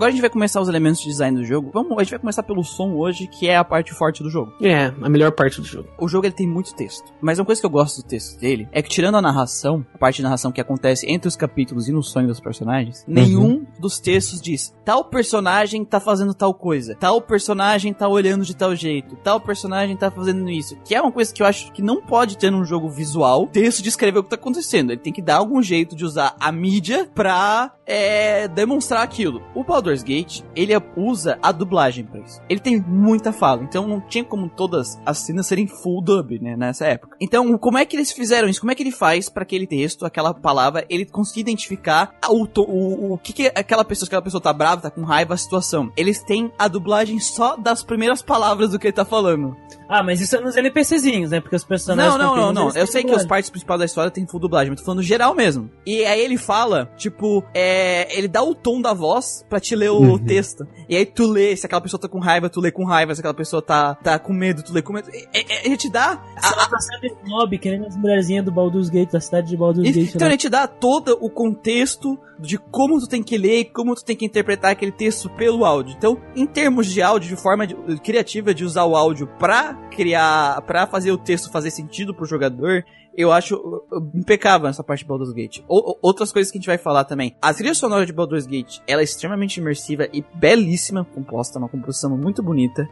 Agora 0.05 0.13
a 0.13 0.17
gente 0.17 0.21
vai 0.21 0.29
começar 0.29 0.61
os 0.61 0.69
elementos 0.69 1.01
de 1.01 1.07
design 1.07 1.39
do 1.39 1.47
jogo. 1.47 1.71
Vamos, 1.73 1.97
a 1.97 2.03
gente 2.03 2.11
vai 2.11 2.19
começar 2.19 2.43
pelo 2.43 2.63
som 2.63 2.93
hoje, 2.93 3.27
que 3.27 3.49
é 3.49 3.57
a 3.57 3.65
parte 3.65 3.95
forte 3.95 4.23
do 4.23 4.29
jogo. 4.29 4.53
É, 4.61 4.93
a 5.01 5.09
melhor 5.09 5.33
parte 5.33 5.63
do 5.63 5.67
jogo. 5.67 5.89
O 5.99 6.07
jogo 6.07 6.27
ele 6.27 6.35
tem 6.35 6.47
muito 6.47 6.75
texto. 6.75 7.11
Mas 7.23 7.39
uma 7.39 7.47
coisa 7.47 7.59
que 7.59 7.65
eu 7.65 7.71
gosto 7.71 8.03
do 8.03 8.07
texto 8.07 8.39
dele 8.39 8.69
é 8.71 8.83
que, 8.83 8.91
tirando 8.91 9.15
a 9.15 9.23
narração, 9.23 9.83
a 9.95 9.97
parte 9.97 10.17
de 10.17 10.23
narração 10.23 10.53
que 10.53 10.61
acontece 10.61 11.11
entre 11.11 11.27
os 11.27 11.35
capítulos 11.35 11.89
e 11.89 11.93
no 11.93 12.03
sonho 12.03 12.27
dos 12.27 12.39
personagens, 12.39 13.03
nenhum 13.09 13.65
dos 13.79 13.99
textos 13.99 14.43
diz 14.43 14.75
tal 14.85 15.07
personagem 15.07 15.83
tá 15.87 15.99
fazendo 15.99 16.35
tal 16.35 16.53
coisa, 16.53 16.95
tal 17.01 17.23
personagem 17.23 17.95
tá 17.95 18.07
olhando 18.07 18.45
de 18.45 18.55
tal 18.55 18.77
jeito, 18.77 19.17
tal 19.17 19.41
personagem 19.41 19.97
tá 19.97 20.11
fazendo 20.11 20.51
isso. 20.51 20.77
Que 20.85 20.95
é 20.95 21.01
uma 21.01 21.11
coisa 21.11 21.33
que 21.33 21.43
eu 21.43 21.47
acho 21.47 21.73
que 21.73 21.81
não 21.81 22.03
pode 22.03 22.37
ter 22.37 22.51
num 22.51 22.67
jogo 22.67 22.91
visual 22.91 23.47
texto 23.47 23.83
descrever 23.83 24.19
o 24.19 24.23
que 24.23 24.29
tá 24.29 24.37
acontecendo. 24.37 24.91
Ele 24.93 25.01
tem 25.01 25.15
que 25.15 25.23
dar 25.23 25.37
algum 25.37 25.63
jeito 25.63 25.97
de 25.97 26.05
usar 26.05 26.37
a 26.39 26.53
mídia 26.53 27.09
pra 27.15 27.73
é, 27.87 28.49
demonstrar 28.49 29.03
aquilo. 29.03 29.43
O 29.55 29.65
Baldur's 29.65 30.03
Gate, 30.03 30.43
ele 30.55 30.73
usa 30.97 31.39
a 31.43 31.53
dublagem 31.53 32.05
pra 32.05 32.21
isso. 32.21 32.41
Ele 32.49 32.61
tem 32.61 32.81
muita 32.81 33.33
fala, 33.33 33.63
então 33.63 33.87
não 33.87 34.01
tinha 34.01 34.25
como 34.25 34.49
todas 34.49 34.99
as 35.05 35.19
cenas 35.19 35.47
serem 35.47 35.67
full 35.67 36.03
dub, 36.03 36.39
né, 36.41 36.57
nessa 36.57 36.87
época. 36.87 37.17
Então, 37.21 37.57
como 37.59 37.79
é 37.79 37.85
que 37.85 37.97
eles 37.97 38.13
fizeram 38.13 38.49
isso? 38.49 38.61
Como 38.61 38.73
é 38.73 38.75
que 38.75 38.83
ele 38.83 38.91
faz 38.91 39.29
para 39.29 39.43
aquele 39.43 39.67
texto, 39.67 40.07
aquela 40.07 40.33
palavra, 40.33 40.85
ele 40.89 41.05
conseguir 41.05 41.41
identificar 41.41 42.15
o, 42.29 42.47
o, 42.61 43.13
o 43.13 43.19
que, 43.19 43.33
que 43.33 43.53
aquela 43.55 43.85
pessoa, 43.85 44.07
se 44.07 44.11
aquela 44.11 44.23
pessoa 44.23 44.41
tá 44.41 44.53
brava, 44.53 44.83
tá 44.83 44.91
com 44.91 45.03
raiva, 45.03 45.35
a 45.35 45.37
situação. 45.37 45.93
Eles 45.97 46.23
têm 46.23 46.53
a 46.59 46.69
dublagem 46.69 47.19
só 47.19 47.57
das 47.57 47.83
primeiras 47.83 48.23
palavras 48.23 48.71
do 48.71 48.79
que 48.79 48.87
ele 48.87 48.93
tá 48.93 49.05
falando. 49.05 49.57
Ah, 49.89 50.03
mas 50.03 50.21
isso 50.21 50.37
é 50.37 50.41
nos 50.41 50.57
NPCzinhos, 50.57 51.31
né? 51.31 51.41
Porque 51.41 51.57
os 51.57 51.65
personagens. 51.65 52.17
Não, 52.17 52.37
não, 52.37 52.53
não, 52.53 52.53
não. 52.53 52.75
Eu 52.75 52.87
sei 52.87 53.03
que 53.03 53.09
os 53.09 53.13
dublagem. 53.13 53.29
partes 53.29 53.51
principais 53.51 53.79
da 53.79 53.85
história 53.85 54.11
tem 54.11 54.27
full 54.27 54.41
dublagem, 54.41 54.71
mas 54.71 54.81
tô 54.81 54.87
falando 54.87 55.03
geral 55.03 55.35
mesmo. 55.35 55.71
E 55.87 56.05
aí 56.05 56.21
ele 56.21 56.39
fala, 56.39 56.91
tipo, 56.97 57.45
é, 57.53 57.74
ele 58.11 58.29
dá 58.29 58.43
o 58.43 58.55
tom 58.55 58.81
da 58.81 58.93
voz 58.93 59.45
pra 59.49 59.59
te 59.61 59.75
ler 59.75 59.91
o 59.91 59.99
Uhum. 59.99 60.19
texto. 60.19 60.67
E 60.89 60.97
aí 60.97 61.05
tu 61.07 61.27
lê, 61.27 61.57
se 61.57 61.67
aquela 61.67 61.81
pessoa 61.81 62.01
tá 62.01 62.09
com 62.09 62.19
raiva, 62.19 62.49
tu 62.51 62.61
lê 62.61 62.71
com 62.71 62.85
raiva, 62.85 63.15
se 63.15 63.21
aquela 63.21 63.35
pessoa 63.35 63.61
tá, 63.63 63.95
tá 63.95 64.19
com 64.19 64.33
medo, 64.33 64.63
tu 64.63 64.73
lê 64.73 64.83
com 64.83 64.93
medo. 64.93 65.09
E- 65.11 65.27
e- 65.35 65.67
Ele 65.67 65.77
te 65.77 65.91
dá 65.91 66.23
Se 66.39 66.53
ela 66.53 66.67
tá 66.69 66.79
sendo 66.79 67.07
snob, 67.25 67.59
querendo 67.59 67.87
as 67.87 67.97
mulherzinhas 67.97 68.45
do 68.45 68.53
Baldur's 68.53 68.89
Gate, 68.91 69.11
da 69.11 69.21
cidade 69.21 69.49
de 69.49 69.57
Baldur's 69.57 69.87
Gate. 69.95 70.15
Então 70.15 70.27
né? 70.29 70.35
ele 70.35 70.39
te 70.39 70.49
dá 70.49 70.67
todo 70.67 71.17
o 71.21 71.31
contexto 71.31 72.19
de 72.39 72.59
como 72.59 72.99
tu 73.01 73.07
tem 73.09 73.23
que 73.23 73.39
ler 73.39 73.61
e 73.61 73.65
como 73.65 73.95
tu 73.95 74.05
tem 74.05 74.17
que 74.17 74.27
interpretar 74.27 74.73
aquele 74.73 74.93
texto 74.93 75.31
pelo 75.31 75.65
áudio. 75.65 75.95
Então, 75.97 76.21
em 76.35 76.47
termos 76.47 76.87
de 76.87 77.01
áudio, 77.01 77.29
de 77.29 77.41
forma 77.41 77.67
de- 77.67 77.77
criativa 78.03 78.53
de 78.53 78.65
usar 78.65 78.85
o 78.85 78.97
áudio 78.97 79.27
pra 79.39 79.75
criar, 79.91 80.61
pra 80.63 80.87
fazer 80.87 81.13
o 81.13 81.19
texto 81.19 81.51
fazer 81.51 81.71
sentido 81.71 82.13
pro 82.15 82.27
jogador, 82.27 82.85
eu 83.17 83.31
acho 83.33 83.83
impecável 84.15 84.69
essa 84.69 84.83
parte 84.83 85.01
de 85.01 85.07
Baldur's 85.07 85.33
Gate. 85.33 85.61
O- 85.69 85.97
outras 86.03 86.33
coisas 86.33 86.51
que 86.51 86.59
a 86.59 86.61
gente 86.61 86.67
vai 86.67 86.79
falar 86.79 87.05
também. 87.05 87.35
A 87.41 87.53
trilha 87.55 87.75
sonora 87.75 88.05
de 88.07 88.13
Baldur's 88.13 88.47
Gate, 88.47 88.79
ela 88.87 89.01
é 89.01 89.05
extremamente 89.05 89.59
imersiva 89.59 90.09
e 90.13 90.25
belíssima, 90.35 91.05
composta, 91.15 91.59
uma 91.59 91.69
composição 91.69 92.17
muito 92.17 92.43
bonita. 92.43 92.89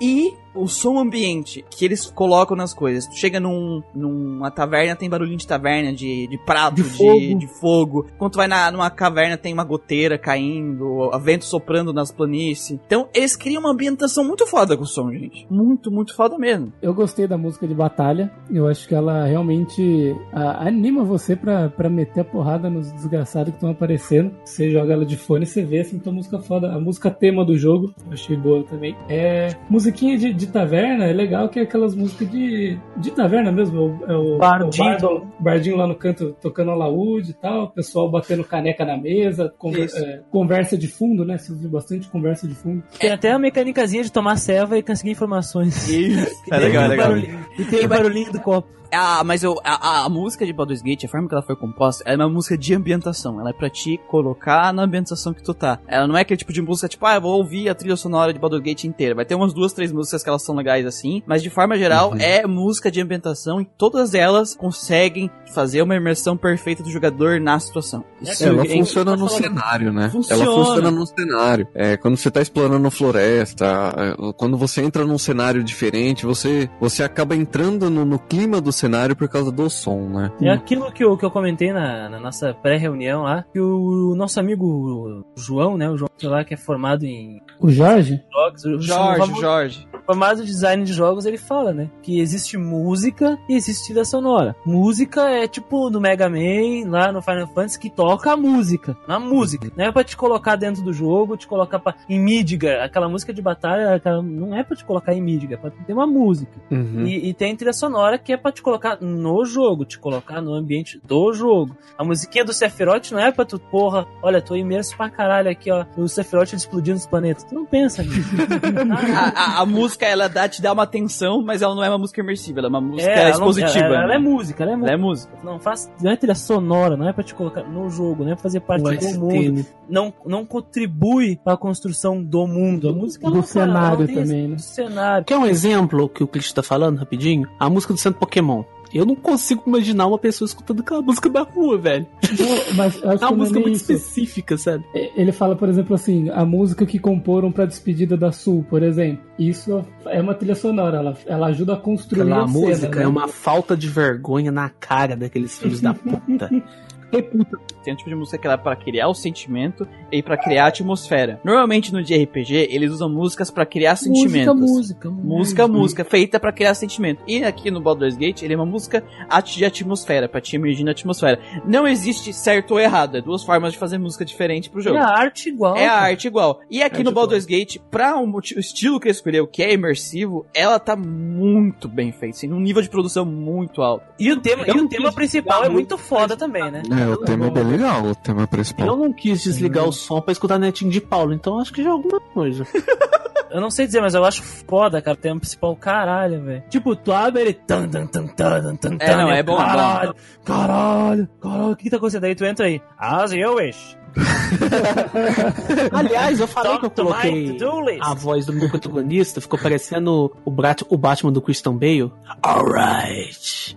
E 0.00 0.32
o 0.62 0.68
som 0.68 0.98
ambiente 0.98 1.64
que 1.70 1.84
eles 1.84 2.06
colocam 2.10 2.56
nas 2.56 2.74
coisas. 2.74 3.06
Tu 3.06 3.16
chega 3.16 3.40
num, 3.40 3.82
numa 3.94 4.50
taverna, 4.50 4.96
tem 4.96 5.08
barulhinho 5.08 5.38
de 5.38 5.46
taverna, 5.46 5.92
de, 5.92 6.26
de 6.26 6.38
prato, 6.38 6.76
De 6.76 6.82
de, 6.82 6.88
fogo. 6.88 7.38
de 7.38 7.46
fogo. 7.46 8.06
Quando 8.18 8.32
tu 8.32 8.36
vai 8.36 8.48
na, 8.48 8.70
numa 8.70 8.90
caverna, 8.90 9.36
tem 9.36 9.52
uma 9.52 9.64
goteira 9.64 10.18
caindo, 10.18 11.10
a 11.12 11.18
vento 11.18 11.44
soprando 11.44 11.92
nas 11.92 12.10
planícies. 12.10 12.78
Então, 12.86 13.08
eles 13.14 13.36
criam 13.36 13.60
uma 13.60 13.72
ambientação 13.72 14.24
muito 14.24 14.46
foda 14.46 14.76
com 14.76 14.82
o 14.82 14.86
som, 14.86 15.10
gente. 15.12 15.46
Muito, 15.50 15.90
muito 15.90 16.14
foda 16.14 16.36
mesmo. 16.38 16.72
Eu 16.82 16.94
gostei 16.94 17.26
da 17.26 17.38
música 17.38 17.66
de 17.66 17.74
batalha. 17.74 18.32
Eu 18.50 18.66
acho 18.66 18.86
que 18.88 18.94
ela 18.94 19.24
realmente 19.26 20.14
ah, 20.32 20.66
anima 20.66 21.04
você 21.04 21.36
pra, 21.36 21.68
pra 21.68 21.88
meter 21.88 22.20
a 22.20 22.24
porrada 22.24 22.68
nos 22.68 22.90
desgraçados 22.92 23.50
que 23.50 23.56
estão 23.56 23.70
aparecendo. 23.70 24.32
Você 24.44 24.70
joga 24.70 24.92
ela 24.92 25.06
de 25.06 25.16
fone 25.16 25.44
e 25.44 25.46
você 25.46 25.64
vê 25.64 25.80
assim, 25.80 25.98
tua 25.98 26.12
música 26.12 26.38
foda. 26.38 26.72
A 26.72 26.80
música 26.80 27.10
tema 27.10 27.44
do 27.44 27.56
jogo, 27.56 27.94
eu 28.06 28.12
achei 28.12 28.36
boa 28.36 28.62
também. 28.64 28.96
É. 29.08 29.54
Musiquinha 29.68 30.16
de, 30.18 30.32
de 30.32 30.46
taverna, 30.50 31.04
é 31.04 31.12
legal 31.12 31.48
que 31.48 31.58
é 31.58 31.62
aquelas 31.62 31.94
músicas 31.94 32.30
de, 32.30 32.78
de 32.96 33.10
taverna 33.10 33.50
mesmo. 33.52 34.00
É 34.08 34.12
o, 34.16 34.34
é 34.34 34.38
Bardinho. 34.38 34.84
é 34.84 34.96
o 34.96 34.98
bardo- 34.98 35.26
bardinho 35.40 35.76
lá 35.76 35.86
no 35.86 35.94
canto 35.94 36.36
tocando 36.40 36.70
alaúde 36.70 37.30
e 37.30 37.34
tal. 37.34 37.64
O 37.64 37.68
pessoal 37.70 38.10
batendo 38.10 38.44
caneca 38.44 38.84
na 38.84 38.96
mesa. 38.96 39.52
conver- 39.58 39.88
é, 39.94 40.20
conversa 40.30 40.76
de 40.76 40.88
fundo, 40.88 41.24
né? 41.24 41.38
Você 41.38 41.52
ouviu 41.52 41.70
bastante 41.70 42.08
conversa 42.08 42.46
de 42.48 42.54
fundo. 42.54 42.82
Tem 42.98 43.10
até 43.10 43.32
a 43.32 43.38
mecânicazinha 43.38 44.02
de 44.02 44.12
tomar 44.12 44.36
serva 44.36 44.76
e 44.78 44.82
conseguir 44.82 45.10
informações. 45.12 45.88
Isso. 45.88 46.38
É 46.50 46.58
legal, 46.58 46.84
é 46.84 46.88
legal. 46.88 47.08
barulhinho- 47.08 47.38
E 47.58 47.64
tem 47.64 47.84
o 47.84 47.88
barulhinho 47.88 48.32
do 48.32 48.40
copo. 48.40 48.68
Ah, 48.90 49.22
mas 49.22 49.42
eu, 49.42 49.54
a, 49.62 50.06
a- 50.06 50.08
música 50.08 50.46
de 50.46 50.52
Baldur's 50.54 50.80
Gate, 50.80 51.04
a 51.04 51.08
forma 51.08 51.28
que 51.28 51.34
ela 51.34 51.42
foi 51.42 51.54
composta, 51.54 52.02
ela 52.06 52.22
é 52.22 52.26
uma 52.26 52.32
música 52.32 52.56
de 52.56 52.72
ambientação. 52.74 53.38
Ela 53.38 53.50
é 53.50 53.52
pra 53.52 53.68
te 53.68 54.00
colocar 54.08 54.72
na 54.72 54.82
ambientação 54.84 55.34
que 55.34 55.42
tu 55.42 55.52
tá. 55.52 55.78
Ela 55.86 56.06
não 56.08 56.16
é 56.16 56.22
aquele 56.22 56.38
tipo 56.38 56.54
de 56.54 56.62
música, 56.62 56.88
tipo, 56.88 57.04
ah, 57.04 57.16
eu 57.16 57.20
vou 57.20 57.36
ouvir 57.36 57.68
a 57.68 57.74
trilha 57.74 57.96
sonora 57.96 58.32
de 58.32 58.38
Baldur's 58.38 58.62
Gate 58.62 58.84
inteira. 58.84 59.14
Vai 59.14 59.26
ter 59.26 59.34
umas 59.34 59.52
duas, 59.52 59.74
três 59.74 59.92
músicas 59.92 60.22
que 60.22 60.28
elas 60.30 60.42
são 60.42 60.54
legais 60.54 60.86
assim, 60.86 61.22
mas 61.26 61.42
de 61.42 61.50
forma 61.50 61.76
geral 61.76 62.14
é 62.18 62.46
música 62.46 62.90
de 62.90 62.98
ambientação 62.98 63.60
e 63.60 63.66
todas 63.76 64.14
elas 64.14 64.56
conseguem 64.56 65.30
fazer 65.52 65.82
uma 65.82 65.94
imersão 65.94 66.34
perfeita 66.34 66.82
do 66.82 66.88
jogador 66.90 67.38
na 67.38 67.60
situação. 67.60 68.02
Isso 68.22 68.42
Ela 68.42 68.64
é- 68.64 68.68
funciona 68.70 69.14
no 69.14 69.28
cenário, 69.28 69.92
né? 69.92 70.08
Funciona. 70.08 70.42
Ela 70.44 70.54
funciona 70.54 70.90
no 70.90 71.06
cenário. 71.06 71.68
É, 71.74 71.98
quando 71.98 72.16
você 72.16 72.30
tá 72.30 72.40
explorando 72.40 72.90
floresta, 72.90 73.66
é, 73.98 74.32
quando 74.34 74.56
você 74.56 74.80
entra 74.80 75.04
num 75.04 75.18
cenário 75.18 75.62
diferente, 75.62 76.24
você, 76.24 76.70
você 76.80 77.02
acaba 77.02 77.36
entrando 77.48 77.88
no, 77.88 78.04
no 78.04 78.18
clima 78.18 78.60
do 78.60 78.70
cenário 78.70 79.16
por 79.16 79.26
causa 79.26 79.50
do 79.50 79.70
som, 79.70 80.00
né? 80.08 80.30
É 80.42 80.50
aquilo 80.50 80.92
que 80.92 81.02
eu, 81.02 81.16
que 81.16 81.24
eu 81.24 81.30
comentei 81.30 81.72
na, 81.72 82.08
na 82.08 82.20
nossa 82.20 82.52
pré-reunião 82.52 83.22
lá, 83.22 83.42
que 83.50 83.58
o 83.58 84.14
nosso 84.14 84.38
amigo 84.38 85.24
João, 85.34 85.78
né, 85.78 85.88
o 85.88 85.96
João 85.96 86.10
sei 86.18 86.28
lá, 86.28 86.44
que 86.44 86.52
é 86.52 86.56
formado 86.56 87.04
em 87.04 87.40
O 87.60 87.70
Jorge? 87.70 88.22
jogos, 88.32 88.64
o 88.64 88.80
Jorge, 88.80 89.18
famoso- 89.20 89.40
Jorge. 89.40 89.88
formado 90.06 90.42
em 90.42 90.44
design 90.44 90.84
de 90.84 90.92
jogos, 90.92 91.26
ele 91.26 91.36
fala, 91.38 91.72
né, 91.72 91.90
que 92.02 92.20
existe 92.20 92.56
música 92.56 93.36
e 93.48 93.54
existe 93.54 93.86
trilha 93.86 94.04
sonora. 94.04 94.54
Música 94.64 95.28
é 95.28 95.46
tipo 95.48 95.90
no 95.90 96.00
Mega 96.00 96.28
Man, 96.28 96.88
lá 96.88 97.10
no 97.12 97.20
Final 97.20 97.46
Fantasy, 97.48 97.78
que 97.78 97.90
toca 97.90 98.32
a 98.32 98.36
música, 98.36 98.96
na 99.08 99.18
música. 99.18 99.70
Não 99.76 99.84
é 99.84 99.92
pra 99.92 100.04
te 100.04 100.16
colocar 100.16 100.56
dentro 100.56 100.82
do 100.82 100.92
jogo, 100.92 101.36
te 101.36 101.46
colocar 101.46 101.78
pra, 101.78 101.94
em 102.08 102.18
Midgar, 102.20 102.82
aquela 102.84 103.08
música 103.08 103.32
de 103.34 103.42
batalha, 103.42 103.94
aquela- 103.94 104.22
não 104.22 104.54
é 104.56 104.62
pra 104.62 104.76
te 104.76 104.84
colocar 104.84 105.12
em 105.14 105.20
Midgar, 105.20 105.58
é 105.58 105.60
pra 105.60 105.70
ter 105.70 105.92
uma 105.92 106.06
música. 106.06 106.52
Uhum. 106.70 107.06
E, 107.06 107.28
e 107.28 107.34
tem 107.34 107.56
trilha 107.56 107.72
sonora 107.72 108.18
que 108.18 108.32
é 108.32 108.36
pra 108.36 108.52
te 108.52 108.62
colocar 108.62 108.98
no 109.00 109.44
jogo, 109.44 109.84
te 109.84 109.98
colocar 109.98 110.40
no 110.40 110.54
ambiente 110.54 111.00
do 111.04 111.32
jogo. 111.32 111.76
A 111.98 112.04
musiquinha 112.04 112.44
do 112.44 112.52
Sephiroth 112.52 113.10
não 113.10 113.18
é 113.18 113.32
pra 113.32 113.44
tu, 113.44 113.58
porra, 113.58 114.06
olha, 114.22 114.40
tô 114.40 114.54
imerso 114.54 114.96
pra 114.96 115.10
caralho 115.10 115.50
aqui, 115.50 115.70
ó, 115.70 115.84
o 115.96 116.08
Sephiroth 116.08 116.52
explodindo 116.52 116.98
os 116.98 117.06
planetas. 117.06 117.47
Tu 117.48 117.54
não 117.54 117.64
pensa 117.64 118.02
nisso. 118.02 118.28
A, 119.16 119.58
a- 119.58 119.60
a 119.62 119.66
música, 119.66 120.04
ela 120.06 120.28
dá, 120.28 120.48
te 120.48 120.60
dá 120.60 120.72
uma 120.72 120.86
tensão, 120.86 121.42
mas 121.42 121.62
ela 121.62 121.74
não 121.74 121.82
é 121.82 121.88
uma 121.88 121.98
música 121.98 122.20
imersiva, 122.20 122.60
ela 122.60 122.68
é 122.68 122.70
uma 122.70 122.80
música 122.80 123.10
ela 123.10 123.22
não- 123.24 123.30
expositiva. 123.30 123.78
ela, 123.86 123.96
ela 123.96 124.06
né? 124.08 124.14
é 124.14 124.18
música, 124.18 124.62
ela 124.64 124.72
é 124.72 124.74
Ela 124.74 124.80
música. 124.82 124.94
é 124.94 124.96
música. 124.96 125.32
Não 125.44 125.58
faz, 125.58 125.90
não 126.02 126.10
é 126.10 126.16
trilha 126.16 126.34
sonora, 126.34 126.96
não 126.96 127.08
é 127.08 127.12
pra 127.12 127.24
te 127.24 127.34
colocar 127.34 127.62
no 127.62 127.88
jogo, 127.88 128.24
não 128.24 128.32
é 128.32 128.34
pra 128.34 128.42
fazer 128.42 128.60
parte 128.60 128.82
do 128.82 129.20
mundo, 129.20 129.66
não, 129.88 130.12
não 130.26 130.44
contribui 130.44 131.36
pra 131.42 131.56
construção 131.56 132.22
do 132.22 132.46
mundo. 132.46 132.88
A 132.88 132.92
música 132.92 133.26
ela 133.26 133.36
Do 133.36 133.42
fala, 133.42 133.64
ela 133.64 133.72
cenário 133.96 134.06
também, 134.14 134.48
né? 134.48 134.54
Do 134.56 134.62
cenário. 134.62 135.24
Quer 135.24 135.38
um 135.38 135.46
exemplo 135.46 136.08
que 136.08 136.22
o 136.22 136.26
Clint 136.28 136.52
tá 136.52 136.62
falando 136.62 136.98
rapidinho? 136.98 137.48
A 137.58 137.70
música 137.70 137.92
do 137.94 137.98
Centro 137.98 138.18
Pokémon. 138.20 138.62
Eu 138.92 139.04
não 139.04 139.14
consigo 139.14 139.62
imaginar 139.66 140.06
uma 140.06 140.18
pessoa 140.18 140.46
escutando 140.46 140.80
aquela 140.80 141.02
música 141.02 141.28
da 141.28 141.42
rua, 141.42 141.76
velho. 141.78 142.06
Não, 142.38 142.74
mas 142.76 142.96
acho 143.04 143.24
É 143.24 143.26
uma 143.28 143.34
é 143.34 143.36
música 143.36 143.60
muito 143.60 143.76
isso. 143.76 143.92
específica, 143.92 144.56
sabe? 144.56 144.84
Ele 144.94 145.32
fala, 145.32 145.54
por 145.56 145.68
exemplo, 145.68 145.94
assim, 145.94 146.30
a 146.30 146.44
música 146.44 146.86
que 146.86 146.98
comporam 146.98 147.52
pra 147.52 147.66
despedida 147.66 148.16
da 148.16 148.32
Sul, 148.32 148.64
por 148.68 148.82
exemplo. 148.82 149.22
Isso 149.38 149.84
é 150.06 150.20
uma 150.20 150.34
trilha 150.34 150.54
sonora, 150.54 150.98
ela, 150.98 151.16
ela 151.26 151.46
ajuda 151.48 151.74
a 151.74 151.76
construir 151.76 152.22
Aquela 152.22 152.42
a 152.42 152.46
música 152.46 152.76
cena, 152.76 152.96
né? 152.96 153.02
é 153.04 153.06
uma 153.08 153.28
falta 153.28 153.76
de 153.76 153.88
vergonha 153.88 154.50
na 154.50 154.68
cara 154.68 155.16
daqueles 155.16 155.56
filhos 155.58 155.80
da 155.80 155.94
puta. 155.94 156.50
Reputa. 157.12 157.58
Tem 157.82 157.94
um 157.94 157.96
tipo 157.96 158.08
de 158.10 158.16
música 158.16 158.36
que 158.38 158.46
ela 158.46 158.54
é 158.54 158.58
pra 158.58 158.76
criar 158.76 159.08
o 159.08 159.14
sentimento 159.14 159.86
e 160.12 160.22
pra 160.22 160.36
criar 160.36 160.64
a 160.64 160.68
atmosfera. 160.68 161.40
Normalmente 161.44 161.92
no 161.92 162.02
de 162.02 162.14
RPG, 162.22 162.68
eles 162.70 162.90
usam 162.92 163.08
músicas 163.08 163.50
pra 163.50 163.64
criar 163.64 163.96
sentimentos. 163.96 164.54
Música, 164.54 164.54
música. 164.54 165.10
Música, 165.10 165.68
música, 165.68 166.04
feita 166.04 166.38
pra 166.40 166.52
criar 166.52 166.74
sentimento. 166.74 167.22
E 167.26 167.42
aqui 167.44 167.70
no 167.70 167.80
Baldur's 167.80 168.16
Gate, 168.16 168.42
ele 168.42 168.52
é 168.54 168.56
uma 168.56 168.66
música 168.66 169.02
de 169.44 169.64
atmosfera, 169.64 170.28
pra 170.28 170.40
te 170.40 170.54
emergir 170.56 170.84
na 170.84 170.90
atmosfera. 170.90 171.40
Não 171.64 171.86
existe 171.86 172.32
certo 172.32 172.72
ou 172.72 172.80
errado, 172.80 173.16
é 173.16 173.20
duas 173.22 173.42
formas 173.44 173.72
de 173.72 173.78
fazer 173.78 173.96
música 173.98 174.24
diferente 174.24 174.68
pro 174.68 174.80
É 174.80 174.82
jogo. 174.84 174.96
a 174.98 175.06
arte 175.18 175.48
igual. 175.48 175.76
É 175.76 175.86
a 175.86 175.90
cara. 175.90 176.06
arte 176.10 176.26
igual. 176.26 176.60
E 176.70 176.82
aqui 176.82 176.96
Arte 176.98 177.04
no 177.04 177.10
igual. 177.10 177.26
Baldur's 177.26 177.46
Gate, 177.46 177.78
pra 177.90 178.16
o 178.16 178.26
moti- 178.26 178.54
o 178.56 178.60
estilo 178.60 178.98
que 179.00 179.06
ele 179.08 179.12
escolheu, 179.12 179.46
que 179.46 179.62
é 179.62 179.72
imersivo, 179.72 180.44
ela 180.54 180.78
tá 180.78 180.94
muito 180.96 181.88
bem 181.88 182.12
feita, 182.12 182.36
assim, 182.36 182.46
num 182.48 182.60
nível 182.60 182.82
de 182.82 182.88
produção 182.90 183.24
muito 183.24 183.80
alto. 183.82 184.04
E 184.18 184.30
o 184.32 184.40
tema, 184.40 184.64
e 184.66 184.70
o 184.72 184.88
tema 184.88 185.12
principal 185.12 185.64
é 185.64 185.68
muito 185.68 185.96
foda 185.96 186.36
também, 186.36 186.70
né? 186.70 186.82
É, 186.90 186.97
o 187.06 187.16
tema 187.18 187.46
é 187.46 187.50
bem 187.50 187.64
legal, 187.64 188.02
o 188.04 188.14
tema 188.14 188.42
Eu 188.42 188.48
principal. 188.48 188.96
não 188.96 189.12
quis 189.12 189.42
desligar 189.42 189.84
o 189.84 189.92
som 189.92 190.20
pra 190.20 190.32
escutar 190.32 190.58
netinho 190.58 190.90
de 190.90 191.00
Paulo, 191.00 191.32
então 191.32 191.58
acho 191.58 191.72
que 191.72 191.82
já 191.82 191.90
é 191.90 191.92
alguma 191.92 192.20
coisa. 192.20 192.66
eu 193.50 193.60
não 193.60 193.70
sei 193.70 193.86
dizer, 193.86 194.00
mas 194.00 194.14
eu 194.14 194.24
acho 194.24 194.42
foda, 194.42 195.00
cara, 195.00 195.16
o 195.16 195.20
tema 195.20 195.40
principal, 195.40 195.74
caralho, 195.76 196.42
velho. 196.42 196.62
Tipo, 196.68 196.94
tu 196.96 197.12
abre 197.12 197.42
ele. 197.42 197.52
Tan, 197.54 197.88
tan, 197.88 198.06
tan, 198.06 198.26
tan, 198.26 198.76
tan, 198.76 198.96
É, 199.00 199.16
não, 199.16 199.30
é 199.30 199.42
bom, 199.42 199.54
é 199.54 199.56
bom. 199.56 199.56
Caralho, 199.56 200.14
caralho, 200.44 201.28
caralho, 201.40 201.70
o 201.72 201.76
que, 201.76 201.84
que 201.84 201.90
tá 201.90 201.96
acontecendo 201.96 202.24
aí? 202.24 202.34
Tu 202.34 202.44
entra 202.44 202.66
aí. 202.66 202.80
As 202.98 203.32
you 203.32 203.54
wish. 203.56 203.96
Aliás, 205.92 206.40
eu 206.40 206.48
falei 206.48 206.78
que 206.78 206.86
eu 206.86 206.90
Talk 206.90 206.94
to 206.96 207.04
my 207.04 207.10
coloquei 207.10 207.98
a 208.00 208.14
voz 208.14 208.46
do 208.46 208.52
meu 208.52 208.68
protagonista, 208.68 209.40
ficou 209.40 209.58
parecendo 209.58 210.34
o, 210.44 210.50
Brat, 210.50 210.82
o 210.88 210.96
Batman 210.96 211.32
do 211.32 211.40
Christian 211.40 211.74
Bale. 211.74 212.12
Alright. 212.42 213.76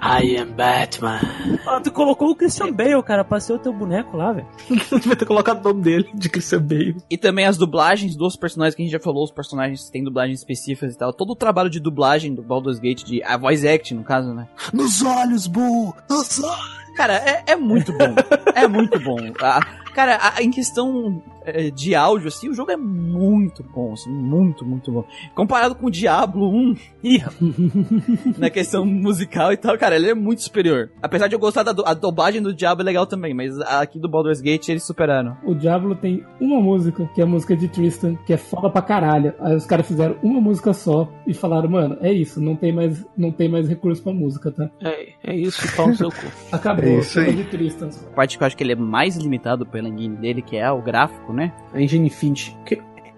I 0.00 0.36
am 0.36 0.52
Batman. 0.52 1.20
Ah, 1.66 1.80
tu 1.80 1.90
colocou 1.90 2.30
o 2.30 2.36
Christian 2.36 2.72
Bale, 2.72 3.02
cara, 3.02 3.24
pra 3.24 3.40
ser 3.40 3.54
o 3.54 3.58
teu 3.58 3.72
boneco 3.72 4.16
lá, 4.16 4.32
velho. 4.32 4.46
Devia 4.68 5.16
ter 5.16 5.26
colocado 5.26 5.60
o 5.60 5.68
nome 5.68 5.82
dele, 5.82 6.08
de 6.14 6.28
Christian 6.28 6.62
Bale. 6.62 6.96
E 7.10 7.16
também 7.16 7.46
as 7.46 7.56
dublagens 7.56 8.16
dos 8.16 8.36
personagens 8.36 8.74
que 8.74 8.82
a 8.82 8.84
gente 8.84 8.92
já 8.92 9.00
falou, 9.00 9.24
os 9.24 9.32
personagens 9.32 9.88
têm 9.90 10.04
dublagens 10.04 10.40
específicas 10.40 10.94
e 10.94 10.98
tal. 10.98 11.12
Todo 11.12 11.30
o 11.30 11.36
trabalho 11.36 11.70
de 11.70 11.80
dublagem 11.80 12.34
do 12.34 12.42
Baldur's 12.42 12.78
Gate, 12.78 13.04
de 13.04 13.22
a 13.22 13.36
voice 13.36 13.66
acting, 13.66 13.94
no 13.94 14.04
caso, 14.04 14.34
né? 14.34 14.48
Nos 14.72 15.02
olhos, 15.02 15.46
Boo! 15.46 15.94
Nos 16.08 16.42
olhos! 16.42 16.83
Cara, 16.94 17.14
é, 17.14 17.42
é 17.48 17.56
muito 17.56 17.92
bom. 17.92 18.14
é 18.54 18.66
muito 18.68 18.98
bom. 19.00 19.16
A- 19.40 19.60
cara, 19.94 20.18
a- 20.20 20.42
em 20.42 20.50
questão 20.50 21.20
é, 21.44 21.70
de 21.70 21.94
áudio, 21.94 22.28
assim, 22.28 22.48
o 22.48 22.54
jogo 22.54 22.70
é 22.70 22.76
muito 22.76 23.62
bom, 23.62 23.92
assim, 23.92 24.10
muito, 24.10 24.64
muito 24.64 24.90
bom. 24.92 25.04
Comparado 25.34 25.74
com 25.74 25.86
o 25.86 25.90
Diablo 25.90 26.48
1, 26.50 26.74
Ih, 27.04 27.18
rapaz. 27.18 28.38
na 28.38 28.50
questão 28.50 28.84
musical 28.86 29.52
e 29.52 29.56
tal, 29.56 29.76
cara, 29.78 29.96
ele 29.96 30.10
é 30.10 30.14
muito 30.14 30.42
superior. 30.42 30.90
Apesar 31.02 31.28
de 31.28 31.34
eu 31.34 31.38
gostar 31.38 31.62
da 31.62 31.72
du- 31.72 31.84
a 31.86 31.94
dublagem 31.94 32.42
do 32.42 32.54
Diablo 32.54 32.82
é 32.82 32.84
legal 32.86 33.06
também, 33.06 33.34
mas 33.34 33.58
aqui 33.60 33.98
do 33.98 34.08
Baldur's 34.08 34.40
Gate 34.40 34.68
eles 34.68 34.84
superaram. 34.84 35.36
O 35.44 35.54
Diablo 35.54 35.94
tem 35.94 36.24
uma 36.40 36.60
música, 36.60 37.08
que 37.14 37.20
é 37.20 37.24
a 37.24 37.26
música 37.26 37.56
de 37.56 37.68
Tristan, 37.68 38.16
que 38.26 38.32
é 38.32 38.36
foda 38.36 38.70
pra 38.70 38.82
caralho. 38.82 39.34
Aí 39.40 39.54
os 39.54 39.66
caras 39.66 39.86
fizeram 39.86 40.16
uma 40.22 40.40
música 40.40 40.72
só 40.72 41.08
e 41.26 41.34
falaram, 41.34 41.68
mano, 41.68 41.96
é 42.00 42.12
isso, 42.12 42.40
não 42.40 42.56
tem 42.56 42.72
mais, 42.72 43.04
não 43.16 43.30
tem 43.30 43.48
mais 43.48 43.68
recurso 43.68 44.02
pra 44.02 44.12
música, 44.12 44.50
tá? 44.50 44.70
É, 44.82 45.08
é 45.32 45.36
isso, 45.36 45.60
pau 45.76 45.88
no 45.88 45.96
seu 45.96 46.10
cu. 46.10 46.26
Acabou, 46.52 46.84
É 46.84 46.98
isso 46.98 47.18
aí. 47.20 47.34
de 47.34 47.44
Tristan. 47.44 47.88
A 48.12 48.14
parte 48.14 48.36
que 48.38 48.42
eu 48.42 48.46
acho 48.46 48.56
que 48.56 48.62
ele 48.62 48.72
é 48.72 48.76
mais 48.76 49.16
limitado 49.16 49.66
pela 49.66 49.88
engine 49.88 50.16
dele, 50.16 50.42
que 50.42 50.56
é 50.56 50.70
o 50.70 50.80
gráfico, 50.82 51.32
né? 51.34 51.52
A 51.72 51.80
Infinity. 52.06 52.56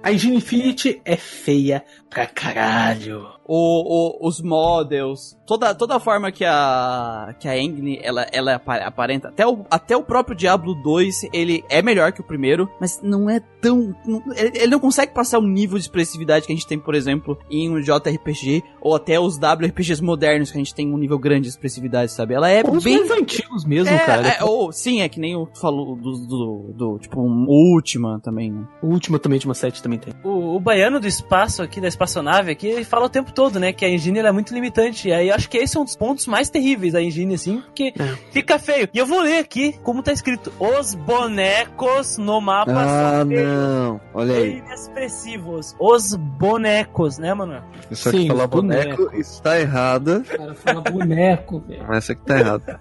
A 0.02 0.12
Engine 0.12 0.36
Infinity 0.36 1.01
é 1.05 1.16
feia 1.16 1.84
pra 2.16 2.26
caralho. 2.26 3.26
o, 3.47 4.24
o- 4.24 4.26
os 4.28 4.40
models, 4.40 5.36
toda, 5.47 5.74
toda 5.74 5.97
a 5.97 6.01
forma 6.01 6.32
que 6.32 6.44
a 6.44 7.34
que 7.38 7.47
a 7.48 7.59
engine 7.59 7.98
ela, 8.02 8.26
ela 8.32 8.55
apa- 8.55 8.76
aparenta, 8.78 9.28
até 9.28 9.47
o, 9.47 9.64
até 9.70 9.97
o 9.97 10.02
próprio 10.02 10.36
Diablo 10.36 10.74
2, 10.82 11.28
ele 11.32 11.62
é 11.68 11.82
melhor 11.82 12.12
que 12.12 12.20
o 12.20 12.24
primeiro, 12.24 12.68
mas 12.80 13.01
não 13.02 13.28
é 13.28 13.40
tão, 13.60 13.94
não- 14.06 14.22
ele, 14.34 14.52
ele 14.59 14.66
não 14.68 14.80
consegue 14.80 15.12
passar 15.12 15.38
o 15.38 15.43
nível 15.47 15.76
de 15.78 15.84
expressividade 15.84 16.47
que 16.47 16.52
a 16.52 16.56
gente 16.56 16.66
tem, 16.66 16.78
por 16.78 16.94
exemplo, 16.94 17.38
em 17.51 17.70
um 17.70 17.80
JRPG 17.80 18.62
ou 18.80 18.94
até 18.97 19.20
os 19.20 19.36
WRPGs 19.38 20.02
modernos 20.02 20.51
que 20.51 20.56
a 20.56 20.60
gente 20.60 20.74
tem 20.74 20.93
um 20.93 20.97
nível 20.98 21.18
grande 21.18 21.43
de 21.43 21.48
expressividade, 21.48 22.12
sabe? 22.12 22.34
Ela 22.34 22.48
é 22.51 22.62
Os 22.68 22.82
bem 22.82 22.98
mais 22.98 23.10
antigos 23.10 23.64
mesmo, 23.64 23.94
é, 23.94 23.98
cara. 23.98 24.28
é, 24.28 24.44
ou, 24.44 24.72
sim, 24.72 25.02
é 25.02 25.09
que 25.09 25.20
nem 25.20 25.36
o 25.36 25.47
falou 25.60 25.94
do, 25.97 26.12
do, 26.26 26.72
do, 26.74 26.98
tipo, 26.98 27.20
um 27.20 27.47
Ultima 27.48 28.18
também, 28.22 28.51
né? 28.51 28.66
O 28.82 28.86
último 28.88 29.18
também 29.18 29.38
de 29.38 29.47
uma 29.47 29.55
7 29.55 29.82
também 29.82 29.98
tem. 29.98 30.14
O, 30.24 30.56
o 30.56 30.60
baiano 30.60 30.98
do 30.98 31.06
espaço 31.06 31.62
aqui, 31.62 31.80
da 31.80 31.88
espaçonave 32.07 32.51
aqui, 32.53 32.69
ele 32.69 32.85
fala 32.85 33.07
o 33.07 33.09
tempo 33.09 33.33
todo, 33.33 33.59
né? 33.61 33.73
Que 33.73 33.85
a 33.85 33.89
engine 33.91 34.19
ela 34.19 34.28
é 34.28 34.33
muito 34.33 34.55
limitante. 34.55 35.09
E 35.09 35.12
aí 35.12 35.28
eu 35.28 35.35
acho 35.35 35.49
que 35.51 35.59
esse 35.59 35.77
é 35.77 35.81
um 35.81 35.85
dos 35.85 35.97
pontos 35.97 36.27
mais 36.27 36.49
terríveis 36.49 36.93
da 36.93 37.03
engine, 37.03 37.35
assim, 37.35 37.61
porque 37.61 37.93
É. 37.99 38.16
fica 38.33 38.59
feio. 38.59 38.89
E 38.95 38.99
eu 38.99 39.05
vou 39.07 39.20
ler 39.20 39.39
aqui 39.39 39.74
como 39.83 40.03
tá 40.03 40.12
escrito: 40.12 40.53
Os 40.59 40.95
bonecos 40.95 42.16
no 42.19 42.41
mapa 42.41 42.73
Ah, 42.73 43.19
são 43.20 43.28
feios 43.28 43.45
não. 43.47 44.01
Olha 44.15 44.35
aí. 44.37 44.59
inexpressivos. 44.59 45.74
Os 45.78 46.15
bonecos, 46.15 47.19
né, 47.19 47.35
mano? 47.35 47.62
Isso 47.91 48.09
aqui 48.09 48.19
Sim, 48.23 48.28
falar 48.28 48.47
boneco 48.47 48.97
bonecos. 49.05 49.19
está 49.19 49.59
errada. 49.61 50.19
O 50.33 50.37
cara 50.37 50.55
fala 50.55 50.81
boneco, 50.81 51.61
velho. 51.66 51.93
Essa 51.93 52.12
aqui 52.12 52.23
tá 52.24 52.39
errada. 52.39 52.81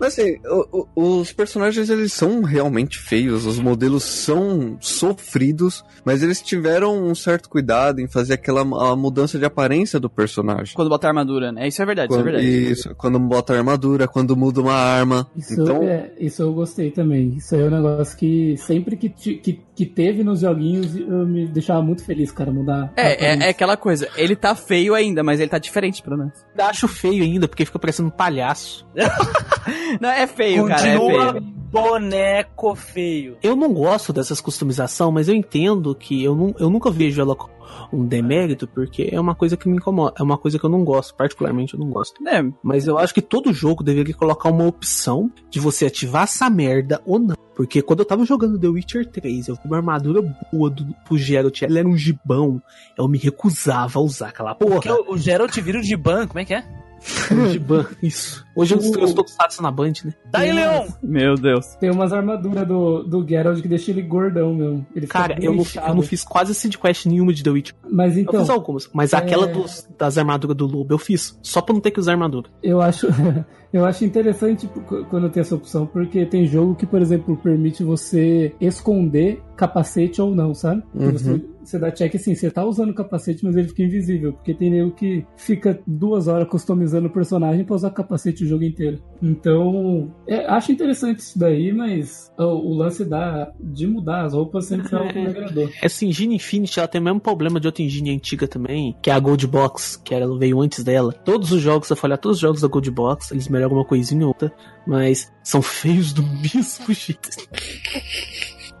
Mas 0.00 0.18
assim, 0.18 0.36
o- 0.46 0.88
o- 0.96 1.10
os 1.20 1.32
personagens 1.32 1.88
eles 1.88 2.12
são 2.12 2.42
realmente 2.42 2.98
feios, 2.98 3.46
os 3.46 3.58
modelos 3.58 4.02
são 4.04 4.76
sofridos, 4.80 5.84
mas 6.04 6.22
eles 6.22 6.40
tiveram 6.42 6.96
um 7.04 7.14
certo 7.14 7.48
cuidado 7.48 8.00
em 8.00 8.08
fazer 8.08 8.34
aquela 8.34 8.53
a 8.60 8.96
mudança 8.96 9.38
de 9.38 9.44
aparência 9.44 9.98
do 10.00 10.08
personagem. 10.08 10.74
Quando 10.74 10.88
bota 10.88 11.06
a 11.06 11.10
armadura, 11.10 11.52
né? 11.52 11.68
Isso 11.68 11.82
é 11.82 11.86
verdade, 11.86 12.08
isso 12.08 12.14
é 12.14 12.22
Quando, 12.22 12.32
verdade. 12.32 12.72
isso, 12.72 12.94
quando 12.96 13.18
bota 13.18 13.54
a 13.54 13.58
armadura, 13.58 14.08
quando 14.08 14.36
muda 14.36 14.60
uma 14.60 14.74
arma. 14.74 15.26
Isso, 15.36 15.60
então, 15.60 15.82
é, 15.82 16.12
isso 16.18 16.42
eu 16.42 16.52
gostei 16.52 16.90
também. 16.90 17.34
Isso 17.36 17.54
aí 17.54 17.62
é 17.62 17.64
um 17.64 17.70
negócio 17.70 18.16
que 18.16 18.56
sempre 18.56 18.96
que, 18.96 19.08
que, 19.08 19.60
que 19.74 19.86
teve 19.86 20.22
nos 20.22 20.40
joguinhos 20.40 20.96
eu 20.96 21.26
me 21.26 21.46
deixava 21.46 21.82
muito 21.82 22.04
feliz, 22.04 22.30
cara, 22.30 22.52
mudar. 22.52 22.92
a 22.96 23.00
É, 23.00 23.32
é, 23.32 23.38
é 23.46 23.48
aquela 23.48 23.76
coisa, 23.76 24.08
ele 24.16 24.36
tá 24.36 24.54
feio 24.54 24.94
ainda, 24.94 25.22
mas 25.22 25.40
ele 25.40 25.50
tá 25.50 25.58
diferente 25.58 26.02
pelo 26.02 26.18
menos. 26.18 26.34
Ainda 26.50 26.66
acho 26.66 26.86
feio 26.88 27.22
ainda, 27.22 27.48
porque 27.48 27.64
fica 27.64 27.78
parecendo 27.78 28.08
um 28.08 28.12
palhaço. 28.12 28.86
Não, 30.00 30.10
é 30.10 30.26
feio, 30.26 30.66
cara, 30.66 30.86
é 30.86 30.98
Continua 30.98 31.32
feio. 31.32 31.44
boneco 31.70 32.74
feio. 32.74 33.36
Eu 33.42 33.56
não 33.56 33.72
gosto 33.72 34.12
dessas 34.12 34.40
customização, 34.40 35.10
mas 35.10 35.28
eu 35.28 35.34
entendo 35.34 35.94
que 35.94 36.22
eu, 36.22 36.34
não, 36.34 36.54
eu 36.58 36.68
nunca 36.68 36.90
vejo 36.90 37.20
ela 37.20 37.34
com 37.34 37.48
um 37.92 38.06
demérito, 38.06 38.66
porque 38.66 39.08
é 39.10 39.20
uma 39.20 39.34
coisa 39.34 39.56
que 39.56 39.68
me 39.68 39.76
incomoda. 39.76 40.14
É 40.18 40.22
uma 40.22 40.38
coisa 40.38 40.58
que 40.58 40.64
eu 40.64 40.70
não 40.70 40.84
gosto, 40.84 41.14
particularmente 41.14 41.74
eu 41.74 41.80
não 41.80 41.90
gosto. 41.90 42.26
É, 42.26 42.44
Mas 42.62 42.86
eu 42.86 42.98
acho 42.98 43.14
que 43.14 43.22
todo 43.22 43.52
jogo 43.52 43.82
deveria 43.82 44.14
colocar 44.14 44.48
uma 44.50 44.66
opção 44.66 45.30
de 45.50 45.60
você 45.60 45.86
ativar 45.86 46.24
essa 46.24 46.48
merda 46.50 47.00
ou 47.04 47.18
não. 47.18 47.36
Porque 47.54 47.80
quando 47.80 48.00
eu 48.00 48.04
tava 48.04 48.24
jogando 48.24 48.58
The 48.58 48.66
Witcher 48.66 49.06
3, 49.06 49.48
eu 49.48 49.54
vi 49.54 49.60
uma 49.64 49.76
armadura 49.76 50.20
boa 50.52 50.68
do, 50.68 50.84
pro 51.04 51.16
Geralt, 51.16 51.62
ela 51.62 51.78
era 51.78 51.88
um 51.88 51.96
gibão, 51.96 52.60
eu 52.98 53.06
me 53.06 53.16
recusava 53.16 53.98
a 53.98 54.02
usar 54.02 54.28
aquela 54.28 54.54
porra. 54.54 54.74
Porque 54.74 54.90
o, 54.90 55.12
o 55.12 55.16
Geralt 55.18 55.56
vira 55.60 55.78
o 55.78 55.82
Giban, 55.82 56.26
como 56.26 56.40
é 56.40 56.44
que 56.44 56.54
é? 56.54 56.83
Um 57.30 57.46
gibão, 57.48 57.84
isso. 58.02 58.44
Hoje 58.56 58.74
eu 58.74 58.78
estou 58.80 59.14
tokusatsu 59.14 59.62
na 59.62 59.70
Band, 59.70 59.92
né? 60.04 60.14
Daí, 60.30 60.52
Leon! 60.52 60.86
meu 61.02 61.34
Deus. 61.34 61.66
Tem 61.80 61.90
umas 61.90 62.12
armaduras 62.12 62.66
do, 62.66 63.02
do 63.02 63.26
Geralt 63.28 63.60
que 63.60 63.68
deixa 63.68 63.90
ele 63.90 64.00
gordão 64.02 64.54
mesmo. 64.54 64.86
Ele 64.94 65.06
Cara, 65.06 65.36
eu 65.40 65.52
não, 65.54 65.64
eu 65.86 65.94
não 65.94 66.02
fiz 66.02 66.24
quase 66.24 66.54
sid 66.54 66.78
quest 66.78 67.06
nenhuma 67.06 67.32
de 67.32 67.42
The 67.42 67.50
Witcher. 67.50 67.74
Mas 67.90 68.16
Eu 68.16 68.22
então, 68.22 68.40
fiz 68.40 68.50
algumas, 68.50 68.88
mas 68.92 69.12
é- 69.12 69.16
aquela 69.16 69.46
dos- 69.46 69.86
das 69.98 70.16
armaduras 70.16 70.56
do 70.56 70.66
lobo 70.66 70.94
eu 70.94 70.98
fiz, 70.98 71.38
só 71.42 71.60
pra 71.60 71.74
não 71.74 71.80
ter 71.80 71.90
que 71.90 72.00
usar 72.00 72.12
armadura. 72.12 72.48
eu 72.62 72.80
acho, 72.80 73.06
eu 73.72 73.84
acho 73.84 74.04
interessante 74.04 74.68
quando 75.10 75.28
tem 75.28 75.40
essa 75.40 75.54
opção, 75.54 75.86
porque 75.86 76.24
tem 76.24 76.46
jogo 76.46 76.74
que, 76.74 76.86
por 76.86 77.02
exemplo, 77.02 77.36
permite 77.36 77.82
você 77.84 78.54
esconder 78.60 79.42
capacete 79.56 80.20
ou 80.22 80.34
não, 80.34 80.54
sabe? 80.54 80.82
Uhum. 80.94 81.12
Você, 81.12 81.44
você 81.64 81.78
dá 81.78 81.90
check 81.90 82.14
assim, 82.14 82.34
você 82.34 82.50
tá 82.50 82.64
usando 82.64 82.90
o 82.90 82.94
capacete, 82.94 83.44
mas 83.44 83.56
ele 83.56 83.68
fica 83.68 83.82
invisível, 83.82 84.32
porque 84.32 84.54
tem 84.54 84.70
nego 84.70 84.92
que 84.92 85.24
fica 85.36 85.80
duas 85.86 86.28
horas 86.28 86.48
customizando 86.48 87.08
o 87.08 87.12
personagem 87.12 87.64
pra 87.64 87.74
usar 87.74 87.90
capacete 87.90 88.44
o 88.44 88.46
jogo 88.46 88.64
inteiro. 88.64 89.02
Então, 89.22 90.12
é, 90.26 90.46
acho 90.46 90.72
interessante 90.72 91.20
isso 91.20 91.38
daí, 91.38 91.72
mas 91.72 92.32
o, 92.38 92.44
o 92.44 92.74
lance 92.74 93.04
da, 93.04 93.52
de 93.58 93.86
mudar 93.86 94.24
as 94.24 94.34
roupas 94.34 94.66
sempre 94.66 94.88
foi 94.88 94.98
algo 94.98 95.12
que 95.12 95.18
me 95.18 95.26
agradou. 95.26 95.68
Essa 95.82 96.04
engine 96.04 96.34
Infinity, 96.34 96.78
ela 96.78 96.88
tem 96.88 97.00
o 97.00 97.04
mesmo 97.04 97.20
problema 97.20 97.58
de 97.58 97.66
outra 97.66 97.82
engine 97.82 98.10
antiga 98.10 98.46
também, 98.46 98.96
que 99.00 99.10
é 99.10 99.12
a 99.12 99.18
Gold 99.18 99.46
Box, 99.46 99.96
que 99.96 100.14
ela 100.14 100.38
veio 100.38 100.60
antes 100.60 100.84
dela. 100.84 101.12
Todos 101.12 101.52
os 101.52 101.60
jogos, 101.60 101.86
se 101.86 101.92
eu 101.92 101.96
falar 101.96 102.16
todos 102.16 102.36
os 102.36 102.42
jogos 102.42 102.60
da 102.60 102.68
Gold 102.68 102.90
Box, 102.90 103.32
eles 103.32 103.48
melhoram 103.48 103.76
alguma 103.76 103.84
coisinha 103.84 104.22
ou 104.22 104.28
outra, 104.28 104.52
mas 104.86 105.32
são 105.42 105.62
feios 105.62 106.12
do 106.12 106.22
mesmo 106.42 106.92
jeito. 106.92 107.30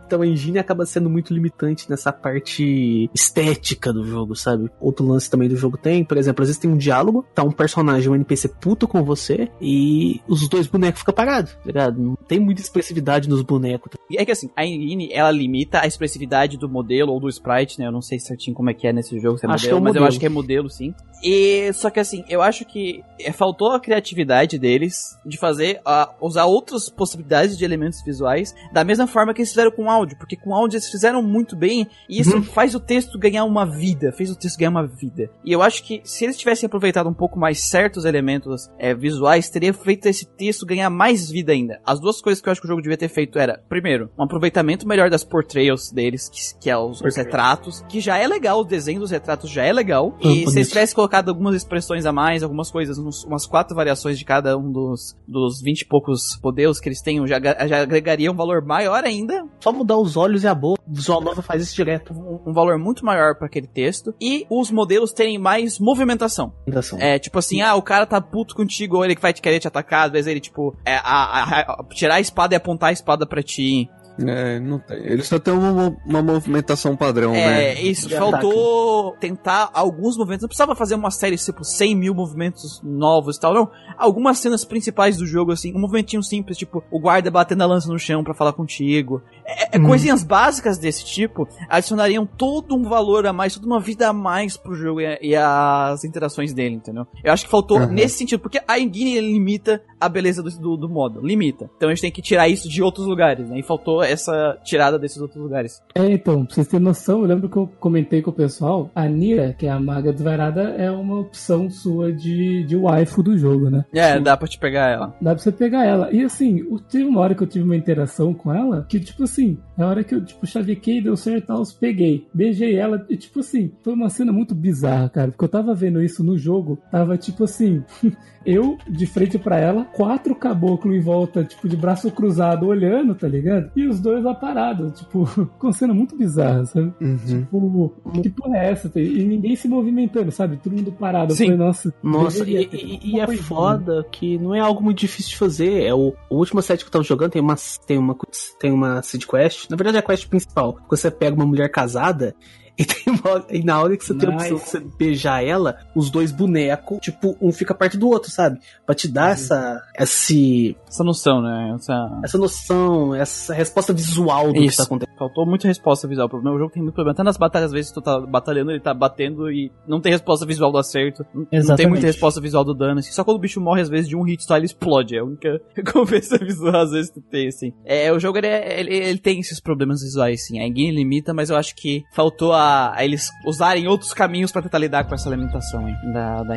Então 0.06 0.22
a 0.22 0.26
engine 0.26 0.58
acaba 0.58 0.86
sendo 0.86 1.08
muito 1.08 1.32
limitante 1.32 1.88
nessa 1.88 2.12
parte 2.12 3.10
estética 3.14 3.92
do 3.92 4.04
jogo, 4.04 4.34
sabe? 4.34 4.70
Outro 4.80 5.06
lance 5.06 5.30
também 5.30 5.48
do 5.48 5.56
jogo 5.56 5.76
tem, 5.76 6.04
por 6.04 6.16
exemplo, 6.16 6.42
às 6.42 6.48
vezes 6.48 6.60
tem 6.60 6.70
um 6.70 6.76
diálogo, 6.76 7.24
tá 7.34 7.42
um 7.42 7.50
personagem, 7.50 8.10
um 8.10 8.14
NPC 8.14 8.48
puto 8.60 8.86
com 8.86 9.02
você, 9.02 9.48
e 9.60 10.20
os 10.28 10.48
dois 10.48 10.66
bonecos 10.66 11.00
ficam 11.00 11.14
parados, 11.14 11.52
tá 11.52 11.60
ligado? 11.66 12.00
Não 12.00 12.16
tem 12.16 12.38
muita 12.40 12.60
expressividade 12.60 13.28
nos 13.28 13.42
bonecos. 13.42 13.92
E 14.10 14.16
É 14.18 14.24
que 14.24 14.32
assim, 14.32 14.50
a 14.56 14.64
engine, 14.64 15.10
ela 15.12 15.30
limita 15.30 15.80
a 15.80 15.86
expressividade 15.86 16.56
do 16.58 16.68
modelo 16.68 17.12
ou 17.12 17.20
do 17.20 17.28
sprite, 17.28 17.78
né? 17.78 17.86
Eu 17.86 17.92
não 17.92 18.02
sei 18.02 18.18
certinho 18.18 18.54
como 18.54 18.70
é 18.70 18.74
que 18.74 18.86
é 18.86 18.92
nesse 18.92 19.18
jogo, 19.18 19.38
se 19.38 19.46
é 19.46 19.50
Acho 19.50 19.64
modelo, 19.64 19.76
é 19.76 19.80
o 19.80 19.82
mas 19.82 19.88
eu 19.88 20.00
modelo. 20.00 20.06
acho 20.08 20.20
que 20.20 20.26
é 20.26 20.28
modelo, 20.28 20.70
sim. 20.70 20.94
E 21.22 21.72
só 21.72 21.88
que 21.88 21.98
assim, 21.98 22.22
eu 22.28 22.42
acho 22.42 22.64
que 22.66 23.02
é, 23.18 23.32
faltou 23.32 23.72
a 23.72 23.80
criatividade 23.80 24.58
deles 24.58 25.18
de 25.24 25.38
fazer, 25.38 25.80
a, 25.84 26.12
usar 26.20 26.44
outras 26.44 26.88
possibilidades 26.90 27.56
de 27.56 27.64
elementos 27.64 28.02
visuais 28.04 28.54
da 28.72 28.84
mesma 28.84 29.06
forma 29.06 29.32
que 29.32 29.40
eles 29.40 29.50
fizeram 29.50 29.70
com 29.70 29.90
áudio, 29.90 30.03
porque 30.18 30.36
com 30.36 30.54
áudio 30.54 30.76
eles 30.76 30.90
fizeram 30.90 31.22
muito 31.22 31.56
bem 31.56 31.86
e 32.08 32.20
isso 32.20 32.42
faz 32.42 32.74
o 32.74 32.80
texto 32.80 33.18
ganhar 33.18 33.44
uma 33.44 33.64
vida, 33.64 34.12
fez 34.12 34.30
o 34.30 34.36
texto 34.36 34.58
ganhar 34.58 34.70
uma 34.70 34.86
vida. 34.86 35.30
E 35.44 35.52
eu 35.52 35.62
acho 35.62 35.82
que 35.82 36.00
se 36.04 36.24
eles 36.24 36.36
tivessem 36.36 36.66
aproveitado 36.66 37.08
um 37.08 37.14
pouco 37.14 37.38
mais 37.38 37.60
certos 37.64 38.04
elementos 38.04 38.68
é, 38.78 38.94
visuais, 38.94 39.48
teria 39.48 39.72
feito 39.72 40.06
esse 40.06 40.26
texto 40.26 40.66
ganhar 40.66 40.90
mais 40.90 41.30
vida 41.30 41.52
ainda. 41.52 41.80
As 41.84 42.00
duas 42.00 42.20
coisas 42.20 42.42
que 42.42 42.48
eu 42.48 42.52
acho 42.52 42.60
que 42.60 42.66
o 42.66 42.68
jogo 42.70 42.82
devia 42.82 42.96
ter 42.96 43.08
feito 43.08 43.38
era, 43.38 43.62
primeiro, 43.68 44.10
um 44.18 44.24
aproveitamento 44.24 44.86
melhor 44.86 45.08
das 45.10 45.24
portrayals 45.24 45.90
deles, 45.90 46.28
que, 46.28 46.40
que 46.60 46.70
é 46.70 46.76
os, 46.76 47.00
os 47.00 47.16
retratos, 47.16 47.84
que 47.88 48.00
já 48.00 48.18
é 48.18 48.26
legal, 48.26 48.60
o 48.60 48.64
desenho 48.64 49.00
dos 49.00 49.10
retratos 49.10 49.50
já 49.50 49.64
é 49.64 49.72
legal. 49.72 50.16
Ah, 50.22 50.26
E 50.28 50.46
se 50.50 50.58
eles 50.58 50.68
tivessem 50.68 50.94
colocado 50.94 51.28
algumas 51.28 51.54
expressões 51.54 52.06
a 52.06 52.12
mais, 52.12 52.42
algumas 52.42 52.70
coisas, 52.70 52.98
uns- 52.98 53.24
umas 53.24 53.46
quatro 53.46 53.74
variações 53.74 54.18
de 54.18 54.24
cada 54.24 54.56
um 54.58 54.70
dos, 54.72 55.16
dos 55.26 55.60
20 55.62 55.80
e 55.82 55.86
poucos 55.86 56.38
modelos 56.42 56.80
que 56.80 56.88
eles 56.88 57.00
têm, 57.00 57.24
já, 57.26 57.38
já 57.66 57.82
agregaria 57.82 58.30
um 58.30 58.34
valor 58.36 58.64
maior 58.64 59.04
ainda. 59.04 59.44
Só 59.60 59.72
mudar 59.84 59.96
os 59.98 60.16
olhos 60.16 60.42
e 60.42 60.46
a 60.48 60.54
boca. 60.54 60.82
O 60.86 60.94
visual 60.94 61.20
novel 61.20 61.42
faz 61.42 61.62
isso 61.62 61.74
direto. 61.74 62.12
Um, 62.12 62.50
um 62.50 62.52
valor 62.52 62.78
muito 62.78 63.04
maior 63.04 63.34
pra 63.36 63.46
aquele 63.46 63.66
texto. 63.66 64.14
E 64.20 64.46
os 64.50 64.70
modelos 64.70 65.12
terem 65.12 65.38
mais 65.38 65.78
movimentação. 65.78 66.52
Apresentação. 66.62 66.98
É, 67.00 67.18
tipo 67.18 67.38
assim, 67.38 67.60
ah, 67.62 67.74
o 67.74 67.82
cara 67.82 68.06
tá 68.06 68.20
puto 68.20 68.54
contigo, 68.54 68.96
ou 68.96 69.04
ele 69.04 69.14
que 69.14 69.22
vai 69.22 69.32
te 69.32 69.42
querer 69.42 69.60
te 69.60 69.68
atacar, 69.68 70.06
às 70.06 70.12
vezes 70.12 70.26
ele, 70.26 70.40
tipo, 70.40 70.74
é, 70.84 70.96
a- 70.96 71.00
a- 71.04 71.60
a- 71.60 71.84
tirar 71.94 72.14
a 72.16 72.20
espada 72.20 72.54
e 72.54 72.56
apontar 72.56 72.90
a 72.90 72.92
espada 72.92 73.26
pra 73.26 73.42
ti. 73.42 73.88
É, 74.16 74.60
não 74.60 74.78
tem. 74.78 74.96
Ele 74.98 75.24
só 75.24 75.40
tem 75.40 75.52
uma, 75.52 75.96
uma 76.06 76.22
movimentação 76.22 76.94
padrão, 76.96 77.32
né? 77.32 77.72
É, 77.72 77.82
isso, 77.82 78.06
De 78.08 78.14
faltou 78.16 79.16
tentar 79.18 79.70
alguns 79.74 80.16
movimentos. 80.16 80.42
Não 80.42 80.48
precisava 80.48 80.76
fazer 80.76 80.94
uma 80.94 81.10
série, 81.10 81.36
tipo, 81.36 81.64
100 81.64 81.96
mil 81.96 82.14
movimentos 82.14 82.80
novos 82.84 83.36
e 83.36 83.40
tal, 83.40 83.52
não. 83.52 83.68
Algumas 83.98 84.38
cenas 84.38 84.64
principais 84.64 85.16
do 85.16 85.26
jogo, 85.26 85.50
assim, 85.50 85.74
um 85.74 85.80
movimentinho 85.80 86.22
simples, 86.22 86.56
tipo, 86.56 86.84
o 86.92 87.00
guarda 87.00 87.28
batendo 87.28 87.64
a 87.64 87.66
lança 87.66 87.88
no 87.92 87.98
chão 87.98 88.22
pra 88.22 88.34
falar 88.34 88.52
contigo. 88.52 89.20
É, 89.46 89.76
é, 89.76 89.78
Coisinhas 89.80 90.22
básicas 90.22 90.78
desse 90.78 91.04
tipo 91.04 91.46
adicionariam 91.68 92.24
todo 92.26 92.74
um 92.74 92.82
valor 92.84 93.26
a 93.26 93.32
mais, 93.32 93.54
toda 93.54 93.66
uma 93.66 93.80
vida 93.80 94.08
a 94.08 94.12
mais 94.12 94.56
pro 94.56 94.74
jogo 94.74 95.00
e, 95.00 95.18
e 95.20 95.36
as 95.36 96.04
interações 96.04 96.52
dele, 96.52 96.76
entendeu? 96.76 97.06
Eu 97.22 97.32
acho 97.32 97.44
que 97.44 97.50
faltou 97.50 97.78
Uhum. 97.80 97.86
nesse 97.92 98.18
sentido, 98.18 98.40
porque 98.40 98.60
a 98.66 98.78
Engine 98.78 99.20
limita 99.20 99.82
a 100.00 100.08
beleza 100.08 100.42
do, 100.42 100.50
do, 100.50 100.76
do 100.76 100.88
modo, 100.88 101.20
limita. 101.20 101.68
Então 101.76 101.88
a 101.88 101.92
gente 101.92 102.02
tem 102.02 102.10
que 102.12 102.22
tirar 102.22 102.48
isso 102.48 102.68
de 102.68 102.82
outros 102.82 103.06
lugares, 103.06 103.48
né? 103.48 103.58
E 103.58 103.62
faltou 103.62 104.02
essa 104.02 104.56
tirada 104.64 104.98
desses 104.98 105.20
outros 105.20 105.42
lugares. 105.42 105.82
É, 105.94 106.06
então, 106.10 106.44
pra 106.44 106.54
vocês 106.54 106.66
terem 106.68 106.84
noção, 106.84 107.20
eu 107.20 107.26
lembro 107.26 107.48
que 107.48 107.56
eu 107.56 107.66
comentei 107.80 108.22
com 108.22 108.30
o 108.30 108.34
pessoal, 108.34 108.90
a 108.94 109.06
Nira, 109.06 109.54
que 109.58 109.66
é 109.66 109.70
a 109.70 109.80
maga 109.80 110.12
desvairada, 110.12 110.62
é 110.78 110.90
uma 110.90 111.18
opção 111.20 111.68
sua 111.70 112.12
de, 112.12 112.64
de 112.64 112.76
waifu 112.76 113.22
do 113.22 113.36
jogo, 113.36 113.68
né? 113.70 113.84
É, 113.92 114.18
dá 114.20 114.36
pra 114.36 114.46
te 114.48 114.58
pegar 114.58 114.88
ela. 114.90 115.14
Dá 115.20 115.34
pra 115.34 115.42
você 115.42 115.50
pegar 115.52 115.84
ela. 115.84 116.12
E 116.12 116.22
assim, 116.24 116.62
teve 116.90 117.04
uma 117.04 117.20
hora 117.20 117.34
que 117.34 117.42
eu 117.42 117.46
tive 117.46 117.64
uma 117.64 117.76
interação 117.76 118.32
com 118.32 118.52
ela, 118.52 118.86
que 118.88 119.00
tipo 119.00 119.24
assim, 119.24 119.33
assim, 119.34 119.58
na 119.76 119.86
hora 119.88 120.04
que 120.04 120.14
eu, 120.14 120.24
tipo, 120.24 120.46
chavequei, 120.46 121.00
deu 121.00 121.16
certo, 121.16 121.46
tal, 121.46 121.58
eu 121.58 121.64
peguei. 121.80 122.26
Beijei 122.32 122.76
ela, 122.76 123.04
e 123.08 123.16
tipo 123.16 123.40
assim, 123.40 123.72
foi 123.82 123.92
uma 123.92 124.08
cena 124.10 124.32
muito 124.32 124.54
bizarra, 124.54 125.08
cara, 125.08 125.30
porque 125.30 125.44
eu 125.44 125.48
tava 125.48 125.74
vendo 125.74 126.02
isso 126.02 126.22
no 126.22 126.36
jogo, 126.38 126.78
tava 126.90 127.16
tipo 127.16 127.44
assim, 127.44 127.82
eu 128.46 128.76
de 128.88 129.06
frente 129.06 129.38
pra 129.38 129.58
ela, 129.58 129.84
quatro 129.86 130.34
caboclos 130.34 130.94
em 130.94 131.00
volta, 131.00 131.42
tipo, 131.44 131.68
de 131.68 131.76
braço 131.76 132.10
cruzado, 132.10 132.66
olhando, 132.66 133.14
tá 133.14 133.26
ligado? 133.26 133.70
E 133.74 133.86
os 133.86 134.00
dois 134.00 134.22
lá 134.22 134.34
parados, 134.34 134.98
tipo, 135.00 135.24
com 135.58 135.66
uma 135.68 135.72
cena 135.72 135.94
muito 135.94 136.16
bizarra, 136.16 136.64
sabe? 136.66 136.92
Uhum. 137.00 137.16
Tipo, 137.16 137.94
que 138.22 138.28
porra 138.30 138.58
é 138.58 138.70
essa? 138.72 138.90
E 139.00 139.24
ninguém 139.24 139.56
se 139.56 139.66
movimentando, 139.66 140.30
sabe? 140.30 140.56
Todo 140.62 140.74
mundo 140.76 140.92
parado. 140.92 141.32
Eu 141.32 141.36
Sim. 141.36 141.44
falei, 141.44 141.58
nossa, 141.58 141.94
Nossa, 142.02 142.44
e, 142.48 142.68
e- 142.72 143.00
e 143.14 143.20
é 143.20 143.26
foda 143.36 144.04
que 144.12 144.38
não 144.38 144.54
é 144.54 144.60
algo 144.60 144.82
muito 144.82 144.98
difícil 144.98 145.30
de 145.30 145.36
fazer. 145.38 145.82
É 145.82 145.94
o, 145.94 146.12
o 146.30 146.36
último 146.36 146.60
set 146.62 146.80
que 146.80 146.88
eu 146.88 146.92
tava 146.92 147.04
jogando 147.04 147.30
tem 147.32 147.42
uma, 147.42 147.56
tem 147.86 147.98
uma, 147.98 148.16
tem 148.60 148.72
uma 148.72 149.02
seed 149.02 149.24
quest. 149.26 149.63
Na 149.68 149.76
verdade 149.76 149.96
é 149.96 150.00
a 150.00 150.02
quest 150.02 150.28
principal. 150.28 150.78
Você 150.88 151.10
pega 151.10 151.34
uma 151.34 151.46
mulher 151.46 151.70
casada 151.70 152.34
e, 153.06 153.10
uma- 153.10 153.44
e 153.50 153.62
na 153.64 153.80
hora 153.80 153.96
que 153.96 154.04
você 154.04 154.14
tem 154.14 154.28
a 154.28 154.32
opção 154.32 154.48
de 154.48 154.54
Nice. 154.54 154.70
você 154.70 154.80
beijar 154.98 155.44
ela, 155.44 155.76
os 155.94 156.10
dois 156.10 156.32
bonecos, 156.32 156.98
tipo, 157.00 157.36
um 157.40 157.52
fica 157.52 157.74
perto 157.74 157.96
do 157.98 158.08
outro, 158.08 158.30
sabe? 158.30 158.58
Pra 158.84 158.94
te 158.94 159.06
dar 159.08 159.30
essa, 159.32 159.80
esse, 159.98 160.76
Essa 160.88 161.04
noção, 161.04 161.40
né? 161.42 161.72
Essa... 161.74 162.20
essa 162.24 162.38
noção, 162.38 163.14
essa 163.14 163.54
resposta 163.54 163.92
visual 163.92 164.48
do 164.48 164.54
que 164.54 164.64
Isso. 164.66 164.76
tá 164.78 164.82
acontecendo. 164.84 165.14
Faltou 165.16 165.46
muita 165.46 165.68
resposta 165.68 166.08
visual. 166.08 166.28
O 166.32 166.36
O 166.36 166.58
jogo 166.58 166.72
tem 166.72 166.82
muito 166.82 166.94
problema. 166.94 167.12
Até 167.12 167.22
nas 167.22 167.36
batalhas, 167.36 167.66
às 167.66 167.72
vezes, 167.72 167.92
tu 167.92 168.00
tá 168.02 168.18
batalhando, 168.20 168.72
ele 168.72 168.80
tá 168.80 168.92
batendo 168.92 169.50
e 169.50 169.70
não 169.86 170.00
tem 170.00 170.10
resposta 170.12 170.44
visual 170.44 170.72
do 170.72 170.78
acerto. 170.78 171.24
Não- 171.32 171.42
Não 171.42 171.46
tem 171.46 171.58
Exatamente. 171.60 171.90
muita 171.90 172.06
resposta 172.08 172.40
visual 172.40 172.64
do 172.64 172.74
dano. 172.74 172.98
assim. 172.98 173.12
Só 173.12 173.22
quando 173.24 173.36
o 173.36 173.40
bicho 173.40 173.60
morre, 173.60 173.82
às 173.82 173.88
vezes, 173.88 174.08
de 174.08 174.16
um 174.16 174.22
hit 174.24 174.42
só, 174.44 174.56
ele 174.56 174.66
explode. 174.66 175.14
É 175.16 175.20
a 175.20 175.24
única 175.24 175.60
recompensa 175.74 176.36
visual, 176.38 176.74
às 176.76 176.90
vezes, 176.90 177.10
que 177.12 177.20
tu 177.20 177.26
tem, 177.30 177.46
assim. 177.48 177.72
É, 177.84 178.12
o 178.12 178.18
jogo, 178.18 178.38
ele, 178.38 178.48
é- 178.48 178.80
ele, 178.80 178.94
ele 178.96 179.18
tem 179.18 179.38
esses 179.38 179.60
problemas 179.60 180.02
visuais, 180.02 180.44
sim. 180.46 180.58
A 180.58 180.66
Engine 180.66 180.90
limita, 180.90 181.32
mas 181.32 181.48
eu 181.48 181.56
acho 181.56 181.76
que 181.76 182.02
faltou 182.12 182.52
a, 182.52 182.63
a 182.64 183.04
eles 183.04 183.30
usarem 183.46 183.86
outros 183.86 184.12
caminhos 184.12 184.50
pra 184.50 184.62
tentar 184.62 184.78
lidar 184.78 185.04
com 185.04 185.14
essa 185.14 185.28
limitação, 185.28 185.88
hein, 185.88 185.96
da, 186.12 186.42
da. 186.42 186.54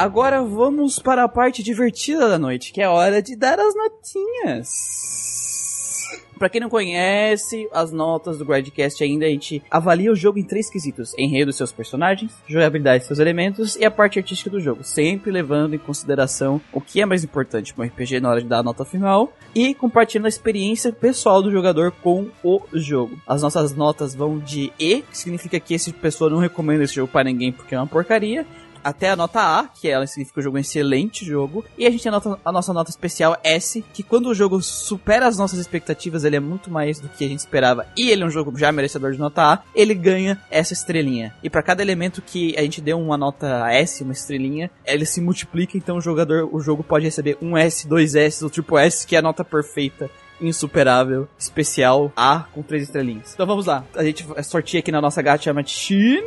Agora 0.00 0.42
vamos 0.42 0.98
para 0.98 1.24
a 1.24 1.28
parte 1.28 1.62
divertida 1.62 2.26
da 2.26 2.38
noite, 2.38 2.72
que 2.72 2.80
é 2.80 2.88
hora 2.88 3.20
de 3.20 3.36
dar 3.36 3.60
as 3.60 3.74
notinhas. 3.74 5.29
Pra 6.40 6.48
quem 6.48 6.58
não 6.58 6.70
conhece 6.70 7.68
as 7.70 7.92
notas 7.92 8.38
do 8.38 8.46
Gradcast 8.46 9.04
ainda, 9.04 9.26
a 9.26 9.28
gente 9.28 9.62
avalia 9.70 10.10
o 10.10 10.16
jogo 10.16 10.38
em 10.38 10.42
três 10.42 10.70
quesitos: 10.70 11.12
enredo 11.18 11.50
dos 11.50 11.56
seus 11.56 11.70
personagens, 11.70 12.32
jogabilidade 12.48 13.00
dos 13.00 13.08
seus 13.08 13.18
elementos 13.18 13.76
e 13.76 13.84
a 13.84 13.90
parte 13.90 14.18
artística 14.18 14.48
do 14.48 14.58
jogo, 14.58 14.82
sempre 14.82 15.30
levando 15.30 15.74
em 15.74 15.78
consideração 15.78 16.58
o 16.72 16.80
que 16.80 17.02
é 17.02 17.04
mais 17.04 17.22
importante 17.22 17.74
para 17.74 17.84
um 17.84 17.86
RPG 17.86 18.20
na 18.20 18.30
hora 18.30 18.40
de 18.40 18.48
dar 18.48 18.60
a 18.60 18.62
nota 18.62 18.86
final 18.86 19.34
e 19.54 19.74
compartilhando 19.74 20.24
a 20.24 20.30
experiência 20.30 20.90
pessoal 20.90 21.42
do 21.42 21.50
jogador 21.50 21.92
com 21.92 22.28
o 22.42 22.62
jogo. 22.72 23.20
As 23.26 23.42
nossas 23.42 23.76
notas 23.76 24.14
vão 24.14 24.38
de 24.38 24.72
E, 24.80 25.02
que 25.02 25.18
significa 25.18 25.60
que 25.60 25.74
esse 25.74 25.92
pessoa 25.92 26.30
não 26.30 26.38
recomenda 26.38 26.84
esse 26.84 26.94
jogo 26.94 27.12
para 27.12 27.24
ninguém 27.24 27.52
porque 27.52 27.74
é 27.74 27.78
uma 27.78 27.86
porcaria, 27.86 28.46
até 28.82 29.10
a 29.10 29.16
nota 29.16 29.40
A, 29.40 29.68
que 29.68 29.88
ela 29.88 30.06
significa 30.06 30.40
o 30.40 30.42
jogo 30.42 30.56
é 30.56 30.58
um 30.58 30.60
excelente 30.60 31.24
jogo. 31.24 31.64
E 31.78 31.86
a 31.86 31.90
gente 31.90 32.02
tem 32.02 32.10
a, 32.10 32.12
nota- 32.12 32.38
a 32.44 32.52
nossa 32.52 32.72
nota 32.72 32.90
especial 32.90 33.36
S, 33.42 33.84
que 33.92 34.02
quando 34.02 34.26
o 34.26 34.34
jogo 34.34 34.60
supera 34.62 35.26
as 35.26 35.38
nossas 35.38 35.58
expectativas, 35.58 36.24
ele 36.24 36.36
é 36.36 36.40
muito 36.40 36.70
mais 36.70 36.98
do 37.00 37.08
que 37.08 37.24
a 37.24 37.28
gente 37.28 37.40
esperava. 37.40 37.86
E 37.96 38.10
ele 38.10 38.22
é 38.22 38.26
um 38.26 38.30
jogo 38.30 38.56
já 38.58 38.70
merecedor 38.72 39.12
de 39.12 39.18
nota 39.18 39.42
A, 39.42 39.62
ele 39.74 39.94
ganha 39.94 40.40
essa 40.50 40.72
estrelinha. 40.72 41.34
E 41.42 41.50
para 41.50 41.62
cada 41.62 41.82
elemento 41.82 42.22
que 42.22 42.54
a 42.58 42.62
gente 42.62 42.80
deu 42.80 42.98
uma 43.00 43.16
nota 43.16 43.70
S, 43.72 44.02
uma 44.02 44.12
estrelinha, 44.12 44.70
ele 44.84 45.04
se 45.06 45.20
multiplica, 45.20 45.76
então 45.76 45.96
o 45.96 46.00
jogador, 46.00 46.48
o 46.52 46.60
jogo 46.60 46.82
pode 46.82 47.04
receber 47.04 47.36
um 47.40 47.56
S, 47.56 47.86
dois 47.86 48.14
S, 48.14 48.42
ou 48.42 48.50
tipo 48.50 48.78
S, 48.78 49.06
que 49.06 49.16
é 49.16 49.18
a 49.18 49.22
nota 49.22 49.44
perfeita 49.44 50.10
insuperável, 50.40 51.28
especial 51.38 52.10
A 52.16 52.44
com 52.54 52.62
três 52.62 52.84
estrelinhas. 52.84 53.34
Então 53.34 53.46
vamos 53.46 53.66
lá. 53.66 53.84
A 53.94 54.02
gente 54.02 54.26
sorteia 54.42 54.80
aqui 54.80 54.90
na 54.90 55.00
nossa 55.00 55.20
gacha 55.20 55.52
machine. 55.52 56.24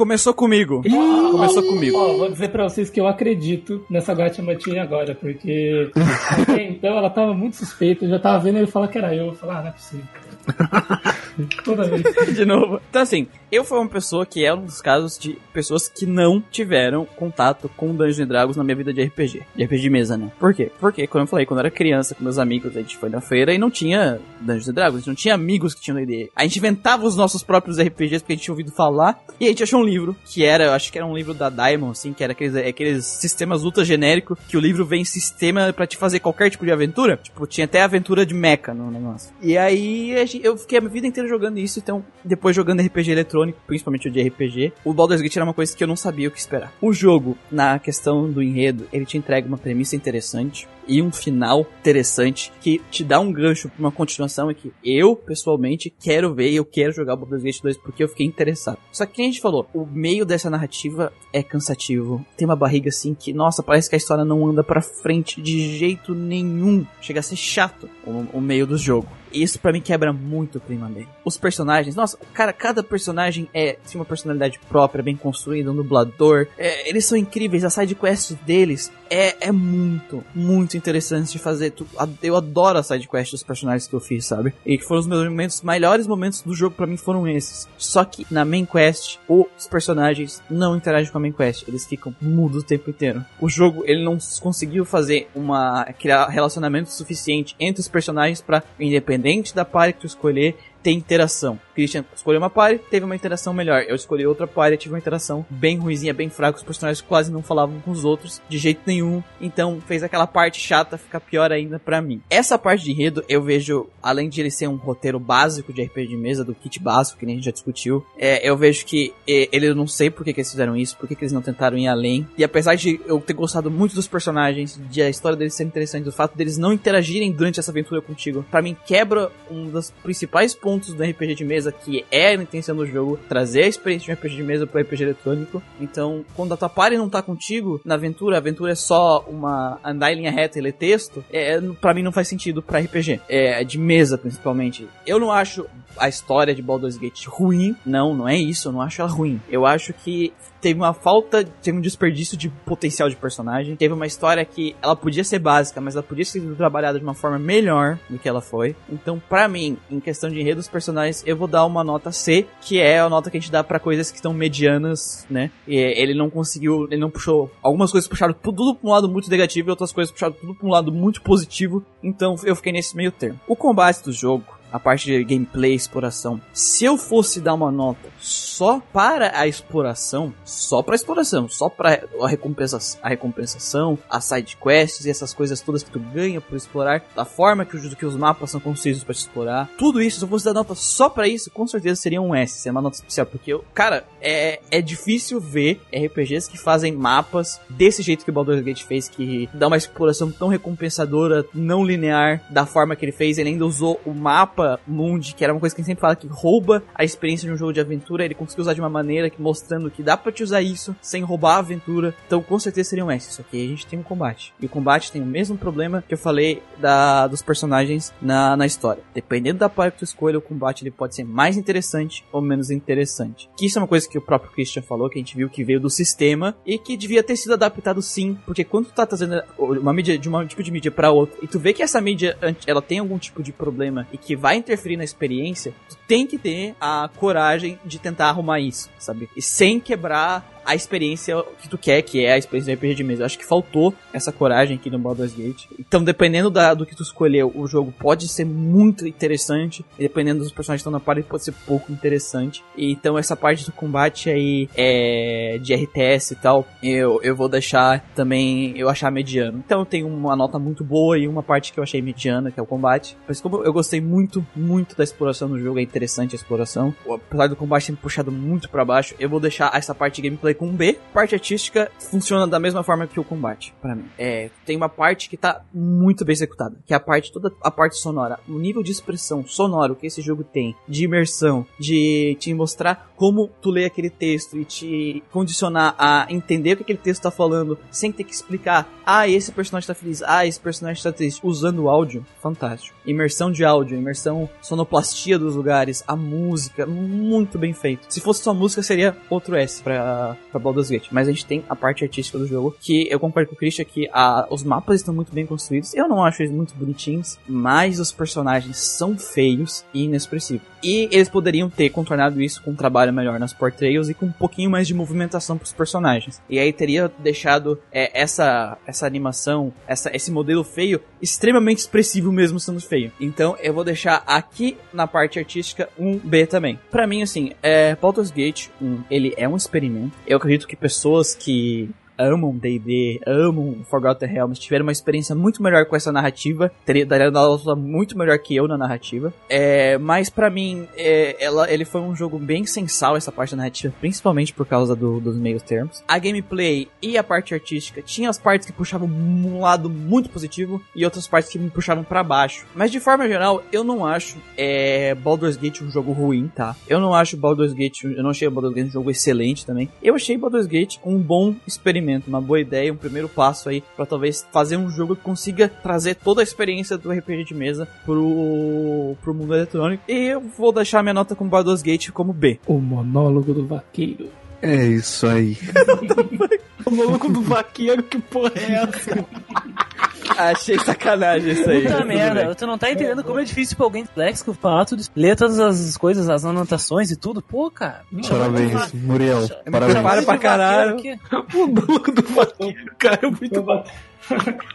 Começou 0.00 0.32
comigo. 0.32 0.82
Começou 1.30 1.62
comigo. 1.62 1.98
Ó, 1.98 2.16
vou 2.16 2.30
dizer 2.30 2.48
pra 2.48 2.62
vocês 2.62 2.88
que 2.88 2.98
eu 2.98 3.06
acredito 3.06 3.84
nessa 3.90 4.14
Gacha 4.14 4.40
Matinha 4.40 4.82
agora, 4.82 5.14
porque 5.14 5.90
até 6.30 6.62
então 6.68 6.96
ela 6.96 7.10
tava 7.10 7.34
muito 7.34 7.56
suspeita, 7.56 8.06
eu 8.06 8.08
já 8.08 8.18
tava 8.18 8.38
vendo 8.38 8.56
ele 8.56 8.66
falar 8.66 8.88
que 8.88 8.96
era 8.96 9.14
eu, 9.14 9.26
eu 9.26 9.34
falei, 9.34 9.56
ah, 9.56 9.60
não 9.60 9.68
é 9.68 9.72
possível. 9.72 10.06
Toda 11.64 11.84
vez. 11.84 12.02
de 12.34 12.44
novo. 12.44 12.80
Então, 12.88 13.02
assim, 13.02 13.26
eu 13.50 13.64
fui 13.64 13.78
uma 13.78 13.88
pessoa 13.88 14.24
que 14.24 14.44
é 14.44 14.54
um 14.54 14.64
dos 14.64 14.80
casos 14.80 15.18
de 15.18 15.38
pessoas 15.52 15.88
que 15.88 16.06
não 16.06 16.40
tiveram 16.40 17.04
contato 17.04 17.68
com 17.76 17.94
Dungeons 17.94 18.28
Dragons 18.28 18.56
na 18.56 18.64
minha 18.64 18.76
vida 18.76 18.92
de 18.92 19.02
RPG. 19.02 19.42
De 19.54 19.64
RPG 19.64 19.80
de 19.80 19.90
mesa, 19.90 20.16
né? 20.16 20.30
Por 20.38 20.54
quê? 20.54 20.70
Porque, 20.78 21.06
como 21.06 21.24
eu 21.24 21.26
falei, 21.26 21.46
quando 21.46 21.58
eu 21.58 21.66
era 21.66 21.70
criança 21.70 22.14
com 22.14 22.22
meus 22.22 22.38
amigos, 22.38 22.76
a 22.76 22.80
gente 22.80 22.96
foi 22.96 23.08
na 23.08 23.20
feira 23.20 23.52
e 23.52 23.58
não 23.58 23.70
tinha 23.70 24.20
Dungeons 24.40 24.68
Dragons, 24.68 24.94
a 24.94 24.98
gente 24.98 25.08
não 25.08 25.14
tinha 25.14 25.34
amigos 25.34 25.74
que 25.74 25.80
tinham 25.80 25.96
D&D. 25.96 26.30
A 26.34 26.42
gente 26.44 26.58
inventava 26.58 27.04
os 27.04 27.16
nossos 27.16 27.42
próprios 27.42 27.78
RPGs 27.78 28.20
porque 28.20 28.32
a 28.32 28.36
gente 28.36 28.44
tinha 28.44 28.52
ouvido 28.52 28.70
falar 28.70 29.22
e 29.38 29.46
a 29.46 29.48
gente 29.48 29.62
achou 29.62 29.80
um 29.80 29.84
livro 29.84 30.16
que 30.24 30.44
era, 30.44 30.64
eu 30.64 30.72
acho 30.72 30.92
que 30.92 30.98
era 30.98 31.06
um 31.06 31.16
livro 31.16 31.34
da 31.34 31.48
Diamond, 31.48 31.92
assim, 31.92 32.12
que 32.12 32.22
era 32.22 32.32
aqueles, 32.32 32.54
aqueles 32.54 33.04
sistemas 33.04 33.64
ultra 33.64 33.84
genéricos 33.84 34.38
que 34.48 34.56
o 34.56 34.60
livro 34.60 34.84
vem 34.84 35.02
em 35.02 35.04
sistema 35.04 35.72
pra 35.72 35.86
te 35.86 35.96
fazer 35.96 36.20
qualquer 36.20 36.50
tipo 36.50 36.64
de 36.64 36.72
aventura. 36.72 37.16
Tipo, 37.16 37.46
tinha 37.46 37.64
até 37.64 37.82
aventura 37.82 38.24
de 38.24 38.34
mecha 38.34 38.74
no 38.74 38.90
negócio. 38.90 39.32
E 39.42 39.56
aí 39.56 40.14
eu 40.42 40.56
fiquei 40.56 40.78
a 40.78 40.80
minha 40.80 40.92
vida 40.92 41.06
inteira 41.06 41.28
jogando 41.30 41.58
isso, 41.58 41.78
então 41.78 42.04
depois 42.24 42.54
jogando 42.54 42.82
RPG 42.82 43.10
eletrônico, 43.10 43.58
principalmente 43.66 44.08
o 44.08 44.10
de 44.10 44.22
RPG, 44.22 44.72
o 44.84 44.92
Baldur's 44.92 45.22
Gate 45.22 45.36
era 45.36 45.44
uma 45.44 45.54
coisa 45.54 45.74
que 45.74 45.82
eu 45.82 45.88
não 45.88 45.96
sabia 45.96 46.28
o 46.28 46.30
que 46.30 46.38
esperar. 46.38 46.72
O 46.80 46.92
jogo, 46.92 47.36
na 47.50 47.78
questão 47.78 48.30
do 48.30 48.42
enredo, 48.42 48.86
ele 48.92 49.06
te 49.06 49.16
entrega 49.16 49.48
uma 49.48 49.58
premissa 49.58 49.96
interessante 49.96 50.68
e 50.86 51.00
um 51.00 51.12
final 51.12 51.64
interessante 51.80 52.52
que 52.60 52.80
te 52.90 53.04
dá 53.04 53.20
um 53.20 53.32
gancho 53.32 53.68
pra 53.68 53.78
uma 53.78 53.92
continuação 53.92 54.50
e 54.50 54.54
que 54.54 54.72
eu, 54.84 55.14
pessoalmente, 55.14 55.94
quero 56.00 56.34
ver 56.34 56.50
e 56.50 56.56
eu 56.56 56.64
quero 56.64 56.92
jogar 56.92 57.14
o 57.14 57.16
Baldur's 57.18 57.44
Gate 57.44 57.62
2 57.62 57.76
porque 57.78 58.02
eu 58.02 58.08
fiquei 58.08 58.26
interessado. 58.26 58.78
Só 58.90 59.06
que, 59.06 59.14
como 59.14 59.28
a 59.28 59.30
gente 59.30 59.40
falou, 59.40 59.66
o 59.72 59.86
meio 59.86 60.26
dessa 60.26 60.50
narrativa 60.50 61.12
é 61.32 61.42
cansativo. 61.42 62.24
Tem 62.36 62.46
uma 62.46 62.56
barriga 62.56 62.88
assim 62.88 63.14
que, 63.14 63.32
nossa, 63.32 63.62
parece 63.62 63.88
que 63.88 63.94
a 63.94 63.98
história 63.98 64.24
não 64.24 64.46
anda 64.46 64.64
pra 64.64 64.82
frente 64.82 65.40
de 65.40 65.78
jeito 65.78 66.14
nenhum. 66.14 66.84
Chega 67.00 67.20
a 67.20 67.22
ser 67.22 67.36
chato 67.36 67.88
o, 68.04 68.38
o 68.38 68.40
meio 68.40 68.66
do 68.66 68.76
jogo. 68.76 69.08
Isso 69.32 69.58
pra 69.58 69.72
mim 69.72 69.80
quebra 69.80 70.12
muito 70.12 70.58
o 70.58 70.60
clima 70.60 70.88
dele. 70.88 71.08
Os 71.24 71.36
personagens, 71.36 71.94
nossa, 71.94 72.18
cara, 72.32 72.52
cada 72.52 72.82
personagem 72.82 73.48
é 73.54 73.72
tem 73.72 74.00
uma 74.00 74.04
personalidade 74.04 74.58
própria, 74.68 75.02
bem 75.02 75.16
construída, 75.16 75.70
um 75.70 75.76
dublador. 75.76 76.46
É, 76.58 76.88
eles 76.88 77.04
são 77.04 77.16
incríveis, 77.16 77.64
a 77.64 77.70
side 77.70 77.94
quest 77.94 78.32
deles 78.44 78.92
é, 79.08 79.48
é 79.48 79.52
muito, 79.52 80.24
muito 80.34 80.76
interessante 80.76 81.32
de 81.32 81.38
fazer. 81.38 81.74
Eu 82.22 82.36
adoro 82.36 82.78
a 82.78 82.82
side 82.82 83.08
quest 83.08 83.32
dos 83.32 83.42
personagens 83.42 83.86
que 83.86 83.94
eu 83.94 84.00
fiz, 84.00 84.26
sabe? 84.26 84.54
E 84.64 84.78
que 84.78 84.84
foram 84.84 85.00
os 85.00 85.06
meus 85.06 85.24
momentos, 85.28 85.62
melhores 85.62 86.06
momentos 86.06 86.42
do 86.42 86.54
jogo 86.54 86.76
para 86.76 86.86
mim 86.86 86.96
foram 86.96 87.26
esses. 87.26 87.68
Só 87.76 88.04
que 88.04 88.26
na 88.30 88.44
main 88.44 88.64
quest, 88.64 89.18
os 89.28 89.66
personagens 89.68 90.42
não 90.48 90.76
interagem 90.76 91.10
com 91.10 91.18
a 91.18 91.20
main 91.20 91.32
quest, 91.32 91.66
eles 91.66 91.86
ficam 91.86 92.14
mudos 92.20 92.62
o 92.62 92.66
tempo 92.66 92.90
inteiro. 92.90 93.24
O 93.40 93.48
jogo, 93.48 93.82
ele 93.84 94.04
não 94.04 94.18
conseguiu 94.40 94.84
fazer 94.84 95.28
uma 95.34 95.84
criar 95.98 96.28
relacionamento 96.28 96.90
suficiente 96.90 97.56
entre 97.58 97.80
os 97.80 97.88
personagens 97.88 98.40
para 98.40 98.62
independente 98.78 99.19
da 99.54 99.64
parte 99.64 99.94
que 99.94 100.00
tu 100.00 100.06
escolher, 100.06 100.56
ter 100.82 100.92
interação. 100.92 101.58
Christian 101.74 102.04
escolheu 102.14 102.40
uma 102.40 102.50
party, 102.50 102.80
teve 102.90 103.04
uma 103.04 103.16
interação 103.16 103.54
melhor. 103.54 103.82
Eu 103.88 103.94
escolhi 103.94 104.26
outra 104.26 104.46
party, 104.46 104.76
tive 104.76 104.94
uma 104.94 104.98
interação 104.98 105.46
bem 105.48 105.78
ruizinha, 105.78 106.12
bem 106.12 106.28
fraca. 106.28 106.58
Os 106.58 106.64
personagens 106.64 107.00
quase 107.00 107.32
não 107.32 107.42
falavam 107.42 107.80
com 107.80 107.90
os 107.90 108.04
outros 108.04 108.40
de 108.48 108.58
jeito 108.58 108.82
nenhum. 108.86 109.22
Então 109.40 109.80
fez 109.86 110.02
aquela 110.02 110.26
parte 110.26 110.60
chata 110.60 110.98
ficar 110.98 111.20
pior 111.20 111.52
ainda 111.52 111.78
para 111.78 112.02
mim. 112.02 112.20
Essa 112.28 112.58
parte 112.58 112.84
de 112.84 112.92
enredo 112.92 113.24
eu 113.28 113.42
vejo, 113.42 113.88
além 114.02 114.28
de 114.28 114.40
ele 114.40 114.50
ser 114.50 114.68
um 114.68 114.76
roteiro 114.76 115.18
básico 115.18 115.72
de 115.72 115.82
RPG 115.82 116.08
de 116.08 116.16
mesa, 116.16 116.44
do 116.44 116.54
kit 116.54 116.78
básico, 116.80 117.18
que 117.18 117.26
nem 117.26 117.34
a 117.34 117.36
gente 117.36 117.46
já 117.46 117.52
discutiu, 117.52 118.04
é, 118.18 118.46
eu 118.46 118.56
vejo 118.56 118.84
que 118.84 119.12
é, 119.26 119.48
ele 119.52 119.66
eu 119.66 119.74
não 119.74 119.86
sei 119.86 120.10
por 120.10 120.24
que, 120.24 120.32
que 120.32 120.40
eles 120.40 120.50
fizeram 120.50 120.76
isso, 120.76 120.96
por 120.96 121.08
que, 121.08 121.14
que 121.14 121.22
eles 121.22 121.32
não 121.32 121.42
tentaram 121.42 121.78
ir 121.78 121.88
além. 121.88 122.26
E 122.36 122.44
apesar 122.44 122.74
de 122.74 123.00
eu 123.06 123.20
ter 123.20 123.34
gostado 123.34 123.70
muito 123.70 123.94
dos 123.94 124.08
personagens, 124.08 124.78
de 124.90 125.02
a 125.02 125.08
história 125.08 125.36
deles 125.36 125.54
ser 125.54 125.64
interessante, 125.64 126.04
do 126.04 126.12
fato 126.12 126.36
deles 126.36 126.58
não 126.58 126.72
interagirem 126.72 127.32
durante 127.32 127.60
essa 127.60 127.70
aventura 127.70 128.02
contigo, 128.02 128.44
para 128.50 128.62
mim 128.62 128.76
quebra 128.84 129.30
um 129.50 129.70
dos 129.70 129.90
principais 130.02 130.54
pontos 130.54 130.69
pontos 130.70 130.94
do 130.94 131.02
RPG 131.02 131.34
de 131.34 131.44
mesa 131.44 131.72
que 131.72 132.04
é 132.12 132.28
a 132.28 132.34
intenção 132.34 132.76
do 132.76 132.86
jogo, 132.86 133.18
trazer 133.28 133.64
a 133.64 133.66
experiência 133.66 134.06
de 134.06 134.12
um 134.12 134.14
RPG 134.14 134.36
de 134.36 134.42
mesa 134.44 134.66
pro 134.68 134.80
RPG 134.80 135.02
eletrônico. 135.02 135.60
Então, 135.80 136.24
quando 136.36 136.54
a 136.54 136.56
tua 136.56 136.68
party 136.68 136.96
não 136.96 137.08
tá 137.08 137.20
contigo 137.20 137.80
na 137.84 137.96
aventura, 137.96 138.36
a 138.36 138.38
aventura 138.38 138.70
é 138.70 138.76
só 138.76 139.24
uma 139.26 139.80
andar 139.82 140.12
em 140.12 140.16
linha 140.16 140.30
reta 140.30 140.60
e 140.60 140.62
ler 140.62 140.72
texto, 140.72 141.24
é, 141.32 141.60
para 141.80 141.92
mim 141.92 142.04
não 142.04 142.12
faz 142.12 142.28
sentido 142.28 142.62
para 142.62 142.78
RPG. 142.78 143.20
É, 143.28 143.64
de 143.64 143.78
mesa, 143.78 144.16
principalmente. 144.16 144.86
Eu 145.04 145.18
não 145.18 145.32
acho 145.32 145.66
a 145.96 146.08
história 146.08 146.54
de 146.54 146.62
Baldur's 146.62 146.96
Gate 146.96 147.26
ruim. 147.26 147.76
Não, 147.84 148.14
não 148.14 148.28
é 148.28 148.36
isso. 148.36 148.68
Eu 148.68 148.72
não 148.72 148.80
acho 148.80 149.00
ela 149.00 149.10
ruim. 149.10 149.40
Eu 149.48 149.66
acho 149.66 149.92
que 149.92 150.32
teve 150.60 150.78
uma 150.78 150.92
falta, 150.92 151.44
teve 151.44 151.78
um 151.78 151.80
desperdício 151.80 152.36
de 152.36 152.48
potencial 152.48 153.08
de 153.08 153.16
personagem. 153.16 153.76
Teve 153.76 153.94
uma 153.94 154.06
história 154.06 154.44
que 154.44 154.76
ela 154.82 154.94
podia 154.94 155.24
ser 155.24 155.38
básica, 155.38 155.80
mas 155.80 155.94
ela 155.94 156.02
podia 156.02 156.24
ser 156.24 156.40
trabalhada 156.56 156.98
de 156.98 157.04
uma 157.04 157.14
forma 157.14 157.38
melhor 157.38 157.98
do 158.08 158.18
que 158.18 158.28
ela 158.28 158.40
foi. 158.40 158.76
Então, 158.88 159.20
para 159.28 159.48
mim, 159.48 159.78
em 159.90 160.00
questão 160.00 160.28
de 160.28 160.38
enredo 160.38 160.56
dos 160.56 160.68
personagens, 160.68 161.22
eu 161.26 161.36
vou 161.36 161.48
dar 161.48 161.64
uma 161.64 161.82
nota 161.82 162.12
C, 162.12 162.46
que 162.60 162.78
é 162.78 163.00
a 163.00 163.08
nota 163.08 163.30
que 163.30 163.38
a 163.38 163.40
gente 163.40 163.50
dá 163.50 163.64
para 163.64 163.78
coisas 163.78 164.10
que 164.10 164.16
estão 164.16 164.34
medianas, 164.34 165.26
né? 165.30 165.50
E 165.66 165.76
ele 165.76 166.14
não 166.14 166.28
conseguiu, 166.28 166.86
ele 166.90 167.00
não 167.00 167.10
puxou. 167.10 167.50
Algumas 167.62 167.90
coisas 167.90 168.08
puxaram 168.08 168.34
tudo 168.34 168.74
pra 168.74 168.88
um 168.88 168.92
lado 168.92 169.08
muito 169.08 169.30
negativo 169.30 169.68
e 169.68 169.70
outras 169.70 169.92
coisas 169.92 170.12
puxaram 170.12 170.34
tudo 170.34 170.54
pra 170.54 170.66
um 170.66 170.70
lado 170.70 170.92
muito 170.92 171.22
positivo. 171.22 171.84
Então, 172.02 172.36
eu 172.44 172.54
fiquei 172.54 172.72
nesse 172.72 172.96
meio 172.96 173.12
termo. 173.12 173.40
O 173.46 173.56
combate 173.56 174.02
do 174.04 174.12
jogo 174.12 174.44
a 174.72 174.78
parte 174.78 175.06
de 175.06 175.24
gameplay, 175.24 175.74
exploração. 175.74 176.40
Se 176.52 176.84
eu 176.84 176.96
fosse 176.96 177.40
dar 177.40 177.54
uma 177.54 177.70
nota 177.70 178.08
só 178.18 178.80
para 178.92 179.38
a 179.38 179.46
exploração, 179.46 180.32
só 180.44 180.82
para 180.82 180.94
a 180.94 180.96
exploração, 180.96 181.48
só 181.48 181.68
para 181.68 182.06
a, 182.20 182.28
recompensa, 182.28 182.78
a 183.02 183.08
recompensação, 183.08 183.98
as 184.08 184.24
side 184.24 184.56
quests 184.56 185.06
e 185.06 185.10
essas 185.10 185.32
coisas 185.32 185.60
todas 185.60 185.82
que 185.82 185.90
tu 185.90 185.98
ganha 185.98 186.40
por 186.40 186.56
explorar, 186.56 187.02
da 187.14 187.24
forma 187.24 187.64
que, 187.64 187.76
os, 187.76 187.94
que 187.94 188.06
os 188.06 188.16
mapas 188.16 188.50
são 188.50 188.60
construídos 188.60 189.02
para 189.02 189.12
explorar, 189.12 189.70
tudo 189.78 190.00
isso, 190.02 190.18
se 190.18 190.24
eu 190.24 190.28
fosse 190.28 190.44
dar 190.44 190.54
nota 190.54 190.74
só 190.74 191.08
para 191.08 191.26
isso, 191.26 191.50
com 191.50 191.66
certeza 191.66 192.00
seria 192.00 192.20
um 192.20 192.34
S, 192.34 192.58
seria 192.58 192.72
uma 192.72 192.82
nota 192.82 192.96
especial, 192.96 193.26
porque, 193.26 193.52
eu, 193.52 193.64
cara, 193.74 194.04
é, 194.20 194.60
é 194.70 194.82
difícil 194.82 195.40
ver 195.40 195.80
RPGs 195.94 196.50
que 196.50 196.58
fazem 196.58 196.92
mapas 196.92 197.60
desse 197.68 198.02
jeito 198.02 198.24
que 198.24 198.30
o 198.30 198.34
Baldur's 198.34 198.62
Gate 198.62 198.82
fez, 198.82 199.08
que 199.08 199.48
dá 199.54 199.66
uma 199.66 199.76
exploração 199.76 200.30
tão 200.30 200.48
recompensadora, 200.48 201.44
não 201.54 201.84
linear, 201.84 202.42
da 202.50 202.66
forma 202.66 202.94
que 202.94 203.04
ele 203.04 203.12
fez, 203.12 203.38
ele 203.38 203.50
ainda 203.50 203.64
usou 203.64 204.00
o 204.04 204.12
mapa 204.12 204.59
mapa 204.60 204.80
mundi, 204.86 205.34
que 205.34 205.42
era 205.42 205.52
uma 205.52 205.60
coisa 205.60 205.74
que 205.74 205.80
a 205.80 205.82
gente 205.82 205.90
sempre 205.90 206.00
fala 206.00 206.16
que 206.16 206.26
rouba 206.26 206.82
a 206.94 207.04
experiência 207.04 207.48
de 207.48 207.54
um 207.54 207.56
jogo 207.56 207.72
de 207.72 207.80
aventura, 207.80 208.24
ele 208.24 208.34
conseguiu 208.34 208.62
usar 208.62 208.74
de 208.74 208.80
uma 208.80 208.88
maneira 208.88 209.30
que 209.30 209.40
mostrando 209.40 209.90
que 209.90 210.02
dá 210.02 210.16
para 210.16 210.32
te 210.32 210.42
usar 210.42 210.62
isso 210.62 210.94
sem 211.00 211.22
roubar 211.22 211.56
a 211.56 211.58
aventura. 211.58 212.14
Então, 212.26 212.42
com 212.42 212.58
certeza 212.58 212.90
seria 212.90 213.04
um 213.04 213.10
S. 213.10 213.32
Só 213.32 213.42
que 213.42 213.64
a 213.64 213.68
gente 213.68 213.86
tem 213.86 213.98
um 213.98 214.02
combate. 214.02 214.52
E 214.60 214.66
o 214.66 214.68
combate 214.68 215.10
tem 215.10 215.22
o 215.22 215.26
mesmo 215.26 215.56
problema 215.56 216.04
que 216.06 216.14
eu 216.14 216.18
falei 216.18 216.62
da, 216.78 217.26
dos 217.26 217.42
personagens 217.42 218.12
na, 218.20 218.56
na 218.56 218.66
história. 218.66 219.02
Dependendo 219.14 219.58
da 219.58 219.68
parte 219.68 219.94
que 219.94 219.98
tu 220.00 220.04
escolha, 220.04 220.38
o 220.38 220.42
combate 220.42 220.82
ele 220.82 220.90
pode 220.90 221.14
ser 221.14 221.24
mais 221.24 221.56
interessante 221.56 222.24
ou 222.32 222.40
menos 222.40 222.70
interessante. 222.70 223.48
Que 223.56 223.66
isso 223.66 223.78
é 223.78 223.82
uma 223.82 223.88
coisa 223.88 224.08
que 224.08 224.18
o 224.18 224.22
próprio 224.22 224.52
Christian 224.52 224.82
falou, 224.82 225.08
que 225.08 225.18
a 225.18 225.22
gente 225.22 225.36
viu 225.36 225.48
que 225.48 225.64
veio 225.64 225.80
do 225.80 225.90
sistema 225.90 226.56
e 226.66 226.78
que 226.78 226.96
devia 226.96 227.22
ter 227.22 227.36
sido 227.36 227.54
adaptado 227.54 228.02
sim, 228.02 228.38
porque 228.44 228.64
quando 228.64 228.86
tu 228.86 228.94
tá 228.94 229.06
trazendo 229.06 229.42
uma 229.58 229.92
mídia 229.92 230.18
de 230.18 230.28
um 230.28 230.46
tipo 230.46 230.62
de 230.62 230.70
mídia 230.70 230.90
para 230.90 231.10
outra 231.10 231.38
e 231.42 231.46
tu 231.46 231.58
vê 231.58 231.72
que 231.72 231.82
essa 231.82 232.00
mídia 232.00 232.36
ela 232.66 232.82
tem 232.82 232.98
algum 232.98 233.18
tipo 233.18 233.42
de 233.42 233.52
problema 233.52 234.06
e 234.12 234.18
que 234.18 234.34
vai 234.34 234.49
vai 234.50 234.56
interferir 234.56 234.96
na 234.96 235.04
experiência, 235.04 235.72
tu 235.88 235.96
tem 236.08 236.26
que 236.26 236.36
ter 236.36 236.74
a 236.80 237.08
coragem 237.16 237.78
de 237.84 238.00
tentar 238.00 238.30
arrumar 238.30 238.58
isso, 238.58 238.90
sabe? 238.98 239.30
E 239.36 239.40
sem 239.40 239.78
quebrar 239.78 240.59
a 240.64 240.74
experiência 240.74 241.42
que 241.60 241.68
tu 241.68 241.78
quer, 241.78 242.02
que 242.02 242.24
é 242.24 242.32
a 242.32 242.38
experiência 242.38 242.74
do 242.74 242.78
RPG 242.78 242.94
de 242.94 243.04
mesa. 243.04 243.22
Eu 243.22 243.26
acho 243.26 243.38
que 243.38 243.44
faltou 243.44 243.94
essa 244.12 244.32
coragem 244.32 244.76
aqui 244.76 244.90
no 244.90 244.98
Baldur's 244.98 245.34
Gate. 245.34 245.66
Então, 245.78 246.02
dependendo 246.02 246.50
da, 246.50 246.74
do 246.74 246.86
que 246.86 246.94
tu 246.94 247.02
escolheu, 247.02 247.52
o 247.54 247.66
jogo 247.66 247.92
pode 247.92 248.28
ser 248.28 248.44
muito 248.44 249.06
interessante, 249.06 249.84
e 249.98 250.02
dependendo 250.02 250.40
dos 250.40 250.52
personagens 250.52 250.82
que 250.82 250.88
estão 250.88 250.92
na 250.92 251.00
party, 251.00 251.22
pode 251.22 251.44
ser 251.44 251.52
pouco 251.66 251.92
interessante. 251.92 252.62
E, 252.76 252.92
então, 252.92 253.18
essa 253.18 253.36
parte 253.36 253.64
do 253.64 253.72
combate 253.72 254.30
aí, 254.30 254.68
é, 254.76 255.58
de 255.60 255.74
RTS 255.74 256.32
e 256.32 256.36
tal, 256.36 256.66
eu, 256.82 257.20
eu 257.22 257.34
vou 257.34 257.48
deixar 257.48 258.00
também, 258.14 258.76
eu 258.76 258.88
achar 258.88 259.10
mediano. 259.10 259.62
Então, 259.64 259.84
tenho 259.84 260.06
uma 260.06 260.36
nota 260.36 260.58
muito 260.58 260.84
boa 260.84 261.18
e 261.18 261.26
uma 261.26 261.42
parte 261.42 261.72
que 261.72 261.78
eu 261.78 261.84
achei 261.84 262.00
mediana, 262.02 262.50
que 262.50 262.60
é 262.60 262.62
o 262.62 262.66
combate. 262.66 263.16
Mas 263.26 263.40
como 263.40 263.62
eu 263.64 263.72
gostei 263.72 264.00
muito, 264.00 264.46
muito 264.54 264.96
da 264.96 265.04
exploração 265.04 265.48
do 265.48 265.58
jogo, 265.58 265.78
é 265.78 265.82
interessante 265.82 266.34
a 266.34 266.36
exploração. 266.36 266.94
Apesar 267.08 267.48
do 267.48 267.56
combate 267.56 267.90
me 267.90 267.96
puxado 267.98 268.30
muito 268.30 268.68
para 268.68 268.84
baixo, 268.84 269.14
eu 269.18 269.28
vou 269.28 269.40
deixar 269.40 269.70
essa 269.74 269.94
parte 269.94 270.16
de 270.16 270.28
gameplay 270.28 270.54
com 270.60 270.70
B. 270.70 270.98
Parte 271.14 271.34
artística 271.34 271.90
funciona 271.98 272.46
da 272.46 272.60
mesma 272.60 272.82
forma 272.82 273.06
que 273.06 273.18
o 273.18 273.24
combate, 273.24 273.72
para 273.80 273.96
mim. 273.96 274.04
É, 274.18 274.50
tem 274.66 274.76
uma 274.76 274.90
parte 274.90 275.30
que 275.30 275.36
tá 275.38 275.62
muito 275.72 276.22
bem 276.22 276.34
executada, 276.34 276.76
que 276.84 276.92
é 276.92 276.96
a 276.96 277.00
parte 277.00 277.32
toda 277.32 277.50
a 277.62 277.70
parte 277.70 277.96
sonora, 277.96 278.38
o 278.46 278.58
nível 278.58 278.82
de 278.82 278.92
expressão 278.92 279.46
sonoro 279.46 279.96
que 279.96 280.06
esse 280.06 280.20
jogo 280.20 280.44
tem, 280.44 280.76
de 280.86 281.04
imersão, 281.04 281.66
de 281.78 282.36
te 282.38 282.52
mostrar 282.52 283.10
como 283.16 283.48
tu 283.62 283.70
lê 283.70 283.86
aquele 283.86 284.10
texto 284.10 284.58
e 284.58 284.64
te 284.66 285.22
condicionar 285.30 285.94
a 285.98 286.26
entender 286.28 286.74
o 286.74 286.76
que 286.76 286.82
aquele 286.82 286.98
texto 286.98 287.22
tá 287.22 287.30
falando, 287.30 287.78
sem 287.90 288.12
ter 288.12 288.24
que 288.24 288.34
explicar, 288.34 288.86
ah, 289.04 289.26
esse 289.26 289.50
personagem 289.52 289.86
tá 289.86 289.94
feliz, 289.94 290.22
ah, 290.22 290.46
esse 290.46 290.60
personagem 290.60 291.02
tá 291.02 291.10
triste, 291.10 291.40
usando 291.42 291.84
o 291.84 291.88
áudio, 291.88 292.24
fantástico. 292.42 292.96
Imersão 293.06 293.50
de 293.50 293.64
áudio, 293.64 293.96
imersão 293.96 294.48
sonoplastia 294.60 295.38
dos 295.38 295.56
lugares, 295.56 296.04
a 296.06 296.14
música, 296.14 296.84
muito 296.84 297.58
bem 297.58 297.72
feito. 297.72 298.06
Se 298.08 298.20
fosse 298.20 298.42
só 298.42 298.52
música, 298.52 298.82
seria 298.82 299.16
outro 299.30 299.56
S 299.56 299.82
pra, 299.82 300.36
pra 300.50 300.60
Baldur's 300.60 300.90
Gate. 300.90 301.08
Mas 301.10 301.28
a 301.28 301.30
gente 301.30 301.46
tem 301.46 301.64
a 301.68 301.76
parte 301.76 302.04
artística 302.04 302.38
do 302.38 302.46
jogo, 302.46 302.76
que 302.80 303.08
eu 303.10 303.18
concordo 303.18 303.50
com 303.50 303.54
o 303.54 303.58
Christian 303.58 303.84
que 303.84 304.08
a, 304.12 304.46
os 304.50 304.62
mapas 304.62 305.00
estão 305.00 305.14
muito 305.14 305.32
bem 305.32 305.46
construídos. 305.46 305.94
Eu 305.94 306.08
não 306.08 306.24
acho 306.24 306.42
eles 306.42 306.52
muito 306.52 306.74
bonitinhos, 306.74 307.38
mas 307.48 307.98
os 307.98 308.12
personagens 308.12 308.76
são 308.78 309.16
feios 309.18 309.84
e 309.92 310.04
inexpressivos. 310.04 310.66
E 310.82 311.08
eles 311.12 311.28
poderiam 311.28 311.68
ter 311.68 311.90
contornado 311.90 312.40
isso 312.40 312.62
com 312.62 312.70
um 312.70 312.74
trabalho 312.74 313.12
melhor 313.12 313.38
nas 313.38 313.52
portrayals 313.52 314.08
e 314.08 314.14
com 314.14 314.26
um 314.26 314.32
pouquinho 314.32 314.70
mais 314.70 314.86
de 314.86 314.94
movimentação 314.94 315.58
pros 315.58 315.72
personagens. 315.72 316.40
E 316.48 316.58
aí 316.58 316.72
teria 316.72 317.10
deixado 317.18 317.78
é, 317.92 318.18
essa, 318.18 318.78
essa 318.86 319.06
animação, 319.06 319.72
essa, 319.86 320.14
esse 320.14 320.30
modelo 320.30 320.64
feio, 320.64 321.00
extremamente 321.20 321.78
expressivo 321.78 322.32
mesmo 322.32 322.58
sendo 322.58 322.80
feio. 322.80 323.12
Então 323.20 323.56
eu 323.60 323.74
vou 323.74 323.84
deixar 323.84 324.22
aqui 324.26 324.76
na 324.92 325.06
parte 325.06 325.38
artística 325.38 325.88
um 325.98 326.16
B 326.16 326.46
também. 326.46 326.78
Para 326.90 327.06
mim, 327.06 327.22
assim, 327.22 327.52
é, 327.62 327.94
Baldur's 327.94 328.30
Gate 328.30 328.68
1, 328.80 329.02
ele 329.10 329.34
é 329.36 329.48
um 329.48 329.56
experimento. 329.56 330.16
Eu 330.26 330.39
acredito 330.40 330.66
que 330.66 330.74
pessoas 330.74 331.34
que 331.34 331.90
amam 332.20 332.56
D&D, 332.56 333.20
amam 333.26 333.78
Forgotten 333.88 334.28
Realms, 334.28 334.60
tiveram 334.60 334.84
uma 334.84 334.92
experiência 334.92 335.34
muito 335.34 335.62
melhor 335.62 335.86
com 335.86 335.96
essa 335.96 336.12
narrativa, 336.12 336.70
daria 337.06 337.30
uma 337.30 337.76
muito 337.76 338.16
melhor 338.16 338.38
que 338.38 338.54
eu 338.54 338.68
na 338.68 338.76
narrativa. 338.76 339.32
É, 339.48 339.96
mas 339.98 340.28
para 340.28 340.50
mim, 340.50 340.86
é, 340.96 341.36
ela, 341.42 341.70
ele 341.70 341.84
foi 341.84 342.00
um 342.00 342.14
jogo 342.14 342.38
bem 342.38 342.66
sensal 342.66 343.16
essa 343.16 343.32
parte 343.32 343.52
da 343.52 343.58
narrativa, 343.58 343.94
principalmente 344.00 344.52
por 344.52 344.66
causa 344.66 344.94
do, 344.94 345.20
dos 345.20 345.36
meios 345.36 345.62
termos. 345.62 346.02
A 346.06 346.18
gameplay 346.18 346.88
e 347.00 347.16
a 347.16 347.24
parte 347.24 347.54
artística 347.54 348.02
tinha 348.02 348.28
as 348.28 348.38
partes 348.38 348.66
que 348.66 348.72
puxavam 348.72 349.08
um 349.08 349.60
lado 349.60 349.88
muito 349.88 350.28
positivo 350.28 350.82
e 350.94 351.04
outras 351.04 351.26
partes 351.26 351.50
que 351.50 351.58
me 351.58 351.70
puxavam 351.70 352.04
para 352.04 352.22
baixo. 352.22 352.66
Mas 352.74 352.90
de 352.90 353.00
forma 353.00 353.26
geral, 353.26 353.62
eu 353.72 353.82
não 353.82 354.04
acho 354.04 354.36
é, 354.56 355.14
Baldur's 355.14 355.56
Gate 355.56 355.82
um 355.82 355.90
jogo 355.90 356.12
ruim, 356.12 356.50
tá? 356.54 356.76
Eu 356.88 357.00
não 357.00 357.14
acho 357.14 357.36
Baldur's 357.36 357.72
Gate, 357.72 358.04
eu 358.04 358.22
não 358.22 358.30
achei 358.30 358.48
Baldur's 358.48 358.74
Gate 358.74 358.88
um 358.88 358.92
jogo 358.92 359.10
excelente 359.10 359.64
também. 359.64 359.88
Eu 360.02 360.14
achei 360.14 360.36
Baldur's 360.36 360.66
Gate 360.66 360.98
um 361.04 361.18
bom 361.18 361.54
experimento 361.66 362.09
experimento, 362.10 362.28
uma 362.28 362.40
boa 362.40 362.60
ideia, 362.60 362.92
um 362.92 362.96
primeiro 362.96 363.28
passo 363.28 363.68
aí 363.68 363.82
para 363.96 364.04
talvez 364.04 364.46
fazer 364.52 364.76
um 364.76 364.90
jogo 364.90 365.14
que 365.14 365.22
consiga 365.22 365.68
trazer 365.68 366.16
toda 366.16 366.40
a 366.40 366.44
experiência 366.44 366.98
do 366.98 367.10
RPG 367.10 367.44
de 367.44 367.54
mesa 367.54 367.86
pro, 368.04 369.16
pro 369.22 369.34
mundo 369.34 369.54
eletrônico. 369.54 370.02
E 370.08 370.28
eu 370.28 370.40
vou 370.40 370.72
deixar 370.72 371.02
minha 371.02 371.14
nota 371.14 371.34
com 371.34 371.48
Baldur's 371.48 371.82
Gate 371.82 372.10
como 372.10 372.32
B. 372.32 372.58
O 372.66 372.78
monólogo 372.78 373.54
do 373.54 373.66
vaqueiro. 373.66 374.28
É 374.60 374.86
isso 374.86 375.26
aí. 375.26 375.56
O 376.86 376.90
maluco 376.90 377.30
do 377.30 377.42
vaqueiro, 377.42 378.02
que 378.02 378.18
porra 378.18 378.52
é 378.56 378.72
essa? 378.72 379.26
Achei 380.36 380.78
sacanagem 380.78 381.52
isso 381.52 381.68
aí. 381.68 381.82
Puta 381.82 381.94
Tudo 381.96 382.06
merda, 382.06 382.44
bem. 382.46 382.54
tu 382.54 382.66
não 382.66 382.78
tá 382.78 382.90
entendendo 382.90 383.22
como 383.24 383.38
é 383.38 383.44
difícil 383.44 383.76
pra 383.76 383.86
alguém 383.86 384.06
léxico 384.16 384.52
falar 384.54 384.84
tudo 384.84 385.00
isso. 385.00 385.10
Ler 385.14 385.36
todas 385.36 385.58
as 385.58 385.96
coisas, 385.96 386.28
as 386.28 386.44
anotações 386.44 387.10
e 387.10 387.16
tudo. 387.16 387.42
Pô, 387.42 387.70
cara. 387.70 388.02
Parabéns, 388.28 388.92
Muriel. 388.92 389.48
Para 389.70 389.86
Parabéns. 390.02 390.24
pra 390.24 390.38
caralho. 390.38 390.96
O 391.54 391.66
maluco 391.66 392.12
do 392.12 392.22
vaqueiro, 392.22 392.94
cara, 392.98 393.18
é 393.22 393.30
muito 393.30 393.62
bat- 393.62 393.90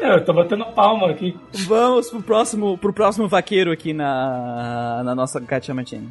É, 0.00 0.14
eu 0.14 0.24
tô 0.24 0.32
batendo 0.32 0.64
palma 0.66 1.10
aqui. 1.10 1.36
Vamos 1.66 2.08
pro 2.08 2.22
próximo, 2.22 2.78
pro 2.78 2.92
próximo 2.92 3.28
vaqueiro 3.28 3.70
aqui 3.70 3.92
na, 3.92 5.02
na 5.04 5.14
nossa 5.14 5.38
Gacha 5.40 5.74
Machine. 5.74 6.08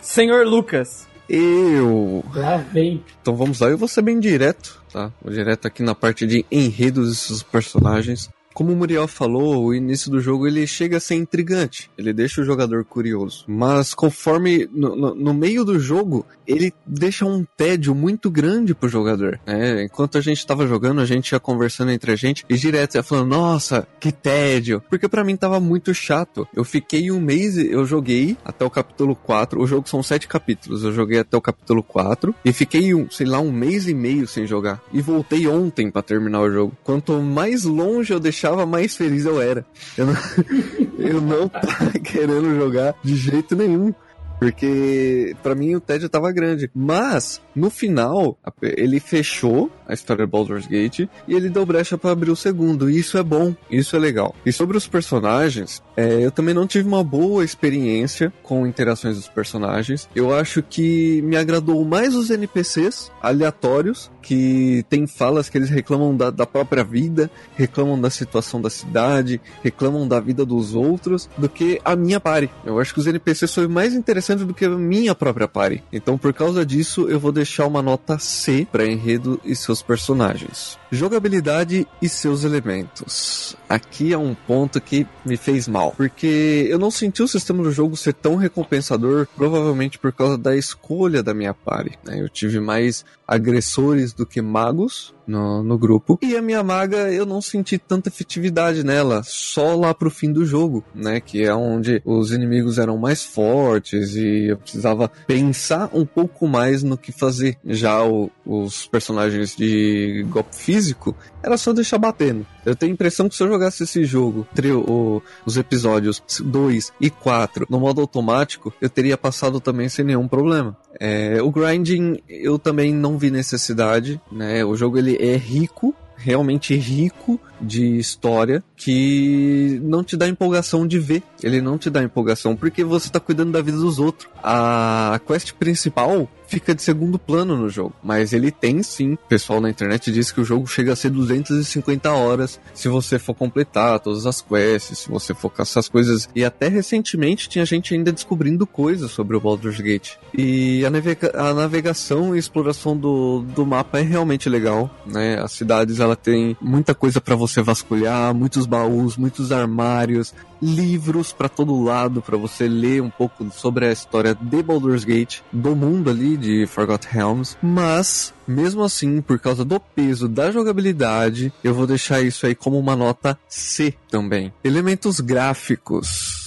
Senhor 0.00 0.46
Lucas. 0.46 1.06
Eu. 1.28 2.24
Lá 2.34 2.56
vem. 2.56 3.02
Então 3.20 3.34
vamos 3.36 3.60
lá, 3.60 3.68
eu 3.68 3.78
vou 3.78 3.88
ser 3.88 4.02
bem 4.02 4.18
direto, 4.18 4.81
tá? 4.92 5.10
Vou 5.22 5.32
direto 5.32 5.66
aqui 5.66 5.82
na 5.82 5.94
parte 5.94 6.26
de 6.26 6.44
enredos 6.50 7.08
desses 7.08 7.42
personagens. 7.42 8.28
Como 8.54 8.72
o 8.72 8.76
Muriel 8.76 9.08
falou, 9.08 9.64
o 9.64 9.74
início 9.74 10.10
do 10.10 10.20
jogo 10.20 10.46
ele 10.46 10.66
chega 10.66 10.96
a 10.96 11.00
ser 11.00 11.14
intrigante, 11.16 11.90
ele 11.96 12.12
deixa 12.12 12.40
o 12.40 12.44
jogador 12.44 12.84
curioso. 12.84 13.44
Mas 13.48 13.94
conforme 13.94 14.68
no, 14.72 14.94
no- 14.96 15.14
no 15.14 15.34
meio 15.34 15.64
do 15.64 15.78
jogo, 15.78 16.26
ele 16.46 16.72
deixa 16.86 17.24
um 17.24 17.44
tédio 17.56 17.94
muito 17.94 18.30
grande 18.30 18.74
pro 18.74 18.88
jogador. 18.88 19.40
né? 19.46 19.84
Enquanto 19.84 20.18
a 20.18 20.20
gente 20.20 20.46
tava 20.46 20.66
jogando, 20.66 21.00
a 21.00 21.04
gente 21.06 21.30
ia 21.30 21.40
conversando 21.40 21.90
entre 21.92 22.12
a 22.12 22.16
gente 22.16 22.44
e 22.48 22.54
direto 22.56 22.94
ia 22.96 23.02
falando: 23.02 23.28
Nossa, 23.28 23.86
que 24.00 24.12
tédio! 24.12 24.82
Porque 24.90 25.08
pra 25.08 25.24
mim 25.24 25.36
tava 25.36 25.58
muito 25.60 25.94
chato. 25.94 26.46
Eu 26.54 26.64
fiquei 26.64 27.10
um 27.10 27.20
mês, 27.20 27.56
eu 27.56 27.84
joguei 27.84 28.36
até 28.44 28.64
o 28.64 28.70
capítulo 28.70 29.14
4. 29.14 29.60
O 29.60 29.66
jogo 29.66 29.88
são 29.88 30.02
sete 30.02 30.26
capítulos, 30.28 30.82
eu 30.84 30.92
joguei 30.92 31.18
até 31.20 31.36
o 31.36 31.40
capítulo 31.40 31.82
4 31.82 32.34
e 32.44 32.52
fiquei, 32.52 32.94
um, 32.94 33.08
sei 33.10 33.26
lá, 33.26 33.40
um 33.40 33.52
mês 33.52 33.86
e 33.88 33.94
meio 33.94 34.26
sem 34.26 34.46
jogar. 34.46 34.82
E 34.92 35.00
voltei 35.00 35.46
ontem 35.46 35.90
pra 35.90 36.02
terminar 36.02 36.40
o 36.40 36.50
jogo. 36.50 36.76
Quanto 36.82 37.20
mais 37.20 37.64
longe 37.64 38.12
eu 38.12 38.20
deixava, 38.42 38.66
mais 38.66 38.96
feliz 38.96 39.24
eu 39.24 39.40
era. 39.40 39.64
Eu 39.96 40.06
não, 40.06 40.14
eu 40.98 41.20
não 41.20 41.48
tava 41.48 41.92
querendo 42.02 42.54
jogar 42.56 42.94
de 43.02 43.14
jeito 43.14 43.54
nenhum. 43.54 43.94
Porque 44.42 45.36
pra 45.40 45.54
mim 45.54 45.76
o 45.76 45.80
tédio 45.80 46.08
tava 46.08 46.32
grande. 46.32 46.68
Mas, 46.74 47.40
no 47.54 47.70
final, 47.70 48.36
ele 48.60 48.98
fechou 48.98 49.70
a 49.86 49.94
história 49.94 50.26
de 50.26 50.32
Baldur's 50.32 50.66
Gate 50.66 51.08
e 51.28 51.34
ele 51.34 51.48
deu 51.48 51.64
brecha 51.64 51.96
pra 51.96 52.10
abrir 52.10 52.30
o 52.30 52.34
segundo. 52.34 52.90
E 52.90 52.98
isso 52.98 53.16
é 53.16 53.22
bom, 53.22 53.54
isso 53.70 53.94
é 53.94 54.00
legal. 54.00 54.34
E 54.44 54.52
sobre 54.52 54.76
os 54.76 54.88
personagens, 54.88 55.80
é, 55.96 56.24
eu 56.24 56.32
também 56.32 56.54
não 56.54 56.66
tive 56.66 56.88
uma 56.88 57.04
boa 57.04 57.44
experiência 57.44 58.32
com 58.42 58.66
interações 58.66 59.16
dos 59.16 59.28
personagens. 59.28 60.08
Eu 60.12 60.34
acho 60.34 60.60
que 60.60 61.22
me 61.22 61.36
agradou 61.36 61.84
mais 61.84 62.16
os 62.16 62.28
NPCs 62.28 63.12
aleatórios, 63.22 64.10
que 64.20 64.84
tem 64.88 65.06
falas 65.06 65.48
que 65.48 65.56
eles 65.56 65.70
reclamam 65.70 66.16
da, 66.16 66.30
da 66.30 66.46
própria 66.46 66.82
vida, 66.82 67.30
reclamam 67.54 68.00
da 68.00 68.10
situação 68.10 68.60
da 68.60 68.70
cidade, 68.70 69.40
reclamam 69.62 70.08
da 70.08 70.18
vida 70.18 70.44
dos 70.44 70.74
outros, 70.74 71.28
do 71.38 71.48
que 71.48 71.80
a 71.84 71.94
minha 71.94 72.18
party. 72.18 72.50
Eu 72.64 72.80
acho 72.80 72.92
que 72.92 73.00
os 73.00 73.06
NPCs 73.06 73.54
foi 73.54 73.68
mais 73.68 73.94
interessante 73.94 74.31
do 74.36 74.54
que 74.54 74.64
a 74.64 74.70
minha 74.70 75.14
própria 75.14 75.46
party. 75.48 75.82
Então, 75.92 76.16
por 76.18 76.32
causa 76.32 76.64
disso, 76.64 77.08
eu 77.08 77.20
vou 77.20 77.32
deixar 77.32 77.66
uma 77.66 77.82
nota 77.82 78.18
C 78.18 78.66
para 78.70 78.86
enredo 78.86 79.40
e 79.44 79.54
seus 79.54 79.82
personagens. 79.82 80.78
Jogabilidade 80.90 81.86
e 82.00 82.08
seus 82.08 82.44
elementos. 82.44 83.56
Aqui 83.68 84.12
é 84.12 84.18
um 84.18 84.34
ponto 84.34 84.80
que 84.80 85.06
me 85.24 85.36
fez 85.36 85.66
mal, 85.66 85.92
porque 85.96 86.66
eu 86.68 86.78
não 86.78 86.90
senti 86.90 87.22
o 87.22 87.28
sistema 87.28 87.62
do 87.62 87.72
jogo 87.72 87.96
ser 87.96 88.12
tão 88.12 88.36
recompensador, 88.36 89.26
provavelmente 89.36 89.98
por 89.98 90.12
causa 90.12 90.36
da 90.36 90.56
escolha 90.56 91.22
da 91.22 91.32
minha 91.32 91.54
party. 91.54 91.98
né? 92.04 92.20
Eu 92.20 92.28
tive 92.28 92.60
mais 92.60 93.04
agressores 93.34 94.12
do 94.12 94.26
que 94.26 94.40
magos 94.42 95.14
no, 95.26 95.62
no 95.62 95.78
grupo. 95.78 96.18
E 96.22 96.36
a 96.36 96.42
minha 96.42 96.62
maga, 96.62 97.10
eu 97.12 97.24
não 97.24 97.40
senti 97.40 97.78
tanta 97.78 98.08
efetividade 98.08 98.84
nela, 98.84 99.22
só 99.24 99.74
lá 99.74 99.94
pro 99.94 100.10
fim 100.10 100.32
do 100.32 100.44
jogo, 100.44 100.84
né? 100.94 101.20
Que 101.20 101.44
é 101.44 101.54
onde 101.54 102.02
os 102.04 102.32
inimigos 102.32 102.78
eram 102.78 102.98
mais 102.98 103.24
fortes 103.24 104.14
e 104.16 104.50
eu 104.50 104.56
precisava 104.58 105.10
pensar 105.26 105.88
um 105.92 106.04
pouco 106.04 106.46
mais 106.46 106.82
no 106.82 106.96
que 106.98 107.12
fazer. 107.12 107.56
Já 107.64 108.04
o- 108.04 108.30
os 108.44 108.86
personagens 108.86 109.56
de 109.56 110.24
golpe 110.28 110.54
físico, 110.56 111.16
era 111.42 111.56
só 111.56 111.72
deixar 111.72 111.98
batendo. 111.98 112.46
Eu 112.64 112.76
tenho 112.76 112.92
a 112.92 112.94
impressão 112.94 113.28
que 113.28 113.34
se 113.36 113.42
eu 113.42 113.48
jogasse 113.48 113.82
esse 113.82 114.04
jogo, 114.04 114.46
o- 114.86 115.22
os 115.44 115.56
episódios 115.56 116.22
2 116.44 116.92
e 117.00 117.10
4 117.10 117.66
no 117.68 117.80
modo 117.80 118.00
automático, 118.00 118.72
eu 118.80 118.88
teria 118.88 119.16
passado 119.18 119.60
também 119.60 119.88
sem 119.88 120.04
nenhum 120.04 120.28
problema. 120.28 120.76
É, 121.00 121.42
o 121.42 121.50
grinding 121.50 122.18
eu 122.28 122.58
também 122.58 122.92
não 122.94 123.18
vi 123.18 123.30
necessidade, 123.30 124.20
né? 124.30 124.64
O 124.64 124.76
jogo 124.76 124.98
ele 124.98 125.16
é 125.20 125.36
rico, 125.36 125.94
realmente 126.16 126.76
rico 126.76 127.40
de 127.60 127.98
história 127.98 128.62
que 128.76 129.80
não 129.82 130.04
te 130.04 130.16
dá 130.16 130.28
empolgação 130.28 130.86
de 130.86 130.98
ver. 130.98 131.22
Ele 131.42 131.60
não 131.60 131.76
te 131.76 131.90
dá 131.90 132.02
empolgação 132.02 132.54
porque 132.54 132.84
você 132.84 133.08
tá 133.10 133.18
cuidando 133.18 133.50
da 133.52 133.60
vida 133.60 133.78
dos 133.78 133.98
outros. 133.98 134.28
A 134.42 135.20
quest 135.26 135.52
principal 135.54 136.28
fica 136.52 136.74
de 136.74 136.82
segundo 136.82 137.18
plano 137.18 137.56
no 137.56 137.68
jogo, 137.68 137.94
mas 138.02 138.32
ele 138.32 138.50
tem 138.50 138.82
sim. 138.82 139.14
O 139.14 139.18
pessoal 139.28 139.60
na 139.60 139.70
internet 139.70 140.12
diz 140.12 140.30
que 140.30 140.40
o 140.40 140.44
jogo 140.44 140.66
chega 140.66 140.92
a 140.92 140.96
ser 140.96 141.10
250 141.10 142.10
horas 142.12 142.60
se 142.74 142.88
você 142.88 143.18
for 143.18 143.34
completar 143.34 143.98
todas 144.00 144.26
as 144.26 144.40
quests, 144.40 144.98
se 144.98 145.08
você 145.10 145.34
for 145.34 145.50
caçar 145.50 145.80
as 145.80 145.88
coisas. 145.88 146.28
E 146.34 146.44
até 146.44 146.68
recentemente 146.68 147.48
tinha 147.48 147.64
gente 147.64 147.94
ainda 147.94 148.12
descobrindo 148.12 148.66
coisas 148.66 149.10
sobre 149.10 149.36
o 149.36 149.40
Baldur's 149.40 149.80
Gate. 149.80 150.12
E 150.36 150.84
a, 150.84 150.90
navega- 150.90 151.32
a 151.34 151.54
navegação 151.54 152.34
e 152.34 152.38
exploração 152.38 152.96
do, 152.96 153.40
do 153.54 153.64
mapa 153.66 153.98
é 153.98 154.02
realmente 154.02 154.48
legal, 154.48 154.90
né? 155.06 155.38
As 155.42 155.52
cidades 155.52 156.00
ela 156.00 156.16
tem 156.16 156.56
muita 156.60 156.94
coisa 156.94 157.20
para 157.20 157.34
você 157.34 157.62
vasculhar, 157.62 158.34
muitos 158.34 158.66
baús, 158.66 159.16
muitos 159.16 159.50
armários, 159.52 160.34
livros 160.62 161.32
para 161.32 161.48
todo 161.48 161.82
lado 161.82 162.22
para 162.22 162.36
você 162.36 162.68
ler 162.68 163.02
um 163.02 163.10
pouco 163.10 163.50
sobre 163.50 163.86
a 163.86 163.92
história 163.92 164.34
de 164.34 164.62
Baldur's 164.62 165.04
Gate, 165.04 165.40
do 165.52 165.74
mundo 165.74 166.08
ali 166.08 166.36
de 166.36 166.66
Forgotten 166.66 167.10
Realms, 167.10 167.56
mas 167.60 168.32
mesmo 168.46 168.82
assim, 168.82 169.20
por 169.20 169.38
causa 169.38 169.64
do 169.64 169.80
peso 169.80 170.28
da 170.28 170.50
jogabilidade, 170.50 171.52
eu 171.64 171.74
vou 171.74 171.86
deixar 171.86 172.20
isso 172.20 172.46
aí 172.46 172.54
como 172.54 172.78
uma 172.78 172.94
nota 172.94 173.38
C 173.48 173.94
também. 174.08 174.52
Elementos 174.62 175.20
gráficos. 175.20 176.41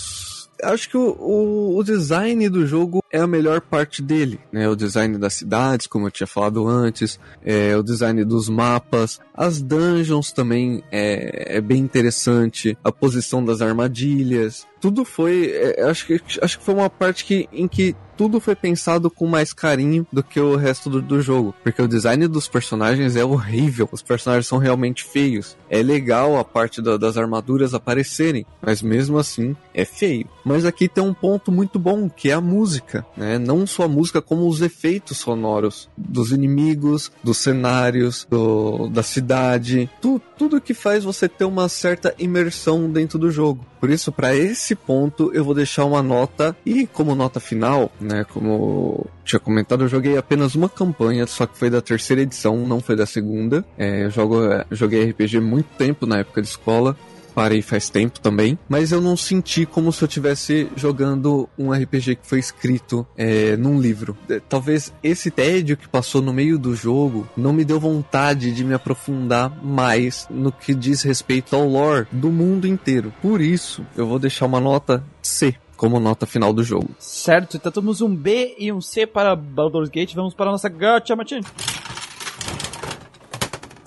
Acho 0.64 0.90
que 0.90 0.98
o, 0.98 1.16
o, 1.19 1.77
o 1.77 1.84
design 1.84 2.48
do 2.50 2.66
jogo 2.66 3.03
é 3.11 3.19
a 3.19 3.27
melhor 3.27 3.61
parte 3.61 4.01
dele, 4.01 4.40
né? 4.51 4.67
O 4.69 4.75
design 4.75 5.17
das 5.17 5.34
cidades, 5.34 5.88
como 5.88 6.08
eu 6.08 6.11
tinha 6.11 6.27
falado 6.27 6.67
antes, 6.67 7.19
é, 7.43 7.75
o 7.75 7.84
design 7.84 8.24
dos 8.24 8.50
mapas, 8.50 9.19
as 9.34 9.61
dungeons 9.61 10.32
também 10.32 10.84
é, 10.92 11.58
é 11.58 11.61
bem 11.61 11.80
interessante, 11.80 12.77
a 12.84 12.92
posição 12.92 13.43
das 13.43 13.61
armadilhas, 13.61 14.66
tudo 14.85 15.03
foi, 15.03 15.50
é, 15.51 15.84
acho 15.84 16.06
que 16.06 16.22
acho 16.42 16.59
que 16.59 16.64
foi 16.64 16.75
uma 16.75 16.90
parte 16.90 17.25
que, 17.25 17.50
em 17.51 17.67
que 17.67 17.95
tudo 18.18 18.40
foi 18.40 18.56
pensado 18.56 19.10
com 19.10 19.26
mais 19.27 19.53
carinho 19.53 20.06
do 20.11 20.24
que 20.24 20.40
o 20.40 20.56
resto 20.56 20.90
do, 20.90 21.02
do 21.02 21.22
jogo. 21.22 21.53
Porque 21.64 21.82
o 21.82 21.88
design 21.88 22.27
dos 22.27 22.48
personagens 22.48 23.16
é 23.16 23.24
horrível. 23.26 23.88
Os 23.92 24.02
personagens 24.02 24.48
são 24.48 24.58
realmente 24.58 25.03
feios. 25.03 25.58
É 25.69 25.82
legal 25.82 26.38
a 26.38 26.44
parte 26.44 26.82
da- 26.82 26.98
das 26.98 27.18
armaduras 27.18 27.74
aparecerem, 27.74 28.45
mas 28.61 28.82
mesmo 28.82 29.18
assim 29.18 29.56
é 29.74 29.84
feio. 29.85 30.27
Mas 30.44 30.66
aqui 30.66 30.88
tem 30.88 31.03
um 31.03 31.14
ponto 31.14 31.52
muito 31.52 31.77
bom, 31.80 32.10
que 32.10 32.30
é 32.30 32.34
a 32.34 32.42
música. 32.42 33.06
Né? 33.18 33.38
Não 33.40 33.66
só 33.66 33.84
a 33.84 33.88
música, 33.88 34.22
como 34.22 34.48
os 34.48 34.61
efeitos 34.61 35.18
sonoros 35.18 35.90
dos 35.98 36.32
inimigos, 36.32 37.11
dos 37.24 37.38
cenários, 37.38 38.27
do- 38.30 38.88
da 38.90 39.03
cidade. 39.03 39.90
Tu, 40.02 40.22
tudo 40.38 40.61
que 40.61 40.74
faz 40.74 41.03
você 41.03 41.27
ter 41.27 41.45
uma 41.45 41.68
certa 41.69 42.14
imersão 42.19 42.90
dentro 42.90 43.18
do 43.18 43.30
jogo. 43.32 43.66
Por 43.85 43.91
isso, 43.91 44.11
para 44.11 44.35
esse 44.35 44.73
ponto, 44.73 45.31
eu 45.31 45.45
vou 45.45 45.53
deixar 45.53 45.85
uma 45.85 46.01
nota. 46.01 46.57
E 46.65 46.88
como 46.88 47.14
nota 47.14 47.39
final, 47.39 47.91
né? 48.01 48.23
Como 48.23 49.05
tinha 49.23 49.39
comentado, 49.39 49.83
eu 49.83 49.88
joguei 49.88 50.17
apenas 50.17 50.55
uma 50.55 50.67
campanha, 50.67 51.27
só 51.27 51.45
que 51.45 51.55
foi 51.55 51.69
da 51.69 51.80
terceira 51.83 52.23
edição, 52.23 52.57
não 52.65 52.81
foi 52.81 52.95
da 52.95 53.05
segunda. 53.05 53.64
É, 53.77 54.05
eu 54.05 54.09
jogo, 54.09 54.43
é, 54.43 54.65
joguei 54.72 55.11
RPG 55.11 55.39
muito 55.39 55.67
tempo 55.77 56.07
na 56.07 56.17
época 56.17 56.41
de 56.41 56.47
escola. 56.47 56.97
Parei 57.35 57.61
faz 57.61 57.89
tempo 57.89 58.22
também, 58.22 58.57
mas 58.69 58.93
eu 58.93 59.01
não 59.01 59.17
senti 59.17 59.65
como 59.65 59.91
se 59.91 60.01
eu 60.01 60.07
estivesse 60.07 60.69
jogando 60.73 61.49
um 61.59 61.73
RPG 61.73 62.15
que 62.15 62.25
foi 62.25 62.39
escrito 62.39 63.05
é, 63.17 63.57
num 63.57 63.80
livro. 63.80 64.17
É, 64.30 64.39
Talvez 64.39 64.93
esse 65.03 65.30
tédio 65.30 65.75
que 65.75 65.88
passou 65.88 66.22
no 66.22 66.31
meio 66.31 66.57
do 66.57 66.73
jogo 66.73 67.27
não 67.35 67.51
me 67.51 67.65
deu 67.65 67.77
vontade 67.77 68.53
de 68.53 68.64
me 68.64 68.73
aprofundar 68.73 69.51
mais 69.61 70.27
no 70.30 70.49
que 70.49 70.73
diz 70.73 71.03
respeito 71.03 71.57
ao 71.57 71.67
lore 71.67 72.07
do 72.09 72.30
mundo 72.30 72.65
inteiro. 72.65 73.14
Por 73.22 73.41
isso, 73.41 73.85
eu 73.97 74.07
vou 74.07 74.17
deixar 74.17 74.45
uma 74.45 74.61
nota 74.61 75.03
C. 75.22 75.55
como 75.75 75.99
nota 75.99 76.25
final 76.25 76.53
do 76.53 76.64
jogo. 76.64 76.89
Certo, 76.97 77.57
então 77.57 77.69
temos 77.69 78.01
um 78.01 78.15
B 78.15 78.55
e 78.57 78.72
um 78.72 78.80
C 78.80 79.05
para 79.05 79.35
Baldur's 79.35 79.89
Gate. 79.89 80.15
Vamos 80.15 80.33
para 80.33 80.47
a 80.47 80.51
nossa 80.53 80.69
Gacha. 80.69 81.15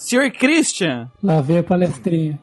Sr. 0.09 0.31
Christian. 0.31 1.11
Lá 1.23 1.43
vem 1.43 1.59
a 1.59 1.63
palestrinha. 1.63 2.39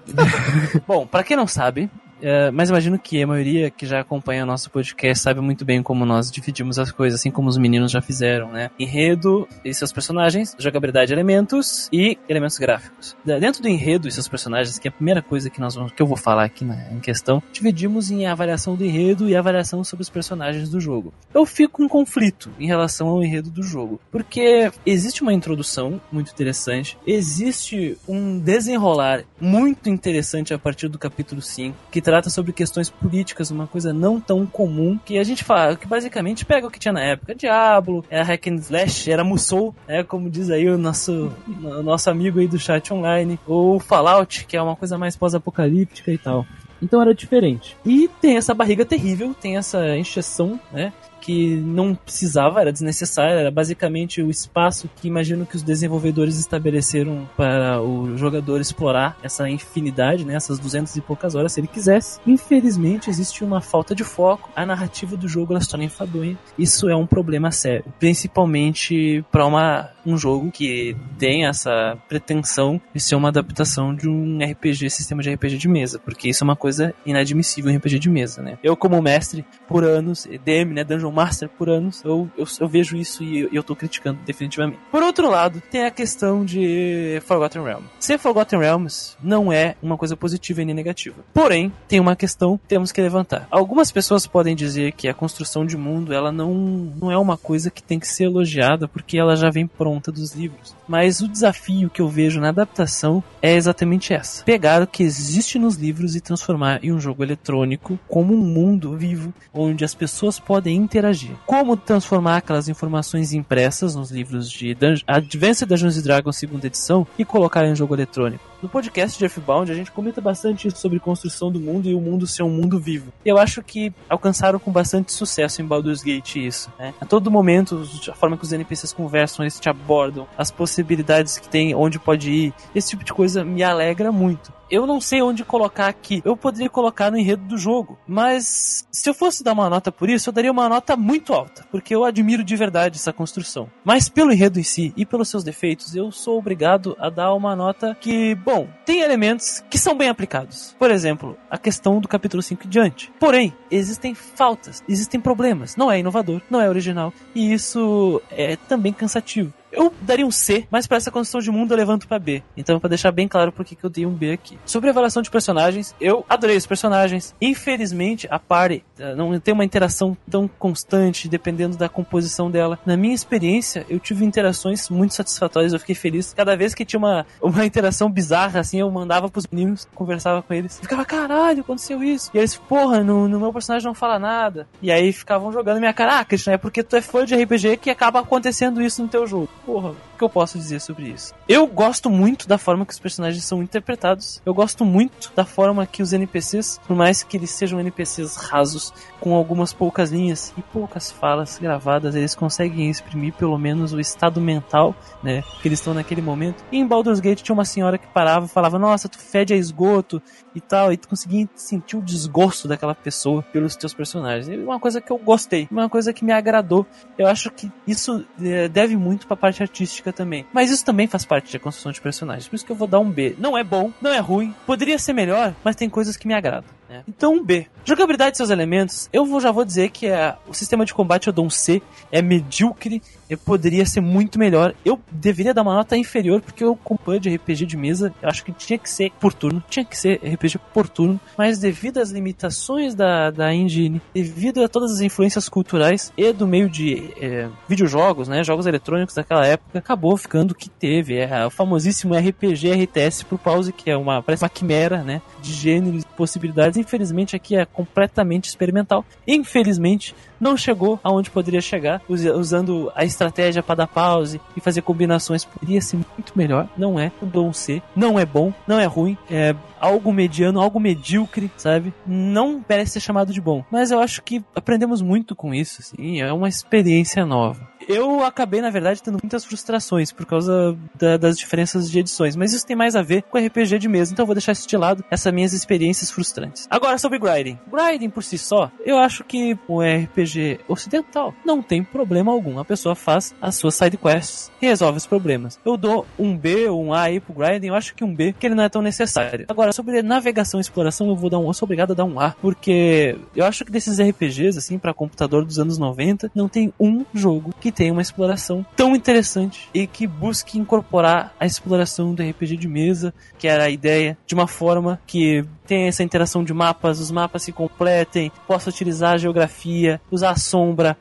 Bom, 0.88 1.06
pra 1.06 1.22
quem 1.22 1.36
não 1.36 1.46
sabe, 1.46 1.90
é, 2.20 2.50
mas 2.50 2.70
imagino 2.70 2.98
que 2.98 3.22
a 3.22 3.26
maioria 3.26 3.70
que 3.70 3.86
já 3.86 4.00
acompanha 4.00 4.42
o 4.42 4.46
nosso 4.46 4.70
podcast 4.70 5.22
sabe 5.22 5.40
muito 5.40 5.64
bem 5.64 5.82
como 5.82 6.04
nós 6.04 6.30
dividimos 6.30 6.78
as 6.78 6.90
coisas, 6.90 7.20
assim 7.20 7.30
como 7.30 7.48
os 7.48 7.58
meninos 7.58 7.90
já 7.90 8.00
fizeram, 8.00 8.50
né? 8.50 8.70
Enredo 8.78 9.48
e 9.64 9.72
seus 9.74 9.92
personagens, 9.92 10.56
jogabilidade, 10.58 11.12
elementos 11.12 11.88
e 11.92 12.18
elementos 12.28 12.58
gráficos. 12.58 13.16
Dentro 13.24 13.62
do 13.62 13.68
enredo 13.68 14.08
e 14.08 14.12
seus 14.12 14.28
personagens, 14.28 14.78
que 14.78 14.88
é 14.88 14.90
a 14.90 14.92
primeira 14.92 15.22
coisa 15.22 15.50
que 15.50 15.60
nós 15.60 15.74
vamos, 15.74 15.92
que 15.92 16.02
eu 16.02 16.06
vou 16.06 16.16
falar 16.16 16.44
aqui 16.44 16.64
na, 16.64 16.92
em 16.92 17.00
questão, 17.00 17.42
dividimos 17.52 18.10
em 18.10 18.26
avaliação 18.26 18.74
do 18.74 18.84
enredo 18.84 19.28
e 19.28 19.36
avaliação 19.36 19.84
sobre 19.84 20.02
os 20.02 20.10
personagens 20.10 20.68
do 20.68 20.80
jogo. 20.80 21.12
Eu 21.34 21.44
fico 21.44 21.82
em 21.82 21.88
conflito 21.88 22.50
em 22.58 22.66
relação 22.66 23.08
ao 23.08 23.22
enredo 23.22 23.50
do 23.50 23.62
jogo, 23.62 24.00
porque 24.10 24.70
existe 24.84 25.22
uma 25.22 25.32
introdução 25.32 26.00
muito 26.10 26.32
interessante, 26.32 26.98
existe 27.06 27.96
um 28.08 28.38
desenrolar 28.38 29.24
muito 29.40 29.88
interessante 29.88 30.54
a 30.54 30.58
partir 30.58 30.88
do 30.88 30.98
capítulo 30.98 31.42
5, 31.42 31.76
que 31.90 32.00
trata 32.06 32.30
sobre 32.30 32.52
questões 32.52 32.88
políticas, 32.88 33.50
uma 33.50 33.66
coisa 33.66 33.92
não 33.92 34.20
tão 34.20 34.46
comum, 34.46 34.96
que 35.04 35.18
a 35.18 35.24
gente 35.24 35.42
fala, 35.42 35.74
que 35.74 35.88
basicamente 35.88 36.44
pega 36.44 36.64
o 36.64 36.70
que 36.70 36.78
tinha 36.78 36.92
na 36.92 37.02
época, 37.02 37.34
Diablo, 37.34 38.04
era 38.08 38.22
Hack 38.22 38.46
and 38.46 38.54
Slash, 38.60 39.10
era 39.10 39.24
Musou, 39.24 39.74
né, 39.88 40.04
como 40.04 40.30
diz 40.30 40.48
aí 40.48 40.68
o 40.68 40.78
nosso, 40.78 41.32
o 41.48 41.82
nosso 41.82 42.08
amigo 42.08 42.38
aí 42.38 42.46
do 42.46 42.60
chat 42.60 42.94
online, 42.94 43.40
ou 43.44 43.80
Fallout, 43.80 44.46
que 44.46 44.56
é 44.56 44.62
uma 44.62 44.76
coisa 44.76 44.96
mais 44.96 45.16
pós-apocalíptica 45.16 46.12
e 46.12 46.18
tal. 46.18 46.46
Então 46.80 47.02
era 47.02 47.12
diferente. 47.12 47.76
E 47.84 48.08
tem 48.20 48.36
essa 48.36 48.54
barriga 48.54 48.84
terrível, 48.84 49.34
tem 49.34 49.56
essa 49.56 49.96
encheção, 49.96 50.60
né? 50.70 50.92
Que 51.26 51.56
não 51.56 51.92
precisava, 51.92 52.60
era 52.60 52.72
desnecessária, 52.72 53.40
era 53.40 53.50
basicamente 53.50 54.22
o 54.22 54.30
espaço 54.30 54.88
que 54.94 55.08
imagino 55.08 55.44
que 55.44 55.56
os 55.56 55.62
desenvolvedores 55.62 56.38
estabeleceram 56.38 57.28
para 57.36 57.82
o 57.82 58.16
jogador 58.16 58.60
explorar 58.60 59.18
essa 59.24 59.48
infinidade, 59.50 60.24
né? 60.24 60.34
Essas 60.36 60.60
duzentas 60.60 60.94
e 60.94 61.00
poucas 61.00 61.34
horas, 61.34 61.52
se 61.52 61.58
ele 61.58 61.66
quisesse. 61.66 62.20
Infelizmente, 62.24 63.10
existe 63.10 63.42
uma 63.42 63.60
falta 63.60 63.92
de 63.92 64.04
foco, 64.04 64.50
a 64.54 64.64
narrativa 64.64 65.16
do 65.16 65.26
jogo 65.26 65.52
ela 65.52 65.60
se 65.60 65.68
torna 65.68 65.84
enfadonha. 65.84 66.38
Isso 66.56 66.88
é 66.88 66.94
um 66.94 67.06
problema 67.06 67.50
sério, 67.50 67.84
principalmente 67.98 69.24
para 69.32 69.44
uma 69.44 69.90
um 70.06 70.16
jogo 70.16 70.52
que 70.52 70.96
tem 71.18 71.46
essa 71.46 71.98
pretensão 72.08 72.80
de 72.94 73.00
ser 73.00 73.16
uma 73.16 73.28
adaptação 73.28 73.94
de 73.94 74.08
um 74.08 74.38
RPG, 74.38 74.88
sistema 74.88 75.20
de 75.20 75.34
RPG 75.34 75.58
de 75.58 75.68
mesa, 75.68 75.98
porque 75.98 76.28
isso 76.28 76.44
é 76.44 76.46
uma 76.46 76.54
coisa 76.54 76.94
inadmissível 77.04 77.70
em 77.70 77.76
RPG 77.76 77.98
de 77.98 78.08
mesa, 78.08 78.40
né? 78.40 78.56
Eu, 78.62 78.76
como 78.76 79.02
mestre 79.02 79.44
por 79.66 79.82
anos, 79.82 80.28
DM, 80.44 80.72
né, 80.72 80.84
Dungeon 80.84 81.10
Master 81.16 81.48
por 81.48 81.70
anos, 81.70 82.02
eu, 82.04 82.30
eu, 82.36 82.46
eu 82.60 82.68
vejo 82.68 82.94
isso 82.94 83.24
e 83.24 83.40
eu, 83.40 83.48
eu 83.50 83.62
tô 83.62 83.74
criticando 83.74 84.18
definitivamente. 84.26 84.78
Por 84.92 85.02
outro 85.02 85.30
lado, 85.30 85.62
tem 85.70 85.86
a 85.86 85.90
questão 85.90 86.44
de 86.44 87.18
Forgotten 87.24 87.62
Realms. 87.62 87.88
Ser 87.98 88.18
Forgotten 88.18 88.58
Realms 88.58 89.16
não 89.22 89.50
é 89.50 89.76
uma 89.82 89.96
coisa 89.96 90.14
positiva 90.14 90.60
e 90.60 90.66
nem 90.66 90.74
negativa. 90.74 91.16
Porém, 91.32 91.72
tem 91.88 91.98
uma 91.98 92.14
questão 92.14 92.58
que 92.58 92.68
temos 92.68 92.92
que 92.92 93.00
levantar. 93.00 93.48
Algumas 93.50 93.90
pessoas 93.90 94.26
podem 94.26 94.54
dizer 94.54 94.92
que 94.92 95.08
a 95.08 95.14
construção 95.14 95.64
de 95.64 95.76
mundo, 95.76 96.12
ela 96.12 96.30
não, 96.30 96.52
não 96.54 97.10
é 97.10 97.16
uma 97.16 97.38
coisa 97.38 97.70
que 97.70 97.82
tem 97.82 97.98
que 97.98 98.06
ser 98.06 98.24
elogiada 98.24 98.86
porque 98.86 99.16
ela 99.16 99.36
já 99.36 99.48
vem 99.48 99.66
pronta 99.66 100.12
dos 100.12 100.34
livros. 100.34 100.76
Mas 100.86 101.20
o 101.20 101.28
desafio 101.28 101.88
que 101.88 102.02
eu 102.02 102.08
vejo 102.08 102.40
na 102.40 102.50
adaptação 102.50 103.24
é 103.40 103.54
exatamente 103.54 104.12
essa: 104.12 104.44
pegar 104.44 104.82
o 104.82 104.86
que 104.86 105.02
existe 105.02 105.58
nos 105.58 105.76
livros 105.76 106.14
e 106.14 106.20
transformar 106.20 106.84
em 106.84 106.92
um 106.92 107.00
jogo 107.00 107.22
eletrônico 107.22 107.98
como 108.06 108.34
um 108.34 108.36
mundo 108.36 108.96
vivo 108.96 109.32
onde 109.52 109.84
as 109.84 109.94
pessoas 109.94 110.38
podem 110.38 110.76
interagir. 110.76 111.05
Como 111.46 111.76
transformar 111.76 112.38
aquelas 112.38 112.68
informações 112.68 113.32
impressas 113.32 113.94
nos 113.94 114.10
livros 114.10 114.50
de 114.50 114.74
Dun 114.74 114.94
Advanced 115.06 115.68
Dungeons 115.68 116.02
Dragons 116.02 116.36
segunda 116.36 116.66
edição 116.66 117.06
e 117.18 117.24
colocar 117.24 117.64
em 117.66 117.74
jogo 117.74 117.94
eletrônico. 117.94 118.44
No 118.66 118.70
podcast 118.70 119.16
de 119.16 119.24
Earthbound 119.24 119.70
a 119.70 119.76
gente 119.76 119.92
comenta 119.92 120.20
bastante 120.20 120.76
sobre 120.76 120.98
construção 120.98 121.52
do 121.52 121.60
mundo 121.60 121.88
e 121.88 121.94
o 121.94 122.00
mundo 122.00 122.26
ser 122.26 122.42
um 122.42 122.50
mundo 122.50 122.80
vivo. 122.80 123.12
E 123.24 123.28
eu 123.28 123.38
acho 123.38 123.62
que 123.62 123.94
alcançaram 124.08 124.58
com 124.58 124.72
bastante 124.72 125.12
sucesso 125.12 125.62
em 125.62 125.64
Baldur's 125.64 126.02
Gate 126.02 126.34
isso. 126.34 126.68
Né? 126.76 126.92
A 127.00 127.06
todo 127.06 127.30
momento, 127.30 127.88
a 128.10 128.14
forma 128.16 128.36
que 128.36 128.42
os 128.42 128.52
NPCs 128.52 128.92
conversam, 128.92 129.44
eles 129.44 129.60
te 129.60 129.68
abordam, 129.68 130.26
as 130.36 130.50
possibilidades 130.50 131.38
que 131.38 131.48
tem, 131.48 131.76
onde 131.76 132.00
pode 132.00 132.28
ir, 132.28 132.54
esse 132.74 132.90
tipo 132.90 133.04
de 133.04 133.12
coisa 133.12 133.44
me 133.44 133.62
alegra 133.62 134.10
muito. 134.10 134.52
Eu 134.68 134.84
não 134.84 135.00
sei 135.00 135.22
onde 135.22 135.44
colocar 135.44 135.86
aqui. 135.86 136.20
Eu 136.24 136.36
poderia 136.36 136.68
colocar 136.68 137.10
no 137.10 137.16
enredo 137.16 137.44
do 137.44 137.56
jogo, 137.56 137.96
mas 138.06 138.86
se 138.90 139.08
eu 139.08 139.14
fosse 139.14 139.44
dar 139.44 139.52
uma 139.52 139.70
nota 139.70 139.92
por 139.92 140.10
isso, 140.10 140.28
eu 140.28 140.32
daria 140.32 140.50
uma 140.50 140.68
nota 140.68 140.96
muito 140.96 141.32
alta, 141.32 141.64
porque 141.70 141.94
eu 141.94 142.04
admiro 142.04 142.42
de 142.42 142.56
verdade 142.56 142.96
essa 142.96 143.12
construção. 143.12 143.70
Mas 143.84 144.08
pelo 144.08 144.32
enredo 144.32 144.58
em 144.58 144.64
si 144.64 144.92
e 144.96 145.06
pelos 145.06 145.28
seus 145.28 145.44
defeitos, 145.44 145.94
eu 145.94 146.10
sou 146.10 146.36
obrigado 146.36 146.96
a 146.98 147.08
dar 147.08 147.32
uma 147.34 147.54
nota 147.54 147.96
que, 148.00 148.34
bom, 148.34 148.55
tem 148.84 149.00
elementos 149.00 149.62
que 149.68 149.78
são 149.78 149.96
bem 149.96 150.08
aplicados. 150.08 150.74
Por 150.78 150.90
exemplo, 150.90 151.36
a 151.50 151.58
questão 151.58 151.98
do 152.00 152.08
capítulo 152.08 152.42
5 152.42 152.66
em 152.66 152.68
diante. 152.68 153.12
Porém, 153.18 153.52
existem 153.70 154.14
faltas, 154.14 154.82
existem 154.88 155.20
problemas. 155.20 155.76
Não 155.76 155.90
é 155.90 155.98
inovador, 155.98 156.40
não 156.48 156.60
é 156.60 156.68
original, 156.68 157.12
e 157.34 157.52
isso 157.52 158.22
é 158.30 158.56
também 158.56 158.92
cansativo. 158.92 159.52
Eu 159.72 159.92
daria 160.00 160.26
um 160.26 160.30
C, 160.30 160.66
mas 160.70 160.86
para 160.86 160.96
essa 160.96 161.10
construção 161.10 161.40
de 161.40 161.50
mundo 161.50 161.72
eu 161.72 161.76
levanto 161.76 162.06
para 162.06 162.18
B. 162.18 162.42
Então, 162.56 162.78
para 162.78 162.88
deixar 162.88 163.10
bem 163.10 163.28
claro 163.28 163.52
por 163.52 163.64
que 163.64 163.76
eu 163.82 163.90
dei 163.90 164.06
um 164.06 164.12
B 164.12 164.32
aqui. 164.32 164.58
Sobre 164.64 164.88
a 164.88 164.92
avaliação 164.92 165.22
de 165.22 165.30
personagens, 165.30 165.94
eu 166.00 166.24
adorei 166.28 166.56
os 166.56 166.66
personagens. 166.66 167.34
Infelizmente, 167.40 168.26
a 168.30 168.38
party 168.38 168.84
eh, 168.98 169.14
não 169.14 169.38
tem 169.38 169.52
uma 169.52 169.64
interação 169.64 170.16
tão 170.30 170.48
constante, 170.48 171.28
dependendo 171.28 171.76
da 171.76 171.88
composição 171.88 172.50
dela. 172.50 172.78
Na 172.86 172.96
minha 172.96 173.14
experiência, 173.14 173.84
eu 173.88 173.98
tive 173.98 174.24
interações 174.24 174.88
muito 174.88 175.14
satisfatórias, 175.14 175.72
eu 175.72 175.80
fiquei 175.80 175.94
feliz. 175.94 176.32
Cada 176.32 176.56
vez 176.56 176.74
que 176.74 176.84
tinha 176.84 176.98
uma, 176.98 177.26
uma 177.42 177.64
interação 177.64 178.10
bizarra, 178.10 178.60
assim, 178.60 178.80
eu 178.80 178.90
mandava 178.90 179.28
pros 179.28 179.46
meninos, 179.46 179.86
conversava 179.94 180.42
com 180.42 180.54
eles. 180.54 180.78
Ficava, 180.80 181.04
caralho, 181.04 181.60
aconteceu 181.60 182.02
isso. 182.02 182.30
E 182.32 182.38
eles, 182.38 182.56
porra, 182.56 183.02
no, 183.02 183.28
no 183.28 183.40
meu 183.40 183.52
personagem 183.52 183.86
não 183.86 183.94
fala 183.94 184.18
nada. 184.18 184.66
E 184.80 184.90
aí 184.90 185.12
ficavam 185.12 185.52
jogando 185.52 185.78
minha 185.78 185.92
cara, 185.92 186.20
ah, 186.20 186.24
Christian, 186.24 186.52
é 186.52 186.58
porque 186.58 186.82
tu 186.82 186.96
é 186.96 187.00
fã 187.00 187.24
de 187.24 187.34
RPG 187.34 187.78
que 187.78 187.90
acaba 187.90 188.20
acontecendo 188.20 188.82
isso 188.82 189.02
no 189.02 189.08
teu 189.08 189.26
jogo. 189.26 189.48
Porra, 189.66 189.90
o 189.90 189.96
que 190.16 190.22
eu 190.22 190.30
posso 190.30 190.56
dizer 190.56 190.80
sobre 190.80 191.08
isso? 191.08 191.34
Eu 191.48 191.66
gosto 191.66 192.08
muito 192.08 192.46
da 192.46 192.56
forma 192.56 192.86
que 192.86 192.92
os 192.92 193.00
personagens 193.00 193.42
são 193.44 193.60
interpretados. 193.60 194.40
Eu 194.46 194.54
gosto 194.54 194.84
muito 194.84 195.32
da 195.34 195.44
forma 195.44 195.84
que 195.84 196.04
os 196.04 196.12
NPCs, 196.12 196.80
por 196.86 196.96
mais 196.96 197.24
que 197.24 197.36
eles 197.36 197.50
sejam 197.50 197.80
NPCs 197.80 198.36
rasos, 198.36 198.94
com 199.20 199.34
algumas 199.34 199.72
poucas 199.72 200.12
linhas 200.12 200.54
e 200.56 200.62
poucas 200.62 201.10
falas 201.10 201.58
gravadas, 201.58 202.14
eles 202.14 202.32
conseguem 202.32 202.88
exprimir 202.88 203.32
pelo 203.32 203.58
menos 203.58 203.92
o 203.92 203.98
estado 203.98 204.40
mental, 204.40 204.94
né, 205.20 205.42
que 205.60 205.66
eles 205.66 205.80
estão 205.80 205.92
naquele 205.92 206.22
momento. 206.22 206.64
E 206.70 206.78
em 206.78 206.86
Baldur's 206.86 207.18
Gate 207.18 207.42
tinha 207.42 207.54
uma 207.54 207.64
senhora 207.64 207.98
que 207.98 208.06
parava 208.06 208.46
e 208.46 208.48
falava: 208.48 208.78
"Nossa, 208.78 209.08
tu 209.08 209.18
fede 209.18 209.52
a 209.52 209.56
esgoto" 209.56 210.22
e 210.54 210.60
tal, 210.60 210.92
e 210.92 210.96
tu 210.96 211.08
conseguia 211.08 211.48
sentir 211.54 211.96
o 211.96 212.02
desgosto 212.02 212.68
daquela 212.68 212.94
pessoa 212.94 213.42
pelos 213.52 213.74
teus 213.74 213.92
personagens. 213.92 214.48
E 214.48 214.56
uma 214.56 214.78
coisa 214.78 215.00
que 215.00 215.10
eu 215.10 215.18
gostei, 215.18 215.66
uma 215.70 215.88
coisa 215.88 216.12
que 216.12 216.24
me 216.24 216.32
agradou. 216.32 216.86
Eu 217.18 217.26
acho 217.26 217.50
que 217.50 217.70
isso 217.86 218.24
eh, 218.40 218.68
deve 218.68 218.96
muito 218.96 219.26
pra 219.26 219.36
parte 219.36 219.55
artística 219.62 220.12
também. 220.12 220.46
Mas 220.52 220.70
isso 220.70 220.84
também 220.84 221.06
faz 221.06 221.24
parte 221.24 221.52
da 221.52 221.58
construção 221.58 221.92
de 221.92 222.00
personagens. 222.00 222.48
Por 222.48 222.56
isso 222.56 222.66
que 222.66 222.72
eu 222.72 222.76
vou 222.76 222.88
dar 222.88 223.00
um 223.00 223.10
B. 223.10 223.34
Não 223.38 223.56
é 223.56 223.64
bom, 223.64 223.92
não 224.00 224.12
é 224.12 224.18
ruim, 224.18 224.54
poderia 224.66 224.98
ser 224.98 225.12
melhor, 225.12 225.54
mas 225.64 225.76
tem 225.76 225.88
coisas 225.88 226.16
que 226.16 226.26
me 226.26 226.34
agradam. 226.34 226.70
Né? 226.96 227.04
Então 227.08 227.42
B. 227.44 227.66
Jogabilidade 227.84 228.32
de 228.32 228.36
seus 228.38 228.50
elementos, 228.50 229.08
eu 229.12 229.24
vou, 229.24 229.40
já 229.40 229.52
vou 229.52 229.64
dizer 229.64 229.90
que 229.90 230.06
é, 230.06 230.34
o 230.48 230.54
sistema 230.54 230.84
de 230.84 230.92
combate 230.92 231.28
eu 231.28 231.32
dou 231.32 231.46
um 231.46 231.50
C, 231.50 231.80
é 232.10 232.20
medíocre, 232.20 233.00
eu 233.30 233.38
poderia 233.38 233.86
ser 233.86 234.00
muito 234.00 234.38
melhor. 234.38 234.74
Eu 234.84 234.98
deveria 235.10 235.54
dar 235.54 235.62
uma 235.62 235.74
nota 235.74 235.96
inferior, 235.96 236.40
porque 236.40 236.64
eu 236.64 236.72
acompanho 236.72 237.20
de 237.20 237.34
RPG 237.34 237.66
de 237.66 237.76
mesa, 237.76 238.12
eu 238.20 238.28
acho 238.28 238.44
que 238.44 238.52
tinha 238.52 238.78
que 238.78 238.90
ser 238.90 239.12
por 239.20 239.32
turno, 239.32 239.62
tinha 239.68 239.84
que 239.84 239.96
ser 239.96 240.20
RPG 240.22 240.58
por 240.72 240.88
turno, 240.88 241.20
mas 241.36 241.58
devido 241.58 241.98
às 241.98 242.10
limitações 242.10 242.94
da, 242.94 243.30
da 243.30 243.54
engine, 243.54 244.00
devido 244.12 244.64
a 244.64 244.68
todas 244.68 244.92
as 244.92 245.00
influências 245.00 245.48
culturais 245.48 246.12
e 246.16 246.32
do 246.32 246.46
meio 246.46 246.68
de 246.68 247.12
é, 247.20 247.48
videojogos, 247.68 248.28
né, 248.28 248.42
jogos 248.42 248.66
eletrônicos 248.66 249.14
daquela 249.14 249.46
época, 249.46 249.78
acabou 249.78 250.16
ficando 250.16 250.50
o 250.52 250.54
que 250.54 250.68
teve, 250.68 251.16
é 251.16 251.46
o 251.46 251.50
famosíssimo 251.50 252.14
RPG 252.14 252.72
RTS 252.84 253.24
pro 253.24 253.38
pause, 253.38 253.72
que 253.72 253.90
é 253.90 253.96
uma, 253.96 254.22
parece 254.22 254.42
uma 254.44 254.50
quimera, 254.50 255.02
né, 255.02 255.22
de 255.40 255.52
gêneros 255.52 256.02
e 256.02 256.06
possibilidades. 256.16 256.76
Infelizmente 256.86 257.34
aqui 257.34 257.56
é 257.56 257.64
completamente 257.66 258.44
experimental. 258.48 259.04
Infelizmente 259.26 260.14
não 260.40 260.56
chegou 260.56 261.00
aonde 261.02 261.30
poderia 261.30 261.60
chegar, 261.60 262.00
usa- 262.08 262.34
usando 262.36 262.92
a 262.94 263.04
estratégia 263.04 263.62
para 263.62 263.74
dar 263.76 263.86
pause 263.86 264.40
e 264.56 264.60
fazer 264.60 264.82
combinações. 264.82 265.44
Poderia 265.44 265.80
ser 265.80 265.96
muito 265.96 266.32
melhor, 266.36 266.68
não 266.76 266.98
é. 267.00 267.10
Dou 267.22 267.48
um 267.48 267.52
C. 267.52 267.82
Não 267.94 268.18
é 268.18 268.24
bom, 268.24 268.52
não 268.66 268.78
é 268.78 268.84
ruim. 268.84 269.16
É 269.30 269.54
algo 269.80 270.12
mediano, 270.12 270.60
algo 270.60 270.78
medíocre, 270.78 271.50
sabe? 271.56 271.92
Não 272.06 272.62
merece 272.68 272.92
ser 272.92 273.00
chamado 273.00 273.32
de 273.32 273.40
bom. 273.40 273.64
Mas 273.70 273.90
eu 273.90 273.98
acho 273.98 274.22
que 274.22 274.44
aprendemos 274.54 275.00
muito 275.02 275.34
com 275.34 275.52
isso, 275.54 275.80
assim. 275.80 276.20
É 276.20 276.32
uma 276.32 276.48
experiência 276.48 277.24
nova. 277.26 277.68
Eu 277.88 278.24
acabei, 278.24 278.60
na 278.60 278.70
verdade, 278.70 279.02
tendo 279.02 279.18
muitas 279.22 279.44
frustrações 279.44 280.10
por 280.10 280.26
causa 280.26 280.76
da, 280.94 281.16
das 281.16 281.38
diferenças 281.38 281.90
de 281.90 281.98
edições, 282.00 282.34
mas 282.34 282.52
isso 282.52 282.66
tem 282.66 282.76
mais 282.76 282.96
a 282.96 283.02
ver 283.02 283.22
com 283.22 283.38
RPG 283.38 283.78
de 283.78 283.88
mesa, 283.88 284.12
então 284.12 284.24
eu 284.24 284.26
vou 284.26 284.34
deixar 284.34 284.52
isso 284.52 284.66
de 284.66 284.76
lado, 284.76 285.04
essas 285.10 285.32
minhas 285.32 285.52
experiências 285.52 286.10
frustrantes. 286.10 286.66
Agora, 286.68 286.98
sobre 286.98 287.18
grinding. 287.18 287.58
Grinding 287.70 288.10
por 288.10 288.24
si 288.24 288.38
só, 288.38 288.70
eu 288.84 288.98
acho 288.98 289.22
que 289.22 289.56
o 289.68 289.80
RPG 289.80 290.60
ocidental 290.66 291.32
não 291.44 291.62
tem 291.62 291.84
problema 291.84 292.32
algum. 292.32 292.58
A 292.58 292.64
pessoa 292.64 292.94
faz 292.94 293.34
as 293.40 293.54
suas 293.54 293.74
side 293.74 293.96
quests 293.96 294.50
e 294.60 294.66
resolve 294.66 294.98
os 294.98 295.06
problemas. 295.06 295.58
Eu 295.64 295.76
dou 295.76 296.06
um 296.18 296.36
B 296.36 296.68
ou 296.68 296.82
um 296.82 296.92
A 296.92 297.02
aí 297.02 297.20
pro 297.20 297.34
grinding, 297.34 297.68
eu 297.68 297.74
acho 297.74 297.94
que 297.94 298.04
um 298.04 298.12
B, 298.12 298.32
que 298.32 298.46
ele 298.46 298.54
não 298.54 298.64
é 298.64 298.68
tão 298.68 298.82
necessário. 298.82 299.46
Agora, 299.48 299.72
sobre 299.72 300.02
navegação 300.02 300.58
e 300.58 300.62
exploração, 300.62 301.08
eu 301.08 301.16
vou 301.16 301.30
dar 301.30 301.38
um, 301.38 301.46
eu 301.46 301.54
sou 301.54 301.66
obrigado 301.66 301.92
a 301.92 301.94
dar 301.94 302.04
um 302.04 302.18
A, 302.18 302.32
porque 302.40 303.16
eu 303.34 303.44
acho 303.44 303.64
que 303.64 303.70
desses 303.70 304.00
RPGs, 304.00 304.58
assim, 304.58 304.78
para 304.78 304.92
computador 304.92 305.44
dos 305.44 305.58
anos 305.58 305.78
90, 305.78 306.32
não 306.34 306.48
tem 306.48 306.72
um 306.80 307.04
jogo 307.14 307.54
que 307.60 307.75
tem 307.76 307.90
uma 307.90 308.00
exploração 308.00 308.64
tão 308.74 308.96
interessante 308.96 309.68
e 309.72 309.86
que 309.86 310.06
busque 310.06 310.58
incorporar 310.58 311.34
a 311.38 311.44
exploração 311.44 312.14
do 312.14 312.22
RPG 312.22 312.56
de 312.56 312.66
mesa, 312.66 313.12
que 313.38 313.46
era 313.46 313.64
a 313.64 313.70
ideia, 313.70 314.16
de 314.26 314.34
uma 314.34 314.46
forma 314.46 314.98
que 315.06 315.44
tem 315.66 315.88
essa 315.88 316.02
interação 316.02 316.42
de 316.44 316.54
mapas, 316.54 317.00
os 317.00 317.10
mapas 317.10 317.42
se 317.42 317.52
completem, 317.52 318.32
possa 318.46 318.70
utilizar 318.70 319.14
a 319.14 319.18
geografia, 319.18 320.00
usar 320.10 320.30
a 320.30 320.36
sombra, 320.36 320.96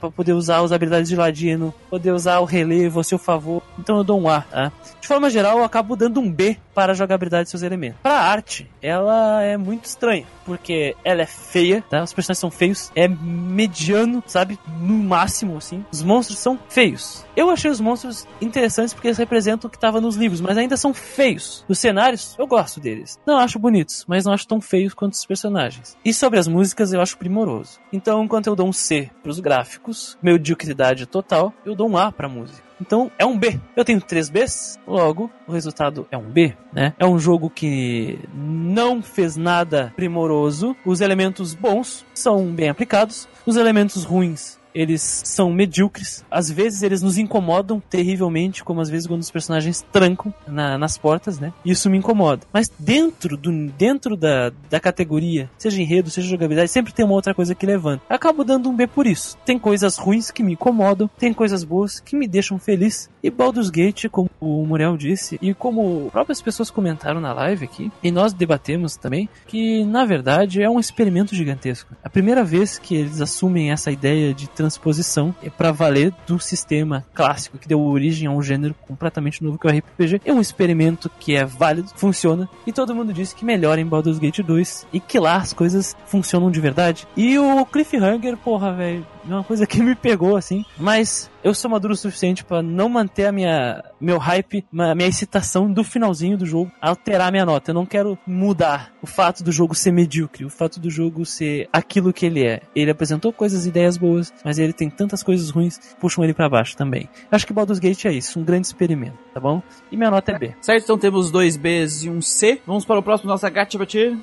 para 0.00 0.10
poder 0.10 0.32
usar 0.32 0.60
as 0.60 0.72
habilidades 0.72 1.08
de 1.08 1.16
ladino, 1.16 1.72
poder 1.90 2.12
usar 2.12 2.40
o 2.40 2.44
relevo 2.44 3.00
a 3.00 3.04
seu 3.04 3.18
favor. 3.18 3.62
Então 3.78 3.98
eu 3.98 4.04
dou 4.04 4.20
um 4.20 4.28
A, 4.28 4.40
tá? 4.40 4.72
De 5.00 5.06
forma 5.06 5.30
geral, 5.30 5.58
eu 5.58 5.64
acabo 5.64 5.94
dando 5.94 6.20
um 6.20 6.30
B 6.30 6.56
para 6.74 6.92
a 6.92 6.94
jogabilidade 6.94 7.44
de 7.44 7.50
seus 7.50 7.62
elementos. 7.62 7.98
Para 8.02 8.14
a 8.14 8.30
arte, 8.30 8.70
ela 8.80 9.42
é 9.42 9.56
muito 9.56 9.84
estranha, 9.84 10.24
porque 10.44 10.94
ela 11.04 11.22
é 11.22 11.26
feia, 11.26 11.82
tá? 11.88 12.02
Os 12.02 12.12
personagens 12.12 12.38
são 12.38 12.50
feios, 12.50 12.90
é 12.94 13.08
mediano, 13.08 14.22
sabe? 14.26 14.58
No 14.80 14.94
máximo, 14.94 15.56
assim. 15.56 15.84
Os 15.92 16.02
monstros 16.02 16.38
são 16.38 16.58
feios. 16.68 17.24
Eu 17.36 17.50
achei 17.50 17.70
os 17.70 17.80
monstros 17.80 18.26
interessantes 18.40 18.92
porque 18.92 19.08
eles 19.08 19.18
representam 19.18 19.68
o 19.68 19.70
que 19.70 19.76
estava 19.76 20.00
nos 20.00 20.16
livros, 20.16 20.40
mas 20.40 20.56
ainda 20.56 20.76
são 20.76 20.92
feios. 20.94 21.64
Os 21.68 21.78
cenários, 21.78 22.34
eu 22.38 22.46
gosto 22.46 22.80
deles. 22.80 23.18
Não 23.26 23.38
acho 23.38 23.58
bonitos, 23.58 23.97
mas 24.06 24.24
não 24.24 24.32
acho 24.32 24.46
tão 24.46 24.60
feios 24.60 24.94
quanto 24.94 25.14
os 25.14 25.26
personagens. 25.26 25.96
E 26.04 26.12
sobre 26.12 26.38
as 26.38 26.46
músicas, 26.46 26.92
eu 26.92 27.00
acho 27.00 27.18
primoroso. 27.18 27.78
Então, 27.92 28.22
enquanto 28.22 28.46
eu 28.46 28.56
dou 28.56 28.68
um 28.68 28.72
C 28.72 29.10
para 29.22 29.30
os 29.30 29.40
gráficos, 29.40 30.18
mediocridade 30.22 31.06
total, 31.06 31.52
eu 31.64 31.74
dou 31.74 31.88
um 31.88 31.96
A 31.96 32.12
para 32.12 32.26
a 32.26 32.30
música. 32.30 32.68
Então 32.80 33.10
é 33.18 33.26
um 33.26 33.36
B. 33.36 33.60
Eu 33.76 33.84
tenho 33.84 34.00
três 34.00 34.30
Bs, 34.30 34.78
logo 34.86 35.30
o 35.46 35.52
resultado 35.52 36.06
é 36.10 36.16
um 36.16 36.30
B, 36.30 36.54
né? 36.72 36.94
É 36.98 37.04
um 37.04 37.18
jogo 37.18 37.50
que 37.50 38.18
não 38.32 39.02
fez 39.02 39.36
nada 39.36 39.92
primoroso. 39.96 40.76
Os 40.84 41.00
elementos 41.00 41.54
bons 41.54 42.06
são 42.14 42.46
bem 42.52 42.68
aplicados, 42.68 43.28
os 43.44 43.56
elementos 43.56 44.04
ruins 44.04 44.57
eles 44.80 45.22
são 45.24 45.52
medíocres. 45.52 46.24
Às 46.30 46.50
vezes 46.50 46.82
eles 46.82 47.02
nos 47.02 47.18
incomodam 47.18 47.80
terrivelmente, 47.80 48.62
como 48.62 48.80
às 48.80 48.88
vezes 48.88 49.06
quando 49.06 49.22
os 49.22 49.30
personagens 49.30 49.84
trancam 49.92 50.32
na, 50.46 50.78
nas 50.78 50.96
portas, 50.96 51.38
né? 51.38 51.52
Isso 51.64 51.90
me 51.90 51.98
incomoda. 51.98 52.46
Mas 52.52 52.70
dentro 52.78 53.36
do 53.36 53.48
dentro 53.76 54.16
da, 54.16 54.52
da 54.70 54.78
categoria, 54.78 55.50
seja 55.58 55.80
enredo, 55.80 56.10
seja 56.10 56.28
jogabilidade, 56.28 56.70
sempre 56.70 56.92
tem 56.92 57.04
uma 57.04 57.14
outra 57.14 57.34
coisa 57.34 57.54
que 57.54 57.66
levanta. 57.66 58.02
Acabo 58.08 58.44
dando 58.44 58.68
um 58.68 58.76
B 58.76 58.86
por 58.86 59.06
isso. 59.06 59.36
Tem 59.44 59.58
coisas 59.58 59.96
ruins 59.96 60.30
que 60.30 60.42
me 60.42 60.52
incomodam, 60.52 61.10
tem 61.18 61.32
coisas 61.32 61.64
boas 61.64 62.00
que 62.00 62.16
me 62.16 62.28
deixam 62.28 62.58
feliz. 62.58 63.10
E 63.22 63.30
Baldur's 63.30 63.70
Gate, 63.70 64.06
como 64.08 64.30
o 64.40 64.64
Muriel 64.64 64.96
disse, 64.96 65.38
e 65.42 65.52
como 65.54 66.08
próprias 66.10 66.40
pessoas 66.40 66.70
comentaram 66.70 67.20
na 67.20 67.32
live 67.32 67.64
aqui, 67.64 67.90
e 68.02 68.10
nós 68.10 68.32
debatemos 68.32 68.96
também, 68.96 69.28
que 69.46 69.84
na 69.84 70.04
verdade 70.04 70.62
é 70.62 70.70
um 70.70 70.78
experimento 70.78 71.34
gigantesco. 71.34 71.94
A 72.02 72.08
primeira 72.08 72.44
vez 72.44 72.78
que 72.78 72.94
eles 72.94 73.20
assumem 73.20 73.72
essa 73.72 73.90
ideia 73.90 74.32
de 74.32 74.48
transposição 74.68 75.34
é 75.42 75.48
para 75.48 75.72
valer 75.72 76.12
do 76.26 76.38
sistema 76.38 77.04
clássico 77.14 77.56
que 77.56 77.66
deu 77.66 77.80
origem 77.80 78.28
a 78.28 78.30
um 78.30 78.42
gênero 78.42 78.74
completamente 78.86 79.42
novo 79.42 79.58
que 79.58 79.66
é 79.66 79.70
o 79.70 79.78
RPG. 79.78 80.20
É 80.24 80.32
um 80.32 80.40
experimento 80.40 81.10
que 81.18 81.34
é 81.34 81.44
válido, 81.44 81.90
funciona, 81.96 82.48
e 82.66 82.72
todo 82.72 82.94
mundo 82.94 83.12
diz 83.12 83.32
que 83.32 83.44
melhora 83.44 83.80
em 83.80 83.86
Baldur's 83.86 84.18
Gate 84.18 84.40
2 84.40 84.86
e 84.92 85.00
que 85.00 85.18
lá 85.18 85.36
as 85.36 85.52
coisas 85.52 85.96
funcionam 86.06 86.50
de 86.50 86.60
verdade. 86.60 87.08
E 87.16 87.38
o 87.38 87.64
Cliffhanger, 87.64 88.36
porra, 88.36 88.72
velho, 88.72 89.06
é 89.28 89.32
uma 89.32 89.44
coisa 89.44 89.66
que 89.66 89.82
me 89.82 89.94
pegou 89.94 90.36
assim, 90.36 90.64
mas 90.78 91.30
eu 91.48 91.54
sou 91.54 91.70
maduro 91.70 91.94
o 91.94 91.96
suficiente 91.96 92.44
para 92.44 92.62
não 92.62 92.88
manter 92.88 93.26
a 93.26 93.32
minha 93.32 93.82
meu 94.00 94.18
hype, 94.18 94.64
a 94.78 94.94
minha 94.94 95.08
excitação 95.08 95.70
do 95.72 95.82
finalzinho 95.82 96.36
do 96.36 96.46
jogo, 96.46 96.70
alterar 96.80 97.28
a 97.28 97.30
minha 97.30 97.46
nota. 97.46 97.70
Eu 97.70 97.74
não 97.74 97.86
quero 97.86 98.18
mudar 98.26 98.92
o 99.02 99.06
fato 99.06 99.42
do 99.42 99.50
jogo 99.50 99.74
ser 99.74 99.90
medíocre, 99.90 100.44
o 100.44 100.50
fato 100.50 100.78
do 100.78 100.90
jogo 100.90 101.24
ser 101.24 101.68
aquilo 101.72 102.12
que 102.12 102.26
ele 102.26 102.44
é. 102.44 102.60
Ele 102.74 102.90
apresentou 102.90 103.32
coisas, 103.32 103.66
ideias 103.66 103.96
boas, 103.96 104.32
mas 104.44 104.58
ele 104.58 104.72
tem 104.72 104.90
tantas 104.90 105.22
coisas 105.22 105.50
ruins 105.50 105.78
que 105.78 105.96
puxam 105.96 106.22
ele 106.22 106.34
para 106.34 106.48
baixo 106.48 106.76
também. 106.76 107.08
Acho 107.30 107.46
que 107.46 107.52
Baldur's 107.52 107.78
Gate 107.78 108.04
é 108.04 108.12
isso, 108.12 108.38
um 108.38 108.44
grande 108.44 108.66
experimento, 108.66 109.18
tá 109.32 109.40
bom? 109.40 109.62
E 109.90 109.96
minha 109.96 110.10
nota 110.10 110.32
é 110.32 110.38
B. 110.38 110.54
Certo, 110.60 110.84
então 110.84 110.98
temos 110.98 111.30
dois 111.30 111.56
Bs 111.56 112.04
e 112.04 112.10
um 112.10 112.20
C. 112.20 112.60
Vamos 112.66 112.84
para 112.84 112.98
o 112.98 113.02
próximo 113.02 113.30
nossa 113.30 113.48
gacha. 113.48 113.68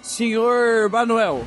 Senhor 0.02 0.90
Manuel. 0.90 1.44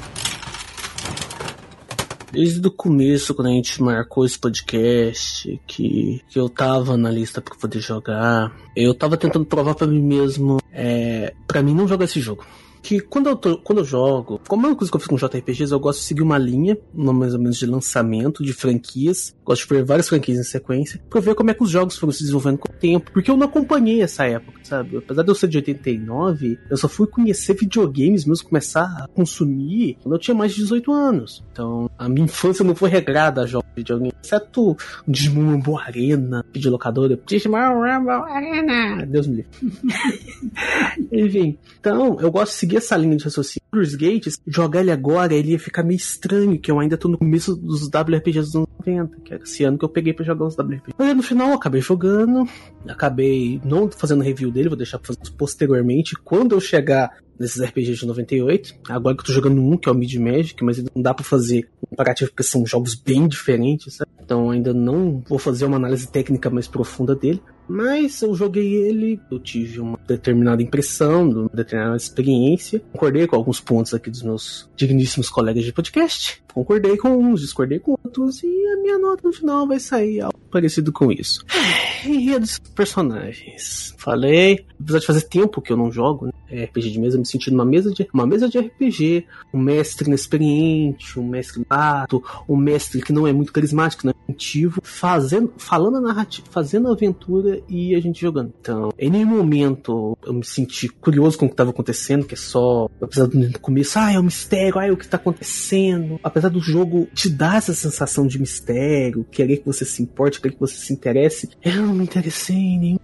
Desde 2.30 2.66
o 2.66 2.70
começo, 2.70 3.34
quando 3.34 3.48
a 3.48 3.52
gente 3.52 3.82
marcou 3.82 4.24
esse 4.24 4.38
podcast, 4.38 5.60
que, 5.66 6.22
que 6.28 6.38
eu 6.38 6.48
tava 6.48 6.96
na 6.96 7.10
lista 7.10 7.40
para 7.40 7.54
poder 7.54 7.80
jogar, 7.80 8.54
eu 8.76 8.94
tava 8.94 9.16
tentando 9.16 9.46
provar 9.46 9.74
para 9.74 9.86
mim 9.86 10.02
mesmo, 10.02 10.58
é, 10.72 11.34
para 11.46 11.62
mim 11.62 11.74
não 11.74 11.88
jogar 11.88 12.04
esse 12.04 12.20
jogo 12.20 12.44
que 12.82 13.00
quando 13.00 13.28
eu, 13.28 13.36
tô, 13.36 13.58
quando 13.58 13.78
eu 13.78 13.84
jogo, 13.84 14.40
como 14.48 14.66
é 14.66 14.70
uma 14.70 14.76
coisa 14.76 14.90
que 14.90 14.96
eu 14.96 15.00
fiz 15.00 15.08
com 15.08 15.16
JRPGs, 15.16 15.72
eu 15.72 15.80
gosto 15.80 16.00
de 16.00 16.06
seguir 16.06 16.22
uma 16.22 16.38
linha, 16.38 16.76
mais 16.94 17.34
ou 17.34 17.40
menos 17.40 17.56
de 17.56 17.66
lançamento 17.66 18.42
de 18.42 18.52
franquias. 18.52 19.34
Gosto 19.44 19.66
de 19.66 19.74
ver 19.74 19.84
várias 19.84 20.08
franquias 20.08 20.38
em 20.38 20.42
sequência, 20.42 21.00
pra 21.08 21.20
ver 21.20 21.34
como 21.34 21.50
é 21.50 21.54
que 21.54 21.62
os 21.62 21.70
jogos 21.70 21.96
foram 21.96 22.12
se 22.12 22.20
desenvolvendo 22.20 22.58
com 22.58 22.70
o 22.70 22.76
tempo, 22.76 23.10
porque 23.12 23.30
eu 23.30 23.36
não 23.36 23.46
acompanhei 23.46 24.02
essa 24.02 24.24
época, 24.24 24.60
sabe? 24.62 24.96
Apesar 24.96 25.22
de 25.22 25.30
eu 25.30 25.34
ser 25.34 25.48
de 25.48 25.58
89, 25.58 26.58
eu 26.70 26.76
só 26.76 26.88
fui 26.88 27.06
conhecer 27.06 27.54
videogames 27.54 28.24
mesmo, 28.24 28.48
começar 28.48 28.84
a 28.84 29.08
consumir 29.08 29.96
quando 30.02 30.14
eu 30.14 30.18
tinha 30.18 30.34
mais 30.34 30.52
de 30.52 30.62
18 30.62 30.92
anos. 30.92 31.44
Então, 31.52 31.90
a 31.98 32.08
minha 32.08 32.24
infância 32.24 32.64
não 32.64 32.74
foi 32.74 32.90
regrada 32.90 33.42
a 33.42 33.46
jogos 33.46 33.67
videogame, 33.78 34.12
exceto 34.22 34.76
Digimon 35.06 35.60
Arena, 35.78 36.44
videolocadora, 36.52 37.18
Digimon 37.26 37.80
Rainbow 37.80 38.24
Arena, 38.24 39.06
Deus 39.06 39.26
me 39.26 39.36
livre. 39.36 39.50
Enfim, 41.12 41.58
então, 41.80 42.18
eu 42.20 42.30
gosto 42.30 42.52
de 42.52 42.58
seguir 42.58 42.76
essa 42.76 42.96
linha 42.96 43.16
de 43.16 43.24
raciocínio. 43.24 43.66
Baldur's 43.70 43.94
Gates, 43.94 44.40
jogar 44.46 44.80
ele 44.80 44.90
agora, 44.90 45.34
ele 45.34 45.52
ia 45.52 45.58
ficar 45.58 45.82
meio 45.82 45.96
estranho, 45.96 46.58
que 46.58 46.70
eu 46.70 46.78
ainda 46.78 46.96
tô 46.96 47.08
no 47.08 47.18
começo 47.18 47.54
dos 47.54 47.88
WRPGs 47.88 48.46
dos 48.46 48.54
anos 48.56 48.68
90, 48.84 49.20
que 49.20 49.34
era 49.34 49.42
esse 49.42 49.64
ano 49.64 49.78
que 49.78 49.84
eu 49.84 49.88
peguei 49.88 50.12
pra 50.12 50.24
jogar 50.24 50.46
os 50.46 50.56
WRPGs. 50.56 50.94
Mas 50.98 51.16
no 51.16 51.22
final 51.22 51.48
eu 51.48 51.54
acabei 51.54 51.80
jogando, 51.80 52.48
acabei 52.88 53.60
não 53.64 53.90
fazendo 53.90 54.22
review 54.22 54.50
dele, 54.50 54.68
vou 54.68 54.78
deixar 54.78 54.98
pra 54.98 55.14
fazer 55.14 55.30
posteriormente. 55.36 56.16
Quando 56.24 56.54
eu 56.54 56.60
chegar 56.60 57.18
nesses 57.38 57.62
RPGs 57.62 58.00
de 58.00 58.06
98. 58.06 58.74
Agora 58.88 59.14
que 59.14 59.22
eu 59.22 59.26
tô 59.26 59.32
jogando 59.32 59.60
um, 59.60 59.76
que 59.76 59.88
é 59.88 59.92
o 59.92 59.94
Mid 59.94 60.14
Magic, 60.16 60.62
mas 60.64 60.78
não 60.78 61.02
dá 61.02 61.14
para 61.14 61.24
fazer 61.24 61.68
um 61.82 61.88
comparativo 61.88 62.30
porque 62.30 62.42
são 62.42 62.66
jogos 62.66 62.94
bem 62.94 63.28
diferentes, 63.28 63.94
sabe? 63.94 64.10
Então 64.20 64.50
ainda 64.50 64.74
não 64.74 65.22
vou 65.26 65.38
fazer 65.38 65.64
uma 65.64 65.76
análise 65.76 66.10
técnica 66.10 66.50
mais 66.50 66.66
profunda 66.66 67.14
dele. 67.14 67.42
Mas 67.68 68.22
eu 68.22 68.34
joguei 68.34 68.74
ele, 68.74 69.20
eu 69.30 69.38
tive 69.38 69.80
uma 69.80 69.98
determinada 70.06 70.62
impressão, 70.62 71.28
uma 71.28 71.50
determinada 71.52 71.96
experiência. 71.96 72.80
Concordei 72.92 73.26
com 73.26 73.36
alguns 73.36 73.60
pontos 73.60 73.92
aqui 73.92 74.10
dos 74.10 74.22
meus 74.22 74.70
digníssimos 74.74 75.28
colegas 75.28 75.64
de 75.64 75.72
podcast. 75.72 76.42
Concordei 76.52 76.96
com 76.96 77.10
uns, 77.10 77.42
discordei 77.42 77.78
com 77.78 77.92
outros, 78.02 78.42
e 78.42 78.66
a 78.72 78.82
minha 78.82 78.98
nota 78.98 79.22
no 79.22 79.32
final 79.32 79.66
vai 79.66 79.78
sair 79.78 80.22
algo 80.22 80.38
parecido 80.50 80.92
com 80.92 81.12
isso. 81.12 81.44
Enredo 82.04 82.40
dos 82.40 82.58
personagens. 82.58 83.94
Falei, 83.98 84.64
apesar 84.80 84.98
de 84.98 85.06
fazer 85.06 85.22
tempo 85.22 85.60
que 85.60 85.72
eu 85.72 85.76
não 85.76 85.90
jogo 85.90 86.26
né, 86.26 86.64
RPG 86.64 86.90
de 86.90 86.98
mesa, 86.98 87.18
me 87.18 87.26
senti 87.26 87.50
numa 87.50 87.64
mesa 87.64 87.90
de, 87.90 88.08
uma 88.12 88.26
mesa 88.26 88.48
de 88.48 88.58
RPG, 88.58 89.26
um 89.52 89.58
mestre 89.58 90.08
inexperiente, 90.08 91.18
um 91.18 91.28
mestre 91.28 91.64
ato, 91.68 92.22
um 92.48 92.56
mestre 92.56 93.02
que 93.02 93.12
não 93.12 93.26
é 93.26 93.32
muito 93.32 93.52
carismático, 93.52 94.06
não 94.06 94.12
é 94.12 94.32
motivo, 94.32 94.80
fazendo, 94.82 95.52
falando 95.58 95.98
a 95.98 96.00
narrativa, 96.00 96.46
fazendo 96.50 96.88
a 96.88 96.92
aventura 96.92 97.57
e 97.68 97.94
a 97.94 98.00
gente 98.00 98.20
jogando. 98.20 98.52
Então, 98.60 98.90
em 98.98 99.10
nenhum 99.10 99.26
momento 99.26 100.16
eu 100.24 100.32
me 100.32 100.44
senti 100.44 100.88
curioso 100.88 101.38
com 101.38 101.46
o 101.46 101.48
que 101.48 101.54
estava 101.54 101.70
acontecendo, 101.70 102.26
que 102.26 102.34
é 102.34 102.36
só, 102.36 102.88
apesar 103.00 103.26
do 103.26 103.58
começo, 103.60 103.98
ah, 103.98 104.12
é 104.12 104.18
um 104.18 104.24
mistério, 104.24 104.78
ah, 104.78 104.86
é 104.86 104.92
o 104.92 104.96
que 104.96 105.04
está 105.04 105.16
acontecendo. 105.16 106.18
Apesar 106.22 106.48
do 106.48 106.60
jogo 106.60 107.08
te 107.14 107.28
dar 107.28 107.58
essa 107.58 107.74
sensação 107.74 108.26
de 108.26 108.38
mistério, 108.38 109.24
querer 109.30 109.58
que 109.58 109.66
você 109.66 109.84
se 109.84 110.02
importe, 110.02 110.40
querer 110.40 110.54
que 110.54 110.60
você 110.60 110.76
se 110.76 110.92
interesse, 110.92 111.48
eu 111.62 111.86
não 111.86 111.94
me 111.94 112.04
interessei 112.04 112.56
em 112.56 112.78
nenhum 112.78 112.98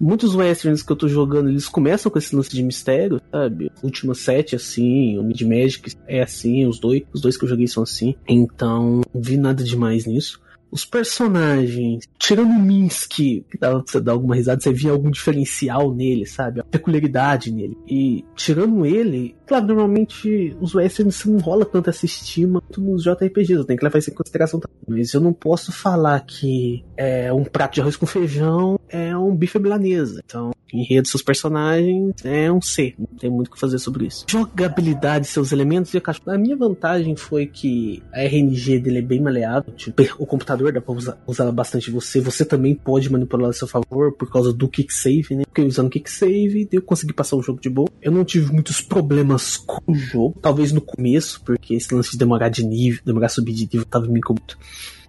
muitos 0.00 0.34
westerns 0.34 0.82
que 0.82 0.92
eu 0.92 0.96
tô 0.96 1.08
jogando, 1.08 1.48
eles 1.48 1.68
começam 1.68 2.10
com 2.10 2.18
esse 2.18 2.34
lance 2.34 2.50
de 2.50 2.62
mistério, 2.62 3.20
sabe? 3.30 3.70
O 3.82 3.86
último 3.86 4.14
set 4.14 4.54
assim, 4.54 5.18
o 5.18 5.22
Mid 5.22 5.40
Magic 5.42 5.94
é 6.06 6.22
assim, 6.22 6.66
os 6.66 6.78
dois, 6.78 7.02
os 7.12 7.20
dois 7.20 7.36
que 7.36 7.44
eu 7.44 7.48
joguei 7.48 7.66
são 7.66 7.82
assim. 7.82 8.14
Então, 8.28 9.00
não 9.12 9.22
vi 9.22 9.36
nada 9.36 9.64
demais 9.64 10.06
nisso. 10.06 10.40
Os 10.76 10.84
personagens, 10.84 12.04
tirando 12.18 12.50
o 12.50 12.58
Minsky, 12.58 13.44
que 13.50 13.58
dava 13.58 13.82
pra 13.82 13.90
você 13.90 14.00
dar 14.00 14.12
alguma 14.12 14.34
risada, 14.34 14.60
você 14.60 14.72
via 14.72 14.90
algum 14.90 15.10
diferencial 15.10 15.92
nele, 15.94 16.26
sabe? 16.26 16.60
A 16.60 16.64
peculiaridade 16.64 17.50
nele. 17.50 17.76
E 17.88 18.22
tirando 18.34 18.84
ele, 18.84 19.34
claro, 19.46 19.66
normalmente 19.66 20.54
os 20.60 20.74
westerns 20.74 21.24
não 21.24 21.38
rola 21.38 21.64
tanto 21.64 21.88
essa 21.88 22.04
estima 22.04 22.62
nos 22.76 23.02
JRPGs, 23.02 23.52
eu 23.52 23.64
tenho 23.64 23.78
que 23.78 23.84
levar 23.84 23.98
isso 23.98 24.10
em 24.10 24.14
consideração 24.14 24.60
também. 24.60 24.76
Mas 24.86 25.14
eu 25.14 25.20
não 25.20 25.32
posso 25.32 25.72
falar 25.72 26.20
que 26.20 26.84
é 26.96 27.32
um 27.32 27.44
prato 27.44 27.74
de 27.74 27.80
arroz 27.80 27.96
com 27.96 28.06
feijão 28.06 28.78
é 28.88 29.16
um 29.16 29.34
bife 29.34 29.58
milanesa. 29.58 30.20
Então, 30.24 30.52
enredo 30.72 31.08
seus 31.08 31.22
personagens 31.22 32.14
é 32.24 32.50
um 32.50 32.60
C. 32.60 32.94
Não 32.98 33.18
tem 33.18 33.30
muito 33.30 33.48
o 33.48 33.50
que 33.50 33.58
fazer 33.58 33.78
sobre 33.78 34.06
isso. 34.06 34.24
Jogabilidade, 34.28 35.26
seus 35.26 35.52
elementos 35.52 35.92
e 35.94 35.98
a 35.98 36.00
caixa. 36.00 36.20
A 36.26 36.38
minha 36.38 36.56
vantagem 36.56 37.16
foi 37.16 37.46
que 37.46 38.02
a 38.12 38.22
RNG 38.22 38.78
dele 38.78 38.98
é 38.98 39.02
bem 39.02 39.20
maleável. 39.20 39.72
Tipo, 39.74 40.02
o 40.18 40.26
computador 40.26 40.65
dá 40.72 40.80
pra 40.80 40.94
usar, 40.94 41.22
usar 41.26 41.50
bastante 41.52 41.90
você. 41.90 42.20
Você 42.20 42.44
também 42.44 42.74
pode 42.74 43.10
manipular 43.10 43.50
a 43.50 43.52
seu 43.52 43.66
favor 43.66 44.12
por 44.12 44.30
causa 44.30 44.52
do 44.52 44.68
kick 44.68 44.92
save, 44.92 45.36
né? 45.36 45.44
Porque 45.44 45.62
usando 45.62 45.90
kick 45.90 46.10
save, 46.10 46.68
eu 46.70 46.82
consegui 46.82 47.12
passar 47.12 47.36
o 47.36 47.42
jogo 47.42 47.60
de 47.60 47.68
boa. 47.68 47.88
Eu 48.00 48.12
não 48.12 48.24
tive 48.24 48.52
muitos 48.52 48.80
problemas 48.80 49.56
com 49.56 49.80
o 49.86 49.94
jogo. 49.94 50.38
Talvez 50.40 50.72
no 50.72 50.80
começo, 50.80 51.40
porque 51.44 51.74
esse 51.74 51.94
lance 51.94 52.12
de 52.12 52.18
demorar 52.18 52.48
de 52.48 52.64
nível, 52.64 53.00
demorar 53.04 53.28
subir 53.28 53.52
de 53.52 53.64
nível, 53.64 53.84
tava 53.84 54.06
me 54.06 54.18
incomodando. 54.18 54.56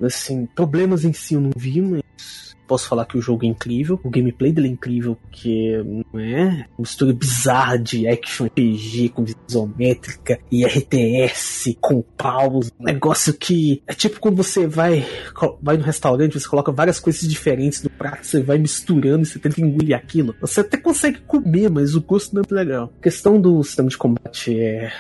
Assim, 0.02 0.46
problemas 0.56 1.04
em 1.04 1.14
si 1.14 1.34
eu 1.34 1.42
não 1.42 1.52
vi, 1.56 1.82
mas 1.82 2.47
posso 2.68 2.88
falar 2.88 3.06
que 3.06 3.18
o 3.18 3.22
jogo 3.22 3.46
é 3.46 3.48
incrível, 3.48 4.00
o 4.04 4.10
gameplay 4.10 4.52
dele 4.52 4.68
é 4.68 4.72
incrível, 4.72 5.16
porque 5.16 5.84
não 6.14 6.20
é 6.20 6.68
uma 6.78 6.80
mistura 6.80 7.14
bizarra 7.14 7.78
de 7.78 8.08
action 8.08 8.46
RPG 8.48 9.10
com 9.10 9.26
isométrica 9.48 10.40
e 10.52 10.66
RTS 10.66 11.78
com 11.80 12.02
paus, 12.02 12.72
um 12.80 12.84
negócio 12.84 13.34
que 13.34 13.82
é 13.88 13.94
tipo 13.94 14.20
quando 14.20 14.36
você 14.36 14.68
vai 14.68 15.06
vai 15.62 15.78
no 15.78 15.84
restaurante, 15.84 16.40
você 16.40 16.48
coloca 16.48 16.72
várias 16.72 17.00
coisas 17.00 17.28
diferentes 17.28 17.82
no 17.84 17.90
prato, 17.90 18.26
você 18.26 18.42
vai 18.42 18.58
misturando 18.58 19.24
e 19.24 19.26
você 19.26 19.40
tenta 19.40 19.62
engolir 19.62 19.96
aquilo. 19.96 20.36
Você 20.42 20.62
até 20.62 20.78
consegue 20.78 21.20
comer, 21.22 21.70
mas 21.70 21.96
o 21.96 22.02
gosto 22.02 22.34
não 22.34 22.42
é 22.42 22.44
muito 22.44 22.56
legal. 22.56 22.94
A 23.00 23.04
questão 23.04 23.40
do 23.40 23.64
sistema 23.64 23.90
de 23.90 23.98
combate 23.98 24.60
é 24.60 24.92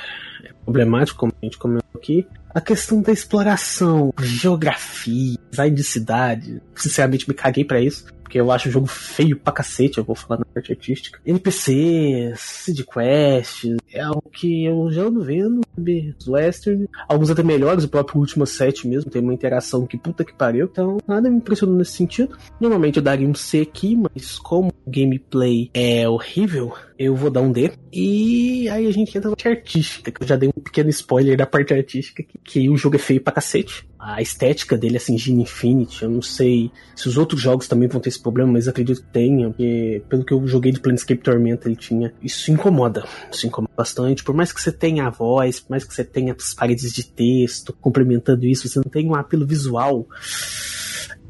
problemático, 0.63 1.19
como 1.19 1.33
a 1.41 1.45
gente 1.45 1.57
comentou 1.57 1.87
aqui. 1.95 2.27
A 2.57 2.61
questão 2.61 3.03
da 3.03 3.11
exploração, 3.11 4.11
geografia, 4.19 5.37
design 5.51 5.75
de 5.75 5.83
cidade, 5.83 6.59
sinceramente 6.73 7.29
me 7.29 7.35
caguei 7.35 7.63
para 7.63 7.79
isso 7.79 8.05
porque 8.27 8.41
eu 8.41 8.51
acho 8.51 8.67
o 8.67 8.71
jogo 8.71 8.87
feio 8.87 9.37
pra 9.37 9.53
cacete, 9.53 9.99
eu 9.99 10.03
vou 10.03 10.13
falar 10.13 10.39
na 10.39 10.45
parte 10.45 10.73
artística. 10.73 11.17
NPCs, 11.25 12.37
Seed 12.37 12.81
Quest, 12.81 13.77
é 13.89 14.01
algo 14.01 14.29
que 14.29 14.65
eu 14.65 14.91
já 14.91 15.03
ando 15.03 15.23
vendo, 15.23 15.61
sabe? 15.73 16.13
Os 16.19 16.27
Western, 16.27 16.89
alguns 17.07 17.29
até 17.29 17.41
melhores, 17.41 17.85
o 17.85 17.89
próprio 17.89 18.19
último 18.19 18.45
set 18.45 18.85
mesmo, 18.85 19.09
tem 19.09 19.21
uma 19.21 19.33
interação 19.33 19.87
que 19.87 19.97
puta 19.97 20.25
que 20.25 20.33
pariu, 20.33 20.67
então 20.69 20.97
nada 21.07 21.29
me 21.29 21.37
impressionou 21.37 21.77
nesse 21.77 21.93
sentido. 21.93 22.37
Normalmente 22.59 22.97
eu 22.97 23.03
daria 23.03 23.25
um 23.25 23.33
C 23.33 23.61
aqui, 23.61 23.95
mas 23.95 24.37
como 24.37 24.73
o 24.85 24.91
gameplay 24.91 25.71
é 25.73 26.07
horrível, 26.09 26.73
eu 26.99 27.15
vou 27.15 27.31
dar 27.31 27.39
um 27.39 27.51
D. 27.51 27.71
E 27.93 28.67
aí 28.67 28.87
a 28.87 28.91
gente 28.91 29.17
entra 29.17 29.29
na 29.29 29.37
parte 29.37 29.47
artística, 29.47 30.11
que 30.11 30.21
eu 30.21 30.27
já 30.27 30.35
dei 30.35 30.49
um 30.49 30.61
pequeno 30.61 30.89
spoiler 30.89 31.37
da 31.37 31.45
parte 31.45 31.73
artística, 31.73 32.23
que, 32.23 32.37
que 32.43 32.69
o 32.69 32.75
jogo 32.75 32.97
é 32.97 32.99
feio 32.99 33.21
pra 33.21 33.31
cacete 33.31 33.87
a 34.07 34.21
estética 34.21 34.77
dele, 34.77 34.95
assim, 34.95 35.17
Gene 35.17 35.41
Infinity. 35.41 36.03
Eu 36.03 36.09
não 36.09 36.21
sei 36.21 36.71
se 36.95 37.09
os 37.09 37.17
outros 37.17 37.41
jogos 37.41 37.67
também 37.67 37.89
vão 37.89 37.99
ter 37.99 38.07
esse 38.07 38.21
problema, 38.21 38.53
mas 38.53 38.65
acredito 38.65 39.01
que 39.01 39.07
tenha, 39.11 39.49
porque 39.49 40.01
pelo 40.07 40.23
que 40.23 40.33
eu 40.33 40.47
joguei 40.47 40.71
de 40.71 40.79
Planescape 40.79 41.21
Tormenta, 41.21 41.67
ele 41.67 41.75
tinha. 41.75 42.13
Isso 42.23 42.49
incomoda. 42.49 43.03
Isso 43.29 43.45
incomoda 43.45 43.73
bastante. 43.75 44.23
Por 44.23 44.33
mais 44.33 44.53
que 44.53 44.61
você 44.61 44.71
tenha 44.71 45.07
a 45.07 45.09
voz, 45.09 45.59
por 45.59 45.71
mais 45.71 45.83
que 45.83 45.93
você 45.93 46.05
tenha 46.05 46.33
as 46.33 46.53
paredes 46.53 46.93
de 46.93 47.05
texto 47.05 47.73
complementando 47.73 48.45
isso, 48.45 48.69
você 48.69 48.79
não 48.79 48.89
tem 48.89 49.05
um 49.09 49.15
apelo 49.15 49.45
visual 49.45 50.07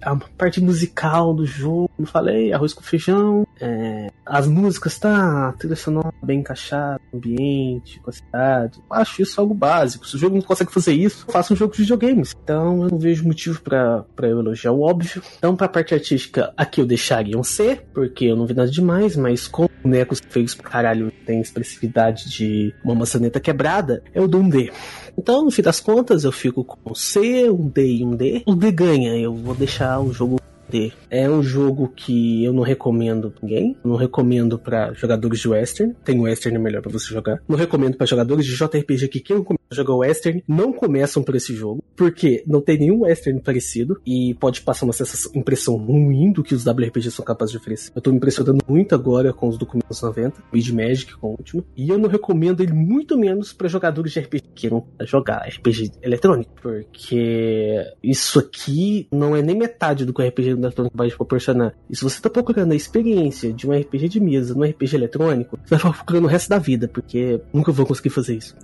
a 0.07 0.15
parte 0.37 0.61
musical 0.61 1.33
do 1.33 1.45
jogo, 1.45 1.89
como 1.95 2.07
falei, 2.07 2.53
arroz 2.53 2.73
com 2.73 2.81
feijão, 2.81 3.45
é, 3.59 4.09
as 4.25 4.47
músicas, 4.47 4.97
tá, 4.97 5.53
trilha 5.59 5.75
sonora 5.75 6.13
bem 6.23 6.39
encaixada, 6.39 7.01
ambiente, 7.13 7.99
com 7.99 8.09
a 8.09 8.13
cidade. 8.13 8.79
Acho 8.89 9.21
isso 9.21 9.39
algo 9.41 9.53
básico. 9.53 10.07
Se 10.07 10.15
o 10.15 10.19
jogo 10.19 10.35
não 10.35 10.41
consegue 10.41 10.71
fazer 10.71 10.93
isso, 10.93 11.25
faça 11.29 11.53
um 11.53 11.57
jogo 11.57 11.73
de 11.73 11.81
videogames. 11.81 12.35
Então 12.41 12.83
eu 12.83 12.89
não 12.89 12.97
vejo 12.97 13.25
motivo 13.25 13.61
para 13.61 14.05
eu 14.21 14.39
elogiar 14.39 14.71
o 14.71 14.81
óbvio. 14.81 15.21
Então, 15.37 15.55
pra 15.55 15.67
parte 15.67 15.93
artística, 15.93 16.53
aqui 16.55 16.79
eu 16.79 16.85
deixaria 16.85 17.37
um 17.37 17.43
C, 17.43 17.81
porque 17.93 18.25
eu 18.25 18.35
não 18.35 18.45
vi 18.45 18.53
nada 18.53 18.69
demais, 18.69 19.15
mas 19.15 19.47
como 19.47 19.69
o 19.83 19.87
Necos 19.87 20.21
fez 20.29 20.55
pra 20.55 20.69
caralho 20.69 21.11
tem 21.25 21.41
expressividade 21.41 22.29
de 22.29 22.73
uma 22.83 22.95
maçaneta 22.95 23.39
quebrada, 23.39 24.01
eu 24.13 24.27
dou 24.27 24.41
um 24.41 24.49
D. 24.49 24.71
Então, 25.17 25.43
no 25.43 25.51
fim 25.51 25.61
das 25.61 25.79
contas, 25.79 26.23
eu 26.23 26.31
fico 26.31 26.63
com 26.63 26.91
um 26.91 26.95
C, 26.95 27.49
um 27.49 27.67
D 27.67 27.97
e 27.97 28.05
um 28.05 28.15
D. 28.15 28.43
O 28.45 28.55
D 28.55 28.71
ganha, 28.71 29.17
eu 29.17 29.33
vou 29.33 29.55
deixar 29.55 29.99
o 29.99 30.13
jogo 30.13 30.37
D. 30.69 30.91
É 31.09 31.29
um 31.29 31.41
jogo 31.41 31.91
que 31.95 32.43
eu 32.43 32.53
não 32.53 32.63
recomendo 32.63 33.31
pra 33.31 33.39
ninguém. 33.41 33.75
Não 33.83 33.95
recomendo 33.95 34.59
para 34.59 34.93
jogadores 34.93 35.39
de 35.39 35.47
Western. 35.47 35.95
Tem 36.03 36.19
Western 36.19 36.59
melhor 36.59 36.81
para 36.81 36.91
você 36.91 37.13
jogar. 37.13 37.41
Não 37.47 37.57
recomendo 37.57 37.97
para 37.97 38.05
jogadores 38.05 38.45
de 38.45 38.55
JRPG 38.55 39.07
que 39.07 39.19
queiram 39.19 39.43
jogar 39.71 39.95
Western. 39.95 40.43
Não 40.47 40.71
começam 40.71 41.23
por 41.23 41.35
esse 41.35 41.53
jogo. 41.53 41.83
Porque 41.95 42.43
não 42.45 42.61
tem 42.61 42.77
nenhum 42.77 43.01
Western 43.01 43.41
parecido. 43.41 43.99
E 44.05 44.35
pode 44.35 44.61
passar 44.61 44.85
uma 44.85 44.93
impressão 45.35 45.75
ruim 45.75 46.31
do 46.31 46.43
que 46.43 46.55
os 46.55 46.65
WRPGs 46.65 47.11
são 47.11 47.25
capazes 47.25 47.51
de 47.51 47.57
oferecer. 47.57 47.91
Eu 47.95 48.01
tô 48.01 48.11
me 48.11 48.17
impressionando 48.17 48.63
muito 48.67 48.93
agora 48.93 49.33
com 49.33 49.47
os 49.47 49.57
documentos 49.57 50.01
90. 50.01 50.43
Mid 50.53 50.69
Magic 50.69 51.15
com 51.17 51.27
o 51.27 51.31
último. 51.31 51.63
E 51.75 51.89
eu 51.89 51.97
não 51.97 52.09
recomendo 52.09 52.61
ele 52.61 52.73
muito 52.73 53.17
menos 53.17 53.53
para 53.53 53.67
jogadores 53.67 54.11
de 54.11 54.19
RPG 54.19 54.41
que 54.41 54.61
queiram 54.61 54.85
jogar 55.01 55.47
RPG 55.47 55.91
eletrônico. 56.01 56.51
Porque 56.61 57.83
isso 58.03 58.39
aqui 58.39 59.07
não 59.11 59.35
é 59.35 59.41
nem 59.41 59.55
metade 59.55 60.05
do 60.05 60.13
que 60.13 60.21
o 60.21 60.27
RPG 60.27 60.49
eletrônico 60.49 60.97
vai 60.97 61.09
proporcionar. 61.09 61.73
E 61.89 61.95
se 61.95 62.03
você 62.03 62.21
tá 62.21 62.29
procurando 62.29 62.71
a 62.71 62.75
experiência 62.75 63.53
de 63.53 63.67
um 63.67 63.77
RPG 63.77 64.09
de 64.09 64.19
mesa 64.19 64.53
no 64.53 64.63
RPG 64.63 64.95
eletrônico, 64.95 65.57
você 65.63 65.75
vai 65.75 65.79
ficar 65.79 65.93
procurando 65.93 66.25
o 66.25 66.27
resto 66.27 66.49
da 66.49 66.57
vida, 66.57 66.87
porque 66.87 67.39
nunca 67.53 67.71
vou 67.71 67.85
conseguir 67.85 68.09
fazer 68.09 68.35
isso. 68.35 68.55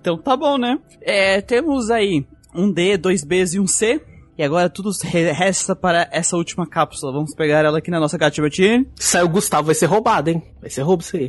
Então 0.00 0.18
tá 0.18 0.36
bom, 0.36 0.58
né? 0.58 0.78
É, 1.00 1.40
temos 1.40 1.90
aí 1.90 2.26
um 2.54 2.70
D, 2.72 2.96
dois 2.96 3.24
Bs 3.24 3.54
e 3.54 3.60
um 3.60 3.66
C. 3.66 4.00
E 4.36 4.42
agora 4.42 4.70
tudo 4.70 4.90
resta 5.02 5.74
para 5.74 6.08
essa 6.12 6.36
última 6.36 6.64
cápsula. 6.64 7.12
Vamos 7.12 7.34
pegar 7.34 7.64
ela 7.64 7.78
aqui 7.78 7.90
na 7.90 7.98
nossa 7.98 8.16
gatinha. 8.16 8.86
Saiu 8.94 9.26
o 9.26 9.28
Gustavo, 9.28 9.66
vai 9.66 9.74
ser 9.74 9.86
roubado, 9.86 10.30
hein? 10.30 10.42
Vai 10.60 10.70
ser 10.70 10.82
roubo 10.82 11.02
isso 11.02 11.16
aí. 11.16 11.28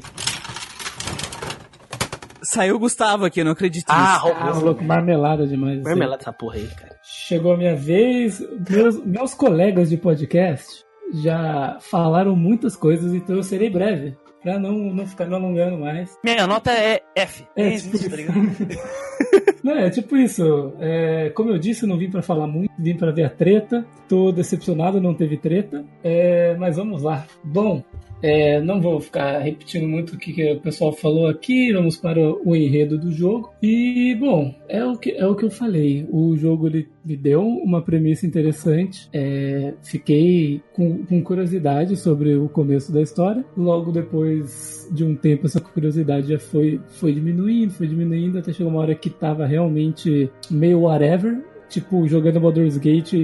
Saiu 2.43 2.75
o 2.75 2.79
Gustavo 2.79 3.25
aqui, 3.25 3.41
eu 3.41 3.45
não 3.45 3.51
acredito 3.51 3.89
ah, 3.89 4.21
nisso. 4.23 4.35
Ah, 4.39 4.59
louco, 4.59 4.83
marmelada 4.83 5.45
demais. 5.47 5.81
Marmelada 5.81 6.21
essa 6.21 6.31
porra 6.31 6.55
aí, 6.55 6.67
cara. 6.67 6.95
Chegou 7.03 7.53
a 7.53 7.57
minha 7.57 7.75
vez. 7.75 8.43
Meus, 8.69 9.03
meus 9.03 9.33
colegas 9.33 9.89
de 9.89 9.97
podcast 9.97 10.83
já 11.13 11.77
falaram 11.81 12.35
muitas 12.35 12.75
coisas, 12.75 13.13
então 13.13 13.35
eu 13.35 13.43
serei 13.43 13.69
breve. 13.69 14.15
Pra 14.41 14.57
não, 14.57 14.71
não 14.71 15.05
ficar 15.05 15.25
me 15.25 15.35
alongando 15.35 15.77
mais. 15.77 16.17
Minha 16.23 16.47
nota 16.47 16.71
é 16.71 17.01
F. 17.15 17.45
É, 17.55 17.73
é 17.73 17.77
tipo 17.77 17.95
isso, 17.97 18.09
tá 18.09 18.15
não, 19.63 19.73
é 19.73 19.89
tipo 19.89 20.15
isso. 20.17 20.73
É, 20.79 21.29
como 21.31 21.51
eu 21.51 21.57
disse, 21.57 21.85
não 21.85 21.97
vim 21.97 22.09
para 22.09 22.21
falar 22.21 22.47
muito, 22.47 22.71
vim 22.77 22.95
para 22.95 23.11
ver 23.11 23.23
a 23.23 23.29
treta. 23.29 23.85
Tô 24.07 24.31
decepcionado, 24.31 25.01
não 25.01 25.13
teve 25.13 25.37
treta. 25.37 25.83
É, 26.03 26.55
mas 26.57 26.77
vamos 26.77 27.03
lá. 27.03 27.25
Bom, 27.43 27.83
é, 28.21 28.59
não 28.61 28.81
vou 28.81 28.99
ficar 28.99 29.39
repetindo 29.39 29.87
muito 29.87 30.15
o 30.15 30.17
que, 30.17 30.51
o 30.51 30.59
pessoal 30.59 30.91
falou 30.91 31.27
aqui, 31.27 31.71
vamos 31.71 31.95
para 31.95 32.19
o 32.19 32.55
enredo 32.55 32.97
do 32.97 33.11
jogo. 33.11 33.53
E, 33.61 34.15
bom, 34.19 34.53
é 34.67 34.83
o 34.85 34.97
que, 34.97 35.11
é 35.11 35.25
o 35.25 35.35
que 35.35 35.45
eu 35.45 35.51
falei. 35.51 36.07
O 36.11 36.35
jogo 36.35 36.67
ele 36.67 36.87
me 37.03 37.15
deu 37.15 37.45
uma 37.47 37.81
premissa 37.81 38.25
interessante. 38.25 39.09
É, 39.13 39.73
fiquei 39.83 40.61
com, 40.73 41.05
com 41.05 41.23
curiosidade 41.23 41.95
sobre 41.95 42.35
o 42.35 42.49
começo 42.49 42.91
da 42.91 43.01
história. 43.01 43.45
Logo 43.55 43.91
depois 43.91 44.78
de 44.91 45.03
um 45.03 45.15
tempo, 45.15 45.45
essa 45.45 45.61
curiosidade 45.61 46.27
já 46.27 46.39
foi, 46.39 46.79
foi 46.87 47.13
diminuindo, 47.13 47.71
foi 47.73 47.87
diminuindo, 47.87 48.37
até 48.39 48.51
chegou 48.51 48.71
uma 48.71 48.81
hora 48.81 48.95
que 48.95 49.09
tava 49.09 49.45
realmente 49.45 50.31
meio 50.49 50.81
whatever 50.81 51.41
tipo, 51.69 52.07
jogando 52.07 52.39
Baldur's 52.39 52.77
Gate 52.77 53.13
e, 53.13 53.17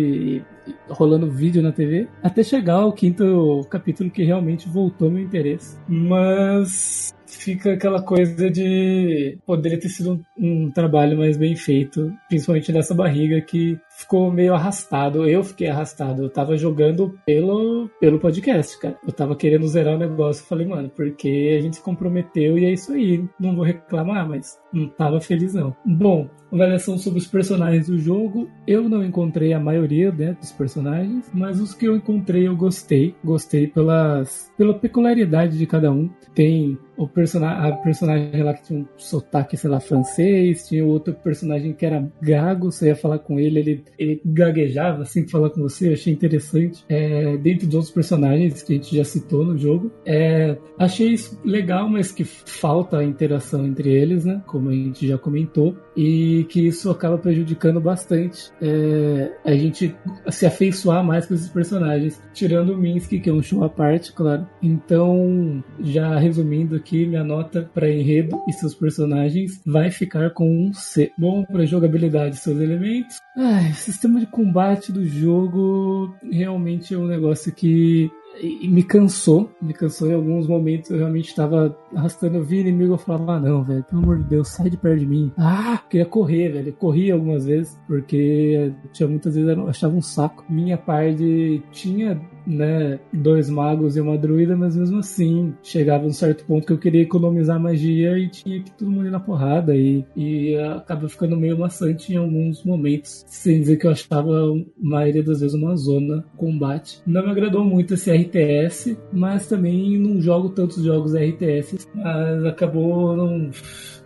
e 0.67 0.73
rolando 0.87 1.29
vídeo 1.29 1.61
na 1.61 1.71
TV, 1.71 2.07
até 2.21 2.43
chegar 2.43 2.75
ao 2.75 2.93
quinto 2.93 3.65
capítulo 3.69 4.09
que 4.09 4.23
realmente 4.23 4.69
voltou 4.69 5.09
meu 5.09 5.23
interesse. 5.23 5.77
Mas 5.87 7.13
fica 7.27 7.73
aquela 7.73 8.01
coisa 8.01 8.49
de 8.49 9.37
poderia 9.45 9.79
ter 9.79 9.89
sido 9.89 10.23
um, 10.37 10.65
um, 10.65 10.71
trabalho 10.71 11.17
mais 11.17 11.37
bem 11.37 11.55
feito, 11.55 12.13
principalmente 12.27 12.71
nessa 12.71 12.93
barriga 12.93 13.41
que 13.41 13.79
ficou 13.89 14.31
meio 14.31 14.53
arrastado. 14.53 15.27
Eu 15.27 15.43
fiquei 15.43 15.67
arrastado. 15.67 16.23
Eu 16.23 16.29
tava 16.29 16.57
jogando 16.57 17.17
pelo, 17.25 17.89
pelo 17.99 18.19
podcast, 18.19 18.79
cara. 18.79 18.97
Eu 19.05 19.13
tava 19.13 19.35
querendo 19.35 19.67
zerar 19.67 19.95
o 19.95 19.99
negócio. 19.99 20.45
Falei, 20.45 20.67
mano, 20.67 20.89
porque 20.89 21.55
a 21.57 21.61
gente 21.61 21.77
se 21.77 21.81
comprometeu 21.81 22.57
e 22.57 22.65
é 22.65 22.73
isso 22.73 22.93
aí. 22.93 23.23
Não 23.39 23.55
vou 23.55 23.65
reclamar, 23.65 24.27
mas 24.27 24.59
não 24.71 24.87
tava 24.87 25.21
feliz 25.21 25.53
não. 25.53 25.75
Bom, 25.85 26.29
avaliação 26.51 26.97
sobre 26.97 27.19
os 27.19 27.27
personagens 27.27 27.87
do 27.87 27.97
jogo. 27.97 28.49
Eu 28.67 28.87
não 28.89 29.03
encontrei 29.03 29.53
a 29.53 29.59
maioria 29.59 30.11
né, 30.11 30.35
dos 30.39 30.51
personagens, 30.51 31.29
mas 31.33 31.59
os 31.59 31.73
que 31.73 31.87
eu 31.87 31.95
encontrei 31.95 32.47
eu 32.47 32.55
gostei. 32.55 33.15
Gostei 33.23 33.67
pelas, 33.67 34.51
pela 34.57 34.73
peculiaridade 34.73 35.57
de 35.57 35.65
cada 35.65 35.91
um. 35.91 36.09
Tem 36.33 36.77
o 36.97 37.07
personagem, 37.07 37.71
a 37.71 37.75
personagem 37.75 38.43
lá 38.43 38.53
que 38.53 38.63
tinha 38.63 38.79
um 38.79 38.87
sotaque, 38.97 39.57
sei 39.57 39.69
lá, 39.69 39.79
francês, 39.79 40.67
tinha 40.67 40.85
outro 40.85 41.13
personagem 41.13 41.73
que 41.73 41.85
era 41.85 42.07
gago, 42.21 42.71
você 42.71 42.87
ia 42.87 42.95
falar 42.95 43.19
com 43.19 43.39
ele, 43.39 43.59
ele, 43.59 43.83
ele 43.97 44.21
gaguejava 44.25 45.03
assim 45.03 45.23
que 45.23 45.31
falar 45.31 45.49
com 45.49 45.61
você, 45.61 45.89
eu 45.89 45.93
achei 45.93 46.13
interessante. 46.13 46.83
É, 46.89 47.37
dentro 47.37 47.65
dos 47.65 47.75
outros 47.75 47.93
personagens 47.93 48.63
que 48.63 48.73
a 48.73 48.75
gente 48.75 48.95
já 48.95 49.03
citou 49.03 49.43
no 49.45 49.57
jogo. 49.57 49.91
É, 50.05 50.57
achei 50.77 51.09
isso 51.09 51.39
legal, 51.43 51.89
mas 51.89 52.11
que 52.11 52.23
falta 52.23 52.97
a 52.97 53.03
interação 53.03 53.65
entre 53.65 53.91
eles, 53.91 54.25
né? 54.25 54.41
Como 54.45 54.69
a 54.69 54.73
gente 54.73 55.07
já 55.07 55.17
comentou. 55.17 55.75
E 55.95 56.45
que 56.49 56.67
isso 56.67 56.89
acaba 56.89 57.17
prejudicando 57.17 57.79
bastante 57.79 58.51
é, 58.61 59.31
a 59.45 59.53
gente 59.53 59.95
se 60.29 60.45
afeiçoar 60.45 61.03
mais 61.03 61.25
com 61.25 61.33
esses 61.33 61.49
personagens. 61.49 62.21
Tirando 62.33 62.73
o 62.73 62.77
Minsky, 62.77 63.19
que 63.19 63.29
é 63.29 63.33
um 63.33 63.41
show 63.41 63.63
à 63.63 63.69
parte, 63.69 64.11
claro. 64.11 64.47
Então, 64.61 65.63
já 65.79 66.17
resumindo 66.17 66.75
aqui, 66.75 67.05
minha 67.05 67.23
nota 67.23 67.69
para 67.73 67.89
enredo 67.89 68.37
e 68.47 68.53
seus 68.53 68.75
personagens 68.75 69.61
vai 69.65 69.89
ficar 69.89 70.31
com 70.31 70.67
um 70.67 70.73
C. 70.73 71.11
Bom 71.17 71.43
para 71.43 71.65
jogabilidade 71.65 72.37
seus 72.37 72.59
elementos. 72.59 73.17
Ai, 73.37 73.73
sistema 73.73 74.19
de 74.19 74.27
combate 74.27 74.91
do 74.91 75.05
jogo 75.05 76.15
realmente 76.31 76.93
é 76.93 76.97
um 76.97 77.05
negócio 77.05 77.51
que 77.51 78.09
e, 78.41 78.67
me 78.67 78.83
cansou, 78.83 79.49
me 79.61 79.73
cansou 79.73 80.09
em 80.09 80.13
alguns 80.13 80.47
momentos. 80.47 80.89
Eu 80.89 80.97
realmente 80.97 81.29
estava 81.29 81.77
arrastando, 81.95 82.37
eu 82.37 82.43
vi 82.43 82.59
inimigo, 82.59 82.93
eu 82.93 82.97
falava, 82.97 83.33
ah, 83.33 83.39
não, 83.39 83.63
velho, 83.63 83.83
pelo 83.83 84.03
amor 84.03 84.17
de 84.17 84.23
Deus, 84.25 84.49
sai 84.49 84.69
de 84.69 84.77
perto 84.77 84.99
de 84.99 85.05
mim. 85.05 85.31
Ah, 85.37 85.81
queria 85.89 86.05
correr, 86.05 86.49
velho. 86.49 86.73
Corria 86.73 87.13
algumas 87.13 87.45
vezes, 87.45 87.79
porque 87.87 88.73
tinha 88.91 89.07
muitas 89.07 89.35
vezes 89.35 89.49
eu 89.49 89.67
achava 89.67 89.95
um 89.95 90.01
saco. 90.01 90.45
Minha 90.49 90.77
parte 90.77 91.63
tinha 91.71 92.19
né, 92.45 92.99
dois 93.11 93.49
magos 93.49 93.95
e 93.95 94.01
uma 94.01 94.17
druida, 94.17 94.55
mas 94.55 94.75
mesmo 94.75 94.99
assim 94.99 95.53
chegava 95.63 96.05
um 96.05 96.13
certo 96.13 96.45
ponto 96.45 96.65
que 96.65 96.73
eu 96.73 96.77
queria 96.77 97.01
economizar 97.01 97.59
magia 97.59 98.17
e 98.17 98.29
tinha 98.29 98.61
que 98.61 98.71
todo 98.71 98.91
mundo 98.91 99.07
ir 99.07 99.11
na 99.11 99.19
porrada 99.19 99.75
e, 99.75 100.05
e 100.15 100.55
acaba 100.55 101.09
ficando 101.09 101.37
meio 101.37 101.57
maçante 101.57 102.13
em 102.13 102.17
alguns 102.17 102.63
momentos, 102.63 103.23
sem 103.27 103.59
dizer 103.59 103.77
que 103.77 103.87
eu 103.87 103.91
achava 103.91 104.31
a 104.31 104.63
maioria 104.77 105.23
das 105.23 105.39
vezes 105.41 105.55
uma 105.55 105.75
zona 105.75 106.25
combate. 106.37 107.01
Não 107.05 107.23
me 107.23 107.31
agradou 107.31 107.63
muito 107.63 107.93
esse 107.93 108.11
RTS, 108.11 108.97
mas 109.11 109.47
também 109.47 109.97
não 109.97 110.21
jogo 110.21 110.49
tantos 110.49 110.83
jogos 110.83 111.13
RTS, 111.13 111.87
mas 111.93 112.45
acabou 112.45 113.15
não 113.15 113.49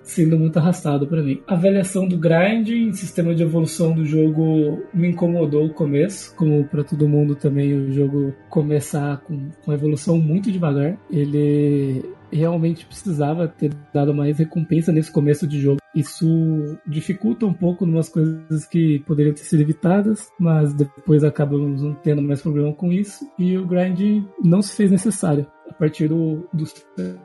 sendo 0.09 0.37
muito 0.37 0.57
arrastado 0.57 1.07
para 1.07 1.21
mim. 1.21 1.41
A 1.47 1.53
avaliação 1.53 2.07
do 2.07 2.17
grinding, 2.17 2.91
sistema 2.93 3.33
de 3.33 3.43
evolução 3.43 3.93
do 3.93 4.03
jogo 4.03 4.83
me 4.93 5.09
incomodou 5.09 5.65
o 5.65 5.73
começo, 5.73 6.35
como 6.35 6.63
para 6.65 6.83
todo 6.83 7.07
mundo 7.07 7.35
também 7.35 7.73
o 7.73 7.91
jogo 7.91 8.33
começar 8.49 9.17
com, 9.21 9.49
com 9.63 9.73
evolução 9.73 10.17
muito 10.17 10.51
devagar. 10.51 10.97
Ele 11.11 12.03
realmente 12.31 12.85
precisava 12.85 13.47
ter 13.47 13.71
dado 13.93 14.13
mais 14.13 14.37
recompensa 14.37 14.91
nesse 14.91 15.11
começo 15.11 15.47
de 15.47 15.59
jogo. 15.59 15.79
Isso 15.95 16.77
dificulta 16.87 17.45
um 17.45 17.53
pouco 17.53 17.85
umas 17.85 18.09
coisas 18.09 18.65
que 18.65 18.99
poderiam 18.99 19.33
ter 19.33 19.43
sido 19.43 19.61
evitadas, 19.61 20.29
mas 20.39 20.73
depois 20.73 21.23
acabamos 21.23 21.81
não 21.81 21.93
tendo 21.95 22.21
mais 22.21 22.41
problema 22.41 22.71
com 22.73 22.91
isso 22.91 23.27
e 23.37 23.57
o 23.57 23.65
grind 23.65 24.23
não 24.43 24.61
se 24.61 24.75
fez 24.75 24.91
necessário 24.91 25.47
a 25.69 25.73
partir 25.73 26.07
do, 26.07 26.47
do 26.53 26.65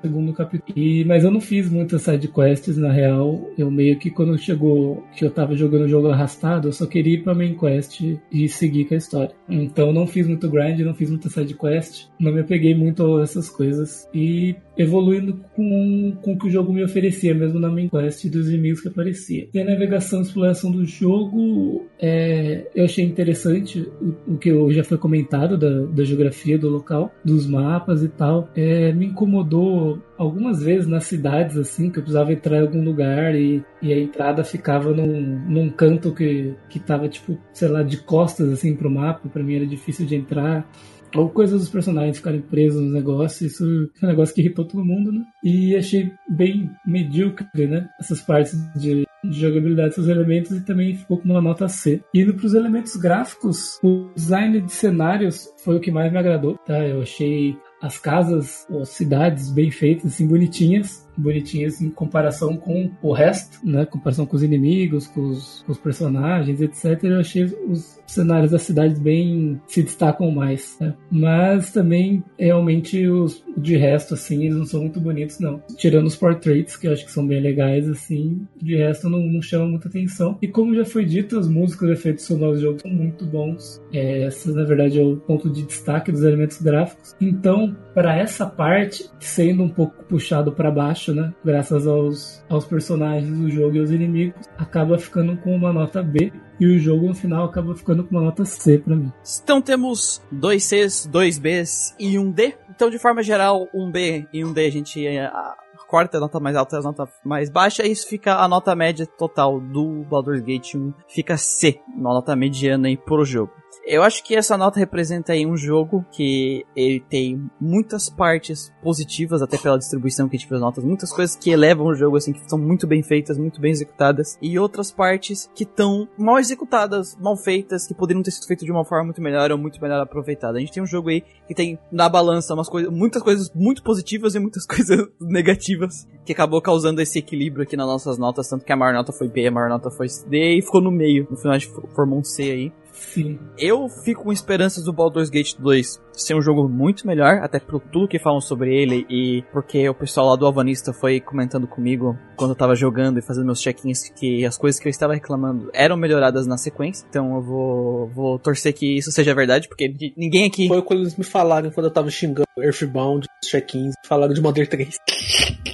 segundo 0.02 0.32
capítulo. 0.32 0.78
E, 0.78 1.04
mas 1.04 1.24
eu 1.24 1.30
não 1.30 1.40
fiz 1.40 1.70
muitas 1.70 2.02
side 2.02 2.28
quests, 2.28 2.76
na 2.76 2.92
real. 2.92 3.50
Eu 3.56 3.70
meio 3.70 3.98
que 3.98 4.10
quando 4.10 4.36
chegou 4.38 5.04
que 5.16 5.24
eu 5.24 5.30
tava 5.30 5.56
jogando 5.56 5.84
o 5.84 5.88
jogo 5.88 6.08
arrastado, 6.08 6.68
eu 6.68 6.72
só 6.72 6.86
queria 6.86 7.14
ir 7.14 7.22
pra 7.22 7.34
main 7.34 7.56
quest 7.56 8.00
e 8.30 8.48
seguir 8.48 8.84
com 8.84 8.94
a 8.94 8.98
história. 8.98 9.34
Então 9.48 9.92
não 9.92 10.06
fiz 10.06 10.26
muito 10.26 10.48
grind, 10.48 10.80
não 10.80 10.94
fiz 10.94 11.10
muita 11.10 11.28
side 11.28 11.54
quest, 11.54 12.06
não 12.20 12.32
me 12.32 12.40
apeguei 12.40 12.74
muito 12.74 13.16
a 13.16 13.22
essas 13.22 13.48
coisas. 13.48 14.08
E 14.12 14.54
evoluindo 14.76 15.40
com, 15.54 16.16
com 16.20 16.32
o 16.32 16.38
que 16.38 16.48
o 16.48 16.50
jogo 16.50 16.72
me 16.72 16.84
oferecia, 16.84 17.34
mesmo 17.34 17.58
na 17.58 17.70
main 17.70 17.88
quest 17.88 18.26
dos 18.28 18.48
inimigos 18.48 18.80
que 18.80 18.88
aparecia. 18.88 19.48
E 19.54 19.60
a 19.60 19.64
navegação 19.64 20.20
e 20.20 20.22
exploração 20.22 20.70
do 20.70 20.84
jogo, 20.84 21.86
é, 22.00 22.66
eu 22.74 22.84
achei 22.84 23.04
interessante 23.04 23.80
o, 24.00 24.34
o 24.34 24.38
que 24.38 24.50
já 24.72 24.84
foi 24.84 24.98
comentado 24.98 25.56
da, 25.56 25.86
da 25.86 26.04
geografia 26.04 26.58
do 26.58 26.68
local, 26.68 27.12
dos 27.24 27.46
mapas 27.46 28.02
e 28.02 28.08
tal 28.08 28.33
tal, 28.34 28.48
é, 28.56 28.92
me 28.92 29.06
incomodou 29.06 30.02
algumas 30.18 30.62
vezes 30.62 30.86
nas 30.86 31.04
cidades, 31.04 31.56
assim, 31.56 31.90
que 31.90 31.98
eu 31.98 32.02
precisava 32.02 32.32
entrar 32.32 32.58
em 32.58 32.62
algum 32.62 32.82
lugar 32.82 33.34
e, 33.34 33.62
e 33.80 33.92
a 33.92 33.98
entrada 33.98 34.42
ficava 34.42 34.92
num, 34.92 35.38
num 35.48 35.70
canto 35.70 36.12
que, 36.12 36.54
que 36.68 36.80
tava, 36.80 37.08
tipo, 37.08 37.38
sei 37.52 37.68
lá, 37.68 37.82
de 37.82 37.98
costas, 37.98 38.52
assim, 38.52 38.74
pro 38.74 38.90
mapa. 38.90 39.28
Pra 39.28 39.42
mim 39.42 39.56
era 39.56 39.66
difícil 39.66 40.06
de 40.06 40.16
entrar 40.16 40.68
ou 41.14 41.30
coisas 41.30 41.60
dos 41.60 41.70
personagens 41.70 42.16
ficarem 42.16 42.40
presos 42.40 42.82
nos 42.82 42.92
negócios, 42.92 43.52
isso 43.52 43.90
é 44.02 44.04
um 44.04 44.08
negócio 44.08 44.34
que 44.34 44.40
irritou 44.40 44.64
todo 44.64 44.84
mundo, 44.84 45.12
né? 45.12 45.24
E 45.42 45.76
achei 45.76 46.12
bem 46.28 46.70
medíocre, 46.84 47.66
né? 47.68 47.88
Essas 48.00 48.20
partes 48.20 48.58
de, 48.74 49.06
de 49.22 49.40
jogabilidade 49.40 49.94
dos 49.94 50.08
elementos 50.08 50.50
e 50.52 50.64
também 50.64 50.96
ficou 50.96 51.18
com 51.18 51.28
uma 51.28 51.40
nota 51.40 51.68
C. 51.68 52.02
Indo 52.12 52.34
para 52.34 52.46
os 52.46 52.54
elementos 52.54 52.96
gráficos, 52.96 53.78
o 53.82 54.10
design 54.14 54.60
de 54.60 54.72
cenários 54.72 55.48
foi 55.62 55.76
o 55.76 55.80
que 55.80 55.92
mais 55.92 56.12
me 56.12 56.18
agradou, 56.18 56.58
tá? 56.66 56.84
Eu 56.84 57.02
achei 57.02 57.56
as 57.84 57.98
casas, 57.98 58.66
as 58.80 58.88
cidades 58.88 59.50
bem 59.50 59.70
feitas, 59.70 60.12
assim, 60.12 60.26
bonitinhas 60.26 61.04
bonitinhas 61.16 61.80
em 61.80 61.90
comparação 61.90 62.56
com 62.56 62.90
o 63.02 63.12
resto, 63.12 63.58
né? 63.62 63.86
Comparação 63.86 64.26
com 64.26 64.36
os 64.36 64.42
inimigos, 64.42 65.06
com 65.06 65.28
os, 65.28 65.62
com 65.64 65.72
os 65.72 65.78
personagens, 65.78 66.60
etc. 66.60 67.04
Eu 67.04 67.20
achei 67.20 67.44
os 67.44 68.00
cenários 68.06 68.50
das 68.50 68.62
cidades 68.62 68.98
bem 68.98 69.60
se 69.66 69.82
destacam 69.82 70.30
mais, 70.30 70.76
né? 70.80 70.94
Mas 71.10 71.72
também 71.72 72.22
realmente 72.38 73.06
os 73.06 73.44
de 73.56 73.76
resto 73.76 74.14
assim, 74.14 74.44
eles 74.44 74.56
não 74.56 74.64
são 74.64 74.80
muito 74.80 75.00
bonitos 75.00 75.38
não. 75.38 75.62
Tirando 75.76 76.06
os 76.06 76.16
portraits 76.16 76.76
que 76.76 76.86
eu 76.86 76.92
acho 76.92 77.04
que 77.04 77.12
são 77.12 77.26
bem 77.26 77.40
legais 77.40 77.88
assim, 77.88 78.46
de 78.60 78.76
resto 78.76 79.08
não, 79.08 79.20
não 79.20 79.42
chama 79.42 79.66
muita 79.66 79.88
atenção. 79.88 80.38
E 80.42 80.48
como 80.48 80.74
já 80.74 80.84
foi 80.84 81.04
dito, 81.04 81.38
as 81.38 81.48
músicas 81.48 81.88
e 81.88 81.92
efeitos 81.92 82.24
sonoros 82.24 82.58
do 82.58 82.62
jogo 82.62 82.80
são 82.80 82.90
muito 82.90 83.24
bons. 83.26 83.80
É, 83.92 84.28
na 84.46 84.64
verdade 84.64 84.98
é 84.98 85.02
o 85.02 85.16
ponto 85.16 85.50
de 85.50 85.64
destaque 85.64 86.10
dos 86.10 86.22
elementos 86.22 86.60
gráficos. 86.60 87.14
Então, 87.20 87.76
para 87.94 88.16
essa 88.16 88.46
parte, 88.46 89.08
sendo 89.20 89.62
um 89.62 89.68
pouco 89.68 90.04
puxado 90.04 90.52
para 90.52 90.70
baixo 90.70 90.94
baixo, 90.94 91.14
né? 91.14 91.32
Graças 91.44 91.86
aos, 91.86 92.44
aos 92.48 92.64
personagens 92.64 93.36
do 93.36 93.50
jogo 93.50 93.76
e 93.76 93.80
aos 93.80 93.90
inimigos, 93.90 94.46
acaba 94.56 94.98
ficando 94.98 95.36
com 95.38 95.54
uma 95.54 95.72
nota 95.72 96.02
B. 96.02 96.32
E 96.58 96.66
o 96.66 96.78
jogo 96.78 97.06
no 97.06 97.14
final 97.14 97.44
acaba 97.44 97.74
ficando 97.74 98.04
com 98.04 98.10
uma 98.16 98.24
nota 98.24 98.44
C 98.44 98.78
para 98.78 98.94
mim. 98.94 99.12
Então 99.42 99.60
temos 99.60 100.22
dois 100.30 100.64
Cs, 100.64 101.06
dois 101.06 101.38
Bs 101.38 101.94
e 101.98 102.18
um 102.18 102.30
D. 102.30 102.54
Então, 102.70 102.90
de 102.90 102.98
forma 102.98 103.22
geral, 103.22 103.68
um 103.72 103.90
B 103.90 104.26
e 104.32 104.44
um 104.44 104.52
D 104.52 104.66
a 104.66 104.70
gente 104.70 105.06
é, 105.06 105.26
a, 105.26 105.54
corta 105.86 106.16
a 106.16 106.20
nota 106.20 106.40
mais 106.40 106.56
alta 106.56 106.76
e 106.76 106.78
a 106.80 106.82
nota 106.82 107.08
mais 107.24 107.48
baixa, 107.48 107.86
e 107.86 107.92
isso 107.92 108.08
fica 108.08 108.34
a 108.36 108.48
nota 108.48 108.74
média 108.74 109.06
total 109.06 109.60
do 109.60 110.04
Baldur's 110.10 110.40
Gate 110.40 110.74
1 110.74 110.92
fica 111.06 111.36
C, 111.36 111.80
uma 111.96 112.12
nota 112.12 112.34
mediana 112.34 112.88
aí 112.88 112.96
pro 112.96 113.24
jogo. 113.24 113.52
Eu 113.86 114.02
acho 114.02 114.24
que 114.24 114.34
essa 114.34 114.56
nota 114.56 114.78
representa 114.78 115.34
aí 115.34 115.44
um 115.44 115.56
jogo 115.56 116.04
que 116.10 116.64
ele 116.74 117.00
tem 117.00 117.50
muitas 117.60 118.08
partes 118.08 118.72
positivas, 118.82 119.42
até 119.42 119.58
pela 119.58 119.78
distribuição 119.78 120.26
que 120.26 120.36
a 120.36 120.38
gente 120.38 120.48
fez 120.48 120.60
notas, 120.60 120.82
muitas 120.82 121.12
coisas 121.12 121.36
que 121.36 121.50
elevam 121.50 121.86
o 121.86 121.94
jogo, 121.94 122.16
assim, 122.16 122.32
que 122.32 122.48
são 122.48 122.58
muito 122.58 122.86
bem 122.86 123.02
feitas, 123.02 123.36
muito 123.36 123.60
bem 123.60 123.72
executadas, 123.72 124.38
e 124.40 124.58
outras 124.58 124.90
partes 124.90 125.50
que 125.54 125.64
estão 125.64 126.08
mal 126.16 126.38
executadas, 126.38 127.14
mal 127.20 127.36
feitas, 127.36 127.86
que 127.86 127.94
poderiam 127.94 128.22
ter 128.22 128.30
sido 128.30 128.46
feitas 128.46 128.64
de 128.64 128.72
uma 128.72 128.86
forma 128.86 129.04
muito 129.04 129.20
melhor 129.20 129.52
ou 129.52 129.58
muito 129.58 129.80
melhor 129.82 130.00
aproveitada. 130.00 130.56
A 130.56 130.60
gente 130.60 130.72
tem 130.72 130.82
um 130.82 130.86
jogo 130.86 131.10
aí 131.10 131.22
que 131.46 131.54
tem 131.54 131.78
na 131.92 132.08
balança 132.08 132.54
umas 132.54 132.70
coisas, 132.70 132.90
muitas 132.90 133.22
coisas 133.22 133.52
muito 133.54 133.82
positivas 133.82 134.34
e 134.34 134.38
muitas 134.38 134.64
coisas 134.66 135.06
negativas, 135.20 136.08
que 136.24 136.32
acabou 136.32 136.62
causando 136.62 137.02
esse 137.02 137.18
equilíbrio 137.18 137.64
aqui 137.64 137.76
nas 137.76 137.86
nossas 137.86 138.16
notas, 138.16 138.48
tanto 138.48 138.64
que 138.64 138.72
a 138.72 138.76
maior 138.76 138.94
nota 138.94 139.12
foi 139.12 139.28
B, 139.28 139.46
a 139.46 139.50
maior 139.50 139.68
nota 139.68 139.90
foi 139.90 140.06
D, 140.26 140.56
e 140.56 140.62
ficou 140.62 140.80
no 140.80 140.90
meio. 140.90 141.26
No 141.30 141.36
final 141.36 141.54
a 141.54 141.58
gente 141.58 141.70
formou 141.94 142.18
um 142.18 142.24
C 142.24 142.42
aí. 142.44 142.72
Sim. 142.94 143.38
Eu 143.58 143.88
fico 143.88 144.22
com 144.22 144.32
esperanças 144.32 144.84
do 144.84 144.92
Baldur's 144.92 145.28
Gate 145.28 145.54
2 145.58 146.00
ser 146.12 146.34
um 146.34 146.40
jogo 146.40 146.68
muito 146.68 147.06
melhor, 147.06 147.40
até 147.42 147.58
por 147.58 147.80
tudo 147.80 148.06
que 148.06 148.20
falam 148.20 148.40
sobre 148.40 148.74
ele 148.74 149.04
e 149.10 149.42
porque 149.52 149.88
o 149.88 149.94
pessoal 149.94 150.28
lá 150.28 150.36
do 150.36 150.46
Alvanista 150.46 150.92
foi 150.92 151.20
comentando 151.20 151.66
comigo 151.66 152.16
quando 152.36 152.52
eu 152.52 152.56
tava 152.56 152.76
jogando 152.76 153.18
e 153.18 153.22
fazendo 153.22 153.46
meus 153.46 153.60
check-ins 153.60 154.08
que 154.10 154.44
as 154.44 154.56
coisas 154.56 154.80
que 154.80 154.86
eu 154.86 154.90
estava 154.90 155.14
reclamando 155.14 155.70
eram 155.74 155.96
melhoradas 155.96 156.46
na 156.46 156.56
sequência. 156.56 157.04
Então 157.08 157.34
eu 157.34 157.42
vou, 157.42 158.08
vou 158.08 158.38
torcer 158.38 158.72
que 158.72 158.96
isso 158.96 159.10
seja 159.10 159.34
verdade, 159.34 159.68
porque 159.68 159.92
ninguém 160.16 160.46
aqui. 160.46 160.68
Foi 160.68 160.82
quando 160.82 161.00
eles 161.00 161.16
me 161.16 161.24
falaram 161.24 161.70
quando 161.70 161.86
eu 161.86 161.92
tava 161.92 162.10
xingando 162.10 162.44
Earthbound, 162.56 163.26
check-ins, 163.44 163.94
falaram 164.06 164.32
de 164.32 164.40
Modern 164.40 164.68
3. 164.68 164.96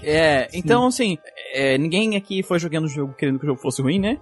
É, 0.02 0.48
então 0.54 0.86
assim, 0.86 1.18
é, 1.52 1.76
ninguém 1.78 2.16
aqui 2.16 2.42
foi 2.42 2.58
jogando 2.58 2.84
o 2.84 2.88
jogo 2.88 3.14
querendo 3.14 3.38
que 3.38 3.44
o 3.44 3.48
jogo 3.48 3.60
fosse 3.60 3.82
ruim, 3.82 3.98
né? 3.98 4.18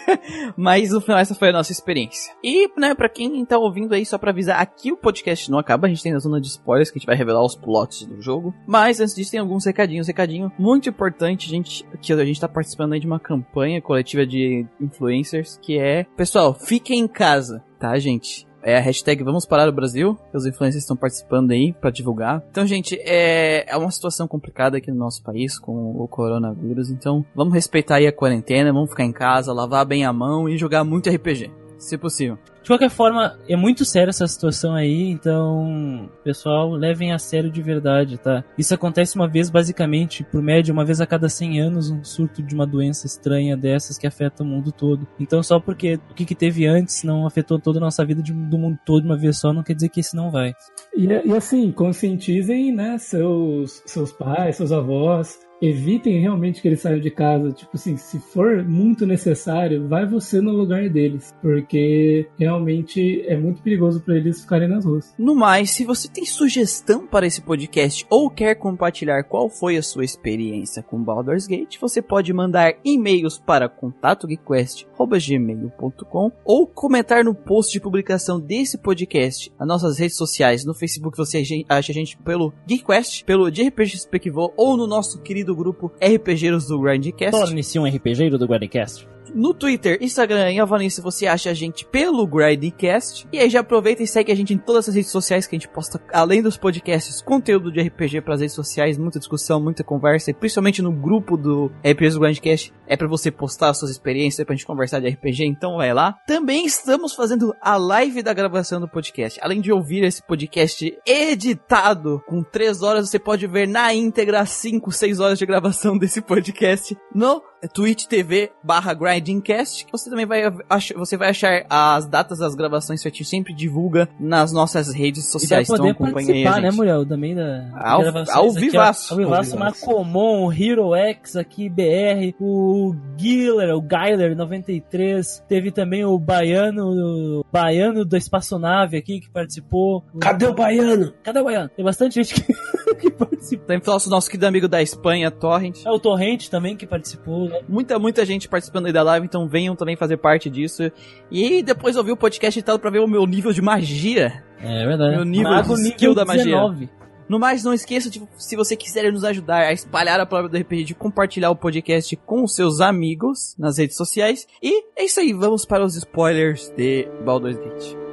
Mas 0.56 0.90
no 0.90 1.00
final 1.00 1.18
essa 1.18 1.34
foi 1.34 1.50
a 1.50 1.52
nossa 1.52 1.72
experiência. 1.72 2.34
E, 2.42 2.68
né, 2.78 2.94
pra 2.94 3.08
quem 3.08 3.44
tá 3.44 3.58
ouvindo 3.58 3.94
aí, 3.94 4.04
só 4.04 4.18
pra 4.18 4.30
avisar, 4.30 4.60
aqui 4.60 4.92
o 4.92 4.96
podcast 4.96 5.50
não 5.50 5.58
acaba, 5.58 5.86
a 5.86 5.90
gente 5.90 6.02
tem 6.02 6.14
a 6.14 6.18
zona 6.18 6.40
de 6.40 6.48
spoilers 6.48 6.90
que 6.90 6.98
a 6.98 7.00
gente 7.00 7.06
vai 7.06 7.16
revelar 7.16 7.44
os 7.44 7.56
plots 7.56 8.06
do 8.06 8.20
jogo. 8.20 8.54
Mas 8.66 9.00
antes 9.00 9.14
disso 9.14 9.30
tem 9.30 9.40
alguns 9.40 9.64
recadinhos. 9.64 10.06
Recadinho 10.06 10.52
muito 10.58 10.88
importante, 10.88 11.48
gente, 11.48 11.84
que 12.00 12.12
a 12.12 12.24
gente 12.24 12.40
tá 12.40 12.48
participando 12.48 12.92
aí 12.92 13.00
de 13.00 13.06
uma 13.06 13.20
campanha 13.20 13.80
coletiva 13.80 14.26
de 14.26 14.66
influencers 14.80 15.58
que 15.60 15.78
é, 15.78 16.04
pessoal, 16.16 16.54
fiquem 16.54 17.00
em 17.00 17.08
casa, 17.08 17.62
tá, 17.78 17.98
gente? 17.98 18.46
É 18.62 18.76
a 18.76 18.80
hashtag 18.80 19.24
Vamos 19.24 19.44
Parar 19.44 19.68
o 19.68 19.72
Brasil. 19.72 20.16
Os 20.32 20.46
influencers 20.46 20.84
estão 20.84 20.96
participando 20.96 21.50
aí 21.50 21.72
pra 21.72 21.90
divulgar. 21.90 22.42
Então, 22.50 22.66
gente, 22.66 22.98
é, 23.02 23.64
é 23.68 23.76
uma 23.76 23.90
situação 23.90 24.28
complicada 24.28 24.78
aqui 24.78 24.90
no 24.90 24.98
nosso 24.98 25.22
país 25.22 25.58
com 25.58 25.96
o 25.96 26.06
coronavírus. 26.06 26.90
Então, 26.90 27.24
vamos 27.34 27.54
respeitar 27.54 27.96
aí 27.96 28.06
a 28.06 28.12
quarentena, 28.12 28.72
vamos 28.72 28.90
ficar 28.90 29.04
em 29.04 29.12
casa, 29.12 29.52
lavar 29.52 29.84
bem 29.84 30.04
a 30.04 30.12
mão 30.12 30.48
e 30.48 30.56
jogar 30.56 30.84
muito 30.84 31.10
RPG. 31.10 31.50
Se 31.78 31.98
possível. 31.98 32.38
De 32.62 32.68
qualquer 32.68 32.90
forma, 32.90 33.36
é 33.48 33.56
muito 33.56 33.84
séria 33.84 34.10
essa 34.10 34.26
situação 34.26 34.74
aí, 34.74 35.10
então, 35.10 36.08
pessoal, 36.22 36.70
levem 36.70 37.12
a 37.12 37.18
sério 37.18 37.50
de 37.50 37.60
verdade, 37.60 38.18
tá? 38.18 38.44
Isso 38.56 38.72
acontece 38.72 39.16
uma 39.16 39.28
vez, 39.28 39.50
basicamente, 39.50 40.22
por 40.22 40.40
média, 40.40 40.72
uma 40.72 40.84
vez 40.84 41.00
a 41.00 41.06
cada 41.06 41.28
100 41.28 41.60
anos, 41.60 41.90
um 41.90 42.04
surto 42.04 42.40
de 42.40 42.54
uma 42.54 42.66
doença 42.66 43.06
estranha 43.06 43.56
dessas 43.56 43.98
que 43.98 44.06
afeta 44.06 44.44
o 44.44 44.46
mundo 44.46 44.70
todo. 44.70 45.08
Então, 45.18 45.42
só 45.42 45.58
porque 45.58 45.98
o 46.10 46.14
que, 46.14 46.24
que 46.24 46.36
teve 46.36 46.64
antes 46.64 47.02
não 47.02 47.26
afetou 47.26 47.58
toda 47.58 47.78
a 47.78 47.80
nossa 47.80 48.04
vida 48.04 48.22
de, 48.22 48.32
do 48.32 48.56
mundo 48.56 48.78
todo 48.86 49.02
de 49.02 49.08
uma 49.08 49.16
vez 49.16 49.38
só, 49.38 49.52
não 49.52 49.64
quer 49.64 49.74
dizer 49.74 49.88
que 49.88 49.98
esse 49.98 50.14
não 50.14 50.30
vai. 50.30 50.54
E, 50.96 51.06
e 51.06 51.36
assim, 51.36 51.72
conscientizem, 51.72 52.72
né, 52.72 52.96
seus, 52.98 53.82
seus 53.86 54.12
pais, 54.12 54.56
seus 54.56 54.70
avós, 54.70 55.36
evitem 55.62 56.20
realmente 56.20 56.60
que 56.60 56.66
eles 56.66 56.80
saiam 56.80 56.98
de 56.98 57.10
casa. 57.10 57.52
Tipo 57.52 57.76
assim, 57.76 57.96
se 57.96 58.18
for 58.18 58.64
muito 58.64 59.06
necessário, 59.06 59.86
vai 59.86 60.04
você 60.04 60.40
no 60.40 60.50
lugar 60.50 60.90
deles. 60.90 61.32
Porque 61.40 62.26
realmente 62.36 63.22
é 63.26 63.36
muito 63.36 63.62
perigoso 63.62 64.00
para 64.00 64.16
eles 64.16 64.40
ficarem 64.42 64.66
nas 64.68 64.84
ruas. 64.84 65.14
No 65.16 65.36
mais, 65.36 65.70
se 65.70 65.84
você 65.84 66.08
tem 66.08 66.24
sugestão 66.24 67.06
para 67.06 67.24
esse 67.26 67.40
podcast 67.40 68.04
ou 68.10 68.28
quer 68.28 68.56
compartilhar 68.56 69.22
qual 69.22 69.48
foi 69.48 69.76
a 69.76 69.82
sua 69.82 70.04
experiência 70.04 70.82
com 70.82 71.00
Baldur's 71.02 71.46
Gate, 71.46 71.78
você 71.80 72.02
pode 72.02 72.32
mandar 72.32 72.74
e-mails 72.84 73.38
para 73.38 73.68
contatogeekquest.gmail.com 73.68 76.32
ou 76.44 76.66
comentar 76.66 77.22
no 77.24 77.34
post 77.34 77.72
de 77.72 77.80
publicação 77.80 78.40
desse 78.40 78.78
podcast 78.78 79.52
nas 79.58 79.68
nossas 79.68 79.98
redes 79.98 80.16
sociais. 80.16 80.64
No 80.64 80.72
Facebook 80.74 81.16
você 81.16 81.42
acha 81.68 81.92
a 81.92 81.94
gente 81.94 82.16
pelo 82.18 82.52
GeekQuest, 82.66 83.24
pelo 83.24 83.50
DRPG 83.50 83.98
Specvô 83.98 84.52
ou 84.56 84.76
no 84.76 84.86
nosso 84.86 85.20
querido 85.20 85.51
do 85.52 85.56
grupo 85.56 85.92
RPGeiros 86.00 86.66
do 86.66 86.80
Grindcast. 86.80 87.30
Torne-se 87.30 87.78
um 87.78 87.86
RPGeiro 87.86 88.38
do 88.38 88.48
Grindcast 88.48 89.06
no 89.34 89.54
Twitter, 89.54 89.98
Instagram 90.00 90.52
e 90.52 90.58
Alvanice 90.58 91.00
você 91.00 91.26
acha 91.26 91.50
a 91.50 91.54
gente 91.54 91.84
pelo 91.86 92.26
Grindcast. 92.26 93.26
E 93.32 93.38
aí 93.38 93.48
já 93.48 93.60
aproveita 93.60 94.02
e 94.02 94.06
segue 94.06 94.32
a 94.32 94.34
gente 94.34 94.54
em 94.54 94.58
todas 94.58 94.88
as 94.88 94.94
redes 94.94 95.10
sociais 95.10 95.46
que 95.46 95.56
a 95.56 95.58
gente 95.58 95.68
posta, 95.68 96.00
além 96.12 96.42
dos 96.42 96.56
podcasts, 96.56 97.22
conteúdo 97.22 97.72
de 97.72 97.80
RPG 97.80 98.20
para 98.20 98.34
as 98.34 98.40
redes 98.40 98.54
sociais, 98.54 98.98
muita 98.98 99.18
discussão, 99.18 99.62
muita 99.62 99.84
conversa, 99.84 100.30
e 100.30 100.34
principalmente 100.34 100.82
no 100.82 100.92
grupo 100.92 101.36
do 101.36 101.70
RPGs 101.84 102.14
do 102.14 102.20
Grindcast, 102.20 102.72
é 102.86 102.96
para 102.96 103.08
você 103.08 103.30
postar 103.30 103.74
suas 103.74 103.90
experiências, 103.90 104.40
é 104.40 104.44
pra 104.44 104.54
gente 104.54 104.66
conversar 104.66 105.00
de 105.00 105.08
RPG, 105.08 105.44
então 105.44 105.76
vai 105.76 105.92
lá. 105.92 106.14
Também 106.26 106.66
estamos 106.66 107.14
fazendo 107.14 107.54
a 107.60 107.76
live 107.76 108.22
da 108.22 108.32
gravação 108.32 108.80
do 108.80 108.88
podcast. 108.88 109.38
Além 109.42 109.60
de 109.60 109.72
ouvir 109.72 110.04
esse 110.04 110.22
podcast 110.22 110.92
editado 111.06 112.22
com 112.26 112.42
3 112.42 112.82
horas, 112.82 113.08
você 113.08 113.18
pode 113.18 113.46
ver 113.46 113.66
na 113.66 113.94
íntegra 113.94 114.44
5, 114.44 114.90
6 114.90 115.20
horas 115.20 115.38
de 115.38 115.46
gravação 115.46 115.96
desse 115.98 116.20
podcast 116.20 116.96
no 117.14 117.42
Twitch 117.68 118.06
TV 118.06 118.50
barra 118.62 118.94
Grindingcast. 118.94 119.86
Você 119.90 120.10
também 120.10 120.26
vai, 120.26 120.42
achar, 120.68 120.94
você 120.94 121.16
vai 121.16 121.30
achar 121.30 121.64
as 121.68 122.06
datas 122.06 122.38
das 122.38 122.54
gravações 122.54 123.02
que 123.02 123.08
a 123.08 123.10
gente 123.10 123.24
sempre 123.24 123.54
divulga 123.54 124.08
nas 124.18 124.52
nossas 124.52 124.92
redes 124.92 125.30
sociais. 125.30 125.68
E 125.68 125.70
vai 125.70 125.78
poder 125.78 125.90
então 125.90 126.12
participar, 126.12 126.60
né, 126.60 126.70
Muriel? 126.70 127.06
Também 127.06 127.34
da 127.34 127.68
ao, 127.74 128.02
ao 128.30 128.50
vivaço. 128.52 129.12
Ao 129.12 129.18
vivaço, 129.18 129.58
Macomon, 129.58 130.46
o 130.46 130.52
Hero 130.52 130.94
X 130.94 131.36
aqui, 131.36 131.68
BR, 131.68 132.34
o 132.40 132.94
Giller, 133.16 133.76
o 133.76 133.82
Gyler 133.82 134.36
93, 134.36 135.44
teve 135.48 135.70
também 135.70 136.04
o 136.04 136.18
Baiano, 136.18 137.40
o 137.40 137.44
Baiano 137.52 138.04
da 138.04 138.18
Espaçonave 138.18 138.96
aqui 138.96 139.20
que 139.20 139.30
participou. 139.30 140.04
Cadê 140.20 140.46
o 140.46 140.54
Baiano? 140.54 141.12
Cadê 141.22 141.40
o 141.40 141.44
Baiano? 141.44 141.68
Tem 141.68 141.84
bastante 141.84 142.14
gente 142.14 142.34
que, 142.34 142.52
que 143.00 143.10
participou. 143.10 143.66
Tem 143.66 143.78
o 143.78 144.10
nosso 144.10 144.28
querido 144.28 144.46
amigo 144.46 144.68
da 144.68 144.82
Espanha, 144.82 145.30
Torrent. 145.30 145.84
É 145.84 145.90
o 145.90 145.98
Torrent 145.98 146.48
também 146.48 146.76
que 146.76 146.86
participou. 146.86 147.51
Muita, 147.68 147.98
muita 147.98 148.24
gente 148.24 148.48
participando 148.48 148.86
aí 148.86 148.92
da 148.92 149.02
live, 149.02 149.26
então 149.26 149.48
venham 149.48 149.76
também 149.76 149.96
fazer 149.96 150.16
parte 150.16 150.48
disso. 150.48 150.90
E 151.30 151.62
depois 151.62 151.96
ouvir 151.96 152.12
o 152.12 152.16
podcast 152.16 152.58
editado 152.58 152.78
pra 152.78 152.90
ver 152.90 153.00
o 153.00 153.06
meu 153.06 153.26
nível 153.26 153.52
de 153.52 153.62
magia. 153.62 154.42
É 154.60 154.86
verdade. 154.86 155.16
Meu 155.16 155.24
nível 155.24 155.50
Mago 155.50 155.74
de 155.74 155.88
skill 155.88 156.14
da 156.14 156.24
magia. 156.24 156.44
19. 156.44 156.88
No 157.28 157.38
mais, 157.38 157.64
não 157.64 157.72
esqueça 157.72 158.10
de, 158.10 158.22
se 158.36 158.56
você 158.56 158.76
quiser 158.76 159.10
nos 159.10 159.24
ajudar 159.24 159.60
a 159.60 159.72
espalhar 159.72 160.20
a 160.20 160.26
palavra 160.26 160.50
do 160.50 160.58
RPG, 160.58 160.84
de 160.84 160.94
compartilhar 160.94 161.50
o 161.50 161.56
podcast 161.56 162.14
com 162.26 162.44
os 162.44 162.54
seus 162.54 162.80
amigos 162.80 163.54
nas 163.58 163.78
redes 163.78 163.96
sociais. 163.96 164.46
E 164.62 164.84
é 164.94 165.04
isso 165.04 165.18
aí, 165.18 165.32
vamos 165.32 165.64
para 165.64 165.84
os 165.84 165.96
spoilers 165.96 166.70
de 166.76 167.08
Baldur's 167.24 167.56
Gate. 167.56 168.11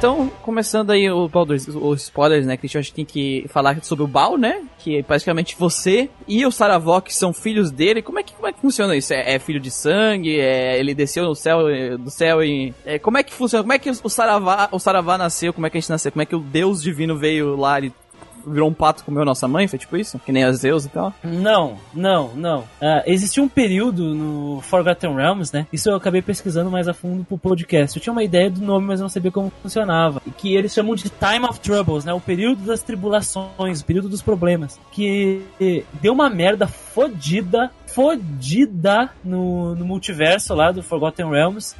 Então, 0.00 0.32
começando 0.40 0.92
aí 0.92 1.10
o 1.10 1.28
Baldur's, 1.28 1.68
os 1.68 2.04
spoilers, 2.04 2.46
né, 2.46 2.56
Christian, 2.56 2.78
a 2.78 2.82
gente 2.82 2.94
tem 2.94 3.04
que 3.04 3.44
falar 3.50 3.84
sobre 3.84 4.02
o 4.02 4.06
Bal, 4.06 4.38
né, 4.38 4.62
que 4.78 4.96
é 4.96 5.02
basicamente 5.02 5.54
você 5.58 6.08
e 6.26 6.46
o 6.46 6.50
Saravok 6.50 7.14
são 7.14 7.34
filhos 7.34 7.70
dele. 7.70 8.00
Como 8.00 8.18
é 8.18 8.22
que, 8.22 8.32
como 8.32 8.48
é 8.48 8.52
que 8.54 8.62
funciona 8.62 8.96
isso? 8.96 9.12
É, 9.12 9.34
é 9.34 9.38
filho 9.38 9.60
de 9.60 9.70
sangue? 9.70 10.40
É, 10.40 10.80
ele 10.80 10.94
desceu 10.94 11.26
no 11.26 11.34
céu, 11.34 11.68
é, 11.68 11.98
do 11.98 12.10
céu 12.10 12.42
e... 12.42 12.72
É, 12.86 12.98
como 12.98 13.18
é 13.18 13.22
que 13.22 13.34
funciona? 13.34 13.62
Como 13.62 13.74
é 13.74 13.78
que 13.78 13.90
o 13.90 14.08
Saravá, 14.08 14.70
o 14.72 14.78
Saravá 14.78 15.18
nasceu? 15.18 15.52
Como 15.52 15.66
é 15.66 15.70
que 15.70 15.76
a 15.76 15.80
gente 15.82 15.90
nasceu? 15.90 16.10
Como 16.10 16.22
é 16.22 16.24
que 16.24 16.34
o 16.34 16.40
Deus 16.40 16.82
divino 16.82 17.18
veio 17.18 17.54
lá 17.54 17.78
e 17.78 17.92
virou 18.46 18.68
um 18.68 18.74
pato 18.74 19.04
comeu 19.04 19.24
nossa 19.24 19.46
mãe? 19.48 19.68
Foi 19.68 19.78
tipo 19.78 19.96
isso? 19.96 20.18
Que 20.18 20.32
nem 20.32 20.44
as 20.44 20.58
Zeus 20.58 20.84
e 20.84 20.88
tal? 20.88 21.12
Não, 21.22 21.76
não, 21.94 22.34
não. 22.34 22.60
Uh, 22.60 23.02
existia 23.06 23.42
um 23.42 23.48
período 23.48 24.14
no 24.14 24.60
Forgotten 24.62 25.14
Realms, 25.14 25.52
né? 25.52 25.66
Isso 25.72 25.90
eu 25.90 25.96
acabei 25.96 26.22
pesquisando 26.22 26.70
mais 26.70 26.88
a 26.88 26.94
fundo 26.94 27.24
pro 27.24 27.38
podcast. 27.38 27.96
Eu 27.96 28.02
tinha 28.02 28.12
uma 28.12 28.24
ideia 28.24 28.50
do 28.50 28.60
nome, 28.60 28.86
mas 28.86 29.00
não 29.00 29.08
sabia 29.08 29.30
como 29.30 29.52
funcionava. 29.62 30.22
Que 30.36 30.54
eles 30.54 30.72
chamam 30.72 30.94
de 30.94 31.10
Time 31.10 31.46
of 31.48 31.60
Troubles, 31.60 32.04
né? 32.04 32.12
O 32.12 32.20
período 32.20 32.62
das 32.64 32.82
tribulações, 32.82 33.80
o 33.80 33.84
período 33.84 34.08
dos 34.08 34.22
problemas. 34.22 34.78
Que 34.92 35.42
deu 36.00 36.12
uma 36.12 36.28
merda 36.30 36.66
fodida, 36.66 37.70
fodida 37.86 39.10
no, 39.24 39.74
no 39.74 39.84
multiverso 39.84 40.54
lá 40.54 40.72
do 40.72 40.82
Forgotten 40.82 41.30
Realms 41.30 41.74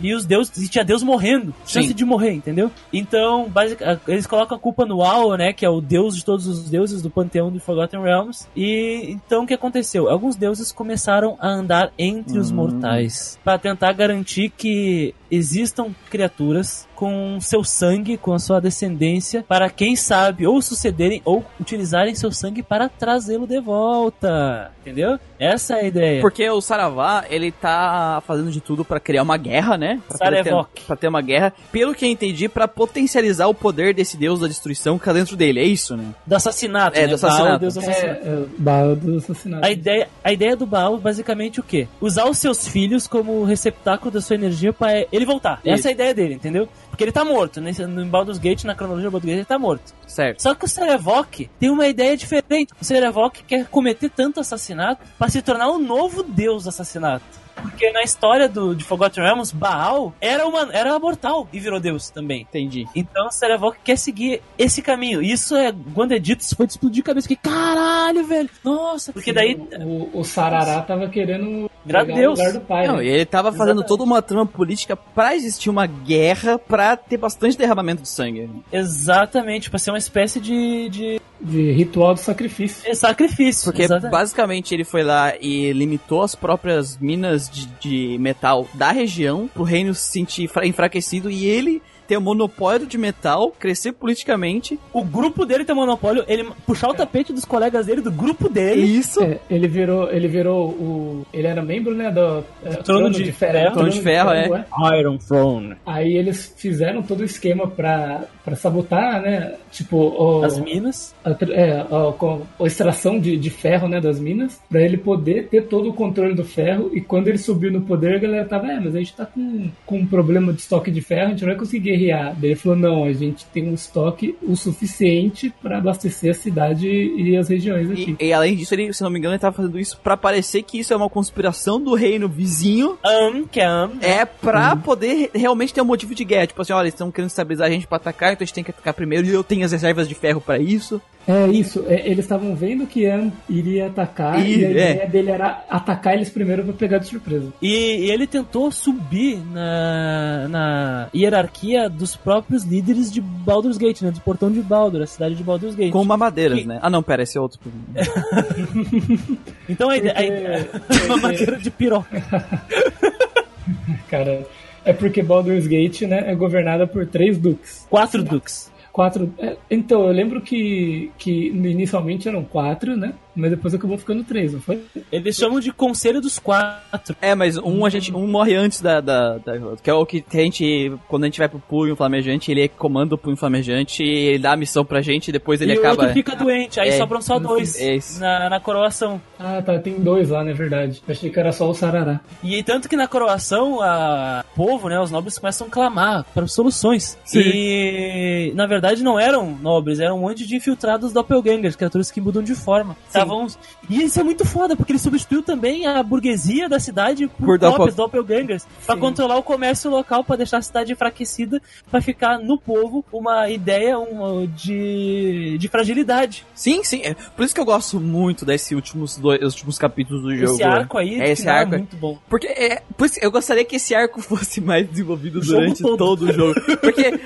e 0.00 0.14
os 0.14 0.24
deuses, 0.24 0.56
e 0.56 0.68
tinha 0.68 0.84
Deus 0.84 1.02
morrendo, 1.02 1.54
chance 1.66 1.88
Sim. 1.88 1.94
de 1.94 2.04
morrer, 2.04 2.32
entendeu? 2.32 2.70
Então, 2.92 3.48
basicamente, 3.48 4.02
eles 4.08 4.26
colocam 4.26 4.56
a 4.56 4.60
culpa 4.60 4.84
no 4.84 5.02
Al, 5.02 5.36
né, 5.36 5.52
que 5.52 5.64
é 5.64 5.68
o 5.68 5.80
deus 5.80 6.16
de 6.16 6.24
todos 6.24 6.46
os 6.46 6.68
deuses 6.68 7.02
do 7.02 7.10
panteão 7.10 7.50
de 7.50 7.58
Forgotten 7.58 8.00
Realms. 8.00 8.48
E 8.56 9.10
então 9.10 9.44
o 9.44 9.46
que 9.46 9.54
aconteceu? 9.54 10.08
Alguns 10.08 10.36
deuses 10.36 10.72
começaram 10.72 11.36
a 11.40 11.48
andar 11.48 11.92
entre 11.98 12.38
hum. 12.38 12.40
os 12.40 12.50
mortais 12.50 13.38
para 13.44 13.58
tentar 13.58 13.92
garantir 13.92 14.50
que 14.50 15.14
existam 15.30 15.94
criaturas 16.10 16.88
com 17.00 17.40
seu 17.40 17.64
sangue, 17.64 18.18
com 18.18 18.34
a 18.34 18.38
sua 18.38 18.60
descendência, 18.60 19.42
para 19.48 19.70
quem 19.70 19.96
sabe 19.96 20.46
ou 20.46 20.60
sucederem 20.60 21.22
ou 21.24 21.42
utilizarem 21.58 22.14
seu 22.14 22.30
sangue 22.30 22.62
para 22.62 22.90
trazê-lo 22.90 23.46
de 23.46 23.58
volta. 23.58 24.70
Entendeu? 24.82 25.18
Essa 25.38 25.76
é 25.76 25.80
a 25.80 25.84
ideia. 25.84 26.20
Porque 26.20 26.48
o 26.50 26.60
Saravá, 26.60 27.24
ele 27.30 27.50
tá 27.50 28.22
fazendo 28.26 28.50
de 28.50 28.60
tudo 28.60 28.84
para 28.84 29.00
criar 29.00 29.22
uma 29.22 29.38
guerra, 29.38 29.78
né? 29.78 29.98
Pra 30.06 30.18
Sarevok. 30.18 30.74
Ter, 30.74 30.86
pra 30.86 30.96
ter 30.96 31.08
uma 31.08 31.22
guerra. 31.22 31.54
Pelo 31.72 31.94
que 31.94 32.04
eu 32.04 32.10
entendi, 32.10 32.50
para 32.50 32.68
potencializar 32.68 33.46
o 33.46 33.54
poder 33.54 33.94
desse 33.94 34.18
deus 34.18 34.40
da 34.40 34.46
destruição 34.46 34.98
que 34.98 35.06
tá 35.06 35.14
dentro 35.14 35.36
dele. 35.36 35.60
É 35.60 35.64
isso, 35.64 35.96
né? 35.96 36.04
Do 36.26 36.36
assassinato, 36.36 36.98
é, 36.98 37.02
né? 37.02 37.08
Do 37.08 37.14
assassinato. 37.14 37.46
Baal, 37.46 37.58
deus 37.58 37.74
do 37.74 37.80
assassinato. 37.80 38.26
É, 38.26 38.28
é, 38.28 38.44
Baal 38.58 38.96
do 38.96 39.16
assassinato. 39.16 39.66
A 39.66 39.70
ideia, 39.70 40.08
a 40.22 40.32
ideia 40.32 40.54
do 40.54 40.66
Baal, 40.66 40.98
basicamente, 40.98 41.60
o 41.60 41.62
quê? 41.62 41.88
Usar 41.98 42.26
os 42.26 42.36
seus 42.36 42.68
filhos 42.68 43.06
como 43.06 43.42
receptáculo 43.44 44.10
da 44.10 44.20
sua 44.20 44.36
energia 44.36 44.74
para 44.74 45.06
ele 45.10 45.24
voltar. 45.24 45.60
Isso. 45.64 45.74
Essa 45.74 45.88
é 45.88 45.90
a 45.90 45.92
ideia 45.92 46.14
dele, 46.14 46.34
entendeu? 46.34 46.68
Porque 47.00 47.04
ele 47.06 47.12
tá 47.12 47.24
morto. 47.24 47.62
Nesse, 47.62 47.86
no 47.86 48.04
Baldur's 48.04 48.36
Gate, 48.36 48.64
na 48.64 48.74
cronologia 48.74 49.08
do 49.08 49.12
Baldur's 49.12 49.30
Gate, 49.30 49.38
ele 49.38 49.46
tá 49.46 49.58
morto. 49.58 49.94
Certo. 50.06 50.42
Só 50.42 50.54
que 50.54 50.66
o 50.66 50.68
Serevok 50.68 51.48
tem 51.58 51.70
uma 51.70 51.86
ideia 51.86 52.14
diferente. 52.14 52.74
O 52.78 52.84
Serevok 52.84 53.42
quer 53.44 53.66
cometer 53.68 54.10
tanto 54.10 54.38
assassinato 54.38 55.00
para 55.18 55.30
se 55.30 55.40
tornar 55.40 55.68
o 55.70 55.76
um 55.76 55.78
novo 55.78 56.22
deus 56.22 56.64
do 56.64 56.68
assassinato. 56.68 57.24
Porque 57.54 57.90
na 57.90 58.02
história 58.02 58.48
do, 58.48 58.74
de 58.74 58.84
Forgotten 58.84 59.24
Realms, 59.24 59.54
Baal 59.54 60.14
era, 60.20 60.46
uma, 60.46 60.68
era 60.72 60.98
mortal 60.98 61.48
e 61.50 61.58
virou 61.58 61.80
Deus 61.80 62.10
também. 62.10 62.42
Entendi. 62.42 62.86
Então 62.94 63.28
o 63.28 63.30
Serevok 63.30 63.78
quer 63.82 63.96
seguir 63.96 64.42
esse 64.58 64.82
caminho. 64.82 65.22
Isso 65.22 65.56
é, 65.56 65.74
quando 65.94 66.12
é 66.12 66.18
dito, 66.18 66.40
isso 66.40 66.54
foi 66.54 66.66
de 66.66 66.72
explodir 66.72 67.02
a 67.02 67.06
cabeça. 67.06 67.28
Que 67.28 67.36
caralho, 67.36 68.26
velho. 68.26 68.50
Nossa, 68.62 69.10
porque 69.10 69.32
daí. 69.32 69.54
O, 69.54 70.18
o, 70.18 70.20
o 70.20 70.24
Sarará 70.24 70.82
tava 70.82 71.08
querendo 71.08 71.70
Virar 71.84 72.04
Deus. 72.04 72.38
lugar 72.38 72.52
do 72.52 72.60
pai. 72.60 72.86
Não, 72.86 72.96
né? 72.98 73.06
ele 73.06 73.24
tava 73.24 73.50
fazendo 73.50 73.80
Exatamente. 73.80 73.88
toda 73.88 74.04
uma 74.04 74.20
trama 74.20 74.46
política 74.46 74.94
pra 74.96 75.34
existir 75.34 75.70
uma 75.70 75.86
guerra 75.86 76.58
pra 76.58 76.96
ter 76.96 77.16
bastante 77.16 77.56
derramamento 77.56 78.02
de 78.02 78.08
sangue. 78.08 78.50
Exatamente, 78.72 79.70
pra 79.70 79.78
ser 79.78 79.90
uma 79.90 79.98
espécie 79.98 80.40
de, 80.40 80.88
de 80.88 81.20
de 81.42 81.72
ritual 81.72 82.12
do 82.12 82.20
sacrifício. 82.20 82.82
É 82.86 82.92
sacrifício. 82.94 83.64
Porque 83.64 83.82
exatamente. 83.84 84.12
basicamente 84.12 84.74
ele 84.74 84.84
foi 84.84 85.02
lá 85.02 85.32
e 85.40 85.72
limitou 85.72 86.20
as 86.22 86.34
próprias 86.34 86.98
minas 86.98 87.48
de, 87.48 87.66
de 87.80 88.18
metal 88.18 88.68
da 88.74 88.92
região 88.92 89.48
pro 89.48 89.62
reino 89.62 89.94
se 89.94 90.10
sentir 90.12 90.48
fra- 90.48 90.66
enfraquecido 90.66 91.30
e 91.30 91.46
ele 91.46 91.80
ter 92.10 92.16
o 92.16 92.20
monopólio 92.20 92.88
de 92.88 92.98
metal, 92.98 93.52
crescer 93.56 93.92
politicamente. 93.92 94.76
O 94.92 95.04
grupo 95.04 95.46
dele 95.46 95.64
tem 95.64 95.76
monopólio, 95.76 96.24
ele 96.26 96.44
puxar 96.66 96.88
o 96.88 96.94
tapete 96.94 97.32
dos 97.32 97.44
colegas 97.44 97.86
dele, 97.86 98.00
do 98.00 98.10
grupo 98.10 98.48
dele. 98.48 98.80
Isso. 98.80 99.22
É, 99.22 99.38
ele 99.48 99.68
virou, 99.68 100.10
ele 100.10 100.26
virou 100.26 100.70
o. 100.70 101.26
Ele 101.32 101.46
era 101.46 101.62
membro, 101.62 101.94
né? 101.94 102.10
Do 102.10 102.44
é, 102.64 102.70
Trono 102.82 103.10
de 103.10 103.30
Ferro. 103.30 103.74
Trono 103.74 103.90
de 103.90 104.00
Ferro, 104.00 104.32
é. 104.32 104.66
Iron 104.98 105.18
Throne. 105.18 105.76
Aí 105.86 106.16
eles 106.16 106.52
fizeram 106.56 107.00
todo 107.00 107.20
o 107.20 107.24
esquema 107.24 107.68
pra, 107.68 108.24
pra 108.44 108.56
sabotar, 108.56 109.22
né? 109.22 109.54
Tipo, 109.70 109.96
o, 109.96 110.42
As 110.44 110.58
minas. 110.58 111.14
a, 111.24 111.30
é, 111.52 111.80
a, 111.80 112.64
a 112.64 112.66
extração 112.66 113.20
de, 113.20 113.36
de 113.36 113.50
ferro, 113.50 113.86
né, 113.86 114.00
das 114.00 114.18
minas, 114.18 114.60
pra 114.68 114.82
ele 114.82 114.96
poder 114.96 115.46
ter 115.46 115.68
todo 115.68 115.90
o 115.90 115.94
controle 115.94 116.34
do 116.34 116.44
ferro. 116.44 116.90
E 116.92 117.00
quando 117.00 117.28
ele 117.28 117.38
subiu 117.38 117.70
no 117.70 117.82
poder, 117.82 118.16
a 118.16 118.18
galera 118.18 118.44
tava, 118.48 118.66
é, 118.66 118.80
mas 118.80 118.96
a 118.96 118.98
gente 118.98 119.14
tá 119.14 119.24
com, 119.24 119.70
com 119.86 119.98
um 119.98 120.06
problema 120.06 120.52
de 120.52 120.60
estoque 120.60 120.90
de 120.90 121.00
ferro, 121.00 121.28
a 121.28 121.30
gente 121.30 121.42
não 121.42 121.50
vai 121.50 121.58
conseguir 121.58 121.99
guerrear. 122.00 122.34
Daí 122.36 122.50
ele 122.50 122.56
falou, 122.56 122.78
não, 122.78 123.04
a 123.04 123.12
gente 123.12 123.44
tem 123.46 123.68
um 123.68 123.74
estoque 123.74 124.36
o 124.42 124.56
suficiente 124.56 125.52
pra 125.62 125.78
abastecer 125.78 126.30
a 126.30 126.34
cidade 126.34 126.88
e 126.88 127.36
as 127.36 127.48
regiões 127.48 127.90
aqui. 127.90 128.16
E, 128.18 128.26
e 128.26 128.32
além 128.32 128.56
disso, 128.56 128.74
ele, 128.74 128.92
se 128.92 129.02
não 129.02 129.10
me 129.10 129.18
engano, 129.18 129.34
ele 129.34 129.40
tava 129.40 129.56
fazendo 129.56 129.78
isso 129.78 129.98
pra 130.02 130.16
parecer 130.16 130.62
que 130.62 130.78
isso 130.78 130.92
é 130.92 130.96
uma 130.96 131.08
conspiração 131.08 131.80
do 131.80 131.94
reino 131.94 132.28
vizinho. 132.28 132.98
Am, 133.04 133.46
que 133.46 133.60
é 133.60 133.66
Am. 133.66 133.92
É 134.00 134.24
pra 134.24 134.76
poder 134.76 135.30
realmente 135.34 135.74
ter 135.74 135.82
um 135.82 135.86
motivo 135.86 136.14
de 136.14 136.24
guerra. 136.24 136.46
Tipo 136.46 136.62
assim, 136.62 136.72
olha, 136.72 136.84
eles 136.84 136.94
estão 136.94 137.10
querendo 137.10 137.30
estabilizar 137.30 137.68
a 137.68 137.70
gente 137.70 137.86
pra 137.86 137.96
atacar, 137.96 138.32
então 138.32 138.42
a 138.42 138.46
gente 138.46 138.54
tem 138.54 138.64
que 138.64 138.70
atacar 138.70 138.94
primeiro. 138.94 139.26
E 139.26 139.30
eu 139.30 139.44
tenho 139.44 139.64
as 139.64 139.72
reservas 139.72 140.08
de 140.08 140.14
ferro 140.14 140.40
pra 140.40 140.58
isso. 140.58 141.00
É 141.28 141.46
isso, 141.48 141.84
é, 141.86 142.08
eles 142.08 142.24
estavam 142.24 142.56
vendo 142.56 142.86
que 142.86 143.02
Ian 143.02 143.30
iria 143.48 143.88
atacar 143.88 144.44
Ih, 144.44 144.58
e 144.58 144.64
a 144.64 144.68
é. 144.68 144.70
ideia 144.70 145.06
dele 145.06 145.30
era 145.30 145.64
atacar 145.68 146.14
eles 146.14 146.30
primeiro 146.30 146.64
pra 146.64 146.72
pegar 146.72 146.98
de 146.98 147.06
surpresa. 147.06 147.52
E, 147.60 148.06
e 148.06 148.10
ele 148.10 148.26
tentou 148.26 148.70
subir 148.72 149.38
na, 149.52 150.48
na 150.48 151.08
hierarquia 151.14 151.89
dos 151.90 152.16
próprios 152.16 152.64
líderes 152.64 153.12
de 153.12 153.20
Baldur's 153.20 153.76
Gate, 153.76 154.02
né? 154.02 154.10
Do 154.10 154.20
portão 154.20 154.50
de 154.50 154.60
Baldur, 154.62 155.02
a 155.02 155.06
cidade 155.06 155.34
de 155.34 155.42
Baldur's 155.42 155.74
Gate. 155.74 155.90
Com 155.92 156.04
mamadeiras, 156.04 156.60
Que- 156.60 156.66
né? 156.66 156.78
Ah, 156.80 156.88
não, 156.90 157.02
pera, 157.02 157.22
esse 157.22 157.36
é 157.36 157.40
outro. 157.40 157.60
Então 159.68 159.88
a 159.90 159.96
ideia. 159.96 160.12
a 160.12 160.16
Porque- 160.16 160.26
ideia- 160.32 160.70
uma 161.06 161.16
madeira 161.18 161.56
de 161.58 161.70
piroca. 161.70 162.22
Cara, 164.08 164.46
é 164.84 164.92
porque 164.92 165.22
Baldur's 165.22 165.66
Gate, 165.66 166.02
né, 166.02 166.24
é 166.30 166.34
governada 166.34 166.86
por 166.86 167.06
três 167.06 167.38
duques. 167.38 167.86
Quatro 167.88 168.22
duques. 168.22 168.70
Quatro. 168.92 169.32
é, 169.38 169.56
então, 169.70 170.02
eu 170.06 170.12
lembro 170.12 170.40
que, 170.40 171.12
que 171.16 171.46
inicialmente 171.48 172.28
eram 172.28 172.42
quatro, 172.44 172.96
né? 172.96 173.12
Mas 173.34 173.50
depois 173.50 173.74
acabou 173.74 173.96
ficando 173.96 174.24
três, 174.24 174.52
não 174.52 174.60
foi? 174.60 174.82
Eles 175.10 175.36
chamam 175.36 175.60
de 175.60 175.72
Conselho 175.72 176.20
dos 176.20 176.38
Quatro. 176.38 177.14
É, 177.20 177.34
mas 177.34 177.56
um 177.56 177.84
a 177.86 177.90
gente 177.90 178.12
um 178.14 178.26
morre 178.26 178.54
antes 178.54 178.80
da, 178.80 179.00
da, 179.00 179.38
da- 179.38 179.76
que 179.82 179.88
é 179.88 179.94
o 179.94 180.04
que 180.04 180.24
a 180.32 180.36
gente 180.36 180.92
quando 181.08 181.24
a 181.24 181.26
gente 181.26 181.38
vai 181.38 181.48
pro 181.48 181.58
punho 181.60 181.94
flamejante, 181.94 182.50
ele 182.50 182.68
comanda 182.68 183.14
o 183.14 183.18
punho 183.18 183.36
flamejante, 183.36 184.02
e 184.02 184.08
ele 184.08 184.38
dá 184.40 184.52
a 184.52 184.56
missão 184.56 184.84
pra 184.84 185.00
gente 185.00 185.28
e 185.28 185.32
depois 185.32 185.60
ele 185.60 185.72
e 185.74 185.76
o 185.76 185.78
acaba 185.80 186.02
outro 186.02 186.12
fica 186.14 186.34
doente, 186.34 186.80
aí 186.80 186.88
É, 186.90 186.92
sobram 186.98 187.20
só 187.22 187.38
dois 187.38 187.80
é 187.80 187.98
na, 188.18 188.50
na 188.50 188.60
coroação. 188.60 189.20
Ah, 189.38 189.62
tá, 189.62 189.78
tem 189.78 189.94
dois 190.00 190.28
lá, 190.30 190.42
na 190.44 190.52
verdade. 190.52 191.02
Achei 191.08 191.30
que 191.30 191.38
era 191.38 191.52
só 191.52 191.68
o 191.70 191.74
Sarará. 191.74 192.20
E 192.42 192.62
tanto 192.62 192.88
que 192.88 192.96
na 192.96 193.06
coroação, 193.08 193.80
a 193.80 194.44
o 194.52 194.56
povo, 194.56 194.88
né, 194.88 195.00
os 195.00 195.10
nobres 195.10 195.38
começam 195.38 195.66
a 195.66 195.70
clamar 195.70 196.24
para 196.34 196.46
soluções. 196.46 197.16
Sim. 197.24 197.40
E 197.44 198.52
na 198.54 198.66
verdade 198.66 199.02
não 199.02 199.18
eram 199.18 199.56
nobres, 199.60 200.00
eram 200.00 200.16
um 200.18 200.20
monte 200.22 200.46
de 200.46 200.56
infiltrados 200.56 201.12
doppelgangers, 201.12 201.76
criaturas 201.76 202.10
que 202.10 202.20
mudam 202.20 202.42
de 202.42 202.54
forma. 202.54 202.96
Estavam 203.22 203.46
E 203.88 204.02
isso 204.02 204.20
é 204.20 204.22
muito 204.22 204.44
foda, 204.44 204.76
porque 204.76 204.92
ele 204.92 204.98
substituiu 204.98 205.42
também 205.42 205.86
a 205.86 206.02
burguesia 206.02 206.68
da 206.68 206.78
cidade 206.78 207.26
por, 207.28 207.46
Por 207.46 207.58
cópias 207.58 207.94
doppel- 207.94 208.22
doppelgangers, 208.22 208.66
pra 208.86 208.94
Sim. 208.94 209.00
controlar 209.00 209.36
o 209.36 209.42
comércio 209.42 209.90
local, 209.90 210.22
pra 210.24 210.36
deixar 210.36 210.58
a 210.58 210.62
cidade 210.62 210.92
enfraquecida, 210.92 211.60
pra 211.90 212.00
ficar 212.00 212.38
no 212.38 212.58
povo 212.58 213.04
uma 213.12 213.48
ideia 213.50 213.98
uma, 213.98 214.46
de, 214.46 215.56
de 215.58 215.68
fragilidade. 215.68 216.44
Sim, 216.54 216.82
sim. 216.84 217.00
É 217.04 217.14
por 217.14 217.44
isso 217.44 217.54
que 217.54 217.60
eu 217.60 217.64
gosto 217.64 218.00
muito 218.00 218.44
desses 218.44 218.70
últimos 218.72 219.16
dois, 219.16 219.40
os 219.42 219.54
últimos 219.54 219.78
capítulos 219.78 220.22
do 220.22 220.34
jogo. 220.36 220.52
Esse 220.54 220.62
arco 220.62 220.98
aí 220.98 221.20
É, 221.20 221.30
esse 221.30 221.42
final 221.42 221.56
arco 221.58 221.72
é 221.72 221.76
é- 221.76 221.78
muito 221.78 221.96
bom. 221.96 222.18
Porque 222.28 222.46
é, 222.46 222.82
por 222.96 223.06
isso, 223.06 223.18
eu 223.20 223.30
gostaria 223.30 223.64
que 223.64 223.76
esse 223.76 223.94
arco 223.94 224.20
fosse 224.22 224.60
mais 224.60 224.88
desenvolvido 224.88 225.38
O 225.38 225.42
durante 225.42 225.82
todo. 225.82 225.96
todo. 225.96 226.22
o 226.22 226.32
jogo. 226.32 226.60
Porque 226.80 227.20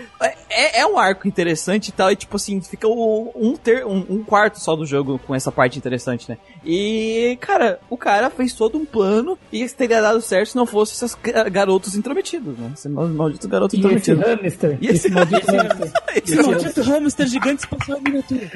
é, 0.51 0.81
é 0.81 0.87
um 0.87 0.99
arco 0.99 1.27
interessante 1.29 1.89
e 1.89 1.93
tal, 1.93 2.11
e 2.11 2.17
tipo 2.17 2.37
assim, 2.37 2.61
fica 2.61 2.87
um, 2.89 3.57
ter, 3.63 3.85
um, 3.87 4.05
um 4.09 4.23
quarto 4.25 4.59
só 4.61 4.75
do 4.77 4.87
jogo 4.87 5.19
com 5.27 5.35
essa 5.35 5.51
parte 5.53 5.79
interessante, 5.85 6.29
né? 6.31 6.39
E, 6.65 7.37
cara, 7.41 7.79
o 7.91 7.97
cara 7.97 8.31
fez 8.31 8.53
todo 8.55 8.79
um 8.79 8.85
plano 8.85 9.39
e 9.53 9.69
teria 9.69 10.01
dado 10.01 10.21
certo 10.23 10.51
se 10.51 10.57
não 10.57 10.65
fosse 10.67 10.95
esses 10.95 11.17
ga- 11.23 11.49
garotos 11.49 11.95
intrometidos, 11.95 12.57
né? 12.59 12.71
Esse 12.75 12.89
mal- 12.89 13.07
maldito 13.09 13.47
garoto 13.49 13.77
E 13.77 13.79
esse 13.79 13.87
intrometido. 14.13 14.21
hamster. 14.23 14.79
E 14.81 14.87
esse 14.87 14.97
esse 14.97 15.11
maldito 15.11 15.47
hamster. 15.51 15.93
Esse 16.17 16.37
maldito 16.43 16.83
hamster 16.83 17.27
gigante 17.27 17.63
espacial 17.65 18.01
miniatura. 18.01 18.51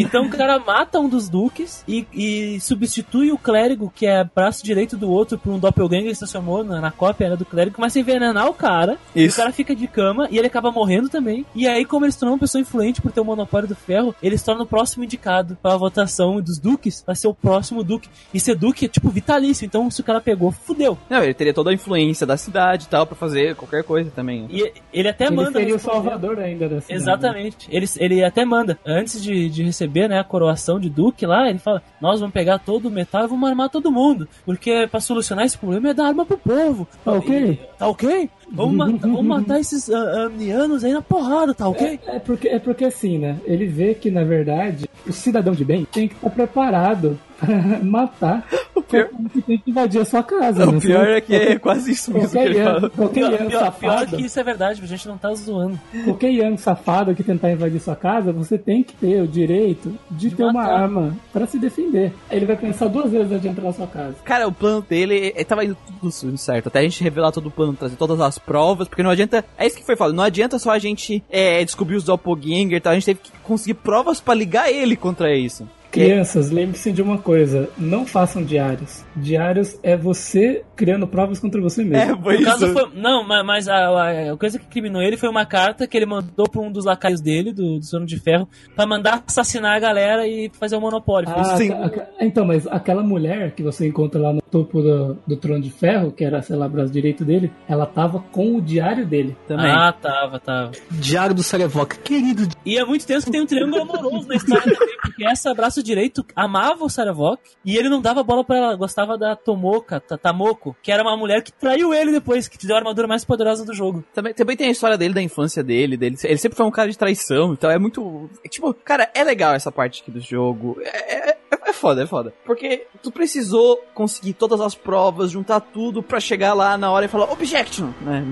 Então 0.00 0.24
o 0.26 0.30
cara 0.30 0.58
mata 0.58 0.98
um 0.98 1.08
dos 1.08 1.28
duques 1.28 1.84
e, 1.86 2.06
e 2.12 2.60
substitui 2.60 3.32
o 3.32 3.38
clérigo, 3.38 3.92
que 3.94 4.06
é 4.06 4.24
braço 4.24 4.64
direito 4.64 4.96
do 4.96 5.10
outro, 5.10 5.38
por 5.38 5.52
um 5.52 5.58
doppelganger 5.58 6.08
que 6.08 6.14
se 6.14 6.20
transformou 6.20 6.64
na, 6.64 6.80
na 6.80 6.90
cópia 6.90 7.26
era 7.26 7.36
do 7.36 7.44
clérigo, 7.44 7.76
começa 7.76 7.98
a 7.98 8.00
envenenar 8.00 8.48
o 8.48 8.54
cara. 8.54 8.96
E 9.14 9.22
o 9.22 9.26
Isso. 9.26 9.36
cara 9.36 9.52
fica 9.52 9.74
de 9.74 9.86
cama 9.86 10.28
e 10.30 10.38
ele 10.38 10.46
acaba 10.46 10.70
morrendo 10.70 11.08
também. 11.08 11.44
E 11.54 11.66
aí, 11.68 11.84
como 11.84 12.04
ele 12.04 12.12
se 12.12 12.18
tornou 12.18 12.34
uma 12.34 12.40
pessoa 12.40 12.60
influente 12.60 13.00
por 13.00 13.12
ter 13.12 13.20
o 13.20 13.24
monopólio 13.24 13.68
do 13.68 13.74
ferro, 13.74 14.14
ele 14.22 14.36
se 14.38 14.44
torna 14.44 14.62
o 14.62 14.66
próximo 14.66 15.04
indicado 15.04 15.56
para 15.62 15.74
a 15.74 15.76
votação 15.76 16.40
dos 16.40 16.58
duques, 16.58 17.02
pra 17.02 17.14
ser 17.14 17.28
o 17.28 17.34
próximo 17.34 17.82
duque. 17.82 18.08
E 18.32 18.40
ser 18.40 18.54
duque 18.54 18.86
é 18.86 18.88
tipo 18.88 19.08
vitalício, 19.10 19.64
então 19.66 19.90
se 19.90 20.00
o 20.00 20.04
cara 20.04 20.20
pegou, 20.20 20.50
fudeu. 20.50 20.96
Não, 21.08 21.22
ele 21.22 21.34
teria 21.34 21.52
toda 21.54 21.70
a 21.70 21.74
influência 21.74 22.26
da 22.26 22.36
cidade 22.36 22.84
e 22.84 22.88
tal 22.88 23.06
pra 23.06 23.16
fazer 23.16 23.54
qualquer 23.56 23.82
coisa 23.84 24.10
também. 24.10 24.46
E 24.50 24.72
ele 24.92 25.08
até 25.08 25.26
Ele 25.26 25.36
manda. 25.36 25.52
seria 25.58 25.74
o 25.74 25.78
salvador 25.78 26.38
ainda 26.38 26.68
da 26.68 26.80
cidade. 26.80 27.00
Exatamente. 27.02 27.68
Ele, 27.70 27.86
ele 27.98 28.24
até 28.24 28.44
manda, 28.44 28.78
antes 28.86 29.22
de, 29.22 29.48
de 29.48 29.62
receber 29.62 29.89
né, 30.08 30.18
a 30.18 30.24
coroação 30.24 30.78
de 30.78 30.88
Duque 30.88 31.26
lá, 31.26 31.48
ele 31.48 31.58
fala: 31.58 31.82
Nós 32.00 32.20
vamos 32.20 32.32
pegar 32.32 32.58
todo 32.58 32.86
o 32.86 32.90
metal 32.90 33.24
e 33.24 33.28
vamos 33.28 33.48
armar 33.48 33.68
todo 33.68 33.90
mundo. 33.90 34.28
Porque 34.44 34.88
pra 34.90 35.00
solucionar 35.00 35.44
esse 35.44 35.58
problema 35.58 35.90
é 35.90 35.94
dar 35.94 36.06
arma 36.06 36.24
pro 36.24 36.38
povo. 36.38 36.86
Tá 37.04 37.12
ok? 37.12 37.60
Tá 37.78 37.88
ok? 37.88 38.30
Vamos, 38.52 38.74
matar, 38.74 39.08
vamos 39.08 39.24
matar 39.24 39.60
esses 39.60 39.88
amnianos 39.88 40.82
aí 40.82 40.92
na 40.92 41.00
porrada, 41.00 41.54
tá 41.54 41.68
ok? 41.68 42.00
É 42.06 42.18
porque, 42.18 42.48
é 42.48 42.58
porque 42.58 42.84
assim, 42.84 43.16
né? 43.16 43.36
Ele 43.44 43.66
vê 43.66 43.94
que, 43.94 44.10
na 44.10 44.24
verdade, 44.24 44.89
o 45.06 45.12
cidadão 45.12 45.52
de 45.54 45.64
bem 45.64 45.84
tem 45.90 46.08
que 46.08 46.14
estar 46.14 46.30
preparado 46.30 47.18
pra 47.38 47.48
matar 47.82 48.46
o 48.74 48.82
pior- 48.82 49.08
que 49.32 49.40
tem 49.42 49.58
que 49.58 49.70
invadir 49.70 50.00
a 50.00 50.04
sua 50.04 50.22
casa. 50.22 50.68
o 50.68 50.72
né? 50.72 50.80
pior 50.80 51.08
é 51.08 51.20
que 51.20 51.34
é 51.34 51.58
quase 51.58 51.92
isso 51.92 52.12
mesmo 52.12 52.28
que 52.28 52.34
Qualquer 52.34 52.50
ele 52.50 52.58
Ian, 52.58 52.64
fala. 52.74 52.90
qualquer 52.90 53.14
Pior, 53.20 53.38
pior, 53.38 53.48
pior 53.48 53.60
safado, 53.60 54.16
que 54.16 54.22
isso 54.24 54.40
é 54.40 54.44
verdade, 54.44 54.80
a 54.82 54.86
gente 54.86 55.08
não 55.08 55.16
tá 55.16 55.32
zoando. 55.34 55.80
qualquer 56.04 56.30
Ian 56.32 56.56
safado 56.56 57.14
que 57.14 57.22
tentar 57.22 57.50
invadir 57.50 57.80
sua 57.80 57.96
casa, 57.96 58.32
você 58.32 58.58
tem 58.58 58.82
que 58.82 58.94
ter 58.94 59.22
o 59.22 59.26
direito 59.28 59.94
de, 60.10 60.30
ter 60.30 60.42
uma 60.42 60.52
matar. 60.52 60.82
arma 60.82 61.16
pra 61.32 61.46
se 61.46 61.58
defender. 61.58 62.12
Ele 62.30 62.44
vai 62.46 62.56
pensar 62.56 62.88
duas 62.88 63.10
vezes 63.10 63.30
antes 63.30 63.42
de 63.42 63.48
entrar 63.48 63.64
na 63.64 63.72
sua 63.72 63.86
casa. 63.86 64.16
Cara, 64.24 64.46
o 64.46 64.52
plano 64.52 64.82
dele 64.86 65.32
ele 65.34 65.44
tava 65.44 65.64
indo 65.64 65.76
tudo 66.00 66.10
certo. 66.36 66.66
Até 66.68 66.80
a 66.80 66.82
gente 66.82 67.02
revelar 67.02 67.32
todo 67.32 67.46
o 67.46 67.50
plano, 67.50 67.72
trazer 67.74 67.96
todas 67.96 68.20
as 68.20 68.38
provas, 68.38 68.86
porque 68.88 69.02
não 69.02 69.10
adianta. 69.10 69.44
É 69.56 69.66
isso 69.66 69.76
que 69.76 69.84
foi 69.84 69.96
falado. 69.96 70.14
Não 70.14 70.24
adianta 70.24 70.58
só 70.58 70.70
a 70.72 70.78
gente 70.78 71.22
é, 71.30 71.64
descobrir 71.64 71.96
os 71.96 72.04
doppelganger 72.04 72.74
e 72.76 72.80
tal. 72.80 72.92
A 72.92 72.94
gente 72.94 73.06
teve 73.06 73.20
que 73.22 73.30
conseguir 73.44 73.74
provas 73.74 74.20
pra 74.20 74.34
ligar 74.34 74.70
ele 74.70 74.89
contra 74.96 75.34
isso. 75.34 75.68
Crianças, 75.90 76.50
lembre-se 76.50 76.92
de 76.92 77.02
uma 77.02 77.18
coisa: 77.18 77.68
não 77.78 78.06
façam 78.06 78.42
diários. 78.42 79.04
Diários 79.16 79.78
é 79.82 79.96
você 79.96 80.62
criando 80.76 81.06
provas 81.06 81.38
contra 81.38 81.60
você 81.60 81.84
mesmo. 81.84 82.12
É, 82.12 82.22
foi 82.22 82.38
No 82.38 82.48
isso. 82.48 82.72
foi, 82.72 82.88
não, 82.94 83.26
ma- 83.26 83.42
mas 83.44 83.68
a, 83.68 83.74
a- 83.76 84.32
a 84.32 84.36
coisa 84.36 84.58
que 84.58 84.66
criminou 84.66 85.02
ele 85.02 85.16
foi 85.16 85.28
uma 85.28 85.44
carta 85.44 85.86
que 85.86 85.96
ele 85.96 86.06
mandou 86.06 86.48
pra 86.48 86.60
um 86.60 86.70
dos 86.72 86.84
lacaios 86.84 87.20
dele, 87.20 87.52
do, 87.52 87.78
do 87.78 87.84
Sono 87.84 88.06
de 88.06 88.18
Ferro, 88.18 88.48
pra 88.74 88.86
mandar 88.86 89.22
assassinar 89.26 89.76
a 89.76 89.80
galera 89.80 90.26
e 90.26 90.50
fazer 90.58 90.76
o 90.76 90.80
monopólio. 90.80 91.28
Foi 91.30 91.42
isso. 91.42 91.50
Ah, 91.50 91.56
Sim. 91.56 91.72
a- 91.72 91.86
a- 91.86 92.24
então, 92.24 92.44
mas 92.46 92.66
aquela 92.66 93.02
mulher 93.02 93.50
que 93.52 93.62
você 93.62 93.86
encontra 93.88 94.20
lá 94.20 94.32
no 94.32 94.40
topo 94.42 94.80
do, 94.80 95.18
do 95.26 95.36
trono 95.36 95.60
de 95.60 95.70
ferro, 95.70 96.10
que 96.12 96.24
era, 96.24 96.40
sei 96.42 96.56
lá, 96.56 96.66
o 96.66 96.70
braço 96.70 96.92
direito 96.92 97.24
dele, 97.24 97.52
ela 97.68 97.84
tava 97.86 98.20
com 98.32 98.56
o 98.56 98.62
diário 98.62 99.04
dele. 99.06 99.36
Também. 99.46 99.70
Ah, 99.70 99.92
tava, 99.92 100.38
tava. 100.40 100.72
Diário 100.90 101.34
do 101.34 101.42
Sarevok, 101.42 101.98
querido. 102.00 102.48
E 102.64 102.78
é 102.78 102.84
muito 102.84 103.06
tenso 103.06 103.26
que 103.26 103.32
tem 103.32 103.40
um 103.42 103.46
triângulo 103.46 103.82
amoroso 103.82 104.26
na 104.28 104.34
história 104.36 104.72
também, 104.76 104.96
porque 105.02 105.24
essa 105.24 105.54
braço 105.80 105.82
direito 105.82 106.24
amava 106.36 106.84
o 106.84 106.88
Saravok 106.88 107.40
e 107.64 107.76
ele 107.76 107.88
não 107.88 108.00
dava 108.00 108.22
bola 108.22 108.44
pra 108.44 108.56
ela, 108.56 108.76
gostava 108.76 109.16
da 109.18 109.34
Tomoka, 109.34 110.00
Ta- 110.00 110.18
Tamoko, 110.18 110.76
que 110.82 110.92
era 110.92 111.02
uma 111.02 111.16
mulher 111.16 111.42
que 111.42 111.52
traiu 111.52 111.92
ele 111.92 112.12
depois, 112.12 112.46
que 112.48 112.58
te 112.58 112.66
deu 112.66 112.76
a 112.76 112.78
armadura 112.78 113.08
mais 113.08 113.24
poderosa 113.24 113.64
do 113.64 113.74
jogo. 113.74 114.04
Também, 114.14 114.34
também 114.34 114.56
tem 114.56 114.68
a 114.68 114.70
história 114.70 114.96
dele, 114.96 115.14
da 115.14 115.22
infância 115.22 115.62
dele, 115.62 115.96
dele. 115.96 116.16
Ele 116.22 116.36
sempre 116.38 116.56
foi 116.56 116.66
um 116.66 116.70
cara 116.70 116.90
de 116.90 116.98
traição, 116.98 117.52
então 117.52 117.70
é 117.70 117.78
muito. 117.78 118.30
é 118.44 118.48
tipo, 118.48 118.72
cara, 118.74 119.10
é 119.14 119.24
legal 119.24 119.54
essa 119.54 119.72
parte 119.72 120.02
aqui 120.02 120.10
do 120.10 120.20
jogo. 120.20 120.76
É, 120.82 121.30
é- 121.30 121.39
é 121.70 121.72
foda, 121.72 122.02
é 122.02 122.06
foda. 122.06 122.32
Porque 122.44 122.86
tu 123.02 123.10
precisou 123.10 123.82
conseguir 123.94 124.34
todas 124.34 124.60
as 124.60 124.74
provas, 124.74 125.30
juntar 125.30 125.60
tudo 125.60 126.02
pra 126.02 126.20
chegar 126.20 126.54
lá 126.54 126.76
na 126.76 126.90
hora 126.90 127.06
e 127.06 127.08
falar 127.08 127.30
objection, 127.32 127.90
né? 128.00 128.24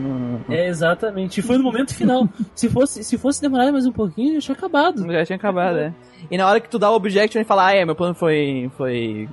É, 0.48 0.68
exatamente. 0.68 1.40
E 1.40 1.42
foi 1.42 1.56
no 1.56 1.64
momento 1.64 1.94
final. 1.94 2.28
se, 2.54 2.68
fosse, 2.68 3.02
se 3.02 3.18
fosse 3.18 3.40
demorar 3.40 3.72
mais 3.72 3.86
um 3.86 3.92
pouquinho, 3.92 4.34
já 4.34 4.40
tinha 4.40 4.56
acabado. 4.56 5.10
Já 5.10 5.24
tinha 5.24 5.36
acabado, 5.36 5.78
é. 5.78 5.94
E 6.30 6.36
na 6.36 6.46
hora 6.46 6.60
que 6.60 6.68
tu 6.68 6.78
dá 6.78 6.90
o 6.90 6.94
objection 6.94 7.40
e 7.40 7.44
fala, 7.44 7.66
ah, 7.66 7.74
é, 7.74 7.84
meu 7.84 7.94
plano 7.94 8.14
foi, 8.14 8.70
foi, 8.76 9.28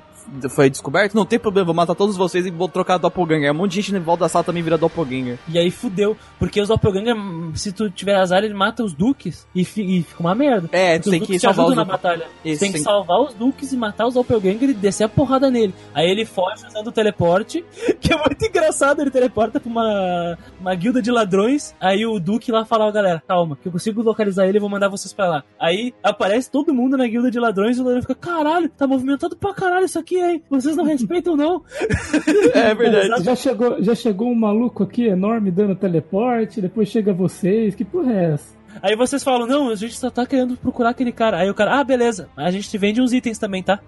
foi 0.49 0.69
descoberto, 0.69 1.13
não 1.15 1.25
tem 1.25 1.37
problema, 1.39 1.65
vou 1.65 1.75
matar 1.75 1.95
todos 1.95 2.15
vocês 2.17 2.45
e 2.45 2.51
vou 2.51 2.67
trocar 2.67 2.97
doppelganger. 2.97 3.51
Um 3.51 3.55
monte 3.55 3.71
de 3.73 3.81
gente 3.81 3.95
em 3.95 3.99
volta 3.99 4.25
da 4.25 4.29
sala 4.29 4.43
também 4.43 4.63
vira 4.63 4.77
doppelganger. 4.77 5.37
E 5.47 5.57
aí 5.57 5.69
fudeu. 5.71 6.17
Porque 6.39 6.59
os 6.61 6.67
doppelganger, 6.67 7.15
se 7.55 7.71
tu 7.71 7.89
tiver 7.89 8.15
azar, 8.15 8.43
ele 8.43 8.53
mata 8.53 8.83
os 8.83 8.93
duques 8.93 9.47
e, 9.55 9.63
fi- 9.65 9.99
e 9.99 10.03
fica 10.03 10.19
uma 10.21 10.35
merda. 10.35 10.69
É, 10.71 10.97
tem 10.99 11.21
os 11.21 11.27
que 11.27 11.39
salvar 11.39 11.67
os 11.67 11.75
na 11.75 11.85
batalha. 11.85 12.27
Isso, 12.43 12.59
tem 12.59 12.69
que 12.71 12.77
tem- 12.77 12.83
salvar 12.83 13.21
os 13.21 13.33
duques 13.33 13.71
e 13.73 13.77
matar 13.77 14.07
os 14.07 14.13
doppelganger 14.15 14.69
e 14.69 14.73
descer 14.73 15.03
a 15.03 15.09
porrada 15.09 15.49
nele. 15.49 15.73
Aí 15.93 16.09
ele 16.09 16.25
foge 16.25 16.65
usando 16.67 16.87
o 16.87 16.91
teleporte, 16.91 17.63
que 17.99 18.13
é 18.13 18.17
muito 18.17 18.45
engraçado. 18.45 19.01
Ele 19.01 19.11
teleporta 19.11 19.59
pra 19.59 19.69
uma, 19.69 20.37
uma 20.59 20.75
guilda 20.75 21.01
de 21.01 21.11
ladrões. 21.11 21.73
Aí 21.79 22.05
o 22.05 22.19
duque 22.19 22.51
lá 22.51 22.65
fala, 22.65 22.85
ó, 22.85 22.91
galera, 22.91 23.21
calma, 23.27 23.55
que 23.61 23.67
eu 23.67 23.71
consigo 23.71 24.01
localizar 24.01 24.47
ele 24.47 24.57
e 24.57 24.61
vou 24.61 24.69
mandar 24.69 24.89
vocês 24.89 25.13
pra 25.13 25.27
lá. 25.27 25.43
Aí 25.59 25.93
aparece 26.03 26.49
todo 26.51 26.73
mundo 26.73 26.97
na 26.97 27.07
guilda 27.07 27.29
de 27.31 27.39
ladrões 27.39 27.77
e 27.77 27.81
o 27.81 27.83
ladrão 27.83 28.01
fica, 28.01 28.15
caralho, 28.15 28.69
tá 28.69 28.85
movimentado 28.87 29.35
pra 29.35 29.53
caralho 29.53 29.85
isso 29.85 29.99
aqui, 29.99 30.15
hein? 30.19 30.44
Vocês 30.50 30.76
não 30.76 30.84
respeitam, 30.85 31.35
não? 31.35 31.64
É 32.53 32.74
verdade. 32.74 33.24
Já 33.24 33.35
chegou, 33.35 33.82
já 33.84 33.95
chegou 33.95 34.30
um 34.30 34.35
maluco 34.35 34.84
aqui 34.84 35.06
enorme 35.08 35.52
dando 35.52 35.76
teleporte, 35.76 36.61
depois 36.61 36.90
chega 36.90 37.14
vocês. 37.14 37.76
Que 37.76 37.84
porra 37.85 38.14
é 38.14 38.34
essa? 38.34 38.56
Aí 38.82 38.95
vocês 38.95 39.24
falam, 39.24 39.48
não, 39.48 39.69
a 39.69 39.76
gente 39.76 39.95
só 39.98 40.10
tá 40.10 40.26
querendo 40.26 40.58
procurar 40.58 40.90
aquele 40.90 41.11
cara. 41.11 41.38
Aí 41.38 41.50
o 41.50 41.53
cara, 41.53 41.80
ah, 41.80 41.84
beleza, 41.84 42.27
a 42.35 42.52
gente 42.52 42.69
te 42.69 42.77
vende 42.77 43.02
uns 43.02 43.14
itens 43.14 43.38
também, 43.38 43.64
tá? 43.64 43.80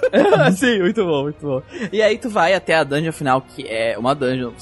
Sim, 0.54 0.80
muito 0.80 1.04
bom, 1.04 1.22
muito 1.24 1.40
bom. 1.40 1.62
E 1.92 2.02
aí 2.02 2.18
tu 2.18 2.28
vai 2.28 2.52
até 2.54 2.74
a 2.74 2.84
dungeon 2.84 3.12
final, 3.12 3.40
que 3.40 3.66
é 3.66 3.96
uma 3.98 4.14
dungeon 4.14 4.52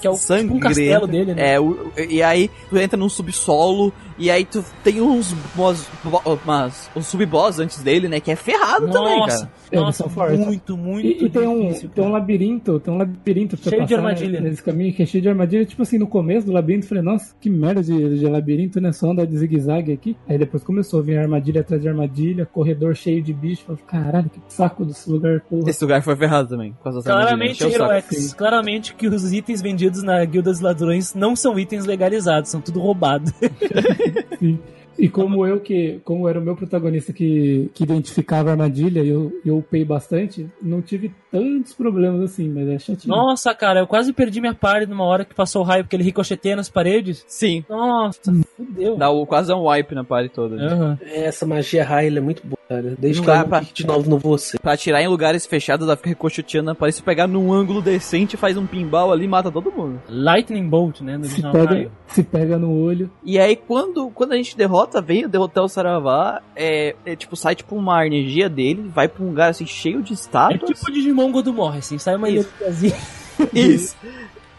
Que 0.00 0.06
é 0.06 0.10
o- 0.10 0.14
tipo 0.16 0.54
um 0.54 0.58
castelo 0.60 1.06
dele, 1.06 1.34
né? 1.34 1.54
É, 1.54 1.60
o- 1.60 1.92
e 2.08 2.22
aí 2.22 2.50
tu 2.70 2.78
entra 2.78 2.96
num 2.98 3.10
subsolo, 3.10 3.92
e 4.20 4.30
aí 4.30 4.44
tu 4.44 4.64
tem 4.84 5.00
uns 5.00 5.32
boss, 5.56 5.88
bo- 6.04 6.22
umas, 6.44 6.90
um 6.94 7.02
sub-boss 7.02 7.58
antes 7.58 7.82
dele, 7.82 8.06
né, 8.08 8.20
que 8.20 8.30
é 8.30 8.36
ferrado 8.36 8.88
também, 8.90 9.26
cara. 9.26 9.50
Nossa, 9.72 10.08
fortes. 10.08 10.38
muito, 10.38 10.76
muito 10.76 11.06
E, 11.06 11.26
e 11.26 11.30
tem, 11.30 11.46
um, 11.46 11.72
tem 11.72 12.04
um 12.04 12.10
labirinto, 12.10 12.78
tem 12.80 12.92
um 12.92 12.98
labirinto 12.98 13.56
pra 13.56 13.70
Cheio 13.70 13.86
de 13.86 13.94
passar 13.94 14.06
armadilha. 14.08 14.40
nesse 14.40 14.62
caminho 14.62 14.92
que 14.92 15.02
é 15.02 15.06
cheio 15.06 15.22
de 15.22 15.28
armadilha. 15.28 15.64
Tipo 15.64 15.82
assim, 15.82 15.96
no 15.96 16.08
começo 16.08 16.46
do 16.46 16.52
labirinto, 16.52 16.84
eu 16.86 16.88
falei, 16.88 17.04
nossa, 17.04 17.34
que 17.40 17.48
merda 17.48 17.80
de, 17.82 18.18
de 18.18 18.26
labirinto, 18.26 18.80
né? 18.80 18.90
Só 18.92 19.10
andar 19.12 19.26
de 19.26 19.36
zigue-zague 19.38 19.92
aqui. 19.92 20.16
Aí 20.28 20.36
depois 20.36 20.64
começou 20.64 20.98
a 21.00 21.02
vir 21.04 21.18
armadilha 21.18 21.60
atrás 21.60 21.80
de 21.80 21.88
armadilha, 21.88 22.44
corredor 22.46 22.96
cheio 22.96 23.22
de 23.22 23.32
bicho. 23.32 23.62
Eu 23.68 23.76
Falei, 23.76 24.04
caralho, 24.04 24.28
que 24.30 24.40
saco 24.48 24.84
desse 24.84 25.08
lugar, 25.08 25.40
porra. 25.42 25.70
Esse 25.70 25.84
lugar 25.84 26.02
foi 26.02 26.16
ferrado 26.16 26.48
também, 26.48 26.74
Claramente, 26.82 27.12
armadilhas, 27.14 27.56
encheu 27.60 27.68
o 27.68 27.72
Hero 27.72 27.86
saco. 28.02 28.14
X, 28.14 28.34
claramente 28.34 28.94
que 28.94 29.06
os 29.06 29.32
itens 29.32 29.62
vendidos 29.62 30.02
na 30.02 30.24
Guilda 30.24 30.50
dos 30.50 30.60
Ladrões 30.60 31.14
não 31.14 31.36
são 31.36 31.56
itens 31.58 31.86
legalizados, 31.86 32.50
são 32.50 32.60
tudo 32.60 32.80
roubado. 32.80 33.32
Sim. 34.38 34.58
E 35.00 35.08
como 35.08 35.46
eu 35.46 35.58
que, 35.60 36.00
como 36.04 36.28
era 36.28 36.38
o 36.38 36.42
meu 36.42 36.54
protagonista 36.54 37.12
que, 37.12 37.70
que 37.74 37.82
identificava 37.84 38.50
a 38.50 38.52
armadilha 38.52 39.00
e 39.02 39.08
eu, 39.08 39.32
eu 39.44 39.58
upei 39.58 39.84
bastante, 39.84 40.46
não 40.62 40.80
tive 40.82 41.12
tantos 41.30 41.72
problemas 41.72 42.20
assim, 42.22 42.48
mas 42.48 42.68
é 42.68 42.78
chatinho. 42.78 43.14
Nossa, 43.14 43.54
cara, 43.54 43.80
eu 43.80 43.86
quase 43.86 44.12
perdi 44.12 44.40
minha 44.40 44.54
party 44.54 44.86
numa 44.86 45.04
hora 45.04 45.24
que 45.24 45.34
passou 45.34 45.62
o 45.62 45.64
raio, 45.64 45.84
porque 45.84 45.96
ele 45.96 46.02
ricocheteia 46.04 46.56
nas 46.56 46.68
paredes. 46.68 47.24
Sim, 47.28 47.64
Nossa, 47.68 48.32
fudeu. 48.56 48.96
dá 48.96 49.10
o, 49.10 49.24
quase 49.26 49.52
um 49.52 49.66
wipe 49.68 49.94
na 49.94 50.04
party 50.04 50.28
toda. 50.28 50.56
né? 50.56 50.66
Aham. 50.66 50.98
Essa 51.02 51.46
magia 51.46 51.82
ela 51.82 52.18
é 52.18 52.20
muito 52.20 52.42
boa, 52.46 52.58
cara. 52.68 52.94
Desde 52.98 53.20
que 53.22 53.26
pra- 53.26 53.60
de 53.72 53.86
novo 53.86 54.10
no 54.10 54.18
você. 54.18 54.58
Pra 54.58 54.72
atirar 54.72 55.00
em 55.02 55.08
lugares 55.08 55.46
fechados, 55.46 55.86
ela 55.86 55.96
fica 55.96 56.08
ricocheteando, 56.10 56.74
parece 56.74 57.02
pegar 57.02 57.26
num 57.26 57.52
ângulo 57.52 57.80
decente, 57.80 58.36
faz 58.36 58.56
um 58.56 58.66
pinball 58.66 59.12
ali 59.12 59.24
e 59.24 59.28
mata 59.28 59.50
todo 59.50 59.70
mundo. 59.72 60.00
Lightning 60.08 60.68
Bolt, 60.68 61.00
né? 61.00 61.16
No 61.16 61.24
Se 61.24 61.30
original 61.32 61.52
pega, 61.52 61.66
raio. 61.74 61.92
se 62.08 62.22
pega 62.22 62.58
no 62.58 62.72
olho. 62.82 63.10
E 63.24 63.38
aí, 63.38 63.54
quando, 63.56 64.10
quando 64.10 64.32
a 64.32 64.36
gente 64.36 64.56
derrota, 64.56 64.89
vem 64.98 65.28
derrotar 65.28 65.62
o 65.62 65.68
Saravá, 65.68 66.40
é, 66.56 66.96
é 67.04 67.14
tipo, 67.14 67.36
sai 67.36 67.54
tipo 67.54 67.76
uma 67.76 68.06
energia 68.06 68.48
dele, 68.48 68.90
vai 68.94 69.06
pra 69.08 69.22
um 69.22 69.28
lugar 69.28 69.50
assim 69.50 69.66
cheio 69.66 70.02
de 70.02 70.12
É 70.12 70.14
estátuas. 70.14 70.70
tipo 70.70 70.90
o 70.90 70.92
Digimon 70.92 71.30
quando 71.30 71.52
morre, 71.52 71.80
assim, 71.80 71.98
sai 71.98 72.16
uma 72.16 72.30
Isso. 72.30 72.48
Isso. 73.52 73.96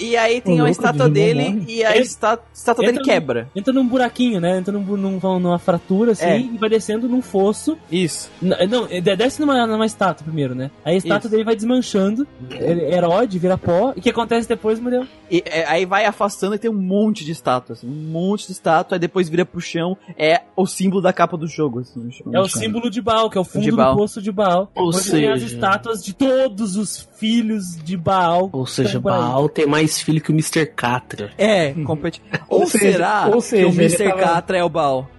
E 0.02 0.18
aí 0.18 0.42
tem 0.42 0.60
uma 0.60 0.70
estátua 0.70 1.10
Digimon 1.10 1.14
dele 1.14 1.50
morre. 1.60 1.66
e 1.76 1.84
a 1.84 1.96
está- 1.98 2.40
estátua 2.54 2.86
dele 2.86 3.00
quebra. 3.02 3.48
Entra 3.56 3.72
num 3.74 3.88
buraquinho, 3.88 4.40
né? 4.40 4.58
Entra 4.58 4.72
num, 4.74 4.82
num- 4.98 5.40
numa 5.40 5.60
fratura, 5.60 6.12
assim, 6.14 6.26
É. 6.26 6.40
e 6.40 6.58
vai 6.58 6.70
descendo 6.70 7.08
num 7.08 7.22
fosso. 7.22 7.78
Isso. 7.92 8.30
N- 8.42 8.56
Não, 8.68 8.88
de- 8.88 9.16
desce 9.16 9.40
numa, 9.40 9.66
numa 9.68 9.86
estátua 9.86 10.24
primeiro, 10.26 10.56
né? 10.56 10.72
Aí 10.84 10.96
a 10.96 10.98
estátua 10.98 11.28
Isso. 11.28 11.30
dele 11.30 11.44
vai 11.44 11.56
desmanchando, 11.56 12.28
ele 12.50 12.82
erode, 12.94 13.38
vira 13.40 13.58
pó. 13.58 13.94
E 13.96 14.00
o 14.00 14.02
que 14.02 14.10
acontece 14.10 14.48
depois, 14.48 14.80
Muriel? 14.80 15.06
E 15.30 15.44
é, 15.46 15.66
aí 15.68 15.86
vai 15.86 16.06
afastando 16.06 16.56
e 16.56 16.60
tem 16.60 16.70
um 16.72 16.74
monte 16.74 17.24
de 17.24 17.32
estátuas. 17.32 17.80
assim, 17.80 17.88
um 17.88 18.12
monte 18.12 18.48
de 18.48 18.52
estátua, 18.54 18.96
aí 18.96 19.00
depois 19.00 19.30
vira 19.30 19.46
pro 19.46 19.62
chão. 19.62 19.98
É 20.18 20.42
o 20.56 20.66
símbolo 20.66 21.02
da 21.02 21.14
capa 21.14 21.38
do 21.38 21.48
jogo. 21.48 21.80
Assim. 21.80 22.10
É 22.34 22.40
o 22.40 22.48
símbolo 22.48 22.90
de 22.90 23.02
Baal, 23.02 23.30
que 23.30 23.38
é 23.38 23.42
o 23.42 23.44
fundo 23.44 23.64
De 23.64 23.72
Baal. 23.72 23.94
do 23.94 23.98
poço 24.00 24.22
de 24.22 24.32
Baal. 24.32 24.72
Ou 24.76 24.88
onde 24.90 25.10
tem 25.12 25.28
as 25.30 25.42
seja- 25.42 25.54
estátuas 25.56 26.04
de 26.04 26.14
todos 26.14 26.76
os 26.76 27.08
filhos 27.18 27.76
de 27.84 27.96
Baal. 27.96 28.50
Ou 28.52 28.66
seja, 28.66 28.98
aí. 28.98 29.02
Baal 29.04 29.48
tem 29.48 29.66
mais 29.68 29.91
filho 30.00 30.22
que 30.22 30.32
o 30.32 30.34
Mr. 30.34 30.66
Catra. 30.68 31.32
É, 31.38 31.74
competi... 31.86 32.22
ou, 32.48 32.61
Ou 32.61 32.68
seja- 32.68 32.92
será 32.92 33.28
ou 33.34 33.42
seja, 33.42 33.64
que 33.64 33.70
o 33.70 33.74
Mr. 33.82 34.03
tava- 34.10 34.22
Catra 34.22 34.58
é 34.60 34.64
o 34.64 34.70
Baal? 34.70 35.10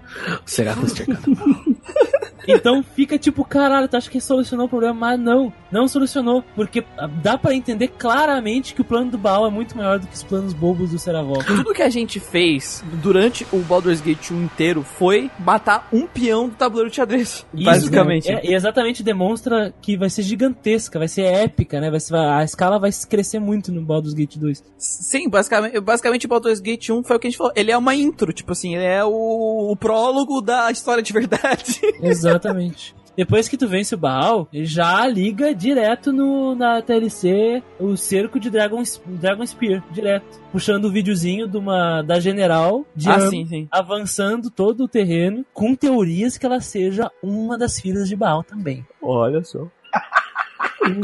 Será 0.44 0.74
que? 0.74 1.07
Então 2.47 2.82
fica 2.82 3.18
tipo, 3.18 3.44
caralho, 3.44 3.89
tu 3.89 3.97
acha 3.97 4.10
que 4.10 4.20
solucionou 4.20 4.66
o 4.66 4.68
problema? 4.68 4.94
Mas 4.94 5.20
não, 5.20 5.52
não 5.70 5.86
solucionou. 5.86 6.42
Porque 6.55 6.84
ah, 6.99 7.07
dá 7.07 7.39
pra 7.39 7.55
entender 7.55 7.89
claramente 7.89 8.74
que 8.74 8.81
o 8.81 8.84
plano 8.84 9.10
do 9.10 9.18
Baal 9.18 9.47
é 9.47 9.50
muito 9.50 9.76
maior 9.76 9.99
do 9.99 10.07
que 10.07 10.15
os 10.15 10.23
planos 10.23 10.52
bobos 10.52 10.91
do 10.91 10.99
Seravok. 10.99 11.44
Tudo 11.44 11.73
que 11.73 11.82
a 11.82 11.91
gente 11.91 12.18
fez 12.18 12.84
durante 13.02 13.47
o 13.52 13.58
Baldur's 13.58 14.00
Gate 14.00 14.31
1 14.31 14.42
inteiro 14.42 14.82
foi 14.82 15.31
matar 15.39 15.89
um 15.92 16.07
peão 16.07 16.49
do 16.49 16.55
tabuleiro 16.55 16.91
de 16.91 16.97
xadrez. 16.97 17.47
Isso, 17.55 17.65
basicamente. 17.65 18.28
né? 18.28 18.41
É, 18.42 18.50
e 18.50 18.55
exatamente 18.55 19.02
demonstra 19.02 19.73
que 19.81 19.97
vai 19.97 20.10
ser 20.10 20.23
gigantesca, 20.23 20.99
vai 20.99 21.08
ser 21.08 21.23
épica, 21.23 21.81
né? 21.81 21.91
Vai 21.91 22.00
ser, 22.00 22.15
a 22.16 22.42
escala 22.42 22.78
vai 22.78 22.91
crescer 23.08 23.39
muito 23.39 23.70
no 23.73 23.82
Baldur's 23.82 24.15
Gate 24.15 24.36
2. 24.36 24.62
Sim, 24.78 25.28
basicamente, 25.28 25.81
basicamente 25.81 26.26
o 26.26 26.28
Baldur's 26.28 26.60
Gate 26.60 26.91
1 26.91 27.02
foi 27.05 27.16
o 27.16 27.20
que 27.20 27.28
a 27.28 27.31
gente 27.31 27.39
falou. 27.39 27.52
Ele 27.55 27.70
é 27.70 27.76
uma 27.76 27.94
intro, 27.94 28.32
tipo 28.32 28.52
assim, 28.52 28.74
ele 28.74 28.84
é 28.84 29.05
o, 29.05 29.70
o 29.70 29.76
prólogo 30.02 30.40
da 30.40 30.70
história 30.70 31.02
de 31.02 31.12
verdade. 31.12 31.81
Exatamente. 32.02 32.94
Depois 33.14 33.47
que 33.47 33.58
tu 33.58 33.68
vence 33.68 33.94
o 33.94 33.98
Baal, 33.98 34.48
já 34.52 35.06
liga 35.06 35.55
direto 35.55 36.12
no, 36.12 36.55
na 36.55 36.81
TLC 36.81 37.62
o 37.78 37.94
cerco 37.94 38.40
de 38.40 38.48
Dragon, 38.48 38.82
Dragon 39.06 39.47
Spear, 39.47 39.84
direto. 39.90 40.40
Puxando 40.50 40.86
o 40.86 40.90
videozinho 40.90 41.47
de 41.47 41.58
uma, 41.58 42.00
da 42.02 42.18
general 42.18 42.86
de 42.97 43.10
ah, 43.10 43.20
sim, 43.28 43.47
sim. 43.47 43.68
avançando 43.70 44.50
todo 44.50 44.84
o 44.84 44.89
terreno, 44.89 45.44
com 45.52 45.74
teorias 45.74 46.39
que 46.39 46.47
ela 46.47 46.60
seja 46.60 47.10
uma 47.22 47.58
das 47.58 47.78
filhas 47.78 48.08
de 48.08 48.16
Baal 48.16 48.42
também. 48.42 48.84
Olha 49.00 49.44
só. 49.44 49.68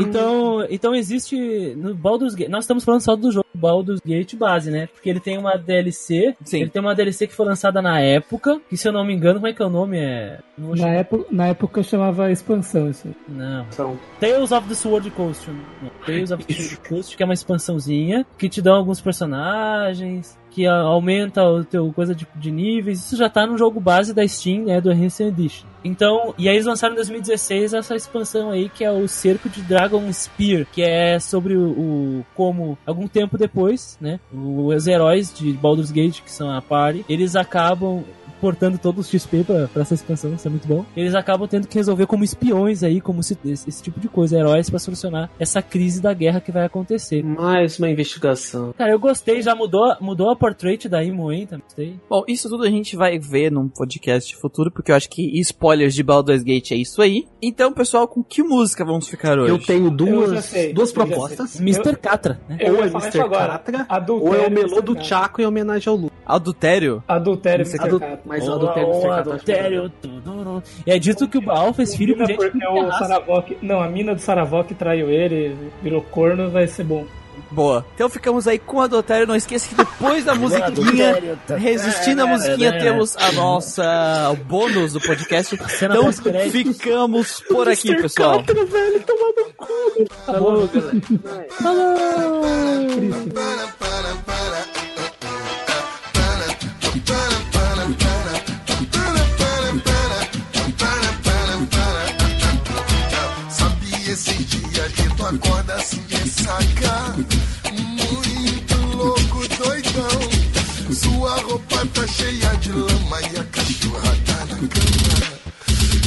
Então, 0.00 0.66
então 0.70 0.94
existe 0.94 1.74
no 1.76 1.94
Baldur's 1.94 2.34
Gate. 2.34 2.48
Nós 2.50 2.64
estamos 2.64 2.84
falando 2.84 3.00
só 3.00 3.14
do 3.16 3.30
jogo 3.30 3.46
Baldur's 3.54 4.00
Gate 4.04 4.34
base, 4.36 4.70
né? 4.70 4.86
Porque 4.88 5.08
ele 5.08 5.20
tem 5.20 5.38
uma 5.38 5.56
DLC. 5.56 6.34
Sim. 6.44 6.62
Ele 6.62 6.70
tem 6.70 6.80
uma 6.82 6.94
DLC 6.94 7.26
que 7.26 7.34
foi 7.34 7.46
lançada 7.46 7.80
na 7.82 8.00
época. 8.00 8.60
Que 8.68 8.76
se 8.76 8.86
eu 8.88 8.92
não 8.92 9.04
me 9.04 9.14
engano, 9.14 9.36
como 9.40 9.46
é 9.48 9.52
que 9.52 9.62
é 9.62 9.66
o 9.66 9.70
nome? 9.70 9.98
É. 9.98 10.38
Na 10.56 10.76
chamar- 10.76 10.94
época, 10.94 11.26
na 11.30 11.46
época 11.46 11.82
chamava 11.82 12.30
expansão 12.32 12.90
isso 12.90 13.08
aí. 13.08 13.14
não. 13.28 13.66
São 13.70 13.98
Tales 14.20 14.52
of 14.52 14.68
the 14.68 14.74
Sword 14.74 15.10
Coast. 15.12 15.48
Não, 15.50 15.90
Tales 16.04 16.30
of 16.30 16.44
the 16.44 16.52
Sword 16.54 16.88
Coast, 16.88 17.16
que 17.16 17.22
é 17.22 17.26
uma 17.26 17.34
expansãozinha 17.34 18.26
que 18.36 18.48
te 18.48 18.60
dá 18.60 18.72
alguns 18.72 19.00
personagens, 19.00 20.38
que 20.58 20.66
aumenta 20.66 21.44
o 21.44 21.62
teu 21.64 21.92
coisa 21.92 22.12
de, 22.12 22.26
de 22.34 22.50
níveis. 22.50 22.98
Isso 22.98 23.16
já 23.16 23.30
tá 23.30 23.46
no 23.46 23.56
jogo 23.56 23.78
base 23.78 24.12
da 24.12 24.26
Steam, 24.26 24.64
né, 24.64 24.80
do 24.80 24.90
Enhanced 24.90 25.28
Edition. 25.28 25.66
Então, 25.84 26.34
e 26.36 26.48
aí 26.48 26.56
eles 26.56 26.66
lançaram 26.66 26.94
em 26.94 26.96
2016 26.96 27.74
essa 27.74 27.94
expansão 27.94 28.50
aí 28.50 28.68
que 28.68 28.82
é 28.82 28.90
o 28.90 29.06
Cerco 29.06 29.48
de 29.48 29.62
Dragon 29.62 30.12
Spear, 30.12 30.66
que 30.72 30.82
é 30.82 31.20
sobre 31.20 31.56
o, 31.56 31.70
o- 31.70 32.26
como 32.34 32.76
algum 32.84 33.06
tempo 33.06 33.38
depois, 33.38 33.96
né, 34.00 34.18
os 34.34 34.88
heróis 34.88 35.32
de 35.32 35.52
Baldur's 35.52 35.92
Gate, 35.92 36.22
que 36.22 36.30
são 36.32 36.50
a 36.50 36.60
party, 36.60 37.04
eles 37.08 37.36
acabam 37.36 38.02
portando 38.40 38.78
todos 38.78 39.06
os 39.06 39.10
XP 39.10 39.44
pra, 39.44 39.68
pra 39.68 39.82
essa 39.82 39.94
expansão, 39.94 40.32
isso 40.34 40.46
é 40.46 40.50
muito 40.50 40.66
bom. 40.66 40.84
Eles 40.96 41.14
acabam 41.14 41.46
tendo 41.48 41.66
que 41.68 41.76
resolver 41.76 42.06
como 42.06 42.24
espiões 42.24 42.82
aí, 42.82 43.00
como 43.00 43.22
se- 43.22 43.36
esse, 43.44 43.68
esse 43.68 43.82
tipo 43.82 43.98
de 44.00 44.08
coisa, 44.08 44.36
heróis 44.38 44.68
pra 44.70 44.78
solucionar 44.78 45.30
essa 45.38 45.60
crise 45.62 46.00
da 46.00 46.12
guerra 46.14 46.40
que 46.40 46.52
vai 46.52 46.64
acontecer. 46.64 47.22
mais 47.24 47.78
uma 47.78 47.88
investigação. 47.90 48.72
Cara, 48.76 48.90
eu 48.92 48.98
gostei, 48.98 49.42
já 49.42 49.54
mudou, 49.54 49.94
mudou 50.00 50.30
a 50.30 50.36
portrait 50.36 50.88
da 50.88 51.02
Imo, 51.02 51.32
hein? 51.32 51.46
Também 51.46 51.64
gostei. 51.64 52.00
Bom, 52.08 52.22
isso 52.28 52.48
tudo 52.48 52.64
a 52.64 52.70
gente 52.70 52.96
vai 52.96 53.18
ver 53.18 53.50
num 53.50 53.68
podcast 53.68 54.34
futuro, 54.36 54.70
porque 54.70 54.90
eu 54.92 54.96
acho 54.96 55.08
que 55.08 55.38
spoilers 55.40 55.94
de 55.94 56.02
Baldur's 56.02 56.42
Gate 56.42 56.72
é 56.72 56.76
isso 56.76 57.00
aí. 57.02 57.26
Então, 57.42 57.72
pessoal, 57.72 58.06
com 58.08 58.22
que 58.22 58.42
música 58.42 58.84
vamos 58.84 59.08
ficar 59.08 59.38
hoje? 59.38 59.50
Eu 59.50 59.58
tenho 59.58 59.86
Eu 59.86 59.90
duas, 59.90 60.30
já 60.32 60.42
sei, 60.42 60.72
duas 60.72 60.88
eu 60.90 60.94
propostas. 60.94 61.60
Mr. 61.60 61.96
Catra, 61.96 62.40
né? 62.48 62.56
Eu 62.60 62.74
Ou 62.74 62.84
é 62.84 62.86
Mr. 62.88 63.28
Catra, 63.28 63.86
ou 64.08 64.34
é 64.34 64.46
o 64.46 64.50
melô 64.50 64.80
do. 64.80 64.98
Chaco 65.02 65.40
em 65.40 65.46
homenagem 65.46 65.88
ao 65.90 65.96
Lu. 65.96 66.10
Adultério? 66.28 67.02
Adultério 67.08 67.64
Você 67.64 67.78
me 67.78 67.84
Adu- 67.84 67.98
secata. 67.98 68.20
Mas 68.26 68.46
Oh, 68.46 68.52
adultério 68.52 68.88
oh, 68.92 69.10
adultério. 69.12 69.92
E 70.86 70.90
é 70.92 70.98
dito 70.98 71.26
que 71.26 71.38
o 71.38 71.40
Baal 71.42 71.72
fez 71.72 71.94
filho 71.96 72.16
com 72.16 72.26
gente 72.26 72.36
porque 72.36 72.58
que 72.58 72.66
o. 72.66 72.92
Saravok. 72.92 73.56
Não, 73.62 73.80
a 73.82 73.88
mina 73.88 74.14
do 74.14 74.20
Saravok 74.20 74.74
traiu 74.74 75.10
ele, 75.10 75.56
virou 75.82 76.02
corno, 76.02 76.50
vai 76.50 76.66
ser 76.66 76.84
bom. 76.84 77.06
Boa. 77.50 77.86
Então 77.94 78.10
ficamos 78.10 78.46
aí 78.46 78.58
com 78.58 78.80
Adultério. 78.80 79.26
Não 79.26 79.34
esqueça 79.34 79.68
que 79.70 79.74
depois 79.74 80.24
da 80.24 80.34
musiquinha, 80.36 81.16
resistindo 81.56 82.22
à 82.22 82.26
musiquinha, 82.26 82.78
temos 82.78 83.16
a 83.16 83.32
nossa 83.32 84.30
o 84.32 84.36
bônus 84.36 84.92
do 84.92 85.00
podcast. 85.00 85.54
Então 85.54 86.12
ficamos 86.50 87.40
por 87.48 87.68
aqui, 87.68 87.94
pessoal. 87.96 88.42
Falou, 90.26 90.68
galera. 90.68 91.00
Sabe 93.78 94.97
Sua 111.02 111.36
roupa 111.42 111.86
tá 111.94 112.06
cheia 112.06 112.56
de 112.56 112.72
lama 112.72 113.20
e 113.22 113.38
a 113.38 113.44
cachorra 113.44 114.16
tá 114.26 114.44
na 114.46 114.56
cama. 114.68 115.38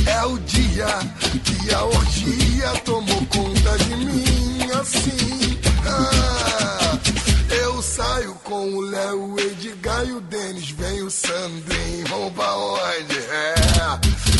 É 0.05 0.25
o 0.25 0.37
dia 0.39 0.87
que 1.43 1.73
a 1.73 1.83
orgia 1.83 2.69
tomou 2.85 3.25
conta 3.27 3.77
de 3.79 3.95
mim 3.95 4.71
assim. 4.79 5.59
Ah, 5.87 6.97
Eu 7.63 7.81
saio 7.81 8.33
com 8.43 8.73
o 8.73 8.81
Léo, 8.81 9.33
o 9.33 9.39
Edgar 9.39 10.05
e 10.07 10.11
o 10.13 10.21
Denis 10.21 10.71
Vem 10.71 11.01
o 11.03 11.11
Sandrinho, 11.11 12.07
vão 12.07 12.31
pra 12.33 12.55
onde? 12.55 13.17
É, 13.17 13.55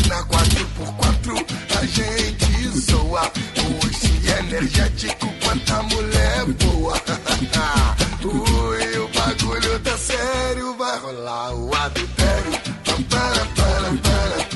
na 0.08 0.24
4x4 0.24 1.46
a 1.80 1.86
gente 1.86 2.80
zoa. 2.80 3.32
Hoje 3.84 4.12
energético 4.40 5.28
quanta 5.44 5.82
mulher 5.84 6.46
boa. 6.64 7.02
Ui, 8.24 8.98
o 9.00 9.08
bagulho 9.10 9.71
tá 10.72 10.78
Vai 10.78 11.00
rolar 11.00 11.54
o 11.54 11.76
adultério 11.76 12.52
para, 13.10 13.46
para, 13.46 13.92
para. 14.02 14.52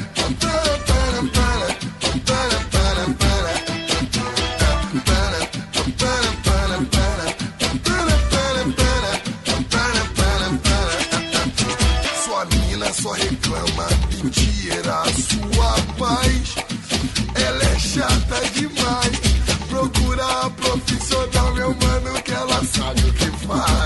Sua 12.24 12.46
mina 12.46 12.94
só 12.94 13.12
reclama 13.12 13.88
e 14.24 14.30
tira 14.30 15.02
a 15.02 15.06
sua 15.06 15.76
paz. 15.98 16.56
Ela 17.36 17.64
é 17.64 17.80
chata 17.80 18.42
demais. 18.54 19.20
Procura 19.70 20.26
a 20.26 20.50
profissional, 20.50 21.54
meu 21.54 21.76
mano, 21.76 22.22
que 22.24 22.32
ela 22.32 22.64
sabe 22.66 23.02
o 23.02 23.14
que 23.14 23.32
faz. 23.46 23.85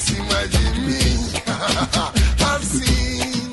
Cima 0.00 0.48
de 0.48 0.80
mim. 0.80 1.30
Assim, 2.56 3.52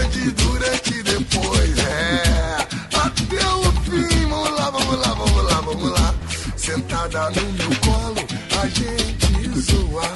antes, 0.00 0.32
durante 0.32 0.94
e 0.94 1.02
depois. 1.02 1.78
É, 1.78 2.66
até 2.94 3.48
o 3.48 3.72
fim. 3.82 4.26
Vamos 4.28 4.50
lá, 4.58 4.70
vamos 4.70 4.98
lá, 4.98 5.14
vamos 5.14 5.44
lá, 5.44 5.60
vamos 5.60 5.90
lá. 5.90 6.14
Sentada 6.56 7.30
no 7.30 7.52
meu 7.52 7.80
colo, 7.80 8.26
a 8.62 8.66
gente 8.68 9.60
zoa. 9.60 10.08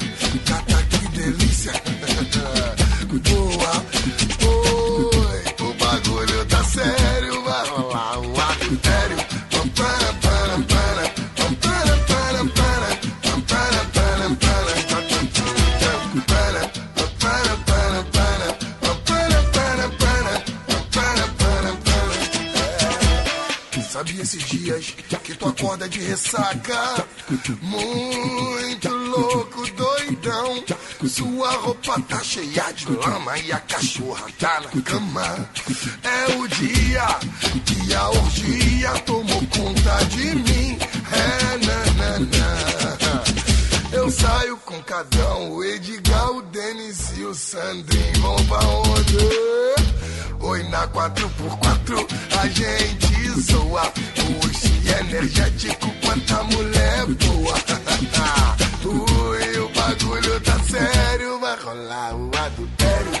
Gata, 0.47 0.83
que 0.89 1.07
delícia. 1.17 1.73
esses 24.31 24.43
dias 24.45 24.95
que 25.23 25.35
tu 25.35 25.47
acorda 25.47 25.89
de 25.89 25.99
ressaca? 25.99 27.05
Muito 27.61 28.89
louco, 28.89 29.69
doidão. 29.71 30.63
Sua 31.05 31.51
roupa 31.57 31.99
tá 32.07 32.23
cheia 32.23 32.71
de 32.71 32.89
lama 32.89 33.37
e 33.39 33.51
a 33.51 33.59
cachorra 33.59 34.25
tá 34.39 34.61
na 34.61 34.81
cama. 34.81 35.49
É 36.03 36.37
o 36.37 36.47
dia 36.47 37.19
que 37.65 37.93
a 37.93 38.09
orgia 38.09 38.91
tomou 39.05 39.45
conta 39.47 40.05
de 40.05 40.35
mim. 40.35 40.79
É, 41.11 41.57
nanana. 41.65 42.71
Eu 43.91 44.09
saio 44.09 44.55
com 44.57 44.77
o 44.77 44.83
Cadão, 44.83 45.51
o 45.51 45.63
Edgar, 45.63 46.31
o 46.31 46.41
Denis 46.43 47.17
e 47.17 47.25
o 47.25 47.35
Sandrinho 47.35 48.21
vão 48.21 48.35
pra 48.45 48.59
onde? 48.59 49.90
Oi, 50.51 50.63
na 50.63 50.85
4x4 50.89 52.07
a 52.37 52.47
gente 52.49 53.39
zoa. 53.39 53.83
Hoje 54.43 54.83
energético, 54.99 55.89
quanta 56.05 56.43
mulher 56.43 57.05
boa. 57.05 57.55
Ui, 58.83 59.59
o 59.59 59.69
bagulho 59.69 60.41
tá 60.41 60.59
sério, 60.59 61.39
vai 61.39 61.55
rolar 61.55 62.13
o 62.15 62.29
adultério. 62.37 63.11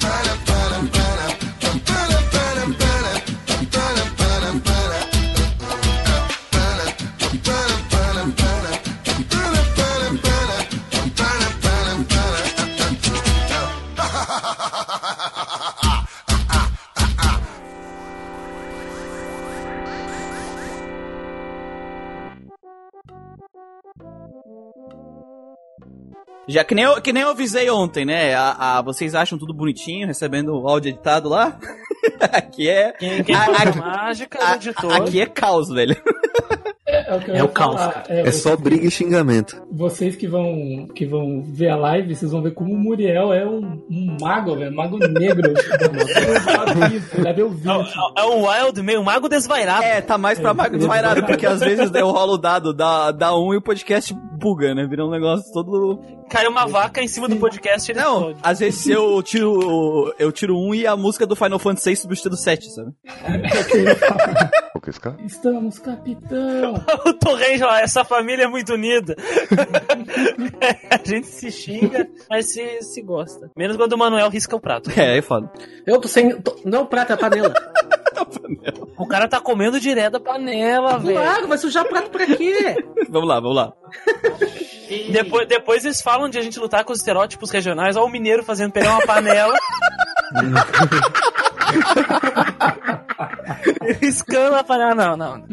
Para, 0.00 0.36
para, 0.46 0.78
Para, 0.90 1.49
Já 26.50 26.64
que 26.64 26.74
nem 26.74 26.84
eu, 26.84 27.00
que 27.00 27.12
nem 27.12 27.22
eu 27.22 27.30
avisei 27.30 27.70
ontem, 27.70 28.04
né? 28.04 28.34
A, 28.34 28.78
a- 28.78 28.82
vocês 28.82 29.14
acham 29.14 29.38
tudo 29.38 29.54
bonitinho, 29.54 30.06
recebendo 30.06 30.52
o 30.54 30.68
áudio 30.68 30.90
editado 30.90 31.28
lá? 31.28 31.58
aqui 32.32 32.68
é. 32.68 32.92
Quem, 32.92 33.22
quem 33.22 33.34
a- 33.34 33.44
a- 33.44 33.76
mágica 33.76 34.38
é 34.38 34.44
a- 34.44 34.54
editor. 34.56 34.92
aqui 34.92 35.20
é 35.20 35.26
caos, 35.26 35.68
velho. 35.68 35.96
É, 36.90 37.14
o 37.14 37.20
que 37.20 37.30
eu 37.30 37.34
É 37.36 37.42
o 37.44 37.48
caos, 37.48 37.76
falar, 37.80 38.04
É, 38.08 38.20
É 38.28 38.32
só 38.32 38.56
briga 38.56 38.86
e 38.86 38.90
xingamento. 38.90 39.62
Vocês 39.70 40.16
que 40.16 40.26
vão, 40.26 40.86
que 40.94 41.06
vão 41.06 41.42
ver 41.42 41.68
a 41.70 41.76
live, 41.76 42.14
vocês 42.14 42.32
vão 42.32 42.42
ver 42.42 42.52
como 42.52 42.72
o 42.74 42.78
Muriel 42.78 43.32
é 43.32 43.46
um, 43.46 43.80
um 43.90 44.16
mago, 44.20 44.56
velho. 44.56 44.74
Mago 44.74 44.98
negro. 44.98 45.52
O 47.20 47.26
É, 47.26 47.32
vídeo. 47.32 47.40
o- 47.42 48.18
é 48.18 48.24
um 48.24 48.46
wild, 48.48 48.82
meio 48.82 49.00
um 49.00 49.04
mago 49.04 49.28
desvairado. 49.28 49.82
É, 49.84 50.00
tá 50.00 50.16
mais 50.18 50.38
pra 50.38 50.52
mago 50.54 50.76
desvairado, 50.76 51.24
porque 51.24 51.46
às 51.46 51.60
vezes 51.60 51.90
eu 51.94 52.08
rolo 52.10 52.34
o 52.34 52.38
dado, 52.38 52.72
dá, 52.72 53.10
dá 53.12 53.36
um 53.36 53.52
e 53.54 53.56
o 53.56 53.62
podcast 53.62 54.14
buga, 54.38 54.74
né? 54.74 54.86
Vira 54.86 55.04
um 55.04 55.10
negócio 55.10 55.52
todo. 55.52 56.00
Cai 56.28 56.46
uma 56.46 56.66
vaca 56.66 57.02
em 57.02 57.08
cima 57.08 57.28
do 57.28 57.36
podcast 57.36 57.90
e 57.90 57.94
Não, 57.94 58.16
explode. 58.30 58.38
às 58.42 58.58
vezes 58.60 58.86
eu 58.88 59.22
tiro. 59.22 60.14
Eu 60.18 60.30
tiro 60.32 60.56
um 60.56 60.74
e 60.74 60.86
a 60.86 60.96
música 60.96 61.26
do 61.26 61.34
Final 61.36 61.58
Fantasy 61.58 61.90
VI 61.90 61.96
substitui 61.96 62.32
o 62.34 62.36
7, 62.36 62.70
sabe? 62.70 62.92
Estamos, 65.26 65.78
capitão. 65.78 66.79
o 67.06 67.12
Torrente, 67.14 67.62
ó, 67.62 67.74
essa 67.76 68.04
família 68.04 68.44
é 68.44 68.48
muito 68.48 68.74
unida. 68.74 69.16
a 70.90 70.96
gente 71.08 71.26
se 71.26 71.50
xinga, 71.50 72.08
mas 72.28 72.52
se, 72.52 72.82
se 72.82 73.02
gosta. 73.02 73.50
Menos 73.56 73.76
quando 73.76 73.92
o 73.92 73.98
Manuel 73.98 74.28
risca 74.28 74.54
o 74.56 74.60
prato. 74.60 74.90
É, 74.96 75.14
aí 75.14 75.22
foda. 75.22 75.50
Eu 75.86 76.00
tô 76.00 76.08
sem. 76.08 76.40
tô- 76.40 76.56
não, 76.64 76.86
prata, 76.86 77.14
é 77.14 77.16
panela. 77.16 77.52
O 78.98 79.06
cara 79.06 79.26
tá 79.26 79.40
comendo 79.40 79.80
direto 79.80 80.12
da 80.14 80.20
panela, 80.20 80.98
velho. 80.98 81.14
Claro, 81.18 81.48
vai 81.48 81.56
sujar 81.56 81.86
prato 81.86 82.10
pra 82.10 82.26
quê? 82.26 82.76
Vamos 83.08 83.26
lá, 83.28 83.40
vamos 83.40 83.56
lá. 83.56 83.72
Depois, 85.10 85.48
depois 85.48 85.84
eles 85.86 86.02
falam 86.02 86.28
de 86.28 86.36
a 86.38 86.42
gente 86.42 86.58
lutar 86.60 86.84
com 86.84 86.92
os 86.92 86.98
estereótipos 86.98 87.50
regionais. 87.50 87.96
Ó, 87.96 88.04
o 88.04 88.10
mineiro 88.10 88.42
fazendo 88.44 88.72
pegar 88.72 88.90
uma 88.90 89.06
panela. 89.06 89.54
Riscando 94.00 94.56
a 94.56 94.64
panela. 94.64 94.94
Não, 94.94 95.16
não. 95.16 95.44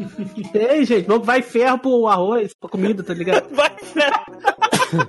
Ei, 0.54 0.84
gente, 0.84 1.08
vai 1.22 1.42
ferro 1.42 1.78
pro 1.78 2.06
arroz, 2.06 2.54
pra 2.54 2.70
comida, 2.70 3.02
tá 3.02 3.14
ligado? 3.14 3.48
Vai, 3.54 3.70
velho. 3.94 5.08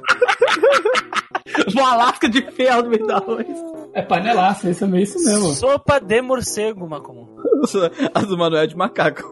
Uma 1.76 1.96
lasca 1.96 2.30
de 2.30 2.42
ferro 2.52 2.84
no 2.84 2.90
meio 2.90 3.06
do 3.06 3.14
arroz. 3.14 3.48
É 3.94 4.02
panelaço, 4.02 4.70
isso 4.70 4.84
é 4.84 4.88
meio 4.88 5.04
isso 5.04 5.18
mesmo. 5.24 5.54
Sopa 5.54 6.00
de 6.00 6.22
morcego, 6.22 6.88
Macomum. 6.88 7.28
A 8.14 8.22
do 8.22 8.38
Manuel 8.38 8.64
é 8.64 8.68
de 8.68 8.76
macaco. 8.76 9.24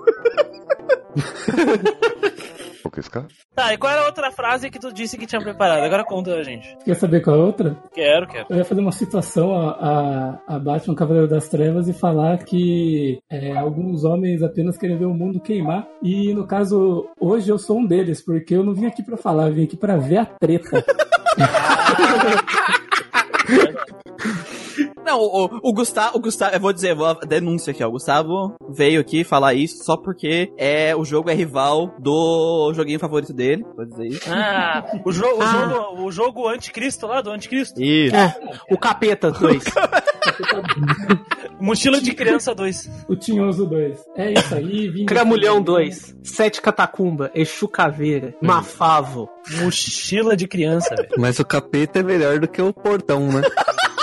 Tá, 3.55 3.73
e 3.73 3.77
qual 3.77 3.91
era 3.91 4.03
a 4.03 4.05
outra 4.05 4.31
frase 4.31 4.69
que 4.69 4.79
tu 4.79 4.93
disse 4.93 5.17
que 5.17 5.25
tinha 5.25 5.41
preparado? 5.41 5.83
Agora 5.83 6.03
conta 6.03 6.35
a 6.35 6.43
gente. 6.43 6.77
Quer 6.83 6.95
saber 6.95 7.21
qual 7.21 7.35
é 7.35 7.39
a 7.39 7.43
outra? 7.43 7.77
Quero, 7.93 8.27
quero. 8.27 8.45
Eu 8.49 8.57
ia 8.57 8.65
fazer 8.65 8.81
uma 8.81 8.91
situação 8.91 9.55
a, 9.55 9.71
a, 9.71 10.55
a 10.55 10.59
Batman 10.59 10.95
Cavaleiro 10.95 11.27
das 11.27 11.47
Trevas 11.47 11.87
e 11.87 11.93
falar 11.93 12.37
que 12.39 13.19
é, 13.29 13.57
alguns 13.57 14.03
homens 14.03 14.43
apenas 14.43 14.77
querem 14.77 14.97
ver 14.97 15.05
o 15.05 15.13
mundo 15.13 15.39
queimar. 15.39 15.87
E 16.01 16.33
no 16.33 16.45
caso, 16.45 17.07
hoje 17.19 17.49
eu 17.49 17.57
sou 17.57 17.79
um 17.79 17.85
deles, 17.85 18.23
porque 18.23 18.55
eu 18.55 18.63
não 18.63 18.73
vim 18.73 18.85
aqui 18.85 19.03
pra 19.03 19.17
falar, 19.17 19.47
eu 19.47 19.53
vim 19.53 19.63
aqui 19.63 19.77
pra 19.77 19.97
ver 19.97 20.17
a 20.17 20.25
treta. 20.25 20.83
Não, 25.07 25.21
o, 25.21 25.59
o 25.63 25.73
Gustavo, 25.73 26.17
o 26.17 26.19
Gustavo, 26.19 26.53
eu 26.53 26.59
vou 26.59 26.73
dizer, 26.73 26.93
vou 26.93 27.15
denúncia 27.25 27.71
aqui, 27.71 27.81
ó. 27.81 27.87
O 27.87 27.91
Gustavo 27.91 28.57
veio 28.69 28.99
aqui 28.99 29.23
falar 29.23 29.53
isso 29.53 29.85
só 29.85 29.95
porque 29.95 30.51
é 30.57 30.93
o 30.93 31.05
jogo 31.05 31.29
é 31.29 31.33
rival 31.33 31.95
do 31.97 32.73
joguinho 32.73 32.99
favorito 32.99 33.31
dele. 33.31 33.65
Vou 33.73 33.85
dizer 33.85 34.07
isso. 34.07 34.29
Ah, 34.29 34.83
o, 35.05 35.11
jo 35.13 35.23
o 35.23 35.45
jogo, 35.45 36.03
o 36.03 36.11
jogo 36.11 36.49
anticristo 36.49 37.07
lá, 37.07 37.21
do 37.21 37.31
anticristo. 37.31 37.81
Isso. 37.81 38.13
É, 38.13 38.35
o 38.69 38.77
Capeta 38.77 39.31
2. 39.31 39.63
Mochila 41.57 42.01
de 42.01 42.13
criança 42.13 42.53
2. 42.53 43.05
o 43.07 43.15
Tinhoso 43.15 43.65
2. 43.65 44.03
É 44.17 44.33
isso 44.33 44.55
aí, 44.55 44.89
vim. 44.89 45.05
Cramulhão 45.05 45.61
2. 45.61 46.17
Sete 46.21 46.61
Catacumba. 46.61 47.31
Exu 47.33 47.69
Caveira. 47.69 48.35
Mafavo. 48.41 49.29
Mochila 49.61 50.35
de 50.35 50.49
criança, 50.49 50.93
velho. 50.93 51.15
Mas 51.17 51.39
o 51.39 51.45
capeta 51.45 51.99
é 51.99 52.03
melhor 52.03 52.39
do 52.39 52.47
que 52.47 52.61
o 52.61 52.73
portão, 52.73 53.25
né? 53.31 53.41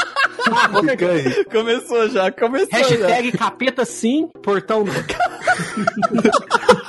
Fica 0.90 1.10
aí. 1.10 1.44
Começou 1.46 2.08
já, 2.08 2.30
começou 2.30 2.68
já. 2.70 2.78
Hashtag 2.78 3.32
capeta 3.32 3.84
sim, 3.84 4.28
portão 4.42 4.84
não. 4.84 4.94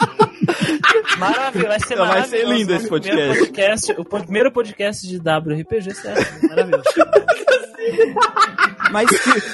Maravilha, 1.18 1.68
vai 1.70 1.80
ser 1.80 1.96
Vai 1.98 2.24
ser 2.24 2.46
lindo 2.48 2.74
esse 2.76 2.88
O 2.88 3.00
primeiro 3.02 3.36
podcast. 3.36 3.96
O 3.98 4.06
primeiro 4.06 4.52
podcast 4.52 5.08
de 5.08 5.18
WRPG, 5.18 5.94
sério. 5.94 6.26
Maravilhoso. 6.50 6.84
Mas, 8.92 9.10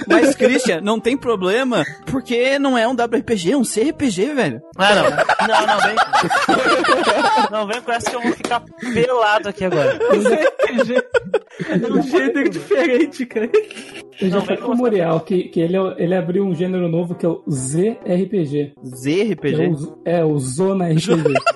mas, 0.08 0.36
Christian, 0.36 0.82
não 0.82 1.00
tem 1.00 1.18
problema, 1.18 1.84
porque 2.06 2.60
não 2.60 2.78
é 2.78 2.88
um 2.88 2.92
WRPG, 2.94 3.54
é 3.54 3.58
um 3.58 3.64
CRPG, 3.64 4.34
velho. 4.34 4.62
Ah, 4.78 4.96
não. 4.96 5.48
Não, 5.48 5.68
não, 5.68 5.80
vem. 5.80 5.96
Não, 7.52 7.68
vem 7.68 7.82
com 7.82 7.92
essa 7.92 8.10
que 8.10 8.16
eu 8.16 8.22
vou 8.22 8.34
ficar 8.34 8.62
pelado 8.94 9.50
aqui 9.50 9.66
agora. 9.66 9.98
É 11.70 11.76
um 11.94 12.02
gênero 12.02 12.50
diferente, 12.50 13.26
cara. 13.26 13.50
Eu 14.20 14.30
já 14.30 14.36
Não, 14.38 14.42
falei 14.42 14.58
vem 14.58 14.66
pro 14.66 14.76
Muriel 14.76 15.20
que, 15.20 15.44
que 15.44 15.60
ele, 15.60 15.78
ele 15.98 16.16
abriu 16.16 16.44
um 16.46 16.56
gênero 16.56 16.88
novo 16.88 17.14
que 17.14 17.26
é 17.26 17.30
o 17.30 17.44
ZRPG. 17.50 18.74
Que 18.74 18.80
É 18.82 19.26
ZRPG? 19.26 19.68
o, 19.68 20.02
é 20.04 20.26
o 20.26 20.40
Zona 20.40 20.88
RPG. 20.88 21.34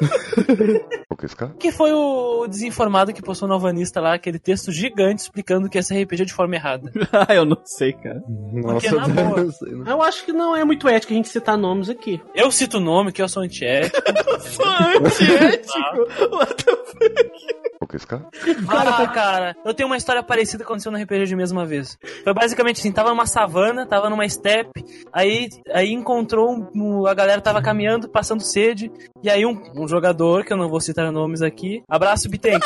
Que 1.58 1.72
foi 1.72 1.92
o 1.92 2.46
desinformado 2.46 3.12
que 3.12 3.22
postou 3.22 3.48
no 3.48 3.54
Alvanista 3.54 4.00
lá, 4.00 4.14
aquele 4.14 4.38
texto 4.38 4.70
gigante 4.70 5.22
explicando 5.22 5.68
que 5.68 5.78
esse 5.78 5.94
RPG 5.94 6.26
de 6.26 6.32
forma 6.34 6.54
errada. 6.54 6.92
ah, 7.12 7.34
eu 7.34 7.44
não 7.44 7.60
sei, 7.64 7.92
cara. 7.92 8.22
Porque, 8.62 8.90
na 8.90 9.08
boa, 9.08 9.40
eu 9.40 9.52
sei, 9.52 9.72
né? 9.72 9.90
Eu 9.90 10.02
acho 10.02 10.24
que 10.24 10.32
não 10.32 10.54
é 10.54 10.64
muito 10.64 10.88
ético 10.88 11.12
a 11.12 11.16
gente 11.16 11.28
citar 11.28 11.56
nomes 11.56 11.88
aqui. 11.88 12.20
Eu 12.34 12.50
cito 12.50 12.78
o 12.78 12.80
nome, 12.80 13.12
que 13.12 13.22
eu 13.22 13.28
sou 13.28 13.42
antiético. 13.42 13.96
Sou 14.40 14.66
antiético. 14.66 16.36
What 16.36 16.64
the 16.64 16.76
fuck? 16.76 17.73
Ah, 18.68 19.06
cara, 19.08 19.56
eu 19.64 19.74
tenho 19.74 19.88
uma 19.88 19.96
história 19.96 20.22
parecida 20.22 20.58
que 20.64 20.68
aconteceu 20.68 20.90
no 20.92 20.98
RPG 20.98 21.26
de 21.26 21.36
mesma 21.36 21.64
vez. 21.64 21.98
Foi 22.22 22.32
basicamente 22.34 22.80
assim, 22.80 22.92
tava 22.92 23.10
numa 23.10 23.26
savana, 23.26 23.86
tava 23.86 24.08
numa 24.10 24.28
steppe, 24.28 24.84
aí, 25.12 25.48
aí 25.72 25.92
encontrou, 25.92 26.68
um- 26.74 27.06
a 27.06 27.14
galera 27.14 27.40
tava 27.40 27.62
caminhando, 27.62 28.08
passando 28.08 28.42
sede, 28.42 28.90
e 29.22 29.30
aí 29.30 29.44
um, 29.46 29.60
um 29.76 29.86
jogador, 29.88 30.44
que 30.44 30.52
eu 30.52 30.56
não 30.56 30.68
vou 30.68 30.80
citar 30.80 31.10
nomes 31.12 31.42
aqui, 31.42 31.82
abraço 31.88 32.28
Bitenk. 32.28 32.64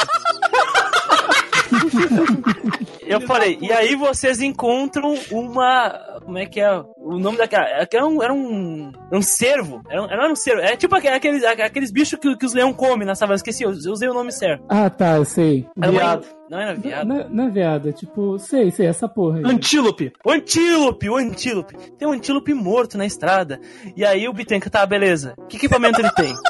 Eu 3.06 3.22
falei, 3.22 3.56
e 3.60 3.72
aí 3.72 3.94
vocês 3.96 4.40
encontram 4.42 5.14
uma. 5.30 6.20
Como 6.24 6.36
é 6.36 6.44
que 6.44 6.60
é? 6.60 6.70
O 6.98 7.18
nome 7.18 7.38
daquela. 7.38 7.64
Era 7.64 8.06
um. 8.06 8.22
Era 8.22 8.34
um, 8.34 8.92
um 9.10 9.22
cervo. 9.22 9.80
Era 9.88 10.02
um, 10.02 10.04
era 10.10 10.30
um 10.30 10.36
cervo. 10.36 10.60
É 10.60 10.76
tipo 10.76 10.94
aqueles, 10.94 11.42
aqueles 11.42 11.90
bichos 11.90 12.18
que, 12.18 12.36
que 12.36 12.44
os 12.44 12.52
leão 12.52 12.72
comem 12.72 13.06
na 13.06 13.14
savana. 13.14 13.36
Esqueci, 13.36 13.62
eu, 13.64 13.70
eu 13.72 13.92
usei 13.92 14.08
o 14.08 14.14
nome 14.14 14.30
certo. 14.30 14.62
ah, 14.68 14.90
tá, 14.90 15.16
eu 15.16 15.24
sei. 15.24 15.66
Era 15.80 15.90
uma- 15.90 15.98
Viado. 16.00 16.26
Não 16.50 16.58
era 16.58 16.74
viado. 16.74 17.06
Não, 17.08 17.16
é- 17.20 17.26
não 17.28 17.44
é 17.44 17.50
viado, 17.50 17.88
é 17.90 17.92
tipo, 17.92 18.38
sei, 18.38 18.70
sei, 18.70 18.86
essa 18.86 19.06
porra 19.08 19.38
aí. 19.38 19.44
Antílope. 19.44 20.12
O 20.24 20.30
antílope, 20.30 21.08
o 21.10 21.16
antílope. 21.16 21.74
Tem 21.98 22.08
um 22.08 22.12
antílope 22.12 22.54
morto 22.54 22.96
na 22.96 23.04
estrada. 23.04 23.60
E 23.96 24.02
aí 24.04 24.26
o 24.28 24.32
Bitenca, 24.32 24.70
tá, 24.70 24.84
beleza. 24.86 25.34
Que 25.48 25.56
equipamento 25.56 26.00
ele 26.00 26.10
tem? 26.12 26.32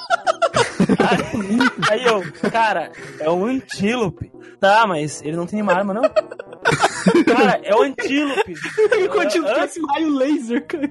aí, 1.10 1.58
aí 1.90 2.04
eu, 2.04 2.22
cara, 2.50 2.92
é 3.20 3.30
um 3.30 3.44
antílope. 3.44 4.30
Tá, 4.60 4.86
mas 4.88 5.22
ele 5.22 5.36
não 5.36 5.46
tem 5.46 5.56
nenhuma 5.56 5.72
arma, 5.72 5.94
não? 5.94 6.02
Cara, 6.02 7.60
é 7.62 7.74
o 7.74 7.82
antílope. 7.82 8.54
Ele 8.90 9.08
continua 9.08 9.54
parece 9.54 9.80
um 9.80 9.86
raio 9.86 10.10
laser, 10.10 10.66
cara. 10.66 10.90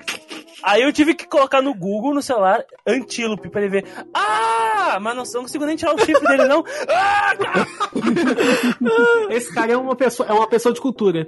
Aí 0.63 0.81
eu 0.81 0.93
tive 0.93 1.13
que 1.13 1.27
colocar 1.27 1.61
no 1.61 1.73
Google, 1.73 2.13
no 2.13 2.21
celular, 2.21 2.63
antílope, 2.85 3.49
pra 3.49 3.61
ele 3.61 3.69
ver. 3.69 3.85
Ah! 4.13 4.97
Mas 5.01 5.15
não, 5.15 5.23
não 5.23 5.41
consigo 5.41 5.65
nem 5.65 5.75
tirar 5.75 5.93
o 5.95 5.99
chifre 5.99 6.25
dele, 6.27 6.45
não. 6.45 6.63
Ah, 6.87 7.35
cara! 7.35 7.67
Esse 9.29 9.53
cara 9.53 9.73
é 9.73 9.77
uma 9.77 9.95
pessoa, 9.95 10.27
é 10.27 10.33
uma 10.33 10.47
pessoa 10.47 10.73
de 10.73 10.81
cultura. 10.81 11.27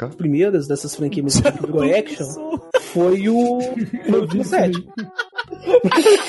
As 0.00 0.14
primeiras 0.14 0.68
dessas 0.68 0.94
franquias 0.94 1.34
de 1.34 1.42
Pro 1.52 1.82
Action 1.82 2.58
foi 2.92 3.28
o. 3.28 3.60
Foi 3.60 4.18
o 4.18 4.22
último 4.22 4.44
set. 4.44 4.72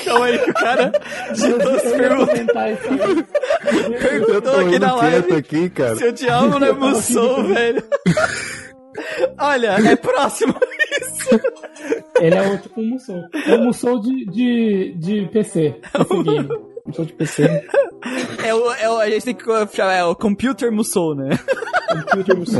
Calma 0.04 0.26
aí 0.26 0.38
que 0.38 0.50
o 0.50 0.54
cara 0.54 0.92
digitou 1.32 1.74
as 1.74 1.84
Eu 1.84 1.96
perguntas. 1.96 2.38
isso 2.38 2.52
aí. 2.52 3.98
Perguntou 3.98 4.56
aqui 4.60 4.78
na 4.78 4.90
Tô 4.90 4.96
live 4.96 5.34
aqui, 5.34 5.70
cara. 5.70 5.96
se 5.96 6.04
eu 6.04 6.12
te 6.12 6.28
amo 6.28 6.58
não 6.58 6.66
é 6.66 6.72
Musou, 6.72 7.44
velho. 7.44 7.82
Olha, 9.38 9.76
é 9.90 9.96
próximo. 9.96 10.54
Ele 12.20 12.34
é 12.36 12.42
o 12.42 12.58
tipo 12.58 12.80
um 12.80 12.90
Musou. 12.90 13.22
É 13.46 13.54
um 13.54 13.64
Musou 13.64 14.00
de, 14.00 14.26
de, 14.26 14.94
de 14.98 15.28
PC. 15.32 15.76
Game. 16.24 16.48
Musou 16.86 17.04
de 17.04 17.12
PC. 17.14 17.64
É 18.44 18.54
o, 18.54 18.72
é 18.72 18.90
o, 18.90 18.98
a 18.98 19.08
gente 19.08 19.24
tem 19.24 19.34
que 19.34 19.44
chamar, 19.74 19.94
é 19.94 20.04
o 20.04 20.14
Computer 20.14 20.70
Musou, 20.70 21.14
né? 21.14 21.38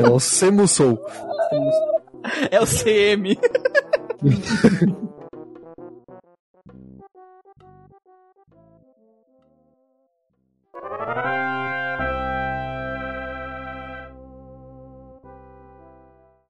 É 0.03 0.09
o 0.09 0.21
Semusou. 0.21 1.05
É 2.51 2.61
o 2.61 2.65
CM. 2.67 3.37